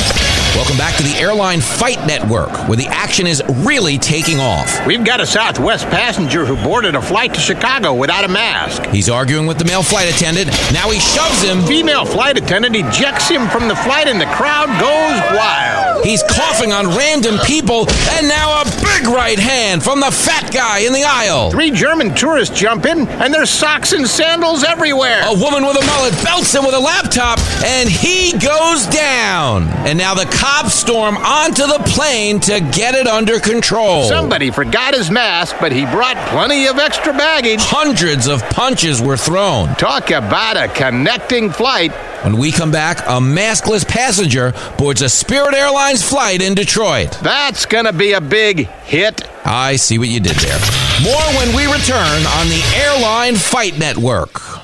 Welcome 0.56 0.78
back 0.78 0.96
to 0.98 1.04
the 1.04 1.16
Airline 1.16 1.62
Fight 1.62 2.06
Network, 2.06 2.52
where 2.68 2.78
the 2.78 2.86
action 2.86 3.26
is 3.26 3.42
really 3.66 3.98
taking 3.98 4.40
off. 4.40 4.86
We've 4.86 5.04
got 5.04 5.20
a 5.20 5.26
Southwest 5.26 5.86
passenger 5.88 6.46
who 6.46 6.56
boarded 6.64 6.94
a 6.94 7.02
flight 7.02 7.34
to 7.34 7.40
Chicago 7.40 7.96
without 7.96 8.24
a 8.24 8.28
mask. 8.28 8.86
He's 8.86 9.10
arguing 9.10 9.48
with 9.48 9.58
the 9.58 9.66
male 9.66 9.82
flight 9.82 10.14
attendant. 10.14 10.50
Now 10.72 10.92
he 10.92 11.00
shoves 11.00 11.42
him. 11.42 11.64
Female 11.64 12.06
flight 12.06 12.38
attendant 12.38 12.76
ejects 12.76 13.28
him 13.28 13.48
from 13.48 13.68
the 13.68 13.76
flight, 13.76 14.08
and 14.08 14.22
the 14.22 14.28
crowd 14.28 14.68
goes 14.80 15.36
wild. 15.36 16.06
He's 16.06 16.22
coughing 16.22 16.72
on 16.72 16.86
random 16.96 17.40
people, 17.46 17.90
and 18.12 18.28
now 18.28 18.62
a 18.62 18.66
big 18.84 19.08
right 19.08 19.40
hand 19.40 19.82
from 19.82 20.02
the 20.02 20.12
fat 20.12 20.54
guy 20.54 20.80
in 20.80 20.94
the 20.94 21.04
aisle. 21.04 21.50
Three 21.50 21.72
German 21.72 22.14
tourists 22.14 22.60
jump 22.60 22.86
in, 22.86 23.08
and 23.08 23.34
there's 23.34 23.50
socks 23.50 23.94
and 23.94 24.06
sandals 24.08 24.64
everywhere. 24.64 25.24
A 25.26 25.34
woman 25.34 25.66
with 25.66 25.82
a 25.82 25.86
mullet 25.88 26.14
belts 26.24 26.54
him 26.54 26.64
with 26.64 26.76
a 26.76 26.80
laptop, 26.80 27.40
and 27.66 27.90
he 27.90 28.34
goes 28.34 28.86
down. 28.86 29.68
And 29.88 29.98
now 29.98 30.14
the 30.14 30.26
cops 30.44 30.74
storm 30.74 31.16
onto 31.16 31.66
the 31.66 31.82
plane 31.86 32.38
to 32.38 32.60
get 32.60 32.96
it 32.96 33.08
under 33.08 33.40
control. 33.40 34.04
Somebody 34.10 34.52
forgot 34.52 34.94
his 34.94 35.10
mask, 35.10 35.56
but 35.62 35.72
he 35.72 35.86
brought 35.86 36.18
plenty 36.28 36.68
of 36.68 36.80
extra 36.80 37.14
baggage. 37.14 37.62
Hundreds 37.62 38.28
of 38.28 38.42
punches 38.50 39.02
were 39.02 39.16
thrown. 39.16 39.74
Talk 39.76 40.12
about 40.12 40.58
a 40.58 40.68
connecting 40.68 41.50
flight. 41.50 41.94
When 42.26 42.38
we 42.38 42.52
come 42.52 42.72
back, 42.72 43.00
a 43.00 43.22
maskless 43.22 43.88
passenger 43.88 44.54
boards 44.78 45.02
a 45.02 45.08
Spirit 45.08 45.54
Airlines 45.54 46.04
flight 46.04 46.42
in 46.42 46.56
Detroit. 46.56 47.18
That's 47.22 47.66
going 47.66 47.86
to 47.86 47.94
be 47.94 48.12
a 48.12 48.20
big 48.20 48.68
hit. 48.68 49.22
I 49.46 49.78
see 49.78 49.98
what 49.98 50.10
you 50.10 50.20
did 50.20 50.36
there. 50.36 50.60
More 51.04 51.40
when 51.40 51.56
we 51.56 51.72
return 51.72 52.26
on 52.38 52.50
the 52.50 52.62
Airline 52.76 53.36
Fight 53.36 53.80
Network. 53.80 54.63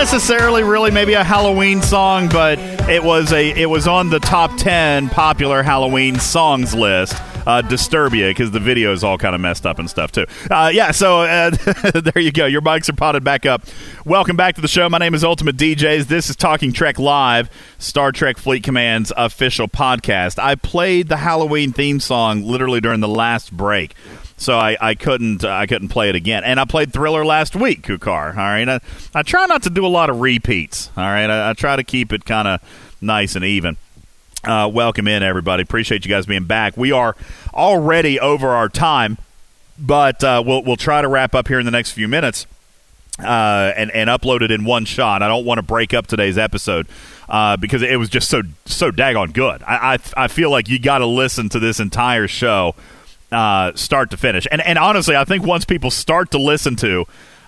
Necessarily 0.00 0.62
really 0.62 0.90
maybe 0.90 1.12
a 1.12 1.22
Halloween 1.22 1.82
song, 1.82 2.26
but 2.30 2.58
it 2.88 3.04
was 3.04 3.34
a 3.34 3.50
it 3.50 3.66
was 3.66 3.86
on 3.86 4.08
the 4.08 4.18
top 4.18 4.50
ten 4.56 5.10
popular 5.10 5.62
Halloween 5.62 6.18
songs 6.18 6.74
list. 6.74 7.12
Uh, 7.46 7.62
Disturbia 7.62 8.30
because 8.30 8.50
the 8.50 8.60
video 8.60 8.92
is 8.92 9.02
all 9.02 9.16
kind 9.18 9.34
of 9.34 9.40
messed 9.40 9.66
up 9.66 9.78
and 9.78 9.88
stuff 9.90 10.12
too. 10.12 10.26
Uh, 10.50 10.70
yeah, 10.72 10.90
so 10.90 11.22
uh, 11.22 11.50
there 11.94 12.22
you 12.22 12.32
go. 12.32 12.46
Your 12.46 12.60
mics 12.60 12.88
are 12.88 12.94
potted 12.94 13.24
back 13.24 13.44
up. 13.44 13.64
Welcome 14.04 14.36
back 14.36 14.54
to 14.56 14.60
the 14.60 14.68
show. 14.68 14.88
My 14.88 14.98
name 14.98 15.14
is 15.14 15.24
Ultimate 15.24 15.56
DJs. 15.56 16.04
This 16.04 16.28
is 16.30 16.36
Talking 16.36 16.72
Trek 16.72 16.98
Live, 16.98 17.50
Star 17.78 18.12
Trek 18.12 18.36
Fleet 18.36 18.62
Command's 18.62 19.10
official 19.16 19.68
podcast. 19.68 20.38
I 20.38 20.54
played 20.54 21.08
the 21.08 21.16
Halloween 21.16 21.72
theme 21.72 21.98
song 21.98 22.42
literally 22.42 22.80
during 22.80 23.00
the 23.00 23.08
last 23.08 23.54
break 23.54 23.94
so 24.40 24.58
I, 24.58 24.76
I 24.80 24.94
couldn't 24.94 25.44
uh, 25.44 25.50
I 25.50 25.66
couldn't 25.66 25.88
play 25.88 26.08
it 26.08 26.14
again. 26.14 26.42
And 26.44 26.58
I 26.58 26.64
played 26.64 26.92
Thriller 26.92 27.24
last 27.24 27.54
week, 27.54 27.82
Kukar. 27.82 28.30
All 28.30 28.42
right, 28.42 28.68
I, 28.68 28.80
I 29.14 29.22
try 29.22 29.44
not 29.46 29.62
to 29.64 29.70
do 29.70 29.84
a 29.84 29.88
lot 29.88 30.08
of 30.08 30.20
repeats. 30.20 30.90
All 30.96 31.04
right, 31.04 31.28
I, 31.28 31.50
I 31.50 31.52
try 31.52 31.76
to 31.76 31.84
keep 31.84 32.12
it 32.12 32.24
kind 32.24 32.48
of 32.48 32.60
nice 33.00 33.36
and 33.36 33.44
even. 33.44 33.76
Uh, 34.42 34.68
welcome 34.72 35.06
in, 35.06 35.22
everybody. 35.22 35.62
Appreciate 35.62 36.06
you 36.06 36.08
guys 36.08 36.24
being 36.24 36.44
back. 36.44 36.78
We 36.78 36.90
are 36.90 37.14
already 37.52 38.18
over 38.18 38.48
our 38.48 38.70
time, 38.70 39.18
but 39.78 40.24
uh, 40.24 40.42
we'll 40.44 40.62
we'll 40.62 40.76
try 40.76 41.02
to 41.02 41.08
wrap 41.08 41.34
up 41.34 41.46
here 41.46 41.58
in 41.58 41.66
the 41.66 41.70
next 41.70 41.92
few 41.92 42.08
minutes. 42.08 42.46
Uh, 43.18 43.74
and 43.76 43.90
and 43.90 44.08
upload 44.08 44.40
it 44.40 44.50
in 44.50 44.64
one 44.64 44.86
shot. 44.86 45.22
I 45.22 45.28
don't 45.28 45.44
want 45.44 45.58
to 45.58 45.62
break 45.62 45.92
up 45.92 46.06
today's 46.06 46.38
episode 46.38 46.86
uh, 47.28 47.58
because 47.58 47.82
it 47.82 47.98
was 47.98 48.08
just 48.08 48.30
so 48.30 48.40
so 48.64 48.90
daggone 48.90 49.34
good. 49.34 49.62
I 49.64 49.98
I, 50.16 50.24
I 50.24 50.28
feel 50.28 50.50
like 50.50 50.70
you 50.70 50.78
got 50.78 50.98
to 50.98 51.06
listen 51.06 51.50
to 51.50 51.58
this 51.58 51.80
entire 51.80 52.26
show 52.26 52.74
uh, 53.32 53.72
start 53.74 54.10
to 54.10 54.16
finish. 54.16 54.46
And 54.50 54.60
and 54.60 54.78
honestly, 54.78 55.16
I 55.16 55.24
think 55.24 55.44
once 55.44 55.64
people 55.64 55.90
start 55.90 56.30
to 56.32 56.38
listen 56.38 56.76
to, 56.76 57.06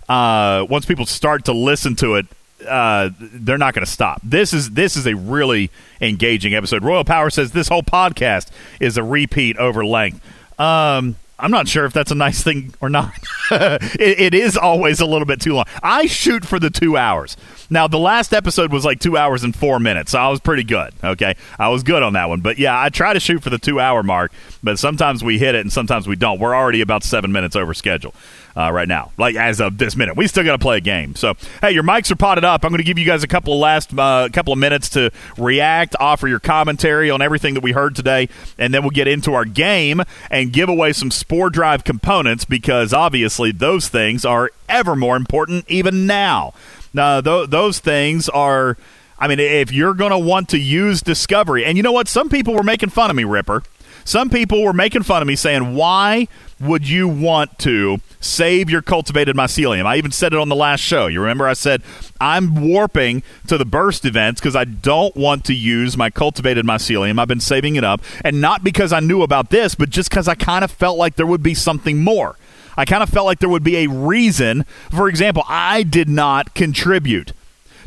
uh, 0.08 0.66
once 0.68 0.84
people 0.86 1.06
start 1.06 1.44
to 1.46 1.52
listen 1.52 1.96
to 1.96 2.16
it, 2.16 2.26
uh, 2.66 3.10
they're 3.18 3.58
not 3.58 3.74
going 3.74 3.84
to 3.84 3.90
stop. 3.90 4.20
This 4.22 4.52
is 4.52 4.70
this 4.70 4.96
is 4.96 5.06
a 5.06 5.14
really 5.14 5.70
engaging 6.00 6.54
episode. 6.54 6.84
Royal 6.84 7.04
Power 7.04 7.30
says 7.30 7.52
this 7.52 7.68
whole 7.68 7.82
podcast 7.82 8.50
is 8.80 8.96
a 8.96 9.02
repeat 9.02 9.56
over 9.56 9.84
length. 9.84 10.20
Um, 10.58 11.16
I'm 11.42 11.50
not 11.50 11.66
sure 11.66 11.84
if 11.84 11.92
that's 11.92 12.12
a 12.12 12.14
nice 12.14 12.40
thing 12.42 12.72
or 12.80 12.88
not. 12.88 13.12
it, 13.50 14.20
it 14.20 14.34
is 14.34 14.56
always 14.56 15.00
a 15.00 15.06
little 15.06 15.26
bit 15.26 15.40
too 15.40 15.54
long. 15.54 15.64
I 15.82 16.06
shoot 16.06 16.44
for 16.44 16.60
the 16.60 16.70
two 16.70 16.96
hours. 16.96 17.36
Now, 17.68 17.88
the 17.88 17.98
last 17.98 18.32
episode 18.32 18.72
was 18.72 18.84
like 18.84 19.00
two 19.00 19.16
hours 19.16 19.42
and 19.42 19.54
four 19.54 19.80
minutes, 19.80 20.12
so 20.12 20.20
I 20.20 20.28
was 20.28 20.38
pretty 20.38 20.62
good. 20.62 20.94
Okay, 21.02 21.34
I 21.58 21.68
was 21.70 21.82
good 21.82 22.04
on 22.04 22.12
that 22.12 22.28
one. 22.28 22.42
But 22.42 22.58
yeah, 22.58 22.80
I 22.80 22.90
try 22.90 23.12
to 23.12 23.18
shoot 23.18 23.42
for 23.42 23.50
the 23.50 23.58
two 23.58 23.80
hour 23.80 24.04
mark, 24.04 24.30
but 24.62 24.78
sometimes 24.78 25.24
we 25.24 25.38
hit 25.38 25.56
it 25.56 25.62
and 25.62 25.72
sometimes 25.72 26.06
we 26.06 26.14
don't. 26.14 26.38
We're 26.38 26.54
already 26.54 26.80
about 26.80 27.02
seven 27.02 27.32
minutes 27.32 27.56
over 27.56 27.74
schedule 27.74 28.14
uh, 28.56 28.70
right 28.72 28.88
now, 28.88 29.12
like 29.16 29.36
as 29.36 29.60
of 29.60 29.78
this 29.78 29.96
minute. 29.96 30.16
We 30.16 30.26
still 30.26 30.44
got 30.44 30.52
to 30.52 30.58
play 30.58 30.78
a 30.78 30.80
game. 30.80 31.14
So, 31.14 31.34
hey, 31.60 31.72
your 31.72 31.82
mics 31.82 32.10
are 32.10 32.16
potted 32.16 32.44
up. 32.44 32.64
I'm 32.64 32.70
going 32.70 32.78
to 32.78 32.84
give 32.84 32.98
you 32.98 33.06
guys 33.06 33.22
a 33.22 33.28
couple 33.28 33.54
of 33.54 33.60
last 33.60 33.96
uh, 33.96 34.28
couple 34.32 34.52
of 34.52 34.58
minutes 34.58 34.90
to 34.90 35.10
react, 35.38 35.96
offer 35.98 36.28
your 36.28 36.40
commentary 36.40 37.10
on 37.10 37.22
everything 37.22 37.54
that 37.54 37.62
we 37.62 37.72
heard 37.72 37.94
today, 37.96 38.28
and 38.58 38.72
then 38.72 38.82
we'll 38.82 38.90
get 38.90 39.08
into 39.08 39.34
our 39.34 39.44
game 39.44 40.02
and 40.30 40.52
give 40.52 40.68
away 40.68 40.92
some 40.92 41.10
Spore 41.10 41.50
Drive 41.50 41.84
components 41.84 42.44
because 42.44 42.92
obviously 42.92 43.52
those 43.52 43.88
things 43.88 44.24
are 44.24 44.50
ever 44.68 44.96
more 44.96 45.16
important 45.16 45.64
even 45.68 46.06
now. 46.06 46.54
Now, 46.94 47.20
th- 47.20 47.50
those 47.50 47.78
things 47.78 48.28
are. 48.28 48.76
I 49.18 49.28
mean, 49.28 49.38
if 49.38 49.70
you're 49.70 49.94
going 49.94 50.10
to 50.10 50.18
want 50.18 50.48
to 50.48 50.58
use 50.58 51.00
Discovery, 51.00 51.64
and 51.64 51.76
you 51.76 51.82
know 51.84 51.92
what? 51.92 52.08
Some 52.08 52.28
people 52.28 52.54
were 52.54 52.64
making 52.64 52.88
fun 52.88 53.08
of 53.08 53.14
me, 53.14 53.22
Ripper. 53.22 53.62
Some 54.04 54.30
people 54.30 54.64
were 54.64 54.72
making 54.72 55.04
fun 55.04 55.22
of 55.22 55.28
me 55.28 55.36
saying, 55.36 55.74
why 55.76 56.26
would 56.62 56.88
you 56.88 57.08
want 57.08 57.58
to 57.60 58.00
save 58.20 58.70
your 58.70 58.82
cultivated 58.82 59.34
mycelium? 59.34 59.84
I 59.84 59.96
even 59.96 60.12
said 60.12 60.32
it 60.32 60.38
on 60.38 60.48
the 60.48 60.56
last 60.56 60.80
show. 60.80 61.08
You 61.08 61.20
remember 61.20 61.48
I 61.48 61.54
said, 61.54 61.82
I'm 62.20 62.54
warping 62.60 63.22
to 63.48 63.58
the 63.58 63.64
burst 63.64 64.04
events 64.04 64.40
because 64.40 64.54
I 64.54 64.64
don't 64.64 65.14
want 65.16 65.44
to 65.46 65.54
use 65.54 65.96
my 65.96 66.08
cultivated 66.08 66.64
mycelium. 66.64 67.18
I've 67.18 67.28
been 67.28 67.40
saving 67.40 67.76
it 67.76 67.84
up. 67.84 68.00
And 68.24 68.40
not 68.40 68.62
because 68.62 68.92
I 68.92 69.00
knew 69.00 69.22
about 69.22 69.50
this, 69.50 69.74
but 69.74 69.90
just 69.90 70.08
because 70.08 70.28
I 70.28 70.34
kind 70.34 70.64
of 70.64 70.70
felt 70.70 70.98
like 70.98 71.16
there 71.16 71.26
would 71.26 71.42
be 71.42 71.54
something 71.54 72.02
more. 72.02 72.36
I 72.76 72.84
kind 72.84 73.02
of 73.02 73.08
felt 73.08 73.26
like 73.26 73.40
there 73.40 73.48
would 73.48 73.64
be 73.64 73.78
a 73.78 73.88
reason. 73.88 74.64
For 74.90 75.08
example, 75.08 75.44
I 75.48 75.82
did 75.82 76.08
not 76.08 76.54
contribute 76.54 77.32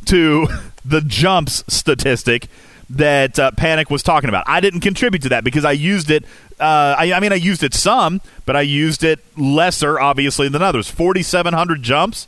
to 0.05 0.47
the 0.85 1.01
jumps 1.01 1.63
statistic 1.67 2.47
that 2.89 3.39
uh, 3.39 3.51
Panic 3.51 3.89
was 3.89 4.03
talking 4.03 4.29
about. 4.29 4.43
I 4.47 4.59
didn't 4.59 4.81
contribute 4.81 5.21
to 5.23 5.29
that 5.29 5.43
because 5.43 5.65
I 5.65 5.71
used 5.71 6.11
it. 6.11 6.23
Uh, 6.59 6.95
I, 6.97 7.13
I, 7.13 7.19
mean, 7.19 7.31
I 7.31 7.35
used 7.35 7.63
it 7.63 7.73
some, 7.73 8.21
but 8.45 8.55
I 8.55 8.61
used 8.61 9.03
it 9.03 9.19
lesser, 9.37 9.99
obviously, 9.99 10.47
than 10.49 10.61
others. 10.61 10.89
4,700 10.89 11.81
jumps. 11.81 12.27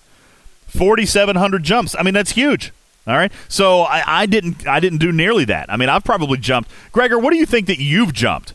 4,700 0.68 1.64
jumps. 1.64 1.96
I 1.98 2.04
mean, 2.04 2.14
that's 2.14 2.32
huge. 2.32 2.72
All 3.08 3.16
right, 3.16 3.32
so 3.48 3.84
I, 3.84 4.04
I 4.06 4.26
didn't. 4.26 4.68
I 4.68 4.82
didn't 4.82 4.98
do 4.98 5.14
nearly 5.14 5.46
that. 5.46 5.72
I 5.72 5.78
mean, 5.78 5.88
I've 5.88 6.04
probably 6.04 6.38
jumped. 6.38 6.70
Gregor, 6.92 7.18
what 7.18 7.32
do 7.32 7.38
you 7.38 7.46
think 7.46 7.68
that 7.68 7.80
you've 7.80 8.12
jumped? 8.12 8.54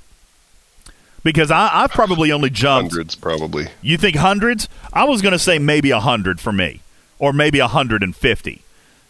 Because 1.24 1.50
I, 1.50 1.68
have 1.68 1.90
probably 1.90 2.30
only 2.30 2.50
jumped 2.50 2.92
hundreds. 2.92 3.14
Probably. 3.14 3.68
You 3.80 3.96
think 3.96 4.16
hundreds? 4.16 4.68
I 4.92 5.04
was 5.04 5.22
going 5.22 5.32
to 5.32 5.38
say 5.38 5.58
maybe 5.58 5.90
a 5.90 6.00
hundred 6.00 6.38
for 6.38 6.52
me, 6.52 6.80
or 7.18 7.32
maybe 7.32 7.60
a 7.60 7.68
hundred 7.68 8.02
and 8.02 8.14
fifty. 8.14 8.60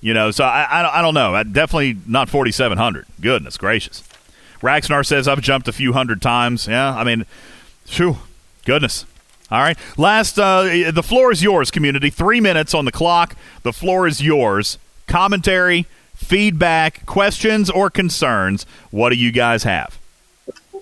You 0.02 0.12
know, 0.12 0.32
so 0.32 0.44
I, 0.44 0.64
I, 0.64 0.98
I 0.98 1.02
don't 1.02 1.14
know. 1.14 1.34
I, 1.34 1.44
definitely 1.44 1.96
not 2.06 2.28
4,700. 2.28 3.06
Goodness 3.20 3.56
gracious. 3.56 4.02
Raxnar 4.60 5.06
says 5.06 5.26
I've 5.26 5.40
jumped 5.40 5.68
a 5.68 5.72
few 5.72 5.92
hundred 5.92 6.20
times. 6.20 6.66
Yeah, 6.66 6.94
I 6.94 7.04
mean, 7.04 7.24
phew, 7.86 8.18
goodness. 8.64 9.06
All 9.50 9.60
right. 9.60 9.78
Last, 9.96 10.38
uh, 10.38 10.90
the 10.92 11.02
floor 11.02 11.30
is 11.30 11.42
yours, 11.42 11.70
community. 11.70 12.10
Three 12.10 12.40
minutes 12.40 12.74
on 12.74 12.84
the 12.84 12.92
clock. 12.92 13.36
The 13.62 13.72
floor 13.72 14.06
is 14.06 14.22
yours. 14.22 14.78
Commentary, 15.06 15.86
feedback, 16.14 17.06
questions, 17.06 17.70
or 17.70 17.90
concerns. 17.90 18.66
What 18.90 19.10
do 19.10 19.16
you 19.16 19.30
guys 19.30 19.64
have? 19.64 19.98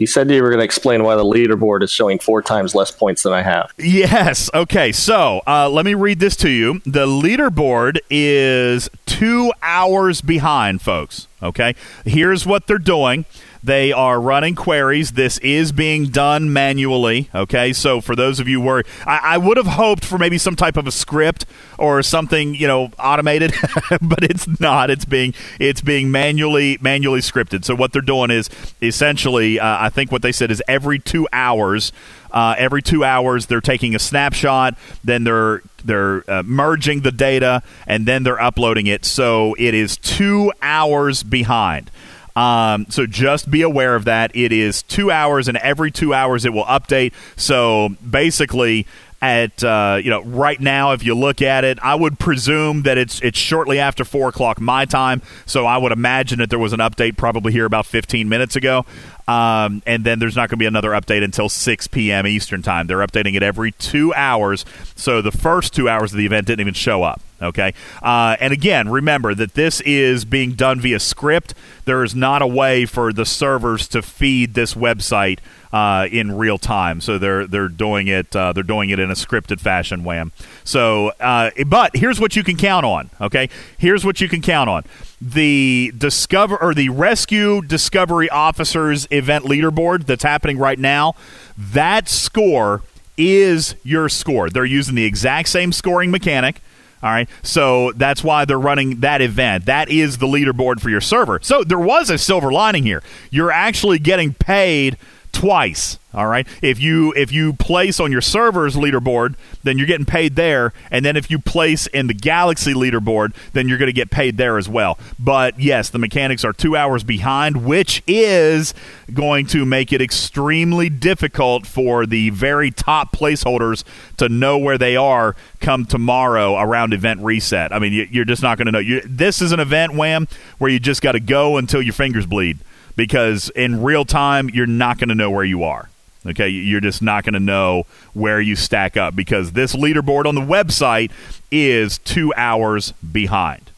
You 0.01 0.07
said 0.07 0.31
you 0.31 0.43
were 0.43 0.49
going 0.49 0.61
to 0.61 0.65
explain 0.65 1.05
why 1.05 1.15
the 1.15 1.25
leaderboard 1.25 1.83
is 1.83 1.93
showing 1.93 2.19
four 2.19 2.41
times 2.41 2.75
less 2.75 2.91
points 2.91 3.23
than 3.23 3.35
I 3.35 3.43
have. 3.43 3.71
Yes. 3.77 4.49
Okay. 4.55 4.93
So 4.93 5.43
uh, 5.47 5.69
let 5.69 5.85
me 5.85 5.93
read 5.93 6.21
this 6.21 6.37
to 6.37 6.49
you. 6.49 6.81
The 6.87 7.07
leaderboard 7.07 7.99
is 8.09 8.89
two 9.05 9.53
hours 9.63 10.23
behind, 10.23 10.81
folks. 10.81 11.29
Okay. 11.43 11.75
Here's 12.07 12.47
what 12.47 12.67
they're 12.67 12.79
doing. 12.79 13.27
They 13.63 13.93
are 13.93 14.21
running 14.21 14.55
queries. 14.55 15.13
This 15.13 15.39
is 15.39 15.71
being 15.71 16.07
done 16.07 16.53
manually. 16.53 17.29
Okay, 17.35 17.73
so 17.75 18.01
for 18.01 18.17
those 18.17 18.41
of 18.41 18.49
you 18.49 18.63
who 18.63 18.83
I, 19.07 19.21
I 19.23 19.39
would 19.39 19.59
have 19.59 19.67
hoped 19.67 20.05
for 20.05 20.17
maybe 20.17 20.39
some 20.39 20.57
type 20.57 20.77
of 20.79 20.87
a 20.87 20.93
script 20.93 21.45
or 21.79 22.03
something, 22.03 22.55
you 22.55 22.67
know, 22.67 22.91
automated, 22.99 23.53
but 24.01 24.23
it's 24.23 24.61
not. 24.61 24.91
It's 24.91 25.05
being 25.05 25.35
it's 25.59 25.83
being 25.83 26.11
manually 26.11 26.79
manually 26.81 27.21
scripted. 27.21 27.65
So 27.65 27.75
what 27.75 27.93
they're 27.93 28.01
doing 28.01 28.31
is 28.31 28.49
essentially, 28.81 29.61
uh, 29.61 29.77
I 29.85 29.91
think 29.91 30.11
what 30.11 30.23
they 30.23 30.33
said 30.33 30.51
is 30.51 30.63
every 30.67 30.99
two 30.99 31.29
hours. 31.33 31.93
Uh, 32.33 32.55
every 32.59 32.81
two 32.81 33.03
hours, 33.03 33.47
they're 33.47 33.61
taking 33.61 33.93
a 33.97 33.99
snapshot, 33.99 34.79
then 35.03 35.25
they're 35.25 35.63
they're 35.85 36.23
uh, 36.31 36.45
merging 36.45 37.01
the 37.01 37.11
data, 37.11 37.61
and 37.89 38.07
then 38.07 38.23
they're 38.23 38.41
uploading 38.41 38.87
it. 38.87 39.05
So 39.05 39.57
it 39.59 39.75
is 39.75 39.97
two 39.97 40.53
hours 40.63 41.25
behind. 41.25 41.91
Um, 42.37 42.87
so 42.89 43.07
just 43.07 43.51
be 43.51 43.63
aware 43.63 43.95
of 43.95 44.05
that. 44.05 44.35
It 44.35 44.53
is 44.53 44.83
two 44.83 45.11
hours, 45.11 45.49
and 45.49 45.57
every 45.59 45.91
two 45.91 46.15
hours 46.15 46.45
it 46.45 46.53
will 46.53 46.65
update. 46.65 47.13
So 47.37 47.91
basically, 48.09 48.87
at 49.23 49.63
uh, 49.63 50.01
you 50.03 50.11
know 50.11 50.23
right 50.23 50.61
now, 50.61 50.93
if 50.93 51.05
you 51.05 51.15
look 51.15 51.43
at 51.43 51.65
it, 51.65 51.79
I 51.83 51.95
would 51.95 52.19
presume 52.19 52.83
that 52.83 52.97
it's 52.97 53.21
it's 53.21 53.39
shortly 53.39 53.79
after 53.79 54.05
four 54.05 54.29
o'clock 54.29 54.61
my 54.61 54.85
time. 54.85 55.23
So 55.47 55.67
I 55.67 55.77
would 55.77 55.93
imagine 55.93 56.39
that 56.39 56.51
there 56.51 56.59
was 56.59 56.73
an 56.73 56.81
update 56.81 57.17
probably 57.17 57.53
here 57.53 57.67
about 57.67 57.87
15 57.87 58.29
minutes 58.29 58.57
ago. 58.57 58.87
Um, 59.31 59.81
and 59.87 60.03
then 60.03 60.19
there's 60.19 60.35
not 60.35 60.49
going 60.49 60.57
to 60.59 60.63
be 60.63 60.67
another 60.67 60.91
update 60.91 61.23
until 61.23 61.49
6 61.49 61.87
p.m. 61.87 62.27
Eastern 62.27 62.63
time. 62.63 62.89
They're 62.89 62.99
updating 62.99 63.37
it 63.37 63.45
every 63.45 63.71
two 63.71 64.13
hours. 64.15 64.65
So 64.97 65.23
the 65.23 65.31
first 65.31 65.73
two 65.73 65.89
hours 65.89 66.11
of 66.11 66.19
the 66.19 66.27
event 66.27 66.49
didn't 66.49 66.61
even 66.61 66.75
show 66.75 67.05
up. 67.05 67.21
Okay. 67.41 67.73
Uh, 68.03 68.37
and 68.41 68.53
again, 68.53 68.89
remember 68.89 69.33
that 69.37 69.55
this 69.55 69.81
is 69.83 70.25
being 70.25 70.53
done 70.53 70.81
via 70.81 70.99
script. 70.99 71.55
There 71.85 72.03
is 72.03 72.13
not 72.13 72.43
a 72.43 72.47
way 72.47 72.87
for 72.87 73.13
the 73.13 73.25
servers 73.25 73.87
to 73.89 74.03
feed 74.03 74.55
this 74.55 74.75
website 74.75 75.39
uh, 75.73 76.09
in 76.11 76.37
real 76.37 76.59
time. 76.59 77.01
So 77.01 77.17
they're 77.17 77.47
they're 77.47 77.69
doing 77.69 78.09
it 78.09 78.35
uh, 78.35 78.53
they're 78.53 78.63
doing 78.63 78.91
it 78.91 78.99
in 78.99 79.11
a 79.11 79.15
scripted 79.15 79.61
fashion. 79.61 80.05
Wham. 80.05 80.33
So, 80.65 81.13
uh, 81.21 81.51
but 81.67 81.97
here's 81.97 82.21
what 82.21 82.37
you 82.37 82.43
can 82.43 82.57
count 82.57 82.85
on. 82.85 83.09
Okay. 83.21 83.49
Here's 83.79 84.05
what 84.05 84.21
you 84.21 84.29
can 84.29 84.43
count 84.43 84.69
on 84.69 84.85
the 85.21 85.93
discover 85.97 86.57
or 86.61 86.73
the 86.75 86.89
rescue 86.89 87.61
discovery 87.63 88.31
officers 88.31 89.07
event 89.11 89.45
leaderboard 89.45 90.07
that's 90.07 90.23
happening 90.23 90.57
right 90.57 90.79
now 90.79 91.15
that 91.59 92.09
score 92.09 92.83
is 93.19 93.75
your 93.83 94.09
score. 94.09 94.49
They're 94.49 94.65
using 94.65 94.95
the 94.95 95.05
exact 95.05 95.51
same 95.51 95.73
scoring 95.73 96.11
mechanic 96.11 96.63
all 97.03 97.11
right? 97.11 97.29
So 97.43 97.93
that's 97.93 98.23
why 98.23 98.45
they're 98.45 98.59
running 98.59 99.01
that 99.01 99.23
event. 99.23 99.67
That 99.67 99.89
is 99.89 100.19
the 100.19 100.27
leaderboard 100.27 100.81
for 100.81 100.91
your 100.91 101.01
server. 101.01 101.41
So 101.43 101.65
there 101.65 101.79
was 101.79 102.11
a 102.11 102.19
silver 102.19 102.53
lining 102.53 102.85
here. 102.85 103.03
You're 103.31 103.51
actually 103.51 103.99
getting 103.99 104.35
paid 104.35 104.99
twice. 105.33 105.99
All 106.13 106.27
right. 106.27 106.45
If 106.61 106.81
you 106.81 107.13
if 107.17 107.31
you 107.31 107.53
place 107.53 108.01
on 108.01 108.11
your 108.11 108.21
server's 108.21 108.75
leaderboard, 108.75 109.37
then 109.63 109.79
you're 109.79 109.87
getting 109.87 110.05
paid 110.07 110.35
there, 110.35 110.73
and 110.91 111.05
then 111.05 111.17
if 111.17 111.31
you 111.31 111.39
place 111.39 111.87
in 111.87 112.09
the 112.09 112.15
Galaxy 112.15 112.75
leaderboard, 112.75 113.33
then 113.53 113.69
you're 113.69 113.79
going 113.79 113.87
to 113.87 113.93
get 113.93 114.11
paid 114.11 114.37
there 114.37 114.59
as 114.59 114.69
well. 114.69 114.99
But 115.21 115.61
yes, 115.61 115.89
the 115.89 116.01
mechanics 116.01 116.45
are 116.45 116.53
two 116.53 116.77
hours 116.77 117.05
behind, 117.05 117.65
which 117.65 118.03
is 118.09 118.75
going 119.15 119.47
to 119.47 119.65
make 119.65 119.93
it 119.93 120.03
extremely 120.03 120.89
difficult 120.89 121.65
for 121.65 122.07
the 122.07 122.31
very 122.31 122.73
top 122.73 123.13
placeholders 123.15 123.85
to 124.17 124.29
know 124.29 124.59
where 124.59 124.79
they 124.79 124.97
are 124.97 125.37
come 125.61 125.85
tomorrow 125.85 126.57
around 126.59 126.93
event 126.93 127.21
reset. 127.21 127.73
I 127.73 127.79
mean, 127.79 127.93
you- 127.93 128.09
you're 128.11 128.25
just 128.25 128.43
not 128.43 128.59
going 128.59 128.67
to 128.67 128.73
know. 128.73 128.79
You, 128.81 129.01
this 129.05 129.41
is 129.41 129.53
an 129.53 129.61
event, 129.61 129.95
wham, 129.95 130.27
where 130.59 130.71
you 130.73 130.81
just 130.81 131.03
got 131.03 131.13
to 131.13 131.21
go 131.21 131.57
until 131.57 131.81
your 131.83 131.95
fingers 131.95 132.27
bleed 132.27 132.59
because 133.01 133.49
in 133.57 133.83
real 133.83 134.05
time 134.05 134.51
you're 134.51 134.67
not 134.67 134.99
going 134.99 135.09
to 135.09 135.15
know 135.15 135.31
where 135.31 135.43
you 135.43 135.65
are. 135.65 135.89
Okay, 136.27 136.49
you're 136.49 136.83
just 136.83 137.01
not 137.01 137.25
going 137.25 137.33
to 137.33 137.41
know 137.41 137.85
where 138.13 138.43
you 138.43 138.55
stack 138.55 138.99
up 138.99 139.17
because 139.17 139.53
this 139.53 139.75
leaderboard 139.75 140.27
on 140.27 140.35
the 140.35 140.43
website 140.43 141.11
is 141.51 141.97
two 141.97 142.31
hours 142.37 142.93
behind. 142.93 143.71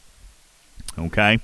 Okay, 0.98 1.38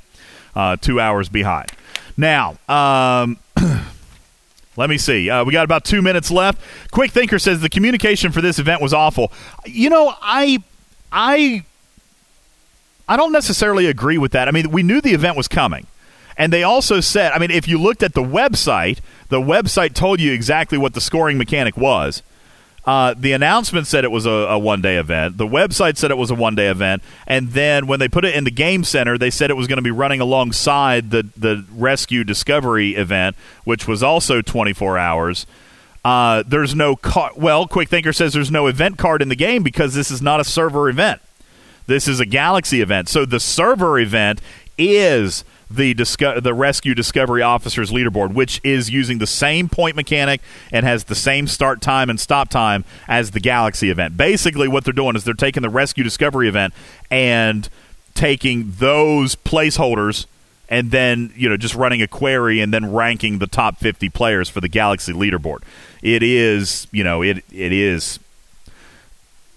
uh, 0.57 0.75
two 0.75 0.99
hours 0.99 1.29
behind. 1.29 1.71
Now, 2.17 2.59
um, 2.69 3.39
let 4.77 4.91
me 4.91 4.99
see. 4.99 5.31
Uh, 5.31 5.45
we 5.45 5.53
got 5.53 5.65
about 5.65 5.85
two 5.85 6.03
minutes 6.03 6.33
left. 6.33 6.61
Quick 6.91 7.13
Thinker 7.13 7.39
says 7.39 7.61
the 7.61 7.69
communication 7.69 8.33
for 8.33 8.41
this 8.41 8.59
event 8.59 8.83
was 8.83 8.93
awful. 8.93 9.31
You 9.65 9.89
know, 9.89 10.13
I, 10.21 10.65
I, 11.13 11.63
I 13.09 13.17
don't 13.17 13.31
necessarily 13.31 13.87
agree 13.87 14.19
with 14.19 14.33
that. 14.33 14.49
I 14.49 14.51
mean, 14.51 14.73
we 14.73 14.83
knew 14.83 15.01
the 15.01 15.15
event 15.15 15.37
was 15.37 15.47
coming. 15.47 15.87
And 16.39 16.53
they 16.53 16.63
also 16.63 17.01
said, 17.01 17.33
I 17.33 17.39
mean, 17.39 17.51
if 17.51 17.67
you 17.67 17.79
looked 17.79 18.05
at 18.05 18.15
the 18.15 18.23
website, 18.23 19.01
the 19.29 19.41
website 19.41 19.93
told 19.93 20.21
you 20.21 20.33
exactly 20.33 20.79
what 20.79 20.95
the 20.95 21.01
scoring 21.01 21.37
mechanic 21.37 21.77
was. 21.77 22.23
Uh, 22.87 23.13
the 23.19 23.33
announcement 23.33 23.87
said 23.87 24.05
it 24.05 24.11
was 24.11 24.25
a, 24.25 24.31
a 24.31 24.59
one 24.59 24.81
day 24.81 24.97
event. 24.97 25.37
The 25.37 25.47
website 25.47 25.99
said 25.99 26.11
it 26.11 26.17
was 26.17 26.31
a 26.31 26.35
one 26.35 26.55
day 26.55 26.69
event. 26.69 27.03
And 27.27 27.51
then 27.51 27.87
when 27.87 27.99
they 27.99 28.09
put 28.09 28.25
it 28.25 28.35
in 28.35 28.45
the 28.45 28.51
game 28.51 28.85
center, 28.85 29.19
they 29.19 29.31
said 29.31 29.51
it 29.51 29.59
was 29.59 29.67
going 29.67 29.77
to 29.77 29.83
be 29.83 29.91
running 29.91 30.21
alongside 30.21 31.11
the, 31.11 31.29
the 31.37 31.67
Rescue 31.73 32.25
Discovery 32.25 32.95
event, 32.95 33.37
which 33.65 33.87
was 33.87 34.03
also 34.03 34.41
24 34.41 34.97
hours. 34.97 35.45
Uh, 36.05 36.45
there's 36.47 36.75
no 36.75 36.97
well, 37.37 37.67
Quick 37.67 37.91
Thinker 37.91 38.15
says 38.15 38.33
there's 38.33 38.51
no 38.51 38.69
event 38.69 38.97
card 38.97 39.21
in 39.21 39.29
the 39.29 39.37
game 39.37 39.63
because 39.63 39.93
this 39.93 40.11
is 40.11 40.23
not 40.23 40.41
a 40.41 40.45
server 40.45 40.89
event. 40.89 41.21
This 41.87 42.07
is 42.07 42.21
a 42.21 42.27
Galaxy 42.27 42.81
event. 42.81 43.09
So 43.09 43.27
the 43.27 43.41
server 43.41 43.99
event 43.99 44.41
is 44.79 45.45
the 45.71 45.95
disco- 45.95 46.41
the 46.41 46.55
Rescue 46.55 46.95
Discovery 46.95 47.43
Officers 47.43 47.91
leaderboard, 47.91 48.33
which 48.35 48.61
is 48.65 48.91
using 48.91 49.19
the 49.19 49.27
same 49.27 49.69
point 49.69 49.97
mechanic 49.97 50.41
and 50.73 50.87
has 50.87 51.05
the 51.05 51.15
same 51.15 51.47
start 51.47 51.81
time 51.81 52.11
and 52.11 52.19
stop 52.19 52.49
time 52.49 52.85
as 53.07 53.33
the 53.33 53.41
Galaxy 53.41 53.91
event. 53.91 54.17
Basically, 54.17 54.69
what 54.69 54.85
they're 54.85 54.93
doing 54.93 55.17
is 55.17 55.25
they're 55.25 55.35
taking 55.35 55.63
the 55.63 55.69
Rescue 55.69 56.05
Discovery 56.05 56.49
event 56.49 56.75
and 57.11 57.69
taking 58.15 58.73
those 58.79 59.37
placeholders 59.37 60.27
and 60.69 60.91
then 60.91 61.33
you 61.35 61.49
know 61.49 61.57
just 61.57 61.75
running 61.75 62.03
a 62.03 62.09
query 62.09 62.61
and 62.61 62.73
then 62.73 62.93
ranking 62.93 63.39
the 63.39 63.47
top 63.47 63.79
50 63.79 64.09
players 64.11 64.49
for 64.49 64.61
the 64.61 64.69
Galaxy 64.69 65.13
leaderboard. 65.13 65.63
It 66.03 66.23
is, 66.23 66.87
you 66.93 67.05
know, 67.05 67.23
it 67.23 67.45
it 67.53 67.73
is 67.73 68.19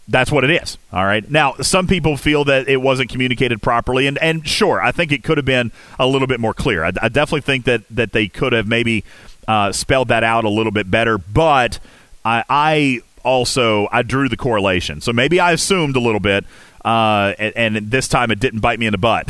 that's 0.07 0.31
what 0.31 0.43
it 0.43 0.49
is. 0.49 0.77
All 0.91 1.05
right. 1.05 1.29
Now, 1.29 1.55
some 1.61 1.87
people 1.87 2.17
feel 2.17 2.43
that 2.45 2.67
it 2.67 2.77
wasn't 2.77 3.09
communicated 3.09 3.61
properly, 3.61 4.07
and, 4.07 4.17
and 4.17 4.47
sure, 4.47 4.81
I 4.81 4.91
think 4.91 5.11
it 5.11 5.23
could 5.23 5.37
have 5.37 5.45
been 5.45 5.71
a 5.99 6.07
little 6.07 6.27
bit 6.27 6.39
more 6.39 6.53
clear. 6.53 6.83
I, 6.83 6.91
I 7.01 7.09
definitely 7.09 7.41
think 7.41 7.65
that, 7.65 7.83
that 7.91 8.11
they 8.11 8.27
could 8.27 8.53
have 8.53 8.67
maybe 8.67 9.03
uh, 9.47 9.71
spelled 9.71 10.09
that 10.09 10.23
out 10.23 10.43
a 10.43 10.49
little 10.49 10.71
bit 10.71 10.89
better, 10.89 11.17
but 11.17 11.79
I, 12.25 12.43
I 12.49 13.01
also 13.23 13.87
I 13.91 14.01
drew 14.01 14.29
the 14.29 14.37
correlation, 14.37 15.01
so 15.01 15.13
maybe 15.13 15.39
I 15.39 15.51
assumed 15.51 15.95
a 15.95 15.99
little 15.99 16.19
bit. 16.19 16.45
Uh, 16.83 17.35
and, 17.37 17.75
and 17.77 17.91
this 17.91 18.07
time 18.07 18.31
it 18.31 18.39
didn't 18.39 18.59
bite 18.59 18.79
me 18.79 18.87
in 18.87 18.91
the 18.91 18.97
butt. 18.97 19.29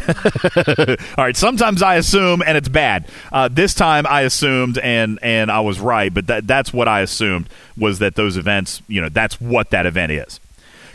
All 1.18 1.26
right, 1.26 1.36
sometimes 1.36 1.82
I 1.82 1.96
assume 1.96 2.42
and 2.42 2.58
it's 2.58 2.70
bad. 2.70 3.10
Uh, 3.30 3.50
this 3.50 3.74
time 3.74 4.08
I 4.08 4.22
assumed 4.22 4.78
and 4.78 5.20
and 5.22 5.52
I 5.52 5.60
was 5.60 5.78
right, 5.78 6.14
but 6.14 6.28
that 6.28 6.48
that's 6.48 6.72
what 6.72 6.88
I 6.88 7.02
assumed 7.02 7.50
was 7.76 8.00
that 8.00 8.16
those 8.16 8.38
events, 8.38 8.82
you 8.88 9.02
know, 9.02 9.10
that's 9.10 9.42
what 9.42 9.72
that 9.72 9.86
event 9.86 10.14
is. 10.14 10.40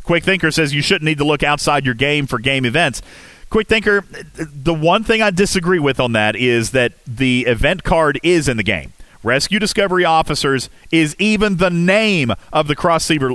Quick 0.06 0.24
Thinker 0.24 0.50
says 0.50 0.72
you 0.72 0.82
shouldn't 0.82 1.04
need 1.04 1.18
to 1.18 1.24
look 1.24 1.42
outside 1.42 1.84
your 1.84 1.94
game 1.94 2.26
for 2.26 2.38
game 2.38 2.64
events. 2.64 3.02
Quick 3.50 3.68
Thinker, 3.68 4.04
the 4.34 4.72
one 4.72 5.04
thing 5.04 5.20
I 5.20 5.30
disagree 5.30 5.80
with 5.80 6.00
on 6.00 6.12
that 6.12 6.36
is 6.36 6.70
that 6.70 6.92
the 7.06 7.46
event 7.46 7.82
card 7.82 8.18
is 8.22 8.48
in 8.48 8.56
the 8.56 8.62
game. 8.62 8.92
Rescue 9.22 9.58
Discovery 9.58 10.04
Officers 10.04 10.70
is 10.92 11.16
even 11.18 11.56
the 11.56 11.70
name 11.70 12.32
of 12.52 12.68
the 12.68 12.76
cross 12.76 13.04
server 13.04 13.30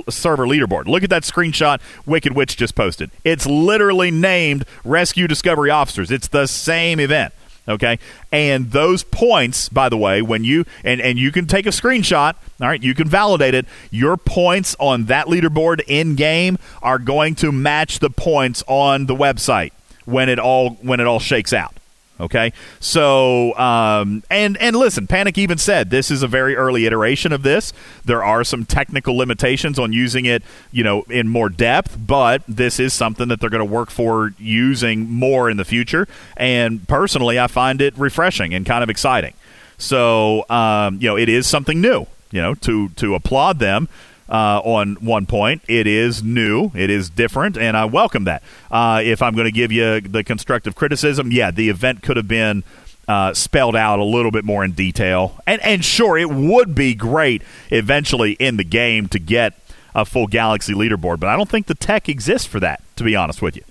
leaderboard. 0.46 0.86
Look 0.86 1.02
at 1.02 1.10
that 1.10 1.22
screenshot 1.24 1.80
Wicked 2.06 2.34
Witch 2.34 2.56
just 2.56 2.74
posted. 2.74 3.10
It's 3.24 3.46
literally 3.46 4.10
named 4.10 4.64
Rescue 4.84 5.28
Discovery 5.28 5.68
Officers. 5.68 6.10
It's 6.10 6.28
the 6.28 6.46
same 6.46 6.98
event. 6.98 7.34
Okay, 7.68 8.00
and 8.32 8.72
those 8.72 9.04
points, 9.04 9.68
by 9.68 9.88
the 9.88 9.96
way, 9.96 10.20
when 10.20 10.42
you 10.42 10.64
and 10.82 11.00
and 11.00 11.18
you 11.18 11.30
can 11.30 11.46
take 11.46 11.64
a 11.66 11.70
screenshot. 11.70 12.34
All 12.60 12.68
right, 12.68 12.82
you 12.82 12.94
can 12.94 13.08
validate 13.08 13.54
it. 13.54 13.66
Your 13.90 14.16
points 14.16 14.74
on 14.80 15.04
that 15.04 15.26
leaderboard 15.26 15.82
in 15.86 16.16
game 16.16 16.58
are 16.82 16.98
going 16.98 17.36
to 17.36 17.52
match 17.52 18.00
the 18.00 18.10
points 18.10 18.64
on 18.66 19.06
the 19.06 19.14
website 19.14 19.70
when 20.04 20.28
it 20.28 20.40
all 20.40 20.70
when 20.82 20.98
it 20.98 21.06
all 21.06 21.20
shakes 21.20 21.52
out. 21.52 21.74
Okay, 22.20 22.52
so 22.78 23.56
um, 23.58 24.22
and 24.30 24.56
and 24.58 24.76
listen, 24.76 25.06
Panic 25.06 25.38
even 25.38 25.58
said 25.58 25.90
this 25.90 26.10
is 26.10 26.22
a 26.22 26.28
very 26.28 26.54
early 26.54 26.86
iteration 26.86 27.32
of 27.32 27.42
this. 27.42 27.72
There 28.04 28.22
are 28.22 28.44
some 28.44 28.64
technical 28.64 29.16
limitations 29.16 29.78
on 29.78 29.92
using 29.92 30.26
it, 30.26 30.42
you 30.70 30.84
know, 30.84 31.02
in 31.04 31.26
more 31.28 31.48
depth, 31.48 31.96
but 31.98 32.42
this 32.46 32.78
is 32.78 32.92
something 32.92 33.28
that 33.28 33.40
they're 33.40 33.50
going 33.50 33.66
to 33.66 33.72
work 33.72 33.90
for 33.90 34.34
using 34.38 35.10
more 35.10 35.50
in 35.50 35.56
the 35.56 35.64
future. 35.64 36.06
And 36.36 36.86
personally, 36.86 37.40
I 37.40 37.46
find 37.46 37.80
it 37.80 37.96
refreshing 37.98 38.54
and 38.54 38.66
kind 38.66 38.84
of 38.84 38.90
exciting. 38.90 39.32
So 39.78 40.48
um, 40.50 40.98
you 41.00 41.08
know, 41.08 41.16
it 41.16 41.28
is 41.28 41.46
something 41.46 41.80
new. 41.80 42.06
You 42.30 42.40
know, 42.40 42.54
to 42.54 42.90
to 42.90 43.14
applaud 43.14 43.58
them 43.58 43.88
uh, 44.32 44.60
on 44.64 44.94
one 44.96 45.26
point. 45.26 45.62
It 45.68 45.86
is 45.86 46.22
new, 46.22 46.72
it 46.74 46.88
is 46.88 47.10
different, 47.10 47.58
and 47.58 47.76
I 47.76 47.84
welcome 47.84 48.24
that. 48.24 48.42
Uh, 48.70 49.02
if 49.04 49.20
I'm 49.20 49.34
going 49.34 49.44
to 49.44 49.52
give 49.52 49.70
you 49.70 50.00
the 50.00 50.24
constructive 50.24 50.74
criticism, 50.74 51.30
yeah, 51.30 51.50
the 51.50 51.68
event 51.68 52.02
could 52.02 52.16
have 52.16 52.28
been. 52.28 52.64
Uh, 53.08 53.34
spelled 53.34 53.74
out 53.74 53.98
a 53.98 54.04
little 54.04 54.30
bit 54.30 54.44
more 54.44 54.64
in 54.64 54.70
detail, 54.70 55.36
and 55.44 55.60
and 55.62 55.84
sure, 55.84 56.16
it 56.16 56.30
would 56.30 56.72
be 56.72 56.94
great 56.94 57.42
eventually 57.70 58.32
in 58.34 58.56
the 58.56 58.64
game 58.64 59.08
to 59.08 59.18
get 59.18 59.54
a 59.92 60.04
full 60.04 60.28
Galaxy 60.28 60.72
leaderboard, 60.72 61.18
but 61.18 61.28
I 61.28 61.36
don't 61.36 61.48
think 61.48 61.66
the 61.66 61.74
tech 61.74 62.08
exists 62.08 62.46
for 62.46 62.60
that. 62.60 62.80
To 62.96 63.04
be 63.04 63.16
honest 63.16 63.42
with 63.42 63.56
you, 63.56 63.64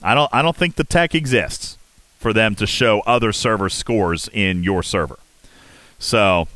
I 0.00 0.14
don't 0.14 0.32
I 0.32 0.42
don't 0.42 0.56
think 0.56 0.76
the 0.76 0.84
tech 0.84 1.12
exists 1.12 1.76
for 2.20 2.32
them 2.32 2.54
to 2.54 2.66
show 2.66 3.00
other 3.00 3.32
server 3.32 3.68
scores 3.68 4.30
in 4.32 4.62
your 4.62 4.84
server. 4.84 5.18
So 5.98 6.46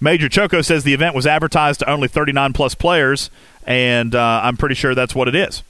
Major 0.00 0.28
Choco 0.28 0.60
says 0.62 0.84
the 0.84 0.94
event 0.94 1.14
was 1.14 1.26
advertised 1.26 1.80
to 1.80 1.90
only 1.90 2.08
39 2.08 2.52
plus 2.52 2.74
players, 2.74 3.30
and 3.64 4.14
uh, 4.14 4.40
I'm 4.42 4.56
pretty 4.56 4.74
sure 4.74 4.94
that's 4.94 5.14
what 5.14 5.28
it 5.28 5.34
is. 5.34 5.62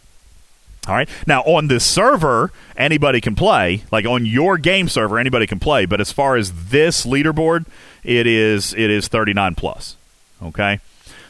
All 0.89 0.95
right. 0.95 1.09
Now, 1.27 1.43
on 1.43 1.67
this 1.67 1.85
server, 1.85 2.53
anybody 2.77 3.21
can 3.21 3.35
play. 3.35 3.83
Like 3.91 4.07
on 4.07 4.25
your 4.25 4.57
game 4.57 4.89
server, 4.89 5.19
anybody 5.19 5.47
can 5.47 5.59
play. 5.59 5.85
But 5.85 6.01
as 6.01 6.13
far 6.13 6.37
as 6.37 6.69
this 6.71 7.05
leaderboard, 7.05 7.67
it 8.05 8.27
is 8.27 8.73
it 8.75 8.91
is 8.91 9.09
39 9.09 9.57
plus. 9.57 9.97
Okay. 10.43 10.79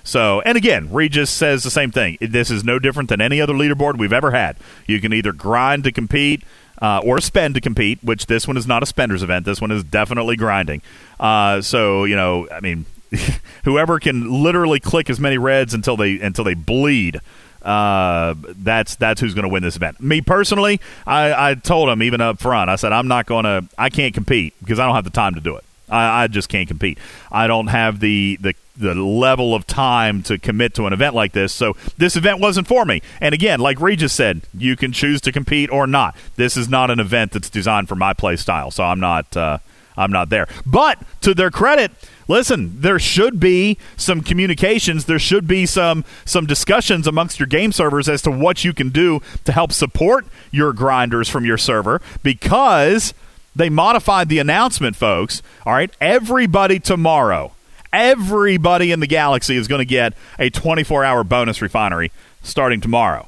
So, 0.05 0.41
and 0.43 0.57
again, 0.57 0.93
Regis 0.93 1.31
says 1.31 1.65
the 1.65 1.71
same 1.71 1.91
thing. 1.91 2.17
This 2.21 2.51
is 2.51 2.63
no 2.63 2.79
different 2.79 3.09
than 3.09 3.21
any 3.21 3.41
other 3.41 3.55
leaderboard 3.55 3.99
we've 3.99 4.13
ever 4.13 4.31
had. 4.31 4.57
You 4.87 5.01
can 5.01 5.13
either 5.13 5.33
grind 5.33 5.83
to 5.85 5.91
compete 5.91 6.45
uh, 6.81 7.01
or 7.05 7.21
spend 7.21 7.55
to 7.55 7.61
compete, 7.61 7.99
which 8.03 8.27
this 8.27 8.47
one 8.47 8.57
is 8.57 8.67
not 8.67 8.83
a 8.83 8.87
spenders 8.87 9.23
event. 9.23 9.45
This 9.45 9.61
one 9.61 9.71
is 9.71 9.85
definitely 9.85 10.37
grinding. 10.37 10.83
Uh, 11.19 11.61
so, 11.61 12.05
you 12.05 12.17
know, 12.17 12.49
I 12.51 12.61
mean, 12.61 12.87
whoever 13.65 13.99
can 13.99 14.43
literally 14.43 14.81
click 14.81 15.11
as 15.11 15.21
many 15.21 15.39
reds 15.39 15.75
until 15.75 15.97
they 15.97 16.21
until 16.21 16.45
they 16.45 16.55
bleed. 16.55 17.21
Uh, 17.63 18.35
that's 18.47 18.95
that's 18.97 19.21
who's 19.21 19.35
going 19.35 19.43
to 19.43 19.49
win 19.49 19.63
this 19.63 19.77
event. 19.77 20.01
Me 20.01 20.21
personally, 20.21 20.81
I, 21.07 21.51
I 21.51 21.55
told 21.55 21.89
him 21.89 22.03
even 22.03 22.21
up 22.21 22.39
front. 22.39 22.71
I 22.71 22.77
said 22.77 22.93
I'm 22.93 23.09
not 23.09 23.27
going 23.27 23.45
to. 23.45 23.65
I 23.77 23.91
can't 23.91 24.15
compete 24.15 24.55
because 24.61 24.79
I 24.79 24.87
don't 24.87 24.95
have 24.95 25.05
the 25.05 25.11
time 25.11 25.35
to 25.35 25.41
do 25.41 25.57
it. 25.57 25.65
I, 25.89 26.25
I 26.25 26.27
just 26.27 26.49
can't 26.49 26.69
compete. 26.69 26.99
I 27.31 27.47
don't 27.47 27.69
have 27.69 28.01
the, 28.01 28.39
the 28.41 28.55
the 28.79 28.95
level 28.95 29.55
of 29.55 29.67
time 29.67 30.23
to 30.23 30.39
commit 30.39 30.75
to 30.75 30.87
an 30.87 30.93
event 30.93 31.15
like 31.15 31.33
this. 31.33 31.53
So 31.53 31.77
this 31.97 32.17
event 32.17 32.41
wasn't 32.41 32.67
for 32.67 32.85
me. 32.85 33.03
And 33.21 33.35
again, 33.35 33.61
like 33.61 33.81
Regis 33.81 34.13
said, 34.13 34.43
you 34.53 34.77
can 34.77 34.93
choose 34.93 35.21
to 35.23 35.33
compete 35.33 35.71
or 35.71 35.87
not. 35.87 36.15
This 36.37 36.57
is 36.57 36.69
not 36.69 36.91
an 36.91 37.01
event 37.01 37.33
that's 37.33 37.49
designed 37.49 37.89
for 37.89 37.97
my 37.97 38.13
play 38.13 38.37
style. 38.37 38.71
So 38.71 38.85
I'm 38.85 39.01
not 39.01 39.35
uh, 39.37 39.59
I'm 39.97 40.13
not 40.13 40.29
there. 40.29 40.47
But 40.65 40.99
to 41.23 41.35
their 41.35 41.51
credit, 41.51 41.91
listen, 42.29 42.81
there 42.81 42.99
should 42.99 43.41
be 43.41 43.79
some 43.97 44.21
communications. 44.21 45.07
There 45.07 45.19
should 45.19 45.47
be 45.47 45.67
some 45.67 46.05
some 46.25 46.47
discussions 46.47 47.07
amongst 47.07 47.41
your 47.41 47.47
game 47.47 47.73
servers 47.73 48.09
as 48.09 48.23
to 48.23 48.31
what 48.31 48.65
you 48.65 48.73
can 48.73 48.91
do 48.91 49.21
to 49.45 49.53
help 49.53 49.73
support 49.73 50.27
your 50.51 50.73
grinders 50.73 51.29
from 51.29 51.45
your 51.45 51.59
server 51.59 52.01
because 52.23 53.15
they 53.57 53.69
modified 53.71 54.29
the 54.29 54.39
announcement, 54.39 54.97
folks. 54.97 55.43
All 55.65 55.73
right, 55.73 55.91
everybody 56.01 56.79
tomorrow, 56.79 57.53
Everybody 57.97 58.93
in 58.93 59.01
the 59.01 59.07
galaxy 59.07 59.57
is 59.57 59.69
going 59.69 59.79
to 59.79 59.87
get 59.87 60.13
a 60.39 60.51
24 60.51 61.03
hour 61.03 61.25
bonus 61.25 61.63
refinery 61.63 62.13
starting 62.43 62.81
tomorrow. 62.81 63.27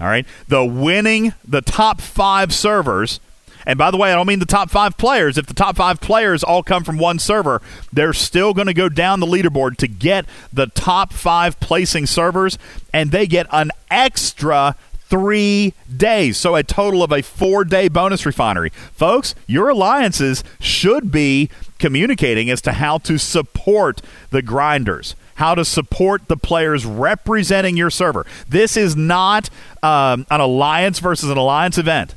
All 0.00 0.06
right. 0.06 0.26
The 0.48 0.64
winning, 0.64 1.34
the 1.46 1.60
top 1.60 2.00
five 2.00 2.54
servers, 2.54 3.20
and 3.66 3.78
by 3.78 3.90
the 3.90 3.98
way, 3.98 4.10
I 4.10 4.14
don't 4.14 4.26
mean 4.26 4.38
the 4.38 4.46
top 4.46 4.70
five 4.70 4.96
players. 4.96 5.36
If 5.36 5.44
the 5.44 5.52
top 5.52 5.76
five 5.76 6.00
players 6.00 6.42
all 6.42 6.62
come 6.62 6.84
from 6.84 6.96
one 6.96 7.18
server, 7.18 7.60
they're 7.92 8.14
still 8.14 8.54
going 8.54 8.68
to 8.68 8.74
go 8.74 8.88
down 8.88 9.20
the 9.20 9.26
leaderboard 9.26 9.76
to 9.78 9.86
get 9.86 10.24
the 10.50 10.66
top 10.68 11.12
five 11.12 11.60
placing 11.60 12.06
servers, 12.06 12.56
and 12.94 13.10
they 13.10 13.26
get 13.26 13.46
an 13.52 13.72
extra 13.90 14.74
three 15.10 15.74
days. 15.94 16.38
So 16.38 16.54
a 16.54 16.62
total 16.62 17.02
of 17.02 17.12
a 17.12 17.20
four 17.20 17.64
day 17.64 17.88
bonus 17.88 18.24
refinery. 18.24 18.70
Folks, 18.70 19.34
your 19.46 19.68
alliances 19.68 20.42
should 20.60 21.10
be 21.12 21.50
communicating 21.78 22.48
as 22.48 22.62
to 22.62 22.72
how 22.72 22.98
to 22.98 23.18
support 23.18 24.00
the 24.30 24.40
grinders. 24.40 25.16
How 25.34 25.54
to 25.54 25.64
support 25.64 26.28
the 26.28 26.36
players 26.36 26.84
representing 26.84 27.76
your 27.76 27.90
server. 27.90 28.26
This 28.48 28.76
is 28.76 28.94
not 28.94 29.48
um, 29.82 30.26
an 30.30 30.40
alliance 30.40 30.98
versus 30.98 31.30
an 31.30 31.38
alliance 31.38 31.78
event. 31.78 32.14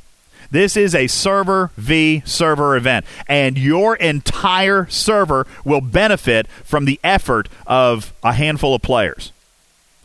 This 0.50 0.76
is 0.76 0.94
a 0.94 1.06
server 1.08 1.70
v 1.76 2.22
server 2.24 2.76
event, 2.76 3.06
and 3.26 3.58
your 3.58 3.96
entire 3.96 4.86
server 4.88 5.46
will 5.64 5.80
benefit 5.80 6.46
from 6.62 6.84
the 6.84 7.00
effort 7.02 7.48
of 7.66 8.12
a 8.22 8.34
handful 8.34 8.74
of 8.74 8.82
players. 8.82 9.32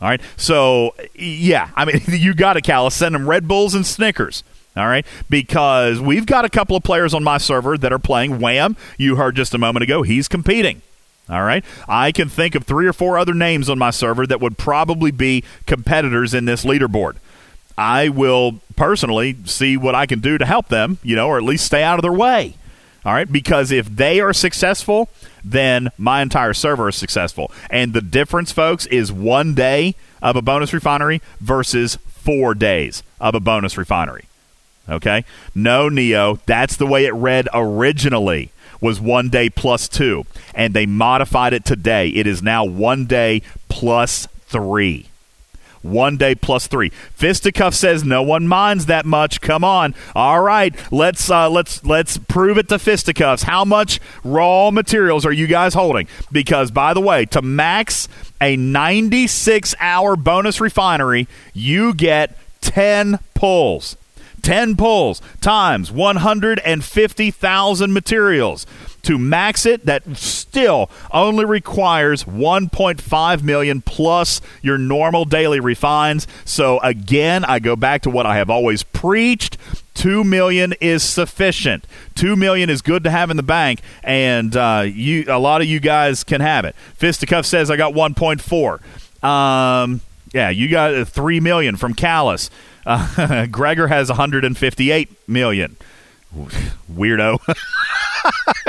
All 0.00 0.08
right. 0.08 0.20
So, 0.36 0.94
yeah, 1.14 1.70
I 1.76 1.84
mean, 1.84 2.00
you 2.08 2.34
got 2.34 2.54
to, 2.54 2.60
Callus, 2.60 2.94
send 2.94 3.14
them 3.14 3.28
Red 3.28 3.46
Bulls 3.46 3.74
and 3.74 3.86
Snickers. 3.86 4.42
All 4.76 4.86
right. 4.86 5.04
Because 5.28 6.00
we've 6.00 6.26
got 6.26 6.44
a 6.44 6.48
couple 6.48 6.76
of 6.76 6.82
players 6.82 7.12
on 7.12 7.24
my 7.24 7.38
server 7.38 7.76
that 7.76 7.92
are 7.92 7.98
playing 7.98 8.38
Wham. 8.38 8.76
You 8.98 9.16
heard 9.16 9.36
just 9.36 9.52
a 9.54 9.58
moment 9.58 9.82
ago. 9.82 10.02
He's 10.02 10.28
competing. 10.28 10.82
All 11.28 11.42
right. 11.42 11.64
I 11.88 12.12
can 12.12 12.28
think 12.28 12.54
of 12.54 12.64
three 12.64 12.86
or 12.86 12.92
four 12.92 13.18
other 13.18 13.34
names 13.34 13.68
on 13.68 13.78
my 13.78 13.90
server 13.90 14.26
that 14.26 14.40
would 14.40 14.58
probably 14.58 15.10
be 15.10 15.44
competitors 15.66 16.34
in 16.34 16.44
this 16.44 16.64
leaderboard. 16.64 17.16
I 17.76 18.08
will 18.08 18.60
personally 18.76 19.36
see 19.44 19.76
what 19.76 19.94
I 19.94 20.06
can 20.06 20.20
do 20.20 20.38
to 20.38 20.46
help 20.46 20.68
them, 20.68 20.98
you 21.02 21.16
know, 21.16 21.28
or 21.28 21.36
at 21.36 21.44
least 21.44 21.66
stay 21.66 21.82
out 21.82 21.98
of 21.98 22.02
their 22.02 22.12
way. 22.12 22.54
All 23.04 23.12
right. 23.12 23.30
Because 23.30 23.70
if 23.70 23.86
they 23.86 24.20
are 24.20 24.32
successful, 24.32 25.08
then 25.44 25.90
my 25.98 26.22
entire 26.22 26.54
server 26.54 26.88
is 26.88 26.96
successful. 26.96 27.50
And 27.68 27.92
the 27.92 28.00
difference, 28.00 28.52
folks, 28.52 28.86
is 28.86 29.12
one 29.12 29.54
day 29.54 29.94
of 30.22 30.36
a 30.36 30.42
bonus 30.42 30.72
refinery 30.72 31.22
versus 31.40 31.96
four 32.06 32.54
days 32.54 33.02
of 33.20 33.34
a 33.34 33.40
bonus 33.40 33.76
refinery. 33.76 34.24
Okay? 34.88 35.24
No, 35.54 35.88
Neo, 35.88 36.40
that's 36.46 36.76
the 36.76 36.86
way 36.86 37.06
it 37.06 37.14
read 37.14 37.48
originally 37.54 38.50
was 38.80 39.00
one 39.00 39.28
day 39.28 39.50
plus 39.50 39.88
two, 39.88 40.24
and 40.54 40.72
they 40.72 40.86
modified 40.86 41.52
it 41.52 41.64
today. 41.64 42.08
It 42.08 42.26
is 42.26 42.42
now 42.42 42.64
one 42.64 43.06
day 43.06 43.42
plus 43.68 44.26
three. 44.46 45.09
One 45.82 46.18
day 46.18 46.34
plus 46.34 46.66
three. 46.66 46.90
Fisticuff 46.90 47.74
says 47.74 48.04
no 48.04 48.22
one 48.22 48.46
minds 48.46 48.84
that 48.86 49.06
much. 49.06 49.40
Come 49.40 49.64
on. 49.64 49.94
All 50.14 50.42
right, 50.42 50.74
let's 50.92 51.30
uh, 51.30 51.48
let's 51.48 51.82
let's 51.84 52.18
prove 52.18 52.58
it 52.58 52.68
to 52.68 52.78
Fisticuffs. 52.78 53.44
How 53.44 53.64
much 53.64 53.98
raw 54.22 54.70
materials 54.70 55.24
are 55.24 55.32
you 55.32 55.46
guys 55.46 55.72
holding? 55.72 56.06
Because 56.30 56.70
by 56.70 56.92
the 56.92 57.00
way, 57.00 57.24
to 57.26 57.40
max 57.40 58.08
a 58.42 58.56
96 58.56 59.74
hour 59.80 60.16
bonus 60.16 60.60
refinery, 60.60 61.26
you 61.54 61.94
get 61.94 62.36
10 62.60 63.18
pulls. 63.34 63.96
10 64.42 64.76
pulls 64.76 65.20
times 65.40 65.90
150,000 65.92 67.92
materials. 67.92 68.66
To 69.02 69.18
max 69.18 69.64
it, 69.64 69.86
that 69.86 70.16
still 70.16 70.90
only 71.10 71.44
requires 71.44 72.24
1.5 72.24 73.42
million 73.42 73.80
plus 73.80 74.40
your 74.62 74.78
normal 74.78 75.24
daily 75.24 75.60
refines. 75.60 76.26
So 76.44 76.78
again, 76.80 77.44
I 77.44 77.58
go 77.60 77.76
back 77.76 78.02
to 78.02 78.10
what 78.10 78.26
I 78.26 78.36
have 78.36 78.50
always 78.50 78.82
preached. 78.82 79.56
2 79.94 80.24
million 80.24 80.74
is 80.80 81.02
sufficient. 81.02 81.86
2 82.14 82.36
million 82.36 82.70
is 82.70 82.82
good 82.82 83.04
to 83.04 83.10
have 83.10 83.30
in 83.30 83.36
the 83.36 83.42
bank 83.42 83.80
and 84.02 84.56
uh, 84.56 84.84
you 84.86 85.24
a 85.28 85.38
lot 85.38 85.60
of 85.60 85.66
you 85.66 85.80
guys 85.80 86.24
can 86.24 86.40
have 86.40 86.64
it. 86.64 86.74
Fisticuff 86.98 87.44
says 87.44 87.70
I 87.70 87.76
got 87.76 87.92
1.4. 87.92 89.24
Um, 89.24 90.00
yeah, 90.32 90.50
you 90.50 90.68
got 90.68 91.08
3 91.08 91.40
million 91.40 91.76
from 91.76 91.94
Callus. 91.94 92.50
Uh, 92.86 93.46
Gregor 93.50 93.88
has 93.88 94.08
158 94.08 95.28
million. 95.28 95.76
Weirdo. 96.34 97.38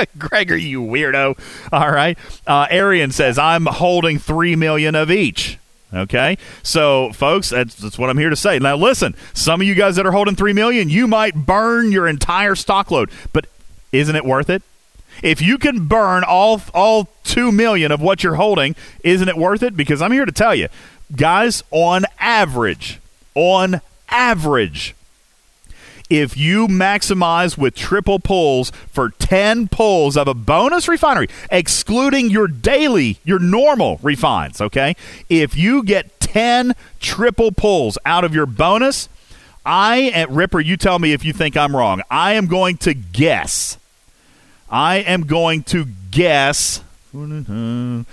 Gregor, 0.18 0.56
you 0.56 0.80
weirdo. 0.82 1.38
All 1.72 1.90
right. 1.90 2.18
Uh, 2.46 2.66
Arian 2.70 3.12
says, 3.12 3.38
I'm 3.38 3.66
holding 3.66 4.18
3 4.18 4.56
million 4.56 4.94
of 4.94 5.10
each. 5.10 5.58
Okay, 5.94 6.38
so 6.62 7.12
folks, 7.12 7.50
that's, 7.50 7.74
that's 7.74 7.98
what 7.98 8.08
I'm 8.08 8.16
here 8.16 8.30
to 8.30 8.36
say. 8.36 8.58
Now, 8.58 8.76
listen, 8.76 9.14
some 9.34 9.60
of 9.60 9.66
you 9.66 9.74
guys 9.74 9.96
that 9.96 10.06
are 10.06 10.12
holding 10.12 10.34
three 10.34 10.54
million, 10.54 10.88
you 10.88 11.06
might 11.06 11.34
burn 11.34 11.92
your 11.92 12.08
entire 12.08 12.54
stock 12.54 12.90
load, 12.90 13.10
but 13.34 13.44
isn't 13.92 14.16
it 14.16 14.24
worth 14.24 14.48
it? 14.48 14.62
If 15.22 15.42
you 15.42 15.58
can 15.58 15.88
burn 15.88 16.24
all 16.24 16.62
all 16.72 17.10
two 17.24 17.52
million 17.52 17.92
of 17.92 18.00
what 18.00 18.24
you're 18.24 18.36
holding, 18.36 18.74
isn't 19.04 19.28
it 19.28 19.36
worth 19.36 19.62
it? 19.62 19.76
Because 19.76 20.00
I'm 20.00 20.12
here 20.12 20.24
to 20.24 20.32
tell 20.32 20.54
you, 20.54 20.68
guys, 21.14 21.62
on 21.70 22.06
average, 22.18 22.98
on 23.34 23.82
average, 24.08 24.94
if 26.12 26.36
you 26.36 26.68
maximize 26.68 27.56
with 27.56 27.74
triple 27.74 28.18
pulls 28.18 28.70
for 28.90 29.08
10 29.08 29.68
pulls 29.68 30.14
of 30.14 30.28
a 30.28 30.34
bonus 30.34 30.86
refinery, 30.86 31.26
excluding 31.50 32.28
your 32.28 32.46
daily, 32.46 33.18
your 33.24 33.38
normal 33.38 33.98
refines, 34.02 34.60
okay? 34.60 34.94
If 35.30 35.56
you 35.56 35.82
get 35.82 36.20
10 36.20 36.74
triple 37.00 37.50
pulls 37.50 37.96
out 38.04 38.24
of 38.24 38.34
your 38.34 38.44
bonus, 38.44 39.08
I, 39.64 40.10
at 40.10 40.28
Ripper, 40.28 40.60
you 40.60 40.76
tell 40.76 40.98
me 40.98 41.14
if 41.14 41.24
you 41.24 41.32
think 41.32 41.56
I'm 41.56 41.74
wrong. 41.74 42.02
I 42.10 42.34
am 42.34 42.46
going 42.46 42.76
to 42.78 42.92
guess. 42.92 43.78
I 44.68 44.96
am 44.96 45.22
going 45.22 45.62
to 45.64 45.86
guess 46.10 46.84
on 47.14 48.04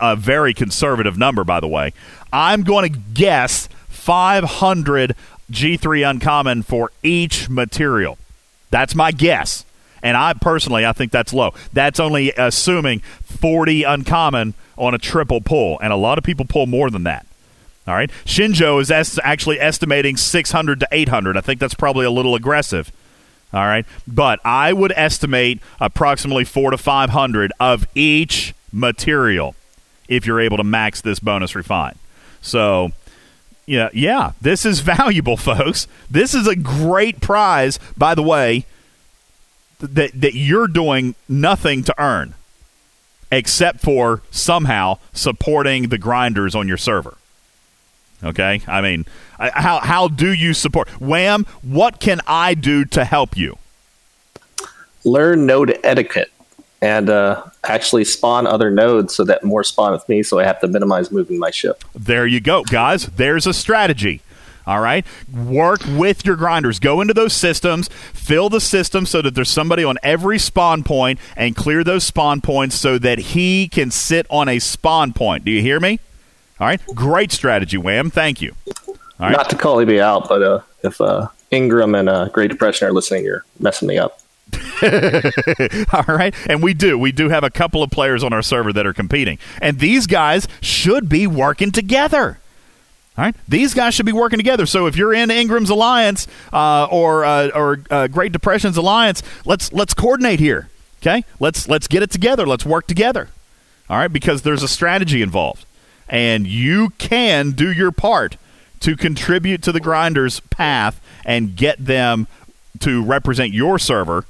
a 0.00 0.16
very 0.16 0.54
conservative 0.54 1.18
number, 1.18 1.44
by 1.44 1.60
the 1.60 1.68
way. 1.68 1.92
I'm 2.32 2.62
going 2.62 2.90
to 2.90 2.98
guess 3.12 3.68
500 3.88 5.14
G3 5.50 6.08
uncommon 6.08 6.62
for 6.62 6.90
each 7.02 7.48
material. 7.48 8.18
That's 8.70 8.94
my 8.94 9.12
guess. 9.12 9.64
And 10.02 10.16
I 10.16 10.32
personally, 10.34 10.84
I 10.84 10.92
think 10.92 11.12
that's 11.12 11.32
low. 11.32 11.54
That's 11.72 12.00
only 12.00 12.32
assuming 12.32 13.00
40 13.24 13.84
uncommon 13.84 14.54
on 14.76 14.94
a 14.94 14.98
triple 14.98 15.40
pull. 15.40 15.78
And 15.80 15.92
a 15.92 15.96
lot 15.96 16.18
of 16.18 16.24
people 16.24 16.44
pull 16.44 16.66
more 16.66 16.90
than 16.90 17.04
that. 17.04 17.26
All 17.86 17.94
right. 17.94 18.10
Shinjo 18.24 18.80
is 18.80 18.90
actually 19.22 19.60
estimating 19.60 20.16
600 20.16 20.80
to 20.80 20.88
800. 20.90 21.36
I 21.36 21.40
think 21.40 21.60
that's 21.60 21.74
probably 21.74 22.06
a 22.06 22.10
little 22.10 22.34
aggressive. 22.34 22.90
All 23.52 23.64
right. 23.64 23.84
But 24.06 24.40
I 24.44 24.72
would 24.72 24.92
estimate 24.96 25.60
approximately 25.80 26.44
4 26.44 26.70
to 26.72 26.78
500 26.78 27.52
of 27.60 27.86
each 27.94 28.54
material 28.72 29.54
if 30.08 30.26
you're 30.26 30.40
able 30.40 30.56
to 30.56 30.64
max 30.64 31.00
this 31.00 31.20
bonus 31.20 31.54
refine. 31.54 31.96
So 32.40 32.92
yeah, 33.66 33.88
yeah, 33.92 34.32
this 34.40 34.64
is 34.66 34.80
valuable, 34.96 35.36
folks. 35.36 35.86
This 36.10 36.34
is 36.34 36.46
a 36.46 36.56
great 36.56 37.20
prize, 37.20 37.78
by 37.96 38.14
the 38.14 38.22
way, 38.22 38.66
that 39.78 40.12
that 40.20 40.34
you're 40.34 40.68
doing 40.68 41.14
nothing 41.28 41.82
to 41.84 41.94
earn 41.98 42.34
except 43.30 43.80
for 43.80 44.22
somehow 44.30 44.98
supporting 45.12 45.88
the 45.88 45.98
grinders 45.98 46.54
on 46.54 46.68
your 46.68 46.76
server. 46.76 47.16
Okay? 48.22 48.60
I 48.68 48.80
mean, 48.80 49.06
how 49.38 49.80
how 49.80 50.06
do 50.08 50.32
you 50.32 50.54
support 50.54 50.88
Wham? 51.00 51.46
What 51.62 51.98
can 51.98 52.20
I 52.26 52.54
do 52.54 52.84
to 52.86 53.04
help 53.04 53.36
you? 53.36 53.58
Learn 55.04 55.46
node 55.46 55.76
etiquette 55.82 56.30
and 56.82 57.08
uh, 57.08 57.44
actually 57.62 58.04
spawn 58.04 58.46
other 58.46 58.70
nodes 58.70 59.14
so 59.14 59.24
that 59.24 59.44
more 59.44 59.62
spawn 59.62 59.92
with 59.92 60.06
me 60.08 60.22
so 60.22 60.40
I 60.40 60.44
have 60.44 60.60
to 60.60 60.68
minimize 60.68 61.10
moving 61.10 61.38
my 61.38 61.50
ship. 61.50 61.84
There 61.94 62.26
you 62.26 62.40
go, 62.40 62.64
guys. 62.64 63.06
There's 63.06 63.46
a 63.46 63.54
strategy. 63.54 64.20
All 64.66 64.80
right. 64.80 65.04
Work 65.32 65.80
with 65.86 66.24
your 66.24 66.36
grinders. 66.36 66.78
Go 66.78 67.00
into 67.00 67.14
those 67.14 67.32
systems, 67.32 67.88
fill 68.12 68.48
the 68.48 68.60
system 68.60 69.06
so 69.06 69.22
that 69.22 69.34
there's 69.34 69.48
somebody 69.48 69.82
on 69.82 69.96
every 70.02 70.38
spawn 70.38 70.84
point 70.84 71.18
and 71.36 71.56
clear 71.56 71.82
those 71.82 72.04
spawn 72.04 72.40
points 72.40 72.76
so 72.76 72.98
that 72.98 73.18
he 73.18 73.68
can 73.68 73.90
sit 73.90 74.26
on 74.28 74.48
a 74.48 74.58
spawn 74.58 75.12
point. 75.12 75.44
Do 75.44 75.50
you 75.50 75.62
hear 75.62 75.80
me? 75.80 75.98
All 76.60 76.66
right. 76.66 76.80
Great 76.94 77.32
strategy, 77.32 77.76
Wham. 77.76 78.10
Thank 78.10 78.40
you. 78.40 78.54
All 78.68 78.96
right. 79.18 79.32
Not 79.32 79.50
to 79.50 79.56
call 79.56 79.78
anybody 79.78 80.00
out, 80.00 80.28
but 80.28 80.42
uh, 80.42 80.60
if 80.84 81.00
uh, 81.00 81.28
Ingram 81.50 81.96
and 81.96 82.08
uh, 82.08 82.28
Great 82.28 82.50
Depression 82.50 82.86
are 82.86 82.92
listening, 82.92 83.24
you're 83.24 83.44
messing 83.58 83.88
me 83.88 83.98
up. 83.98 84.21
All 85.92 86.14
right. 86.16 86.34
And 86.48 86.62
we 86.62 86.74
do. 86.74 86.98
We 86.98 87.12
do 87.12 87.28
have 87.28 87.44
a 87.44 87.50
couple 87.50 87.82
of 87.82 87.90
players 87.90 88.22
on 88.24 88.32
our 88.32 88.42
server 88.42 88.72
that 88.72 88.86
are 88.86 88.92
competing. 88.92 89.38
And 89.60 89.78
these 89.78 90.06
guys 90.06 90.48
should 90.60 91.08
be 91.08 91.26
working 91.26 91.70
together. 91.70 92.38
All 93.16 93.24
right, 93.24 93.36
these 93.46 93.74
guys 93.74 93.92
should 93.92 94.06
be 94.06 94.12
working 94.12 94.38
together. 94.38 94.64
So 94.64 94.86
if 94.86 94.96
you're 94.96 95.12
in 95.12 95.30
Ingram's 95.30 95.68
alliance 95.68 96.26
uh, 96.50 96.86
or 96.90 97.26
uh, 97.26 97.50
or 97.54 97.80
uh, 97.90 98.06
Great 98.06 98.32
Depression's 98.32 98.78
alliance, 98.78 99.22
let's 99.44 99.70
let's 99.70 99.92
coordinate 99.92 100.40
here. 100.40 100.70
Okay, 101.02 101.24
let's 101.38 101.68
let's 101.68 101.88
get 101.88 102.02
it 102.02 102.10
together. 102.10 102.46
Let's 102.46 102.64
work 102.64 102.86
together. 102.86 103.28
All 103.90 103.98
right, 103.98 104.10
because 104.10 104.42
there's 104.42 104.62
a 104.62 104.68
strategy 104.68 105.20
involved, 105.20 105.66
and 106.08 106.46
you 106.46 106.90
can 106.96 107.50
do 107.50 107.70
your 107.70 107.92
part 107.92 108.38
to 108.80 108.96
contribute 108.96 109.62
to 109.62 109.72
the 109.72 109.80
grinders' 109.80 110.40
path 110.40 110.98
and 111.26 111.54
get 111.54 111.84
them 111.84 112.26
to 112.80 113.04
represent 113.04 113.52
your 113.52 113.78
server 113.78 114.24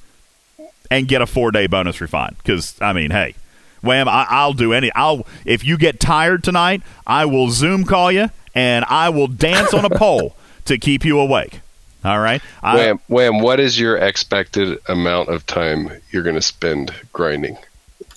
and 0.92 1.08
get 1.08 1.22
a 1.22 1.26
four 1.26 1.50
day 1.50 1.66
bonus 1.66 2.00
refund. 2.00 2.36
Because 2.38 2.76
I 2.80 2.92
mean, 2.92 3.10
hey, 3.10 3.34
Wham, 3.82 4.08
I, 4.08 4.26
I'll 4.28 4.52
do 4.52 4.72
any. 4.72 4.92
I'll 4.92 5.26
if 5.44 5.64
you 5.64 5.76
get 5.78 5.98
tired 6.00 6.44
tonight, 6.44 6.82
I 7.06 7.24
will 7.24 7.50
Zoom 7.50 7.84
call 7.84 8.12
you 8.12 8.28
and 8.54 8.84
I 8.88 9.08
will 9.08 9.26
dance 9.28 9.72
on 9.74 9.84
a 9.84 9.90
pole 9.90 10.36
to 10.66 10.78
keep 10.78 11.04
you 11.04 11.18
awake. 11.18 11.60
All 12.04 12.18
right. 12.18 12.42
I- 12.62 12.74
Wham, 12.76 13.00
wham, 13.08 13.38
what 13.40 13.60
is 13.60 13.78
your 13.78 13.96
expected 13.96 14.78
amount 14.88 15.28
of 15.28 15.46
time 15.46 15.90
you're 16.10 16.22
going 16.24 16.34
to 16.36 16.42
spend 16.42 16.92
grinding? 17.12 17.56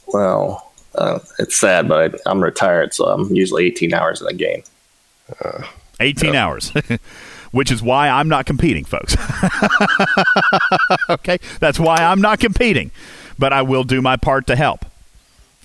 Well, 0.08 0.72
uh, 0.96 1.20
it's 1.40 1.56
sad, 1.58 1.88
but 1.88 2.20
I'm 2.26 2.42
retired, 2.44 2.94
so 2.94 3.06
I'm 3.06 3.34
usually 3.36 3.66
18 3.66 3.94
hours 3.94 4.22
in 4.22 4.28
a 4.28 4.34
game. 4.34 4.64
Uh, 5.44 5.64
18 6.00 6.36
hours, 6.36 6.72
which 7.56 7.72
is 7.72 7.82
why 7.82 8.10
I'm 8.10 8.28
not 8.28 8.46
competing, 8.46 8.84
folks. 8.84 9.16
okay, 11.10 11.40
that's 11.62 11.80
why 11.80 11.96
I'm 11.96 12.20
not 12.20 12.42
competing, 12.42 12.92
but 13.40 13.54
I 13.54 13.62
will 13.62 13.86
do 13.86 14.02
my 14.02 14.18
part 14.18 14.46
to 14.48 14.58
help. 14.58 14.84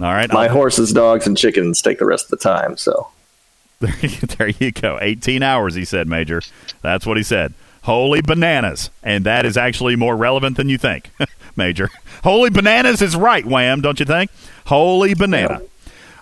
All 0.00 0.06
right, 0.12 0.32
My 0.32 0.46
I'll- 0.46 0.52
horses, 0.52 0.92
dogs, 0.92 1.26
and 1.26 1.36
chickens 1.36 1.82
take 1.82 1.98
the 1.98 2.04
rest 2.06 2.26
of 2.26 2.30
the 2.30 2.36
time. 2.36 2.76
So 2.76 3.08
there 3.80 4.48
you 4.60 4.70
go. 4.70 4.98
18 5.02 5.42
hours, 5.42 5.74
he 5.74 5.84
said, 5.84 6.06
Major. 6.06 6.42
That's 6.80 7.06
what 7.06 7.16
he 7.16 7.24
said. 7.24 7.54
Holy 7.82 8.20
bananas. 8.20 8.90
And 9.02 9.24
that 9.24 9.44
is 9.44 9.56
actually 9.56 9.96
more 9.96 10.16
relevant 10.16 10.56
than 10.56 10.68
you 10.68 10.78
think, 10.78 11.10
Major. 11.56 11.90
Holy 12.22 12.50
bananas 12.50 13.02
is 13.02 13.16
right, 13.16 13.44
Wham, 13.44 13.80
don't 13.80 13.98
you 13.98 14.06
think? 14.06 14.30
Holy 14.66 15.14
banana. 15.14 15.60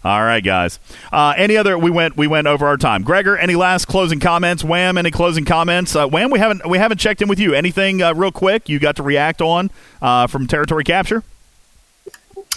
All 0.08 0.24
right, 0.24 0.42
guys. 0.42 0.80
Uh, 1.12 1.34
any 1.36 1.58
other? 1.58 1.76
We 1.76 1.90
went. 1.90 2.16
We 2.16 2.26
went 2.26 2.46
over 2.46 2.66
our 2.66 2.78
time. 2.78 3.02
Gregor, 3.02 3.36
any 3.36 3.54
last 3.56 3.84
closing 3.84 4.20
comments? 4.20 4.64
Wham, 4.64 4.96
any 4.96 5.10
closing 5.10 5.44
comments? 5.44 5.94
Uh, 5.94 6.08
Wham, 6.08 6.30
we 6.30 6.38
haven't 6.38 6.66
we 6.66 6.78
haven't 6.78 6.96
checked 6.96 7.20
in 7.20 7.28
with 7.28 7.38
you. 7.38 7.52
Anything 7.52 8.00
uh, 8.00 8.14
real 8.14 8.32
quick 8.32 8.70
you 8.70 8.78
got 8.78 8.96
to 8.96 9.02
react 9.02 9.42
on 9.42 9.70
uh, 10.00 10.26
from 10.26 10.46
territory 10.46 10.82
capture? 10.82 11.24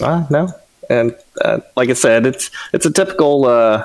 Uh, 0.00 0.26
no. 0.30 0.48
And 0.88 1.14
uh, 1.44 1.60
like 1.76 1.90
I 1.90 1.92
said, 1.92 2.24
it's 2.24 2.50
it's 2.72 2.86
a 2.86 2.90
typical 2.90 3.44
uh, 3.44 3.84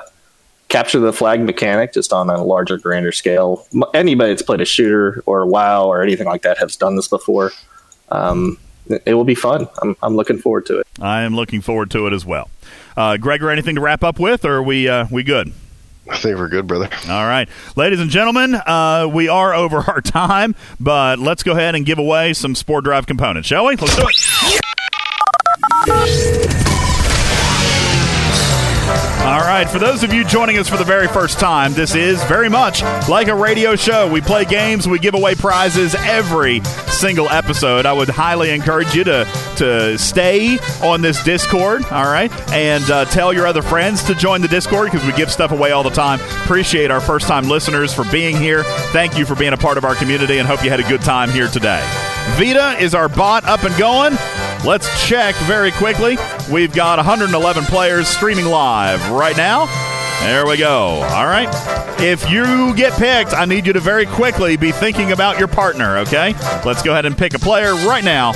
capture 0.68 0.98
the 0.98 1.12
flag 1.12 1.42
mechanic, 1.42 1.92
just 1.92 2.10
on 2.10 2.30
a 2.30 2.42
larger, 2.42 2.78
grander 2.78 3.12
scale. 3.12 3.66
Anybody 3.92 4.30
that's 4.30 4.40
played 4.40 4.62
a 4.62 4.64
shooter 4.64 5.22
or 5.26 5.44
WoW 5.44 5.84
or 5.84 6.02
anything 6.02 6.26
like 6.26 6.40
that 6.40 6.56
has 6.56 6.74
done 6.74 6.96
this 6.96 7.08
before. 7.08 7.52
Um, 8.08 8.58
it, 8.86 9.02
it 9.04 9.12
will 9.12 9.24
be 9.24 9.34
fun. 9.34 9.68
I'm, 9.82 9.94
I'm 10.02 10.16
looking 10.16 10.38
forward 10.38 10.64
to 10.66 10.78
it. 10.78 10.86
I 11.02 11.20
am 11.20 11.36
looking 11.36 11.60
forward 11.60 11.90
to 11.90 12.06
it 12.06 12.14
as 12.14 12.24
well. 12.24 12.48
Uh, 12.98 13.16
Gregor, 13.16 13.48
anything 13.48 13.76
to 13.76 13.80
wrap 13.80 14.02
up 14.02 14.18
with, 14.18 14.44
or 14.44 14.54
are 14.54 14.62
we 14.62 14.88
uh, 14.88 15.06
we 15.08 15.22
good? 15.22 15.52
I 16.10 16.16
think 16.16 16.36
we're 16.36 16.48
good, 16.48 16.66
brother. 16.66 16.88
All 17.08 17.26
right. 17.26 17.48
Ladies 17.76 18.00
and 18.00 18.10
gentlemen, 18.10 18.56
uh, 18.56 19.08
we 19.08 19.28
are 19.28 19.54
over 19.54 19.76
our 19.86 20.00
time, 20.00 20.56
but 20.80 21.20
let's 21.20 21.44
go 21.44 21.52
ahead 21.52 21.76
and 21.76 21.86
give 21.86 22.00
away 22.00 22.32
some 22.32 22.56
Spore 22.56 22.80
Drive 22.80 23.06
components, 23.06 23.46
shall 23.46 23.66
we? 23.66 23.76
Let's 23.76 23.94
do 23.94 24.04
it. 25.86 26.67
Right, 29.48 29.66
for 29.66 29.78
those 29.78 30.02
of 30.02 30.12
you 30.12 30.24
joining 30.24 30.58
us 30.58 30.68
for 30.68 30.76
the 30.76 30.84
very 30.84 31.08
first 31.08 31.40
time, 31.40 31.72
this 31.72 31.94
is 31.94 32.22
very 32.24 32.50
much 32.50 32.82
like 33.08 33.28
a 33.28 33.34
radio 33.34 33.76
show. 33.76 34.06
We 34.06 34.20
play 34.20 34.44
games, 34.44 34.86
we 34.86 34.98
give 34.98 35.14
away 35.14 35.36
prizes 35.36 35.94
every 35.94 36.60
single 36.88 37.30
episode. 37.30 37.86
I 37.86 37.94
would 37.94 38.10
highly 38.10 38.50
encourage 38.50 38.94
you 38.94 39.04
to 39.04 39.26
to 39.56 39.96
stay 39.96 40.58
on 40.82 41.00
this 41.00 41.24
Discord, 41.24 41.82
all 41.86 42.04
right, 42.04 42.30
and 42.52 42.88
uh, 42.90 43.06
tell 43.06 43.32
your 43.32 43.46
other 43.46 43.62
friends 43.62 44.02
to 44.02 44.14
join 44.14 44.42
the 44.42 44.48
Discord 44.48 44.92
because 44.92 45.06
we 45.06 45.14
give 45.14 45.32
stuff 45.32 45.50
away 45.50 45.70
all 45.70 45.82
the 45.82 45.88
time. 45.88 46.20
Appreciate 46.44 46.90
our 46.90 47.00
first 47.00 47.26
time 47.26 47.48
listeners 47.48 47.94
for 47.94 48.04
being 48.12 48.36
here. 48.36 48.64
Thank 48.92 49.16
you 49.16 49.24
for 49.24 49.34
being 49.34 49.54
a 49.54 49.56
part 49.56 49.78
of 49.78 49.84
our 49.86 49.94
community, 49.94 50.36
and 50.36 50.46
hope 50.46 50.62
you 50.62 50.68
had 50.68 50.80
a 50.80 50.88
good 50.88 51.00
time 51.00 51.30
here 51.30 51.48
today. 51.48 51.80
Vita 52.36 52.76
is 52.78 52.94
our 52.94 53.08
bot 53.08 53.44
up 53.44 53.64
and 53.64 53.74
going. 53.78 54.12
Let's 54.64 55.06
check 55.06 55.34
very 55.46 55.70
quickly. 55.72 56.18
We've 56.50 56.72
got 56.72 56.98
111 56.98 57.64
players 57.64 58.08
streaming 58.08 58.46
live 58.46 59.10
right 59.10 59.36
now. 59.36 59.66
There 60.20 60.46
we 60.46 60.56
go. 60.56 61.00
All 61.10 61.26
right. 61.26 61.48
If 62.00 62.28
you 62.28 62.74
get 62.74 62.92
picked, 62.94 63.32
I 63.34 63.44
need 63.44 63.66
you 63.66 63.72
to 63.72 63.80
very 63.80 64.04
quickly 64.04 64.56
be 64.56 64.72
thinking 64.72 65.12
about 65.12 65.38
your 65.38 65.48
partner, 65.48 65.98
okay? 65.98 66.34
Let's 66.64 66.82
go 66.82 66.90
ahead 66.90 67.06
and 67.06 67.16
pick 67.16 67.34
a 67.34 67.38
player 67.38 67.74
right 67.74 68.04
now. 68.04 68.32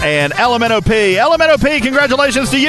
And 0.00 0.32
LMNOP, 0.34 1.16
LMNOP, 1.16 1.82
congratulations 1.82 2.50
to 2.50 2.60
you. 2.60 2.68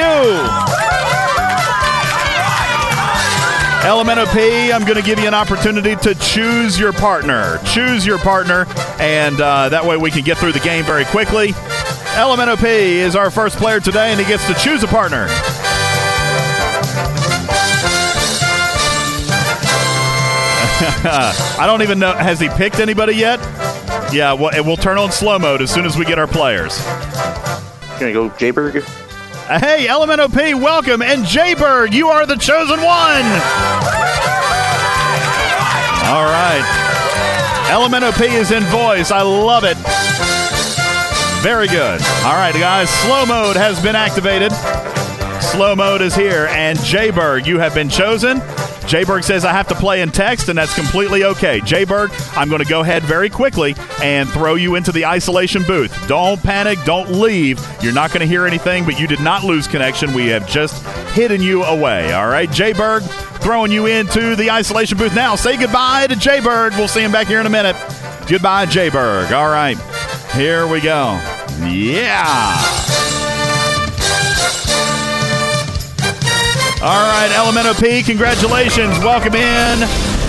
LMNOP, 3.84 4.74
I'm 4.74 4.82
going 4.82 4.96
to 4.96 5.02
give 5.02 5.18
you 5.18 5.28
an 5.28 5.34
opportunity 5.34 5.94
to 5.96 6.14
choose 6.14 6.80
your 6.80 6.92
partner. 6.92 7.58
Choose 7.64 8.04
your 8.04 8.18
partner, 8.18 8.66
and 8.98 9.40
uh, 9.40 9.68
that 9.68 9.84
way 9.84 9.96
we 9.96 10.10
can 10.10 10.24
get 10.24 10.36
through 10.36 10.52
the 10.52 10.60
game 10.60 10.84
very 10.84 11.04
quickly. 11.04 11.52
LMNOP 12.18 12.64
is 12.64 13.14
our 13.14 13.30
first 13.30 13.58
player 13.58 13.78
today, 13.78 14.10
and 14.10 14.18
he 14.18 14.26
gets 14.26 14.44
to 14.48 14.54
choose 14.54 14.82
a 14.82 14.88
partner. 14.88 15.28
I 21.60 21.62
don't 21.64 21.82
even 21.82 22.00
know. 22.00 22.12
Has 22.12 22.40
he 22.40 22.48
picked 22.48 22.80
anybody 22.80 23.14
yet? 23.14 23.38
Yeah, 24.12 24.32
well, 24.32 24.50
and 24.52 24.66
we'll 24.66 24.76
turn 24.76 24.98
on 24.98 25.12
slow 25.12 25.38
mode 25.38 25.62
as 25.62 25.72
soon 25.72 25.86
as 25.86 25.96
we 25.96 26.04
get 26.04 26.18
our 26.18 26.26
players. 26.26 26.76
Gonna 28.00 28.12
go 28.12 28.30
Jayberg. 28.30 28.82
Hey, 29.46 29.86
LMNOP, 29.86 30.60
welcome. 30.60 31.02
And 31.02 31.22
Jayberg, 31.22 31.92
you 31.92 32.08
are 32.08 32.26
the 32.26 32.34
chosen 32.34 32.78
one. 32.78 33.24
All 36.02 36.26
right. 36.26 36.64
LMNOP 37.68 38.22
is 38.22 38.50
in 38.50 38.64
voice. 38.64 39.12
I 39.12 39.22
love 39.22 39.62
it. 39.62 40.37
Very 41.40 41.68
good. 41.68 42.00
All 42.24 42.34
right, 42.34 42.54
guys. 42.54 42.90
Slow 42.90 43.24
mode 43.24 43.56
has 43.56 43.80
been 43.82 43.96
activated. 43.96 44.52
Slow 45.40 45.76
mode 45.76 46.02
is 46.02 46.14
here. 46.14 46.46
And 46.50 46.78
Jayberg, 46.78 47.46
you 47.46 47.58
have 47.58 47.74
been 47.74 47.88
chosen. 47.88 48.40
Jayberg 48.88 49.22
says 49.22 49.44
I 49.44 49.52
have 49.52 49.68
to 49.68 49.74
play 49.74 50.00
in 50.00 50.10
text, 50.10 50.48
and 50.48 50.58
that's 50.58 50.74
completely 50.74 51.22
okay. 51.24 51.60
Jayberg, 51.60 52.10
I'm 52.36 52.48
going 52.48 52.62
to 52.62 52.68
go 52.68 52.80
ahead 52.80 53.02
very 53.02 53.28
quickly 53.28 53.76
and 54.02 54.28
throw 54.28 54.54
you 54.54 54.76
into 54.76 54.92
the 54.92 55.04
isolation 55.04 55.62
booth. 55.62 56.08
Don't 56.08 56.42
panic. 56.42 56.78
Don't 56.84 57.10
leave. 57.10 57.60
You're 57.82 57.92
not 57.92 58.10
going 58.10 58.20
to 58.20 58.26
hear 58.26 58.46
anything, 58.46 58.84
but 58.84 58.98
you 58.98 59.06
did 59.06 59.20
not 59.20 59.44
lose 59.44 59.68
connection. 59.68 60.14
We 60.14 60.28
have 60.28 60.48
just 60.48 60.84
hidden 61.12 61.42
you 61.42 61.64
away. 61.64 62.12
All 62.14 62.28
right, 62.28 62.48
Jayberg, 62.48 63.02
throwing 63.40 63.70
you 63.70 63.86
into 63.86 64.34
the 64.36 64.50
isolation 64.50 64.96
booth 64.98 65.14
now. 65.14 65.36
Say 65.36 65.56
goodbye 65.56 66.06
to 66.08 66.14
Jayberg. 66.14 66.76
We'll 66.78 66.88
see 66.88 67.02
him 67.02 67.12
back 67.12 67.26
here 67.26 67.40
in 67.40 67.46
a 67.46 67.50
minute. 67.50 67.76
Goodbye, 68.26 68.66
Jayberg. 68.66 69.32
All 69.32 69.50
right, 69.50 69.76
here 70.38 70.68
we 70.68 70.80
go. 70.80 71.20
Yeah. 71.66 72.54
All 76.80 77.08
right, 77.08 77.28
LMNOP, 77.32 78.06
congratulations. 78.06 78.96
Welcome 79.00 79.34
in 79.34 79.80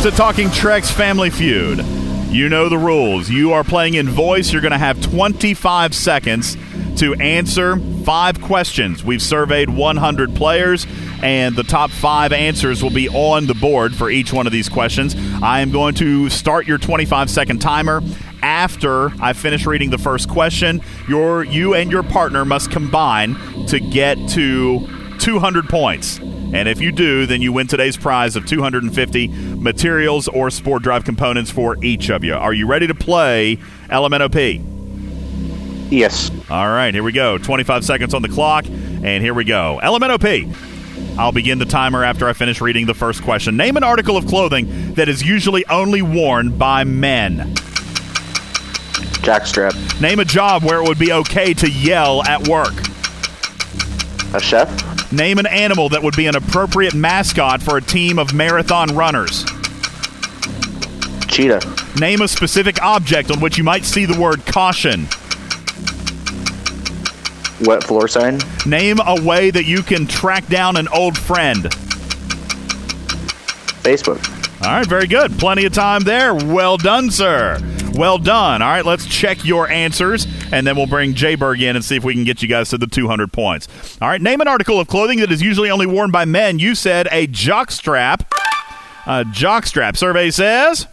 to 0.01 0.09
Talking 0.09 0.49
Trek's 0.49 0.89
Family 0.89 1.29
Feud. 1.29 1.85
You 2.29 2.49
know 2.49 2.69
the 2.69 2.77
rules. 2.77 3.29
You 3.29 3.53
are 3.53 3.63
playing 3.63 3.93
in 3.93 4.09
voice. 4.09 4.51
You're 4.51 4.63
going 4.63 4.71
to 4.71 4.79
have 4.79 4.99
25 4.99 5.93
seconds 5.93 6.57
to 6.97 7.13
answer 7.15 7.77
five 8.03 8.41
questions. 8.41 9.03
We've 9.03 9.21
surveyed 9.21 9.69
100 9.69 10.35
players, 10.35 10.87
and 11.21 11.55
the 11.55 11.63
top 11.63 11.91
five 11.91 12.33
answers 12.33 12.81
will 12.81 12.89
be 12.89 13.09
on 13.09 13.45
the 13.45 13.53
board 13.53 13.95
for 13.95 14.09
each 14.09 14.33
one 14.33 14.47
of 14.47 14.51
these 14.51 14.69
questions. 14.69 15.15
I 15.43 15.61
am 15.61 15.69
going 15.69 15.93
to 15.95 16.29
start 16.29 16.65
your 16.65 16.79
25 16.79 17.29
second 17.29 17.59
timer. 17.59 18.01
After 18.41 19.11
I 19.21 19.33
finish 19.33 19.65
reading 19.65 19.89
the 19.89 19.97
first 19.97 20.29
question, 20.29 20.81
your 21.07 21.43
you 21.43 21.73
and 21.73 21.91
your 21.91 22.03
partner 22.03 22.45
must 22.45 22.71
combine 22.71 23.35
to 23.67 23.79
get 23.79 24.17
to 24.29 24.87
200 25.19 25.67
points. 25.67 26.19
And 26.19 26.67
if 26.67 26.81
you 26.81 26.91
do, 26.91 27.25
then 27.25 27.41
you 27.41 27.53
win 27.53 27.67
today's 27.67 27.97
prize 27.97 28.35
of 28.35 28.45
250 28.45 29.27
materials 29.27 30.27
or 30.27 30.49
spore 30.49 30.79
drive 30.79 31.03
components 31.03 31.51
for 31.51 31.77
each 31.83 32.09
of 32.09 32.23
you. 32.23 32.33
Are 32.33 32.53
you 32.53 32.65
ready 32.65 32.87
to 32.87 32.95
play 32.95 33.57
LMNOP? 33.89 34.65
Yes. 35.91 36.31
All 36.49 36.67
right, 36.67 36.93
here 36.93 37.03
we 37.03 37.11
go. 37.11 37.37
25 37.37 37.83
seconds 37.83 38.13
on 38.13 38.21
the 38.21 38.29
clock, 38.29 38.65
and 38.67 39.23
here 39.23 39.33
we 39.33 39.43
go. 39.43 39.79
LMNOP. 39.83 40.55
I'll 41.17 41.31
begin 41.31 41.59
the 41.59 41.65
timer 41.65 42.03
after 42.03 42.27
I 42.27 42.33
finish 42.33 42.61
reading 42.61 42.85
the 42.85 42.93
first 42.93 43.23
question. 43.23 43.57
Name 43.57 43.75
an 43.77 43.83
article 43.83 44.15
of 44.15 44.25
clothing 44.25 44.93
that 44.93 45.09
is 45.09 45.21
usually 45.21 45.65
only 45.67 46.01
worn 46.01 46.57
by 46.57 46.83
men. 46.83 47.53
Jackstrap. 49.29 50.01
Name 50.01 50.17
a 50.17 50.25
job 50.25 50.63
where 50.63 50.81
it 50.81 50.87
would 50.87 50.97
be 50.97 51.13
okay 51.13 51.53
to 51.53 51.69
yell 51.69 52.23
at 52.23 52.47
work. 52.47 52.73
A 54.33 54.39
chef. 54.41 55.11
Name 55.11 55.37
an 55.37 55.45
animal 55.45 55.87
that 55.89 56.01
would 56.01 56.15
be 56.15 56.25
an 56.25 56.35
appropriate 56.35 56.95
mascot 56.95 57.61
for 57.61 57.77
a 57.77 57.81
team 57.81 58.17
of 58.17 58.33
marathon 58.33 58.95
runners. 58.95 59.45
Cheetah. 61.27 61.61
Name 61.99 62.21
a 62.21 62.27
specific 62.27 62.81
object 62.81 63.29
on 63.29 63.39
which 63.39 63.55
you 63.55 63.63
might 63.63 63.85
see 63.85 64.05
the 64.05 64.19
word 64.19 64.43
caution. 64.47 65.01
Wet 67.67 67.83
floor 67.83 68.07
sign. 68.07 68.39
Name 68.65 68.97
a 69.05 69.23
way 69.23 69.51
that 69.51 69.65
you 69.65 69.83
can 69.83 70.07
track 70.07 70.47
down 70.47 70.75
an 70.75 70.87
old 70.87 71.15
friend. 71.15 71.65
Facebook. 73.83 74.27
All 74.65 74.71
right, 74.71 74.87
very 74.87 75.05
good. 75.05 75.37
Plenty 75.37 75.65
of 75.65 75.73
time 75.73 76.01
there. 76.01 76.33
Well 76.33 76.77
done, 76.77 77.11
sir. 77.11 77.59
Well 77.99 78.17
done. 78.17 78.61
All 78.61 78.69
right, 78.69 78.85
let's 78.85 79.05
check 79.05 79.43
your 79.43 79.69
answers, 79.69 80.25
and 80.53 80.65
then 80.65 80.77
we'll 80.77 80.87
bring 80.87 81.13
Jayberg 81.13 81.61
in 81.61 81.75
and 81.75 81.83
see 81.83 81.97
if 81.97 82.03
we 82.05 82.13
can 82.13 82.23
get 82.23 82.41
you 82.41 82.47
guys 82.47 82.69
to 82.69 82.77
the 82.77 82.87
200 82.87 83.33
points. 83.33 83.67
All 84.01 84.07
right, 84.07 84.21
name 84.21 84.39
an 84.39 84.47
article 84.47 84.79
of 84.79 84.87
clothing 84.87 85.19
that 85.19 85.29
is 85.33 85.41
usually 85.41 85.69
only 85.69 85.85
worn 85.85 86.09
by 86.09 86.23
men. 86.23 86.59
You 86.59 86.75
said 86.75 87.09
a 87.11 87.27
jockstrap. 87.27 88.21
A 89.05 89.25
jockstrap. 89.25 89.97
Survey 89.97 90.31
says. 90.31 90.87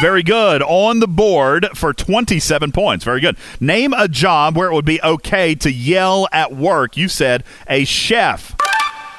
Very 0.00 0.22
good. 0.22 0.62
On 0.62 1.00
the 1.00 1.08
board 1.08 1.66
for 1.74 1.92
27 1.92 2.70
points. 2.70 3.04
Very 3.04 3.20
good. 3.20 3.36
Name 3.58 3.92
a 3.92 4.06
job 4.06 4.56
where 4.56 4.70
it 4.70 4.74
would 4.74 4.84
be 4.84 5.02
okay 5.02 5.56
to 5.56 5.72
yell 5.72 6.28
at 6.30 6.54
work. 6.54 6.96
You 6.96 7.08
said 7.08 7.42
a 7.68 7.84
chef. 7.84 8.54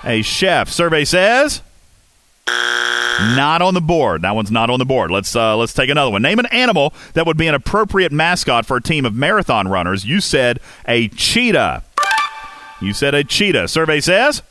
A 0.05 0.21
chef. 0.21 0.69
Survey 0.69 1.03
says. 1.03 1.63
Not 3.35 3.61
on 3.61 3.73
the 3.73 3.81
board. 3.81 4.23
That 4.23 4.35
one's 4.35 4.51
not 4.51 4.69
on 4.69 4.79
the 4.79 4.85
board. 4.85 5.11
Let's 5.11 5.35
uh, 5.35 5.55
let's 5.55 5.73
take 5.73 5.89
another 5.89 6.11
one. 6.11 6.21
Name 6.21 6.39
an 6.39 6.47
animal 6.47 6.93
that 7.13 7.25
would 7.25 7.37
be 7.37 7.47
an 7.47 7.53
appropriate 7.53 8.11
mascot 8.11 8.65
for 8.65 8.77
a 8.77 8.81
team 8.81 9.05
of 9.05 9.13
marathon 9.13 9.67
runners. 9.67 10.05
You 10.05 10.21
said 10.21 10.59
a 10.87 11.07
cheetah. 11.09 11.83
You 12.81 12.93
said 12.93 13.13
a 13.13 13.23
cheetah. 13.23 13.67
Survey 13.67 13.99
says. 13.99 14.41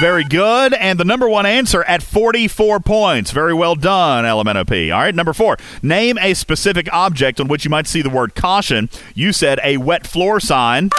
Very 0.00 0.24
good. 0.24 0.74
And 0.74 0.98
the 1.00 1.04
number 1.04 1.28
one 1.28 1.46
answer 1.46 1.82
at 1.84 2.02
44 2.02 2.80
points. 2.80 3.30
Very 3.32 3.54
well 3.54 3.74
done, 3.74 4.24
LMNOP. 4.24 4.94
All 4.94 5.00
right, 5.00 5.14
number 5.14 5.32
four. 5.32 5.56
Name 5.82 6.18
a 6.18 6.34
specific 6.34 6.92
object 6.92 7.40
on 7.40 7.48
which 7.48 7.64
you 7.64 7.70
might 7.70 7.86
see 7.86 8.02
the 8.02 8.10
word 8.10 8.34
caution. 8.34 8.88
You 9.14 9.32
said 9.32 9.60
a 9.62 9.78
wet 9.78 10.06
floor 10.06 10.40
sign. 10.40 10.90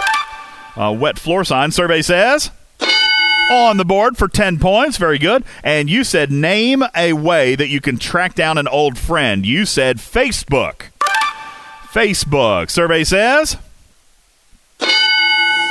A 0.76 0.92
wet 0.92 1.18
floor 1.18 1.44
sign. 1.44 1.70
Survey 1.70 2.02
says 2.02 2.50
on 3.52 3.76
the 3.76 3.84
board 3.84 4.16
for 4.16 4.28
10 4.28 4.58
points. 4.58 4.96
Very 4.96 5.18
good. 5.18 5.44
And 5.62 5.90
you 5.90 6.04
said 6.04 6.30
name 6.30 6.82
a 6.96 7.12
way 7.12 7.54
that 7.54 7.68
you 7.68 7.80
can 7.80 7.98
track 7.98 8.34
down 8.34 8.58
an 8.58 8.68
old 8.68 8.98
friend. 8.98 9.44
You 9.44 9.66
said 9.66 9.98
Facebook. 9.98 10.90
Facebook. 11.92 12.70
Survey 12.70 13.04
says. 13.04 13.56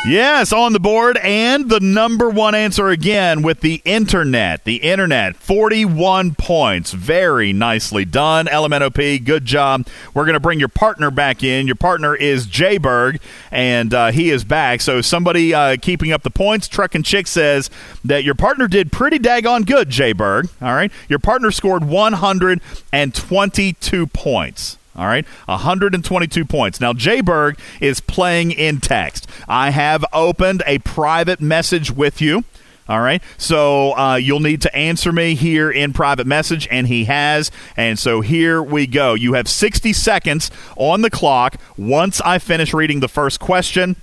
Yes, 0.03 0.51
on 0.51 0.73
the 0.73 0.79
board. 0.79 1.17
And 1.17 1.69
the 1.69 1.79
number 1.79 2.27
one 2.27 2.55
answer 2.55 2.87
again 2.87 3.43
with 3.43 3.59
the 3.59 3.83
internet. 3.85 4.63
The 4.63 4.77
internet, 4.77 5.35
41 5.35 6.33
points. 6.33 6.91
Very 6.91 7.53
nicely 7.53 8.03
done. 8.03 8.47
LMNOP, 8.47 9.23
good 9.23 9.45
job. 9.45 9.85
We're 10.15 10.25
going 10.25 10.33
to 10.33 10.39
bring 10.39 10.57
your 10.57 10.69
partner 10.69 11.11
back 11.11 11.43
in. 11.43 11.67
Your 11.67 11.75
partner 11.75 12.15
is 12.15 12.47
Jayberg, 12.47 13.21
and 13.51 13.93
uh, 13.93 14.11
he 14.11 14.31
is 14.31 14.43
back. 14.43 14.81
So, 14.81 15.01
somebody 15.01 15.53
uh, 15.53 15.77
keeping 15.79 16.11
up 16.11 16.23
the 16.23 16.31
points, 16.31 16.67
Truck 16.67 16.95
and 16.95 17.05
Chick 17.05 17.27
says 17.27 17.69
that 18.03 18.23
your 18.23 18.33
partner 18.33 18.67
did 18.67 18.91
pretty 18.91 19.19
daggone 19.19 19.67
good, 19.67 19.89
Jayberg. 19.89 20.49
All 20.63 20.73
right. 20.73 20.91
Your 21.09 21.19
partner 21.19 21.51
scored 21.51 21.85
122 21.85 24.07
points. 24.07 24.77
All 24.95 25.07
right, 25.07 25.25
122 25.45 26.45
points. 26.45 26.81
Now, 26.81 26.91
Jayberg 26.93 27.57
is 27.79 28.01
playing 28.01 28.51
in 28.51 28.79
text. 28.79 29.27
I 29.47 29.69
have 29.69 30.03
opened 30.11 30.63
a 30.65 30.79
private 30.79 31.39
message 31.39 31.91
with 31.91 32.21
you. 32.21 32.43
All 32.89 32.99
right, 32.99 33.23
so 33.37 33.95
uh, 33.95 34.15
you'll 34.15 34.41
need 34.41 34.61
to 34.63 34.75
answer 34.75 35.13
me 35.13 35.35
here 35.35 35.71
in 35.71 35.93
private 35.93 36.27
message, 36.27 36.67
and 36.69 36.87
he 36.87 37.05
has. 37.05 37.49
And 37.77 37.97
so 37.97 38.19
here 38.19 38.61
we 38.61 38.85
go. 38.85 39.13
You 39.13 39.33
have 39.33 39.47
60 39.47 39.93
seconds 39.93 40.51
on 40.75 41.01
the 41.01 41.09
clock. 41.09 41.55
Once 41.77 42.19
I 42.21 42.37
finish 42.37 42.73
reading 42.73 42.99
the 42.99 43.07
first 43.07 43.39
question, 43.39 43.95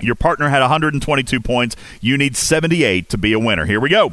your 0.00 0.14
partner 0.14 0.48
had 0.48 0.60
122 0.60 1.40
points. 1.40 1.76
You 2.00 2.16
need 2.16 2.34
78 2.34 3.10
to 3.10 3.18
be 3.18 3.34
a 3.34 3.38
winner. 3.38 3.66
Here 3.66 3.80
we 3.80 3.90
go. 3.90 4.10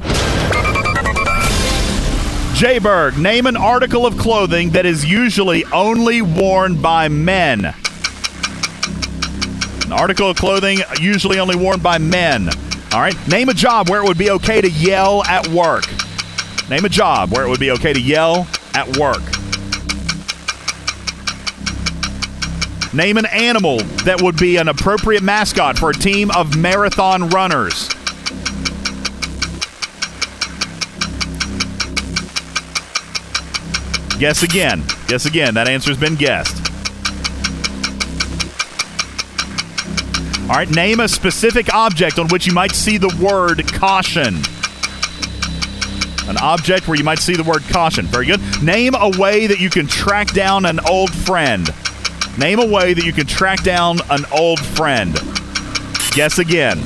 Jayberg, 2.58 3.16
name 3.16 3.46
an 3.46 3.56
article 3.56 4.04
of 4.04 4.18
clothing 4.18 4.70
that 4.70 4.84
is 4.84 5.04
usually 5.04 5.64
only 5.66 6.22
worn 6.22 6.82
by 6.82 7.06
men. 7.06 7.66
An 9.84 9.92
article 9.92 10.28
of 10.28 10.36
clothing 10.36 10.80
usually 11.00 11.38
only 11.38 11.54
worn 11.54 11.78
by 11.78 11.98
men. 11.98 12.48
All 12.92 13.00
right. 13.00 13.14
Name 13.28 13.48
a 13.48 13.54
job 13.54 13.88
where 13.88 14.02
it 14.02 14.08
would 14.08 14.18
be 14.18 14.30
okay 14.30 14.60
to 14.60 14.68
yell 14.68 15.22
at 15.26 15.46
work. 15.46 15.84
Name 16.68 16.84
a 16.84 16.88
job 16.88 17.30
where 17.30 17.46
it 17.46 17.48
would 17.48 17.60
be 17.60 17.70
okay 17.70 17.92
to 17.92 18.00
yell 18.00 18.48
at 18.74 18.96
work. 18.96 19.22
Name 22.92 23.18
an 23.18 23.26
animal 23.26 23.78
that 24.02 24.20
would 24.20 24.36
be 24.36 24.56
an 24.56 24.66
appropriate 24.66 25.22
mascot 25.22 25.78
for 25.78 25.90
a 25.90 25.94
team 25.94 26.32
of 26.32 26.56
marathon 26.56 27.28
runners. 27.28 27.88
Guess 34.18 34.42
again. 34.42 34.82
Guess 35.06 35.26
again. 35.26 35.54
That 35.54 35.68
answer's 35.68 35.96
been 35.96 36.16
guessed. 36.16 36.56
All 40.48 40.56
right, 40.56 40.70
name 40.70 41.00
a 41.00 41.08
specific 41.08 41.72
object 41.74 42.18
on 42.18 42.26
which 42.28 42.46
you 42.46 42.52
might 42.52 42.72
see 42.72 42.96
the 42.96 43.14
word 43.22 43.70
caution. 43.74 44.36
An 46.28 46.36
object 46.38 46.88
where 46.88 46.96
you 46.96 47.04
might 47.04 47.18
see 47.18 47.34
the 47.34 47.44
word 47.44 47.62
caution. 47.68 48.06
Very 48.06 48.26
good. 48.26 48.40
Name 48.62 48.94
a 48.94 49.10
way 49.18 49.46
that 49.46 49.60
you 49.60 49.70
can 49.70 49.86
track 49.86 50.32
down 50.32 50.64
an 50.64 50.80
old 50.80 51.12
friend. 51.12 51.68
Name 52.38 52.58
a 52.58 52.66
way 52.66 52.94
that 52.94 53.04
you 53.04 53.12
can 53.12 53.26
track 53.26 53.62
down 53.62 53.98
an 54.10 54.24
old 54.32 54.58
friend. 54.58 55.14
Guess 56.12 56.38
again. 56.38 56.78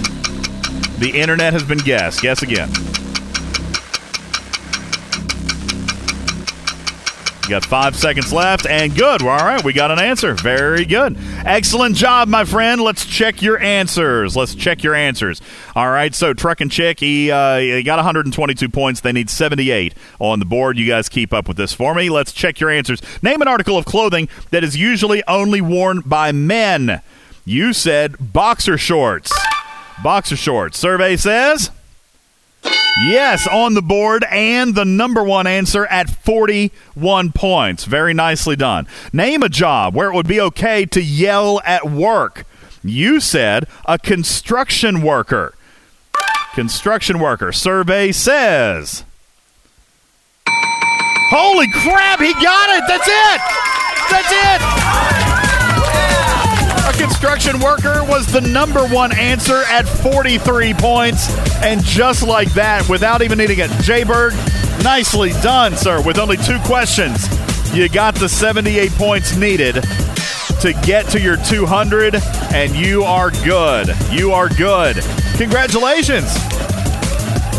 The 0.98 1.12
internet 1.14 1.52
has 1.52 1.62
been 1.62 1.78
guessed. 1.78 2.20
Guess 2.20 2.42
again. 2.42 2.70
You 7.42 7.48
got 7.48 7.64
five 7.64 7.96
seconds 7.96 8.32
left, 8.32 8.66
and 8.66 8.94
good. 8.94 9.20
Well, 9.20 9.36
all 9.36 9.44
right, 9.44 9.62
we 9.64 9.72
got 9.72 9.90
an 9.90 9.98
answer. 9.98 10.34
Very 10.34 10.84
good. 10.84 11.16
Excellent 11.44 11.96
job, 11.96 12.28
my 12.28 12.44
friend. 12.44 12.80
Let's 12.80 13.04
check 13.04 13.42
your 13.42 13.58
answers. 13.58 14.36
Let's 14.36 14.54
check 14.54 14.84
your 14.84 14.94
answers. 14.94 15.42
All 15.74 15.90
right, 15.90 16.14
so 16.14 16.34
Truck 16.34 16.60
and 16.60 16.70
Chick, 16.70 17.00
he, 17.00 17.32
uh, 17.32 17.58
he 17.58 17.82
got 17.82 17.96
122 17.96 18.68
points. 18.68 19.00
They 19.00 19.10
need 19.10 19.28
78 19.28 19.92
on 20.20 20.38
the 20.38 20.44
board. 20.44 20.78
You 20.78 20.86
guys 20.86 21.08
keep 21.08 21.32
up 21.32 21.48
with 21.48 21.56
this 21.56 21.72
for 21.72 21.96
me. 21.96 22.10
Let's 22.10 22.32
check 22.32 22.60
your 22.60 22.70
answers. 22.70 23.02
Name 23.22 23.42
an 23.42 23.48
article 23.48 23.76
of 23.76 23.86
clothing 23.86 24.28
that 24.50 24.62
is 24.62 24.76
usually 24.76 25.24
only 25.26 25.60
worn 25.60 26.00
by 26.06 26.30
men. 26.30 27.02
You 27.44 27.72
said 27.72 28.32
boxer 28.32 28.78
shorts. 28.78 29.32
Boxer 30.00 30.36
shorts. 30.36 30.78
Survey 30.78 31.16
says. 31.16 31.72
Yes, 33.00 33.46
on 33.46 33.74
the 33.74 33.82
board, 33.82 34.24
and 34.30 34.74
the 34.74 34.84
number 34.84 35.24
one 35.24 35.46
answer 35.46 35.86
at 35.86 36.10
41 36.10 37.32
points. 37.32 37.84
Very 37.84 38.12
nicely 38.12 38.54
done. 38.54 38.86
Name 39.12 39.42
a 39.42 39.48
job 39.48 39.94
where 39.94 40.10
it 40.10 40.14
would 40.14 40.28
be 40.28 40.40
okay 40.40 40.84
to 40.86 41.02
yell 41.02 41.60
at 41.64 41.90
work. 41.90 42.44
You 42.84 43.20
said 43.20 43.66
a 43.86 43.98
construction 43.98 45.02
worker. 45.02 45.54
Construction 46.54 47.18
worker. 47.18 47.50
Survey 47.50 48.12
says. 48.12 49.04
Holy 50.46 51.68
crap, 51.72 52.20
he 52.20 52.34
got 52.34 52.68
it! 52.76 52.84
That's 52.86 53.08
it! 53.08 53.40
That's 54.10 55.16
it! 55.16 55.21
Construction 57.22 57.60
worker 57.60 58.02
was 58.02 58.26
the 58.26 58.40
number 58.40 58.84
one 58.88 59.12
answer 59.12 59.62
at 59.68 59.88
43 59.88 60.74
points. 60.74 61.32
And 61.62 61.80
just 61.84 62.24
like 62.24 62.52
that, 62.54 62.88
without 62.88 63.22
even 63.22 63.38
needing 63.38 63.60
it, 63.60 63.70
Jayberg, 63.86 64.32
nicely 64.82 65.30
done, 65.40 65.76
sir. 65.76 66.02
With 66.02 66.18
only 66.18 66.36
two 66.36 66.58
questions, 66.64 67.28
you 67.72 67.88
got 67.88 68.16
the 68.16 68.28
78 68.28 68.90
points 68.94 69.36
needed 69.36 69.74
to 70.62 70.72
get 70.84 71.08
to 71.10 71.20
your 71.20 71.36
200, 71.36 72.16
and 72.52 72.74
you 72.74 73.04
are 73.04 73.30
good. 73.30 73.94
You 74.10 74.32
are 74.32 74.48
good. 74.48 74.96
Congratulations. 75.36 76.34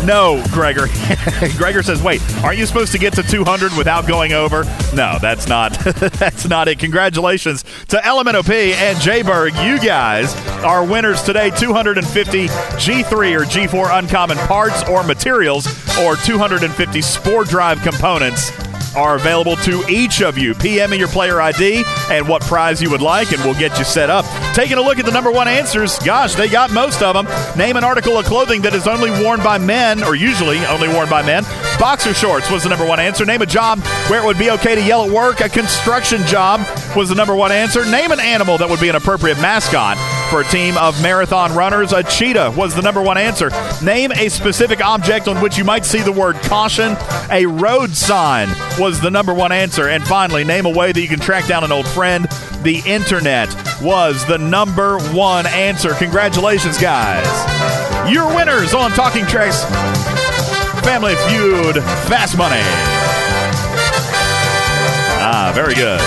No, 0.04 0.44
Gregor. 0.52 0.86
Gregor 1.56 1.82
says, 1.82 2.02
"Wait, 2.02 2.20
aren't 2.44 2.58
you 2.58 2.66
supposed 2.66 2.92
to 2.92 2.98
get 2.98 3.14
to 3.14 3.22
200 3.22 3.76
without 3.76 4.06
going 4.06 4.32
over?" 4.32 4.64
No, 4.94 5.18
that's 5.20 5.48
not. 5.48 5.72
that's 6.18 6.46
not 6.46 6.68
it. 6.68 6.78
Congratulations 6.78 7.64
to 7.88 7.96
LMNOP 7.96 8.72
and 8.74 8.98
Jayberg. 8.98 9.52
You 9.66 9.78
guys 9.78 10.34
are 10.62 10.84
winners 10.84 11.22
today. 11.22 11.50
250 11.50 12.48
G3 12.48 13.40
or 13.40 13.44
G4 13.44 13.98
uncommon 13.98 14.38
parts 14.38 14.86
or 14.88 15.02
materials, 15.02 15.66
or 15.98 16.16
250 16.16 17.00
Spore 17.00 17.44
Drive 17.44 17.80
components 17.82 18.50
are 18.96 19.16
available 19.16 19.56
to 19.56 19.84
each 19.88 20.22
of 20.22 20.38
you. 20.38 20.54
PM 20.54 20.90
me 20.90 20.98
your 20.98 21.08
player 21.08 21.40
ID 21.40 21.84
and 22.10 22.28
what 22.28 22.42
prize 22.42 22.80
you 22.80 22.90
would 22.90 23.02
like, 23.02 23.32
and 23.32 23.42
we'll 23.44 23.58
get 23.58 23.78
you 23.78 23.84
set 23.84 24.10
up. 24.10 24.24
Taking 24.54 24.78
a 24.78 24.82
look 24.82 24.98
at 24.98 25.04
the 25.04 25.12
number 25.12 25.30
one 25.30 25.48
answers, 25.48 25.98
gosh, 26.00 26.34
they 26.34 26.48
got 26.48 26.72
most 26.72 27.02
of 27.02 27.14
them. 27.14 27.26
Name 27.56 27.76
an 27.76 27.84
article 27.84 28.18
of 28.18 28.24
clothing 28.24 28.62
that 28.62 28.74
is 28.74 28.86
only 28.86 29.10
worn 29.22 29.42
by 29.42 29.58
men, 29.58 30.02
or 30.02 30.14
usually 30.14 30.58
only 30.66 30.88
worn 30.88 31.08
by 31.08 31.22
men. 31.22 31.44
Boxer 31.78 32.14
shorts 32.14 32.50
was 32.50 32.62
the 32.62 32.68
number 32.68 32.86
one 32.86 33.00
answer. 33.00 33.24
Name 33.24 33.42
a 33.42 33.46
job 33.46 33.80
where 34.08 34.22
it 34.22 34.26
would 34.26 34.38
be 34.38 34.50
okay 34.52 34.74
to 34.74 34.82
yell 34.82 35.04
at 35.04 35.10
work. 35.10 35.40
A 35.40 35.48
construction 35.48 36.24
job 36.26 36.60
was 36.96 37.08
the 37.08 37.14
number 37.14 37.34
one 37.34 37.52
answer. 37.52 37.84
Name 37.86 38.12
an 38.12 38.20
animal 38.20 38.58
that 38.58 38.68
would 38.68 38.80
be 38.80 38.88
an 38.88 38.96
appropriate 38.96 39.38
mascot. 39.38 39.98
For 40.30 40.40
a 40.40 40.44
team 40.44 40.76
of 40.78 41.00
marathon 41.00 41.54
runners, 41.54 41.92
a 41.92 42.02
cheetah 42.02 42.54
was 42.56 42.74
the 42.74 42.82
number 42.82 43.00
one 43.00 43.16
answer. 43.16 43.50
Name 43.82 44.10
a 44.12 44.28
specific 44.28 44.84
object 44.84 45.28
on 45.28 45.40
which 45.40 45.56
you 45.56 45.64
might 45.64 45.84
see 45.84 46.02
the 46.02 46.10
word 46.10 46.36
caution. 46.36 46.96
A 47.30 47.46
road 47.46 47.94
sign 47.94 48.48
was 48.78 49.00
the 49.00 49.10
number 49.10 49.32
one 49.32 49.52
answer. 49.52 49.88
And 49.88 50.04
finally, 50.04 50.42
name 50.42 50.66
a 50.66 50.70
way 50.70 50.90
that 50.90 51.00
you 51.00 51.06
can 51.08 51.20
track 51.20 51.46
down 51.46 51.62
an 51.62 51.70
old 51.70 51.86
friend. 51.86 52.24
The 52.62 52.82
internet 52.84 53.54
was 53.80 54.26
the 54.26 54.38
number 54.38 54.98
one 55.12 55.46
answer. 55.46 55.94
Congratulations, 55.94 56.78
guys. 56.78 57.24
You're 58.10 58.34
winners 58.34 58.74
on 58.74 58.90
Talking 58.90 59.26
Treks 59.26 59.62
Family 60.84 61.14
Feud 61.28 61.76
Fast 62.08 62.36
Money. 62.36 62.62
Ah, 65.20 65.52
very 65.54 65.74
good. 65.74 66.00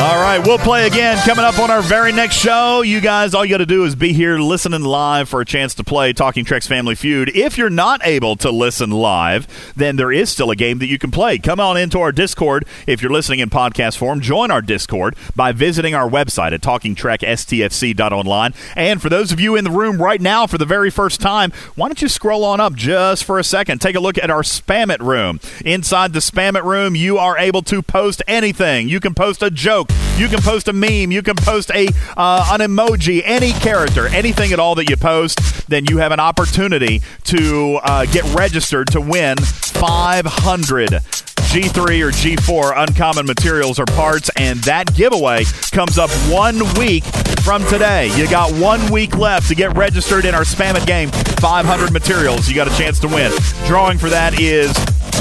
All 0.00 0.14
right, 0.22 0.38
we'll 0.38 0.58
play 0.58 0.86
again 0.86 1.18
coming 1.26 1.44
up 1.44 1.58
on 1.58 1.72
our 1.72 1.82
very 1.82 2.12
next 2.12 2.36
show. 2.36 2.82
You 2.82 3.00
guys, 3.00 3.34
all 3.34 3.44
you 3.44 3.50
got 3.50 3.58
to 3.58 3.66
do 3.66 3.84
is 3.84 3.96
be 3.96 4.12
here 4.12 4.38
listening 4.38 4.84
live 4.84 5.28
for 5.28 5.40
a 5.40 5.44
chance 5.44 5.74
to 5.74 5.82
play 5.82 6.12
Talking 6.12 6.44
Treks 6.44 6.68
Family 6.68 6.94
Feud. 6.94 7.32
If 7.34 7.58
you're 7.58 7.68
not 7.68 8.00
able 8.06 8.36
to 8.36 8.52
listen 8.52 8.90
live, 8.92 9.48
then 9.74 9.96
there 9.96 10.12
is 10.12 10.30
still 10.30 10.52
a 10.52 10.56
game 10.56 10.78
that 10.78 10.86
you 10.86 10.98
can 10.98 11.10
play. 11.10 11.36
Come 11.38 11.58
on 11.58 11.76
into 11.76 11.98
our 11.98 12.12
Discord 12.12 12.64
if 12.86 13.02
you're 13.02 13.10
listening 13.10 13.40
in 13.40 13.50
podcast 13.50 13.96
form. 13.96 14.20
Join 14.20 14.52
our 14.52 14.62
Discord 14.62 15.16
by 15.34 15.50
visiting 15.50 15.96
our 15.96 16.08
website 16.08 16.52
at 16.52 16.60
talkingtrekstfc.online. 16.60 18.54
And 18.76 19.02
for 19.02 19.08
those 19.08 19.32
of 19.32 19.40
you 19.40 19.56
in 19.56 19.64
the 19.64 19.70
room 19.72 20.00
right 20.00 20.20
now 20.20 20.46
for 20.46 20.58
the 20.58 20.64
very 20.64 20.90
first 20.90 21.20
time, 21.20 21.50
why 21.74 21.88
don't 21.88 22.00
you 22.00 22.08
scroll 22.08 22.44
on 22.44 22.60
up 22.60 22.74
just 22.76 23.24
for 23.24 23.36
a 23.40 23.44
second? 23.44 23.80
Take 23.80 23.96
a 23.96 24.00
look 24.00 24.16
at 24.16 24.30
our 24.30 24.42
Spam 24.42 24.94
It 24.94 25.00
room. 25.00 25.40
Inside 25.64 26.12
the 26.12 26.20
Spam 26.20 26.56
It 26.56 26.62
room, 26.62 26.94
you 26.94 27.18
are 27.18 27.36
able 27.36 27.62
to 27.62 27.82
post 27.82 28.22
anything. 28.28 28.88
You 28.88 29.00
can 29.00 29.12
post 29.12 29.42
a 29.42 29.50
joke. 29.50 29.87
You 30.18 30.28
can 30.28 30.42
post 30.42 30.66
a 30.66 30.72
meme. 30.72 31.12
You 31.12 31.22
can 31.22 31.36
post 31.36 31.70
a 31.70 31.86
uh, 32.16 32.48
an 32.50 32.60
emoji, 32.60 33.22
any 33.24 33.52
character, 33.52 34.08
anything 34.08 34.52
at 34.52 34.58
all 34.58 34.74
that 34.74 34.90
you 34.90 34.96
post. 34.96 35.68
Then 35.68 35.84
you 35.88 35.98
have 35.98 36.10
an 36.10 36.18
opportunity 36.18 37.02
to 37.24 37.78
uh, 37.84 38.04
get 38.06 38.24
registered 38.34 38.88
to 38.92 39.00
win 39.00 39.36
500 39.38 40.88
G3 40.88 41.76
or 42.02 42.10
G4 42.10 42.88
uncommon 42.88 43.26
materials 43.26 43.78
or 43.78 43.86
parts, 43.86 44.28
and 44.36 44.58
that 44.64 44.92
giveaway 44.94 45.44
comes 45.70 45.98
up 45.98 46.10
one 46.30 46.58
week 46.74 47.04
from 47.48 47.64
today. 47.64 48.14
You 48.14 48.28
got 48.28 48.52
one 48.60 48.92
week 48.92 49.16
left 49.16 49.48
to 49.48 49.54
get 49.54 49.74
registered 49.74 50.26
in 50.26 50.34
our 50.34 50.42
Spam 50.42 50.74
It 50.74 50.86
game. 50.86 51.08
500 51.40 51.90
materials. 51.90 52.46
You 52.46 52.54
got 52.54 52.70
a 52.70 52.76
chance 52.76 52.98
to 52.98 53.08
win. 53.08 53.32
Drawing 53.66 53.96
for 53.96 54.10
that 54.10 54.38
is 54.38 54.70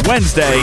Wednesday, 0.05 0.61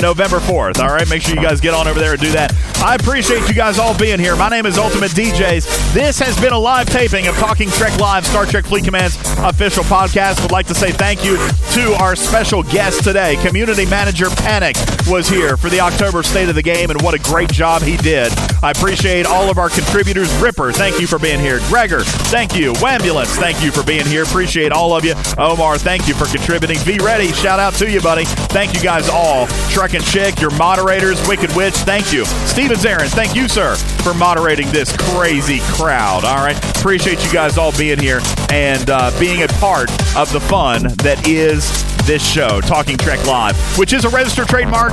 November 0.00 0.38
4th. 0.38 0.78
All 0.78 0.88
right, 0.88 1.08
make 1.08 1.22
sure 1.22 1.34
you 1.34 1.42
guys 1.42 1.60
get 1.60 1.74
on 1.74 1.88
over 1.88 1.98
there 1.98 2.12
and 2.12 2.20
do 2.20 2.30
that. 2.32 2.54
I 2.76 2.94
appreciate 2.94 3.46
you 3.48 3.54
guys 3.54 3.78
all 3.78 3.96
being 3.98 4.18
here. 4.18 4.36
My 4.36 4.48
name 4.48 4.66
is 4.66 4.78
Ultimate 4.78 5.10
DJs. 5.10 5.92
This 5.92 6.18
has 6.18 6.40
been 6.40 6.52
a 6.52 6.58
live 6.58 6.88
taping 6.88 7.26
of 7.26 7.34
Talking 7.36 7.68
Trek 7.70 7.98
Live, 7.98 8.26
Star 8.26 8.46
Trek 8.46 8.64
Fleet 8.64 8.84
Command's 8.84 9.16
official 9.38 9.84
podcast. 9.84 10.40
Would 10.42 10.52
like 10.52 10.66
to 10.66 10.74
say 10.74 10.92
thank 10.92 11.24
you 11.24 11.36
to 11.72 11.92
our 12.00 12.16
special 12.16 12.62
guest 12.62 13.04
today. 13.04 13.36
Community 13.44 13.84
Manager 13.86 14.30
Panic 14.30 14.76
was 15.06 15.28
here 15.28 15.56
for 15.56 15.68
the 15.68 15.80
October 15.80 16.22
State 16.22 16.48
of 16.48 16.54
the 16.54 16.62
Game, 16.62 16.90
and 16.90 17.02
what 17.02 17.14
a 17.14 17.18
great 17.18 17.52
job 17.52 17.82
he 17.82 17.96
did. 17.96 18.32
I 18.62 18.70
appreciate 18.70 19.26
all 19.26 19.50
of 19.50 19.58
our 19.58 19.68
contributors. 19.68 20.32
Ripper, 20.34 20.72
thank 20.72 20.99
you 20.99 20.99
for 21.06 21.18
being 21.18 21.40
here. 21.40 21.58
Gregor, 21.68 22.00
thank 22.30 22.54
you. 22.54 22.72
Wambulance, 22.74 23.36
thank 23.36 23.62
you 23.62 23.70
for 23.70 23.82
being 23.82 24.06
here. 24.06 24.22
Appreciate 24.22 24.72
all 24.72 24.96
of 24.96 25.04
you. 25.04 25.14
Omar, 25.38 25.78
thank 25.78 26.08
you 26.08 26.14
for 26.14 26.26
contributing. 26.26 26.78
Be 26.84 26.98
ready. 26.98 27.32
Shout 27.32 27.58
out 27.58 27.74
to 27.74 27.90
you, 27.90 28.00
buddy. 28.00 28.24
Thank 28.24 28.74
you 28.74 28.80
guys 28.80 29.08
all. 29.08 29.46
Truck 29.70 29.94
and 29.94 30.04
Chick, 30.04 30.40
your 30.40 30.50
moderators, 30.50 31.26
Wicked 31.28 31.54
Witch, 31.54 31.74
thank 31.74 32.12
you. 32.12 32.24
Stevens 32.46 32.84
Aaron, 32.84 33.08
thank 33.08 33.34
you, 33.34 33.48
sir, 33.48 33.74
for 34.02 34.14
moderating 34.14 34.70
this 34.70 34.94
crazy 34.96 35.60
crowd. 35.62 36.24
All 36.24 36.44
right. 36.44 36.56
Appreciate 36.78 37.24
you 37.24 37.32
guys 37.32 37.58
all 37.58 37.76
being 37.76 37.98
here 37.98 38.20
and 38.50 38.88
uh, 38.90 39.16
being 39.20 39.42
a 39.42 39.48
part 39.48 39.90
of 40.16 40.32
the 40.32 40.40
fun 40.40 40.82
that 40.98 41.28
is 41.28 41.70
this 42.06 42.26
show, 42.26 42.60
Talking 42.60 42.96
Trek 42.96 43.24
Live, 43.26 43.56
which 43.78 43.92
is 43.92 44.04
a 44.04 44.08
registered 44.08 44.48
trademark 44.48 44.92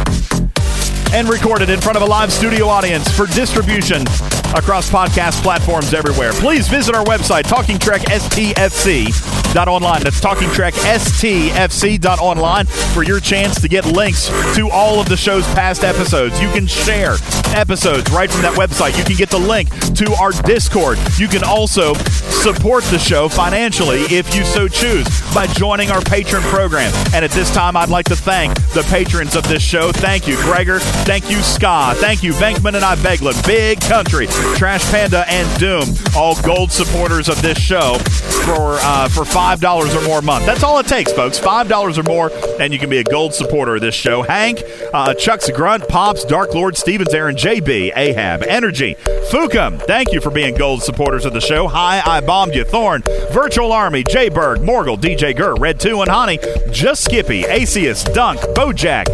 and 1.14 1.30
recorded 1.30 1.69
in 1.69 1.80
front 1.80 1.95
of 1.95 2.03
a 2.03 2.06
live 2.06 2.32
studio 2.32 2.68
audience 2.68 3.10
for 3.10 3.26
distribution 3.27 4.06
across 4.56 4.90
podcast 4.90 5.43
platforms 5.43 5.93
everywhere. 5.93 6.32
Please 6.34 6.67
visit 6.67 6.95
our 6.95 7.06
website, 7.06 7.43
talkingtrekstfc.online. 7.43 10.03
That's 10.03 10.22
talkingtrekstfc.online 10.22 12.66
for 12.66 13.03
your 13.03 13.19
chance 13.19 13.61
to 13.61 13.67
get 13.67 13.85
links 13.85 14.30
to 14.56 14.69
all 14.72 15.00
of 15.00 15.09
the 15.09 15.17
show's 15.17 15.45
past 15.53 15.84
episodes. 15.84 16.42
You 16.42 16.50
can 16.51 16.66
share 16.67 17.16
episodes 17.56 18.09
right 18.11 18.30
from 18.30 18.42
that 18.42 18.56
website. 18.56 18.98
You 18.98 19.03
can 19.03 19.16
get 19.16 19.30
the 19.30 19.40
link 19.40 19.69
to 19.95 20.11
our 20.14 20.32
Discord. 20.43 20.98
You 21.17 21.27
can 21.27 21.43
also 21.43 21.93
support 21.93 22.84
the 22.85 23.00
show 23.00 23.27
financially 23.27 24.01
if 24.03 24.34
you 24.35 24.43
so 24.43 24.67
choose 24.67 25.08
by 25.34 25.48
joining 25.48 25.92
our 25.92 26.01
patron 26.01 26.42
program. 26.43 26.92
And 27.14 27.26
at 27.26 27.32
this 27.32 27.51
time, 27.51 27.76
I'd 27.76 27.90
like 27.90 28.06
to 28.06 28.16
thank 28.16 28.53
the 28.74 28.84
patrons 28.90 29.35
of 29.35 29.48
this 29.48 29.64
show. 29.64 29.92
Thank 29.92 30.27
you, 30.27 30.35
Gregor. 30.38 30.80
Thank 30.80 31.30
you, 31.30 31.42
Ska. 31.42 31.93
Thank 31.95 32.24
you, 32.24 32.34
Venkman 32.34 32.76
and 32.76 32.84
I 32.84 32.95
Beglin, 32.95 33.45
Big 33.45 33.80
Country, 33.82 34.27
Trash 34.56 34.90
Panda, 34.91 35.24
and 35.27 35.59
Doom, 35.59 35.83
all 36.16 36.40
gold 36.41 36.72
supporters 36.72 37.30
of 37.30 37.40
this 37.41 37.59
show 37.59 37.98
for 38.45 38.77
uh, 38.82 39.07
for 39.09 39.24
five 39.24 39.59
dollars 39.59 39.93
or 39.93 40.01
more 40.01 40.19
a 40.19 40.22
month. 40.22 40.45
That's 40.45 40.64
all 40.64 40.80
it 40.80 40.88
takes, 40.88 41.11
folks. 41.11 41.38
Five 41.38 41.67
dollars 41.67 41.98
or 41.98 42.03
more, 42.03 42.32
and 42.59 42.74
you 42.74 42.80
can 42.80 42.90
be 42.90 42.98
a 42.98 43.03
gold 43.03 43.33
supporter 43.33 43.75
of 43.75 43.82
this 43.82 43.93
show. 43.93 44.24
Hank, 44.24 44.64
uh, 44.93 45.14
Chuck's 45.14 45.49
Grunt, 45.51 45.88
Pops, 45.88 46.25
Dark 46.25 46.56
Lord, 46.56 46.75
Stevens, 46.75 47.14
Aaron, 47.14 47.35
JB, 47.35 47.91
Ahab, 47.95 48.43
Energy, 48.43 48.95
Fukum. 49.30 49.80
Thank 49.83 50.11
you 50.11 50.22
for 50.22 50.32
being 50.32 50.56
gold 50.56 50.82
supporters 50.82 51.25
of 51.25 51.33
the 51.33 51.41
show. 51.41 51.67
Hi, 51.67 52.01
I 52.03 52.22
bombed 52.22 52.56
you, 52.56 52.64
Thorn, 52.64 53.03
Virtual 53.32 53.72
Army, 53.72 54.03
J 54.03 54.30
Berg, 54.30 54.59
Morgul, 54.59 54.98
DJ 54.99 55.35
Gurr, 55.35 55.56
Red 55.56 55.80
Two, 55.80 56.01
and 56.01 56.09
Honey. 56.09 56.40
Just 56.72 57.03
Skippy, 57.03 57.43
Aceus, 57.43 58.11
Dunk, 58.14 58.40
Bojack, 58.56 59.06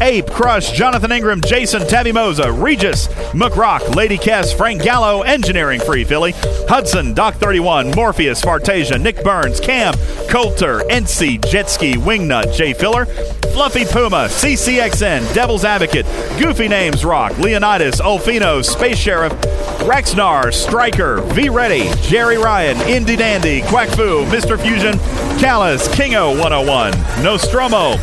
Ape, 0.00 0.26
Crush, 0.30 0.72
Jonathan 0.72 1.10
Ingram, 1.12 1.40
Jason, 1.40 1.86
Tabby 1.86 2.12
Moza, 2.12 2.50
Regis, 2.62 3.08
McRock, 3.32 3.94
Lady 3.94 4.18
Kess, 4.18 4.56
Frank 4.64 4.82
Gallo, 4.82 5.20
Engineering 5.20 5.78
Free 5.78 6.04
Philly, 6.04 6.32
Hudson, 6.70 7.12
Doc 7.12 7.34
31, 7.34 7.90
Morpheus, 7.90 8.40
Fartasia, 8.40 8.98
Nick 8.98 9.22
Burns, 9.22 9.60
Cam, 9.60 9.92
Coulter, 10.30 10.78
NC, 10.88 11.38
Jetski, 11.40 11.96
Wingnut, 11.96 12.56
J 12.56 12.72
Filler, 12.72 13.04
Fluffy 13.52 13.84
Puma, 13.84 14.26
CCXN, 14.30 15.34
Devil's 15.34 15.66
Advocate, 15.66 16.06
Goofy 16.40 16.66
Names 16.66 17.04
Rock, 17.04 17.36
Leonidas, 17.36 18.00
Olfino, 18.00 18.64
Space 18.64 18.96
Sheriff, 18.96 19.34
Rexnar, 19.80 20.50
Striker, 20.50 21.20
V 21.20 21.50
Ready, 21.50 21.90
Jerry 22.00 22.38
Ryan, 22.38 22.80
Indy 22.88 23.16
Dandy, 23.16 23.60
Quack 23.66 23.90
Fu, 23.90 24.24
Mr. 24.30 24.58
Fusion, 24.58 24.98
Callus, 25.38 25.94
Kingo 25.94 26.30
101, 26.40 27.22
Nostromo, 27.22 27.96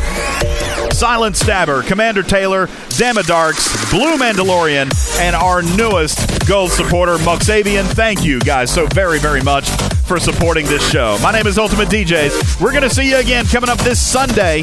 Silent 0.92 1.36
Stabber, 1.36 1.82
Commander 1.82 2.22
Taylor, 2.22 2.66
Damadarks, 2.96 3.90
Blue 3.90 4.16
Mandalorian, 4.16 4.92
and 5.20 5.34
our 5.34 5.62
newest 5.62 6.46
gold 6.46 6.70
supporter, 6.70 7.16
Muxavian. 7.18 7.84
Thank 7.84 8.24
you 8.24 8.38
guys 8.40 8.72
so 8.72 8.86
very, 8.86 9.18
very 9.18 9.42
much 9.42 9.68
for 10.02 10.20
supporting 10.20 10.66
this 10.66 10.86
show. 10.90 11.18
My 11.22 11.32
name 11.32 11.46
is 11.46 11.58
Ultimate 11.58 11.88
DJs. 11.88 12.60
We're 12.60 12.72
going 12.72 12.82
to 12.82 12.90
see 12.90 13.08
you 13.08 13.16
again 13.16 13.46
coming 13.46 13.70
up 13.70 13.78
this 13.78 14.00
Sunday. 14.00 14.62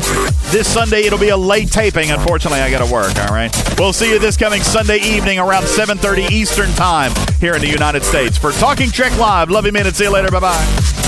This 0.52 0.72
Sunday, 0.72 1.02
it'll 1.02 1.20
be 1.20 1.30
a 1.30 1.38
late 1.38 1.72
taping. 1.72 2.12
Unfortunately, 2.12 2.60
I 2.60 2.70
got 2.70 2.86
to 2.86 2.94
work, 2.94 3.18
all 3.18 3.34
right? 3.34 3.52
We'll 3.80 3.94
see 3.94 4.12
you 4.12 4.20
this 4.20 4.38
coming 4.38 4.62
Sunday 4.62 4.98
evening 4.98 5.40
around 5.40 5.64
7.30 5.64 6.30
Eastern 6.30 6.70
Time 6.74 7.12
here 7.40 7.56
in 7.56 7.62
the 7.62 7.70
United 7.70 8.04
States. 8.04 8.38
For 8.38 8.52
Talking 8.52 8.92
Trek 8.92 9.18
Live, 9.18 9.50
love 9.50 9.66
you, 9.66 9.72
man, 9.72 9.88
and 9.88 9.96
see 9.96 10.04
you 10.04 10.12
later. 10.12 10.30
Bye-bye. 10.30 10.99